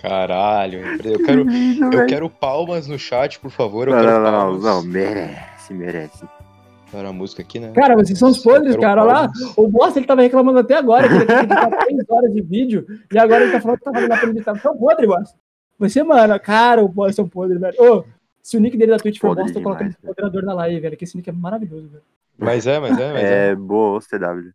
Caralho, 0.00 0.80
eu 1.02 1.18
quero, 1.24 1.44
Que 1.44 1.50
lindo, 1.50 1.84
eu 1.86 1.90
velho. 1.90 2.06
quero 2.06 2.30
palmas 2.30 2.86
no 2.86 2.98
chat, 2.98 3.40
por 3.40 3.50
favor. 3.50 3.88
Eu 3.88 3.94
Não, 3.96 4.00
quero 4.00 4.12
não, 4.12 4.20
não, 4.20 4.30
não, 4.30 4.38
palmas. 4.40 4.62
não, 4.62 4.82
merece, 4.84 5.74
merece. 5.74 6.24
Para 6.90 7.08
a 7.08 7.12
música 7.12 7.42
aqui, 7.42 7.58
né? 7.60 7.72
Cara, 7.72 7.94
vocês 7.96 8.18
são 8.18 8.30
os 8.30 8.38
podres, 8.38 8.74
cara. 8.76 9.02
Olha 9.04 9.12
lá, 9.12 9.32
o 9.56 9.68
boss 9.68 9.94
ele 9.96 10.06
tava 10.06 10.22
reclamando 10.22 10.58
até 10.58 10.74
agora 10.74 11.06
que 11.08 11.14
ele 11.14 11.26
tem 11.26 11.36
que 11.36 11.44
editar 11.44 11.70
3 11.84 12.04
horas 12.08 12.32
de 12.32 12.40
vídeo 12.42 12.86
e 13.12 13.18
agora 13.18 13.42
ele 13.44 13.52
tá 13.52 13.60
falando 13.60 13.78
que 13.78 13.84
tá 13.84 13.92
fazendo 13.92 14.12
a 14.12 14.24
editar. 14.24 14.54
Você 14.54 14.66
é 14.68 14.70
um 14.70 14.76
podre, 14.78 15.06
boss. 15.06 15.34
Você, 15.78 16.02
mano, 16.02 16.40
cara, 16.40 16.82
o 16.82 16.88
boss 16.88 17.18
é 17.18 17.22
um 17.22 17.28
podre, 17.28 17.58
velho. 17.58 17.76
Ô, 17.78 18.04
se 18.42 18.56
o 18.56 18.60
nick 18.60 18.76
dele 18.76 18.92
da 18.92 18.98
Twitch 18.98 19.18
for 19.18 19.28
Podre 19.28 19.44
bosta, 19.44 19.58
eu 19.58 19.62
coloco 19.62 19.82
ele 19.82 19.92
como 19.94 20.08
moderador 20.08 20.42
na 20.42 20.54
live, 20.54 20.80
velho. 20.80 20.96
Que 20.96 21.04
esse 21.04 21.16
nick 21.16 21.28
é 21.28 21.32
maravilhoso, 21.32 21.88
velho. 21.88 22.02
Mas 22.38 22.66
é, 22.66 22.78
mas 22.80 22.98
é, 22.98 23.12
mas 23.12 23.22
é. 23.22 23.50
É 23.50 23.54
boa, 23.54 24.00
CW. 24.00 24.52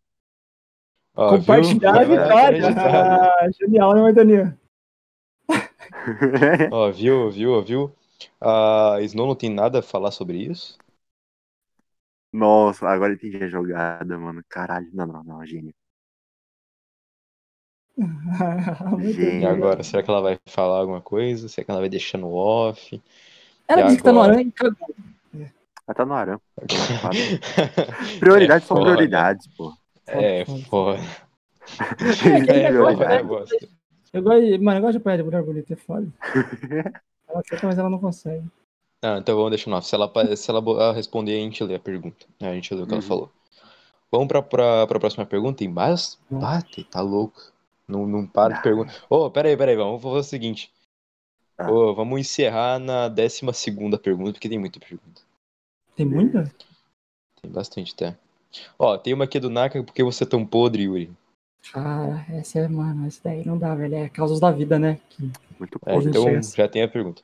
Ó, 1.16 1.30
viu? 1.30 1.38
Compartilhar 1.40 1.90
a 1.92 1.94
Vai- 1.94 2.06
vai 2.06 2.18
vitória. 2.18 2.68
acreditar. 2.68 3.32
Ah, 3.40 3.50
genial, 3.62 3.94
né, 3.94 4.02
Martaninha? 4.02 4.58
Ó, 6.72 6.90
viu, 6.92 7.30
viu, 7.30 7.62
viu? 7.62 7.92
A 8.42 8.98
Snow 9.02 9.28
não 9.28 9.36
tem 9.36 9.50
nada 9.50 9.80
a 9.80 9.84
falar 9.84 10.12
sobre 10.12 10.38
isso? 10.38 10.78
Nossa, 12.34 12.90
agora 12.90 13.14
entendi 13.14 13.38
a 13.44 13.48
jogada, 13.48 14.18
mano. 14.18 14.44
Caralho, 14.50 14.90
não, 14.94 15.06
não, 15.08 15.24
não, 15.24 15.46
gênio. 15.46 15.74
Muito 17.98 19.20
E 19.22 19.46
agora, 19.46 19.84
será 19.84 20.04
que 20.04 20.10
ela 20.10 20.22
vai 20.22 20.40
falar 20.48 20.80
alguma 20.80 21.02
coisa? 21.02 21.48
Será 21.48 21.66
que 21.66 21.72
ela 21.72 21.80
vai 21.80 21.90
deixar 21.90 22.18
no 22.18 22.32
off? 22.34 23.02
Ela 23.68 23.82
E 23.82 23.86
disse 23.86 23.98
que 23.98 24.04
tá 24.04 24.12
no 24.12 24.22
aranha 24.22 24.42
e 24.42 24.52
cagou. 24.52 24.96
Ela 25.88 25.96
tá 25.96 26.06
no 26.06 26.14
arame. 26.14 26.42
Prioridades 28.20 28.66
É 28.66 28.68
são 28.68 28.78
prioridades, 28.82 29.48
pô. 29.58 29.74
É, 30.08 30.46
foda. 30.70 31.00
É, 32.50 32.54
É, 32.54 32.72
negócio, 32.72 33.04
eu 33.04 33.26
gosto. 33.28 33.68
Eu 34.14 34.22
gosto, 34.22 34.42
de- 34.42 34.58
mano, 34.60 34.78
eu 34.78 34.82
gosto 34.82 34.92
de 34.94 34.98
apanhar 35.00 35.18
de 35.18 35.24
mulher 35.24 35.44
bonita, 35.44 35.74
é 35.74 35.76
foda. 35.76 36.08
Ela 37.28 37.44
tenta, 37.44 37.68
mas 37.68 37.78
ela 37.78 37.90
não 37.90 38.00
consegue. 38.00 38.48
Ah, 39.04 39.18
então 39.20 39.36
vamos 39.36 39.52
deixar 39.52 39.70
no 39.70 39.76
off. 39.78 39.88
Se 39.88 39.94
ela, 39.96 40.12
se 40.36 40.50
ela 40.50 40.60
ela 40.60 40.94
responder, 40.94 41.34
a 41.34 41.40
gente 41.40 41.64
lê 41.64 41.76
a 41.76 41.80
pergunta. 41.80 42.26
A 42.42 42.54
gente 42.54 42.74
lê 42.74 42.82
o 42.82 42.86
que 42.88 42.94
ela 42.94 43.02
Uhum. 43.02 43.08
falou. 43.08 43.32
Vamos 44.12 44.28
pra, 44.28 44.42
pra, 44.42 44.88
pra 44.88 45.00
próxima 45.00 45.26
pergunta. 45.26 45.58
Tem 45.58 45.68
mais? 45.68 46.18
Bate, 46.30 46.84
tá 46.86 47.02
louco. 47.02 47.52
Não, 47.88 48.08
não 48.08 48.26
para 48.26 48.54
de 48.54 48.60
Ah. 48.60 48.64
perguntar. 48.64 48.94
Ô, 49.10 49.30
peraí, 49.30 49.58
peraí, 49.58 49.76
vamos 49.76 50.02
fazer 50.02 50.16
o 50.18 50.24
seguinte. 50.24 50.72
Ah. 51.58 51.70
Ô, 51.72 51.94
vamos 51.94 52.20
encerrar 52.22 52.80
na 52.80 53.08
décima 53.10 53.52
segunda 53.54 53.98
pergunta, 53.98 54.34
porque 54.34 54.48
tem 54.50 54.58
muita 54.60 54.80
pergunta. 54.80 55.22
Tem 55.96 56.06
muita? 56.06 56.44
Tem 57.42 57.52
bastante 57.52 57.94
até. 57.94 58.18
Ó, 58.80 58.98
tem 58.98 59.14
uma 59.14 59.26
aqui 59.26 59.40
do 59.40 59.50
Naka, 59.50 59.84
porque 59.84 60.04
você 60.04 60.24
é 60.24 60.28
tão 60.28 60.46
podre, 60.46 60.84
Yuri. 60.84 61.12
Cara, 61.72 62.26
essa 62.30 62.60
é, 62.60 62.68
mano, 62.68 63.06
essa 63.08 63.20
daí 63.24 63.46
não 63.46 63.58
dá, 63.58 63.74
velho. 63.76 63.96
É 63.96 64.10
causas 64.10 64.40
da 64.40 64.52
vida, 64.52 64.78
né? 64.80 65.00
Que- 65.10 65.32
Muito 65.60 65.80
É, 65.86 65.96
então 65.96 66.42
já 66.42 66.68
tem 66.68 66.84
a 66.84 66.88
pergunta. 66.88 67.22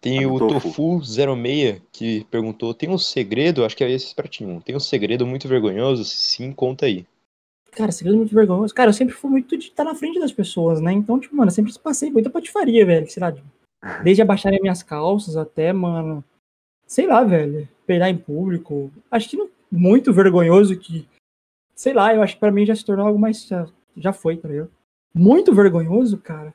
Tem 0.00 0.24
o 0.24 0.38
do 0.38 0.48
Tofu. 0.48 1.00
Tofu06 1.00 1.82
que 1.92 2.24
perguntou: 2.30 2.72
tem 2.72 2.88
um 2.88 2.96
segredo? 2.96 3.64
Acho 3.64 3.76
que 3.76 3.84
é 3.84 3.90
esse 3.90 4.14
pra 4.14 4.26
ti, 4.26 4.44
um. 4.44 4.60
Tem 4.60 4.74
um 4.74 4.80
segredo 4.80 5.26
muito 5.26 5.46
vergonhoso? 5.46 6.04
Se 6.04 6.16
sim, 6.16 6.52
conta 6.52 6.86
aí. 6.86 7.06
Cara, 7.72 7.92
segredo 7.92 8.16
muito 8.16 8.34
vergonhoso. 8.34 8.74
Cara, 8.74 8.88
eu 8.88 8.94
sempre 8.94 9.14
fui 9.14 9.30
muito 9.30 9.56
de 9.56 9.66
estar 9.66 9.84
na 9.84 9.94
frente 9.94 10.18
das 10.18 10.32
pessoas, 10.32 10.80
né? 10.80 10.92
Então, 10.92 11.20
tipo, 11.20 11.36
mano, 11.36 11.50
eu 11.50 11.54
sempre 11.54 11.72
passei 11.78 12.10
muita 12.10 12.30
patifaria, 12.30 12.84
velho. 12.84 13.08
Sei 13.10 13.20
lá, 13.20 13.32
desde 14.02 14.22
abaixarem 14.22 14.60
minhas 14.60 14.82
calças 14.82 15.36
até, 15.36 15.72
mano. 15.72 16.24
Sei 16.86 17.06
lá, 17.06 17.22
velho. 17.22 17.68
Peidar 17.86 18.08
em 18.08 18.16
público. 18.16 18.90
Acho 19.10 19.28
que 19.28 19.36
não, 19.36 19.50
muito 19.70 20.12
vergonhoso 20.12 20.78
que. 20.78 21.06
Sei 21.74 21.92
lá, 21.92 22.14
eu 22.14 22.22
acho 22.22 22.34
que 22.34 22.40
pra 22.40 22.50
mim 22.50 22.64
já 22.64 22.74
se 22.74 22.84
tornou 22.84 23.06
algo 23.06 23.18
mais. 23.18 23.46
Já, 23.46 23.66
já 23.96 24.12
foi, 24.14 24.38
tá 24.38 24.48
ligado? 24.48 24.70
Muito 25.14 25.54
vergonhoso, 25.54 26.16
cara. 26.18 26.54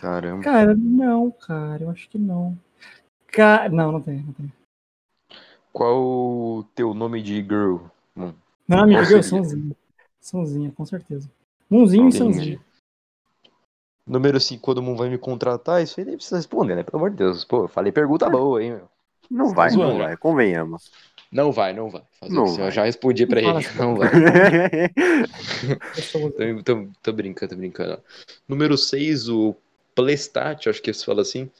Caramba. 0.00 0.42
Cara, 0.42 0.74
não, 0.76 1.30
cara, 1.30 1.84
eu 1.84 1.90
acho 1.90 2.08
que 2.08 2.18
não. 2.18 2.58
Ca... 3.28 3.68
Não, 3.68 3.92
não 3.92 4.00
tem, 4.00 4.22
não 4.22 4.32
tem. 4.32 4.52
Qual 5.72 6.02
o 6.02 6.64
teu 6.74 6.94
nome 6.94 7.20
de 7.22 7.36
girl? 7.42 7.78
Não, 8.16 8.34
amigo, 8.80 9.00
Qual 9.00 9.02
eu 9.02 9.06
seria? 9.22 9.24
Sonzinha. 9.44 9.76
Sonzinha, 10.20 10.72
com 10.72 10.84
certeza. 10.86 11.30
Munzinho 11.68 12.04
e 12.04 12.08
Entendi. 12.08 12.18
Sonzinho. 12.18 12.60
Número 14.06 14.38
5, 14.38 14.62
quando 14.62 14.78
o 14.78 14.82
mundo 14.82 14.98
vai 14.98 15.08
me 15.08 15.18
contratar, 15.18 15.82
isso 15.82 15.98
aí 15.98 16.06
nem 16.06 16.16
precisa 16.16 16.36
responder, 16.36 16.74
né? 16.76 16.82
Pelo 16.82 16.98
amor 16.98 17.10
de 17.10 17.16
Deus. 17.16 17.44
Pô, 17.44 17.64
eu 17.64 17.68
falei 17.68 17.90
pergunta 17.90 18.28
boa, 18.28 18.62
hein, 18.62 18.72
meu. 18.72 18.88
Não 19.30 19.48
Tá 19.48 19.54
vai, 19.54 19.70
não 19.70 19.74
zoando. 19.76 19.98
vai, 19.98 20.16
convenhamos. 20.16 20.90
Não 21.32 21.50
vai, 21.50 21.72
não 21.72 21.88
vai. 21.90 22.02
Fazer 22.20 22.32
Não 22.34 22.44
o 22.44 22.46
que? 22.46 22.52
Eu 22.60 22.64
vai. 22.64 22.70
já 22.70 22.84
respondi 22.84 23.26
pra 23.26 23.40
Não 23.40 23.50
ele. 23.56 23.62
fala 23.64 23.88
Não 23.88 23.96
vai. 23.96 24.08
Tô, 26.12 26.30
tô, 26.62 26.88
tô 27.02 27.12
brincando, 27.12 27.50
tô 27.50 27.56
brincando. 27.56 28.02
Número 28.46 28.76
6, 28.76 29.28
o 29.28 29.56
Plestat, 29.94 30.68
acho 30.68 30.82
que 30.82 30.92
se 30.92 31.04
fala 31.04 31.22
assim. 31.22 31.50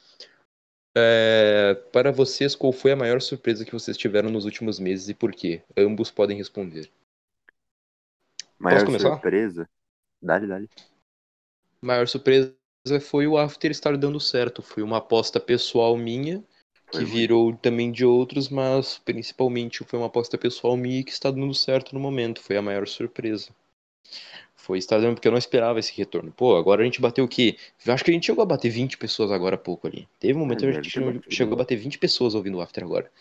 É, 0.97 1.75
para 1.91 2.11
vocês, 2.11 2.55
qual 2.55 2.71
foi 2.71 2.91
a 2.91 2.95
maior 2.95 3.21
surpresa 3.21 3.65
que 3.65 3.73
vocês 3.73 3.97
tiveram 3.97 4.29
nos 4.29 4.45
últimos 4.45 4.79
meses 4.79 5.09
e 5.09 5.13
por 5.13 5.33
quê? 5.33 5.61
Ambos 5.77 6.09
podem 6.09 6.37
responder. 6.37 6.89
Maior 8.57 8.85
começar? 8.85 9.11
surpresa. 9.11 9.69
Dale, 10.21 10.47
dale. 10.47 10.69
Maior 11.81 12.07
surpresa 12.07 12.55
foi 13.01 13.27
o 13.27 13.37
After 13.37 13.69
estar 13.69 13.97
dando 13.97 14.19
certo. 14.19 14.61
Foi 14.61 14.81
uma 14.81 14.97
aposta 14.97 15.39
pessoal 15.39 15.97
minha, 15.97 16.41
que 16.89 16.97
Foi 16.97 17.05
virou 17.05 17.55
também 17.57 17.91
de 17.91 18.05
outros, 18.05 18.47
mas 18.47 18.97
principalmente 18.99 19.83
foi 19.83 19.99
uma 19.99 20.07
aposta 20.07 20.37
pessoal 20.37 20.77
minha 20.77 21.03
que 21.03 21.11
está 21.11 21.29
dando 21.29 21.53
certo 21.53 21.93
no 21.93 21.99
momento. 21.99 22.41
Foi 22.41 22.55
a 22.55 22.61
maior 22.61 22.87
surpresa. 22.87 23.49
Foi 24.65 24.79
estar 24.79 24.99
dando, 24.99 25.13
porque 25.13 25.27
eu 25.27 25.31
não 25.31 25.37
esperava 25.37 25.77
esse 25.77 25.95
retorno. 25.95 26.31
Pô, 26.31 26.55
agora 26.57 26.81
a 26.81 26.85
gente 26.85 26.99
bateu 26.99 27.23
o 27.23 27.27
quê? 27.27 27.55
Eu 27.85 27.93
acho 27.93 28.03
que 28.03 28.09
a 28.09 28.13
gente 28.15 28.25
chegou 28.25 28.41
a 28.41 28.45
bater 28.47 28.69
20 28.71 28.97
pessoas 28.97 29.31
agora 29.31 29.53
há 29.53 29.59
pouco 29.59 29.85
ali. 29.85 30.07
Teve 30.19 30.33
um 30.33 30.39
momento 30.39 30.61
que 30.61 30.65
a 30.65 30.71
deve 30.71 30.83
gente 30.83 30.99
batido. 30.99 31.35
chegou 31.35 31.53
a 31.53 31.57
bater 31.57 31.75
20 31.75 31.99
pessoas 31.99 32.33
ouvindo 32.33 32.57
o 32.57 32.61
After 32.61 32.83
agora. 32.83 33.11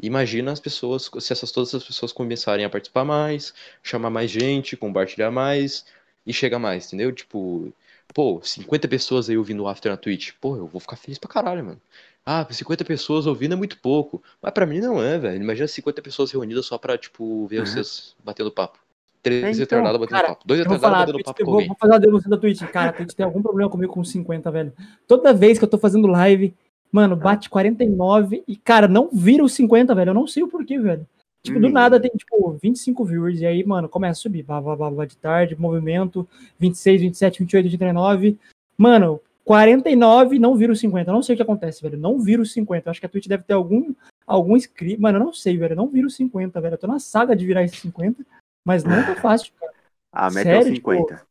Imagina 0.00 0.52
as 0.52 0.60
pessoas, 0.60 1.10
se 1.18 1.32
essas, 1.32 1.50
todas 1.50 1.70
essas 1.70 1.82
pessoas 1.82 2.12
começarem 2.12 2.64
a 2.64 2.70
participar 2.70 3.04
mais, 3.04 3.52
chamar 3.82 4.10
mais 4.10 4.30
gente, 4.30 4.76
compartilhar 4.76 5.32
mais 5.32 5.84
e 6.24 6.32
chegar 6.32 6.60
mais, 6.60 6.86
entendeu? 6.86 7.10
Tipo, 7.10 7.72
pô, 8.14 8.40
50 8.40 8.86
pessoas 8.86 9.28
aí 9.28 9.36
ouvindo 9.36 9.64
o 9.64 9.68
After 9.68 9.90
na 9.90 9.96
Twitch. 9.96 10.30
Pô, 10.40 10.56
eu 10.56 10.68
vou 10.68 10.80
ficar 10.80 10.94
feliz 10.94 11.18
pra 11.18 11.28
caralho, 11.28 11.64
mano. 11.64 11.80
Ah, 12.24 12.46
50 12.48 12.84
pessoas 12.84 13.26
ouvindo 13.26 13.54
é 13.54 13.56
muito 13.56 13.78
pouco. 13.78 14.22
Mas 14.40 14.52
pra 14.52 14.64
mim 14.64 14.78
não 14.78 15.02
é, 15.02 15.18
velho. 15.18 15.42
Imagina 15.42 15.66
50 15.66 16.00
pessoas 16.00 16.30
reunidas 16.30 16.66
só 16.66 16.78
pra, 16.78 16.96
tipo, 16.96 17.46
ver 17.48 17.58
Uhum. 17.58 17.66
vocês 17.66 18.14
batendo 18.24 18.50
papo. 18.52 18.78
Três 19.24 19.42
É, 19.42 19.62
então, 19.62 19.78
retardados 19.78 19.98
batendo 20.00 20.10
cara, 20.16 20.28
papo. 20.28 20.46
Dois 20.46 20.60
Eu 20.60 20.64
retardados 20.70 20.98
batendo 20.98 21.14
Twitch, 21.14 21.24
papo 21.26 21.42
eu 21.42 21.46
vou, 21.46 21.66
vou 21.66 21.76
fazer 21.80 21.92
uma 21.94 21.98
denúncia 22.00 22.28
da 22.30 22.36
Twitch. 22.36 22.62
Cara, 22.70 22.90
a 22.90 22.92
Twitch 22.92 23.14
tem 23.14 23.24
algum 23.24 23.40
problema 23.42 23.70
comigo 23.70 23.90
com 23.92 24.04
50, 24.04 24.50
velho. 24.50 24.72
Toda 25.08 25.32
vez 25.32 25.58
que 25.58 25.64
eu 25.64 25.68
tô 25.68 25.78
fazendo 25.78 26.06
live, 26.06 26.54
mano, 26.92 27.16
bate 27.16 27.48
49 27.48 28.44
e, 28.46 28.54
cara, 28.54 28.86
não 28.86 29.08
vira 29.10 29.42
os 29.42 29.54
50, 29.54 29.94
velho. 29.94 30.10
Eu 30.10 30.14
não 30.14 30.26
sei 30.26 30.42
o 30.42 30.48
porquê, 30.48 30.78
velho. 30.78 31.06
Tipo, 31.42 31.58
do 31.58 31.68
Hum. 31.68 31.72
nada 31.72 31.98
tem, 31.98 32.10
tipo, 32.10 32.56
25 32.62 33.02
viewers. 33.04 33.40
E 33.40 33.46
aí, 33.46 33.64
mano, 33.64 33.88
começa 33.88 34.20
a 34.20 34.22
subir. 34.22 34.42
Vá, 34.42 34.60
vá, 34.60 34.74
vá, 34.74 34.90
vá 34.90 35.06
de 35.06 35.16
tarde, 35.16 35.56
movimento, 35.58 36.28
26, 36.58 37.00
27, 37.00 37.38
28, 37.40 37.68
29. 37.70 38.38
Mano, 38.76 39.20
49 39.44 40.38
não 40.38 40.54
vira 40.54 40.72
os 40.72 40.80
50. 40.80 41.10
Eu 41.10 41.14
não 41.14 41.22
sei 41.22 41.34
o 41.34 41.36
que 41.36 41.42
acontece, 41.42 41.80
velho. 41.82 41.98
Não 41.98 42.18
vira 42.18 42.42
os 42.42 42.52
50. 42.52 42.88
Eu 42.88 42.90
acho 42.90 43.00
que 43.00 43.06
a 43.06 43.08
Twitch 43.08 43.26
deve 43.26 43.42
ter 43.44 43.54
algum, 43.54 43.94
algum 44.26 44.54
script. 44.56 45.00
Mano, 45.00 45.18
eu 45.18 45.24
não 45.24 45.32
sei, 45.32 45.56
velho. 45.56 45.76
Não 45.76 45.88
vira 45.88 46.06
os 46.06 46.14
50, 46.14 46.60
velho. 46.60 46.74
Eu 46.74 46.78
tô 46.78 46.86
na 46.86 46.98
saga 46.98 47.34
de 47.34 47.46
virar 47.46 47.62
esses 47.62 47.78
50, 47.78 48.22
mas 48.64 48.82
não 48.84 49.04
tá 49.04 49.16
fácil, 49.16 49.52
cara. 49.60 49.72
A 50.12 50.30
meta 50.30 50.48
é 50.48 50.62
Sério, 50.62 50.74
tipo, 50.74 50.92
50. 50.92 51.26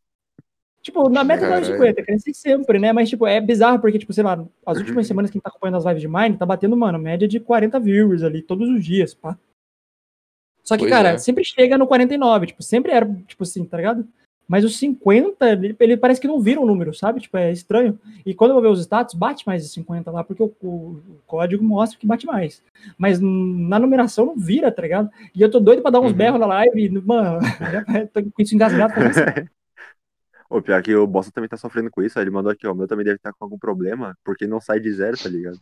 Tipo, 0.82 1.10
na 1.10 1.24
meta 1.24 1.42
tá 1.42 1.48
Caralho. 1.48 1.66
50, 1.66 2.03
cresce 2.03 2.34
sempre, 2.34 2.78
né? 2.78 2.92
Mas, 2.92 3.10
tipo, 3.10 3.26
é 3.26 3.40
bizarro 3.40 3.80
porque, 3.80 3.98
tipo, 3.98 4.12
sei 4.12 4.24
lá, 4.24 4.45
as 4.66 4.78
últimas 4.78 5.08
semanas 5.08 5.32
que 5.32 5.38
a 5.38 5.40
gente 5.40 5.44
tá 5.44 5.50
acompanhando 5.50 5.78
as 5.78 5.86
lives 5.86 6.02
de 6.02 6.10
Mine, 6.10 6.38
tá 6.38 6.45
batendo, 6.45 6.76
mano, 6.76 7.00
média 7.00 7.28
de 7.28 7.40
40 7.40 7.80
viewers 7.80 8.22
ali, 8.22 8.42
todos 8.42 8.70
os 8.70 8.84
dias, 8.84 9.14
pá. 9.14 9.38
Só 10.62 10.76
que, 10.76 10.84
Pois 10.84 10.92
cara, 10.92 11.10
é. 11.12 11.18
sempre 11.18 11.44
chega 11.44 11.78
no 11.78 11.88
49, 11.88 12.48
tipo, 12.48 12.62
sempre 12.62 12.92
era, 12.92 13.06
tipo 13.26 13.44
assim, 13.44 13.66
tá 13.66 13.78
ligado? 13.78 14.08
Mas 14.48 14.64
os 14.66 14.78
50, 14.78 15.50
ele, 15.52 15.76
ele 15.80 15.98
parece 15.98 16.20
que 16.20 16.28
não 16.28 16.40
vira 16.42 16.60
um 16.60 16.66
número, 16.66 16.94
sabe? 16.94 17.22
Tipo, 17.22 17.38
é 17.38 17.52
estranho. 17.52 17.98
E 18.26 18.34
quando 18.34 18.52
eu 18.52 18.56
vou 18.56 18.62
ver 18.64 18.70
os 18.70 18.80
status, 18.82 19.16
bate 19.16 19.48
mais 19.48 19.64
de 19.64 19.70
50 19.70 20.12
lá, 20.12 20.24
porque 20.24 20.44
o, 20.44 20.52
o- 20.62 20.68
o 20.68 21.18
código 21.26 21.64
mostra 21.64 21.98
que 21.98 22.06
bate 22.06 22.26
mais. 22.26 22.62
Mas 22.98 23.20
na 23.22 23.80
numeração 23.80 24.26
não 24.26 24.36
vira, 24.38 24.72
tá 24.72 24.82
ligado? 24.82 25.10
E 25.34 25.42
eu 25.42 25.50
tô 25.50 25.60
doido 25.60 25.82
pra 25.82 25.92
dar 25.92 26.02
uns 26.02 26.12
Uhum. 26.12 26.18
berros 26.18 26.40
na 26.40 26.46
live, 26.48 26.84
e, 26.86 26.90
mano, 26.90 27.40
tô 28.14 28.22
com 28.24 28.42
isso 28.42 28.54
engasgado. 28.54 28.94
assim. 29.00 29.48
O 30.50 30.62
pior 30.62 30.84
que 30.84 30.94
o 30.96 31.08
Bosta 31.08 31.32
também 31.32 31.50
tá 31.50 31.58
sofrendo 31.58 31.90
com 31.90 32.02
isso. 32.04 32.20
Ele 32.20 32.30
mandou 32.30 32.52
aqui, 32.52 32.68
ó. 32.68 32.74
O 32.74 32.76
meu 32.76 32.88
também 32.88 33.04
deve 33.06 33.16
estar 33.16 33.34
com 33.34 33.44
algum 33.46 33.58
problema, 33.58 34.16
porque 34.24 34.46
não 34.46 34.62
sai 34.62 34.80
de 34.80 34.92
zero, 34.92 35.18
tá 35.18 35.30
ligado? 35.30 35.58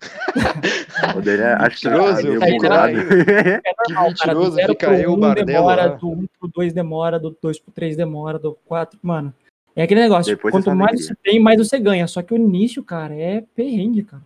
o 1.16 1.20
dele 1.20 1.42
é, 1.42 1.70
fica 1.70 2.44
aí, 2.44 2.52
bugado. 2.56 2.98
É 2.98 3.60
normal, 3.88 4.12
Que 4.12 4.18
cara. 4.20 4.34
Do 4.34 4.40
mentiroso, 4.40 4.50
0 4.52 4.68
fica 4.72 4.86
pro 4.86 4.96
aí 4.96 5.06
o 5.06 5.14
1 5.14 5.20
Bardella 5.20 5.46
demora, 5.46 5.86
lá. 5.86 5.94
do 5.94 6.10
1 6.10 6.26
pro 6.38 6.48
2 6.48 6.72
demora, 6.72 7.18
do 7.18 7.36
2 7.40 7.58
pro 7.60 7.72
3 7.72 7.96
demora, 7.96 8.38
do 8.38 8.56
4, 8.66 8.98
mano. 9.02 9.32
É 9.76 9.82
aquele 9.82 10.00
negócio, 10.00 10.34
Depois 10.34 10.52
quanto 10.52 10.68
mais 10.74 10.90
alegria. 10.90 11.06
você 11.08 11.14
tem, 11.22 11.40
mais 11.40 11.58
você 11.58 11.78
ganha. 11.78 12.06
Só 12.06 12.22
que 12.22 12.32
o 12.32 12.36
início, 12.36 12.82
cara, 12.82 13.14
é 13.14 13.42
perrengue, 13.56 14.04
cara. 14.04 14.22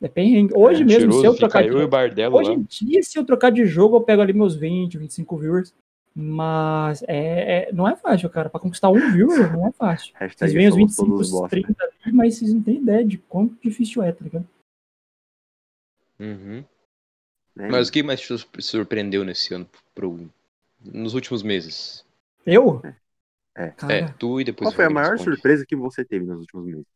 É 0.00 0.08
perrengue. 0.08 0.52
Hoje 0.56 0.84
mesmo, 0.84 1.12
se 1.12 1.26
eu 1.26 1.34
trocar 1.34 1.62
de 1.62 1.68
eu 1.68 1.84
o 1.84 1.88
Bardelo 1.88 2.36
Hoje 2.36 2.52
em 2.52 2.62
dia, 2.62 3.02
se 3.02 3.18
eu 3.18 3.24
trocar 3.24 3.50
de 3.50 3.66
jogo, 3.66 3.96
eu 3.96 4.00
pego 4.00 4.22
ali 4.22 4.32
meus 4.32 4.54
20, 4.54 4.96
25 4.96 5.36
viewers. 5.36 5.74
Mas 6.14 7.02
é, 7.06 7.68
é- 7.68 7.72
não 7.72 7.86
é 7.86 7.94
fácil, 7.96 8.30
cara. 8.30 8.48
Pra 8.48 8.58
conquistar 8.58 8.88
um 8.88 9.12
viewer, 9.12 9.52
não 9.52 9.66
é 9.68 9.72
fácil. 9.72 10.12
Vocês 10.36 10.52
veem 10.52 10.68
os 10.68 10.74
somos 10.74 10.90
25, 10.96 11.06
todos 11.10 11.26
os 11.26 11.32
bosta. 11.32 11.48
30 11.50 11.74
ali, 12.04 12.12
mas 12.14 12.34
vocês 12.36 12.52
não 12.54 12.62
têm 12.62 12.76
ideia 12.76 13.04
de 13.04 13.18
quanto 13.18 13.56
difícil 13.62 14.02
é, 14.02 14.10
tá 14.10 14.24
ligado? 14.24 14.46
Uhum. 16.20 16.64
né? 17.54 17.68
Mas 17.70 17.88
o 17.88 17.92
que 17.92 18.02
mais 18.02 18.20
te 18.20 18.26
sur- 18.26 18.48
surpreendeu 18.60 19.24
nesse 19.24 19.54
ano 19.54 19.68
pro... 19.94 20.28
nos 20.84 21.14
últimos 21.14 21.42
meses? 21.42 22.04
Eu? 22.46 22.80
É. 23.56 23.72
É, 23.88 24.02
tu 24.18 24.40
e 24.40 24.44
depois 24.44 24.68
Qual 24.68 24.76
foi 24.76 24.84
a 24.84 24.90
maior 24.90 25.10
responde. 25.16 25.36
surpresa 25.36 25.66
que 25.66 25.74
você 25.74 26.04
teve 26.04 26.24
nos 26.24 26.40
últimos 26.40 26.66
meses? 26.66 26.86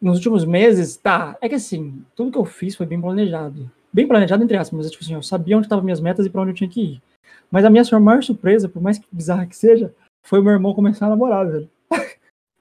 nos 0.00 0.18
últimos 0.18 0.44
meses, 0.44 0.96
tá. 0.96 1.36
É 1.40 1.48
que 1.48 1.54
assim, 1.54 2.04
tudo 2.14 2.30
que 2.30 2.38
eu 2.38 2.44
fiz 2.44 2.76
foi 2.76 2.84
bem 2.84 3.00
planejado. 3.00 3.70
Bem 3.92 4.06
planejado, 4.06 4.44
entre 4.44 4.56
aspas, 4.56 4.76
mas 4.76 4.90
tipo 4.90 5.02
assim, 5.02 5.14
eu 5.14 5.22
sabia 5.22 5.56
onde 5.56 5.66
estavam 5.66 5.82
minhas 5.84 6.00
metas 6.00 6.26
e 6.26 6.30
pra 6.30 6.42
onde 6.42 6.50
eu 6.50 6.54
tinha 6.54 6.68
que 6.68 6.80
ir. 6.82 7.02
Mas 7.50 7.64
a 7.64 7.70
minha 7.70 7.82
maior 8.00 8.22
surpresa, 8.22 8.68
por 8.68 8.82
mais 8.82 8.98
que 8.98 9.06
bizarra 9.10 9.46
que 9.46 9.56
seja, 9.56 9.94
foi 10.26 10.42
meu 10.42 10.52
irmão 10.52 10.74
começar 10.74 11.06
a 11.06 11.10
namorar, 11.10 11.48
velho. 11.48 11.70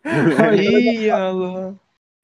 Ih, 0.57 1.07
ela 1.09 1.75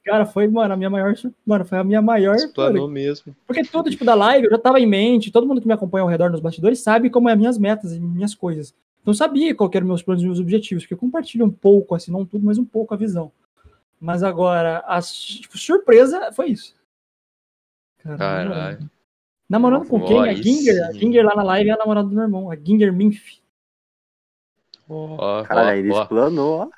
Cara, 0.09 0.25
foi, 0.25 0.47
mano, 0.47 0.73
a 0.73 0.77
minha 0.77 0.89
maior. 0.89 1.13
Mano, 1.45 1.65
foi 1.65 1.77
a 1.77 1.83
minha 1.83 2.01
maior. 2.01 2.33
explanou 2.33 2.87
mesmo. 2.87 3.35
Porque 3.45 3.63
tudo, 3.63 3.91
tipo, 3.91 4.03
da 4.03 4.15
live, 4.15 4.45
eu 4.45 4.51
já 4.51 4.57
tava 4.57 4.79
em 4.79 4.87
mente, 4.87 5.31
todo 5.31 5.45
mundo 5.45 5.61
que 5.61 5.67
me 5.67 5.73
acompanha 5.73 6.01
ao 6.01 6.09
redor 6.09 6.31
nos 6.31 6.39
bastidores 6.39 6.79
sabe 6.79 7.11
como 7.11 7.29
é 7.29 7.35
minhas 7.35 7.59
metas 7.59 7.93
e 7.93 7.99
minhas 7.99 8.33
coisas. 8.33 8.73
Então 9.01 9.11
eu 9.11 9.13
sabia 9.13 9.53
qual 9.53 9.69
que 9.69 9.77
eram 9.77 9.85
meus 9.85 10.01
planos 10.01 10.23
e 10.23 10.25
meus 10.25 10.39
objetivos, 10.39 10.83
porque 10.83 10.95
eu 10.95 10.97
compartilho 10.97 11.45
um 11.45 11.51
pouco, 11.51 11.93
assim, 11.93 12.11
não 12.11 12.25
tudo, 12.25 12.43
mas 12.43 12.57
um 12.57 12.65
pouco 12.65 12.91
a 12.91 12.97
visão. 12.97 13.31
Mas 13.99 14.23
agora, 14.23 14.79
a 14.87 14.99
tipo, 14.99 15.55
surpresa 15.59 16.31
foi 16.31 16.47
isso. 16.47 16.73
Cara, 17.99 18.17
namorando. 18.17 18.49
Caralho. 18.49 18.91
Namorando 19.47 19.87
com 19.87 20.05
quem? 20.05 20.27
A 20.27 20.33
Ginger. 20.33 20.89
A. 20.89 20.91
Ginger 20.91 21.23
lá 21.23 21.35
na 21.35 21.43
live 21.43 21.69
é 21.69 21.73
a 21.73 21.77
namorada 21.77 22.07
do 22.07 22.15
meu 22.15 22.23
irmão, 22.23 22.49
a 22.49 22.55
Ginger 22.55 22.91
Minf. 22.91 23.37
Ó, 24.89 25.43
Caralho, 25.43 25.79
ele 25.81 25.91
explanou, 25.91 26.61
ó. 26.61 26.69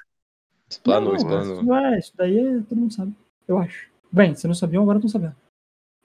Explanou, 0.70 1.10
Não, 1.10 1.16
explanou. 1.16 1.78
Isso, 1.92 2.00
isso 2.00 2.14
daí 2.18 2.40
é, 2.40 2.60
todo 2.62 2.78
mundo 2.78 2.94
sabe, 2.94 3.14
eu 3.52 3.60
acho. 3.60 3.90
Bem, 4.12 4.36
se 4.36 4.48
não 4.48 4.54
sabiam, 4.54 4.84
agora 4.84 4.98
estão 4.98 5.10
sabendo. 5.10 5.36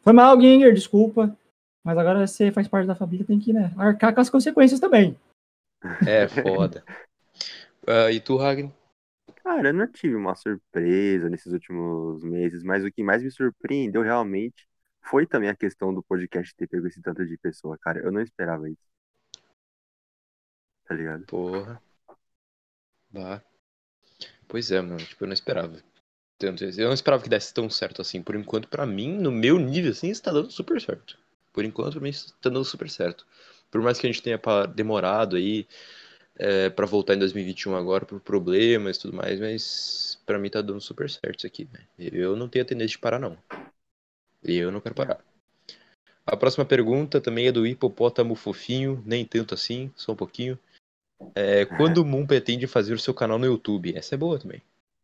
Foi 0.02 0.12
mal, 0.12 0.41
Ginger, 0.41 0.73
desculpa. 0.73 1.36
Mas 1.83 1.99
agora 1.99 2.26
você 2.26 2.50
faz 2.50 2.66
parte 2.66 2.86
da 2.86 2.97
família, 2.97 3.25
tem 3.25 3.39
que, 3.39 3.52
né, 3.52 3.73
arcar 3.76 4.12
com 4.12 4.20
as 4.20 4.28
consequências 4.28 4.81
também. 4.81 5.16
É, 6.07 6.26
foda. 6.28 6.84
Ah, 7.89 8.10
e 8.10 8.18
tu, 8.18 8.36
Ragnar? 8.36 8.73
Cara, 9.44 9.68
eu 9.68 9.75
não 9.75 9.86
tive 9.86 10.16
uma 10.16 10.34
surpresa 10.34 11.31
nesses 11.31 11.52
últimos 11.52 12.25
meses, 12.25 12.65
mas 12.65 12.84
o 12.84 12.91
que 12.91 13.00
mais 13.00 13.23
me 13.23 13.31
surpreendeu 13.31 14.02
realmente 14.02 14.66
foi 15.02 15.25
também 15.25 15.49
a 15.49 15.55
questão 15.55 15.94
do 15.94 16.02
podcast 16.02 16.52
ter 16.57 16.66
pego 16.66 16.89
esse 16.89 17.00
tanto 17.00 17.25
de 17.25 17.39
pessoa, 17.39 17.78
cara. 17.78 18.00
Eu 18.00 18.10
não 18.10 18.20
esperava 18.20 18.68
isso. 18.68 18.83
Tá 20.84 20.97
ligado? 20.97 21.26
Porra. 21.26 21.81
Bah. 23.08 23.41
Pois 24.49 24.73
é, 24.73 24.81
mano. 24.81 24.99
Tipo, 24.99 25.23
eu 25.23 25.28
não 25.28 25.34
esperava. 25.34 25.81
Tanto. 26.39 26.65
Eu 26.65 26.87
não 26.87 26.95
esperava 26.95 27.23
que 27.23 27.29
desse 27.29 27.53
tão 27.53 27.69
certo 27.71 28.03
assim. 28.03 28.23
Por 28.23 28.35
enquanto, 28.35 28.69
pra 28.69 28.85
mim, 28.87 29.17
no 29.17 29.33
meu 29.33 29.59
nível, 29.59 29.93
assim, 29.93 30.09
está 30.09 30.31
dando 30.31 30.51
super 30.51 30.81
certo. 30.81 31.19
Por 31.53 31.65
enquanto, 31.65 31.93
pra 31.93 32.03
mim, 32.03 32.11
está 32.11 32.51
dando 32.51 32.65
super 32.65 32.91
certo. 32.91 33.27
Por 33.71 33.81
mais 33.81 33.99
que 33.99 34.07
a 34.07 34.13
gente 34.13 34.23
tenha 34.23 34.39
demorado 34.75 35.37
aí 35.37 35.67
é, 36.39 36.69
pra 36.71 36.87
voltar 36.87 37.15
em 37.15 37.19
2021 37.19 37.75
agora 37.75 38.05
por 38.05 38.21
problemas 38.21 38.97
e 38.97 39.01
tudo 39.01 39.17
mais, 39.17 39.41
mas 39.41 40.19
pra 40.27 40.39
mim 40.39 40.51
tá 40.51 40.61
dando 40.61 40.81
super 40.81 41.09
certo 41.09 41.39
isso 41.39 41.47
aqui, 41.47 41.69
né? 41.73 41.81
Eu 41.99 42.37
não 42.37 42.49
tenho 42.49 42.65
a 42.65 42.69
tendência 42.69 42.93
de 42.93 42.99
parar, 42.99 43.19
não. 43.19 43.37
E 44.45 44.57
eu 44.57 44.71
não 44.71 44.81
quero 44.81 44.95
parar. 44.95 45.19
A 46.25 46.37
próxima 46.37 46.65
pergunta 46.65 47.21
também 47.21 47.47
é 47.47 47.53
do 47.53 47.67
hipopótamo 47.67 48.35
fofinho, 48.35 49.03
nem 49.07 49.25
tanto 49.25 49.55
assim, 49.55 49.91
só 49.97 50.13
um 50.13 50.17
pouquinho. 50.17 50.59
É, 51.35 51.65
quando 51.65 51.99
o 51.99 52.05
Moon 52.05 52.27
pretende 52.27 52.67
fazer 52.67 52.93
o 52.93 52.99
seu 52.99 53.15
canal 53.15 53.39
no 53.39 53.47
YouTube? 53.47 53.97
Essa 53.97 54.15
é 54.15 54.19
boa 54.19 54.39
também. 54.39 54.61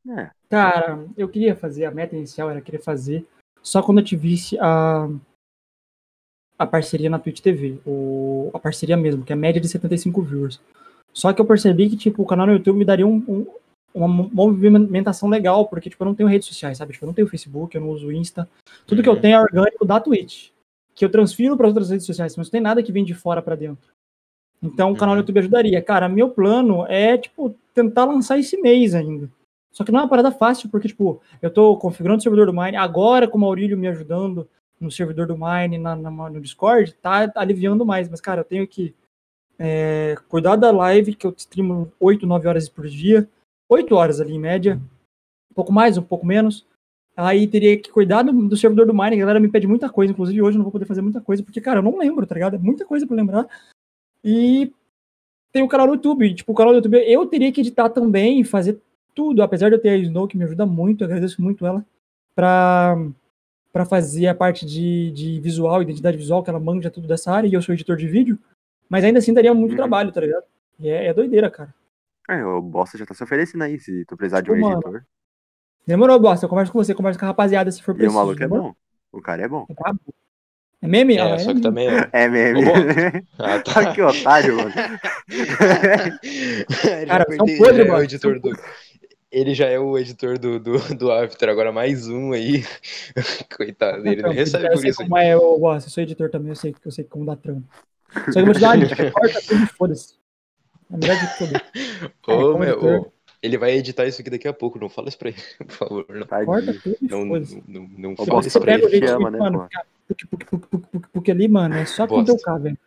É, 0.09 0.31
Cara, 0.49 1.07
eu 1.17 1.29
queria 1.29 1.55
fazer, 1.57 1.85
a 1.85 1.91
meta 1.91 2.17
inicial 2.17 2.51
era 2.51 2.61
querer 2.61 2.81
fazer, 2.83 3.25
só 3.63 3.83
quando 3.83 3.99
eu 3.99 4.05
tivesse 4.05 4.59
a, 4.61 5.09
a 6.59 6.67
parceria 6.67 7.09
na 7.09 7.19
Twitch 7.19 7.41
TV, 7.41 7.79
o, 7.87 8.51
a 8.53 8.59
parceria 8.59 8.97
mesmo, 8.97 9.25
que 9.25 9.33
é 9.33 9.35
a 9.35 9.39
média 9.39 9.61
de 9.61 9.69
75 9.69 10.21
viewers. 10.23 10.61
Só 11.13 11.33
que 11.33 11.41
eu 11.41 11.45
percebi 11.47 11.89
que, 11.89 11.97
tipo, 11.97 12.23
o 12.23 12.27
canal 12.27 12.47
no 12.47 12.53
YouTube 12.55 12.79
me 12.79 12.85
daria 12.85 13.07
um, 13.07 13.17
um- 13.29 13.47
uma 13.95 14.09
mo- 14.09 14.31
movimentação 14.33 15.29
legal, 15.29 15.69
porque, 15.69 15.91
tipo, 15.91 16.03
eu 16.03 16.07
não 16.07 16.15
tenho 16.15 16.29
redes 16.29 16.49
sociais, 16.49 16.79
sabe? 16.79 16.93
Tipo, 16.95 17.05
eu 17.05 17.09
não 17.09 17.15
tenho 17.15 17.29
Facebook, 17.29 17.75
eu 17.75 17.81
não 17.83 17.91
uso 17.91 18.11
Insta. 18.11 18.49
Tudo 18.87 19.03
que 19.03 19.09
eu 19.09 19.13
Uhum. 19.15 19.21
tenho 19.21 19.37
é 19.37 19.41
orgânico 19.41 19.85
da 19.85 20.01
Twitch, 20.01 20.49
que 20.95 21.05
eu 21.05 21.11
transfiro 21.11 21.57
para 21.57 21.69
outras 21.69 21.91
redes 21.91 22.07
sociais, 22.07 22.35
mas 22.37 22.47
não 22.47 22.51
tem 22.53 22.61
nada 22.61 22.83
que 22.83 22.91
vem 22.93 23.05
de 23.05 23.13
fora 23.15 23.43
para 23.43 23.55
dentro. 23.55 23.91
Então, 24.63 24.93
o 24.93 24.97
canal 24.97 25.15
no 25.15 25.21
Uhum. 25.21 25.23
YouTube 25.23 25.41
ajudaria. 25.41 25.83
Cara, 25.83 26.09
meu 26.09 26.31
plano 26.31 26.87
é, 26.87 27.19
tipo, 27.19 27.55
tentar 27.75 28.05
lançar 28.07 28.39
esse 28.39 28.57
mês 28.57 28.95
ainda. 28.95 29.29
Só 29.73 29.85
que 29.85 29.91
não 29.91 30.01
é 30.01 30.03
uma 30.03 30.09
parada 30.09 30.31
fácil, 30.31 30.69
porque, 30.69 30.89
tipo, 30.89 31.21
eu 31.41 31.51
tô 31.51 31.77
configurando 31.79 32.19
o 32.21 32.23
servidor 32.23 32.47
do 32.47 32.53
Mine, 32.53 32.77
agora 32.77 33.27
com 33.27 33.39
o 33.39 33.41
Maurílio 33.41 33.77
me 33.79 33.89
ajudando 33.89 34.47
no 34.79 34.91
servidor 34.91 35.27
do 35.27 35.37
Mine, 35.37 35.79
na, 35.79 35.97
na- 35.97 36.11
no 36.11 36.41
Discord, 36.41 36.93
tá 36.95 37.31
aliviando 37.37 37.87
mais. 37.87 38.09
Mas, 38.09 38.21
cara, 38.21 38.41
eu 38.41 38.45
tenho 38.45 38.67
que 38.69 38.95
é, 39.59 40.17
cuidar 40.29 40.57
da 40.57 40.71
live, 40.71 41.15
que 41.15 41.27
eu 41.27 41.33
streamo 41.37 41.91
8, 41.99 42.27
9 42.27 42.49
horas 42.49 42.69
por 42.69 42.87
dia. 42.87 43.29
8 43.69 43.95
horas 43.95 44.21
ali, 44.21 44.35
em 44.35 44.39
média. 44.41 44.79
Um 45.51 45.55
pouco 45.55 45.73
mais, 45.73 45.97
um 45.97 46.03
pouco 46.03 46.27
menos. 46.27 46.67
Aí 47.17 47.47
teria 47.47 47.79
que 47.79 47.91
cuidar 47.91 48.23
do, 48.23 48.33
do 48.49 48.57
servidor 48.57 48.87
do 48.87 48.95
Mine, 48.95 49.17
a 49.17 49.21
galera 49.21 49.41
me 49.41 49.49
pede 49.49 49.67
muita 49.67 49.89
coisa, 49.89 50.13
inclusive 50.13 50.41
hoje 50.43 50.57
eu 50.57 50.59
não 50.59 50.65
vou 50.65 50.73
poder 50.73 50.87
fazer 50.87 51.03
muita 51.03 51.21
coisa, 51.21 51.43
porque, 51.43 51.61
cara, 51.61 51.79
eu 51.79 51.83
não 51.83 51.99
lembro, 51.99 52.27
tá 52.27 52.35
ligado? 52.35 52.57
É 52.57 52.59
muita 52.59 52.85
coisa 52.87 53.07
pra 53.07 53.15
lembrar. 53.17 53.47
E 54.25 54.73
tem 55.53 55.63
o 55.63 55.69
canal 55.69 55.87
do 55.87 55.95
YouTube. 55.95 56.35
Tipo, 56.35 56.53
o 56.53 56.55
canal 56.55 56.73
do 56.73 56.77
YouTube 56.77 56.99
eu 57.07 57.27
teria 57.27 57.53
que 57.53 57.61
editar 57.61 57.89
também 57.91 58.43
fazer 58.45 58.81
tudo, 59.15 59.43
apesar 59.43 59.69
de 59.69 59.77
eu 59.77 59.81
ter 59.81 59.91
a 59.91 59.97
Snow 59.97 60.27
que 60.29 60.37
me 60.37 60.45
ajuda 60.45 60.65
muito, 60.67 61.03
eu 61.03 61.07
agradeço 61.07 61.41
muito 61.43 61.67
ela, 61.67 61.85
pra, 62.35 62.97
pra 63.73 63.85
fazer 63.85 64.27
a 64.29 64.35
parte 64.35 64.65
de, 64.67 65.11
de 65.13 65.41
visual, 65.41 65.83
identidade 65.83 66.17
visual, 66.17 66.43
que 66.43 66.51
ela 66.51 66.61
manja 66.61 66.91
tudo 66.91 67.07
dessa 67.09 67.33
área, 67.33 67.49
e 67.49 67.55
eu 67.55 67.63
sou 67.63 67.75
editor 67.75 67.97
de 67.97 68.07
vídeo, 68.09 68.39
mas 68.89 69.05
ainda 69.05 69.19
assim 69.19 69.35
daria 69.35 69.53
muito 69.55 69.71
Uhum. 69.73 69.77
trabalho, 69.77 70.13
tá 70.13 70.21
ligado? 70.21 70.45
E 70.81 70.89
é, 70.89 71.07
é 71.07 71.15
doideira, 71.15 71.51
cara. 71.51 71.73
é, 72.29 72.45
o 72.45 72.61
Bosta 72.63 72.97
já 72.99 73.05
tá 73.07 73.15
se 73.15 73.23
oferecendo 73.23 73.63
aí, 73.65 73.79
se 73.79 74.05
tu 74.07 74.17
precisar 74.17 74.41
de 74.41 74.51
um 74.51 74.59
mano, 74.59 74.75
editor. 74.75 75.03
Demorou, 75.87 76.19
bosta, 76.21 76.47
eu 76.47 76.49
converso 76.49 76.73
com 76.73 76.79
você, 76.83 76.95
converso 76.95 77.19
com 77.19 77.25
a 77.25 77.29
rapaziada 77.29 77.71
se 77.71 77.83
for 77.83 77.91
E 77.91 77.95
o 77.95 77.97
preciso. 77.97 78.17
maluco 78.17 78.43
é 78.43 78.47
bom. 78.47 78.73
O 79.11 79.21
cara 79.21 79.43
é 79.43 79.49
bom. 79.49 79.67
É 79.69 79.75
brabo. 79.75 80.01
É 80.81 80.87
meme? 80.89 81.19
Ah, 81.19 81.31
É, 81.31 81.39
só 81.39 81.49
que 81.53 81.55
meme. 81.55 81.61
também 81.63 81.89
é. 81.89 82.09
É 82.13 82.29
mesmo. 82.29 82.61
Ô, 82.61 82.65
Ah, 83.39 83.59
tá. 83.61 83.93
que 83.93 84.01
otário, 84.01 84.57
mano. 84.57 84.71
Cara, 87.09 87.27
são 87.37 87.47
perdeu- 87.47 87.59
podres, 87.59 87.77
já 87.77 87.83
é 87.83 87.87
o 87.87 87.93
mano. 87.93 88.05
editor 88.05 88.41
do. 88.41 88.51
Ele 89.33 89.55
já 89.55 89.67
é 89.67 89.79
o 89.79 89.97
editor 89.97 90.39
do, 90.39 90.61
do, 90.61 90.79
do 90.95 91.11
After, 91.11 91.49
agora 91.49 91.73
mais 91.73 92.07
um 92.07 92.33
aí. 92.33 92.63
Coitado 93.57 94.03
dele, 94.03 94.21
Então, 94.21 94.31
ele 94.31 94.39
recebe 94.41 94.67
eu 94.67 94.73
por 94.75 94.85
isso. 94.85 94.99
como 95.03 95.17
é, 95.17 95.33
eu, 95.33 95.59
bosta, 95.59 95.89
eu 95.89 95.93
sou 95.93 96.03
editor 96.03 96.29
também, 96.31 96.51
eu 96.51 96.55
sei, 96.55 96.75
eu 96.85 96.91
sei 96.91 97.05
como 97.05 97.25
dá 97.25 97.35
trampo. 97.35 97.67
Só 98.27 98.33
que 98.33 98.39
eu 98.41 98.45
vou 98.45 98.55
te 98.55 98.61
dar 98.61 98.77
uma 98.77 98.87
dica, 98.87 99.11
corta 99.11 99.41
tudo 99.41 99.65
e 99.65 99.67
foda-se. 99.69 100.15
É 100.93 100.97
melhor 100.99 101.17
de 101.17 101.39
tudo. 101.39 101.53
Ô, 102.29 102.53
como 102.53 102.59
meu, 102.59 102.73
editor. 102.75 103.01
ô, 103.01 103.13
ele 103.43 103.57
vai 103.57 103.73
editar 103.73 104.05
isso 104.07 104.21
aqui 104.21 104.29
daqui 104.29 104.47
a 104.47 104.53
pouco, 104.53 104.79
não 104.79 104.91
fala 104.91 105.09
isso 105.09 105.19
pra 105.19 105.31
ele, 105.31 105.39
por 105.67 105.71
favor. 105.71 106.07
Não, 106.11 106.27
Corta 106.45 106.75
tudo 106.75 106.97
e 107.01 107.09
não, 107.09 107.27
foda-se. 107.29 107.65
não, 107.67 107.81
não, 107.83 108.11
não 108.11 108.17
fala 108.17 108.41
isso 108.47 108.61
pra 108.61 108.75
ele. 108.75 108.83
te 108.87 108.91
jeito 108.91 109.11
ama, 109.13 109.31
que, 109.31 109.33
né, 109.33 109.39
mano, 109.39 109.69
porque, 110.07 110.27
porque, 110.27 110.45
porque, 110.47 110.67
porque, 110.91 111.09
porque 111.11 111.31
ali, 111.31 111.49
mano, 111.49 111.75
é 111.77 111.87
só 111.87 112.07
conter 112.07 112.33
o 112.33 112.39
K, 112.39 112.59
velho. 112.59 112.79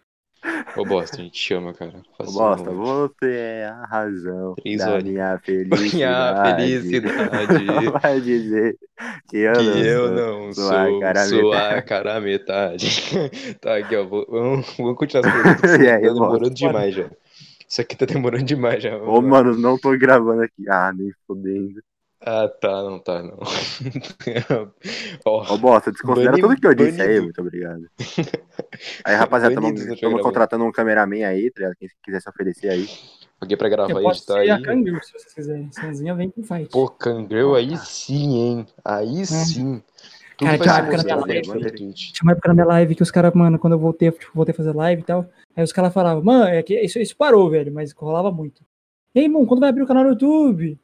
Ô, 0.77 0.85
bosta, 0.85 1.17
a 1.17 1.23
gente 1.23 1.37
chama, 1.37 1.73
cara. 1.73 2.01
Ô, 2.19 2.23
Bosta, 2.31 2.69
um- 2.69 2.75
você 2.75 3.31
é 3.33 3.65
a 3.67 3.85
razão 3.85 4.53
Três 4.55 4.77
da 4.79 4.91
horas. 4.91 5.03
minha 5.03 5.41
Minha 5.47 5.65
felicidade. 5.69 6.89
felicidade. 6.89 7.65
Vai 8.01 8.21
dizer 8.21 8.77
que 9.29 9.37
eu 9.37 9.53
Que 9.53 9.63
não 9.63 9.77
eu 9.77 10.07
sou 10.07 10.15
não 10.15 10.53
sou 10.53 10.99
cara 10.99 11.25
sua 11.25 11.41
metade. 11.53 11.85
cara 11.87 12.21
metade. 12.21 12.87
tá 13.61 13.77
aqui, 13.77 13.95
ó. 13.95 14.03
vou- 14.05 14.25
Vamos, 14.29 14.75
vamos 14.77 14.97
continuar 14.97 15.25
as 15.27 15.33
perguntas. 15.33 15.71
Aí, 15.71 15.85
tá 15.85 15.97
bosta? 15.99 16.13
demorando 16.13 16.53
demais 16.53 16.95
já. 16.95 17.09
Isso 17.67 17.81
aqui 17.81 17.95
tá 17.97 18.05
demorando 18.05 18.43
demais 18.43 18.83
já. 18.83 18.95
Ô, 18.97 19.21
mano, 19.21 19.57
não 19.57 19.77
tô 19.77 19.97
gravando 19.97 20.43
aqui. 20.43 20.69
Ah, 20.69 20.93
nem 20.95 21.11
fodendo. 21.27 21.81
Ah, 22.27 22.47
tá, 22.49 22.81
não 22.81 22.97
tá, 22.97 23.21
não. 23.21 23.37
Ó, 25.25 25.53
Ô, 25.53 25.57
bosta, 25.59 25.91
desconsidera 25.91 26.35
tudo 26.39 26.55
que 26.59 26.65
eu 26.65 26.73
disse 26.73 26.99
aí, 26.99 27.21
muito 27.21 27.39
obrigado. 27.39 27.87
Aí, 29.05 29.15
rapaziada, 29.15 29.53
estamos 29.53 30.21
contratando 30.21 30.65
um 30.65 30.71
cameraman 30.71 31.23
aí, 31.23 31.51
tá? 31.51 31.71
Quem 31.77 31.87
quiser 32.03 32.21
se 32.21 32.29
oferecer 32.29 32.69
aí. 32.69 32.87
alguém 33.39 33.55
pra 33.55 33.69
gravar 33.69 33.91
Eu 33.91 34.09
editar 34.09 34.33
ser 34.33 34.39
aí. 34.39 34.49
a 34.49 34.61
Kangirl, 34.61 34.99
se 35.03 35.11
vocês 35.11 35.33
quiserem. 35.33 35.71
Sanzinha 35.71 36.15
vem 36.15 36.31
com 36.31 36.41
fight. 36.41 36.69
Pô, 36.71 36.89
Kangrel 36.89 37.53
aí 37.53 37.77
sim, 37.77 38.35
hein? 38.37 38.65
Aí 38.83 39.25
sim. 39.25 39.83
Tudo 40.37 40.47
Cara, 40.47 40.57
que 40.57 40.63
ser 40.63 40.79
época 40.79 40.97
na 40.97 41.03
minha 41.03 41.41
aí 41.41 41.41
live-. 41.47 41.93
Tinha 41.93 42.23
uma 42.23 42.31
época 42.31 42.47
na 42.47 42.53
minha 42.55 42.65
live 42.65 42.95
que 42.95 43.03
os 43.03 43.11
caras, 43.11 43.33
mano, 43.33 43.59
quando 43.59 43.73
eu 43.73 43.79
voltei, 43.79 44.11
tipo, 44.11 44.31
voltei 44.33 44.51
a 44.53 44.55
fazer 44.57 44.75
live 44.75 45.01
e 45.01 45.05
tal, 45.05 45.29
aí 45.55 45.63
os 45.63 45.71
caras 45.71 45.93
falavam, 45.93 46.23
mano, 46.23 46.45
é 46.45 46.63
que 46.63 46.73
isso, 46.81 46.97
isso 46.97 47.15
parou, 47.15 47.49
velho, 47.51 47.71
mas 47.71 47.91
rolava 47.91 48.31
muito. 48.31 48.63
E 49.13 49.19
aí, 49.19 49.29
mano, 49.29 49.45
quando 49.45 49.59
vai 49.59 49.69
abrir 49.69 49.83
o 49.83 49.87
canal 49.87 50.03
no 50.03 50.09
YouTube? 50.09 50.79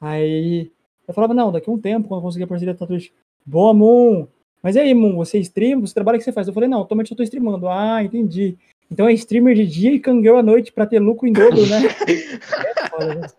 Aí 0.00 0.72
eu 1.08 1.14
falava, 1.14 1.34
não, 1.34 1.50
daqui 1.50 1.70
a 1.70 1.72
um 1.72 1.78
tempo, 1.78 2.06
quando 2.06 2.20
eu 2.20 2.24
conseguir 2.24 2.44
a 2.44 2.46
parceria 2.46 2.74
da 2.74 2.86
Twitch. 2.86 3.08
Boa, 3.44 3.72
Moon. 3.72 4.26
Mas 4.62 4.76
e 4.76 4.80
aí, 4.80 4.92
Moon, 4.92 5.16
você 5.16 5.38
streama? 5.38 5.86
Você 5.86 5.94
trabalha 5.94 6.16
o 6.16 6.18
que 6.18 6.24
você 6.24 6.32
faz? 6.32 6.46
Eu 6.46 6.52
falei, 6.54 6.68
não, 6.68 6.82
atualmente 6.82 7.10
eu 7.10 7.16
tô 7.16 7.22
streamando. 7.22 7.66
Ah, 7.68 8.04
entendi. 8.04 8.58
Então 8.90 9.06
é 9.08 9.12
streamer 9.12 9.54
de 9.54 9.66
dia 9.66 9.92
e 9.92 10.00
cangueu 10.00 10.38
à 10.38 10.42
noite 10.42 10.72
pra 10.72 10.86
ter 10.86 10.98
lucro 10.98 11.28
em 11.28 11.32
dobro, 11.32 11.66
né? 11.66 11.82
É 12.06 12.88
foda, 12.88 13.34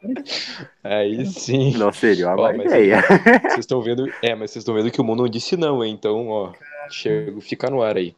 Aí 0.83 1.25
sim. 1.25 1.75
Não 1.75 1.91
seria 1.91 2.33
uma 2.33 2.41
Ó, 2.41 2.51
ideia. 2.51 3.01
Vocês 3.41 3.59
estão 3.59 3.81
vendo. 3.81 4.11
É, 4.21 4.35
mas 4.35 4.51
vocês 4.51 4.61
estão 4.61 4.75
vendo 4.75 4.91
que 4.91 5.01
o 5.01 5.03
mundo 5.03 5.23
não 5.23 5.29
disse 5.29 5.57
não, 5.57 5.83
hein? 5.83 5.93
Então, 5.97 6.27
ó, 6.27 6.53
chega, 6.89 7.39
fica 7.41 7.69
no 7.69 7.81
ar 7.81 7.97
aí. 7.97 8.15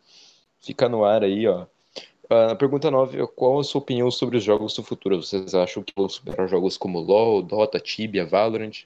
Fica 0.59 0.89
no 0.89 1.05
ar 1.05 1.23
aí, 1.23 1.47
ó. 1.47 1.65
A 2.29 2.55
pergunta 2.55 2.89
9, 2.89 3.27
qual 3.35 3.59
a 3.59 3.63
sua 3.63 3.79
opinião 3.79 4.09
sobre 4.09 4.37
os 4.37 4.43
jogos 4.43 4.73
do 4.75 4.83
futuro? 4.83 5.21
Vocês 5.21 5.53
acham 5.53 5.83
que 5.83 5.93
vão 5.95 6.07
superar 6.07 6.47
jogos 6.47 6.77
como 6.77 6.99
LoL, 6.99 7.41
Dota, 7.41 7.79
Tibia, 7.79 8.25
Valorant? 8.25 8.85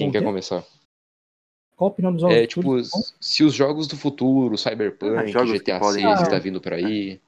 Quem 0.00 0.10
quer 0.10 0.22
começar? 0.24 0.64
Qual 1.76 1.88
a 1.88 1.92
opinião 1.92 2.12
dos 2.12 2.22
jogos? 2.22 2.36
É, 2.36 2.40
do 2.42 2.46
tipo, 2.46 2.62
futuro? 2.62 2.84
se 3.20 3.44
os 3.44 3.54
jogos 3.54 3.86
do 3.86 3.96
futuro, 3.96 4.56
Cyberpunk, 4.58 5.16
Ah, 5.36 5.44
GTA 5.44 5.78
podem- 5.78 6.02
6 6.02 6.20
Ah. 6.20 6.22
está 6.22 6.38
vindo 6.38 6.60
por 6.60 6.72
aí. 6.72 7.20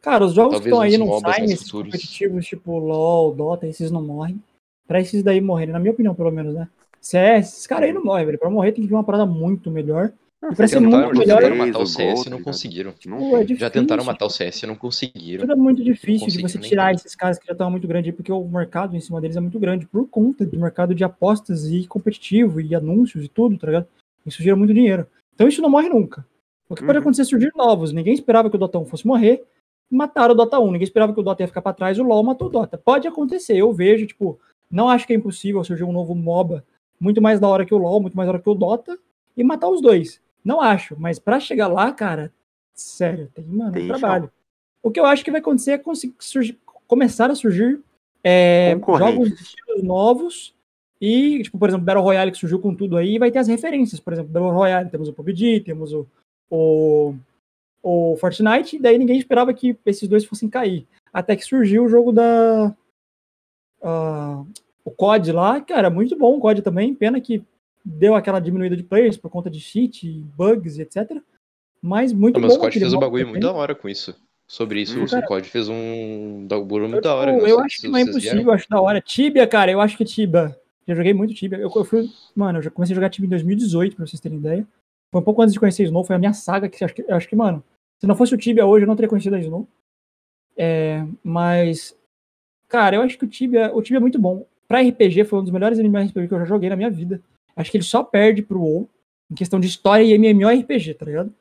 Cara, 0.00 0.24
os 0.24 0.32
jogos 0.32 0.52
Talvez 0.54 0.62
que 0.62 0.68
estão 0.68 0.80
aí 0.80 0.98
não 0.98 1.20
saem, 1.20 1.44
esses 1.46 1.62
futuros. 1.66 1.92
competitivos 1.92 2.46
tipo 2.46 2.78
LoL, 2.78 3.34
Dota, 3.34 3.66
esses 3.66 3.90
não 3.90 4.02
morrem. 4.02 4.42
Pra 4.86 5.00
esses 5.00 5.22
daí 5.22 5.40
morrerem, 5.40 5.72
na 5.72 5.78
minha 5.78 5.92
opinião, 5.92 6.14
pelo 6.14 6.30
menos, 6.30 6.54
né? 6.54 6.68
CS, 7.00 7.48
esses 7.54 7.66
caras 7.66 7.86
aí 7.88 7.92
não 7.92 8.02
morrem, 8.04 8.26
velho. 8.26 8.38
Pra 8.38 8.48
morrer 8.50 8.72
tem 8.72 8.82
que 8.82 8.88
vir 8.88 8.94
uma 8.94 9.04
parada 9.04 9.26
muito 9.26 9.70
melhor. 9.70 10.12
Ser 10.54 10.68
Tentaram, 10.68 11.06
muito 11.08 11.14
já 11.16 11.18
melhor, 11.18 11.40
tentaram 11.40 11.54
é- 11.56 11.58
matar 11.66 11.78
o 11.80 11.86
CS 11.86 12.26
e 12.26 12.30
não 12.30 12.40
conseguiram. 12.42 12.92
Pô, 12.92 13.36
é. 13.36 13.46
Já 13.56 13.68
tentaram 13.68 14.04
matar 14.04 14.24
o 14.26 14.30
CS 14.30 14.62
e 14.62 14.66
não 14.68 14.76
conseguiram. 14.76 15.40
Tudo 15.40 15.52
é 15.52 15.56
muito 15.56 15.82
difícil 15.82 16.28
de 16.28 16.40
você 16.40 16.58
tirar 16.58 16.94
esses 16.94 17.14
caras 17.16 17.38
que 17.38 17.46
já 17.46 17.52
estão 17.52 17.68
muito 17.70 17.88
grandes 17.88 18.10
aí, 18.10 18.16
porque 18.16 18.30
o 18.30 18.44
mercado 18.46 18.96
em 18.96 19.00
cima 19.00 19.20
deles 19.20 19.36
é 19.36 19.40
muito 19.40 19.58
grande, 19.58 19.84
por 19.86 20.08
conta 20.08 20.46
do 20.46 20.58
mercado 20.58 20.94
de 20.94 21.02
apostas 21.02 21.64
e 21.68 21.86
competitivo 21.88 22.60
e 22.60 22.72
anúncios 22.74 23.24
e 23.24 23.28
tudo, 23.28 23.58
tá 23.58 23.66
ligado? 23.66 23.88
Isso 24.24 24.40
gera 24.42 24.54
muito 24.56 24.72
dinheiro. 24.72 25.06
Então 25.34 25.48
isso 25.48 25.60
não 25.60 25.68
morre 25.68 25.88
nunca. 25.88 26.24
O 26.68 26.74
que 26.76 26.82
pode 26.84 26.98
Uhum. 26.98 27.02
acontecer 27.02 27.22
é 27.22 27.24
surgir 27.24 27.50
novos. 27.56 27.92
Ninguém 27.92 28.14
esperava 28.14 28.48
que 28.48 28.54
o 28.54 28.58
Dota 28.58 28.78
1 28.78 28.86
fosse 28.86 29.06
morrer, 29.06 29.42
mataram 29.90 30.34
o 30.34 30.36
Dota 30.36 30.60
1. 30.60 30.66
Ninguém 30.70 30.84
esperava 30.84 31.12
que 31.12 31.18
o 31.20 31.22
Dota 31.22 31.42
ia 31.42 31.48
ficar 31.48 31.62
pra 31.62 31.72
trás, 31.72 31.98
o 31.98 32.02
LoL 32.04 32.22
matou 32.22 32.46
o 32.46 32.50
Dota. 32.50 32.78
Pode 32.78 33.08
acontecer, 33.08 33.56
eu 33.56 33.72
vejo, 33.72 34.06
tipo, 34.06 34.38
não 34.70 34.88
acho 34.88 35.04
que 35.06 35.12
é 35.12 35.16
impossível 35.16 35.64
surgir 35.64 35.82
um 35.84 35.92
novo 35.92 36.14
MOBA 36.14 36.64
muito 37.00 37.20
mais 37.20 37.40
da 37.40 37.48
hora 37.48 37.66
que 37.66 37.74
o 37.74 37.78
LoL, 37.78 38.00
muito 38.00 38.16
mais 38.16 38.28
da 38.28 38.34
hora 38.34 38.42
que 38.42 38.48
o 38.48 38.54
Dota, 38.54 38.96
e 39.36 39.42
matar 39.42 39.68
os 39.68 39.80
dois. 39.82 40.20
Não 40.48 40.62
acho, 40.62 40.96
mas 40.98 41.18
pra 41.18 41.38
chegar 41.38 41.68
lá, 41.68 41.92
cara, 41.92 42.32
sério, 42.74 43.30
tem, 43.34 43.44
mano, 43.44 43.72
Tem 43.72 43.84
um 43.84 43.88
trabalho. 43.88 44.32
O 44.82 44.90
que 44.90 44.98
eu 44.98 45.04
acho 45.04 45.22
que 45.22 45.30
vai 45.30 45.40
acontecer 45.42 45.72
é 45.72 45.82
surgir- 46.18 46.58
começar 46.86 47.30
a 47.30 47.34
surgir 47.34 47.82
é, 48.24 48.74
jogos 48.98 49.28
de 49.28 49.42
estilos 49.42 49.82
novos 49.82 50.54
e, 50.98 51.42
tipo, 51.42 51.58
por 51.58 51.68
exemplo, 51.68 51.84
Battle 51.84 52.02
Royale 52.02 52.32
que 52.32 52.38
surgiu 52.38 52.58
com 52.58 52.74
tudo 52.74 52.96
aí, 52.96 53.18
vai 53.18 53.30
ter 53.30 53.40
as 53.40 53.46
referências. 53.46 54.00
Por 54.00 54.14
exemplo, 54.14 54.32
Battle 54.32 54.50
Royale, 54.50 54.88
temos 54.88 55.06
o 55.10 55.12
PUBG, 55.12 55.60
temos 55.60 55.92
o, 55.92 56.06
o, 56.50 57.14
o 57.82 58.16
Fortnite, 58.16 58.76
e 58.76 58.78
daí 58.78 58.96
ninguém 58.96 59.18
esperava 59.18 59.52
que 59.52 59.76
esses 59.84 60.08
dois 60.08 60.24
fossem 60.24 60.48
cair. 60.48 60.86
Até 61.12 61.36
que 61.36 61.44
surgiu 61.44 61.84
o 61.84 61.88
jogo 61.90 62.10
da. 62.10 62.74
ah, 63.82 64.42
o 64.82 64.90
COD 64.90 65.30
lá, 65.30 65.60
cara, 65.60 65.90
muito 65.90 66.16
bom 66.16 66.38
o 66.38 66.40
COD 66.40 66.62
também. 66.62 66.94
Pena 66.94 67.20
que 67.20 67.42
deu 67.88 68.14
aquela 68.14 68.40
diminuída 68.40 68.76
de 68.76 68.82
players 68.82 69.16
por 69.16 69.30
conta 69.30 69.48
de 69.50 69.60
cheat, 69.60 70.08
bugs, 70.36 70.78
etc. 70.78 71.20
Mas 71.80 72.12
muito 72.12 72.34
Não, 72.34 72.42
mas 72.42 72.52
bom. 72.54 72.58
o 72.58 72.62
COD 72.64 72.78
fez 72.80 72.92
um 72.94 72.98
bagulho 72.98 73.28
muito 73.28 73.42
da 73.42 73.52
hora 73.52 73.74
com 73.74 73.88
isso. 73.88 74.14
Sobre 74.46 74.80
isso, 74.80 74.98
Hum, 74.98 75.04
o 75.04 75.08
cara. 75.10 75.26
COD 75.26 75.48
fez 75.48 75.68
um 75.68 76.46
bagulho 76.48 76.84
Eu, 76.86 76.88
muito 76.88 77.02
da 77.04 77.14
hora. 77.14 77.32
tipo, 77.32 77.42
não 77.42 77.48
eu 77.48 77.56
sei 77.56 77.64
acho 77.66 77.80
que 77.80 77.88
não 77.88 77.98
é 77.98 78.02
impossível, 78.02 78.30
vieram. 78.32 78.42
eu 78.42 78.52
acho 78.52 78.68
da 78.68 78.80
hora. 78.80 79.00
Tibia, 79.00 79.46
cara, 79.46 79.70
eu 79.70 79.80
acho 79.80 79.96
que 79.96 80.04
Tibia. 80.04 80.56
Já 80.86 80.94
joguei 80.94 81.12
muito 81.12 81.34
Tibia. 81.34 81.58
Eu, 81.58 81.70
eu 81.74 81.84
fui, 81.84 82.08
mano, 82.34 82.58
eu 82.58 82.62
já 82.62 82.70
comecei 82.70 82.94
a 82.94 82.96
jogar 82.96 83.10
Tibia 83.10 83.26
em 83.26 83.30
2018, 83.30 83.94
pra 83.96 84.06
vocês 84.06 84.20
terem 84.20 84.38
ideia. 84.38 84.66
Foi 85.12 85.20
um 85.20 85.24
pouco 85.24 85.42
antes 85.42 85.52
de 85.52 85.60
conhecer 85.60 85.84
Snow, 85.84 86.02
foi 86.04 86.16
a 86.16 86.18
minha 86.18 86.32
saga 86.32 86.68
que 86.68 86.82
eu 86.82 86.86
acho 86.86 86.94
que, 86.94 87.02
eu 87.02 87.14
acho 87.14 87.28
que 87.28 87.36
mano, 87.36 87.62
se 88.00 88.06
não 88.06 88.16
fosse 88.16 88.34
o 88.34 88.38
Tibia 88.38 88.64
hoje, 88.66 88.84
eu 88.84 88.88
não 88.88 88.96
teria 88.96 89.08
conhecido 89.08 89.36
a 89.36 89.40
Snow. 89.40 89.66
É, 90.56 91.04
mas, 91.22 91.96
cara, 92.68 92.96
eu 92.96 93.02
acho 93.02 93.16
que 93.18 93.24
o 93.24 93.28
Tibia, 93.28 93.70
o 93.74 93.82
Tibia 93.82 93.98
é 93.98 94.00
muito 94.00 94.18
bom. 94.18 94.46
Pra 94.66 94.80
RPG, 94.82 95.24
foi 95.24 95.38
um 95.38 95.42
dos 95.42 95.52
melhores 95.52 95.78
MMORPG 95.78 96.26
que 96.28 96.34
eu 96.34 96.38
já 96.40 96.44
joguei 96.44 96.68
na 96.68 96.76
minha 96.76 96.90
vida. 96.90 97.22
Acho 97.58 97.70
que 97.70 97.76
ele 97.76 97.84
só 97.84 98.02
perde 98.04 98.40
pro 98.42 98.60
WoW 98.60 98.88
em 99.30 99.34
questão 99.34 99.58
de 99.58 99.66
história 99.66 100.04
e 100.04 100.12
MMORPG, 100.14 100.94
tá 100.94 101.04
ligado? 101.04 101.34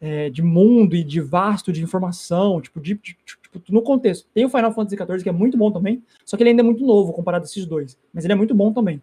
É, 0.00 0.30
de 0.30 0.42
mundo 0.42 0.94
e 0.94 1.02
de 1.02 1.20
vasto, 1.20 1.72
de 1.72 1.82
informação, 1.82 2.60
tipo, 2.60 2.78
de, 2.80 2.94
de- 2.94 3.16
tipo, 3.24 3.60
no 3.70 3.82
contexto. 3.82 4.28
Tem 4.32 4.44
o 4.44 4.48
Final 4.48 4.72
Fantasy 4.72 4.96
XIV, 4.96 5.22
que 5.22 5.28
é 5.28 5.32
muito 5.32 5.56
bom 5.58 5.72
também, 5.72 6.02
só 6.24 6.36
que 6.36 6.42
ele 6.42 6.50
ainda 6.50 6.62
é 6.62 6.64
muito 6.64 6.84
novo 6.84 7.12
comparado 7.12 7.44
a 7.44 7.46
esses 7.46 7.66
dois. 7.66 7.98
Mas 8.12 8.24
ele 8.24 8.32
é 8.32 8.36
muito 8.36 8.54
bom 8.54 8.72
também. 8.72 9.00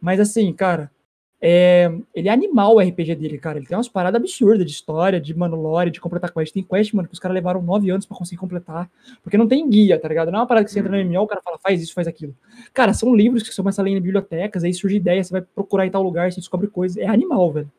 Mas 0.00 0.18
assim, 0.20 0.52
cara, 0.52 0.90
é, 1.40 1.92
ele 2.14 2.28
é 2.28 2.32
animal 2.32 2.74
o 2.74 2.80
RPG 2.80 3.14
dele, 3.14 3.38
cara. 3.38 3.58
Ele 3.58 3.66
tem 3.66 3.76
umas 3.76 3.88
paradas 3.88 4.20
absurdas 4.20 4.64
de 4.64 4.72
história, 4.72 5.20
de 5.20 5.36
mano 5.36 5.60
lore, 5.60 5.90
de 5.90 6.00
completar 6.00 6.32
quest. 6.32 6.52
Tem 6.52 6.62
quest, 6.62 6.92
mano, 6.94 7.08
que 7.08 7.14
os 7.14 7.20
caras 7.20 7.34
levaram 7.34 7.60
nove 7.60 7.90
anos 7.90 8.06
pra 8.06 8.16
conseguir 8.16 8.40
completar. 8.40 8.90
Porque 9.22 9.36
não 9.36 9.46
tem 9.46 9.68
guia, 9.68 9.98
tá 9.98 10.08
ligado? 10.08 10.30
Não 10.30 10.38
é 10.38 10.42
uma 10.42 10.46
parada 10.46 10.64
que 10.64 10.72
você 10.72 10.80
entra 10.80 10.90
no 10.90 11.10
MMO, 11.10 11.22
o 11.22 11.26
cara 11.26 11.42
fala, 11.42 11.58
faz 11.58 11.82
isso, 11.82 11.92
faz 11.92 12.06
aquilo. 12.06 12.34
Cara, 12.72 12.94
são 12.94 13.14
livros 13.14 13.42
que 13.42 13.50
você 13.50 13.62
começa 13.62 13.82
a 13.82 13.84
ler 13.84 13.90
em 13.90 14.00
bibliotecas, 14.00 14.64
aí 14.64 14.72
surge 14.72 14.96
ideia, 14.96 15.22
você 15.22 15.32
vai 15.32 15.42
procurar 15.42 15.86
em 15.86 15.90
tal 15.90 16.02
lugar, 16.02 16.32
você 16.32 16.40
descobre 16.40 16.68
coisas. 16.68 16.96
É 16.96 17.06
animal, 17.06 17.52
velho. 17.52 17.70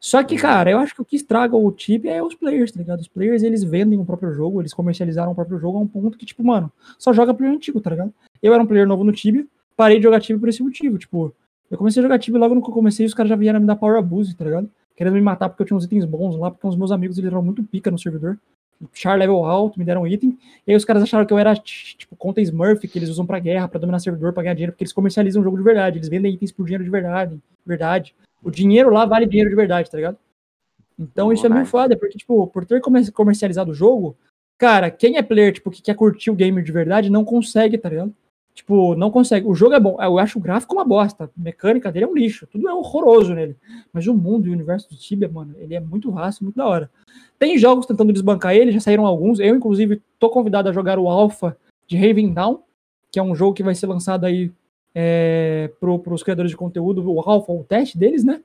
Só 0.00 0.20
que, 0.24 0.36
cara, 0.36 0.68
eu 0.68 0.78
acho 0.78 0.96
que 0.96 1.00
o 1.00 1.04
que 1.04 1.14
estraga 1.14 1.56
o 1.56 1.70
Tibia 1.70 2.10
é 2.10 2.20
os 2.20 2.34
players, 2.34 2.72
tá 2.72 2.80
ligado? 2.80 2.98
Os 2.98 3.06
players, 3.06 3.44
eles 3.44 3.62
vendem 3.62 4.00
o 4.00 4.04
próprio 4.04 4.32
jogo, 4.32 4.60
eles 4.60 4.74
comercializaram 4.74 5.30
o 5.30 5.34
próprio 5.34 5.60
jogo 5.60 5.78
a 5.78 5.80
um 5.80 5.86
ponto 5.86 6.18
que, 6.18 6.26
tipo, 6.26 6.42
mano, 6.42 6.72
só 6.98 7.12
joga 7.12 7.32
player 7.32 7.54
antigo, 7.54 7.80
tá 7.80 7.90
ligado? 7.90 8.12
Eu 8.42 8.52
era 8.52 8.60
um 8.60 8.66
player 8.66 8.84
novo 8.84 9.04
no 9.04 9.12
Tibia, 9.12 9.46
parei 9.76 9.98
de 9.98 10.02
jogar 10.02 10.20
Tibia 10.20 10.40
por 10.40 10.48
esse 10.48 10.60
motivo, 10.60 10.98
tipo, 10.98 11.32
eu 11.72 11.78
comecei 11.78 12.00
a 12.00 12.04
jogar 12.04 12.18
Tibia 12.18 12.38
logo 12.38 12.54
no 12.54 12.62
que 12.62 12.68
eu 12.68 12.74
comecei, 12.74 13.06
os 13.06 13.14
caras 13.14 13.30
já 13.30 13.36
vieram 13.36 13.58
me 13.58 13.66
dar 13.66 13.76
power 13.76 13.98
abuse, 13.98 14.36
tá 14.36 14.44
ligado? 14.44 14.70
Querendo 14.94 15.14
me 15.14 15.22
matar 15.22 15.48
porque 15.48 15.62
eu 15.62 15.66
tinha 15.66 15.76
uns 15.76 15.84
itens 15.84 16.04
bons 16.04 16.36
lá, 16.36 16.50
porque 16.50 16.66
os 16.66 16.76
meus 16.76 16.92
amigos, 16.92 17.16
eles 17.18 17.32
eram 17.32 17.42
muito 17.42 17.62
pica 17.64 17.90
no 17.90 17.98
servidor. 17.98 18.38
Char 18.92 19.16
level 19.18 19.44
alto, 19.44 19.78
me 19.78 19.84
deram 19.84 20.06
item, 20.06 20.36
e 20.66 20.70
aí 20.72 20.76
os 20.76 20.84
caras 20.84 21.04
acharam 21.04 21.24
que 21.24 21.32
eu 21.32 21.38
era, 21.38 21.54
tipo, 21.54 22.14
conta 22.16 22.40
Smurf, 22.40 22.86
que 22.86 22.98
eles 22.98 23.08
usam 23.08 23.24
pra 23.24 23.38
guerra, 23.38 23.68
pra 23.68 23.78
dominar 23.80 24.00
servidor, 24.00 24.32
pra 24.32 24.42
ganhar 24.42 24.54
dinheiro, 24.54 24.72
porque 24.72 24.82
eles 24.82 24.92
comercializam 24.92 25.40
o 25.40 25.44
jogo 25.44 25.56
de 25.56 25.62
verdade, 25.62 25.98
eles 25.98 26.08
vendem 26.08 26.34
itens 26.34 26.50
por 26.52 26.64
dinheiro 26.64 26.82
de 26.84 26.90
verdade, 26.90 27.40
verdade. 27.64 28.14
O 28.42 28.50
dinheiro 28.50 28.90
lá 28.90 29.06
vale 29.06 29.24
dinheiro 29.24 29.48
de 29.48 29.56
verdade, 29.56 29.88
tá 29.90 29.96
ligado? 29.96 30.18
Então 30.98 31.32
isso 31.32 31.46
é 31.46 31.48
meio 31.48 31.60
Nice. 31.60 31.70
foda, 31.70 31.96
porque, 31.96 32.18
tipo, 32.18 32.46
por 32.48 32.66
ter 32.66 32.80
comer- 32.80 33.10
comercializado 33.12 33.70
o 33.70 33.74
jogo, 33.74 34.16
cara, 34.58 34.90
quem 34.90 35.16
é 35.16 35.22
player, 35.22 35.52
tipo, 35.52 35.70
que 35.70 35.80
quer 35.80 35.94
curtir 35.94 36.30
o 36.30 36.34
game 36.34 36.60
de 36.60 36.72
verdade, 36.72 37.08
não 37.08 37.24
consegue, 37.24 37.78
tá 37.78 37.88
ligado? 37.88 38.12
Tipo, 38.54 38.94
não 38.94 39.10
consegue. 39.10 39.46
O 39.46 39.54
jogo 39.54 39.74
é 39.74 39.80
bom. 39.80 39.96
Eu 40.00 40.18
acho 40.18 40.38
o 40.38 40.42
gráfico 40.42 40.74
uma 40.74 40.84
bosta. 40.84 41.24
A 41.24 41.28
mecânica 41.36 41.90
dele 41.90 42.04
é 42.04 42.08
um 42.08 42.14
lixo. 42.14 42.46
Tudo 42.46 42.68
é 42.68 42.74
horroroso 42.74 43.34
nele. 43.34 43.56
Mas 43.92 44.06
o 44.06 44.14
mundo 44.14 44.46
e 44.46 44.50
o 44.50 44.52
universo 44.52 44.90
do 44.90 44.96
Tibia, 44.96 45.28
mano, 45.28 45.54
ele 45.58 45.74
é 45.74 45.80
muito 45.80 46.10
vasto, 46.10 46.44
muito 46.44 46.56
da 46.56 46.66
hora. 46.66 46.90
Tem 47.38 47.56
jogos 47.56 47.86
tentando 47.86 48.12
desbancar 48.12 48.54
ele, 48.54 48.72
já 48.72 48.80
saíram 48.80 49.06
alguns. 49.06 49.40
Eu, 49.40 49.56
inclusive, 49.56 50.02
tô 50.18 50.28
convidado 50.28 50.68
a 50.68 50.72
jogar 50.72 50.98
o 50.98 51.08
Alpha 51.08 51.56
de 51.86 51.96
Raven 51.96 52.32
Down, 52.32 52.62
que 53.10 53.18
é 53.18 53.22
um 53.22 53.34
jogo 53.34 53.54
que 53.54 53.62
vai 53.62 53.74
ser 53.74 53.86
lançado 53.86 54.24
aí 54.26 54.52
é, 54.94 55.70
pro, 55.80 55.98
pros 55.98 56.22
criadores 56.22 56.50
de 56.50 56.56
conteúdo, 56.56 57.10
o 57.10 57.20
Alpha, 57.20 57.52
o 57.52 57.64
teste 57.64 57.96
deles, 57.96 58.22
né? 58.22 58.42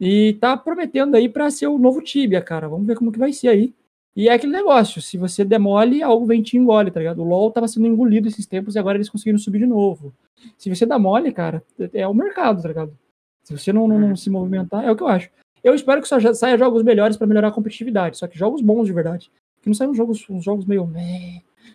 E 0.00 0.34
tá 0.34 0.56
prometendo 0.56 1.16
aí 1.16 1.28
pra 1.28 1.50
ser 1.50 1.66
o 1.66 1.78
novo 1.78 2.00
Tibia, 2.00 2.40
cara. 2.40 2.68
Vamos 2.68 2.86
ver 2.86 2.96
como 2.96 3.10
que 3.10 3.18
vai 3.18 3.32
ser 3.32 3.48
aí. 3.48 3.74
E 4.18 4.28
é 4.28 4.32
aquele 4.32 4.50
negócio, 4.52 5.00
se 5.00 5.16
você 5.16 5.44
demole, 5.44 6.02
algo 6.02 6.26
vem 6.26 6.42
te 6.42 6.56
engole, 6.56 6.90
tá 6.90 6.98
ligado? 6.98 7.22
O 7.22 7.24
LoL 7.24 7.52
tava 7.52 7.68
sendo 7.68 7.86
engolido 7.86 8.26
esses 8.26 8.46
tempos 8.46 8.74
e 8.74 8.78
agora 8.80 8.96
eles 8.96 9.08
conseguiram 9.08 9.38
subir 9.38 9.60
de 9.60 9.66
novo. 9.66 10.12
Se 10.56 10.68
você 10.68 10.84
dá 10.84 10.98
mole, 10.98 11.30
cara, 11.32 11.62
é 11.94 12.04
o 12.06 12.12
mercado, 12.12 12.60
tá 12.60 12.66
ligado? 12.66 12.98
Se 13.44 13.56
você 13.56 13.72
não, 13.72 13.86
não, 13.86 13.96
não 13.98 14.16
se 14.16 14.28
movimentar, 14.28 14.84
é 14.84 14.90
o 14.90 14.96
que 14.96 15.04
eu 15.04 15.06
acho. 15.06 15.30
Eu 15.62 15.72
espero 15.72 16.02
que 16.02 16.08
só 16.08 16.18
saia 16.34 16.58
jogos 16.58 16.82
melhores 16.82 17.16
pra 17.16 17.28
melhorar 17.28 17.48
a 17.48 17.52
competitividade, 17.52 18.18
só 18.18 18.26
que 18.26 18.36
jogos 18.36 18.60
bons 18.60 18.86
de 18.86 18.92
verdade. 18.92 19.30
Que 19.62 19.68
não 19.68 19.74
saiam 19.74 19.94
jogos, 19.94 20.28
uns 20.28 20.42
jogos 20.42 20.64
meio. 20.66 20.90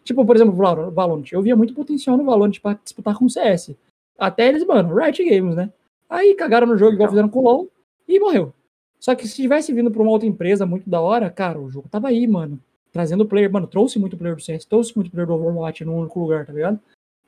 Tipo, 0.04 0.26
por 0.26 0.36
exemplo, 0.36 0.54
Valor- 0.54 0.92
Valorant. 0.92 1.32
Eu 1.32 1.42
via 1.42 1.56
muito 1.56 1.74
potencial 1.74 2.18
no 2.18 2.26
Valorant 2.26 2.60
pra 2.62 2.78
disputar 2.84 3.18
com 3.18 3.24
o 3.26 3.30
CS. 3.30 3.74
Até 4.20 4.50
eles, 4.50 4.66
mano, 4.66 4.94
Riot 4.94 5.24
Games, 5.24 5.56
né? 5.56 5.72
Aí 6.10 6.34
cagaram 6.36 6.68
no 6.68 6.78
jogo 6.78 6.94
igual 6.94 7.06
Então. 7.08 7.12
fizeram 7.14 7.30
com 7.30 7.40
o 7.40 7.44
LoL 7.44 7.70
e 8.08 8.20
morreu. 8.20 8.54
Só 9.04 9.14
que 9.16 9.28
se 9.28 9.36
tivesse 9.36 9.74
vindo 9.74 9.92
pra 9.92 10.02
uma 10.02 10.12
outra 10.12 10.26
empresa 10.26 10.66
muito 10.66 10.90
da 10.90 11.02
hora, 11.02 11.30
cara, 11.30 11.60
o 11.60 11.70
jogo 11.70 11.90
tava 11.90 12.08
aí, 12.08 12.26
mano. 12.26 12.58
trazendo 12.90 13.26
player, 13.26 13.52
mano, 13.52 13.68
trouxe 13.68 14.00
muito 14.00 14.16
player 14.16 14.34
do 14.34 14.42
CS, 14.42 14.64
trouxe 14.64 14.96
muito 14.96 15.12
player 15.12 15.28
do 15.28 15.34
Overwatch 15.34 15.84
num 15.84 15.98
único 15.98 16.18
lugar, 16.22 16.46
tá 16.46 16.54
ligado? 16.54 16.80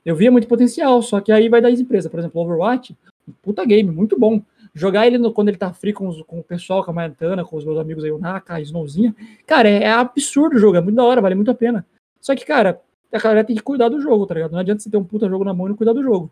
Eu 0.05 0.15
via 0.15 0.31
muito 0.31 0.47
potencial, 0.47 1.01
só 1.01 1.19
que 1.19 1.33
aí 1.33 1.49
vai 1.49 1.59
dar 1.59 1.69
empresa. 1.71 2.09
Por 2.09 2.17
exemplo, 2.17 2.41
Overwatch, 2.41 2.95
puta 3.41 3.65
game, 3.65 3.91
muito 3.91 4.17
bom. 4.17 4.41
Jogar 4.73 5.05
ele 5.05 5.17
no, 5.17 5.33
quando 5.33 5.49
ele 5.49 5.57
tá 5.57 5.73
free 5.73 5.91
com, 5.91 6.07
os, 6.07 6.21
com 6.21 6.39
o 6.39 6.43
pessoal, 6.43 6.81
com 6.81 6.91
a 6.91 6.93
Maitana, 6.93 7.43
com 7.43 7.57
os 7.57 7.65
meus 7.65 7.77
amigos 7.77 8.05
aí, 8.05 8.11
o 8.11 8.19
Naka, 8.19 8.53
a 8.53 8.61
Snowzinha. 8.61 9.13
Cara, 9.45 9.67
é, 9.67 9.83
é 9.83 9.91
absurdo 9.91 10.55
o 10.55 10.59
jogo, 10.59 10.77
é 10.77 10.81
muito 10.81 10.95
da 10.95 11.03
hora, 11.03 11.19
vale 11.19 11.35
muito 11.35 11.51
a 11.51 11.55
pena. 11.55 11.85
Só 12.21 12.33
que, 12.35 12.45
cara, 12.45 12.79
a 13.11 13.19
galera 13.19 13.43
tem 13.43 13.55
que 13.55 13.61
cuidar 13.61 13.89
do 13.89 13.99
jogo, 13.99 14.25
tá 14.25 14.33
ligado? 14.33 14.53
Não 14.53 14.59
adianta 14.59 14.81
você 14.81 14.89
ter 14.89 14.97
um 14.97 15.03
puta 15.03 15.27
jogo 15.27 15.43
na 15.43 15.53
mão 15.53 15.65
e 15.65 15.69
não 15.71 15.75
cuidar 15.75 15.91
do 15.91 16.03
jogo. 16.03 16.31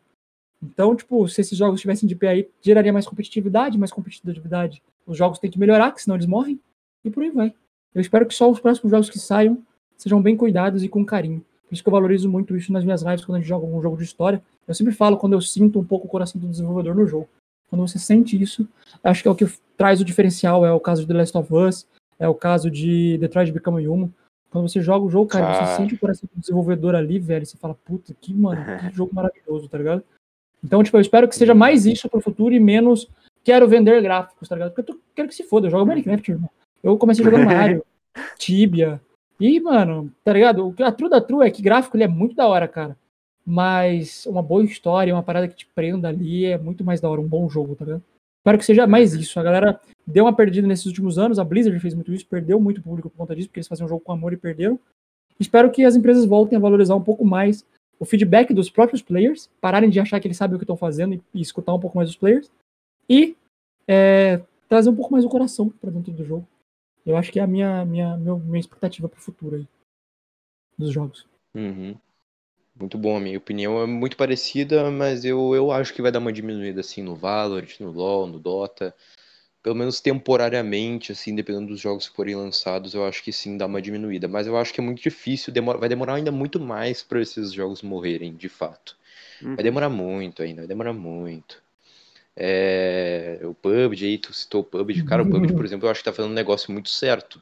Então, 0.61 0.95
tipo, 0.95 1.27
se 1.27 1.41
esses 1.41 1.57
jogos 1.57 1.75
estivessem 1.75 2.07
de 2.07 2.15
pé 2.15 2.29
aí, 2.29 2.49
geraria 2.61 2.93
mais 2.93 3.05
competitividade, 3.05 3.77
mais 3.77 3.91
competitividade. 3.91 4.81
Os 5.05 5.17
jogos 5.17 5.39
têm 5.39 5.49
que 5.51 5.59
melhorar, 5.59 5.91
que 5.91 6.01
senão 6.01 6.15
eles 6.15 6.25
morrem. 6.27 6.59
E 7.03 7.09
por 7.09 7.23
aí 7.23 7.29
vai. 7.31 7.53
Eu 7.93 8.01
espero 8.01 8.25
que 8.25 8.33
só 8.33 8.49
os 8.49 8.59
próximos 8.59 8.91
jogos 8.91 9.09
que 9.09 9.19
saiam 9.19 9.57
sejam 9.97 10.21
bem 10.21 10.35
cuidados 10.35 10.83
e 10.83 10.89
com 10.89 11.05
carinho. 11.05 11.39
Por 11.67 11.73
isso 11.73 11.83
que 11.83 11.89
eu 11.89 11.93
valorizo 11.93 12.29
muito 12.29 12.55
isso 12.55 12.71
nas 12.71 12.83
minhas 12.83 13.01
lives 13.01 13.23
quando 13.25 13.37
a 13.37 13.39
gente 13.39 13.47
joga 13.47 13.65
um 13.65 13.81
jogo 13.81 13.97
de 13.97 14.03
história. 14.03 14.41
Eu 14.67 14.73
sempre 14.73 14.93
falo 14.93 15.17
quando 15.17 15.33
eu 15.33 15.41
sinto 15.41 15.79
um 15.79 15.83
pouco 15.83 16.07
o 16.07 16.09
coração 16.09 16.39
do 16.39 16.47
desenvolvedor 16.47 16.95
no 16.95 17.05
jogo. 17.05 17.27
Quando 17.69 17.87
você 17.87 17.97
sente 17.97 18.39
isso, 18.41 18.67
acho 19.03 19.21
que 19.21 19.27
é 19.27 19.31
o 19.31 19.35
que 19.35 19.45
traz 19.77 19.99
o 19.99 20.05
diferencial. 20.05 20.65
É 20.65 20.71
o 20.71 20.79
caso 20.79 21.01
de 21.01 21.07
The 21.07 21.13
Last 21.13 21.37
of 21.37 21.53
Us, 21.53 21.87
é 22.19 22.27
o 22.27 22.35
caso 22.35 22.69
de 22.69 23.17
Detroit 23.17 23.51
Become 23.51 23.87
Human. 23.87 24.13
Quando 24.49 24.69
você 24.69 24.81
joga 24.81 25.05
o 25.05 25.09
jogo, 25.09 25.27
cara, 25.27 25.49
Ah. 25.49 25.65
você 25.65 25.77
sente 25.77 25.95
o 25.95 25.99
coração 25.99 26.29
do 26.33 26.39
desenvolvedor 26.39 26.93
ali, 26.95 27.17
velho. 27.17 27.45
Você 27.45 27.57
fala, 27.57 27.73
puta, 27.73 28.13
que, 28.13 28.33
mano, 28.33 28.63
que 28.63 28.63
jogo 28.95 29.13
maravilhoso, 29.13 29.67
tá 29.67 29.77
ligado? 29.77 30.03
Então, 30.63 30.83
tipo, 30.83 30.95
eu 30.95 31.01
espero 31.01 31.27
que 31.27 31.35
seja 31.35 31.55
mais 31.55 31.85
isso 31.85 32.07
pro 32.07 32.21
futuro 32.21 32.53
e 32.53 32.59
menos 32.59 33.09
quero 33.43 33.67
vender 33.67 34.01
gráficos, 34.01 34.47
tá 34.47 34.55
ligado? 34.55 34.71
Porque 34.73 34.89
eu 34.91 34.95
tô- 34.95 35.01
quero 35.15 35.27
que 35.27 35.35
se 35.35 35.43
foda, 35.43 35.67
eu 35.67 35.71
jogo 35.71 35.85
Minecraft, 35.85 36.31
irmão. 36.31 36.49
Eu 36.81 36.97
comecei 36.97 37.23
jogando 37.23 37.45
Mario, 37.77 37.85
Tibia. 38.37 39.01
E, 39.39 39.59
mano, 39.59 40.11
tá 40.23 40.31
ligado? 40.33 40.67
O 40.67 40.73
que- 40.73 40.83
A 40.83 40.91
true 40.91 41.09
da 41.09 41.19
true 41.21 41.45
é 41.45 41.51
que 41.51 41.61
gráfico 41.61 41.95
ele 41.97 42.03
é 42.03 42.07
muito 42.07 42.35
da 42.35 42.47
hora, 42.47 42.67
cara. 42.67 42.95
Mas 43.45 44.25
uma 44.25 44.41
boa 44.41 44.63
história, 44.63 45.13
uma 45.13 45.23
parada 45.23 45.47
que 45.47 45.55
te 45.55 45.65
prenda 45.75 46.07
ali 46.07 46.45
é 46.45 46.57
muito 46.57 46.83
mais 46.83 47.01
da 47.01 47.09
hora, 47.09 47.19
um 47.19 47.27
bom 47.27 47.49
jogo, 47.49 47.75
tá 47.75 47.83
ligado? 47.83 48.03
Espero 48.39 48.57
que 48.57 48.65
seja 48.65 48.87
mais 48.87 49.13
isso. 49.13 49.39
A 49.39 49.43
galera 49.43 49.79
deu 50.07 50.25
uma 50.25 50.35
perdida 50.35 50.67
nesses 50.67 50.85
últimos 50.85 51.17
anos, 51.17 51.39
a 51.39 51.43
Blizzard 51.43 51.77
fez 51.79 51.93
muito 51.93 52.13
isso, 52.13 52.25
perdeu 52.25 52.59
muito 52.59 52.81
público 52.81 53.09
por 53.09 53.17
conta 53.17 53.35
disso, 53.35 53.47
porque 53.49 53.59
eles 53.59 53.67
faziam 53.67 53.85
um 53.85 53.89
jogo 53.89 54.01
com 54.01 54.11
amor 54.11 54.31
e 54.33 54.37
perderam. 54.37 54.79
Espero 55.39 55.71
que 55.71 55.83
as 55.83 55.95
empresas 55.95 56.25
voltem 56.25 56.57
a 56.57 56.61
valorizar 56.61 56.95
um 56.95 57.01
pouco 57.01 57.25
mais 57.25 57.65
o 57.99 58.05
feedback 58.05 58.53
dos 58.53 58.69
próprios 58.69 59.01
players, 59.01 59.49
pararem 59.61 59.89
de 59.89 59.99
achar 59.99 60.19
que 60.19 60.27
eles 60.27 60.37
sabem 60.37 60.55
o 60.55 60.59
que 60.59 60.63
estão 60.63 60.75
fazendo 60.77 61.15
e, 61.15 61.21
e 61.33 61.41
escutar 61.41 61.73
um 61.73 61.79
pouco 61.79 61.97
mais 61.97 62.09
os 62.09 62.15
players, 62.15 62.49
e 63.09 63.35
é, 63.87 64.41
trazer 64.69 64.89
um 64.89 64.95
pouco 64.95 65.11
mais 65.11 65.25
o 65.25 65.29
coração 65.29 65.69
pra 65.69 65.91
dentro 65.91 66.11
do 66.11 66.25
jogo. 66.25 66.47
Eu 67.05 67.17
acho 67.17 67.31
que 67.31 67.39
é 67.39 67.43
a 67.43 67.47
minha, 67.47 67.85
minha, 67.85 68.17
meu- 68.17 68.39
minha 68.39 68.59
expectativa 68.59 69.09
pro 69.09 69.21
futuro 69.21 69.57
aí 69.57 69.67
dos 70.77 70.91
jogos. 70.91 71.27
Uhum. 71.55 71.95
Muito 72.75 72.97
bom, 72.97 73.17
a 73.17 73.19
minha 73.19 73.37
opinião 73.37 73.81
é 73.81 73.85
muito 73.85 74.17
parecida, 74.17 74.89
mas 74.91 75.25
eu, 75.25 75.55
eu 75.55 75.71
acho 75.71 75.93
que 75.93 76.01
vai 76.01 76.11
dar 76.11 76.19
uma 76.19 76.33
diminuída 76.33 76.81
assim 76.81 77.03
no 77.03 77.15
Valorant, 77.15 77.79
no 77.79 77.91
LoL, 77.91 78.27
no 78.27 78.39
Dota. 78.39 78.95
Pelo 79.63 79.75
menos 79.75 80.01
temporariamente, 80.01 81.11
assim, 81.13 81.35
dependendo 81.35 81.69
dos 81.69 81.79
jogos 81.81 82.09
que 82.09 82.15
forem 82.15 82.35
lançados, 82.35 82.93
eu 82.93 83.05
acho 83.05 83.23
que 83.23 83.33
sim 83.33 83.57
dá 83.57 83.65
uma 83.67 83.81
diminuída. 83.81 84.27
Mas 84.27 84.47
eu 84.47 84.57
acho 84.57 84.73
que 84.73 84.81
é 84.81 84.83
muito 84.83 85.01
difícil, 85.01 85.53
demora, 85.53 85.79
vai 85.79 85.89
demorar 85.89 86.15
ainda 86.15 86.31
muito 86.33 86.59
mais 86.59 87.03
para 87.03 87.21
esses 87.21 87.53
jogos 87.53 87.81
morrerem, 87.81 88.35
de 88.35 88.49
fato. 88.49 88.97
Uhum. 89.41 89.55
Vai 89.55 89.63
demorar 89.63 89.89
muito 89.89 90.43
ainda, 90.43 90.63
vai 90.63 90.67
demorar 90.67 90.93
muito. 90.93 91.62
É, 92.35 93.39
o 93.43 93.53
PUBG 93.53 94.05
aí, 94.05 94.17
tu 94.17 94.33
citou 94.33 94.61
o 94.61 94.63
PUBG. 94.63 95.03
Cara, 95.03 95.23
o 95.23 95.29
PUBG, 95.29 95.53
por 95.53 95.65
exemplo, 95.65 95.87
eu 95.87 95.91
acho 95.91 95.99
que 95.99 96.05
tá 96.05 96.13
fazendo 96.13 96.31
um 96.31 96.35
negócio 96.35 96.71
muito 96.71 96.89
certo. 96.89 97.41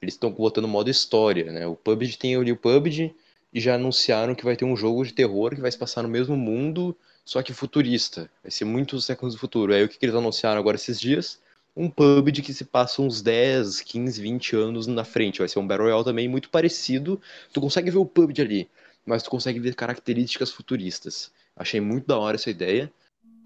Eles 0.00 0.14
estão 0.14 0.30
botando 0.30 0.68
modo 0.68 0.90
história, 0.90 1.50
né? 1.50 1.66
O 1.66 1.76
PUBG 1.76 2.18
tem 2.18 2.36
ali 2.36 2.52
o 2.52 2.56
PUBG 2.56 3.14
e 3.52 3.60
já 3.60 3.74
anunciaram 3.74 4.34
que 4.34 4.44
vai 4.44 4.56
ter 4.56 4.64
um 4.64 4.76
jogo 4.76 5.04
de 5.04 5.12
terror 5.12 5.54
que 5.54 5.60
vai 5.60 5.70
se 5.70 5.78
passar 5.78 6.02
no 6.02 6.08
mesmo 6.08 6.36
mundo, 6.36 6.96
só 7.24 7.42
que 7.42 7.52
futurista. 7.52 8.30
Vai 8.42 8.50
ser 8.50 8.64
muitos 8.64 9.04
séculos 9.04 9.34
do 9.34 9.40
futuro. 9.40 9.72
Aí 9.72 9.84
o 9.84 9.88
que, 9.88 9.98
que 9.98 10.04
eles 10.04 10.16
anunciaram 10.16 10.58
agora 10.58 10.76
esses 10.76 11.00
dias? 11.00 11.40
Um 11.74 11.88
PUBG 11.88 12.42
que 12.42 12.52
se 12.52 12.64
passa 12.64 13.00
uns 13.00 13.22
10, 13.22 13.80
15, 13.80 14.20
20 14.20 14.56
anos 14.56 14.86
na 14.86 15.04
frente. 15.04 15.38
Vai 15.38 15.48
ser 15.48 15.58
um 15.58 15.66
Battle 15.66 15.86
Royale 15.86 16.04
também 16.04 16.28
muito 16.28 16.50
parecido. 16.50 17.20
Tu 17.52 17.60
consegue 17.60 17.90
ver 17.90 17.98
o 17.98 18.06
PUBG 18.06 18.42
ali, 18.42 18.70
mas 19.06 19.22
tu 19.22 19.30
consegue 19.30 19.58
ver 19.58 19.74
características 19.74 20.50
futuristas. 20.50 21.30
Achei 21.56 21.80
muito 21.80 22.06
da 22.06 22.18
hora 22.18 22.36
essa 22.36 22.50
ideia. 22.50 22.92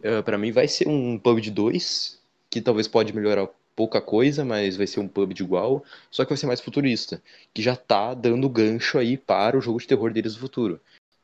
Uh, 0.06 0.22
para 0.22 0.38
mim 0.38 0.52
vai 0.52 0.68
ser 0.68 0.88
um 0.88 1.18
PUBG 1.18 1.50
2, 1.50 2.20
que 2.50 2.60
talvez 2.60 2.86
pode 2.86 3.12
melhorar 3.14 3.48
pouca 3.74 4.00
coisa, 4.00 4.44
mas 4.44 4.76
vai 4.76 4.86
ser 4.86 5.00
um 5.00 5.08
PUBG 5.08 5.42
igual, 5.42 5.84
só 6.10 6.24
que 6.24 6.30
vai 6.30 6.38
ser 6.38 6.46
mais 6.46 6.60
futurista, 6.60 7.22
que 7.52 7.62
já 7.62 7.76
tá 7.76 8.14
dando 8.14 8.48
gancho 8.48 8.98
aí 8.98 9.16
para 9.16 9.56
o 9.56 9.60
jogo 9.60 9.78
de 9.80 9.86
terror 9.86 10.12
deles 10.12 10.34
no 10.34 10.40
futuro. 10.40 10.80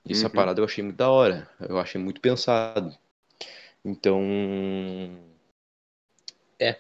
Essa 0.09 0.27
Uhum. 0.27 0.35
parada 0.35 0.61
eu 0.61 0.65
achei 0.65 0.83
muito 0.83 0.97
da 0.97 1.11
hora, 1.11 1.49
eu 1.61 1.78
achei 1.78 2.01
muito 2.01 2.20
pensado. 2.20 2.97
Então, 3.85 4.20
é, 6.59 6.78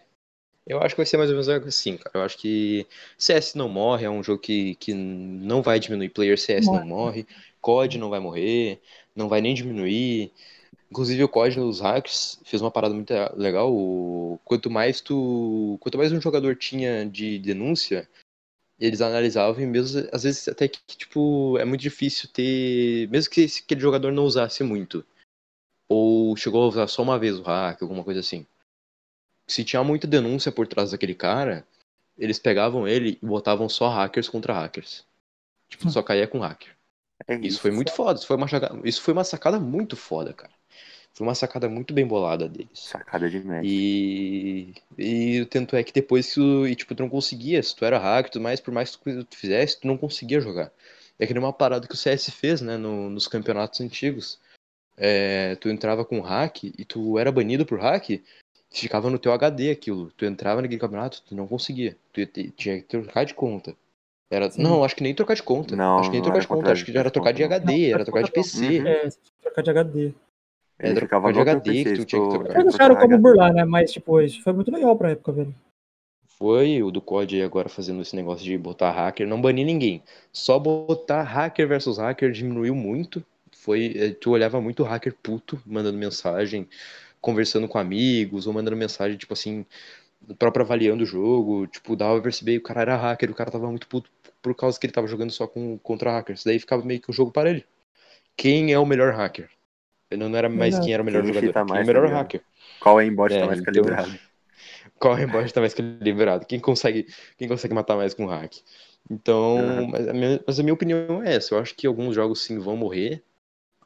eu 0.66 0.78
acho 0.80 0.94
que 0.94 1.00
vai 1.00 1.06
ser 1.06 1.16
mais 1.16 1.30
ou 1.30 1.34
menos 1.34 1.48
algo 1.48 1.66
assim, 1.68 1.96
cara. 1.96 2.18
Eu 2.18 2.22
acho 2.22 2.38
que 2.38 2.86
CS 3.18 3.56
não 3.58 3.68
morre, 3.68 4.06
é 4.06 4.10
um 4.10 4.22
jogo 4.22 4.40
que, 4.40 4.74
que 4.76 4.94
não 4.94 5.62
vai 5.62 5.80
diminuir 5.80 6.10
player, 6.10 6.38
CS 6.38 6.70
não 6.70 6.84
morre, 6.84 7.26
COD 7.60 7.98
não 7.98 8.10
vai 8.10 8.20
morrer, 8.20 8.80
não 9.14 9.28
vai 9.28 9.40
nem 9.40 9.54
diminuir. 9.54 10.32
Inclusive 10.92 11.24
o 11.24 11.28
COD 11.28 11.58
nos 11.58 11.80
hacks 11.80 12.38
fez 12.44 12.60
uma 12.60 12.70
parada 12.70 12.92
muito 12.92 13.10
legal. 13.34 13.72
o- 13.74 14.38
Quanto 14.44 14.68
mais 14.70 15.00
tu, 15.00 15.78
quanto 15.80 15.96
mais 15.96 16.12
um 16.12 16.20
jogador 16.20 16.54
tinha 16.54 17.06
de 17.08 17.38
denúncia, 17.38 18.06
eles 18.78 19.00
analisavam 19.00 19.62
e 19.62 19.66
mesmo 19.66 20.06
às 20.12 20.24
vezes 20.24 20.48
até 20.48 20.68
que 20.68 20.78
tipo 20.86 21.56
é 21.56 21.64
muito 21.64 21.80
difícil 21.80 22.28
ter, 22.30 23.08
mesmo 23.08 23.30
que 23.32 23.46
aquele 23.64 23.80
jogador 23.80 24.12
não 24.12 24.24
usasse 24.24 24.62
muito, 24.62 25.02
ou 25.88 26.36
chegou 26.36 26.62
a 26.62 26.68
usar 26.68 26.86
só 26.88 27.02
uma 27.02 27.18
vez 27.18 27.38
o 27.38 27.42
hack, 27.42 27.80
alguma 27.80 28.04
coisa 28.04 28.20
assim. 28.20 28.46
Se 29.48 29.64
tinha 29.64 29.82
muita 29.82 30.06
denúncia 30.06 30.52
por 30.52 30.66
trás 30.66 30.90
daquele 30.90 31.14
cara, 31.14 31.66
eles 32.18 32.38
pegavam 32.38 32.86
ele 32.86 33.18
e 33.22 33.26
botavam 33.26 33.66
só 33.66 33.88
hackers 33.88 34.28
contra 34.28 34.52
hackers. 34.52 35.06
Tipo, 35.70 35.88
só 35.88 36.02
caía 36.02 36.28
com 36.28 36.40
hacker. 36.40 36.76
É 37.26 37.36
Isso 37.36 37.60
foi 37.60 37.70
muito 37.70 37.92
foda. 37.92 38.18
Isso 38.18 38.26
foi 38.26 38.36
uma, 38.36 38.46
isso 38.84 39.00
foi 39.00 39.14
uma 39.14 39.24
sacada 39.24 39.58
muito 39.58 39.96
foda, 39.96 40.34
cara. 40.34 40.52
Foi 41.14 41.26
uma 41.26 41.34
sacada 41.34 41.68
muito 41.68 41.92
bem 41.92 42.06
bolada 42.06 42.48
deles. 42.48 42.68
Sacada 42.74 43.28
de 43.28 43.38
mestre. 43.40 43.68
E, 43.68 44.74
e 44.98 45.40
o 45.42 45.46
tanto 45.46 45.76
é 45.76 45.82
que 45.84 45.92
depois 45.92 46.28
que 46.28 46.34
tu, 46.34 46.66
e, 46.66 46.74
tipo, 46.74 46.94
tu 46.94 47.02
não 47.02 47.10
conseguia, 47.10 47.62
se 47.62 47.76
tu 47.76 47.84
era 47.84 47.98
hack 47.98 48.28
e 48.28 48.30
tudo 48.32 48.42
mais, 48.42 48.60
por 48.60 48.72
mais 48.72 48.96
que 48.96 49.24
tu 49.24 49.36
fizesse, 49.36 49.80
tu 49.80 49.86
não 49.86 49.98
conseguia 49.98 50.40
jogar. 50.40 50.72
É 51.18 51.26
que 51.26 51.34
nem 51.34 51.42
uma 51.42 51.52
parada 51.52 51.86
que 51.86 51.94
o 51.94 51.96
CS 51.96 52.30
fez, 52.30 52.60
né, 52.60 52.76
no- 52.76 53.10
nos 53.10 53.28
campeonatos 53.28 53.80
antigos. 53.80 54.40
É, 54.96 55.54
tu 55.56 55.68
entrava 55.68 56.04
com 56.04 56.20
hack 56.20 56.64
e 56.64 56.84
tu 56.84 57.18
era 57.18 57.30
banido 57.30 57.66
por 57.66 57.78
hack, 57.80 58.22
ficava 58.70 59.10
no 59.10 59.18
teu 59.18 59.32
HD 59.32 59.70
aquilo. 59.70 60.10
Tu 60.16 60.24
entrava 60.24 60.62
naquele 60.62 60.80
campeonato, 60.80 61.22
tu 61.28 61.34
não 61.34 61.46
conseguia. 61.46 61.96
Tu 62.12 62.20
ia 62.20 62.26
ter- 62.26 62.50
tinha 62.52 62.76
que 62.80 62.88
trocar 62.88 63.24
de 63.24 63.34
conta. 63.34 63.76
Era, 64.30 64.50
Sim. 64.50 64.62
não, 64.62 64.82
acho 64.82 64.96
que 64.96 65.02
nem 65.02 65.14
trocar 65.14 65.34
de 65.34 65.42
conta. 65.42 65.76
Não, 65.76 65.98
acho 65.98 66.08
que 66.08 66.14
nem 66.14 66.22
trocar 66.22 66.40
de 66.40 66.48
conta, 66.48 66.72
acho 66.72 66.84
que 66.86 66.92
já 66.92 67.00
era 67.00 67.10
trocar 67.10 67.32
de. 67.32 67.44
HD, 67.44 67.66
Não, 67.88 67.94
era 67.94 68.04
trocar 68.04 68.22
de 68.22 68.30
PC. 68.32 68.78
Uhum. 68.80 68.86
É, 68.86 69.08
trocar 69.42 69.62
de 69.62 69.70
HD. 69.70 70.14
Ele 70.82 70.98
É, 70.98 71.00
ficava 71.00 71.30
no 71.32 71.44
que 71.44 71.60
PC, 71.60 71.84
tu 71.96 72.04
tinha 72.04 72.20
que 72.22 72.28
tu- 72.28 72.28
trocar. 72.30 72.60
Eles 72.60 72.74
acharam 72.74 72.96
como 72.96 73.18
burlar, 73.18 73.52
né? 73.54 73.64
Mas, 73.64 73.92
tipo, 73.92 74.20
isso 74.20 74.42
foi 74.42 74.52
muito 74.52 74.70
legal 74.72 74.96
pra 74.96 75.10
época, 75.10 75.30
velho. 75.30 75.54
Foi 76.26 76.82
o 76.82 76.90
do 76.90 77.00
COD 77.00 77.36
aí 77.36 77.42
agora 77.42 77.68
fazendo 77.68 78.02
esse 78.02 78.16
negócio 78.16 78.44
de 78.44 78.58
botar 78.58 78.90
hacker, 78.90 79.28
não 79.28 79.40
banir 79.40 79.64
ninguém. 79.64 80.02
Só 80.32 80.58
botar 80.58 81.22
hacker 81.22 81.68
versus 81.68 81.98
hacker 81.98 82.32
diminuiu 82.32 82.74
muito. 82.74 83.24
Foi, 83.52 83.92
eh, 83.96 84.10
tu 84.10 84.32
olhava 84.32 84.60
muito 84.60 84.82
hacker 84.82 85.14
puto, 85.22 85.62
mandando 85.64 85.96
mensagem, 85.96 86.68
conversando 87.20 87.68
com 87.68 87.78
amigos, 87.78 88.48
ou 88.48 88.52
mandando 88.52 88.76
mensagem, 88.76 89.16
tipo 89.16 89.32
assim, 89.32 89.64
próprio 90.36 90.64
avaliando 90.64 91.04
o 91.04 91.06
jogo, 91.06 91.68
tipo, 91.68 91.94
dava 91.94 92.14
pra 92.14 92.22
perceber 92.24 92.52
que 92.52 92.58
o 92.58 92.62
cara 92.62 92.80
era 92.80 92.96
hacker, 92.96 93.30
o 93.30 93.34
cara 93.34 93.50
tava 93.52 93.68
muito 93.68 93.86
puto 93.86 94.10
por 94.40 94.52
causa 94.56 94.80
que 94.80 94.86
ele 94.86 94.92
tava 94.92 95.06
jogando 95.06 95.30
só 95.30 95.46
com, 95.46 95.78
contra 95.78 96.10
hackers. 96.10 96.42
Daí 96.42 96.58
ficava 96.58 96.84
meio 96.84 97.00
que 97.00 97.10
o 97.10 97.12
jogo 97.14 97.30
para 97.30 97.50
ele. 97.50 97.64
Quem 98.36 98.72
é 98.72 98.78
o 98.80 98.86
melhor 98.86 99.12
hacker? 99.14 99.48
Não 100.16 100.28
não 100.28 100.38
era 100.38 100.48
mais 100.48 100.74
Exato. 100.74 100.84
quem 100.84 100.94
era 100.94 101.02
o 101.02 101.06
melhor 101.06 101.22
Quem 101.22 101.28
jogador, 101.34 101.52
cheata 101.52 101.66
quem 101.66 101.76
é 101.78 101.82
o 101.82 101.86
melhor 101.86 102.02
tá 102.02 102.06
ligado? 102.08 102.26
hacker. 102.26 102.42
Qual 102.80 103.00
é 103.00 103.06
embot 103.06 103.32
É, 103.32 103.40
tá 103.40 103.46
mais 103.46 103.60
então- 103.60 103.84
calibrado? 103.84 104.18
Qual 104.98 105.14
rebote 105.14 105.52
tá 105.52 105.60
mais 105.60 105.74
calibrado? 105.74 106.46
Quem 106.46 106.60
consegue, 106.60 107.06
quem 107.36 107.48
consegue 107.48 107.74
matar 107.74 107.96
mais 107.96 108.14
com 108.14 108.26
hack? 108.26 108.54
Então, 109.10 109.56
Uhum. 109.58 109.88
mas, 109.90 110.08
a 110.08 110.12
minha, 110.12 110.40
mas 110.46 110.60
a 110.60 110.62
minha 110.62 110.74
opinião 110.74 111.22
é 111.22 111.34
essa. 111.34 111.54
Eu 111.54 111.58
acho 111.58 111.74
que 111.74 111.86
alguns 111.86 112.14
jogos 112.14 112.40
sim 112.42 112.58
vão 112.58 112.76
morrer, 112.76 113.22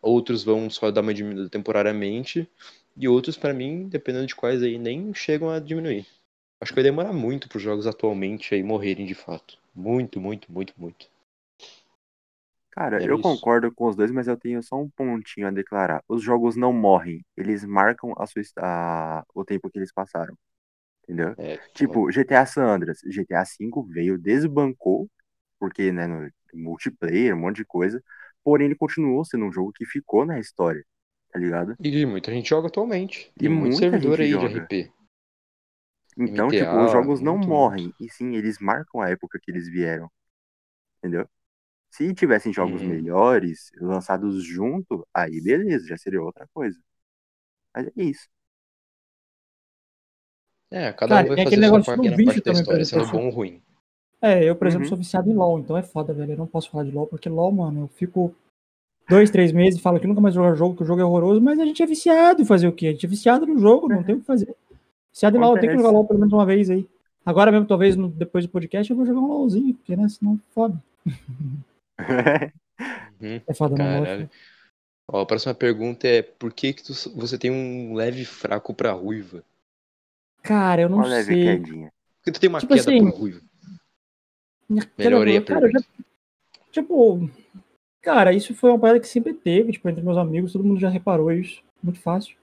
outros 0.02 0.44
vão 0.44 0.70
só 0.70 0.90
dar 0.90 1.02
uma 1.02 1.14
diminuída 1.14 1.50
temporariamente, 1.50 2.48
e 2.96 3.08
outros, 3.08 3.36
pra 3.36 3.54
mim, 3.54 3.88
dependendo 3.88 4.26
de 4.26 4.34
quais 4.34 4.62
aí, 4.62 4.78
nem 4.78 5.12
chegam 5.14 5.50
a 5.50 5.58
diminuir. 5.60 6.06
Acho 6.60 6.72
que 6.72 6.76
vai 6.76 6.84
demorar 6.84 7.12
muito 7.12 7.48
para 7.48 7.56
os 7.58 7.62
jogos 7.62 7.86
atualmente 7.86 8.54
aí 8.54 8.62
morrerem 8.62 9.06
de 9.06 9.14
fato. 9.14 9.58
Muito, 9.74 10.20
muito, 10.20 10.50
muito, 10.52 10.74
muito. 10.78 11.06
Cara, 12.76 13.02
Era 13.02 13.06
eu 13.06 13.18
isso. 13.18 13.48
concordo 13.48 13.74
com 13.74 13.88
os 13.88 13.96
dois, 13.96 14.10
mas 14.12 14.28
eu 14.28 14.36
tenho 14.38 14.62
só 14.62 14.76
um 14.76 14.90
pontinho 14.90 15.48
a 15.48 15.50
declarar. 15.50 16.02
Os 16.08 16.22
jogos 16.22 16.56
não 16.56 16.72
morrem, 16.74 17.24
eles 17.36 17.64
marcam 17.64 18.12
a 18.18 18.26
sua, 18.26 18.42
his- 18.42 18.52
a- 18.58 19.24
o 19.34 19.44
tempo 19.46 19.70
que 19.70 19.78
eles 19.78 19.92
passaram. 19.92 20.36
Entendeu? 21.04 21.36
É, 21.38 21.60
Tipo, 21.74 22.10
GTA 22.12 22.46
San 22.46 22.64
Andreas, 22.66 23.00
GTA 23.06 23.44
V 23.44 23.84
veio, 23.92 24.18
desbancou 24.18 25.10
porque, 25.60 25.92
né, 25.92 26.06
no 26.08 26.30
multiplayer, 26.54 27.34
um 27.36 27.40
monte 27.40 27.58
de 27.58 27.66
coisa. 27.66 28.02
Porém, 28.44 28.66
ele 28.66 28.76
continuou 28.76 29.24
sendo 29.24 29.46
um 29.46 29.52
jogo 29.52 29.72
que 29.74 29.86
ficou 29.86 30.26
na 30.26 30.38
história, 30.40 30.84
tá 31.32 31.38
ligado? 31.40 31.78
E 31.82 32.04
muita 32.04 32.30
gente 32.30 32.50
joga 32.50 32.68
atualmente. 32.68 33.32
E 33.40 33.48
Tem 33.48 33.48
muito 33.48 33.76
muita 33.76 33.76
servidor 33.76 34.20
gente 34.20 34.20
aí 34.20 34.36
de 34.36 34.44
joga. 34.44 34.48
RP. 34.48 34.92
Então, 36.18 36.52
tipo, 36.52 36.82
os 36.82 36.90
jogos 36.90 37.20
não 37.22 37.36
muito, 37.38 37.38
morrem, 37.38 37.94
e 38.00 38.08
sim, 38.10 38.34
eles 38.36 38.58
marcam 38.58 39.00
a 39.00 39.10
época 39.10 39.38
que 39.42 39.50
eles 39.50 39.68
vieram. 39.68 40.10
Entendeu? 40.98 41.28
Se 41.96 42.12
tivessem 42.14 42.52
jogos 42.52 42.82
Uhum. 42.82 42.88
melhores, 42.90 43.70
lançados 43.80 44.42
junto, 44.44 45.06
aí 45.14 45.40
beleza, 45.40 45.86
já 45.86 45.96
seria 45.96 46.22
outra 46.22 46.46
coisa. 46.52 46.78
Mas 47.74 47.86
é 47.88 47.92
isso. 47.96 48.28
É, 50.70 50.92
cada 50.92 51.14
Cara, 51.14 51.24
um 51.24 51.28
vai 51.28 51.36
tem 51.36 51.44
fazer 51.44 51.56
aquele 51.56 51.62
sua 51.62 51.72
negócio 51.72 51.92
do 51.96 52.02
pequena 52.02 52.16
vício 52.16 52.32
parte 52.34 52.44
da 52.44 52.50
também, 52.50 52.62
história, 52.62 52.84
sendo 52.84 53.06
bom 53.06 53.24
ou 53.26 53.30
ruim. 53.30 53.62
É, 54.20 54.44
eu, 54.44 54.56
por 54.56 54.66
exemplo, 54.66 54.84
Uhum. 54.84 54.88
sou 54.90 54.98
viciado 54.98 55.30
em 55.30 55.34
LoL, 55.34 55.58
então 55.60 55.76
é 55.76 55.82
foda, 55.82 56.12
velho. 56.12 56.32
Eu 56.32 56.36
não 56.38 56.46
posso 56.46 56.70
falar 56.70 56.84
de 56.84 56.90
LoL, 56.90 57.06
porque 57.06 57.28
LoL, 57.28 57.52
mano, 57.52 57.80
eu 57.82 57.88
fico 57.88 58.34
dois, 59.08 59.30
três 59.30 59.52
meses 59.52 59.78
e 59.78 59.82
falo 59.82 60.00
que 60.00 60.06
nunca 60.06 60.20
mais 60.20 60.34
vou 60.34 60.44
jogar 60.44 60.56
jogo, 60.56 60.76
que 60.76 60.82
o 60.82 60.86
jogo 60.86 61.00
é 61.00 61.04
horroroso, 61.04 61.40
mas 61.40 61.58
a 61.60 61.64
gente 61.64 61.82
é 61.82 61.86
viciado 61.86 62.42
em 62.42 62.44
fazer 62.44 62.66
o 62.66 62.72
quê? 62.72 62.88
A 62.88 62.92
gente 62.92 63.06
é 63.06 63.08
viciado 63.08 63.46
no 63.46 63.58
jogo, 63.58 63.88
não 63.88 64.02
tem 64.02 64.16
o 64.16 64.20
que 64.20 64.26
fazer. 64.26 64.54
Viciado 65.12 65.36
em 65.36 65.40
LoL, 65.40 65.54
eu 65.54 65.60
tenho 65.60 65.72
que 65.72 65.78
jogar 65.78 65.90
LoL 65.90 66.06
pelo 66.06 66.20
menos 66.20 66.32
uma 66.34 66.46
vez 66.46 66.70
aí. 66.70 66.88
Agora 67.24 67.52
mesmo, 67.52 67.66
talvez, 67.66 67.96
no- 67.96 68.08
depois 68.08 68.46
do 68.46 68.50
podcast, 68.50 68.90
eu 68.90 68.96
vou 68.96 69.06
jogar 69.06 69.20
um 69.20 69.28
LoLzinho, 69.28 69.74
porque, 69.74 69.96
né, 69.96 70.08
senão 70.08 70.40
foda. 70.54 70.82
Uhum. 71.98 73.40
É 73.46 73.54
foda, 73.54 73.82
é 73.82 74.18
foda. 74.18 74.30
Ó, 75.08 75.20
a 75.20 75.26
próxima 75.26 75.54
pergunta 75.54 76.06
é: 76.06 76.22
por 76.22 76.52
que, 76.52 76.72
que 76.72 76.82
tu- 76.82 76.92
você 77.14 77.38
tem 77.38 77.50
um 77.50 77.94
leve 77.94 78.24
fraco 78.24 78.74
pra 78.74 78.92
ruiva? 78.92 79.42
Cara, 80.42 80.82
eu 80.82 80.88
não 80.88 80.98
Uma 80.98 81.06
leve 81.06 81.32
sei. 81.34 81.42
quedinha. 81.42 81.92
Por 82.18 82.24
que 82.24 82.32
tu 82.32 82.40
tem 82.40 82.48
uma 82.48 82.60
Tipo 82.60 82.74
queda 82.74 82.90
assim, 82.90 82.98
por 82.98 83.10
ruiva? 83.10 83.40
Melhorei 84.98 85.36
a 85.36 85.42
Cara, 85.42 85.66
eu 85.66 85.70
já, 85.70 85.80
tipo, 86.72 87.30
cara, 88.02 88.32
isso 88.32 88.54
foi 88.54 88.70
uma 88.70 88.78
parada 88.78 88.98
que 89.00 89.06
sempre 89.06 89.32
teve, 89.32 89.72
tipo, 89.72 89.88
entre 89.88 90.02
meus 90.02 90.16
amigos, 90.16 90.52
todo 90.52 90.64
mundo 90.64 90.80
já 90.80 90.88
reparou 90.88 91.30
isso, 91.30 91.62
muito 91.82 92.00
fácil. 92.00 92.36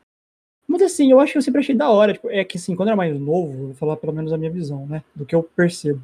Mas 0.65 0.81
assim, 0.81 1.11
eu 1.11 1.19
acho 1.19 1.33
que 1.33 1.37
eu 1.37 1.41
sempre 1.41 1.59
achei 1.59 1.75
da 1.75 1.89
hora, 1.89 2.13
tipo, 2.13 2.29
é 2.29 2.43
que 2.45 2.57
assim, 2.57 2.75
quando 2.75 2.87
eu 2.87 2.91
era 2.93 2.97
mais 2.97 3.19
novo, 3.19 3.53
eu 3.53 3.65
vou 3.67 3.75
falar 3.75 3.97
pelo 3.97 4.13
menos 4.13 4.31
a 4.31 4.37
minha 4.37 4.49
visão, 4.51 4.85
né, 4.87 5.03
do 5.13 5.25
que 5.25 5.35
eu 5.35 5.43
percebo. 5.43 6.01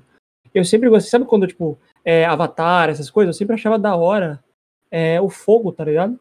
Eu 0.53 0.65
sempre 0.65 0.89
gostei, 0.89 1.09
sabe 1.11 1.25
quando, 1.25 1.47
tipo, 1.47 1.77
é, 2.03 2.25
Avatar, 2.25 2.89
essas 2.89 3.09
coisas, 3.09 3.35
eu 3.35 3.37
sempre 3.37 3.55
achava 3.55 3.77
da 3.77 3.95
hora 3.95 4.43
é, 4.91 5.19
o 5.21 5.29
fogo, 5.29 5.71
tá 5.71 5.83
ligado? 5.83 6.19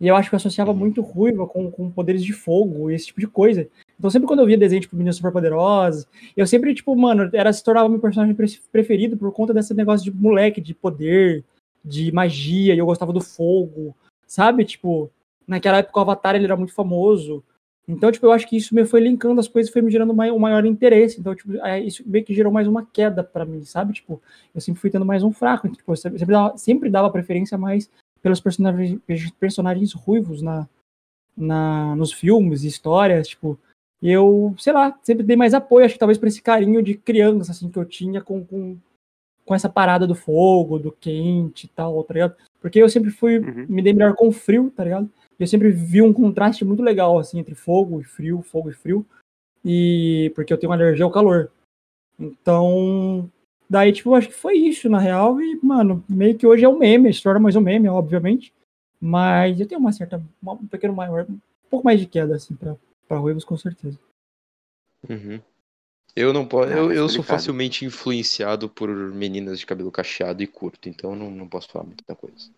E 0.00 0.06
eu 0.06 0.14
acho 0.14 0.28
que 0.28 0.34
eu 0.34 0.38
associava 0.38 0.70
Uhum. 0.70 0.76
muito 0.76 1.02
ruiva 1.02 1.46
com, 1.46 1.70
com 1.70 1.90
poderes 1.90 2.22
de 2.24 2.32
fogo 2.32 2.90
e 2.90 2.94
esse 2.94 3.06
tipo 3.06 3.20
de 3.20 3.26
coisa. 3.26 3.68
Então 3.98 4.08
sempre 4.08 4.28
quando 4.28 4.40
eu 4.40 4.46
via 4.46 4.56
desenho, 4.56 4.80
tipo, 4.80 4.94
Meninas 4.94 5.16
Superpoderosas, 5.16 6.06
eu 6.36 6.46
sempre, 6.46 6.72
tipo, 6.72 6.94
mano, 6.94 7.28
era 7.32 7.52
se 7.52 7.64
tornava 7.64 7.88
meu 7.88 7.98
personagem 7.98 8.34
pre- 8.34 8.60
preferido 8.70 9.16
por 9.16 9.32
conta 9.32 9.52
desse 9.52 9.74
negócio 9.74 10.04
de 10.10 10.16
moleque, 10.16 10.60
de 10.60 10.72
poder, 10.72 11.44
de 11.84 12.12
magia, 12.12 12.74
e 12.74 12.78
eu 12.78 12.86
gostava 12.86 13.12
do 13.12 13.20
fogo, 13.20 13.94
sabe? 14.26 14.64
Tipo, 14.64 15.10
naquela 15.46 15.78
época 15.78 15.98
o 15.98 16.02
Avatar 16.02 16.36
ele 16.36 16.44
era 16.44 16.56
muito 16.56 16.72
famoso. 16.74 17.42
Então, 17.88 18.12
tipo, 18.12 18.26
eu 18.26 18.32
acho 18.32 18.46
que 18.46 18.56
isso 18.56 18.74
me 18.74 18.84
foi 18.84 19.00
linkando 19.00 19.40
as 19.40 19.48
coisas, 19.48 19.72
foi 19.72 19.80
me 19.80 19.90
gerando 19.90 20.12
um 20.12 20.38
maior 20.38 20.66
interesse. 20.66 21.18
Então, 21.18 21.34
tipo, 21.34 21.56
é, 21.64 21.80
isso 21.80 22.02
meio 22.06 22.22
que 22.22 22.34
gerou 22.34 22.52
mais 22.52 22.68
uma 22.68 22.84
queda 22.84 23.24
pra 23.24 23.46
mim, 23.46 23.64
sabe? 23.64 23.94
Tipo, 23.94 24.20
eu 24.54 24.60
sempre 24.60 24.78
fui 24.78 24.90
tendo 24.90 25.06
mais 25.06 25.22
um 25.22 25.32
fraco. 25.32 25.66
Tipo, 25.70 25.92
eu 25.92 25.96
sempre, 25.96 26.26
dava, 26.26 26.58
sempre 26.58 26.90
dava 26.90 27.10
preferência 27.10 27.56
mais 27.56 27.90
pelos 28.20 28.40
personagens, 28.40 29.00
personagens 29.40 29.94
ruivos 29.94 30.42
na, 30.42 30.68
na, 31.34 31.96
nos 31.96 32.12
filmes, 32.12 32.62
histórias, 32.62 33.28
tipo. 33.28 33.58
Eu, 34.00 34.54
sei 34.58 34.72
lá, 34.72 34.96
sempre 35.02 35.24
dei 35.24 35.34
mais 35.34 35.54
apoio, 35.54 35.84
acho 35.84 35.94
que 35.94 35.98
talvez 35.98 36.16
pra 36.18 36.28
esse 36.28 36.40
carinho 36.40 36.80
de 36.82 36.94
criança, 36.94 37.50
assim, 37.50 37.68
que 37.68 37.78
eu 37.78 37.84
tinha 37.84 38.20
com, 38.20 38.44
com, 38.44 38.76
com 39.44 39.54
essa 39.54 39.68
parada 39.68 40.06
do 40.06 40.14
fogo, 40.14 40.78
do 40.78 40.92
quente 40.92 41.64
e 41.64 41.68
tal, 41.68 42.04
tá 42.04 42.14
ligado? 42.14 42.36
Porque 42.60 42.80
eu 42.80 42.88
sempre 42.88 43.10
fui, 43.10 43.38
Uhum. 43.38 43.66
me 43.68 43.82
dei 43.82 43.92
melhor 43.92 44.14
com 44.14 44.30
frio, 44.30 44.70
tá 44.70 44.84
ligado? 44.84 45.10
Eu 45.38 45.46
sempre 45.46 45.70
vi 45.70 46.02
um 46.02 46.12
contraste 46.12 46.64
muito 46.64 46.82
legal, 46.82 47.18
assim, 47.18 47.38
entre 47.38 47.54
fogo 47.54 48.00
e 48.00 48.04
frio, 48.04 48.42
fogo 48.42 48.70
e 48.70 48.72
frio. 48.72 49.06
E 49.64 50.32
porque 50.34 50.52
eu 50.52 50.58
tenho 50.58 50.70
uma 50.70 50.76
alergia 50.76 51.04
ao 51.04 51.10
calor. 51.10 51.50
Então, 52.18 53.30
daí, 53.68 53.92
tipo, 53.92 54.14
acho 54.14 54.28
que 54.28 54.34
foi 54.34 54.54
isso, 54.56 54.88
na 54.88 54.98
real. 54.98 55.40
E, 55.40 55.58
mano, 55.62 56.04
meio 56.08 56.36
que 56.36 56.46
hoje 56.46 56.64
é 56.64 56.68
um 56.68 56.78
meme, 56.78 57.08
a 57.08 57.10
história 57.10 57.38
é 57.38 57.40
mais 57.40 57.54
um 57.56 57.60
meme, 57.60 57.88
obviamente. 57.88 58.52
Mas 59.00 59.60
eu 59.60 59.66
tenho 59.68 59.80
uma 59.80 59.92
certa, 59.92 60.20
uma- 60.42 60.54
um 60.54 60.66
pequeno 60.66 60.92
maior, 60.94 61.24
um 61.28 61.38
pouco 61.70 61.84
mais 61.84 62.00
de 62.00 62.06
queda, 62.06 62.34
assim, 62.34 62.56
pra, 62.56 62.76
pra 63.06 63.18
ruivos, 63.18 63.44
com 63.44 63.56
certeza. 63.56 63.98
Uhum. 65.08 65.40
Eu 66.16 66.32
não 66.32 66.44
posso. 66.46 66.68
Ah, 66.72 66.76
Eu, 66.76 66.88
tá 66.88 66.94
eu 66.94 67.08
sou 67.08 67.22
facilmente 67.22 67.84
influenciado 67.84 68.68
por 68.68 68.88
meninas 68.88 69.60
de 69.60 69.66
cabelo 69.66 69.92
cacheado 69.92 70.42
e 70.42 70.46
curto, 70.48 70.88
então 70.88 71.12
eu 71.12 71.16
não, 71.16 71.30
não 71.30 71.48
posso 71.48 71.68
falar 71.68 71.84
muita 71.84 72.16
coisa. 72.16 72.50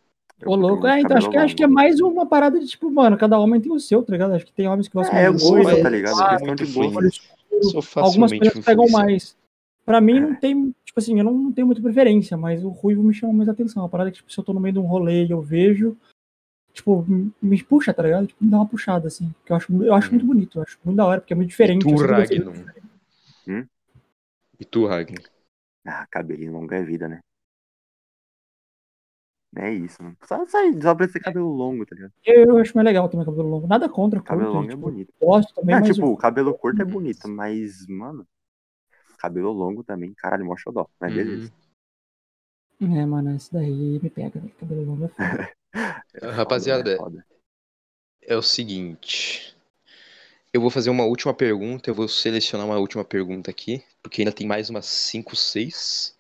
Ô, 0.45 0.55
louco. 0.55 0.87
É, 0.87 1.01
então 1.01 1.17
acho 1.17 1.31
que, 1.31 1.37
acho 1.37 1.57
que 1.57 1.63
é 1.63 1.67
mais 1.67 2.01
uma 2.01 2.27
parada 2.27 2.59
de, 2.59 2.67
tipo, 2.67 2.91
mano, 2.91 3.17
cada 3.19 3.39
homem 3.39 3.61
tem 3.61 3.71
o 3.73 3.79
seu, 3.81 4.03
tá 4.03 4.13
ligado? 4.13 4.33
Acho 4.35 4.47
que 4.47 4.53
tem 4.53 4.67
homens 4.69 4.89
que 4.89 4.95
gostam 4.95 5.19
É, 5.19 5.25
mais 5.25 5.37
de 5.37 5.43
gosto, 5.43 5.63
loiro, 5.63 5.83
tá 5.83 5.89
ligado? 5.91 6.17
Questão 6.29 6.55
de 6.55 6.65
gosto. 6.73 6.97
olho 6.99 7.09
escuro. 7.09 7.83
Sou 7.83 8.03
Algumas 8.03 8.33
coisas 8.33 8.65
pegam 8.65 8.89
mais. 8.91 9.37
Pra 9.85 10.01
mim 10.01 10.21
não 10.21 10.35
tem, 10.35 10.75
tipo 10.85 10.99
assim, 11.01 11.19
eu 11.19 11.25
não 11.25 11.53
tenho 11.53 11.67
muita 11.67 11.83
preferência, 11.83 12.37
mas 12.37 12.65
o 12.65 12.69
ruivo 12.69 13.03
me 13.03 13.13
chama 13.13 13.33
mais 13.33 13.49
atenção. 13.49 13.85
A 13.85 13.89
parada 13.89 14.09
é 14.09 14.13
que, 14.13 14.19
tipo, 14.19 14.33
se 14.33 14.39
eu 14.39 14.45
tô 14.45 14.53
no 14.53 14.61
meio 14.61 14.73
de 14.73 14.79
um 14.79 14.87
rolê 14.87 15.25
e 15.25 15.31
eu 15.31 15.41
vejo, 15.43 15.97
tipo, 16.73 17.05
me- 17.09 17.33
me 17.43 17.63
puxa, 17.63 17.93
tá 17.93 18.03
ligado? 18.03 18.27
Tipo, 18.29 18.45
me 18.45 18.51
dá 18.51 18.59
uma 18.59 18.67
puxada, 18.69 19.09
assim. 19.09 19.35
Que 19.45 19.53
eu 19.53 19.57
acho, 19.57 19.83
eu 19.83 19.95
acho 19.95 20.07
Uhum. 20.09 20.15
muito 20.15 20.27
bonito, 20.27 20.59
eu 20.59 20.63
acho 20.63 20.79
muito 20.85 20.97
da 20.97 21.07
hora, 21.07 21.21
porque 21.21 21.33
é 21.33 21.37
muito 21.37 21.49
diferente. 21.49 21.81
E 21.83 21.85
tu, 21.85 21.91
gostei 21.91 22.07
Ragnar? 22.39 22.55
muito. 22.55 23.69
E 24.59 24.65
tu, 24.65 24.87
Ragnar? 24.87 25.23
Ah, 25.87 26.07
cabelinho 26.11 26.53
longo 26.53 26.73
é 26.75 26.83
vida, 26.83 27.09
né? 27.09 27.21
É 29.57 29.73
isso, 29.73 30.03
mano. 30.03 30.17
Só, 30.25 30.47
só, 30.47 30.59
só 30.81 30.95
pra 30.95 31.09
ser 31.09 31.21
cabelo 31.21 31.49
longo, 31.49 31.85
tá 31.85 31.95
ligado? 31.95 32.13
Eu, 32.25 32.45
eu 32.51 32.59
acho 32.59 32.75
mais 32.75 32.85
legal 32.85 33.09
também 33.09 33.27
cabelo 33.27 33.49
longo. 33.49 33.67
Nada 33.67 33.89
contra, 33.89 34.21
Cabelo 34.21 34.53
curto, 34.53 34.55
longo 34.55 34.71
é 34.71 34.75
tipo, 34.75 34.91
bonito. 34.91 35.13
Gosto 35.21 35.55
também, 35.55 35.75
Não, 35.75 35.81
mas 35.81 35.95
tipo, 35.95 36.07
o- 36.07 36.13
o 36.13 36.17
cabelo 36.17 36.55
curto 36.55 36.83
é 36.83 36.85
bonito, 36.85 37.29
mas, 37.29 37.87
mano, 37.89 38.27
cabelo 39.19 39.53
longo 39.53 39.83
também, 39.85 40.15
caralho, 40.15 40.45
mó 40.47 40.57
xodó. 40.57 40.87
Mas 41.01 41.11
Uhum. 41.13 41.17
beleza. 41.17 41.53
É, 42.81 43.07
mano, 43.07 43.37
esse 43.37 43.53
daí 43.53 44.01
me 44.03 44.11
pega, 44.11 44.41
velho. 44.41 44.55
Cabelo 44.59 44.85
longo 44.85 45.05
é 45.05 45.09
foda. 45.09 45.49
É 46.15 46.27
Rapaziada, 46.31 46.91
né? 46.91 46.97
Foda. 46.97 47.25
É 48.23 48.35
o 48.37 48.43
seguinte. 48.43 49.55
Eu 50.53 50.61
vou 50.61 50.71
fazer 50.71 50.91
uma 50.91 51.05
última 51.05 51.35
pergunta, 51.35 51.91
eu 51.91 51.95
vou 51.95 52.09
selecionar 52.09 52.67
uma 52.67 52.79
última 52.79 53.05
pergunta 53.05 53.51
aqui, 53.51 53.85
porque 54.03 54.23
ainda 54.23 54.33
tem 54.33 54.47
mais 54.47 54.71
umas 54.71 54.87
5, 54.87 55.37
6. 55.37 56.17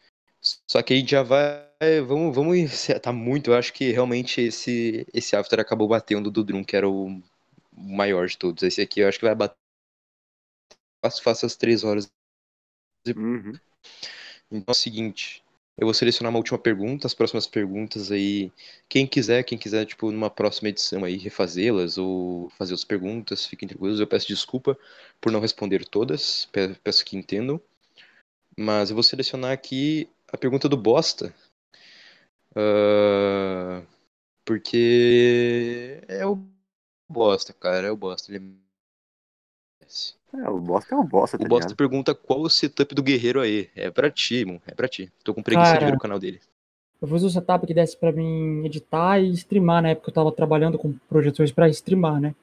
Só 0.69 0.83
que 0.83 0.95
a 0.95 0.97
gente 0.97 1.11
já 1.13 1.23
vai. 1.23 1.70
Vamos, 2.07 2.35
vamos. 2.35 2.57
encer- 2.59 3.01
Tá 3.01 3.13
muito. 3.13 3.51
Eu 3.51 3.57
acho 3.57 3.73
que 3.73 3.91
realmente 3.93 4.41
esse, 4.41 5.07
esse 5.13 5.35
after 5.37 5.59
acabou 5.61 5.89
batendo 5.89 6.31
do 6.31 6.45
Drum, 6.45 6.63
que 6.65 6.77
era 6.77 6.89
o 6.89 7.21
maior 7.73 8.27
de 8.27 8.37
todos. 8.39 8.63
Esse 8.63 8.81
aqui 8.83 9.01
eu 9.01 9.09
acho 9.09 9.19
que 9.19 9.25
vai 9.25 9.35
bater. 9.35 9.57
Fácil, 11.05 11.23
fácil 11.23 11.47
as 11.47 11.57
3 11.57 11.85
horas. 11.85 12.11
Uhum. 13.09 13.59
Então 14.51 14.65
é 14.69 14.71
o 14.71 14.75
seguinte. 14.75 15.43
Eu 15.79 15.87
vou 15.87 15.95
selecionar 15.95 16.31
uma 16.31 16.39
última 16.39 16.59
pergunta, 16.59 17.07
as 17.07 17.15
próximas 17.15 17.47
perguntas 17.47 18.11
aí. 18.13 18.53
Quem 18.89 19.07
quiser, 19.07 19.43
quem 19.45 19.57
quiser, 19.57 19.87
tipo, 19.87 20.11
numa 20.13 20.29
próxima 20.31 20.69
edição 20.69 21.05
aí, 21.05 21.17
refazê-las 21.17 21.97
ou 21.97 22.51
fazer 22.51 22.73
outras 22.75 22.85
perguntas, 22.85 23.47
fiquem 23.47 23.69
tranquilos. 23.69 24.01
Eu 24.01 24.07
peço 24.07 24.29
desculpa 24.29 24.77
por 25.21 25.33
não 25.33 25.41
responder 25.41 25.87
todas, 25.87 26.47
pe- 26.53 26.75
peço 26.85 27.05
que 27.05 27.17
entendam. 27.17 27.61
Mas 28.59 28.91
eu 28.91 28.97
vou 28.97 29.03
selecionar 29.03 29.53
aqui 29.53 30.09
a 30.33 30.39
pergunta 30.39 30.69
do 30.69 30.77
Bosta. 30.77 31.35
Ah, 32.57 33.83
porque 34.45 36.03
é 36.09 36.27
o 36.27 36.39
Bosta, 37.09 37.53
cara, 37.53 37.87
é 37.89 37.91
o 37.91 37.97
Bosta. 37.97 38.33
Ele 38.33 38.57
merece. 39.81 40.15
É, 40.33 40.49
o 40.49 40.61
bosta 40.61 40.95
é 40.95 40.99
o 40.99 41.03
bosta, 41.03 41.37
tá 41.37 41.45
O 41.45 41.49
Bosta 41.49 41.71
ligado? 41.71 41.77
pergunta 41.77 42.15
qual 42.15 42.41
o 42.43 42.49
setup 42.49 42.95
do 42.95 43.03
guerreiro 43.03 43.41
aí. 43.41 43.69
É 43.75 43.91
pra 43.91 44.09
ti, 44.09 44.45
mano. 44.45 44.63
É 44.65 44.73
pra 44.73 44.87
ti. 44.87 45.11
Tô 45.25 45.35
com 45.35 45.43
preguiça 45.43 45.73
de 45.73 45.79
Cara, 45.81 45.91
ver 45.91 45.97
o 45.97 46.01
canal 46.01 46.21
dele. 46.21 46.41
Eu 47.03 47.09
fiz 47.09 47.23
o 47.25 47.31
setup 47.31 47.67
que 47.67 47.75
desse 47.75 47.97
pra 47.97 48.13
mim 48.13 48.65
editar 48.65 49.19
e 49.19 49.31
streamar, 49.33 49.83
na 49.83 49.89
época 49.91 50.11
eu 50.11 50.15
tava 50.15 50.31
trabalhando 50.31 50.79
com 50.79 50.93
projeções 51.09 51.51
pra 51.51 51.69
streamar, 51.69 52.21
né? 52.21 52.35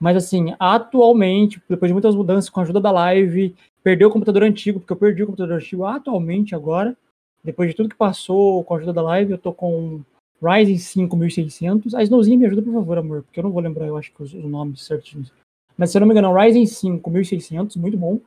Mas 0.00 0.16
assim, 0.16 0.52
atualmente, 0.58 1.62
depois 1.68 1.88
de 1.88 1.92
muitas 1.92 2.14
mudanças, 2.16 2.50
com 2.50 2.58
a 2.58 2.64
ajuda 2.64 2.80
da 2.80 2.90
live, 2.90 3.54
perdi 3.84 4.04
o 4.04 4.10
computador 4.10 4.42
antigo, 4.42 4.80
porque 4.80 4.92
eu 4.92 4.96
perdi 4.96 5.22
o 5.22 5.26
computador 5.26 5.56
antigo 5.58 5.84
atualmente 5.84 6.56
agora. 6.56 6.96
Depois 7.44 7.70
de 7.70 7.76
tudo 7.76 7.88
que 7.88 7.96
passou 7.96 8.62
com 8.64 8.74
a 8.74 8.76
ajuda 8.76 8.92
da 8.92 9.02
live, 9.02 9.32
eu 9.32 9.38
tô 9.38 9.52
com 9.52 10.00
Ryzen 10.42 10.78
5 10.78 11.16
1600. 11.16 11.94
A 11.94 12.02
Snowzinha 12.02 12.38
me 12.38 12.46
ajuda, 12.46 12.62
por 12.62 12.72
favor, 12.72 12.98
amor, 12.98 13.22
porque 13.22 13.40
eu 13.40 13.44
não 13.44 13.50
vou 13.50 13.60
lembrar, 13.62 13.86
eu 13.86 13.96
acho 13.96 14.12
que 14.12 14.22
os, 14.22 14.32
os 14.32 14.44
nomes 14.44 14.84
certinhos. 14.84 15.32
Mas 15.76 15.90
se 15.90 15.96
eu 15.96 16.00
não 16.00 16.06
me 16.06 16.12
engano, 16.12 16.32
Ryzen 16.34 16.66
5 16.66 17.10
1600, 17.10 17.76
muito 17.76 17.96
bom. 17.96 18.20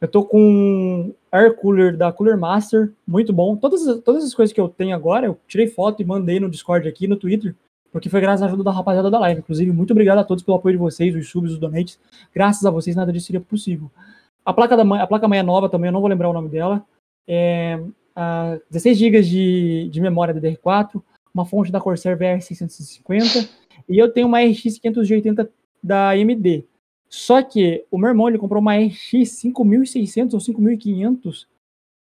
Eu 0.00 0.08
tô 0.08 0.24
com 0.24 1.12
Air 1.30 1.56
Cooler 1.56 1.96
da 1.96 2.10
Cooler 2.12 2.38
Master, 2.38 2.92
muito 3.06 3.32
bom. 3.32 3.54
Todas, 3.56 3.86
as- 3.86 4.00
todas 4.00 4.24
as 4.24 4.34
coisas 4.34 4.52
que 4.52 4.60
eu 4.60 4.68
tenho 4.68 4.94
agora, 4.96 5.26
eu 5.26 5.38
tirei 5.46 5.66
foto 5.66 6.00
e 6.00 6.04
mandei 6.04 6.40
no 6.40 6.48
Discord 6.48 6.88
aqui, 6.88 7.06
no 7.06 7.16
Twitter, 7.16 7.54
porque 7.92 8.08
foi 8.08 8.20
graças 8.20 8.42
à 8.42 8.46
ajuda 8.46 8.62
da 8.64 8.70
rapaziada 8.70 9.10
da 9.10 9.18
live. 9.18 9.40
Inclusive, 9.40 9.70
muito 9.72 9.90
obrigado 9.90 10.18
a 10.18 10.24
todos 10.24 10.42
pelo 10.42 10.56
apoio 10.56 10.74
de 10.74 10.78
vocês, 10.78 11.14
os 11.14 11.28
subs, 11.28 11.52
os 11.52 11.58
donates. 11.58 11.98
Graças 12.34 12.64
a 12.64 12.70
vocês, 12.70 12.96
nada 12.96 13.12
disso 13.12 13.26
seria 13.26 13.40
possível. 13.40 13.90
A 14.44 14.54
placa 14.54 14.74
da 14.76 14.84
mãe, 14.84 15.00
a 15.00 15.06
placa 15.06 15.28
mãe 15.28 15.40
é 15.40 15.42
nova 15.42 15.68
também, 15.68 15.88
eu 15.88 15.92
não 15.92 16.00
vou 16.00 16.08
lembrar 16.08 16.30
o 16.30 16.32
nome 16.32 16.48
dela. 16.48 16.82
É, 17.28 17.78
ah, 18.14 18.58
16 18.70 18.98
GB 18.98 19.22
de, 19.22 19.88
de 19.90 20.00
memória 20.00 20.34
DDR4, 20.34 21.02
uma 21.34 21.44
fonte 21.44 21.70
da 21.70 21.80
Corsair 21.80 22.18
VR650 22.18 23.48
e 23.88 23.98
eu 23.98 24.12
tenho 24.12 24.26
uma 24.26 24.40
RX 24.40 24.78
580 24.78 25.50
da 25.82 26.10
AMD. 26.10 26.64
Só 27.08 27.42
que 27.42 27.84
o 27.90 27.98
meu 27.98 28.10
irmão 28.10 28.28
ele 28.28 28.38
comprou 28.38 28.60
uma 28.60 28.76
RX 28.76 29.30
5600 29.30 30.34
ou 30.34 30.40
5500 30.40 31.48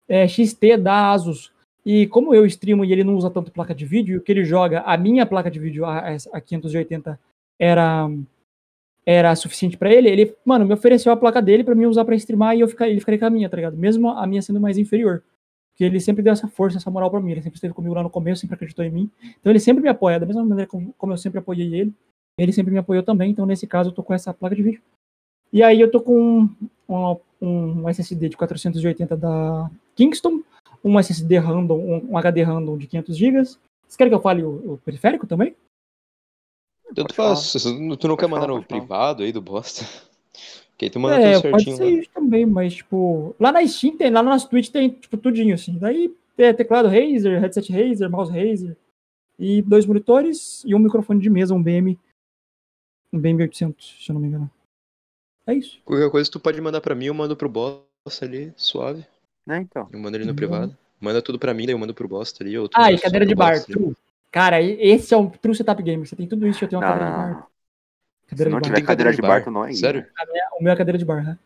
é, 0.08 0.26
XT 0.26 0.76
da 0.76 1.12
Asus. 1.12 1.52
E 1.84 2.06
como 2.08 2.34
eu 2.34 2.44
streamo 2.46 2.84
e 2.84 2.92
ele 2.92 3.04
não 3.04 3.14
usa 3.14 3.30
tanto 3.30 3.52
placa 3.52 3.74
de 3.74 3.86
vídeo, 3.86 4.18
o 4.18 4.20
que 4.20 4.32
ele 4.32 4.44
joga, 4.44 4.80
a 4.80 4.96
minha 4.96 5.24
placa 5.24 5.50
de 5.50 5.58
vídeo, 5.58 5.84
a, 5.84 6.16
a 6.32 6.40
580, 6.40 7.18
era 7.58 8.08
era 9.06 9.34
suficiente 9.34 9.74
para 9.78 9.90
ele, 9.90 10.06
ele, 10.06 10.36
mano, 10.44 10.66
me 10.66 10.74
ofereceu 10.74 11.10
a 11.10 11.16
placa 11.16 11.40
dele 11.40 11.64
para 11.64 11.74
mim 11.74 11.86
usar 11.86 12.04
para 12.04 12.14
streamar 12.14 12.54
e 12.54 12.60
eu 12.60 12.68
ficar, 12.68 12.90
ele 12.90 13.00
ficaria 13.00 13.18
com 13.18 13.24
a 13.24 13.30
minha, 13.30 13.48
tá 13.48 13.56
ligado? 13.56 13.74
Mesmo 13.74 14.10
a 14.10 14.26
minha 14.26 14.42
sendo 14.42 14.60
mais 14.60 14.76
inferior. 14.76 15.24
Porque 15.78 15.84
ele 15.84 16.00
sempre 16.00 16.24
deu 16.24 16.32
essa 16.32 16.48
força, 16.48 16.76
essa 16.76 16.90
moral 16.90 17.08
para 17.08 17.20
mim, 17.20 17.30
ele 17.30 17.40
sempre 17.40 17.56
esteve 17.56 17.72
comigo 17.72 17.94
lá 17.94 18.02
no 18.02 18.10
começo, 18.10 18.40
sempre 18.40 18.56
acreditou 18.56 18.84
em 18.84 18.90
mim. 18.90 19.08
Então 19.38 19.52
ele 19.52 19.60
sempre 19.60 19.80
me 19.80 19.88
apoia, 19.88 20.18
da 20.18 20.26
mesma 20.26 20.44
maneira 20.44 20.68
como, 20.68 21.12
eu 21.12 21.16
sempre 21.16 21.38
apoiei 21.38 21.72
ele, 21.72 21.94
ele 22.36 22.52
sempre 22.52 22.72
me 22.72 22.78
apoiou 22.78 23.04
também, 23.04 23.30
então 23.30 23.46
nesse 23.46 23.64
caso 23.64 23.90
eu 23.90 23.94
tô 23.94 24.02
com 24.02 24.12
essa 24.12 24.34
placa 24.34 24.56
de 24.56 24.62
vídeo. 24.64 24.82
E 25.52 25.62
aí 25.62 25.80
eu 25.80 25.88
tô 25.88 26.00
com 26.00 26.48
um, 26.88 27.16
um 27.40 27.88
SSD 27.88 28.30
de 28.30 28.36
480 28.36 29.16
da 29.16 29.70
Kingston, 29.94 30.42
um 30.82 30.98
SSD 30.98 31.38
random, 31.38 31.78
um, 31.78 32.10
um 32.10 32.18
HD 32.18 32.42
random 32.42 32.76
de 32.76 32.88
500 32.88 33.16
GB. 33.16 33.44
Vocês 33.44 33.96
querem 33.96 34.10
que 34.10 34.16
eu 34.16 34.20
fale 34.20 34.42
o, 34.42 34.72
o 34.72 34.78
periférico 34.78 35.28
também? 35.28 35.54
Tanto 36.92 37.14
faz. 37.14 37.52
Tu 37.52 38.08
não 38.08 38.16
quer 38.16 38.26
mandar 38.26 38.48
no 38.48 38.64
privado 38.64 39.22
aí 39.22 39.30
do 39.30 39.40
bosta? 39.40 39.84
Que 40.78 40.84
aí 40.84 40.90
tu 40.90 41.00
manda 41.00 41.16
É, 41.20 41.32
tudo 41.32 41.50
pode 41.50 41.64
certinho 41.64 41.76
ser 41.76 41.84
lá. 41.84 41.90
isso 41.90 42.10
também, 42.14 42.46
mas 42.46 42.74
tipo, 42.76 43.34
lá 43.38 43.50
na 43.50 43.66
Steam 43.66 43.96
tem, 43.96 44.10
lá 44.10 44.22
na 44.22 44.30
nossa 44.30 44.48
Twitch 44.48 44.70
tem, 44.70 44.90
tipo, 44.90 45.16
tudinho 45.16 45.54
assim. 45.54 45.76
Daí 45.76 46.14
é 46.38 46.52
teclado 46.52 46.86
Razer, 46.88 47.40
headset 47.40 47.72
Razer, 47.72 48.08
mouse 48.08 48.30
Razer, 48.30 48.76
e 49.38 49.60
dois 49.60 49.84
monitores 49.84 50.62
e 50.64 50.74
um 50.74 50.78
microfone 50.78 51.20
de 51.20 51.28
mesa, 51.28 51.52
um 51.52 51.62
BM, 51.62 51.98
um 53.12 53.20
BM800, 53.20 53.74
se 54.04 54.10
eu 54.10 54.14
não 54.14 54.20
me 54.20 54.28
engano. 54.28 54.48
É 55.46 55.54
isso. 55.54 55.80
Qualquer 55.84 56.10
coisa 56.10 56.30
tu 56.30 56.38
pode 56.38 56.60
mandar 56.60 56.80
pra 56.80 56.94
mim, 56.94 57.06
eu 57.06 57.14
mando 57.14 57.36
pro 57.36 57.48
bosta 57.48 58.24
ali, 58.24 58.52
suave. 58.56 59.04
Né, 59.44 59.58
então. 59.62 59.88
Eu 59.92 59.98
mando 59.98 60.16
ele 60.16 60.24
no 60.24 60.30
Uhum. 60.30 60.36
privado. 60.36 60.76
Manda 61.00 61.22
tudo 61.22 61.38
pra 61.38 61.54
mim, 61.54 61.64
daí 61.64 61.74
eu 61.74 61.78
mando 61.78 61.94
pro 61.94 62.06
bosta 62.06 62.44
ali. 62.44 62.54
Ah, 62.74 62.92
e 62.92 62.98
cadeira 62.98 63.24
de 63.26 63.34
bar, 63.34 63.64
true. 63.64 63.96
Cara, 64.30 64.60
esse 64.62 65.14
é 65.14 65.16
um 65.16 65.28
true 65.28 65.54
setup 65.54 65.82
gamer. 65.82 66.06
Você 66.06 66.14
tem 66.14 66.28
tudo 66.28 66.46
isso, 66.46 66.62
eu 66.62 66.68
tenho 66.68 66.80
uma 66.82 66.86
Não, 66.88 66.94
cadeira 66.98 67.16
não, 67.16 67.28
de 67.28 67.34
não. 67.34 67.46
Bar. 68.36 68.36
Se 68.36 68.44
Cadeira 68.44 68.50
não 68.50 68.60
de 68.60 68.64
tiver 68.64 68.80
bar. 68.80 68.86
Cadeira 68.86 69.12
de 69.14 69.22
bar, 69.22 69.44
tu 69.44 69.50
não 69.50 69.64
é 69.64 69.72
Sério? 69.72 70.00
gamer. 70.02 70.14
O 70.58 70.62
meu 70.62 70.72
é 70.72 70.76
cadeira 70.76 70.98
de 70.98 71.04
bar, 71.04 71.24
né? 71.24 71.38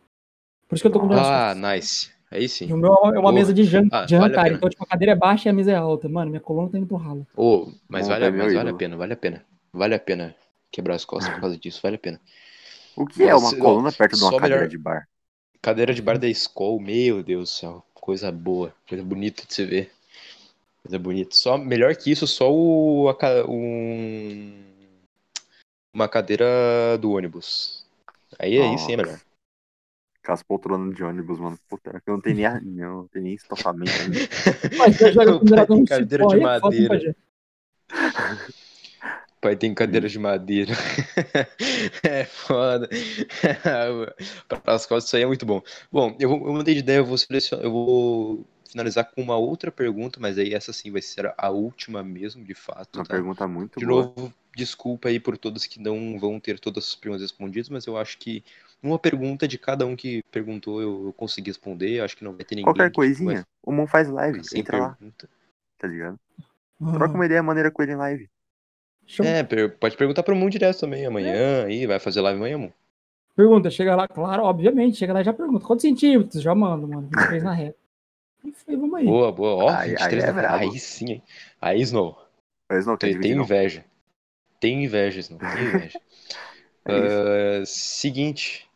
Por 0.67 0.75
isso 0.75 0.83
que 0.83 0.87
eu 0.87 0.91
tô 0.91 0.99
com 0.99 1.07
duas 1.07 1.27
Ah, 1.27 1.53
nice. 1.55 2.11
Aí 2.31 2.49
sim. 2.49 2.67
E 2.67 2.73
o 2.73 2.77
meu 2.77 2.91
é 2.91 2.95
uma 2.95 3.21
Porra. 3.21 3.33
mesa 3.33 3.53
de, 3.53 3.63
jan 3.63 3.87
Ah, 3.91 4.05
de 4.05 4.17
vale 4.17 4.29
jantar. 4.29 4.43
pena. 4.45 4.57
então, 4.57 4.69
tipo, 4.69 4.83
a 4.83 4.87
cadeira 4.87 5.11
é 5.11 5.15
baixa 5.15 5.47
e 5.47 5.51
a 5.51 5.53
mesa 5.53 5.71
é 5.71 5.75
alta. 5.75 6.09
Mano, 6.09 6.31
minha 6.31 6.41
coluna 6.41 6.69
tá 6.71 6.77
indo 6.77 6.87
pro 6.87 6.97
ralo. 6.97 7.27
Ô, 7.35 7.71
mas, 7.87 8.07
Bom, 8.07 8.13
vale, 8.13 8.25
é 8.25 8.31
meu 8.31 8.43
mas 8.45 8.53
vale 8.53 8.69
a 8.69 8.73
pena, 8.73 8.97
vale 8.97 9.13
a 9.13 9.17
pena. 9.17 9.45
Vale 9.71 9.95
a 9.95 9.99
pena 9.99 10.35
quebrar 10.71 10.95
as 10.95 11.05
costas 11.05 11.33
por 11.33 11.41
causa 11.41 11.57
disso, 11.57 11.79
vale 11.83 11.95
a 11.95 11.99
pena. 11.99 12.19
O 12.95 13.05
que 13.05 13.23
é 13.23 13.35
uma 13.35 13.55
coluna 13.55 13.91
perto 13.91 14.15
de 14.15 14.23
uma 14.23 14.31
cadeira 14.31 14.55
melhor- 14.55 14.69
de 14.69 14.77
bar? 14.77 15.07
Cadeira 15.61 15.93
de 15.93 16.01
bar 16.01 16.17
da 16.17 16.27
escola, 16.27 16.81
meu 16.81 17.23
Deus 17.23 17.49
do 17.49 17.53
céu. 17.53 17.85
Coisa 17.93 18.31
boa, 18.31 18.73
coisa 18.87 19.03
bonita 19.03 19.43
de 19.47 19.53
se 19.53 19.63
ver. 19.65 19.91
Coisa 20.83 20.99
bonita. 20.99 21.35
Só, 21.35 21.57
melhor 21.57 21.95
que 21.95 22.11
isso, 22.11 22.27
só 22.27 22.51
o, 22.51 23.07
a 23.09 23.15
um, 23.47 24.53
uma 25.93 26.07
cadeira 26.07 26.97
do 26.99 27.11
ônibus. 27.11 27.85
Aí, 28.39 28.59
aí 28.59 28.77
sim 28.77 28.93
é 28.93 28.97
melhor. 28.97 29.19
Com 30.25 30.31
as 30.31 30.41
poltronas 30.41 30.95
de 30.95 31.03
ônibus, 31.03 31.39
mano. 31.39 31.59
Puta, 31.69 31.91
que 32.01 32.09
eu 32.09 32.13
não 32.13 32.21
tenho 32.21 32.37
nem, 32.37 32.45
a- 32.45 32.61
não, 32.61 33.07
tem 33.07 33.21
nem 33.21 33.33
estofamento. 33.33 33.91
Mas 34.77 34.97
com 34.97 35.05
tem 35.67 35.81
um 35.81 35.85
cadeira 35.85 36.25
de 36.27 36.35
é 36.35 36.39
madeira. 36.39 37.15
Pai 39.41 39.57
tem 39.57 39.73
cadeira 39.73 40.07
de 40.07 40.17
madeira. 40.17 40.71
é 42.01 42.23
foda. 42.23 42.89
Para 44.47 44.73
as 44.73 44.85
costas, 44.85 45.07
isso 45.09 45.17
aí 45.17 45.23
é 45.23 45.25
muito 45.25 45.45
bom. 45.45 45.61
Bom, 45.91 46.15
eu, 46.17 46.29
vou- 46.29 46.47
eu 46.47 46.53
mudei 46.53 46.73
de 46.73 46.79
ideia, 46.79 46.99
eu 46.99 47.05
vou 47.05 47.17
selecionar, 47.17 47.65
eu 47.65 47.71
vou 47.71 48.45
finalizar 48.73 49.05
com 49.09 49.21
uma 49.21 49.37
outra 49.37 49.71
pergunta, 49.71 50.19
mas 50.19 50.37
aí 50.37 50.53
essa 50.53 50.73
sim 50.73 50.91
vai 50.91 51.01
ser 51.01 51.33
a 51.37 51.49
última 51.49 52.03
mesmo, 52.03 52.43
de 52.43 52.53
fato, 52.53 52.97
Uma 52.97 53.05
tá? 53.05 53.15
pergunta 53.15 53.47
muito 53.47 53.79
De 53.79 53.85
boa. 53.85 54.03
novo, 54.03 54.33
desculpa 54.55 55.09
aí 55.09 55.19
por 55.19 55.37
todos 55.37 55.65
que 55.65 55.79
não 55.79 56.19
vão 56.19 56.39
ter 56.39 56.59
todas 56.59 56.85
as 56.89 56.95
perguntas 56.95 57.21
respondidas, 57.23 57.69
mas 57.69 57.85
eu 57.85 57.97
acho 57.97 58.17
que 58.17 58.43
uma 58.81 58.99
pergunta 58.99 59.47
de 59.47 59.57
cada 59.57 59.85
um 59.85 59.95
que 59.95 60.21
perguntou 60.31 60.81
eu, 60.81 61.05
eu 61.07 61.13
consegui 61.13 61.49
responder. 61.51 62.01
Acho 62.01 62.17
que 62.17 62.23
não 62.23 62.33
vai 62.33 62.43
ter 62.43 62.55
ninguém 62.55 62.65
Qualquer 62.65 62.91
que, 62.91 62.99
tipo, 63.01 63.23
vai 63.25 63.35
coisinha, 63.35 63.45
o 63.63 63.71
Moon 63.71 63.87
faz 63.87 64.09
live. 64.09 64.39
Entra 64.53 64.77
lá, 64.77 64.89
pergunta. 64.97 65.29
tá 65.77 65.87
ligado? 65.87 66.19
Ah, 66.81 66.91
Troca 66.93 67.13
uma 67.15 67.25
ideia 67.25 67.41
maneira 67.43 67.71
com 67.71 67.81
ele 67.81 67.93
em 67.93 67.95
live. 67.95 68.29
show. 69.07 69.25
É, 69.25 69.43
per- 69.43 69.77
pode 69.77 69.95
perguntar 69.97 70.23
pro 70.23 70.35
Mundo 70.35 70.51
direto 70.51 70.79
também 70.79 71.05
amanhã, 71.05 71.65
aí 71.65 71.85
vai 71.87 71.99
fazer 71.99 72.21
live 72.21 72.37
amanhã, 72.37 72.57
Moon. 72.57 72.71
Pergunta, 73.35 73.69
chega 73.69 73.95
lá, 73.95 74.07
claro, 74.07 74.43
obviamente, 74.43 74.97
chega 74.97 75.13
lá 75.13 75.21
e 75.21 75.23
já 75.23 75.33
pergunta. 75.33 75.65
Quantos 75.65 75.81
centímetros? 75.83 76.41
Já 76.41 76.53
mando, 76.55 76.87
mano. 76.87 77.07
23 77.07 77.43
na 77.43 77.53
reta. 77.53 77.77
E 78.43 78.51
foi, 78.51 78.75
vamos 78.75 78.95
aí. 78.95 79.05
Boa, 79.05 79.31
boa. 79.31 79.63
Ó, 79.65 79.69
Aí- 79.69 79.89
23 79.91 80.23
aí 80.23 80.29
é. 80.45 80.47
Aí 80.47 80.79
sim, 80.79 81.11
hein? 81.11 81.23
Aí, 81.61 81.81
Snow. 81.81 82.17
Não, 82.69 82.97
quer 82.97 83.11
Tem, 83.11 83.19
tem 83.21 83.35
não. 83.35 83.43
inveja. 83.43 83.85
Tem 84.59 84.83
inveja, 84.83 85.19
Snow. 85.19 85.39
Tem 85.39 85.63
inveja. 85.65 85.99
É. 86.85 87.61
Ah, 87.61 87.65
seguinte. 87.65 88.67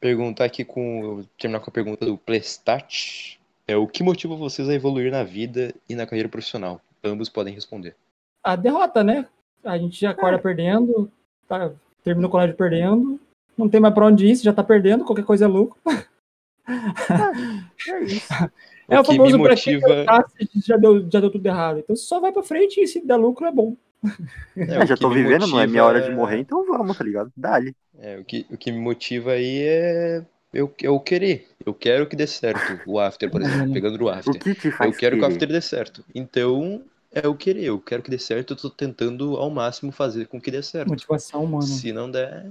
Perguntar 0.00 0.46
aqui 0.46 0.64
com. 0.64 1.24
Terminar 1.38 1.60
com 1.60 1.70
a 1.70 1.72
pergunta 1.72 2.04
do 2.04 2.18
Plestat. 2.18 3.38
É, 3.68 3.76
o 3.76 3.86
que 3.86 4.02
motiva 4.02 4.34
vocês 4.34 4.68
a 4.68 4.74
evoluir 4.74 5.12
na 5.12 5.22
vida 5.22 5.72
e 5.88 5.94
na 5.94 6.06
carreira 6.08 6.28
profissional? 6.28 6.80
Ambos 7.04 7.28
podem 7.28 7.54
responder. 7.54 7.94
A 8.42 8.56
derrota, 8.56 9.04
né? 9.04 9.26
A 9.64 9.78
gente 9.78 10.00
já 10.00 10.08
É. 10.08 10.10
acorda 10.10 10.40
perdendo, 10.40 11.08
tá, 11.48 11.70
termina 12.02 12.26
o 12.26 12.30
colégio 12.30 12.56
perdendo, 12.56 13.20
não 13.56 13.68
tem 13.68 13.80
mais 13.80 13.94
pra 13.94 14.06
onde 14.06 14.26
ir, 14.26 14.34
você 14.34 14.42
já 14.42 14.52
tá 14.52 14.64
perdendo, 14.64 15.04
qualquer 15.04 15.24
coisa 15.24 15.44
é 15.44 15.48
lucro. 15.48 15.78
É 16.66 18.02
isso. 18.02 18.26
É 18.88 18.98
o, 18.98 19.02
me 19.02 19.06
famoso 19.06 19.38
pra 19.40 19.50
motiva- 19.50 20.26
se 20.38 20.60
já 20.66 20.76
deu, 20.76 21.08
já 21.10 21.20
deu 21.20 21.30
tudo 21.30 21.44
errado. 21.46 21.78
Então 21.80 21.94
você 21.96 22.04
só 22.04 22.20
vai 22.20 22.32
pra 22.32 22.42
frente 22.42 22.80
e 22.80 22.86
se 22.86 23.04
der 23.04 23.16
lucro 23.16 23.46
é 23.46 23.52
bom. 23.52 23.76
É, 24.56 24.74
É, 24.74 24.84
o 24.84 24.86
já 24.86 24.96
tô 24.96 25.08
vivendo, 25.10 25.46
não 25.46 25.58
é 25.60 25.66
minha 25.66 25.84
hora 25.84 25.98
de 26.00 26.06
motiva- 26.10 26.20
morrer, 26.20 26.38
então 26.38 26.64
vamos, 26.66 26.96
tá 26.96 27.02
ligado? 27.02 27.32
Dali. 27.36 27.74
É, 27.98 28.18
o 28.18 28.24
que, 28.24 28.46
o 28.50 28.56
que 28.56 28.70
me 28.70 28.78
motiva 28.78 29.32
aí 29.32 29.58
é 29.62 30.22
eu, 30.52 30.72
eu 30.82 31.00
querer. 31.00 31.48
Eu 31.64 31.74
quero 31.74 32.06
que 32.06 32.14
dê 32.14 32.26
certo 32.26 32.80
o 32.86 33.00
after, 33.00 33.28
por 33.30 33.40
exemplo. 33.42 33.66
Uhum. 33.66 33.72
Pegando 33.72 34.00
o 34.00 34.04
O 34.04 34.08
after. 34.08 34.38
que 34.38 34.54
te 34.54 34.66
Eu 34.68 34.72
faz 34.72 34.96
quero 34.96 35.16
que 35.16 35.22
o 35.22 35.22
querer? 35.24 35.32
after 35.34 35.48
dê 35.48 35.60
certo. 35.60 36.04
Então, 36.14 36.82
é 37.10 37.26
o 37.26 37.34
querer. 37.34 37.64
Eu 37.64 37.80
quero 37.80 38.02
que 38.02 38.10
dê 38.10 38.18
certo. 38.18 38.52
Eu 38.52 38.56
tô 38.56 38.70
tentando 38.70 39.36
ao 39.36 39.50
máximo 39.50 39.90
fazer 39.90 40.26
com 40.28 40.40
que 40.40 40.50
dê 40.50 40.62
certo. 40.62 40.88
Motivação, 40.88 41.44
mano. 41.46 41.62
Se 41.62 41.92
não 41.92 42.08
der, 42.10 42.46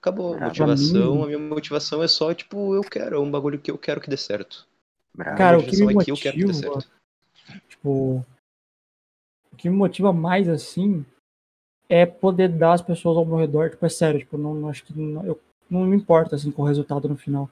acabou. 0.00 0.34
Ah, 0.34 0.44
motivação, 0.46 1.16
pra 1.16 1.24
a 1.24 1.26
minha 1.26 1.38
motivação 1.38 2.02
é 2.02 2.08
só, 2.08 2.32
tipo, 2.32 2.74
eu 2.76 2.82
quero. 2.82 3.16
É 3.16 3.18
um 3.18 3.30
bagulho 3.30 3.58
que 3.58 3.70
eu 3.70 3.76
quero 3.78 4.00
que 4.00 4.08
dê 4.08 4.16
certo. 4.16 4.66
Bravo. 5.14 5.38
Cara, 5.38 5.58
o 5.58 5.62
que 5.64 5.72
me 5.72 5.88
que 5.88 5.94
motiva, 5.94 6.78
tipo, 7.68 8.24
o 9.52 9.56
que 9.56 9.68
me 9.68 9.76
motiva 9.76 10.12
mais 10.12 10.48
assim 10.48 11.04
é 11.88 12.06
poder 12.06 12.48
dar 12.48 12.74
às 12.74 12.82
pessoas 12.82 13.16
ao 13.16 13.26
meu 13.26 13.36
redor, 13.36 13.70
tipo, 13.70 13.84
é 13.84 13.88
sério, 13.88 14.20
tipo, 14.20 14.38
não, 14.38 14.54
não 14.54 14.68
acho 14.68 14.84
que 14.84 14.96
não, 14.96 15.24
eu, 15.24 15.40
não 15.68 15.84
me 15.84 15.96
importa 15.96 16.36
assim 16.36 16.52
com 16.52 16.62
o 16.62 16.66
resultado 16.66 17.08
no 17.08 17.16
final. 17.16 17.50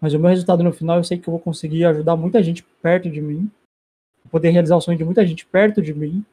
Mas 0.00 0.14
o 0.14 0.18
meu 0.18 0.30
resultado 0.30 0.62
no 0.62 0.72
final, 0.72 0.96
eu 0.96 1.04
sei 1.04 1.18
que 1.18 1.28
eu 1.28 1.32
vou 1.32 1.40
conseguir 1.40 1.84
ajudar 1.84 2.16
muita 2.16 2.42
gente 2.42 2.62
perto 2.82 3.10
de 3.10 3.20
mim, 3.20 3.50
poder 4.30 4.50
realizar 4.50 4.76
o 4.76 4.80
sonho 4.80 4.98
de 4.98 5.04
muita 5.04 5.24
gente 5.26 5.44
perto 5.46 5.82
de 5.82 5.92
mim, 5.94 6.24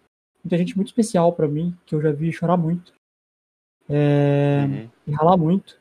muita 0.44 0.58
gente 0.58 0.76
muito 0.76 0.88
especial 0.88 1.34
pra 1.34 1.48
mim, 1.48 1.78
que 1.86 1.94
eu 1.94 2.02
já 2.02 2.12
vi 2.12 2.32
chorar 2.32 2.58
muito. 2.58 2.94
É, 3.90 4.66
Uhum. 4.66 4.90
e 5.08 5.12
ralar 5.12 5.38
muito. 5.38 5.81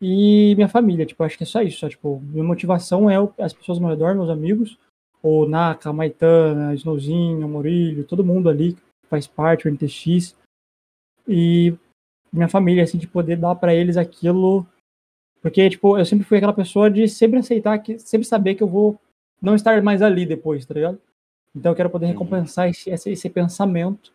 E 0.00 0.54
minha 0.54 0.68
família, 0.68 1.06
tipo, 1.06 1.22
acho 1.24 1.36
que 1.36 1.44
é 1.44 1.46
só 1.46 1.62
isso. 1.62 1.78
Só, 1.78 1.88
tipo, 1.88 2.20
minha 2.20 2.44
motivação 2.44 3.08
é 3.08 3.16
as 3.38 3.52
pessoas 3.52 3.78
ao 3.78 3.82
meu 3.82 3.90
redor, 3.90 4.14
meus 4.14 4.30
amigos, 4.30 4.78
o 5.22 5.46
Naka, 5.46 5.92
Maitana, 5.92 6.74
Snowzinho, 6.74 7.48
Murilho, 7.48 8.04
todo 8.04 8.24
mundo 8.24 8.48
ali 8.48 8.74
que 8.74 9.08
faz 9.08 9.26
parte, 9.26 9.66
o 9.66 9.70
NTX. 9.70 10.36
E 11.26 11.74
minha 12.32 12.48
família, 12.48 12.84
assim, 12.84 12.98
de 12.98 13.06
poder 13.06 13.36
dar 13.36 13.54
pra 13.54 13.74
eles 13.74 13.96
aquilo. 13.96 14.66
Porque, 15.40 15.70
tipo, 15.70 15.96
eu 15.96 16.04
sempre 16.04 16.26
fui 16.26 16.36
aquela 16.36 16.52
pessoa 16.52 16.90
de 16.90 17.08
sempre 17.08 17.38
aceitar, 17.38 17.78
que 17.78 17.98
sempre 17.98 18.26
saber 18.26 18.54
que 18.54 18.62
eu 18.62 18.68
vou 18.68 18.98
não 19.40 19.54
estar 19.54 19.80
mais 19.82 20.02
ali 20.02 20.26
depois, 20.26 20.66
tá 20.66 20.74
ligado? 20.74 21.00
Então 21.54 21.72
eu 21.72 21.76
quero 21.76 21.90
poder 21.90 22.06
recompensar 22.06 22.68
esse, 22.68 22.90
esse, 22.90 23.10
esse 23.10 23.30
pensamento 23.30 24.12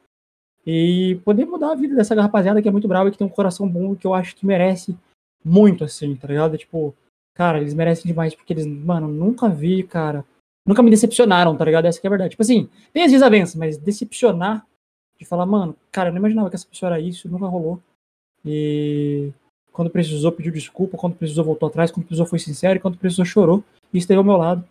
e 0.65 1.19
poder 1.25 1.45
mudar 1.45 1.71
a 1.71 1.75
vida 1.75 1.95
dessa 1.95 2.13
rapaziada 2.13 2.61
que 2.61 2.67
é 2.67 2.71
muito 2.71 2.87
brava 2.87 3.09
e 3.09 3.11
que 3.11 3.17
tem 3.17 3.25
um 3.25 3.31
coração 3.31 3.67
bom 3.67 3.95
que 3.95 4.05
eu 4.05 4.13
acho 4.13 4.35
que 4.35 4.45
merece 4.45 4.95
muito, 5.43 5.83
assim, 5.83 6.15
tá 6.15 6.27
ligado? 6.27 6.57
Tipo, 6.57 6.95
cara, 7.33 7.59
eles 7.59 7.73
merecem 7.73 8.09
demais 8.09 8.35
porque 8.35 8.53
eles, 8.53 8.65
mano, 8.65 9.07
nunca 9.07 9.49
vi, 9.49 9.83
cara. 9.83 10.25
Nunca 10.65 10.83
me 10.83 10.91
decepcionaram, 10.91 11.55
tá 11.57 11.65
ligado? 11.65 11.85
Essa 11.85 11.99
que 11.99 12.05
é 12.05 12.09
a 12.09 12.11
verdade. 12.11 12.31
Tipo 12.31 12.43
assim, 12.43 12.69
tem 12.93 13.03
as 13.03 13.11
desavenças, 13.11 13.55
mas 13.55 13.77
decepcionar 13.77 14.65
de 15.17 15.25
falar, 15.25 15.45
mano, 15.45 15.75
cara, 15.91 16.09
eu 16.09 16.13
não 16.13 16.19
imaginava 16.19 16.49
que 16.49 16.55
essa 16.55 16.67
pessoa 16.67 16.93
era 16.93 16.99
isso, 16.99 17.29
nunca 17.29 17.45
rolou. 17.45 17.79
E 18.45 19.31
quando 19.71 19.89
precisou, 19.89 20.31
pediu 20.31 20.51
desculpa, 20.51 20.97
quando 20.97 21.15
precisou, 21.15 21.45
voltou 21.45 21.69
atrás, 21.69 21.91
quando 21.91 22.05
precisou, 22.05 22.25
foi 22.25 22.39
sincero, 22.39 22.77
e 22.77 22.79
quando 22.79 22.97
precisou, 22.97 23.25
chorou 23.25 23.63
e 23.93 23.97
esteve 23.97 24.17
ao 24.17 24.23
meu 24.23 24.37
lado. 24.37 24.67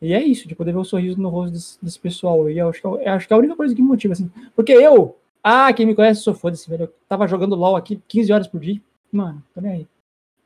E 0.00 0.12
é 0.12 0.22
isso, 0.22 0.46
de 0.46 0.54
poder 0.54 0.72
ver 0.72 0.78
o 0.78 0.84
sorriso 0.84 1.20
no 1.20 1.28
rosto 1.28 1.52
desse, 1.52 1.84
desse 1.84 1.98
pessoal. 1.98 2.48
E 2.48 2.60
acho, 2.60 2.80
que, 2.80 2.86
eu 2.86 3.12
acho 3.12 3.26
que 3.26 3.32
é 3.32 3.36
a 3.36 3.38
única 3.38 3.56
coisa 3.56 3.74
que 3.74 3.82
me 3.82 3.88
motiva, 3.88 4.12
assim. 4.12 4.30
Porque 4.54 4.72
eu, 4.72 5.16
ah, 5.42 5.72
quem 5.72 5.86
me 5.86 5.94
conhece, 5.94 6.22
sou 6.22 6.34
foda-se, 6.34 6.68
velho. 6.70 6.84
Eu 6.84 6.94
tava 7.08 7.26
jogando 7.26 7.56
LOL 7.56 7.74
aqui 7.74 8.00
15 8.06 8.32
horas 8.32 8.46
por 8.46 8.60
dia. 8.60 8.80
Mano, 9.10 9.42
tô 9.52 9.60
nem 9.60 9.72
aí. 9.72 9.88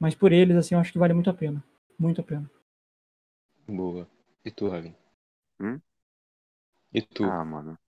Mas 0.02 0.16
por 0.16 0.32
eles, 0.32 0.56
assim, 0.56 0.74
eu 0.74 0.80
acho 0.80 0.92
que 0.92 0.98
vale 0.98 1.14
muito 1.14 1.30
a 1.30 1.32
pena. 1.32 1.62
Muito 1.96 2.20
a 2.20 2.24
pena. 2.24 2.50
Boa. 3.68 4.08
E 4.44 4.50
tu, 4.50 4.68
Raven? 4.68 4.96
Hum? 5.60 5.80
E 6.92 7.00
tu? 7.14 7.24
Ah, 7.24 7.44
mano. 7.44 7.78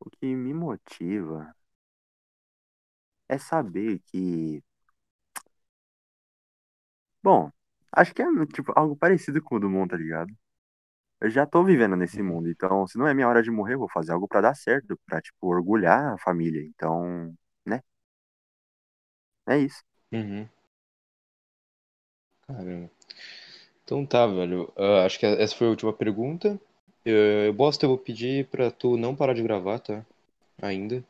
O 0.00 0.10
que 0.10 0.34
me 0.34 0.52
motiva 0.52 1.54
é 3.28 3.38
saber 3.38 4.00
que. 4.06 4.62
Bom, 7.22 7.50
acho 7.92 8.14
que 8.14 8.22
é 8.22 8.26
tipo 8.46 8.72
algo 8.76 8.96
parecido 8.96 9.42
com 9.42 9.56
o 9.56 9.60
do 9.60 9.68
mundo, 9.70 9.90
tá 9.90 9.96
ligado? 9.96 10.32
Eu 11.20 11.30
já 11.30 11.46
tô 11.46 11.64
vivendo 11.64 11.96
nesse 11.96 12.22
mundo, 12.22 12.48
então 12.50 12.86
se 12.88 12.98
não 12.98 13.06
é 13.08 13.14
minha 13.14 13.28
hora 13.28 13.42
de 13.42 13.50
morrer, 13.50 13.74
eu 13.74 13.80
vou 13.80 13.90
fazer 13.90 14.12
algo 14.12 14.28
pra 14.28 14.40
dar 14.42 14.54
certo, 14.56 14.98
pra, 15.06 15.20
tipo, 15.22 15.48
orgulhar 15.48 16.14
a 16.14 16.18
família. 16.18 16.62
Então, 16.64 17.34
né? 17.66 17.82
É 19.46 19.58
isso. 19.58 19.82
Uhum. 20.12 20.48
Caramba. 22.48 22.90
Então 23.84 24.06
tá, 24.06 24.26
velho. 24.26 24.72
Ah, 24.76 25.04
acho 25.04 25.18
que 25.18 25.26
essa 25.26 25.54
foi 25.54 25.66
a 25.66 25.70
última 25.70 25.92
pergunta. 25.92 26.58
Eu, 27.04 27.52
Bosta, 27.52 27.84
eu 27.84 27.90
vou 27.90 27.98
pedir 27.98 28.46
pra 28.46 28.70
tu 28.70 28.96
não 28.96 29.14
parar 29.14 29.34
de 29.34 29.42
gravar, 29.42 29.78
tá? 29.78 30.04
Ainda. 30.60 31.04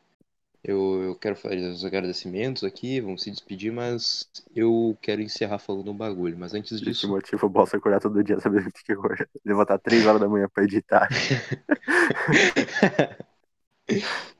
Eu, 0.61 1.01
eu 1.01 1.15
quero 1.15 1.37
fazer 1.37 1.69
os 1.69 1.85
agradecimentos 1.85 2.65
aqui, 2.65 2.99
vamos 2.99 3.23
se 3.23 3.31
despedir, 3.31 3.71
mas 3.71 4.29
eu 4.53 4.97
quero 5.01 5.21
encerrar 5.21 5.57
falando 5.57 5.89
um 5.89 5.95
bagulho. 5.95 6.37
Mas 6.37 6.53
antes 6.53 6.73
Esse 6.73 6.83
disso, 6.83 7.07
motivo 7.07 7.45
eu 7.45 7.49
posso 7.49 7.77
acordar 7.77 8.01
todo 8.01 8.21
dia 8.21 8.37
sabendo 8.41 8.69
que 8.71 8.91
eu 8.91 9.01
vou 9.01 9.09
levantar 9.45 9.79
três 9.79 10.05
horas 10.05 10.19
da 10.19 10.27
manhã 10.27 10.49
pra 10.53 10.65
editar. 10.65 11.07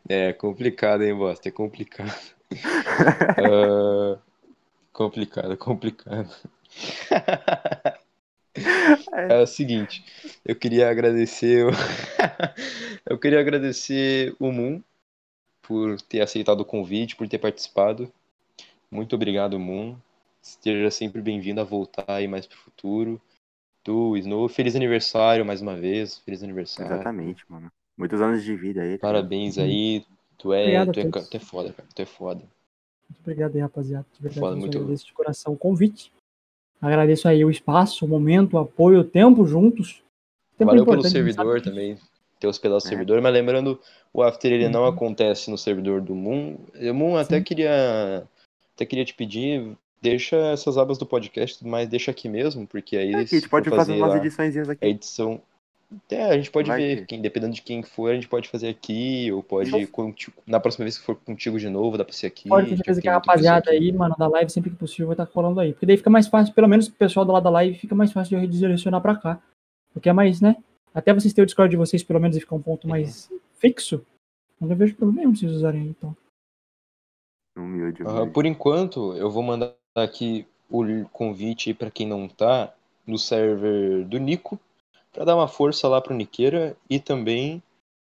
é 0.10 0.34
complicado, 0.34 1.03
hein, 1.03 1.16
Bosta? 1.16 1.48
É 1.48 1.52
complicado. 1.52 2.14
Ah, 3.38 4.18
complicado, 4.92 5.56
complicado. 5.56 6.36
É 9.14 9.41
o 9.41 9.48
seguinte, 9.48 10.03
eu 10.43 10.56
queria 10.56 10.90
agradecer 10.90 11.66
o... 11.66 11.69
eu 13.06 13.17
queria 13.17 13.40
agradecer 13.40 14.35
o 14.40 14.51
Moon 14.51 14.82
por 15.61 16.01
ter 16.01 16.22
aceitado 16.22 16.61
o 16.61 16.66
convite, 16.66 17.16
por 17.16 17.27
ter 17.27 17.38
participado. 17.38 18.11
Muito 18.90 19.16
obrigado, 19.16 19.59
Moon. 19.59 19.95
Esteja 20.41 20.90
sempre 20.90 21.22
bem-vindo 21.22 21.61
a 21.61 21.64
voltar 21.64 22.06
aí 22.08 22.27
mais 22.27 22.48
pro 22.48 22.58
futuro. 22.58 23.22
Tu, 23.83 24.17
Snow, 24.17 24.49
feliz 24.49 24.75
aniversário 24.75 25.45
mais 25.45 25.61
uma 25.61 25.75
vez. 25.75 26.17
Feliz 26.19 26.43
aniversário. 26.43 26.93
Exatamente, 26.93 27.43
mano. 27.48 27.72
Muitos 27.98 28.22
anos 28.22 28.43
de 28.43 28.56
vida 28.56 28.82
aí. 28.82 28.98
tá 28.98 29.08
Parabéns 29.08 29.58
aí. 29.58 30.06
Tu 30.38 30.53
é, 30.53 30.61
Obrigado 30.61 30.93
tu 30.93 30.99
é, 30.99 31.22
tu 31.24 31.38
é 31.38 31.40
foda, 31.40 31.74
cara. 31.74 31.88
Tu 31.93 32.01
é 32.01 32.06
foda. 32.06 32.41
Muito 33.09 33.19
obrigado 33.22 33.56
aí, 33.56 33.61
rapaziada. 33.61 34.06
De 34.14 34.22
verdade, 34.22 34.40
Foda, 34.40 34.56
muito- 34.56 34.77
agradeço 34.77 35.06
de 35.06 35.14
coração 35.14 35.53
o 35.53 35.58
convite. 35.58 36.11
Agradeço 36.82 37.27
aí 37.27 37.43
o 37.43 37.49
espaço, 37.51 38.06
o 38.06 38.08
momento, 38.08 38.53
o 38.53 38.59
apoio, 38.59 39.01
o 39.01 39.03
tempo 39.03 39.45
juntos. 39.45 40.01
Tempo 40.58 40.72
Valeu 40.72 40.85
pelo 40.85 41.03
servidor 41.03 41.61
também, 41.61 41.98
ter 42.40 42.48
hospedado 42.48 42.82
o 42.82 42.85
É. 42.85 42.90
servidor, 42.90 43.22
mas 43.22 43.33
lembrando, 43.33 43.80
o 44.14 44.24
After 44.24 44.51
ele 44.51 44.69
não 44.69 44.83
Uhum. 44.83 44.90
acontece 44.90 45.49
no 45.51 45.58
servidor 45.58 46.01
do 46.01 46.16
Moon. 46.16 46.58
O 46.75 46.93
Moon 46.93 47.17
até 47.17 47.41
queria 47.41 48.24
até 48.75 48.85
queria 48.85 49.03
te 49.03 49.14
pedir, 49.14 49.75
deixa 50.01 50.38
essas 50.38 50.77
abas 50.77 50.98
do 50.98 51.06
podcast, 51.06 51.66
mais 51.67 51.90
deixa 51.90 52.11
aqui 52.11 52.30
mesmo, 52.30 52.66
porque 52.66 52.95
aí 52.95 53.09
É, 53.14 53.25
que 53.25 53.35
a 53.35 53.40
gente 53.40 53.49
pode 53.49 53.69
for 53.69 53.75
fazer 53.75 53.93
umas 53.93 54.11
lá 54.11 54.17
edições 54.17 54.56
a 54.58 54.61
aqui. 54.61 54.85
edição 54.85 55.41
até 55.92 56.24
a 56.30 56.38
gente 56.38 56.51
pode 56.51 56.68
Vai 56.68 56.77
ver, 56.80 56.95
que- 57.01 57.06
quem, 57.08 57.22
dependendo 57.22 57.53
de 57.53 57.61
quem 57.61 57.82
for, 57.82 58.11
a 58.11 58.14
gente 58.14 58.27
pode 58.27 58.48
fazer 58.48 58.68
aqui, 58.69 59.32
ou 59.32 59.42
pode 59.42 59.72
Sim. 59.72 59.85
conti- 59.88 60.32
na 60.45 60.59
próxima 60.59 60.85
vez 60.85 60.98
que 60.98 61.03
for 61.03 61.16
contigo 61.16 61.58
de 61.59 61.68
novo, 61.69 61.98
dá 61.98 62.06
pra 62.06 62.14
ser 62.14 62.27
aqui. 62.27 62.48
Pode 62.48 62.66
ter 62.66 62.72
já 62.72 62.76
certeza 62.77 62.98
tem 62.98 63.01
que 63.03 63.08
a 63.09 63.14
rapaziada 63.14 63.72
aí, 63.72 63.92
mano, 63.92 64.16
da 64.18 64.27
live, 64.27 64.51
sempre 64.51 64.69
que 64.69 64.76
possível, 64.76 65.08
vai 65.08 65.14
estar 65.16 65.26
colando 65.26 65.59
aí. 65.59 65.74
Porque 65.74 65.85
daí 65.85 65.98
fica 65.98 66.09
mais 66.09 66.27
fácil, 66.27 66.53
pelo 66.53 66.68
menos 66.68 66.88
o 66.88 66.93
pessoal 66.93 67.26
do 67.26 67.32
lado 67.32 67.43
da 67.43 67.50
live 67.50 67.77
fica 67.77 67.95
mais 67.95 68.11
fácil 68.11 68.38
de 68.40 68.45
redirecionar 68.45 69.01
pra 69.01 69.16
cá. 69.16 69.42
Porque 69.93 70.09
é 70.09 70.14
mais, 70.14 70.40
né? 70.42 70.56
Até 70.93 71.14
vocês 71.14 71.34
terem 71.34 71.43
o 71.43 71.48
Discord 71.48 71.72
de 71.72 71.77
vocês, 71.77 72.03
pelo 72.03 72.19
menos, 72.19 72.38
e 72.38 72.40
ficar 72.40 72.56
um 72.56 72.61
ponto 72.61 72.84
Uhum. 72.85 72.92
mais 72.92 73.32
fixo. 73.56 74.06
Não 74.61 74.68
vejo 74.76 74.95
problema 74.95 75.35
vocês 75.35 75.51
usarem 75.51 75.82
aí, 75.82 75.88
então. 75.90 76.16
Humilde, 77.58 78.03
humilde. 78.03 78.32
por 78.32 78.45
enquanto, 78.45 79.14
eu 79.16 79.30
vou 79.30 79.43
mandar 79.43 79.74
aqui 79.95 80.45
o 80.69 80.84
convite 81.11 81.74
para 81.74 81.90
quem 81.90 82.08
não 82.08 82.27
tá 82.27 82.74
no 83.08 83.18
server 83.18 84.06
do 84.06 84.18
Nico, 84.19 84.59
para 85.12 85.26
dar 85.26 85.36
uma 85.36 85.48
força 85.48 85.88
lá 85.88 86.02
pro 86.02 86.14
Niqueira 86.16 86.78
e 86.90 87.00
também 87.00 87.62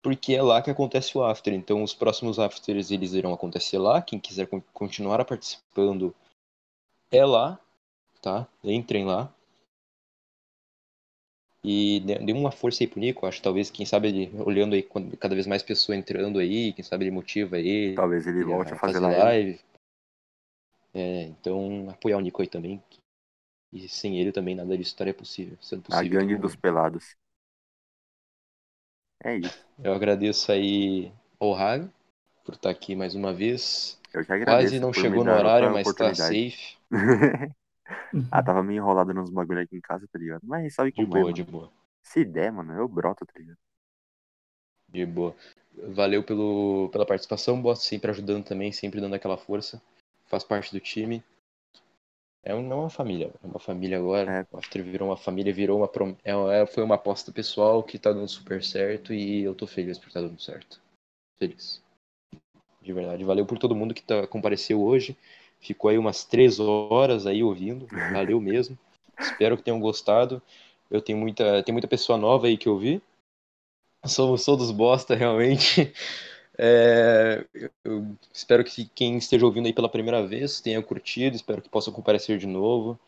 porque 0.01 0.33
é 0.33 0.41
lá 0.41 0.61
que 0.61 0.69
acontece 0.69 1.17
o 1.17 1.23
after. 1.23 1.53
Então, 1.53 1.81
os 1.81 1.93
próximos 1.93 2.37
afters 2.37 2.91
eles 2.91 3.13
irão 3.13 3.33
acontecer 3.33 3.77
lá. 3.77 4.01
Quem 4.01 4.19
quiser 4.19 4.47
con- 4.47 4.61
continuar 4.73 5.23
participando 5.23 6.13
é 7.09 7.25
lá, 7.25 7.57
tá? 8.21 8.47
Entrem 8.63 9.05
lá. 9.05 9.33
E 11.65 12.01
dê 12.01 12.33
uma 12.33 12.51
força 12.51 12.83
aí 12.83 12.87
pro 12.87 12.99
Nico, 12.99 13.25
acho 13.25 13.41
talvez, 13.41 13.71
quem 13.71 13.85
sabe, 13.85 14.09
ele, 14.09 14.41
olhando 14.41 14.75
aí 14.75 14.83
cada 15.17 15.33
vez 15.33 15.47
mais 15.47 15.63
pessoa 15.63 15.95
entrando 15.95 16.37
aí, 16.37 16.73
quem 16.73 16.83
sabe 16.83 17.05
ele 17.05 17.11
motiva 17.11 17.57
ele 17.57 17.95
Talvez 17.95 18.27
ele 18.27 18.43
volte 18.43 18.73
a 18.73 18.75
fazer 18.77 18.99
fazer 18.99 19.05
live. 19.05 19.21
live. 19.21 19.59
É, 20.93 21.23
então 21.23 21.89
apoiar 21.89 22.17
o 22.17 22.19
Nico 22.19 22.41
aí 22.41 22.49
também. 22.49 22.83
E 23.73 23.89
sem 23.89 24.19
ele 24.19 24.31
também 24.31 24.53
nada 24.53 24.77
disso 24.77 24.91
estaria 24.91 25.15
possível, 25.15 25.57
sendo 25.59 25.79
A 25.87 25.97
possível. 25.97 26.19
gangue 26.19 26.33
então, 26.33 26.41
dos 26.43 26.55
pelados. 26.55 27.15
É 29.23 29.37
isso. 29.37 29.65
Eu 29.83 29.93
agradeço 29.93 30.51
aí 30.51 31.11
ao 31.39 31.55
Hag 31.55 31.89
por 32.45 32.53
estar 32.53 32.69
aqui 32.69 32.95
mais 32.95 33.15
uma 33.15 33.33
vez. 33.33 33.99
Eu 34.13 34.23
que 34.23 34.31
agradeço. 34.31 34.73
Quase 34.73 34.79
não 34.79 34.93
chegou 34.93 35.25
no 35.25 35.31
horário, 35.31 35.71
mas 35.71 35.91
tá 35.93 36.13
safe. 36.13 36.77
ah, 38.31 38.43
tava 38.43 38.61
meio 38.61 38.77
enrolado 38.77 39.11
nos 39.11 39.31
bagulho 39.31 39.61
aqui 39.61 39.77
em 39.77 39.81
casa, 39.81 40.07
tá 40.07 40.19
ligado? 40.19 40.41
Mas 40.43 40.75
sabe 40.75 40.91
De 40.91 40.97
como 40.97 41.07
é, 41.07 41.09
boa, 41.09 41.23
mano? 41.23 41.33
de 41.33 41.43
boa. 41.43 41.71
Se 42.03 42.23
der, 42.23 42.51
mano, 42.51 42.73
eu 42.73 42.87
broto, 42.87 43.25
tá 43.25 43.33
ligado? 43.39 43.57
De 44.87 45.03
boa. 45.03 45.35
Valeu 45.89 46.23
pelo, 46.23 46.89
pela 46.91 47.07
participação, 47.07 47.59
Boss, 47.59 47.81
sempre 47.81 48.11
ajudando 48.11 48.45
também, 48.45 48.71
sempre 48.71 49.01
dando 49.01 49.15
aquela 49.15 49.37
força. 49.37 49.81
Faz 50.27 50.43
parte 50.43 50.71
do 50.71 50.79
time. 50.79 51.23
É 52.43 52.53
não 52.53 52.71
é 52.77 52.79
uma 52.81 52.89
família, 52.89 53.31
é 53.43 53.47
uma 53.47 53.59
família 53.59 53.97
agora. 53.97 54.31
É. 54.31 54.47
O 54.55 54.57
After 54.57 54.83
virou 54.83 55.09
uma 55.09 55.17
família, 55.17 55.53
virou 55.53 55.79
uma. 55.79 55.87
prom- 55.87 56.15
É, 56.23 56.31
é- 56.61 56.65
foi 56.65 56.83
uma 56.83 56.95
aposta 56.95 57.31
pessoal 57.31 57.81
que 57.83 57.97
tá 57.97 58.11
dando 58.11 58.27
super 58.27 58.63
certo 58.63 59.13
e 59.13 59.41
eu 59.43 59.55
tô 59.55 59.65
feliz 59.67 59.97
por 59.97 60.07
estar 60.07 60.21
dando 60.21 60.39
certo. 60.41 60.81
Feliz. 61.39 61.81
De 62.83 62.93
verdade. 62.93 63.23
Valeu 63.23 63.45
por 63.47 63.57
todo 63.57 63.75
mundo 63.75 63.93
que 63.95 64.03
tá, 64.03 64.27
compareceu 64.27 64.79
hoje. 64.83 65.17
Ficou 65.59 65.89
aí 65.89 65.97
umas 65.97 66.23
três 66.23 66.59
horas 66.59 67.25
aí 67.25 67.43
ouvindo. 67.43 67.87
Valeu 68.11 68.39
mesmo. 68.41 68.77
Espero 69.19 69.57
que 69.57 69.63
tenham 69.63 69.79
gostado. 69.79 70.41
Eu 70.91 71.01
tenho 71.01 71.17
muita, 71.17 71.63
tem 71.63 71.73
muita 71.73 71.87
pessoa 71.87 72.17
nova 72.17 72.47
aí 72.47 72.57
que 72.57 72.67
eu 72.69 72.77
vi. 72.77 73.01
Somos 74.05 74.43
todos 74.45 74.71
bosta, 74.71 75.15
realmente. 75.15 75.93
É, 76.57 77.45
eu 77.83 78.15
espero 78.31 78.63
que 78.63 78.85
quem 78.85 79.17
esteja 79.17 79.45
ouvindo 79.45 79.65
aí 79.65 79.73
pela 79.73 79.89
primeira 79.89 80.25
vez 80.25 80.61
tenha 80.61 80.81
curtido. 80.81 81.35
Espero 81.35 81.61
que 81.61 81.69
possa 81.69 81.91
comparecer 81.91 82.37
de 82.37 82.47
novo 82.47 82.99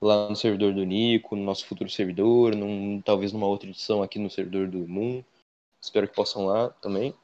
lá 0.00 0.28
no 0.28 0.36
servidor 0.36 0.74
do 0.74 0.84
Nico, 0.84 1.34
no 1.34 1.42
nosso 1.42 1.66
futuro 1.66 1.88
servidor, 1.88 2.54
num, 2.54 3.00
talvez 3.00 3.32
numa 3.32 3.46
outra 3.46 3.68
edição 3.68 4.02
aqui 4.02 4.18
no 4.18 4.30
servidor 4.30 4.68
do 4.68 4.86
Moon. 4.86 5.22
Espero 5.80 6.08
que 6.08 6.14
possam 6.14 6.46
lá 6.46 6.70
também. 6.70 7.14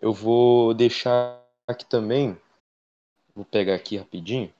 Eu 0.00 0.12
vou 0.12 0.74
deixar 0.74 1.44
aqui 1.66 1.84
também. 1.84 2.36
Vou 3.34 3.44
pegar 3.44 3.74
aqui 3.74 3.96
rapidinho. 3.96 4.52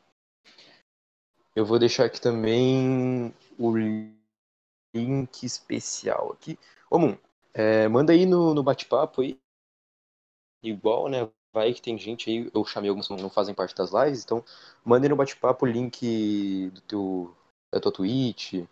Eu 1.55 1.65
vou 1.65 1.79
deixar 1.79 2.05
aqui 2.05 2.21
também 2.21 3.35
o 3.59 3.75
link 4.95 5.43
especial 5.45 6.33
aqui. 6.33 6.59
Ô, 6.91 6.99
Moon, 6.99 7.17
é, 7.55 7.89
manda 7.89 8.13
aí 8.13 8.27
no, 8.27 8.55
no 8.55 8.63
bate-papo 8.63 9.23
aí. 9.23 9.39
Igual, 10.63 11.09
né? 11.09 11.29
Vai 11.53 11.73
que 11.73 11.81
tem 11.81 11.97
gente 11.97 12.29
aí, 12.29 12.51
eu 12.55 12.65
chamei 12.65 12.91
alguns 12.91 13.09
que 13.09 13.23
não 13.23 13.31
fazem 13.31 13.55
parte 13.55 13.75
das 13.75 13.91
lives, 13.93 14.23
então 14.23 14.45
manda 14.85 15.07
aí 15.07 15.09
no 15.09 15.17
bate-papo 15.17 15.65
o 15.65 15.69
link 15.69 16.71
do 16.75 16.81
teu, 16.83 17.37
da 17.73 17.81
tua 17.81 17.93
Twitch. 17.93 18.65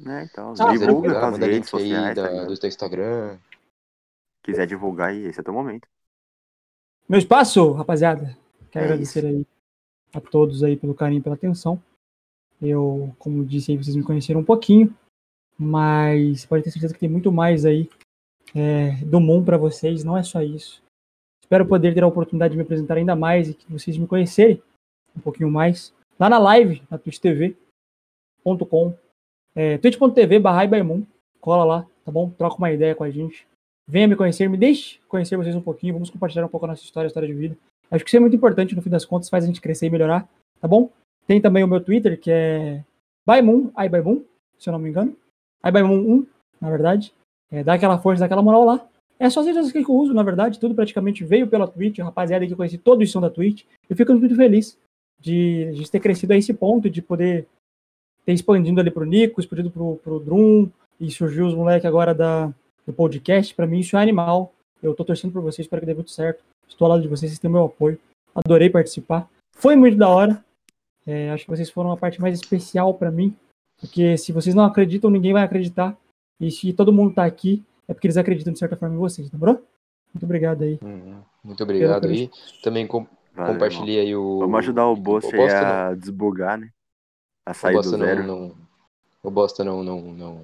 Né, 0.00 0.28
então, 0.30 0.54
Ah, 0.58 0.72
divulga 0.72 0.86
divulgar, 0.86 1.30
manda 1.30 1.46
redes 1.46 1.70
link 1.70 1.82
aí 1.82 1.90
sociais, 1.90 2.16
tá 2.16 2.22
da, 2.22 2.44
do 2.46 2.58
teu 2.58 2.68
Instagram. 2.68 3.38
Quiser 4.42 4.66
divulgar 4.66 5.10
aí, 5.10 5.26
esse 5.26 5.38
é 5.38 5.42
o 5.42 5.44
teu 5.44 5.54
momento. 5.54 5.86
Meu 7.08 7.18
espaço, 7.18 7.72
rapaziada. 7.72 8.36
Quero 8.70 8.84
É 8.84 8.88
agradecer 8.88 9.24
aí 9.24 9.46
a 10.12 10.20
todos 10.20 10.62
aí 10.62 10.76
pelo 10.76 10.94
carinho 10.94 11.20
e 11.20 11.22
pela 11.22 11.34
atenção. 11.34 11.80
Eu, 12.60 13.14
como 13.18 13.44
disse 13.44 13.70
aí, 13.70 13.76
vocês 13.76 13.96
me 13.96 14.02
conheceram 14.02 14.40
um 14.40 14.44
pouquinho, 14.44 14.96
mas 15.58 16.46
pode 16.46 16.64
ter 16.64 16.70
certeza 16.70 16.94
que 16.94 17.00
tem 17.00 17.08
muito 17.08 17.30
mais 17.30 17.64
aí 17.64 17.88
é, 18.54 18.96
do 19.04 19.20
mundo 19.20 19.44
para 19.44 19.58
vocês, 19.58 20.02
não 20.04 20.16
é 20.16 20.22
só 20.22 20.42
isso. 20.42 20.83
Espero 21.54 21.68
poder 21.68 21.94
ter 21.94 22.02
a 22.02 22.06
oportunidade 22.08 22.50
de 22.50 22.56
me 22.56 22.64
apresentar 22.64 22.96
ainda 22.96 23.14
mais 23.14 23.48
e 23.48 23.54
que 23.54 23.72
vocês 23.72 23.96
me 23.96 24.08
conhecerem 24.08 24.60
um 25.16 25.20
pouquinho 25.20 25.48
mais 25.48 25.94
lá 26.18 26.28
na 26.28 26.36
live, 26.36 26.82
na 26.90 26.98
twitch.tv.com 26.98 28.92
É, 29.54 29.78
twitch.tv 29.78 30.40
barra. 30.40 30.68
Cola 31.40 31.64
lá, 31.64 31.86
tá 32.04 32.10
bom? 32.10 32.28
Troca 32.30 32.56
uma 32.56 32.72
ideia 32.72 32.96
com 32.96 33.04
a 33.04 33.10
gente. 33.10 33.46
Venha 33.86 34.08
me 34.08 34.16
conhecer, 34.16 34.48
me 34.48 34.56
deixe 34.56 34.98
conhecer 35.06 35.36
vocês 35.36 35.54
um 35.54 35.60
pouquinho. 35.60 35.94
Vamos 35.94 36.10
compartilhar 36.10 36.44
um 36.44 36.48
pouco 36.48 36.66
a 36.66 36.70
nossa 36.70 36.82
história, 36.82 37.06
a 37.06 37.10
história 37.10 37.28
de 37.28 37.34
vida. 37.34 37.56
Acho 37.88 38.02
que 38.02 38.10
isso 38.10 38.16
é 38.16 38.20
muito 38.20 38.34
importante, 38.34 38.74
no 38.74 38.82
fim 38.82 38.90
das 38.90 39.04
contas, 39.04 39.28
faz 39.28 39.44
a 39.44 39.46
gente 39.46 39.60
crescer 39.60 39.86
e 39.86 39.90
melhorar, 39.90 40.28
tá 40.60 40.66
bom? 40.66 40.90
Tem 41.24 41.40
também 41.40 41.62
o 41.62 41.68
meu 41.68 41.80
Twitter, 41.80 42.18
que 42.18 42.32
é 42.32 42.82
Baimon, 43.24 43.70
Ibaimon, 43.78 44.22
se 44.58 44.68
eu 44.68 44.72
não 44.72 44.80
me 44.80 44.88
engano. 44.88 45.16
Ibaimon 45.64 46.00
1, 46.00 46.26
na 46.60 46.68
verdade. 46.68 47.14
É, 47.48 47.62
dá 47.62 47.74
aquela 47.74 47.96
força, 47.96 48.18
dá 48.18 48.26
aquela 48.26 48.42
moral 48.42 48.64
lá. 48.64 48.88
É 49.18 49.30
só 49.30 49.40
as 49.40 49.46
redes 49.46 49.62
sociais 49.62 49.84
que 49.84 49.90
eu 49.90 49.96
uso, 49.96 50.12
na 50.12 50.22
verdade, 50.22 50.58
tudo 50.58 50.74
praticamente 50.74 51.24
veio 51.24 51.46
pela 51.46 51.68
Twitch, 51.68 51.98
rapaziada 51.98 52.46
que 52.46 52.52
eu 52.52 52.56
conheci 52.56 52.78
todos 52.78 53.10
são 53.10 53.20
da 53.20 53.30
Twitch. 53.30 53.64
Eu 53.88 53.96
fico 53.96 54.12
muito 54.14 54.34
feliz 54.34 54.78
de, 55.20 55.72
de 55.72 55.90
ter 55.90 56.00
crescido 56.00 56.32
a 56.32 56.36
esse 56.36 56.52
ponto, 56.52 56.90
de 56.90 57.00
poder 57.00 57.46
ter 58.24 58.32
expandido 58.32 58.80
ali 58.80 58.90
pro 58.90 59.04
Nico, 59.04 59.40
expandido 59.40 59.70
pro, 59.70 59.96
pro 60.02 60.18
Drum, 60.18 60.68
e 61.00 61.10
surgiu 61.10 61.46
os 61.46 61.54
moleques 61.54 61.86
agora 61.86 62.14
da, 62.14 62.52
do 62.86 62.92
podcast. 62.92 63.54
Para 63.54 63.66
mim, 63.66 63.80
isso 63.80 63.96
é 63.96 64.02
animal. 64.02 64.52
Eu 64.82 64.94
tô 64.94 65.04
torcendo 65.04 65.32
por 65.32 65.42
vocês, 65.42 65.66
espero 65.66 65.80
que 65.80 65.86
dê 65.86 65.94
muito 65.94 66.10
certo. 66.10 66.42
Estou 66.68 66.86
ao 66.86 66.92
lado 66.92 67.02
de 67.02 67.08
vocês, 67.08 67.30
vocês 67.30 67.38
têm 67.38 67.50
meu 67.50 67.64
apoio. 67.64 67.98
Adorei 68.34 68.68
participar. 68.68 69.28
Foi 69.56 69.76
muito 69.76 69.96
da 69.96 70.08
hora. 70.08 70.44
É, 71.06 71.30
acho 71.30 71.44
que 71.44 71.50
vocês 71.50 71.70
foram 71.70 71.92
a 71.92 71.96
parte 71.96 72.20
mais 72.20 72.34
especial 72.34 72.94
para 72.94 73.10
mim, 73.10 73.36
porque 73.78 74.16
se 74.16 74.32
vocês 74.32 74.54
não 74.54 74.64
acreditam, 74.64 75.10
ninguém 75.10 75.32
vai 75.32 75.42
acreditar. 75.42 75.96
E 76.40 76.50
se 76.50 76.72
todo 76.72 76.92
mundo 76.92 77.14
tá 77.14 77.24
aqui, 77.24 77.62
é 77.88 77.94
porque 77.94 78.06
eles 78.06 78.16
acreditam 78.16 78.52
de 78.52 78.58
certa 78.58 78.76
forma 78.76 78.94
em 78.94 78.98
vocês, 78.98 79.30
lembrou? 79.30 79.62
Muito 80.12 80.24
obrigado 80.24 80.62
aí. 80.62 80.78
Uhum. 80.82 81.22
Muito 81.42 81.62
obrigado 81.62 82.06
aí. 82.06 82.30
Também 82.62 82.86
com, 82.86 83.06
Valeu, 83.34 83.52
compartilhei 83.52 84.00
aí 84.00 84.16
o. 84.16 84.38
Vamos 84.40 84.58
ajudar 84.60 84.86
o 84.86 84.94
o 84.94 84.94
aí 84.94 85.36
Bosta 85.36 85.88
a 85.88 85.94
desbugar, 85.94 86.58
né? 86.58 86.70
A 87.44 87.52
O 87.52 87.54
sair 87.54 87.72
do 87.72 87.76
Bosta 87.76 87.98
zero. 87.98 88.22
não, 88.22 88.40
não. 88.40 88.56
O 89.22 89.30
Bosta 89.30 89.64
não, 89.64 89.82
não, 89.82 90.00
não. 90.00 90.42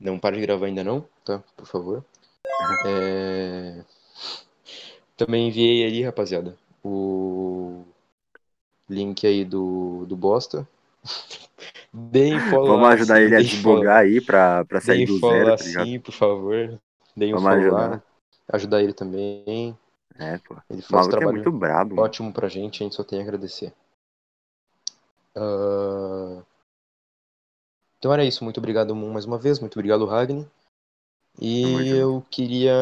Não 0.00 0.18
para 0.18 0.34
de 0.36 0.42
gravar 0.42 0.66
ainda 0.66 0.82
não, 0.82 1.06
tá? 1.24 1.42
Por 1.56 1.66
favor. 1.66 2.04
É... 2.86 3.84
Também 5.16 5.48
enviei 5.48 5.86
ali, 5.86 6.02
rapaziada, 6.02 6.56
o 6.82 7.84
link 8.88 9.26
aí 9.26 9.44
do, 9.44 10.04
do 10.06 10.16
Bosta. 10.16 10.68
Deem 11.96 12.40
follow 12.50 12.66
Vamos 12.66 12.82
lá, 12.82 12.94
ajudar 12.94 13.16
sim, 13.18 13.22
ele 13.22 13.36
a 13.36 13.38
desbugar 13.38 13.96
aí 13.98 14.20
pra, 14.20 14.64
pra 14.64 14.80
sair 14.80 15.06
do 15.06 15.20
zero, 15.20 15.50
tá 15.50 15.58
sim, 15.58 16.00
por 16.00 16.10
favor. 16.12 16.80
Deem 17.16 17.32
um 17.32 17.38
Vamos 17.38 17.62
follow 17.62 17.78
ajudar. 17.78 18.04
Ajudar 18.52 18.82
ele 18.82 18.92
também. 18.92 19.78
É, 20.18 20.38
pô. 20.38 20.56
Ele 20.68 20.82
faz 20.82 21.06
um 21.06 21.08
é 21.08 21.12
trabalho 21.12 21.36
muito 21.36 21.52
brabo, 21.52 22.00
ótimo 22.00 22.32
pra 22.32 22.48
gente, 22.48 22.82
a 22.82 22.84
gente 22.84 22.96
só 22.96 23.04
tem 23.04 23.20
a 23.20 23.22
agradecer. 23.22 23.72
Ah, 25.36 26.42
Então 27.98 28.12
era 28.12 28.24
isso, 28.24 28.42
muito 28.42 28.58
obrigado 28.58 28.94
Moon 28.94 29.12
mais 29.12 29.24
uma 29.24 29.38
vez, 29.38 29.60
muito 29.60 29.74
obrigado 29.78 30.04
Ragni. 30.04 30.46
E 31.40 31.88
eu 31.90 32.24
queria, 32.30 32.72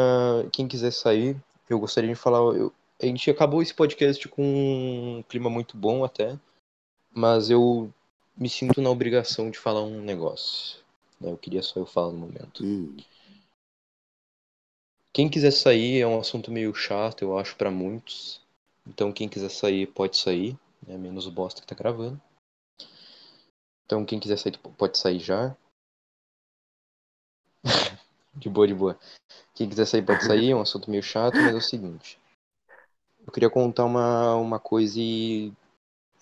quem 0.53 0.67
quiser 0.67 0.91
sair, 0.91 1.37
eu 1.69 1.79
gostaria 1.79 2.09
de 2.11 2.17
falar, 2.17 2.39
eu- 2.57 2.73
a 3.01 3.07
gente 3.07 3.31
acabou 3.31 3.63
esse 3.63 3.75
podcast 3.75 4.27
com 4.29 4.43
um 5.19 5.23
clima 5.29 5.49
muito 5.51 5.77
bom 5.77 6.03
até, 6.05 6.39
mas 7.15 7.51
eu 7.51 7.91
me 8.37 8.49
sinto 8.49 8.81
na 8.81 8.91
obrigação 8.91 9.51
de 9.51 9.59
falar 9.59 9.83
um 9.83 10.01
negócio. 10.01 10.81
né? 11.21 11.31
Eu 11.31 11.39
queria 11.39 11.63
só 11.63 11.81
eu 11.81 11.87
falar 11.87 12.13
no 12.13 12.19
momento. 12.19 12.65
Ih, 12.65 13.05
Quem 15.13 15.29
quiser 15.29 15.51
sair 15.51 16.01
é 16.01 16.07
um 16.07 16.19
assunto 16.19 16.51
meio 16.51 16.75
chato, 16.75 17.23
eu 17.23 17.39
acho, 17.39 17.55
pra 17.57 17.71
muitos. 17.71 18.41
Então 18.87 19.13
quem 19.13 19.29
quiser 19.29 19.51
sair 19.51 19.87
pode 19.87 20.17
sair, 20.17 20.59
né? 20.87 20.97
Menos 20.97 21.27
o 21.27 21.31
bosta 21.31 21.61
que 21.61 21.67
tá 21.67 21.75
gravando. 21.75 22.21
Então 23.85 24.07
quem 24.07 24.19
quiser 24.19 24.39
sair 24.39 24.59
pode 24.59 24.97
sair 24.97 25.19
já. 25.19 25.55
de 28.35 28.49
boa, 28.49 28.67
de 28.67 28.75
boa. 28.75 28.99
Quem 29.55 29.69
quiser 29.69 29.85
sair 29.85 30.03
pode 30.03 30.25
sair, 30.25 30.51
é 30.51 30.57
um 30.57 30.63
assunto 30.63 30.91
meio 30.91 31.03
chato, 31.03 31.37
mas 31.37 31.55
é 31.55 31.59
o 31.59 31.61
seguinte. 31.61 32.19
Eu 33.27 33.33
queria 33.33 33.51
contar 33.51 33.85
uma, 33.85 34.35
uma 34.37 34.59
coisa 34.59 34.99
e 34.99 35.53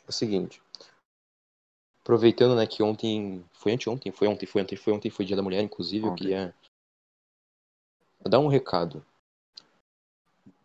é 0.05 0.09
o 0.09 0.13
seguinte. 0.13 0.61
Aproveitando, 2.03 2.57
né, 2.57 2.67
que 2.67 2.83
ontem. 2.83 3.45
Foi 3.53 3.73
anteontem, 3.73 4.11
foi 4.11 4.27
ontem, 4.29 4.47
foi 4.47 4.63
ontem, 4.63 4.77
foi 4.77 4.93
ontem, 4.93 5.11
foi 5.11 5.25
dia 5.25 5.37
da 5.37 5.43
mulher, 5.43 5.63
inclusive, 5.63 6.07
eu 6.07 6.13
Ontem. 6.13 6.25
queria 6.25 6.55
dar 8.29 8.39
um 8.39 8.49
recado. 8.49 9.05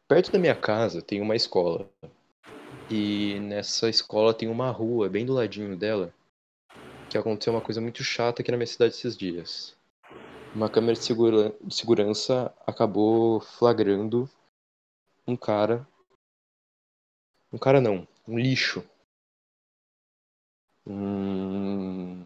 Perto 0.07 0.31
da 0.31 0.39
minha 0.39 0.55
casa 0.55 1.01
tem 1.01 1.21
uma 1.21 1.35
escola. 1.35 1.89
E 2.89 3.39
nessa 3.39 3.89
escola 3.89 4.33
tem 4.33 4.47
uma 4.47 4.69
rua 4.69 5.09
bem 5.09 5.25
do 5.25 5.33
ladinho 5.33 5.75
dela. 5.75 6.13
Que 7.09 7.17
aconteceu 7.17 7.53
uma 7.53 7.61
coisa 7.61 7.81
muito 7.81 8.03
chata 8.03 8.41
aqui 8.41 8.51
na 8.51 8.57
minha 8.57 8.67
cidade 8.67 8.93
esses 8.93 9.17
dias. 9.17 9.75
Uma 10.53 10.69
câmera 10.69 10.93
de, 10.93 11.03
segura- 11.03 11.53
de 11.61 11.75
segurança 11.75 12.53
acabou 12.65 13.41
flagrando 13.41 14.29
um 15.27 15.35
cara. 15.35 15.87
Um 17.51 17.57
cara 17.57 17.81
não, 17.81 18.07
um 18.27 18.37
lixo. 18.37 18.83
Um... 20.87 22.25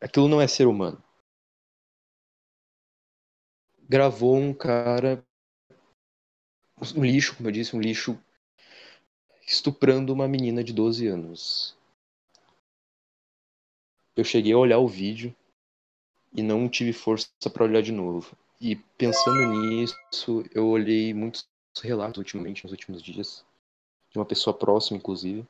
Aquilo 0.00 0.28
não 0.28 0.40
é 0.40 0.46
ser 0.46 0.66
humano 0.66 1.02
gravou 3.88 4.36
um 4.36 4.52
cara, 4.52 5.24
um 6.94 7.04
lixo, 7.04 7.36
como 7.36 7.48
eu 7.48 7.52
disse, 7.52 7.76
um 7.76 7.80
lixo 7.80 8.18
estuprando 9.46 10.12
uma 10.12 10.26
menina 10.26 10.62
de 10.62 10.72
12 10.72 11.06
anos. 11.06 11.76
Eu 14.16 14.24
cheguei 14.24 14.52
a 14.52 14.58
olhar 14.58 14.78
o 14.78 14.88
vídeo 14.88 15.34
e 16.32 16.42
não 16.42 16.68
tive 16.68 16.92
força 16.92 17.28
para 17.52 17.64
olhar 17.64 17.82
de 17.82 17.92
novo. 17.92 18.36
E 18.60 18.76
pensando 18.98 19.46
nisso, 19.46 19.96
eu 20.52 20.66
olhei 20.66 21.14
muitos 21.14 21.46
relatos 21.80 22.18
ultimamente, 22.18 22.64
nos 22.64 22.72
últimos 22.72 23.02
dias, 23.02 23.44
de 24.10 24.18
uma 24.18 24.24
pessoa 24.24 24.56
próxima, 24.56 24.96
inclusive. 24.96 25.46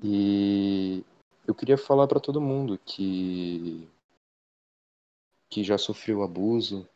E 0.00 1.04
eu 1.46 1.54
queria 1.54 1.76
falar 1.76 2.06
para 2.06 2.20
todo 2.20 2.40
mundo 2.40 2.78
que 2.84 3.88
que 5.50 5.62
já 5.62 5.76
sofreu 5.76 6.22
abuso, 6.22 6.88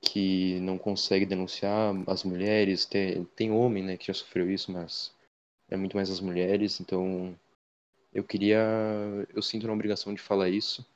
que 0.00 0.60
não 0.60 0.78
consegue 0.78 1.26
denunciar 1.26 1.92
as 2.06 2.22
mulheres. 2.22 2.86
Tem, 2.86 3.24
tem 3.36 3.50
homem, 3.50 3.82
né, 3.82 3.96
que 3.96 4.06
já 4.06 4.14
sofreu 4.14 4.48
isso, 4.48 4.70
mas 4.70 5.12
é 5.68 5.76
muito 5.76 5.96
mais 5.96 6.10
as 6.10 6.20
mulheres. 6.20 6.80
Então, 6.80 7.36
eu 8.14 8.22
queria. 8.24 8.58
Eu 9.34 9.42
sinto 9.42 9.64
uma 9.64 9.74
obrigação 9.74 10.14
de 10.14 10.20
falar 10.20 10.48
isso. 10.48 10.86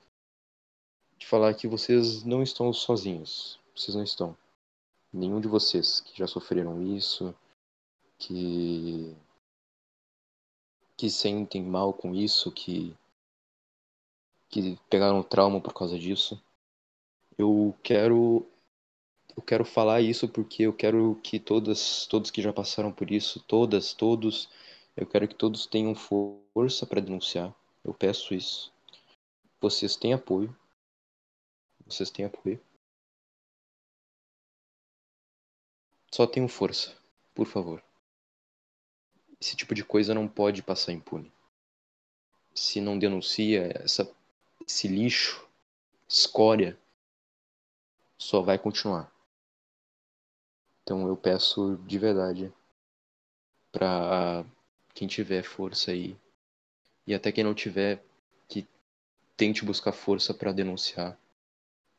De 1.18 1.26
falar 1.26 1.54
que 1.54 1.66
vocês 1.66 2.24
não 2.24 2.42
estão 2.42 2.72
sozinhos. 2.72 3.58
Vocês 3.74 3.94
não 3.96 4.04
estão. 4.04 4.36
Nenhum 5.12 5.40
de 5.40 5.48
vocês 5.48 6.00
que 6.00 6.16
já 6.16 6.26
sofreram 6.26 6.80
isso, 6.96 7.34
que. 8.16 9.14
Que 11.00 11.08
sentem 11.08 11.62
mal 11.62 11.94
com 11.94 12.14
isso, 12.14 12.52
que. 12.52 12.94
que 14.50 14.78
pegaram 14.90 15.22
trauma 15.22 15.58
por 15.58 15.72
causa 15.72 15.98
disso. 15.98 16.38
Eu 17.38 17.74
quero 17.82 18.46
eu 19.34 19.42
quero 19.42 19.64
falar 19.64 20.02
isso 20.02 20.28
porque 20.28 20.64
eu 20.64 20.74
quero 20.74 21.18
que 21.22 21.40
todas, 21.40 22.04
todos 22.06 22.30
que 22.30 22.42
já 22.42 22.52
passaram 22.52 22.92
por 22.92 23.10
isso, 23.10 23.40
todas, 23.48 23.94
todos, 23.94 24.50
eu 24.94 25.06
quero 25.06 25.26
que 25.26 25.34
todos 25.34 25.64
tenham 25.64 25.94
força 25.94 26.84
para 26.86 27.00
denunciar. 27.00 27.54
Eu 27.82 27.94
peço 27.94 28.34
isso. 28.34 28.70
Vocês 29.58 29.96
têm 29.96 30.12
apoio. 30.12 30.54
Vocês 31.86 32.10
têm 32.10 32.26
apoio. 32.26 32.60
Só 36.12 36.26
tenham 36.26 36.48
força, 36.48 36.94
por 37.34 37.46
favor. 37.46 37.82
Esse 39.40 39.56
tipo 39.56 39.74
de 39.74 39.82
coisa 39.82 40.14
não 40.14 40.28
pode 40.28 40.62
passar 40.62 40.92
impune. 40.92 41.32
Se 42.54 42.80
não 42.80 42.98
denuncia 42.98 43.72
essa, 43.82 44.10
esse 44.66 44.86
lixo, 44.86 45.48
escória, 46.06 46.78
só 48.18 48.42
vai 48.42 48.58
continuar. 48.58 49.10
Então 50.82 51.08
eu 51.08 51.16
peço 51.16 51.76
de 51.86 51.98
verdade 51.98 52.52
pra 53.72 54.44
quem 54.92 55.08
tiver 55.08 55.42
força 55.42 55.92
aí 55.92 56.16
e 57.06 57.14
até 57.14 57.32
quem 57.32 57.44
não 57.44 57.54
tiver 57.54 58.04
que 58.48 58.66
tente 59.36 59.64
buscar 59.64 59.92
força 59.92 60.34
pra 60.34 60.52
denunciar, 60.52 61.16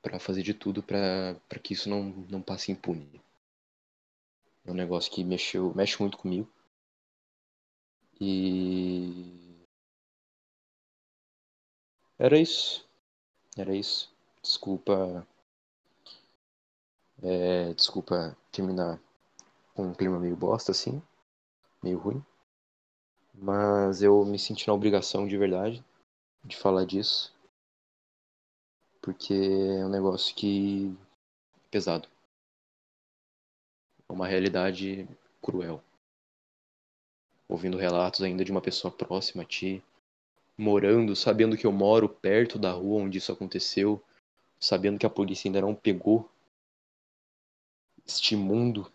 pra 0.01 0.19
fazer 0.19 0.43
de 0.43 0.53
tudo 0.53 0.83
pra 0.83 1.35
que 1.63 1.73
isso 1.73 1.89
não 1.89 2.03
não 2.29 2.41
passe 2.41 2.71
impune. 2.71 3.21
É 4.65 4.71
um 4.71 4.75
negócio 4.75 5.11
que 5.11 5.23
mexeu, 5.23 5.73
mexe 5.73 5.99
muito 5.99 6.17
comigo. 6.17 6.47
E 8.23 9.65
era 12.19 12.37
isso. 12.37 12.87
Era 13.57 13.75
isso. 13.75 14.13
Desculpa 14.43 15.27
é, 17.23 17.73
desculpa 17.73 18.37
terminar 18.51 18.99
com 19.73 19.87
um 19.87 19.93
clima 19.93 20.19
meio 20.19 20.35
bosta 20.35 20.71
assim, 20.71 21.01
meio 21.81 21.97
ruim. 21.97 22.23
Mas 23.33 24.03
eu 24.03 24.23
me 24.23 24.37
senti 24.37 24.67
na 24.67 24.73
obrigação 24.73 25.27
de 25.27 25.35
verdade 25.35 25.83
de 26.43 26.55
falar 26.55 26.85
disso. 26.85 27.33
Porque 29.01 29.33
é 29.33 29.83
um 29.83 29.89
negócio 29.89 30.35
que 30.35 30.95
é 31.55 31.69
pesado. 31.71 32.07
É 34.07 34.13
uma 34.13 34.27
realidade 34.27 35.07
cruel. 35.41 35.81
Ouvindo 37.51 37.77
relatos 37.77 38.21
ainda 38.21 38.45
de 38.45 38.51
uma 38.51 38.61
pessoa 38.61 38.89
próxima 38.89 39.43
a 39.43 39.45
ti, 39.45 39.83
morando, 40.57 41.17
sabendo 41.17 41.57
que 41.57 41.67
eu 41.67 41.71
moro 41.71 42.07
perto 42.07 42.57
da 42.57 42.71
rua 42.71 43.01
onde 43.01 43.17
isso 43.17 43.29
aconteceu, 43.29 44.01
sabendo 44.57 44.97
que 44.97 45.05
a 45.05 45.09
polícia 45.09 45.49
ainda 45.49 45.59
não 45.59 45.75
pegou 45.75 46.31
este 48.07 48.37
mundo, 48.37 48.89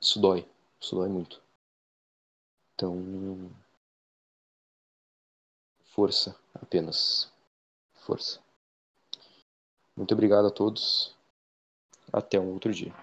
isso 0.00 0.18
dói. 0.18 0.48
Isso 0.80 0.94
dói 0.94 1.08
muito. 1.08 1.42
Então. 2.74 3.50
Força, 5.86 6.38
apenas. 6.54 7.30
Força. 8.06 8.40
Muito 9.94 10.14
obrigado 10.14 10.46
a 10.46 10.50
todos. 10.50 11.14
Até 12.12 12.38
um 12.38 12.52
outro 12.52 12.72
dia. 12.72 12.94